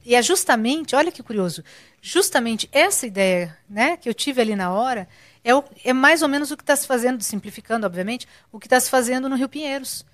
E 0.06 0.14
é 0.14 0.22
justamente, 0.22 0.96
olha 0.96 1.12
que 1.12 1.24
curioso, 1.24 1.64
justamente 2.00 2.70
essa 2.72 3.08
ideia 3.08 3.58
né, 3.68 3.98
que 3.98 4.08
eu 4.08 4.14
tive 4.14 4.40
ali 4.40 4.56
na 4.56 4.72
hora 4.72 5.08
é, 5.44 5.56
o- 5.56 5.64
é 5.84 5.92
mais 5.94 6.22
ou 6.22 6.28
menos 6.28 6.52
o 6.52 6.58
que 6.58 6.62
está 6.62 6.76
se 6.76 6.86
fazendo, 6.86 7.24
simplificando, 7.24 7.88
obviamente, 7.88 8.28
o 8.52 8.60
que 8.60 8.68
está 8.68 8.80
se 8.80 8.90
fazendo 8.92 9.28
no 9.28 9.36
Rio 9.36 9.50
Pinheiros. 9.50 10.06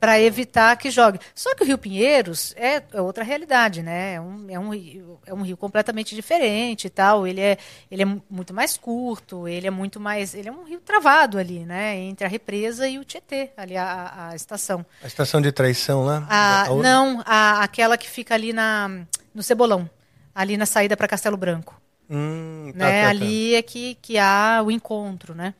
Para 0.00 0.20
evitar 0.20 0.76
que 0.76 0.90
jogue. 0.90 1.18
Só 1.34 1.54
que 1.54 1.62
o 1.62 1.66
Rio 1.66 1.78
Pinheiros 1.78 2.52
é, 2.56 2.82
é 2.92 3.00
outra 3.00 3.22
realidade, 3.22 3.82
né? 3.82 4.14
É 4.14 4.20
um, 4.20 4.46
é, 4.50 4.58
um, 4.58 4.68
rio- 4.70 5.20
é 5.24 5.32
um 5.32 5.42
rio 5.42 5.56
completamente 5.56 6.14
diferente 6.14 6.86
e 6.88 6.90
tal. 6.90 7.26
Ele 7.26 7.40
é, 7.40 7.56
ele 7.90 8.02
é 8.02 8.04
mu- 8.04 8.22
muito 8.28 8.52
mais 8.52 8.76
curto, 8.76 9.46
ele 9.46 9.66
é 9.66 9.70
muito 9.70 10.00
mais. 10.00 10.34
Ele 10.34 10.48
é 10.48 10.52
um 10.52 10.64
rio 10.64 10.80
travado 10.80 11.38
ali, 11.38 11.60
né? 11.60 11.96
Entre 11.96 12.26
a 12.26 12.28
represa 12.28 12.88
e 12.88 12.98
o 12.98 13.04
Tietê, 13.04 13.50
ali 13.56 13.76
a, 13.76 13.84
a- 13.84 14.28
a 14.30 14.34
estação. 14.36 14.84
A 15.02 15.06
estação 15.06 15.40
de 15.40 15.52
traição 15.52 16.04
lá? 16.04 16.26
A- 16.28 16.62
a- 16.64 16.74
não, 16.82 17.22
a, 17.24 17.62
aquela 17.62 17.96
que 17.96 18.10
fica 18.10 18.34
ali 18.34 18.52
na, 18.52 18.88
no 19.34 19.42
Cebolão, 19.42 19.88
ali 20.34 20.56
na 20.56 20.66
saída 20.66 20.96
para 20.96 21.08
Castelo 21.08 21.36
Branco. 21.36 21.80
Hum, 22.10 22.72
tá, 22.72 22.78
né? 22.86 23.00
tá, 23.00 23.04
tá. 23.06 23.08
Ali 23.10 23.54
é 23.54 23.62
que, 23.62 23.94
que 24.02 24.18
há 24.18 24.62
o 24.64 24.70
encontro, 24.70 25.34
né? 25.34 25.54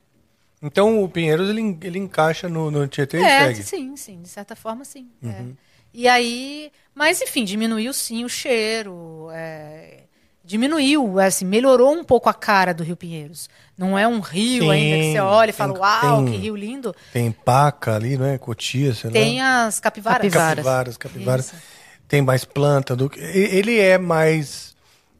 Então 0.63 1.03
o 1.03 1.09
Pinheiros 1.09 1.49
ele, 1.51 1.79
ele 1.83 1.99
encaixa 1.99 2.49
no, 2.49 2.71
no 2.71 2.87
Tietê 2.89 3.19
e 3.19 3.23
é, 3.25 3.47
segue. 3.55 3.63
sim, 3.63 3.97
sim, 3.97 4.23
de 4.23 4.29
certa 4.29 4.57
forma 4.57 4.85
sim. 4.85 5.09
é. 5.23 5.27
Uhum. 5.27 5.57
E 5.95 6.07
aí, 6.09 6.71
mas 6.95 7.21
enfim, 7.23 7.45
diminuiu 7.45 7.93
sim 7.93 8.23
o 8.25 8.29
cheiro, 8.29 9.29
é, 9.33 10.01
diminuiu, 10.45 11.19
assim, 11.19 11.45
melhorou 11.47 11.93
um 11.93 12.05
pouco 12.05 12.29
a 12.29 12.35
cara 12.35 12.75
do 12.75 12.85
Rio 12.85 12.97
Pinheiros. 12.97 13.49
Não 13.79 13.99
é 13.99 14.07
um 14.07 14.21
rio 14.21 14.65
Sim, 14.65 14.71
ainda 14.71 14.97
que 14.99 15.13
você 15.13 15.21
olha 15.21 15.51
e 15.51 15.53
fala, 15.55 15.73
tem- 15.73 15.83
uau, 15.83 16.25
tem- 16.25 16.33
que 16.33 16.39
rio 16.39 16.55
lindo. 16.57 16.95
Tem 17.15 17.33
paca 17.33 17.95
ali, 17.97 18.17
não 18.19 18.27
é? 18.27 18.37
Cotia, 18.37 18.93
sei 18.95 19.11
Tem 19.11 19.41
lá. 19.41 19.67
as 19.67 19.81
capivaras. 19.81 20.19
Capivara. 20.23 20.57
Capivaras, 20.57 20.97
capivaras. 20.99 21.47
Isso. 21.47 21.57
Tem 22.07 22.21
mais 22.23 22.45
planta. 22.45 22.95
Do 22.95 23.09
que... 23.09 23.19
e- 23.19 23.57
Ele 23.57 23.79
é 23.79 23.97
mais, 23.97 24.76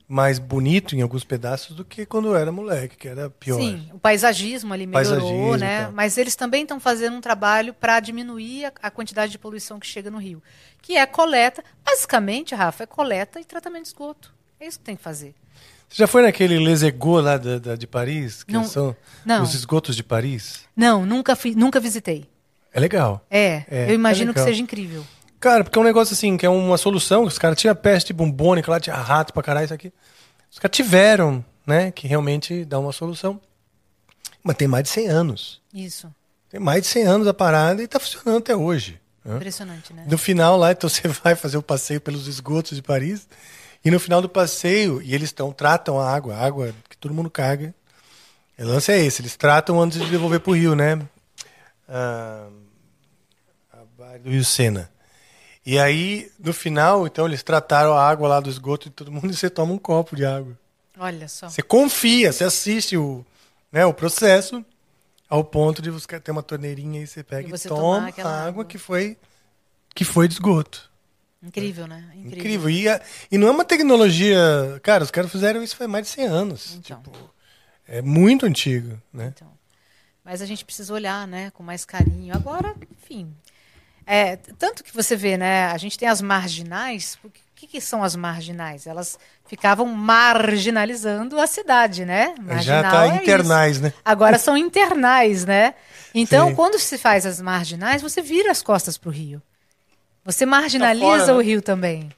mais 0.09 0.39
bonito 0.39 0.95
em 0.95 1.03
alguns 1.03 1.25
pedaços 1.25 1.75
do 1.77 1.85
que 1.85 2.07
quando 2.07 2.29
eu 2.29 2.37
era 2.37 2.53
moleque, 2.53 2.97
que 2.97 3.09
era 3.09 3.29
pior. 3.29 3.59
Sim, 3.59 3.89
o 3.93 3.99
paisagismo 3.99 4.73
ali 4.73 4.87
melhorou, 4.87 5.19
Paisagismo, 5.21 5.57
né? 5.57 5.85
tá. 5.87 5.91
Mas 5.93 6.17
eles 6.17 6.37
também 6.37 6.63
estão 6.63 6.79
fazendo 6.79 7.17
um 7.17 7.21
trabalho 7.21 7.75
para 7.75 7.99
diminuir 7.99 8.67
a, 8.67 8.73
a 8.85 8.91
quantidade 8.91 9.33
de 9.33 9.39
poluição 9.39 9.81
que 9.81 9.87
chega 9.87 10.11
no 10.11 10.19
rio, 10.19 10.41
que 10.81 10.97
é 10.97 11.05
coleta, 11.07 11.65
basicamente, 11.85 12.55
Rafa, 12.55 12.85
é 12.85 12.87
coleta 12.87 13.41
e 13.41 13.45
tratamento 13.45 13.83
de 13.83 13.89
esgoto. 13.89 14.33
É 14.61 14.67
isso 14.67 14.79
que 14.79 14.85
tem 14.85 14.97
que 14.97 15.03
fazer. 15.03 15.35
Você 15.89 15.97
já 15.99 16.07
foi 16.07 16.23
naquele 16.23 16.59
Les 16.59 16.83
Égaux 16.83 17.25
lá 17.25 17.37
da, 17.37 17.59
da- 17.59 17.77
de 17.77 17.87
Paris? 17.87 18.43
Que 18.43 18.53
Não. 18.53 18.65
são 18.65 18.97
Não. 19.25 19.43
os 19.43 19.55
esgotos 19.55 19.95
de 19.97 20.03
Paris? 20.03 20.61
Não, 20.77 21.05
nunca 21.07 21.35
fi, 21.37 21.55
nunca 21.55 21.79
visitei. 21.81 22.29
É 22.73 22.81
legal. 22.81 23.25
É, 23.31 23.65
É, 23.71 23.91
eu 23.91 23.95
imagino 23.95 24.31
é 24.33 24.35
que 24.35 24.41
seja 24.41 24.61
incrível. 24.63 25.05
Cara, 25.39 25.63
porque 25.63 25.79
é 25.79 25.83
um 25.83 25.85
negócio 25.85 26.15
assim, 26.15 26.37
que 26.37 26.47
é 26.47 26.49
uma 26.49 26.79
solução. 26.79 27.25
Os 27.25 27.39
caras 27.39 27.59
tinham 27.59 27.75
peste 27.75 28.13
bumbônica 28.13 28.71
lá, 28.71 28.81
tinha 28.81 28.97
rato 28.97 29.33
pra 29.33 29.43
caralho, 29.43 29.67
isso 29.67 29.75
aqui. 29.75 29.93
Os 30.51 30.59
caras 30.59 30.75
tiveram, 30.75 31.45
né? 31.67 31.91
Que 31.91 32.07
realmente 32.07 32.65
dá 32.65 32.79
uma 32.79 32.93
solução. 32.93 33.41
Mas 34.43 34.57
tem 34.57 34.67
mais 34.69 34.85
de 34.85 34.91
100 34.91 35.09
anos. 35.09 35.61
Isso. 35.73 36.13
Tem 36.49 36.61
mais 36.61 36.83
de 36.83 36.89
100 36.89 37.03
anos 37.05 37.27
a 37.27 37.35
parada 37.35 37.83
e 37.83 37.89
tá 37.89 37.99
funcionando 38.01 38.39
até 38.39 38.57
hoje. 38.57 39.01
né? 39.25 39.37
Impressionante, 39.37 39.93
né? 39.93 40.07
No 40.09 40.17
final 40.17 40.57
lá, 40.57 40.73
então 40.73 40.89
você 40.89 41.07
vai 41.09 41.35
fazer 41.35 41.59
o 41.59 41.63
passeio 41.63 42.01
pelos 42.01 42.27
esgotos 42.27 42.77
de 42.77 42.83
Paris. 42.83 43.29
E 43.85 43.91
no 43.91 44.01
final 44.01 44.23
do 44.23 44.29
passeio, 44.29 45.01
e 45.03 45.15
eles 45.15 45.29
estão 45.29 45.53
tratam 45.53 46.01
a 46.01 46.13
água, 46.13 46.35
a 46.35 46.45
água 46.45 46.75
que 46.89 46.97
todo 46.97 47.15
mundo 47.15 47.31
caga. 47.31 47.75
O 48.59 48.65
lance 48.65 48.91
é 48.91 48.99
esse, 48.99 49.21
eles 49.21 49.37
tratam 49.37 49.81
antes 49.81 50.01
de 50.01 50.11
devolver 50.11 50.41
pro 50.41 50.55
rio, 50.55 50.75
né? 50.75 51.01
Ah, 51.89 52.49
do 54.23 54.31
Rio 54.31 54.45
Sena. 54.45 54.91
E 55.67 55.79
aí, 55.81 56.31
no 56.39 56.53
final, 56.53 57.07
então, 57.07 57.27
eles 57.27 57.43
trataram 57.43 57.93
a 57.93 58.09
água 58.09 58.29
lá 58.29 58.39
do 58.41 58.49
esgoto 58.49 58.89
de 58.89 58.95
todo 58.95 59.11
mundo 59.11 59.31
e 59.33 59.35
você 59.37 59.51
toma 59.51 59.73
um 59.73 59.79
copo 59.79 60.15
de 60.15 60.25
água. 60.25 60.57
Olha 60.99 61.29
só. 61.29 61.49
Você 61.49 61.61
confia, 61.61 62.33
você 62.33 62.45
assiste 62.45 62.97
o, 62.97 63.27
né, 63.73 63.85
o 63.85 63.93
processo 63.93 64.65
ao 65.29 65.43
ponto 65.45 65.83
de 65.83 65.91
você 65.91 66.21
ter 66.21 66.31
uma 66.31 66.43
torneirinha 66.43 67.03
e 67.03 67.07
você 67.07 67.23
pega 67.25 67.43
E 67.43 67.49
e, 67.49 67.51
você 67.51 67.69
tomar 67.69 67.81
toma 67.81 67.97
a 67.99 68.07
água, 68.09 68.47
água. 68.49 68.65
que 68.65 68.79
foi 68.79 69.19
que 69.95 70.05
foi 70.05 70.29
de 70.29 70.35
esgoto. 70.35 70.91
Incrível, 71.43 71.87
né? 71.87 72.05
Incrível. 72.15 72.39
Incrível. 72.39 72.71
E, 72.71 72.89
a- 72.89 73.01
e 73.33 73.37
não 73.39 73.49
é 73.49 73.51
uma 73.51 73.65
tecnologia. 73.65 74.39
Cara, 74.83 75.03
os 75.05 75.11
caras 75.11 75.31
fizeram 75.33 75.63
isso 75.63 75.77
faz 75.77 75.89
mais 75.91 76.07
de 76.07 76.13
100 76.13 76.27
anos. 76.27 76.75
Então. 76.77 77.01
Tipo, 77.03 77.31
É 77.89 78.03
muito 78.03 78.45
antigo, 78.47 79.01
né? 79.13 79.33
Então, 79.35 79.51
mas 80.25 80.43
a 80.43 80.47
gente 80.47 80.65
precisa 80.65 80.93
olhar, 80.93 81.27
né, 81.27 81.51
com 81.53 81.63
mais 81.63 81.85
carinho. 81.85 82.35
Agora, 82.35 82.75
enfim, 82.91 83.33
é, 84.07 84.37
tanto 84.59 84.85
que 84.85 84.95
você 84.95 85.17
vê, 85.17 85.37
né, 85.37 85.67
a 85.67 85.77
gente 85.77 85.99
tem 85.99 86.09
as 86.09 86.23
marginais. 86.23 87.19
O 87.25 87.31
que, 87.57 87.67
que 87.67 87.81
são 87.81 88.05
as 88.05 88.15
marginais? 88.15 88.87
Elas 88.87 89.19
ficavam 89.47 89.87
marginalizando 89.87 91.41
a 91.41 91.47
cidade, 91.47 92.05
né? 92.05 92.35
Já 92.37 92.43
Marginal 92.43 92.83
tá 92.93 93.07
é 93.07 93.17
internais, 93.17 93.73
isso. 93.77 93.83
né? 93.85 93.93
Agora 94.05 94.39
são 94.39 94.57
internais, 94.57 95.45
né? 95.45 95.75
Então, 96.19 96.49
Sim. 96.49 96.55
quando 96.55 96.79
se 96.79 96.97
faz 96.97 97.27
as 97.27 97.43
marginais, 97.43 98.01
você 98.01 98.23
vira 98.23 98.51
as 98.51 98.63
costas 98.63 98.97
para 98.97 99.11
o 99.11 99.13
Rio. 99.13 99.43
Você 100.25 100.47
marginaliza 100.47 101.07
Tá 101.07 101.19
fora, 101.19 101.35
o 101.35 101.39
né? 101.39 101.45
Rio 101.45 101.61
também. 101.61 102.09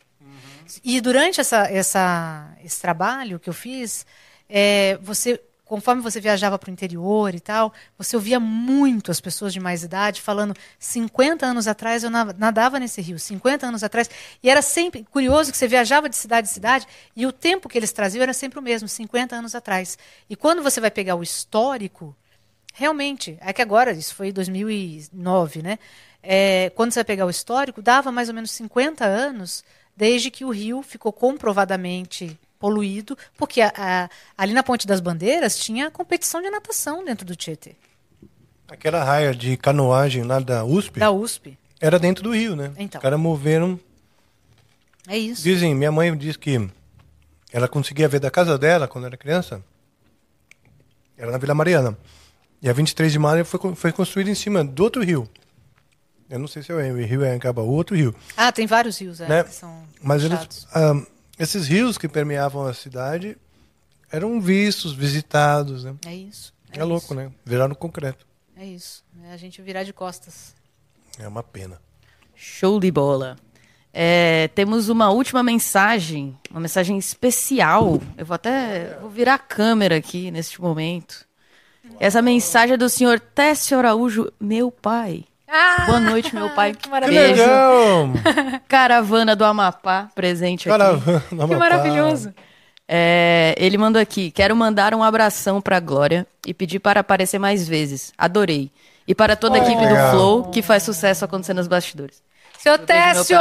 E 0.84 1.00
durante 1.00 1.41
essa, 1.41 1.67
essa, 1.68 2.49
esse 2.65 2.81
trabalho 2.81 3.41
que 3.41 3.49
eu 3.50 3.52
fiz, 3.52 4.07
é, 4.49 4.97
você, 5.02 5.41
conforme 5.69 6.03
você 6.03 6.21
viajava 6.21 6.59
para 6.59 6.71
o 6.71 6.73
interior 6.73 7.35
e 7.35 7.41
tal, 7.41 7.73
você 7.97 8.17
ouvia 8.17 8.41
muito 8.41 9.11
as 9.11 9.21
pessoas 9.21 9.53
de 9.53 9.61
mais 9.61 9.83
idade 9.85 10.21
falando: 10.21 10.55
50 10.79 11.47
anos 11.47 11.69
atrás 11.69 12.03
eu 12.03 12.11
na- 12.11 12.33
nadava 12.37 12.79
nesse 12.81 13.01
rio, 13.01 13.19
50 13.19 13.67
anos 13.67 13.85
atrás. 13.85 14.11
E 14.43 14.51
era 14.51 14.63
sempre 14.63 15.05
curioso 15.05 15.53
que 15.53 15.57
você 15.59 15.69
viajava 15.69 16.09
de 16.09 16.17
cidade 16.17 16.49
em 16.49 16.53
cidade 16.53 16.87
e 17.15 17.27
o 17.27 17.33
tempo 17.33 17.69
que 17.69 17.79
eles 17.79 17.93
traziam 17.93 18.23
era 18.23 18.33
sempre 18.33 18.59
o 18.59 18.63
mesmo, 18.63 18.89
50 18.89 19.37
anos 19.37 19.55
atrás. 19.55 19.99
E 20.29 20.35
quando 20.35 20.63
você 20.63 20.81
vai 20.81 20.91
pegar 20.91 21.15
o 21.15 21.23
histórico, 21.23 22.17
Realmente, 22.79 23.37
é 23.41 23.53
que 23.53 23.61
agora, 23.61 23.91
isso 23.91 24.15
foi 24.15 24.29
em 24.29 24.33
2009, 24.33 25.63
né? 25.63 25.81
É, 26.23 26.71
quando 26.77 26.93
você 26.93 27.01
vai 27.01 27.05
pegar 27.05 27.27
o 27.27 27.31
histórico, 27.31 27.83
dava 27.83 28.13
mais 28.13 28.29
ou 28.29 28.35
menos 28.37 28.53
50 28.53 29.05
anos 29.05 29.65
desde 29.97 30.31
que 30.31 30.45
o 30.45 30.51
rio 30.51 30.81
ficou 30.81 31.13
comprovadamente 31.13 32.39
poluído, 32.59 33.17
porque 33.37 33.61
a- 33.61 33.73
a- 33.77 34.11
ali 34.37 34.53
na 34.53 34.62
Ponte 34.62 34.87
das 34.87 35.01
Bandeiras 35.01 35.57
tinha 35.57 35.91
competição 35.91 36.43
de 36.43 36.51
natação 36.51 37.05
dentro 37.05 37.25
do 37.27 37.37
Tietê, 37.37 37.77
Aquela 38.70 39.03
raia 39.03 39.35
de 39.35 39.57
canoagem 39.57 40.25
lá 40.25 40.39
da 40.41 40.62
USP 40.65 41.01
da 41.01 41.11
USP. 41.11 41.57
era 41.81 41.99
dentro 41.99 42.23
do 42.23 42.35
rio, 42.35 42.55
né? 42.55 42.73
Então. 42.77 42.99
Os 42.99 43.03
caras 43.03 43.19
moveram. 43.19 43.81
É 45.07 45.17
isso. 45.17 45.43
Dizem, 45.43 45.75
minha 45.75 45.91
mãe 45.91 46.15
diz 46.15 46.37
que 46.37 46.69
ela 47.51 47.67
conseguia 47.67 48.07
ver 48.09 48.20
da 48.20 48.31
casa 48.31 48.59
dela 48.59 48.87
quando 48.87 49.07
era 49.07 49.17
criança. 49.17 49.65
Era 51.17 51.31
na 51.31 51.39
Vila 51.39 51.55
Mariana. 51.55 51.97
E 52.61 52.69
a 52.69 52.73
23 52.73 53.11
de 53.11 53.19
maio 53.19 53.45
foi, 53.45 53.75
foi 53.75 53.91
construída 53.93 54.31
em 54.31 54.35
cima 54.35 54.62
do 54.62 54.83
outro 54.85 55.03
rio. 55.03 55.27
Eu 56.28 56.39
não 56.39 56.47
sei 56.47 56.62
se 56.62 56.70
é 56.70 56.75
o 56.75 56.97
rio 56.97 57.25
é 57.25 57.33
Ancabaú 57.33 57.69
ou 57.69 57.75
outro 57.77 57.97
rio. 57.97 58.15
Ah, 58.37 58.53
tem 58.53 58.67
vários 58.67 58.99
rios 59.01 59.19
é, 59.20 59.27
Né? 59.28 59.45
que 59.45 59.55
são 59.55 59.83
Mas 60.03 60.23
eles, 60.25 60.67
ah, 60.75 60.93
esses 61.39 61.67
rios 61.67 61.97
que 61.97 62.08
permeavam 62.08 62.67
a 62.67 62.75
cidade 62.75 63.36
eram 64.10 64.41
vistos, 64.41 64.92
visitados. 64.92 65.84
Né? 65.84 65.94
É 66.07 66.15
isso. 66.15 66.52
É, 66.73 66.83
louco, 66.84 67.15
né? 67.15 67.31
Viraram 67.44 67.75
concreto. 67.75 68.26
É 68.57 68.65
isso. 68.67 69.05
É 69.25 69.33
a 69.33 69.36
gente 69.36 69.62
virar 69.62 69.84
de 69.84 69.92
costas. 69.92 70.55
É 71.18 71.26
uma 71.26 71.42
pena. 71.42 71.81
Show 72.34 72.81
de 72.81 72.91
bola. 72.91 73.36
É, 73.92 74.49
temos 74.55 74.89
uma 74.89 75.10
última 75.10 75.42
mensagem, 75.42 76.36
uma 76.50 76.60
mensagem 76.60 76.99
especial. 76.99 78.00
Eu 78.17 78.26
vou 78.26 78.34
até 78.34 78.97
vou 79.00 79.10
virar 79.10 79.34
a 79.34 79.39
câmera 79.39 79.97
aqui 79.97 80.31
neste 80.31 80.60
momento. 80.60 81.26
Essa 81.99 82.20
mensagem 82.20 82.75
é 82.75 82.76
do 82.76 82.89
senhor 82.89 83.18
Técio 83.18 83.78
Araújo, 83.78 84.31
meu 84.39 84.70
pai. 84.70 85.25
Ah, 85.51 85.85
Boa 85.86 86.01
noite, 86.01 86.35
meu 86.35 86.51
pai. 86.51 86.73
Que 86.77 86.81
Que 86.83 86.89
maravilha. 86.91 87.20
Beijo. 87.28 87.43
legal! 87.43 88.09
Caravana 88.68 89.35
do 89.35 89.44
Amapá, 89.44 90.09
presente 90.15 90.68
aqui. 90.68 90.78
Caravana, 90.78 91.20
Que 91.28 91.35
Amapá. 91.35 91.57
maravilhoso. 91.57 92.35
É, 92.86 93.55
ele 93.59 93.77
mandou 93.78 94.01
aqui: 94.01 94.31
quero 94.31 94.55
mandar 94.55 94.94
um 94.94 95.02
abração 95.02 95.60
pra 95.60 95.81
Glória 95.81 96.27
e 96.47 96.52
pedir 96.55 96.78
para 96.78 97.01
aparecer 97.01 97.39
mais 97.39 97.67
vezes. 97.68 98.12
Adorei. 98.17 98.70
E 99.07 99.15
para 99.15 99.35
toda 99.36 99.57
a 99.57 99.59
equipe 99.59 99.81
Legal. 99.83 100.05
do 100.07 100.10
Flow, 100.10 100.44
que 100.51 100.60
faz 100.60 100.83
sucesso 100.83 101.25
acontecer 101.25 101.55
nos 101.55 101.67
bastidores. 101.67 102.23
Seu 102.59 102.77
Técio, 102.78 103.39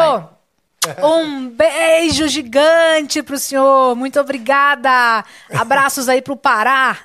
um 1.04 1.50
beijo 1.50 2.26
gigante 2.30 3.22
pro 3.22 3.38
senhor. 3.38 3.94
Muito 3.96 4.18
obrigada. 4.20 5.26
Abraços 5.54 6.08
aí 6.08 6.22
pro 6.22 6.38
Pará. 6.38 6.98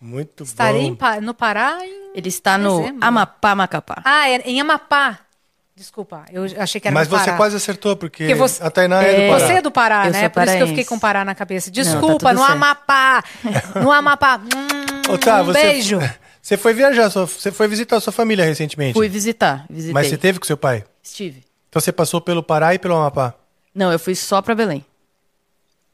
Muito 0.00 0.44
Estarei 0.44 0.88
bom. 0.90 0.96
Pa- 0.96 1.20
no 1.20 1.34
Pará 1.34 1.78
em... 1.84 2.12
Ele 2.14 2.28
está 2.28 2.56
no 2.56 2.80
Dezembro. 2.80 3.04
Amapá, 3.06 3.54
Macapá. 3.54 4.02
Ah, 4.04 4.28
é 4.28 4.36
em 4.46 4.60
Amapá. 4.60 5.18
Desculpa, 5.76 6.24
eu 6.30 6.44
achei 6.58 6.80
que 6.80 6.88
era 6.88 6.94
Mas 6.94 7.08
no 7.08 7.16
Pará. 7.16 7.24
você 7.32 7.36
quase 7.36 7.56
acertou, 7.56 7.96
porque, 7.96 8.24
Porque 8.24 8.34
você- 8.34 8.62
a 8.62 8.70
Tainá 8.70 9.02
é, 9.02 9.12
do 9.12 9.32
Pará. 9.32 9.38
Você 9.46 9.52
é 9.52 9.62
do 9.62 9.70
Pará, 9.70 10.06
Eu 10.06 10.12
né? 10.12 10.20
sou 10.20 10.30
Por 10.30 10.42
isso 10.44 10.56
que 10.56 10.62
eu 10.62 10.66
fiquei 10.68 10.84
com 10.84 10.98
Pará 10.98 11.24
na 11.24 11.34
cabeça. 11.34 11.70
tá 11.70 11.74
Desculpa, 11.74 12.28
tudo 12.30 12.32
no 12.34 12.38
certo. 12.40 12.52
Amapá. 12.52 13.24
No 13.82 13.90
Amapá. 13.92 14.38
Hum, 14.38 15.16
tá, 15.18 15.40
um 15.42 15.44
você, 15.46 15.60
beijo. 15.62 15.98
Você 16.42 16.56
foi 16.56 16.72
viajar, 16.72 17.10
você 17.10 17.52
foi 17.52 17.68
visitar 17.68 17.96
a 17.96 18.00
sua 18.00 18.14
família 18.14 18.42
recentemente. 18.46 18.94
Fui 18.94 19.10
visitar, 19.10 19.66
visitei. 19.68 19.92
Mas 19.92 20.06
você 20.06 20.16
teve 20.16 20.38
com 20.40 20.46
seu 20.46 20.56
pai? 20.56 20.82
Estive. 21.02 21.44
Então 21.68 21.78
você 21.82 21.92
passou 21.92 22.18
pelo 22.18 22.42
Pará 22.42 22.74
e 22.74 22.78
pelo 22.78 22.96
Amapá. 22.96 23.34
Não, 23.74 23.92
eu 23.92 23.98
fui 23.98 24.14
só 24.14 24.40
pra 24.40 24.54
Belém. 24.54 24.82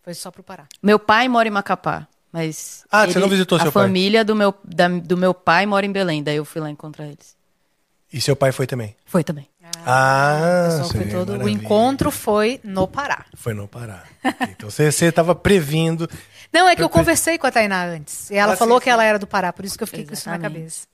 Foi 0.04 0.14
só 0.14 0.30
pro 0.30 0.44
Pará. 0.44 0.66
Meu 0.80 1.00
pai 1.00 1.26
mora 1.28 1.48
em 1.48 1.50
Macapá, 1.50 2.06
mas... 2.36 2.84
Ah, 2.92 3.06
você 3.06 3.18
não 3.18 3.28
visitou 3.30 3.56
a 3.56 3.62
seu 3.62 3.72
pai? 3.72 3.84
família 3.84 4.22
do 4.24 4.36
meu, 4.36 4.54
da- 4.62 4.88
do 4.88 5.16
meu 5.16 5.32
pai 5.32 5.64
mora 5.64 5.86
em 5.86 5.90
Belém, 5.92 6.22
daí 6.22 6.36
eu 6.36 6.44
fui 6.44 6.60
lá 6.60 6.70
encontrar 6.70 7.06
eles. 7.06 7.34
E 8.12 8.20
seu 8.20 8.36
pai 8.36 8.52
foi 8.52 8.66
também? 8.66 8.94
Foi 9.06 9.24
também. 9.24 9.48
Ah, 9.84 10.82
foi 10.90 11.04
sim, 11.04 11.10
todo- 11.10 11.38
o 11.42 11.48
encontro 11.48 12.10
foi 12.10 12.60
no 12.62 12.86
Pará. 12.86 13.24
Foi 13.34 13.54
no 13.54 13.66
Pará. 13.66 14.04
Então 14.50 14.70
você 14.70 14.84
estava 14.84 15.34
previndo. 15.34 16.08
Não, 16.52 16.68
é 16.68 16.76
que 16.76 16.82
eu 16.82 16.88
conversei 16.88 17.36
com 17.38 17.46
a 17.46 17.50
Tainá 17.50 17.84
antes. 17.86 18.30
E 18.30 18.36
ela 18.36 18.52
Ah, 18.52 18.56
falou 18.56 18.78
sim, 18.78 18.84
que 18.84 18.90
ela 18.90 19.02
era 19.04 19.18
do 19.18 19.26
Pará, 19.26 19.52
por 19.52 19.64
isso 19.64 19.76
que 19.76 19.82
eu 19.82 19.86
fiquei 19.86 20.04
com 20.04 20.12
isso 20.12 20.28
na 20.28 20.36
Exatamente. 20.36 20.58
cabeça. 20.60 20.86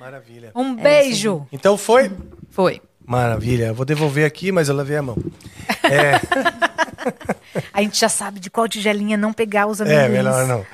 Maravilha. 0.00 0.50
Um 0.54 0.74
beijo. 0.74 1.46
Então 1.52 1.78
foi? 1.78 2.10
Foi. 2.50 2.82
Maravilha. 3.04 3.66
Eu 3.66 3.74
vou 3.74 3.86
devolver 3.86 4.26
aqui, 4.26 4.50
mas 4.52 4.68
eu 4.68 4.74
lavei 4.76 4.96
a 4.96 5.02
mão. 5.02 5.16
É, 5.84 6.20
A 7.72 7.82
gente 7.82 7.98
já 7.98 8.08
sabe 8.08 8.40
de 8.40 8.50
qual 8.50 8.68
tigelinha 8.68 9.16
não 9.16 9.32
pegar 9.32 9.66
os 9.66 9.80
amendoins. 9.80 10.04
é 10.04 10.08
melhor 10.08 10.46
não. 10.46 10.66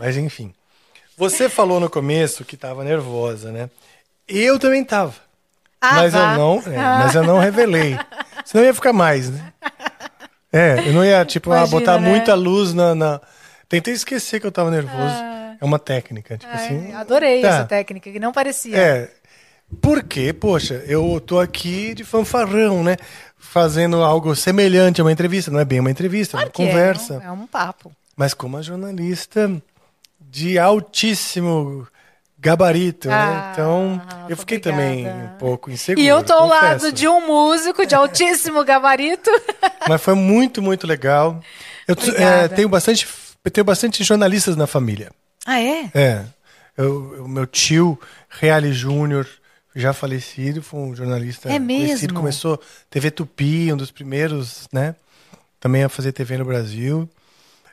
Mas 0.00 0.16
enfim. 0.16 0.52
Você 1.16 1.48
falou 1.48 1.80
no 1.80 1.88
começo 1.88 2.44
que 2.44 2.54
estava 2.54 2.84
nervosa, 2.84 3.50
né? 3.50 3.70
Eu 4.28 4.58
também 4.58 4.82
estava. 4.82 5.14
Ah, 5.80 5.94
mas, 5.94 6.14
eu 6.14 6.20
vá. 6.20 6.36
não, 6.36 6.62
é, 6.66 6.76
mas 6.76 7.14
eu 7.14 7.22
não 7.22 7.38
revelei. 7.38 7.98
Senão 8.44 8.64
ia 8.64 8.74
ficar 8.74 8.92
mais, 8.92 9.30
né? 9.30 9.52
É, 10.52 10.88
eu 10.88 10.92
não 10.92 11.04
ia, 11.04 11.24
tipo, 11.24 11.50
ah, 11.52 11.58
Imagina, 11.58 11.78
botar 11.80 12.00
né? 12.00 12.08
muita 12.08 12.34
luz 12.34 12.72
na, 12.72 12.94
na- 12.94 13.20
Tentei 13.68 13.92
esquecer 13.94 14.40
que 14.40 14.46
eu 14.46 14.52
tava 14.52 14.70
nervoso. 14.70 15.14
É 15.60 15.64
uma 15.64 15.78
técnica, 15.78 16.36
tipo 16.38 16.52
Ai, 16.52 16.64
assim. 16.64 16.92
adorei 16.94 17.42
tá. 17.42 17.48
essa 17.48 17.64
técnica, 17.64 18.10
que 18.10 18.20
não 18.20 18.32
parecia. 18.32 18.76
É. 18.76 19.10
Porque, 19.80 20.32
poxa, 20.32 20.84
eu 20.86 21.20
tô 21.20 21.40
aqui 21.40 21.94
de 21.94 22.04
fanfarrão, 22.04 22.84
né? 22.84 22.96
Fazendo 23.50 24.02
algo 24.02 24.34
semelhante 24.36 25.00
a 25.00 25.04
uma 25.04 25.12
entrevista. 25.12 25.50
Não 25.50 25.60
é 25.60 25.64
bem 25.64 25.80
uma 25.80 25.90
entrevista, 25.90 26.36
é 26.36 26.40
uma 26.40 26.46
é, 26.46 26.50
conversa. 26.50 27.14
É, 27.14 27.18
um, 27.18 27.22
é 27.22 27.32
um 27.32 27.46
papo. 27.46 27.92
Mas 28.16 28.34
como 28.34 28.56
uma 28.56 28.62
jornalista 28.62 29.50
de 30.20 30.58
altíssimo 30.58 31.86
gabarito, 32.38 33.08
né? 33.08 33.14
Ah, 33.14 33.50
Então, 33.52 34.02
Rafa, 34.04 34.26
eu 34.30 34.36
fiquei 34.36 34.58
obrigada. 34.58 34.82
também 34.82 35.06
um 35.06 35.28
pouco 35.38 35.70
inseguro. 35.70 36.04
E 36.04 36.06
eu 36.08 36.22
tô 36.22 36.32
ao 36.32 36.46
lado 36.46 36.74
confesso. 36.74 36.92
de 36.92 37.08
um 37.08 37.26
músico 37.26 37.86
de 37.86 37.94
altíssimo 37.94 38.62
gabarito. 38.64 39.30
Mas 39.88 40.00
foi 40.02 40.14
muito, 40.14 40.60
muito 40.62 40.86
legal. 40.86 41.40
Eu 41.88 41.96
é, 42.16 42.48
tenho 42.48 42.68
bastante, 42.68 43.06
tenho 43.52 43.64
bastante 43.64 44.02
jornalistas 44.04 44.56
na 44.56 44.66
família. 44.66 45.10
Ah, 45.46 45.60
é? 45.60 45.90
É. 45.94 46.24
Eu- 46.76 47.24
O 47.24 47.28
meu 47.28 47.46
tio, 47.46 47.98
Reale 48.28 48.72
Júnior, 48.72 49.26
já 49.76 49.92
falecido, 49.92 50.62
foi 50.62 50.80
um 50.80 50.94
jornalista 50.96 51.48
É 51.50 51.58
mesmo? 51.58 51.84
conhecido. 51.86 52.14
Começou 52.14 52.60
TV 52.90 53.10
Tupi, 53.10 53.72
um 53.72 53.76
dos 53.76 53.90
primeiros, 53.90 54.66
né? 54.72 54.94
Também 55.60 55.84
a 55.84 55.88
fazer 55.88 56.12
TV 56.12 56.38
no 56.38 56.44
Brasil. 56.44 57.08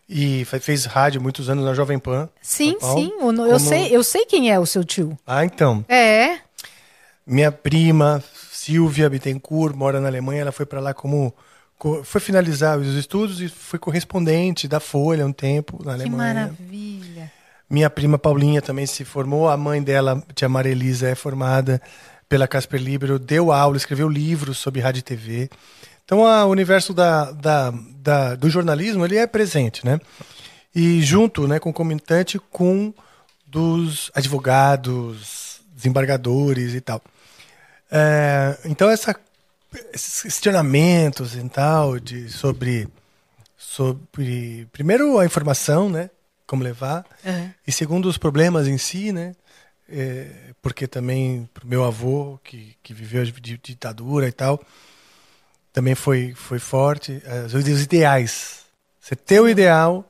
E 0.08 0.44
fe- 0.46 0.60
fez 0.60 0.86
rádio 0.86 1.22
muitos 1.22 1.50
anos 1.50 1.64
na 1.64 1.74
Jovem 1.74 1.98
Pan. 1.98 2.28
Sim, 2.42 2.78
Paulo. 2.80 3.02
sim. 3.02 3.12
Eu, 3.20 3.20
Como- 3.36 3.60
sei, 3.60 3.96
eu 3.96 4.04
sei 4.04 4.26
quem 4.26 4.52
é 4.52 4.60
o 4.60 4.66
seu 4.66 4.84
tio. 4.84 5.18
Ah, 5.26 5.46
então. 5.46 5.84
É. 5.88 6.40
Minha 7.26 7.52
prima, 7.54 8.22
Silvia 8.52 9.10
Bittencourt, 9.10 9.74
mora 9.76 10.02
na 10.02 10.10
Alemanha. 10.10 10.42
Ela 10.42 10.52
foi 10.52 10.66
para 10.66 10.82
lá 10.82 10.94
como. 10.94 11.34
co- 11.80 12.04
Foi 12.04 12.20
finalizar 12.20 12.78
os 12.78 12.96
estudos 12.96 13.40
e 13.42 13.48
foi 13.48 13.80
correspondente 13.80 14.68
da 14.68 14.80
Folha 14.82 15.26
um 15.26 15.32
tempo 15.34 15.78
na 15.84 15.96
Que 15.96 16.02
Alemanha. 16.02 16.34
maravilha. 16.34 17.32
Minha 17.70 17.90
prima 17.90 18.18
Paulinha 18.18 18.62
também 18.62 18.86
se 18.86 19.04
formou. 19.04 19.50
A 19.50 19.58
mãe 19.58 19.82
dela, 19.82 20.22
tia 20.36 20.48
Maria 20.50 20.72
Elisa, 20.72 21.08
é 21.10 21.16
formada 21.16 21.82
pela 22.30 22.48
Casper 22.48 22.82
Libero, 22.82 23.20
deu 23.20 23.52
aula, 23.52 23.78
escreveu 23.78 24.10
livros 24.10 24.58
sobre 24.58 24.82
rádio 24.82 25.00
e 25.00 25.04
TV. 25.04 25.50
Então, 26.06 26.20
o 26.22 26.48
universo 26.50 26.94
da, 26.94 27.32
da- 27.32 27.74
da- 27.98 28.36
do 28.36 28.50
jornalismo 28.50 29.06
ele 29.06 29.18
é 29.18 29.26
presente, 29.28 29.86
né? 29.86 30.00
E 30.76 31.02
junto, 31.02 31.48
né, 31.48 31.60
concomitante 31.60 32.40
com 32.40 32.94
dos 33.46 34.10
advogados, 34.16 35.62
desembargadores 35.76 36.74
e 36.74 36.82
tal. 36.82 37.02
É, 37.92 38.58
então, 38.66 38.90
essa, 38.90 39.16
esses 39.94 40.24
questionamentos 40.24 41.36
e 41.36 41.50
tal 41.50 42.00
de, 42.00 42.30
sobre, 42.30 42.88
sobre, 43.56 44.68
primeiro, 44.72 45.20
a 45.20 45.26
informação, 45.26 45.90
né? 45.90 46.10
Como 46.46 46.64
levar. 46.64 47.06
Uhum. 47.24 47.52
E 47.68 47.72
segundo, 47.72 48.08
os 48.08 48.18
problemas 48.18 48.68
em 48.68 48.78
si, 48.78 49.12
né? 49.12 49.36
É, 49.88 50.54
porque 50.62 50.88
também 50.88 51.50
pro 51.54 51.68
meu 51.68 51.84
avô, 51.84 52.40
que, 52.44 52.76
que 52.82 52.94
viveu 52.94 53.24
de 53.26 53.58
ditadura 53.58 54.28
e 54.28 54.32
tal, 54.32 54.62
também 55.72 55.96
foi, 55.96 56.34
foi 56.36 56.60
forte. 56.60 57.22
Os 57.54 57.84
ideais. 57.84 58.64
Você 59.00 59.16
ter 59.16 59.40
o 59.42 59.50
ideal 59.50 60.10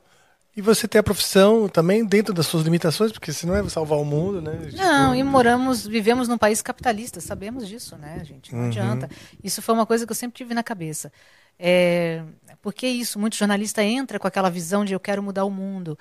e 0.56 0.62
você 0.62 0.86
ter 0.86 0.98
a 0.98 1.02
profissão 1.02 1.68
também 1.68 2.04
dentro 2.04 2.32
das 2.32 2.46
suas 2.46 2.62
limitações, 2.62 3.10
porque 3.10 3.32
senão 3.32 3.56
é 3.56 3.68
salvar 3.68 3.98
o 3.98 4.04
mundo, 4.04 4.40
né? 4.40 4.52
Não, 4.76 5.10
tipo... 5.10 5.14
e 5.16 5.22
moramos, 5.24 5.84
vivemos 5.84 6.28
num 6.28 6.38
país 6.38 6.62
capitalista, 6.62 7.20
sabemos 7.20 7.66
disso, 7.66 7.96
né, 7.96 8.22
gente? 8.24 8.54
Não 8.54 8.60
uhum. 8.60 8.66
adianta. 8.68 9.10
Isso 9.42 9.60
foi 9.60 9.74
uma 9.74 9.84
coisa 9.84 10.06
que 10.06 10.12
eu 10.12 10.16
sempre 10.16 10.36
tive 10.36 10.54
na 10.54 10.62
cabeça. 10.62 11.10
É, 11.58 12.22
porque 12.62 12.86
isso, 12.86 13.18
muito 13.18 13.36
jornalista 13.36 13.82
entra 13.82 14.18
com 14.18 14.28
aquela 14.28 14.48
visão 14.48 14.84
de 14.84 14.92
eu 14.92 15.00
quero 15.00 15.22
mudar 15.22 15.44
o 15.44 15.50
mundo. 15.50 15.98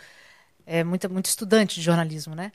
É 0.66 0.84
muito, 0.84 1.10
muito 1.10 1.26
estudante 1.26 1.76
de 1.76 1.82
jornalismo, 1.82 2.36
né? 2.36 2.52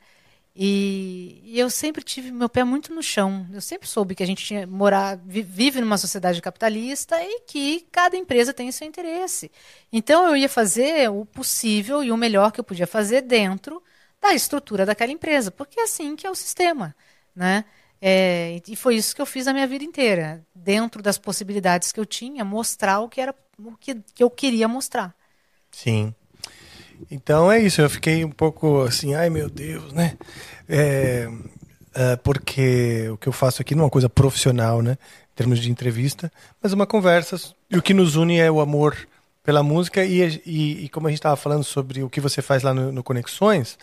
E, 0.55 1.41
e, 1.45 1.59
eu 1.59 1.69
sempre 1.69 2.03
tive 2.03 2.31
meu 2.31 2.49
pé 2.49 2.63
muito 2.63 2.93
no 2.93 3.01
chão. 3.01 3.47
Eu 3.53 3.61
sempre 3.61 3.87
soube 3.87 4.15
que 4.15 4.23
a 4.23 4.25
gente 4.25 4.43
tinha 4.43 4.67
morar, 4.67 5.17
vive 5.17 5.79
numa 5.79 5.97
sociedade 5.97 6.41
capitalista 6.41 7.15
e 7.21 7.41
que 7.41 7.87
cada 7.91 8.17
empresa 8.17 8.53
tem 8.53 8.71
seu 8.71 8.87
interesse. 8.87 9.51
Então 9.91 10.25
eu 10.27 10.35
ia 10.35 10.49
fazer 10.49 11.09
o 11.09 11.25
possível 11.25 12.03
e 12.03 12.11
o 12.11 12.17
melhor 12.17 12.51
que 12.51 12.59
eu 12.59 12.63
podia 12.63 12.87
fazer 12.87 13.21
dentro 13.21 13.81
da 14.19 14.33
estrutura 14.33 14.85
daquela 14.85 15.11
empresa, 15.11 15.49
porque 15.49 15.79
é 15.79 15.83
assim 15.83 16.15
que 16.15 16.27
é 16.27 16.29
o 16.29 16.35
sistema, 16.35 16.93
né? 17.33 17.63
É, 18.01 18.61
e 18.67 18.75
foi 18.75 18.95
isso 18.95 19.15
que 19.15 19.21
eu 19.21 19.25
fiz 19.25 19.47
a 19.47 19.53
minha 19.53 19.67
vida 19.67 19.83
inteira, 19.83 20.45
dentro 20.53 21.01
das 21.01 21.17
possibilidades 21.17 21.91
que 21.91 21.99
eu 21.99 22.05
tinha, 22.05 22.45
mostrar 22.45 22.99
o 22.99 23.09
que 23.09 23.21
era 23.21 23.35
o 23.57 23.75
que, 23.77 23.95
que 23.95 24.23
eu 24.23 24.29
queria 24.29 24.67
mostrar. 24.67 25.15
Sim. 25.71 26.13
Então 27.09 27.51
é 27.51 27.59
isso, 27.59 27.81
eu 27.81 27.89
fiquei 27.89 28.23
um 28.23 28.31
pouco 28.31 28.81
assim, 28.81 29.15
ai 29.15 29.29
meu 29.29 29.49
Deus, 29.49 29.91
né? 29.93 30.17
É, 30.67 31.27
é, 31.93 32.15
porque 32.17 33.09
o 33.09 33.17
que 33.17 33.27
eu 33.27 33.33
faço 33.33 33.61
aqui 33.61 33.73
não 33.75 33.81
é 33.81 33.85
uma 33.85 33.91
coisa 33.91 34.09
profissional, 34.09 34.81
né? 34.81 34.97
Em 35.33 35.35
termos 35.35 35.59
de 35.59 35.71
entrevista, 35.71 36.31
mas 36.61 36.73
uma 36.73 36.85
conversa. 36.85 37.37
E 37.69 37.77
o 37.77 37.81
que 37.81 37.93
nos 37.93 38.15
une 38.15 38.39
é 38.39 38.51
o 38.51 38.59
amor 38.59 38.97
pela 39.43 39.63
música 39.63 40.03
e, 40.03 40.41
e, 40.45 40.85
e 40.85 40.89
como 40.89 41.07
a 41.07 41.09
gente 41.09 41.19
estava 41.19 41.35
falando 41.35 41.63
sobre 41.63 42.03
o 42.03 42.09
que 42.09 42.21
você 42.21 42.41
faz 42.41 42.61
lá 42.61 42.73
no, 42.73 42.91
no 42.91 43.03
Conexões, 43.03 43.77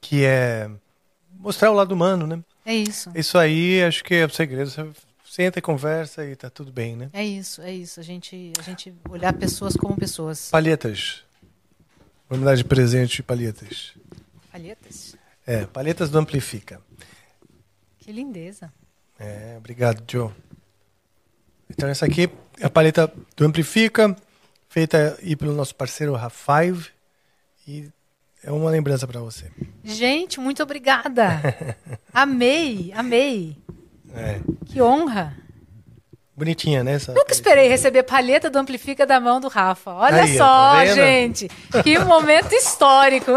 que 0.00 0.24
é 0.24 0.70
mostrar 1.38 1.70
o 1.70 1.74
lado 1.74 1.92
humano, 1.92 2.26
né? 2.26 2.40
É 2.64 2.74
isso. 2.74 3.10
Isso 3.14 3.36
aí, 3.36 3.82
acho 3.82 4.04
que 4.04 4.14
é 4.14 4.26
o 4.26 4.30
segredo. 4.30 4.70
Você 4.70 4.86
senta 5.24 5.58
e 5.58 5.62
conversa 5.62 6.24
e 6.24 6.36
tá 6.36 6.50
tudo 6.50 6.70
bem, 6.70 6.94
né? 6.94 7.08
É 7.12 7.24
isso, 7.24 7.62
é 7.62 7.72
isso. 7.72 7.98
A 7.98 8.02
gente, 8.02 8.52
a 8.58 8.62
gente 8.62 8.94
olhar 9.08 9.32
pessoas 9.32 9.74
como 9.74 9.96
pessoas. 9.96 10.50
Palhetas. 10.50 11.24
Vamos 12.32 12.46
dar 12.46 12.56
de 12.56 12.64
presente 12.64 13.16
de 13.16 13.22
palhetas. 13.22 13.92
Palhetas? 14.50 15.14
É, 15.46 15.66
palhetas 15.66 16.08
do 16.08 16.18
Amplifica. 16.18 16.80
Que 17.98 18.10
lindeza. 18.10 18.72
É, 19.18 19.56
obrigado, 19.58 20.02
Joe. 20.10 20.30
Então 21.68 21.90
essa 21.90 22.06
aqui 22.06 22.30
é 22.58 22.64
a 22.64 22.70
paleta 22.70 23.12
do 23.36 23.44
Amplifica, 23.44 24.16
feita 24.66 25.18
aí 25.22 25.36
pelo 25.36 25.52
nosso 25.52 25.74
parceiro 25.74 26.14
Ra5 26.14 26.88
e 27.68 27.90
é 28.42 28.50
uma 28.50 28.70
lembrança 28.70 29.06
para 29.06 29.20
você. 29.20 29.52
Gente, 29.84 30.40
muito 30.40 30.62
obrigada. 30.62 31.38
amei, 32.14 32.94
amei. 32.94 33.58
É. 34.14 34.40
Que 34.64 34.80
honra. 34.80 35.36
Bonitinha, 36.34 36.82
né? 36.82 36.98
Nunca 37.08 37.32
esperei 37.32 37.68
receber 37.68 38.02
palheta 38.04 38.48
do 38.48 38.58
Amplifica 38.58 39.04
da 39.04 39.20
mão 39.20 39.38
do 39.38 39.48
Rafa. 39.48 39.90
Olha 39.92 40.22
Aí, 40.22 40.36
só, 40.36 40.72
tá 40.72 40.86
gente. 40.86 41.48
Que 41.84 41.98
momento 41.98 42.52
histórico. 42.54 43.32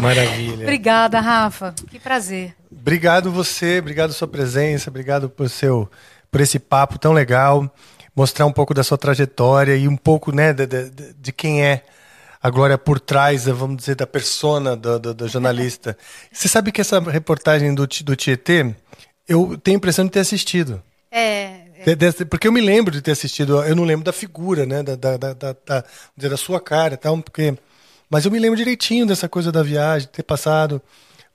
Maravilha. 0.00 0.62
Obrigada, 0.62 1.20
Rafa. 1.20 1.74
Que 1.90 1.98
prazer. 1.98 2.54
Obrigado 2.70 3.32
você, 3.32 3.80
obrigado 3.80 4.12
sua 4.12 4.28
presença, 4.28 4.90
obrigado 4.90 5.28
por 5.28 5.48
seu 5.48 5.90
por 6.30 6.40
esse 6.40 6.58
papo 6.58 6.98
tão 6.98 7.12
legal, 7.12 7.70
mostrar 8.16 8.46
um 8.46 8.52
pouco 8.52 8.72
da 8.72 8.82
sua 8.82 8.96
trajetória 8.96 9.76
e 9.76 9.86
um 9.86 9.96
pouco, 9.96 10.32
né, 10.32 10.54
de, 10.54 10.66
de, 10.66 10.90
de 11.12 11.32
quem 11.32 11.62
é 11.62 11.82
a 12.42 12.48
Glória 12.48 12.78
por 12.78 12.98
trás, 12.98 13.44
vamos 13.44 13.76
dizer, 13.76 13.94
da 13.94 14.06
persona 14.06 14.74
do, 14.74 14.98
do, 14.98 15.14
do 15.14 15.28
jornalista. 15.28 15.96
você 16.32 16.48
sabe 16.48 16.72
que 16.72 16.80
essa 16.80 16.98
reportagem 16.98 17.74
do, 17.74 17.86
do 17.86 18.16
Tietê, 18.16 18.74
eu 19.28 19.58
tenho 19.62 19.76
a 19.76 19.78
impressão 19.78 20.06
de 20.06 20.10
ter 20.10 20.20
assistido. 20.20 20.82
É, 21.10 21.61
porque 22.28 22.48
eu 22.48 22.52
me 22.52 22.60
lembro 22.60 22.92
de 22.92 23.02
ter 23.02 23.12
assistido, 23.12 23.62
eu 23.62 23.76
não 23.76 23.84
lembro 23.84 24.04
da 24.04 24.12
figura, 24.12 24.64
né? 24.66 24.82
Da, 24.82 24.96
da, 24.96 25.16
da, 25.16 25.32
da, 25.34 25.84
da 26.16 26.36
sua 26.36 26.60
cara 26.60 26.96
tal, 26.96 27.20
porque. 27.22 27.56
Mas 28.08 28.24
eu 28.24 28.30
me 28.30 28.38
lembro 28.38 28.56
direitinho 28.56 29.06
dessa 29.06 29.28
coisa 29.28 29.50
da 29.50 29.62
viagem, 29.62 30.08
ter 30.08 30.22
passado 30.22 30.82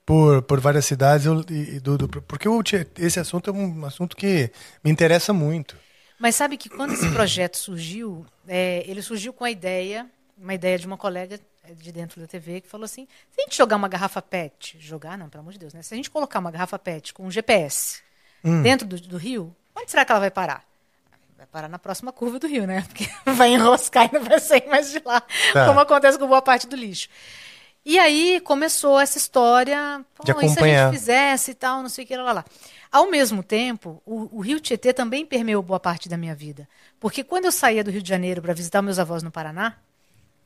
por, 0.06 0.42
por 0.44 0.60
várias 0.60 0.86
cidades, 0.86 1.26
eu, 1.26 1.44
e, 1.50 1.80
do, 1.80 1.98
do, 1.98 2.08
porque 2.22 2.48
eu, 2.48 2.62
esse 2.98 3.20
assunto 3.20 3.50
é 3.50 3.54
um 3.54 3.84
assunto 3.86 4.16
que 4.16 4.50
me 4.84 4.92
interessa 4.92 5.34
muito. 5.34 5.76
Mas 6.20 6.36
sabe 6.36 6.56
que 6.56 6.70
quando 6.70 6.94
esse 6.94 7.10
projeto 7.10 7.58
surgiu, 7.58 8.26
é, 8.48 8.84
ele 8.88 9.02
surgiu 9.02 9.34
com 9.34 9.44
a 9.44 9.52
ideia, 9.52 10.08
uma 10.38 10.54
ideia 10.54 10.80
de 10.80 10.88
uma 10.88 10.98
colega 10.98 11.40
de 11.76 11.92
dentro 11.92 12.22
da 12.22 12.28
TV 12.28 12.62
que 12.62 12.68
falou 12.68 12.86
assim: 12.86 13.08
se 13.30 13.42
a 13.42 13.44
gente 13.44 13.58
jogar 13.58 13.76
uma 13.76 13.88
garrafa 13.88 14.22
PET, 14.22 14.78
jogar 14.80 15.18
não, 15.18 15.30
pelo 15.30 15.42
amor 15.42 15.54
de 15.54 15.60
Deus, 15.60 15.74
né? 15.74 15.82
Se 15.82 15.94
a 15.94 15.98
gente 15.98 16.10
colocar 16.10 16.40
uma 16.40 16.52
garrafa 16.52 16.80
PET 16.80 17.14
com 17.14 17.26
um 17.26 17.32
GPS 17.32 18.02
hum. 18.44 18.62
dentro 18.62 18.88
do, 18.88 19.00
do 19.00 19.18
rio, 19.18 19.56
Onde 19.78 19.92
será 19.92 20.04
que 20.04 20.12
ela 20.12 20.20
vai 20.20 20.32
parar? 20.32 20.64
Vai 21.38 21.46
parar 21.46 21.68
na 21.68 21.78
próxima 21.78 22.12
curva 22.12 22.40
do 22.40 22.48
rio, 22.48 22.66
né? 22.66 22.84
Porque 22.88 23.08
vai 23.32 23.54
enroscar 23.54 24.10
e 24.10 24.14
não 24.14 24.24
vai 24.24 24.40
sair 24.40 24.68
mais 24.68 24.92
de 24.92 25.02
lá, 25.06 25.22
tá. 25.54 25.68
como 25.68 25.80
acontece 25.80 26.18
com 26.18 26.28
boa 26.28 26.42
parte 26.42 26.68
do 26.68 26.76
lixo. 26.76 27.08
E 27.86 27.98
aí 27.98 28.42
começou 28.42 29.00
essa 29.00 29.18
história, 29.18 30.04
de 30.24 30.32
acompanhar. 30.32 30.54
se 30.54 30.60
a 30.60 30.84
gente 30.84 31.00
fizesse 31.00 31.52
e 31.52 31.54
tal, 31.54 31.82
não 31.82 31.88
sei 31.88 32.04
o 32.04 32.08
que, 32.08 32.18
lá, 32.18 32.34
lá. 32.34 32.46
Ao 32.92 33.10
mesmo 33.10 33.42
tempo, 33.42 34.02
o, 34.06 34.38
o, 34.38 34.42
Rio 34.42 34.60
Tietê 34.60 34.92
também 34.92 35.26
permeou 35.26 35.62
boa 35.62 35.80
parte 35.80 36.10
da 36.10 36.18
minha 36.18 36.36
vida. 36.36 36.68
Porque 37.00 37.24
quando 37.24 37.46
eu 37.46 37.52
saía 37.52 37.84
do 37.84 37.92
Rio 37.92 38.02
de 38.02 38.10
Janeiro 38.10 38.42
para 38.42 38.54
visitar 38.54 38.82
meus 38.82 39.00
avós 39.00 39.24
no 39.24 39.32
Paraná, 39.32 39.78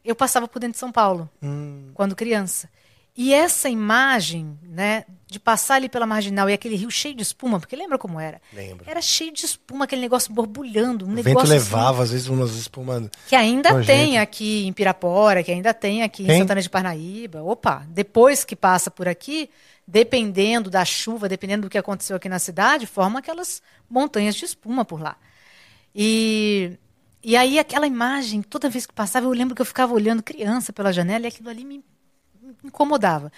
eu 0.05 0.15
passava 0.15 0.47
por 0.47 0.59
dentro 0.59 0.73
de 0.73 0.79
São 0.79 0.91
Paulo, 0.91 1.27
hum. 1.41 1.89
quando 1.95 2.15
criança. 2.15 2.69
E 3.15 3.33
essa 3.33 3.69
imagem, 3.69 4.57
né, 4.63 5.03
de 5.27 5.37
passar 5.37 5.75
ali 5.75 5.89
pela 5.89 6.05
marginal 6.05 6.49
e 6.49 6.53
aquele 6.53 6.75
rio 6.75 6.89
cheio 6.89 7.13
de 7.13 7.21
espuma, 7.21 7.59
porque 7.59 7.75
lembra 7.75 7.97
como 7.97 8.19
era? 8.19 8.41
Lembro. 8.53 8.85
Era 8.89 9.01
cheio 9.01 9.33
de 9.33 9.45
espuma, 9.45 9.83
aquele 9.83 10.01
negócio 10.01 10.33
borbulhando, 10.33 11.05
um 11.05 11.09
o 11.09 11.13
negócio 11.13 11.47
vento 11.47 11.49
levava 11.49 11.89
assim, 11.89 12.03
às 12.03 12.11
vezes 12.11 12.27
umas 12.27 12.51
espumas. 12.51 13.09
Que 13.27 13.35
ainda 13.35 13.83
tem 13.83 14.17
aqui 14.17 14.65
em 14.65 14.71
Pirapora, 14.71 15.43
que 15.43 15.51
ainda 15.51 15.73
tem 15.73 16.03
aqui 16.03 16.23
em 16.23 16.37
Santana 16.37 16.61
de 16.61 16.69
Parnaíba. 16.69 17.41
Opa, 17.43 17.85
depois 17.89 18.45
que 18.45 18.55
passa 18.55 18.89
por 18.89 19.09
aqui, 19.09 19.49
dependendo 19.85 20.69
da 20.69 20.85
chuva, 20.85 21.27
dependendo 21.27 21.63
do 21.63 21.69
que 21.69 21.77
aconteceu 21.77 22.15
aqui 22.15 22.29
na 22.29 22.39
cidade, 22.39 22.87
forma 22.87 23.19
aquelas 23.19 23.61
montanhas 23.89 24.35
de 24.35 24.45
espuma 24.45 24.85
por 24.85 25.01
lá. 25.01 25.17
E 25.93 26.77
e 27.23 27.35
aí 27.35 27.59
aquela 27.59 27.85
imagem, 27.85 28.41
toda 28.41 28.69
vez 28.69 28.85
que 28.85 28.93
passava, 28.93 29.27
eu 29.27 29.31
lembro 29.31 29.53
que 29.53 29.61
eu 29.61 29.65
ficava 29.65 29.93
olhando 29.93 30.23
criança 30.23 30.73
pela 30.73 30.91
janela 30.91 31.25
e 31.25 31.27
aquilo 31.27 31.49
ali 31.49 31.63
me 31.63 31.83
incomodava. 32.63 33.31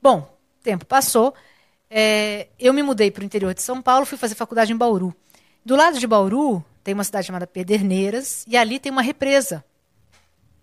Bom, 0.00 0.36
tempo 0.62 0.86
passou, 0.86 1.34
é, 1.88 2.48
eu 2.58 2.72
me 2.72 2.82
mudei 2.82 3.10
para 3.10 3.22
o 3.22 3.24
interior 3.24 3.52
de 3.54 3.62
São 3.62 3.82
Paulo, 3.82 4.06
fui 4.06 4.16
fazer 4.16 4.34
faculdade 4.34 4.72
em 4.72 4.76
Bauru. 4.76 5.14
Do 5.64 5.76
lado 5.76 5.98
de 5.98 6.06
Bauru 6.06 6.64
tem 6.82 6.94
uma 6.94 7.04
cidade 7.04 7.26
chamada 7.26 7.46
Pederneiras 7.46 8.44
e 8.46 8.56
ali 8.56 8.78
tem 8.78 8.90
uma 8.90 9.02
represa 9.02 9.64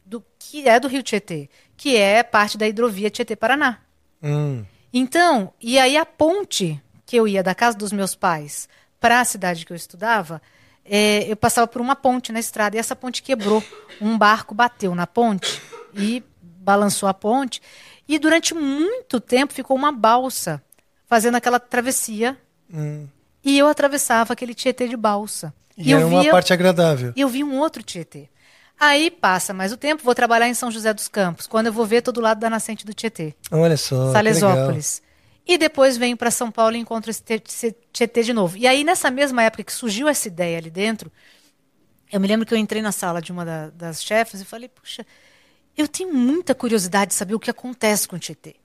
do 0.05 0.23
que 0.39 0.67
é 0.67 0.79
do 0.79 0.87
Rio 0.87 1.03
Tietê, 1.03 1.49
que 1.75 1.97
é 1.97 2.23
parte 2.23 2.57
da 2.57 2.67
hidrovia 2.67 3.09
Tietê-Paraná. 3.09 3.79
Hum. 4.23 4.65
Então, 4.91 5.53
e 5.61 5.77
aí 5.77 5.97
a 5.97 6.05
ponte 6.05 6.81
que 7.05 7.15
eu 7.15 7.27
ia 7.27 7.43
da 7.43 7.53
casa 7.53 7.77
dos 7.77 7.91
meus 7.91 8.15
pais 8.15 8.67
para 8.99 9.19
a 9.19 9.25
cidade 9.25 9.65
que 9.65 9.71
eu 9.71 9.77
estudava, 9.77 10.41
é, 10.83 11.29
eu 11.29 11.35
passava 11.35 11.67
por 11.67 11.81
uma 11.81 11.95
ponte 11.95 12.31
na 12.31 12.39
estrada 12.39 12.77
e 12.77 12.79
essa 12.79 12.95
ponte 12.95 13.21
quebrou. 13.21 13.63
Um 14.01 14.17
barco 14.17 14.55
bateu 14.55 14.95
na 14.95 15.05
ponte 15.05 15.61
e 15.93 16.23
balançou 16.41 17.07
a 17.09 17.13
ponte. 17.13 17.61
E 18.07 18.17
durante 18.17 18.53
muito 18.53 19.19
tempo 19.19 19.53
ficou 19.53 19.75
uma 19.75 19.91
balsa 19.91 20.63
fazendo 21.07 21.35
aquela 21.35 21.59
travessia. 21.59 22.37
Hum. 22.73 23.07
E 23.43 23.57
eu 23.57 23.67
atravessava 23.67 24.33
aquele 24.33 24.53
Tietê 24.53 24.87
de 24.87 24.97
balsa. 24.97 25.53
E, 25.77 25.89
e 25.89 25.93
era 25.93 26.05
uma 26.05 26.21
via, 26.21 26.31
parte 26.31 26.53
agradável. 26.53 27.13
E 27.15 27.21
eu 27.21 27.29
vi 27.29 27.43
um 27.43 27.57
outro 27.57 27.83
Tietê. 27.83 28.29
Aí 28.79 29.09
passa 29.09 29.53
mais 29.53 29.71
o 29.71 29.77
tempo, 29.77 30.03
vou 30.03 30.13
trabalhar 30.13 30.47
em 30.47 30.53
São 30.53 30.69
José 30.69 30.93
dos 30.93 31.07
Campos. 31.07 31.47
Quando 31.47 31.67
eu 31.67 31.73
vou 31.73 31.85
ver 31.85 32.01
todo 32.01 32.21
lado 32.21 32.39
da 32.39 32.49
nascente 32.49 32.85
do 32.85 32.93
Tietê. 32.93 33.33
Olha 33.51 33.75
só. 33.75 34.11
Salesópolis. 34.11 35.01
E 35.47 35.57
depois 35.57 35.97
venho 35.97 36.17
para 36.17 36.29
São 36.29 36.51
Paulo 36.51 36.75
e 36.75 36.79
encontro 36.79 37.09
esse 37.09 37.75
Tietê 37.91 38.21
de 38.21 38.33
novo. 38.33 38.57
E 38.57 38.67
aí, 38.67 38.83
nessa 38.83 39.09
mesma 39.09 39.43
época 39.43 39.63
que 39.63 39.73
surgiu 39.73 40.07
essa 40.07 40.27
ideia 40.27 40.57
ali 40.57 40.69
dentro, 40.69 41.11
eu 42.11 42.19
me 42.19 42.27
lembro 42.27 42.45
que 42.45 42.53
eu 42.53 42.57
entrei 42.57 42.81
na 42.81 42.91
sala 42.91 43.21
de 43.21 43.31
uma 43.31 43.45
da, 43.45 43.69
das 43.69 44.03
chefes 44.03 44.41
e 44.41 44.45
falei, 44.45 44.69
puxa, 44.69 45.05
eu 45.77 45.87
tenho 45.87 46.13
muita 46.13 46.55
curiosidade 46.55 47.09
de 47.09 47.15
saber 47.15 47.35
o 47.35 47.39
que 47.39 47.51
acontece 47.51 48.07
com 48.07 48.15
o 48.15 48.19
Tietê. 48.19 48.55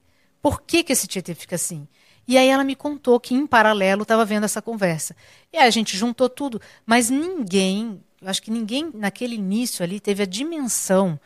Por 0.41 0.63
que, 0.63 0.83
que 0.83 0.93
esse 0.93 1.07
Tietê 1.07 1.35
fica 1.35 1.57
assim? 1.57 1.87
E 2.27 2.39
aí 2.39 2.49
ela 2.49 2.65
me 2.65 2.75
contou 2.75 3.19
que, 3.21 3.35
em 3.35 3.47
paralelo, 3.47 4.03
estava 4.03 4.25
vendo 4.25 4.45
essa 4.45 4.63
conversa. 4.63 5.15
E 5.53 5.59
aí 5.59 5.67
a 5.67 5.71
gente 5.71 5.97
juntou 5.97 6.29
tudo, 6.29 6.61
mas 6.87 7.11
ninguém, 7.11 8.01
eu 8.21 8.29
acho 8.29 8.41
que 8.43 8.51
ninguém 8.51 8.91
naquele 8.95 9.35
início 9.35 9.83
ali 9.83 10.01
teve 10.01 10.23
a 10.23 10.27
dimensão 10.27 11.19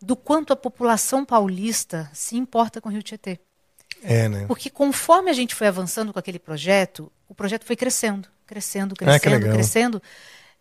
do 0.00 0.14
quanto 0.14 0.52
a 0.52 0.56
população 0.56 1.24
paulista 1.24 2.08
se 2.12 2.36
importa 2.36 2.80
com 2.80 2.88
o 2.88 2.92
Rio 2.92 3.02
Tietê. 3.02 3.38
É, 4.02 4.28
né? 4.28 4.44
Porque 4.46 4.70
conforme 4.70 5.30
a 5.30 5.34
gente 5.34 5.54
foi 5.54 5.66
avançando 5.66 6.12
com 6.12 6.18
aquele 6.18 6.38
projeto, 6.38 7.10
o 7.28 7.34
projeto 7.34 7.64
foi 7.64 7.76
crescendo, 7.76 8.28
crescendo, 8.46 8.94
Ah, 8.94 9.18
crescendo, 9.18 9.34
legal. 9.34 9.54
crescendo, 9.54 10.02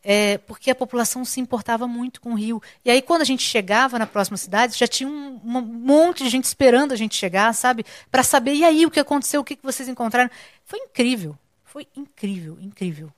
é, 0.08 0.38
porque 0.38 0.70
a 0.70 0.76
população 0.76 1.26
se 1.26 1.42
importava 1.42 1.88
muito 1.88 2.22
com 2.22 2.34
o 2.34 2.36
Rio. 2.36 2.62
E 2.86 2.92
aí, 2.92 3.02
quando 3.02 3.24
a 3.24 3.26
gente 3.26 3.42
chegava 3.42 3.98
na 3.98 4.06
próxima 4.06 4.38
cidade, 4.38 4.78
já 4.78 4.88
tinha 4.88 5.10
um, 5.10 5.42
um 5.44 5.62
monte 5.62 6.24
de 6.24 6.30
gente 6.30 6.44
esperando 6.44 6.92
a 6.92 6.96
gente 6.96 7.16
chegar, 7.16 7.52
sabe? 7.54 7.84
Para 8.12 8.22
saber, 8.22 8.54
e 8.54 8.64
aí, 8.64 8.86
o 8.86 8.92
que 8.92 9.00
aconteceu, 9.00 9.42
o 9.42 9.44
que 9.44 9.56
que 9.56 9.64
vocês 9.64 9.90
encontraram. 9.90 10.30
Foi 10.64 10.78
incrível, 10.78 11.36
foi 11.64 11.88
incrível, 11.98 12.58
incrível. 12.62 13.12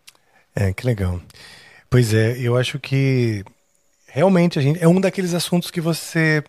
É, 0.55 0.71
que 0.71 0.85
legal. 0.85 1.21
Pois 1.89 2.13
é, 2.13 2.37
eu 2.39 2.55
acho 2.55 2.79
que 2.79 3.43
realmente 4.07 4.57
a 4.57 4.61
gente 4.61 4.81
é 4.81 4.87
um 4.87 5.01
daqueles 5.01 5.33
assuntos 5.33 5.69
que 5.69 5.81
você 5.81 6.41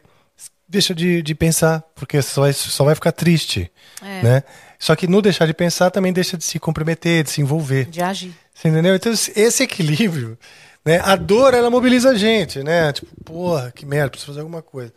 deixa 0.68 0.94
de, 0.94 1.22
de 1.22 1.34
pensar, 1.34 1.80
porque 1.94 2.20
só 2.20 2.42
vai, 2.42 2.52
só 2.52 2.84
vai 2.84 2.94
ficar 2.94 3.12
triste, 3.12 3.70
É. 4.02 4.22
né? 4.22 4.42
Só 4.78 4.94
que 4.94 5.06
no 5.08 5.20
deixar 5.20 5.47
de 5.47 5.55
pensar 5.55 5.90
também 5.90 6.12
deixa 6.12 6.36
de 6.36 6.44
se 6.44 6.58
comprometer, 6.60 7.24
de 7.24 7.30
se 7.30 7.40
envolver. 7.40 7.86
De 7.86 8.00
agir. 8.00 8.32
Você 8.55 8.68
entendeu? 8.68 8.94
Então 8.94 9.12
esse 9.12 9.62
equilíbrio, 9.62 10.38
né? 10.84 11.00
A 11.00 11.16
dor 11.16 11.55
ela 11.55 11.70
mobiliza 11.70 12.10
a 12.10 12.14
gente, 12.14 12.62
né? 12.62 12.92
Tipo, 12.92 13.08
porra, 13.24 13.72
que 13.72 13.84
merda, 13.86 14.10
preciso 14.10 14.30
fazer 14.32 14.40
alguma 14.40 14.62
coisa. 14.62 14.92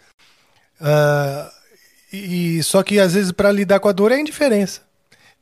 Ah, 0.79 1.51
e 2.11 2.61
só 2.63 2.83
que 2.83 2.99
às 2.99 3.13
vezes 3.13 3.31
para 3.31 3.51
lidar 3.51 3.79
com 3.79 3.87
a 3.87 3.91
dor 3.91 4.11
é 4.11 4.15
a 4.15 4.19
indiferença. 4.19 4.81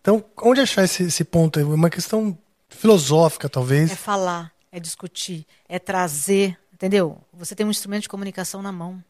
Então, 0.02 0.24
onde 0.42 0.62
achar 0.62 0.84
esse, 0.86 1.04
esse 1.04 1.24
ponto? 1.26 1.60
É 1.60 1.64
uma 1.64 1.90
questão 1.90 2.38
filosófica, 2.70 3.50
talvez. 3.50 3.92
É 3.92 3.96
falar, 3.96 4.52
é 4.72 4.80
discutir, 4.80 5.46
é 5.68 5.78
trazer, 5.80 6.58
entendeu? 6.74 7.18
Você 7.34 7.54
tem 7.56 7.66
um 7.66 7.70
instrumento 7.72 8.04
de 8.04 8.10
comunicação 8.10 8.62
na 8.62 8.72
mão. 8.72 9.04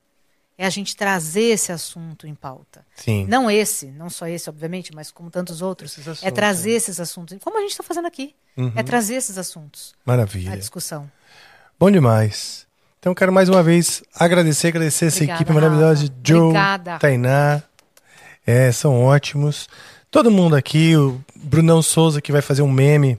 É 0.62 0.66
a 0.66 0.70
gente 0.70 0.94
trazer 0.94 1.44
esse 1.44 1.72
assunto 1.72 2.28
em 2.28 2.36
pauta. 2.36 2.86
Sim. 2.94 3.26
Não 3.30 3.50
esse, 3.50 3.86
não 3.92 4.10
só 4.10 4.28
esse, 4.28 4.50
obviamente, 4.50 4.94
mas 4.94 5.10
como 5.10 5.32
tantos 5.32 5.62
outros. 5.62 5.98
Assuntos, 5.98 6.22
é 6.22 6.30
trazer 6.30 6.74
é. 6.74 6.76
esses 6.76 7.00
assuntos. 7.00 7.38
Como 7.42 7.58
a 7.58 7.62
gente 7.62 7.72
está 7.72 7.84
fazendo 7.84 8.08
aqui. 8.08 8.36
É 8.76 8.84
trazer 8.84 9.16
esses 9.16 9.38
assuntos 9.38 9.96
Maravilha. 10.04 10.52
à 10.52 10.56
discussão. 10.58 11.10
Bom 11.80 11.90
demais. 11.90 12.68
Então, 13.00 13.16
quero 13.16 13.32
mais 13.32 13.48
uma 13.48 13.64
vez 13.64 14.04
agradecer, 14.14 14.68
agradecer 14.68 15.06
essa 15.06 15.20
Obrigada, 15.20 15.42
equipe 15.42 15.54
maravilhosa 15.54 16.10
de. 16.10 16.12
Joe, 16.22 16.42
Obrigada. 16.42 17.00
Tainá. 17.00 17.64
É, 18.46 18.70
são 18.74 19.02
ótimos. 19.02 19.70
Todo 20.12 20.30
mundo 20.30 20.58
aqui, 20.58 20.98
o 20.98 21.24
Brunão 21.36 21.82
Souza, 21.82 22.22
que 22.22 22.34
vai 22.34 22.42
fazer 22.42 22.64
um 22.64 22.72
meme 22.72 23.18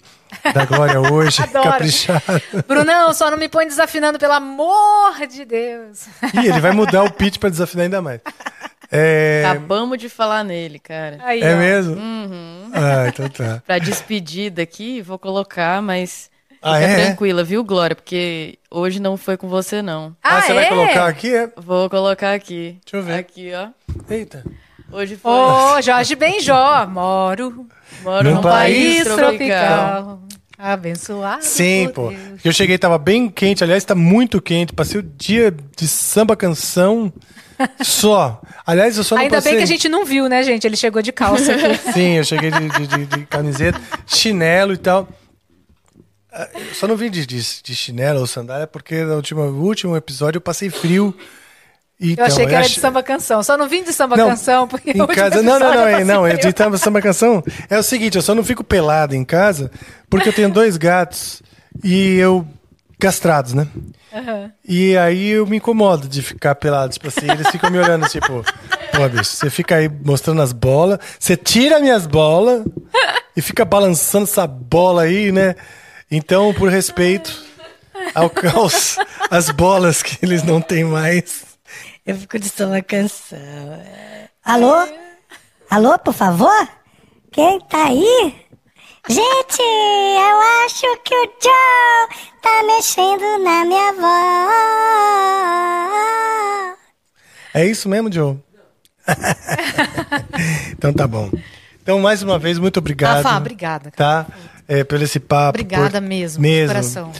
da 0.55 0.65
Glória 0.65 1.00
hoje, 1.00 1.42
Adoro. 1.42 1.70
caprichado. 1.70 2.23
Brunão, 2.67 3.12
só 3.12 3.31
não 3.31 3.39
me 3.39 3.49
põe 3.49 3.67
desafinando, 3.67 4.18
pelo 4.18 4.33
amor 4.33 5.26
de 5.28 5.44
Deus. 5.44 6.07
Ih, 6.34 6.49
ele 6.49 6.60
vai 6.60 6.73
mudar 6.73 7.05
o 7.05 7.12
pitch 7.12 7.39
para 7.39 7.50
desafinar 7.50 7.84
ainda 7.84 8.00
mais. 8.02 8.20
É, 8.92 9.44
Acabamos 9.49 9.99
de 9.99 10.09
falar 10.09 10.42
nele, 10.44 10.78
cara. 10.78 11.18
Aí, 11.23 11.41
é 11.41 11.55
ó. 11.55 11.57
mesmo? 11.59 11.94
Uhum. 11.94 12.70
Ah, 12.75 13.07
então 13.09 13.28
tá. 13.28 13.62
Pra 13.65 13.78
despedida 13.78 14.62
aqui, 14.62 15.00
vou 15.00 15.18
colocar, 15.18 15.81
mas 15.81 16.28
Ah, 16.60 16.75
fica 16.81 16.86
é? 16.91 17.05
tranquila, 17.07 17.44
viu, 17.44 17.62
Glória? 17.62 17.94
Porque 17.94 18.59
hoje 18.70 19.00
não 19.00 19.17
foi 19.17 19.36
com 19.36 19.49
você, 19.49 19.81
não. 19.81 20.17
Ah, 20.23 20.39
Ah, 20.39 20.42
você 20.42 20.55
vai 20.55 20.65
é? 20.65 20.68
colocar 20.68 21.07
aqui? 21.07 21.34
É? 21.34 21.49
Vou 21.57 21.89
colocar 21.89 22.33
aqui. 22.34 22.78
Deixa 22.84 22.97
eu 22.97 23.02
ver. 23.02 23.18
Aqui, 23.20 23.52
ó. 23.55 23.68
Eita. 24.12 24.44
Hoje 24.93 25.17
foi. 25.17 25.31
Ô, 25.31 25.81
Jorge 25.83 26.15
Benjó, 26.15 26.86
moro 26.86 27.67
Moro 28.02 28.28
Num 28.28 28.36
num 28.36 28.43
país 28.43 29.05
país 29.05 29.17
tropical. 29.17 30.23
Abençoado. 30.59 31.43
Sim, 31.44 31.86
por 31.94 31.94
pô. 31.94 32.09
Deus. 32.10 32.41
Eu 32.44 32.52
cheguei, 32.52 32.77
tava 32.77 32.99
bem 32.99 33.28
quente. 33.28 33.62
Aliás, 33.65 33.85
tá 33.85 33.94
muito 33.94 34.41
quente. 34.43 34.73
Passei 34.75 35.01
o 35.01 35.02
dia 35.02 35.55
de 35.77 35.86
samba 35.89 36.36
canção 36.36 37.12
só. 37.83 38.41
Aliás, 38.67 38.97
eu 38.97 39.05
só 39.05 39.15
não 39.15 39.23
Ainda 39.23 39.36
passei... 39.36 39.52
bem 39.52 39.59
que 39.59 39.65
a 39.65 39.67
gente 39.67 39.89
não 39.89 40.05
viu, 40.05 40.28
né, 40.28 40.43
gente? 40.43 40.67
Ele 40.67 40.77
chegou 40.77 41.01
de 41.02 41.12
calça 41.12 41.52
aqui. 41.52 41.78
Sim, 41.93 42.12
eu 42.19 42.25
cheguei 42.25 42.51
de, 42.51 42.69
de- 42.69 42.86
de- 42.86 43.07
de 43.07 43.27
camiseta, 43.27 43.81
chinelo 44.07 44.73
e 44.75 44.77
tal. 44.78 45.09
Ah, 46.33 46.49
eu 46.55 46.75
Só 46.75 46.86
não 46.86 46.97
vim 46.97 47.10
de, 47.10 47.25
de- 47.27 47.62
de 47.62 47.75
chinelo 47.75 48.20
ou 48.20 48.27
sandália 48.27 48.67
porque 48.67 49.02
no 49.02 49.17
último, 49.17 49.44
no 49.44 49.62
último 49.62 49.97
episódio 49.97 50.39
eu 50.39 50.43
passei 50.43 50.69
frio. 50.70 51.15
Eu 52.00 52.12
Então, 52.12 52.24
achei 52.24 52.46
que 52.46 52.54
era 52.54 52.66
de 52.66 52.80
samba 52.80 53.02
canção. 53.02 53.42
Só 53.42 53.58
não 53.58 53.68
vim 53.68 53.84
de 53.84 53.92
samba 53.92 54.16
Não, 54.16 54.28
canção, 54.28 54.66
porque 54.66 54.90
em 54.90 55.06
casa 55.06 55.42
não 55.42 55.58
não 55.58 55.74
não 55.74 55.86
é, 55.86 56.00
eu 56.00 56.06
não 56.06 56.26
é 56.26 56.34
de 56.36 56.78
samba, 56.78 57.02
canção 57.02 57.42
é 57.68 57.78
o 57.78 57.82
seguinte 57.82 58.16
eu 58.16 58.22
só 58.22 58.34
não 58.34 58.42
fico 58.42 58.64
pelado 58.64 59.14
em 59.14 59.24
casa 59.24 59.70
porque 60.08 60.30
eu 60.30 60.32
tenho 60.32 60.50
dois 60.50 60.78
gatos 60.78 61.42
e 61.84 62.16
eu 62.16 62.46
castrados 62.98 63.52
né? 63.52 63.66
E 64.66 64.96
aí 64.96 65.28
eu 65.30 65.46
me 65.46 65.58
incomodo 65.58 66.08
de 66.08 66.22
ficar 66.22 66.54
pelados 66.54 66.96
tipo 66.96 67.08
assim 67.08 67.30
eles 67.30 67.48
ficam 67.48 67.70
me 67.70 67.78
olhando 67.78 68.08
tipo 68.08 68.44
pô 68.94 69.08
bicho 69.08 69.24
você 69.36 69.50
fica 69.50 69.76
aí 69.76 69.88
mostrando 69.88 70.40
as 70.40 70.52
bolas 70.52 70.98
você 71.18 71.36
tira 71.36 71.80
minhas 71.80 72.06
bolas 72.06 72.64
e 73.36 73.42
fica 73.42 73.64
balançando 73.64 74.24
essa 74.24 74.46
bola 74.46 75.02
aí 75.02 75.30
né? 75.30 75.54
Então 76.10 76.52
por 76.54 76.70
respeito 76.70 77.44
ao 78.14 78.30
caos 78.30 78.96
as 79.30 79.50
bolas 79.50 80.02
que 80.02 80.18
eles 80.24 80.42
não 80.42 80.60
têm 80.62 80.84
mais 80.84 81.49
Eu 82.10 82.16
fico 82.16 82.40
de 82.40 82.48
samba 82.48 82.82
canção. 82.82 83.39
Alô? 84.44 84.74
Alô, 85.70 85.97
por 85.97 86.12
favor? 86.12 86.68
Quem 87.30 87.60
tá 87.68 87.84
aí? 87.86 88.34
Gente, 89.08 89.62
eu 89.62 90.40
acho 90.66 90.86
que 91.05 91.14
o 91.14 91.30
Joe 91.40 92.08
tá 92.42 92.64
mexendo 92.66 93.44
na 93.44 93.64
minha 93.64 93.92
voz. 96.72 96.78
É 97.55 97.64
isso 97.64 97.89
mesmo, 97.89 98.12
Joe? 98.12 98.36
então 100.72 100.92
tá 100.92 101.06
bom. 101.06 101.30
Então, 101.80 102.00
mais 102.00 102.24
uma 102.24 102.40
vez, 102.40 102.58
muito 102.58 102.78
obrigado. 102.78 103.22
Rafa, 103.22 103.36
obrigada, 103.36 103.92
cara. 103.92 104.24
Tá? 104.24 104.32
É, 104.66 104.82
pelo 104.82 105.05
esse 105.05 105.20
papo. 105.20 105.60
Obrigada 105.60 106.00
por- 106.00 106.08
mesmo, 106.08 106.42
de 106.42 106.48
mesmo. 106.48 106.74
coração. 106.74 107.12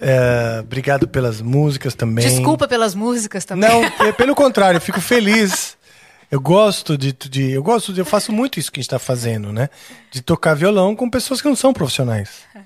É, 0.00 0.60
obrigado 0.60 1.08
pelas 1.08 1.40
músicas 1.40 1.94
também. 1.94 2.26
Desculpa 2.26 2.68
pelas 2.68 2.94
músicas 2.94 3.44
também. 3.44 3.68
Não, 3.68 3.84
é, 4.06 4.12
pelo 4.12 4.34
contrário, 4.34 4.76
eu 4.78 4.80
fico 4.80 5.00
feliz. 5.00 5.76
Eu 6.30 6.40
gosto 6.40 6.96
de, 6.96 7.12
de. 7.12 7.50
Eu 7.50 7.62
gosto 7.62 7.92
de. 7.92 8.00
Eu 8.00 8.04
faço 8.04 8.30
muito 8.32 8.58
isso 8.60 8.70
que 8.70 8.78
a 8.78 8.82
gente 8.82 8.90
tá 8.90 8.98
fazendo, 8.98 9.52
né? 9.52 9.68
De 10.10 10.20
tocar 10.20 10.54
violão 10.54 10.94
com 10.94 11.08
pessoas 11.10 11.40
que 11.40 11.48
não 11.48 11.56
são 11.56 11.72
profissionais. 11.72 12.30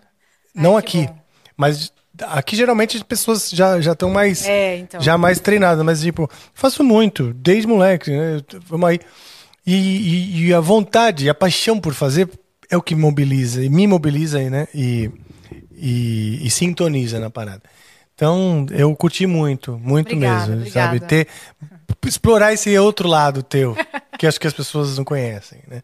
não 0.55 0.73
que 0.73 0.78
aqui. 0.78 1.07
bom. 1.07 1.19
Mas 1.57 1.93
aqui 2.23 2.57
geralmente 2.57 2.97
as 2.97 3.02
pessoas 3.02 3.49
já 3.51 3.81
já 3.81 3.93
estão 3.93 4.11
mais. 4.11 4.44
É, 4.44 4.77
então. 4.78 5.01
Já 5.01 5.17
mais 5.17 5.39
treinadas. 5.41 5.85
Mas, 5.85 6.01
tipo, 6.01 6.28
faço 6.52 6.83
muito, 6.83 7.33
desde 7.35 7.67
moleque, 7.69 8.11
né? 8.11 8.41
Vamos 8.67 8.89
aí. 8.89 9.01
E, 9.67 9.75
e- 9.75 10.47
e 10.49 10.55
a 10.55 10.59
vontade, 10.61 11.28
a 11.31 11.35
paixão 11.35 11.78
por 11.78 11.94
fazer 11.94 12.28
é 12.69 12.77
o 12.77 12.83
que 12.83 12.94
mobiliza, 12.97 13.62
e 13.62 13.69
me 13.69 13.86
mobiliza, 13.86 14.41
né? 14.51 14.67
E, 14.75 15.09
e, 15.83 16.47
e 16.47 16.51
sintoniza 16.51 17.19
na 17.19 17.28
parada. 17.28 17.62
Então, 18.15 18.67
eu 18.70 18.94
curti 18.94 19.27
muito, 19.27 19.77
muito 19.83 20.15
Obrigada, 20.15 20.47
mesmo, 20.47 20.61
obrigada. 20.61 20.86
sabe? 20.99 21.01
Ter, 21.01 21.27
explorar 22.07 22.52
esse 22.52 22.77
outro 22.78 23.09
lado 23.09 23.43
teu, 23.43 23.77
que 24.19 24.27
acho 24.27 24.39
que 24.39 24.47
as 24.47 24.52
pessoas 24.52 24.97
não 24.97 25.05
conhecem, 25.05 25.59
né? 25.69 25.83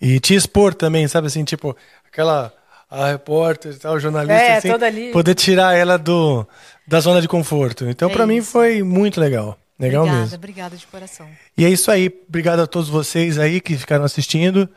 E 0.00 0.20
te 0.20 0.34
expor 0.34 0.74
também, 0.74 1.06
sabe 1.08 1.28
assim, 1.28 1.44
tipo, 1.44 1.74
aquela 2.06 2.52
a 2.90 3.06
repórter, 3.12 3.78
tal, 3.78 3.98
jornalista, 3.98 4.34
É, 4.34 4.56
assim, 4.58 4.68
toda 4.70 4.84
ali. 4.86 5.10
poder 5.12 5.34
tirar 5.34 5.74
ela 5.74 5.96
do 5.96 6.46
da 6.86 7.00
zona 7.00 7.22
de 7.22 7.28
conforto. 7.28 7.86
Então, 7.88 8.10
É 8.10 8.12
pra 8.12 8.26
mim 8.26 8.42
foi 8.42 8.82
muito 8.82 9.18
legal. 9.18 9.56
Legal 9.78 10.02
obrigada, 10.02 10.22
mesmo. 10.24 10.36
obrigada 10.36 10.76
de 10.76 10.86
coração. 10.86 11.26
E 11.56 11.64
é 11.64 11.70
isso 11.70 11.90
aí. 11.90 12.12
Obrigado 12.28 12.60
a 12.60 12.66
todos 12.66 12.90
vocês 12.90 13.38
aí 13.38 13.60
que 13.62 13.78
ficaram 13.78 14.04
assistindo. 14.04 14.68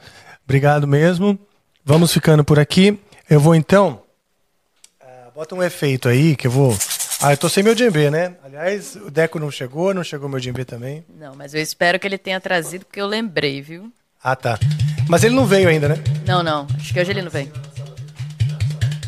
Obrigado 0.45 0.87
mesmo. 0.87 1.37
Vamos 1.83 2.13
ficando 2.13 2.43
por 2.45 2.57
aqui. 2.57 2.97
Eu 3.29 3.39
vou 3.39 3.53
então. 3.53 4.01
Bota 5.35 5.53
um 5.53 5.61
efeito 5.61 6.07
aí 6.07 6.33
que 6.33 6.47
eu 6.47 6.51
vou. 6.51 6.77
Ah, 7.21 7.33
eu 7.33 7.37
tô 7.37 7.49
sem 7.49 7.61
meu 7.61 7.75
djembe, 7.75 8.09
né? 8.09 8.35
Aliás, 8.41 8.95
o 8.95 9.11
Deco 9.11 9.37
não 9.37 9.51
chegou, 9.51 9.93
não 9.93 10.03
chegou 10.03 10.29
meu 10.29 10.39
djembe 10.39 10.63
também. 10.63 11.03
Não, 11.19 11.35
mas 11.35 11.53
eu 11.53 11.61
espero 11.61 11.99
que 11.99 12.07
ele 12.07 12.17
tenha 12.17 12.39
trazido, 12.39 12.85
porque 12.85 13.01
eu 13.01 13.07
lembrei, 13.07 13.61
viu? 13.61 13.91
Ah, 14.23 14.35
tá. 14.35 14.57
Mas 15.09 15.25
ele 15.25 15.35
não 15.35 15.45
veio 15.45 15.67
ainda, 15.67 15.89
né? 15.89 15.95
Não, 16.25 16.41
não. 16.41 16.65
Acho 16.77 16.93
que 16.93 16.99
hoje 16.99 17.11
ele 17.11 17.21
não 17.21 17.29
vem. 17.29 17.51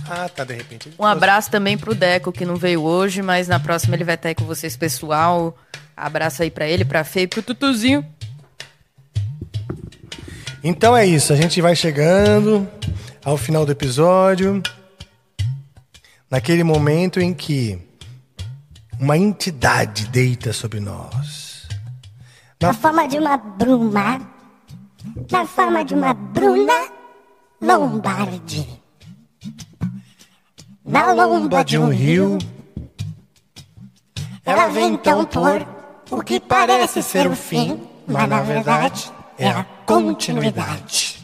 Ah, 0.10 0.28
tá, 0.28 0.44
de 0.44 0.56
repente. 0.56 0.94
Um 1.00 1.06
abraço 1.06 1.50
também 1.50 1.78
pro 1.78 1.96
Deco, 1.96 2.32
que 2.34 2.46
não 2.46 2.58
veio 2.58 2.82
hoje, 2.82 3.22
mas 3.22 3.48
na 3.48 3.60
próxima 3.60 3.96
ele 3.96 4.04
vai 4.04 4.16
estar 4.16 4.28
aí 4.28 4.36
com 4.36 4.46
vocês, 4.46 4.76
pessoal. 4.76 5.58
Abraço 5.96 6.44
aí 6.44 6.52
pra 6.52 6.68
ele, 6.68 6.84
pra 6.84 7.06
Fê 7.06 7.22
e 7.22 7.28
pro 7.28 7.42
Tutuzinho. 7.42 8.06
Então 10.62 10.96
é 10.96 11.06
isso, 11.06 11.32
a 11.32 11.38
gente 11.38 11.62
vai 11.62 11.76
chegando 11.76 12.68
ao 13.24 13.38
final 13.38 13.66
do 13.66 13.72
episódio. 13.72 14.62
Naquele 16.30 16.64
momento 16.64 17.20
em 17.20 17.34
que 17.34 17.80
uma 19.00 19.18
entidade 19.18 20.08
deita 20.08 20.52
sobre 20.52 20.80
nós. 20.80 21.68
Na 22.62 22.74
forma 22.74 23.08
de 23.08 23.18
uma 23.18 23.38
bruma, 23.38 24.20
na 25.32 25.46
forma 25.46 25.86
de 25.86 25.94
uma 25.94 26.14
Bruna 26.14 26.90
Lombardi. 27.62 28.68
Na 30.84 31.12
lomba 31.12 31.64
de 31.64 31.78
um 31.78 31.90
rio, 31.90 32.38
ela 34.46 34.68
vem 34.68 34.94
então 34.94 35.26
pôr 35.26 35.68
O 36.10 36.22
que 36.22 36.40
parece 36.40 37.04
ser 37.04 37.28
o 37.28 37.36
fim, 37.36 37.82
mas 38.08 38.30
na 38.30 38.42
verdade 38.42 39.12
é 39.38 39.50
a 39.50 39.66
continuidade. 39.86 41.17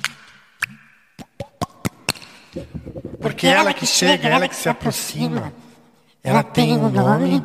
Porque 3.24 3.48
ela 3.48 3.74
que 3.74 3.86
chega, 3.86 4.28
ela 4.28 4.48
que 4.50 4.56
se 4.56 4.68
aproxima, 4.68 5.54
ela 6.24 6.44
tem 6.44 6.78
um 6.78 6.90
nome 6.90 7.44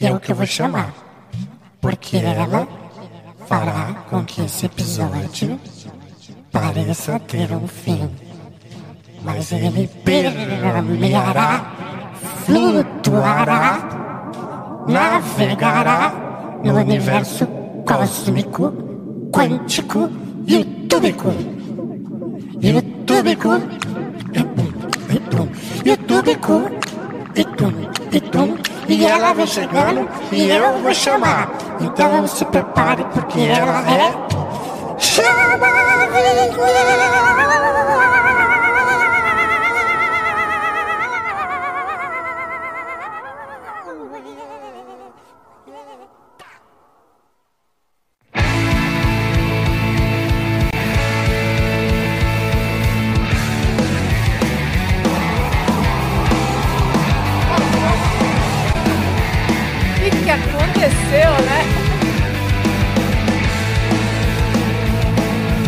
e 0.00 0.06
é 0.06 0.12
o 0.12 0.18
que 0.18 0.32
eu 0.32 0.36
vou 0.36 0.46
chamar. 0.46 0.92
Porque 1.80 2.16
ela 2.16 2.66
fará 3.46 4.06
com 4.08 4.24
que 4.24 4.40
esse 4.40 4.64
episódio 4.64 5.60
pareça 6.50 7.20
ter 7.20 7.52
um 7.52 7.68
fim. 7.68 8.10
Mas 9.22 9.52
ele 9.52 9.86
permeará, 10.02 11.72
flutuará, 12.46 13.78
navegará 14.88 16.60
no 16.64 16.76
universo 16.78 17.46
cósmico, 17.86 18.72
quântico 19.30 20.10
e 20.46 20.56
utúbico. 20.56 20.84
Yutubico, 20.94 21.34
Yutubico, 22.62 23.50
Itum, 25.14 25.48
Itum, 28.12 28.56
e 28.88 29.04
ela 29.04 29.32
vem 29.32 29.46
chegando 29.46 30.08
e 30.32 30.50
eu 30.50 30.78
vou 30.80 30.94
chamar. 30.94 31.50
Então 31.80 32.26
se 32.26 32.44
prepare 32.44 33.04
porque 33.12 33.40
ela 33.40 33.84
é 33.90 34.12
O 34.94 35.00
aconteceu, 60.84 61.30
né? 61.46 61.64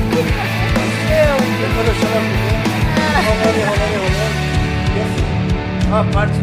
O 0.04 0.10
que, 0.12 0.20
aconteceu? 0.68 1.36
Quando 1.74 1.88
eu 1.88 1.94
chamo 1.94 2.28
a 2.96 3.16
rolando, 3.22 3.60
rolando, 3.64 3.96
rolando. 4.02 4.36
E 4.94 5.00
assim, 5.00 5.24
a 5.90 6.04
parte. 6.12 6.38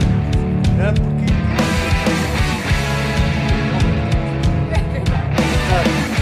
É 0.79 0.91
porque. 0.91 1.33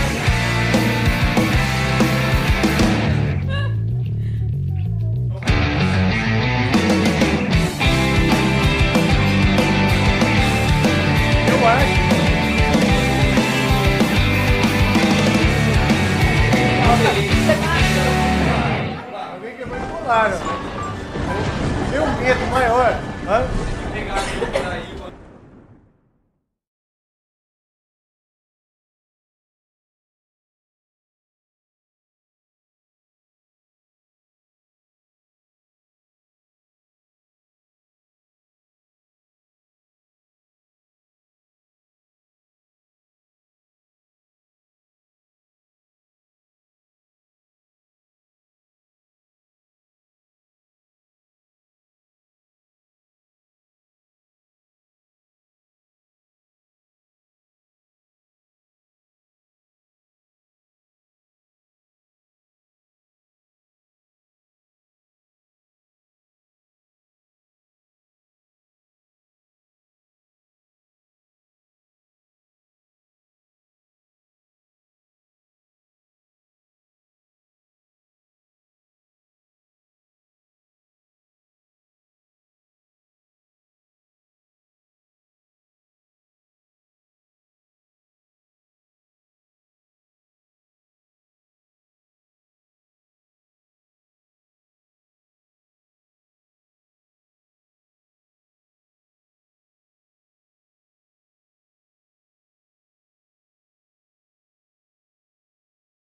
ó. 20.11 21.91
Meu 21.91 22.05
medo 22.17 22.51
maior. 22.51 22.99
Hã? 23.27 25.00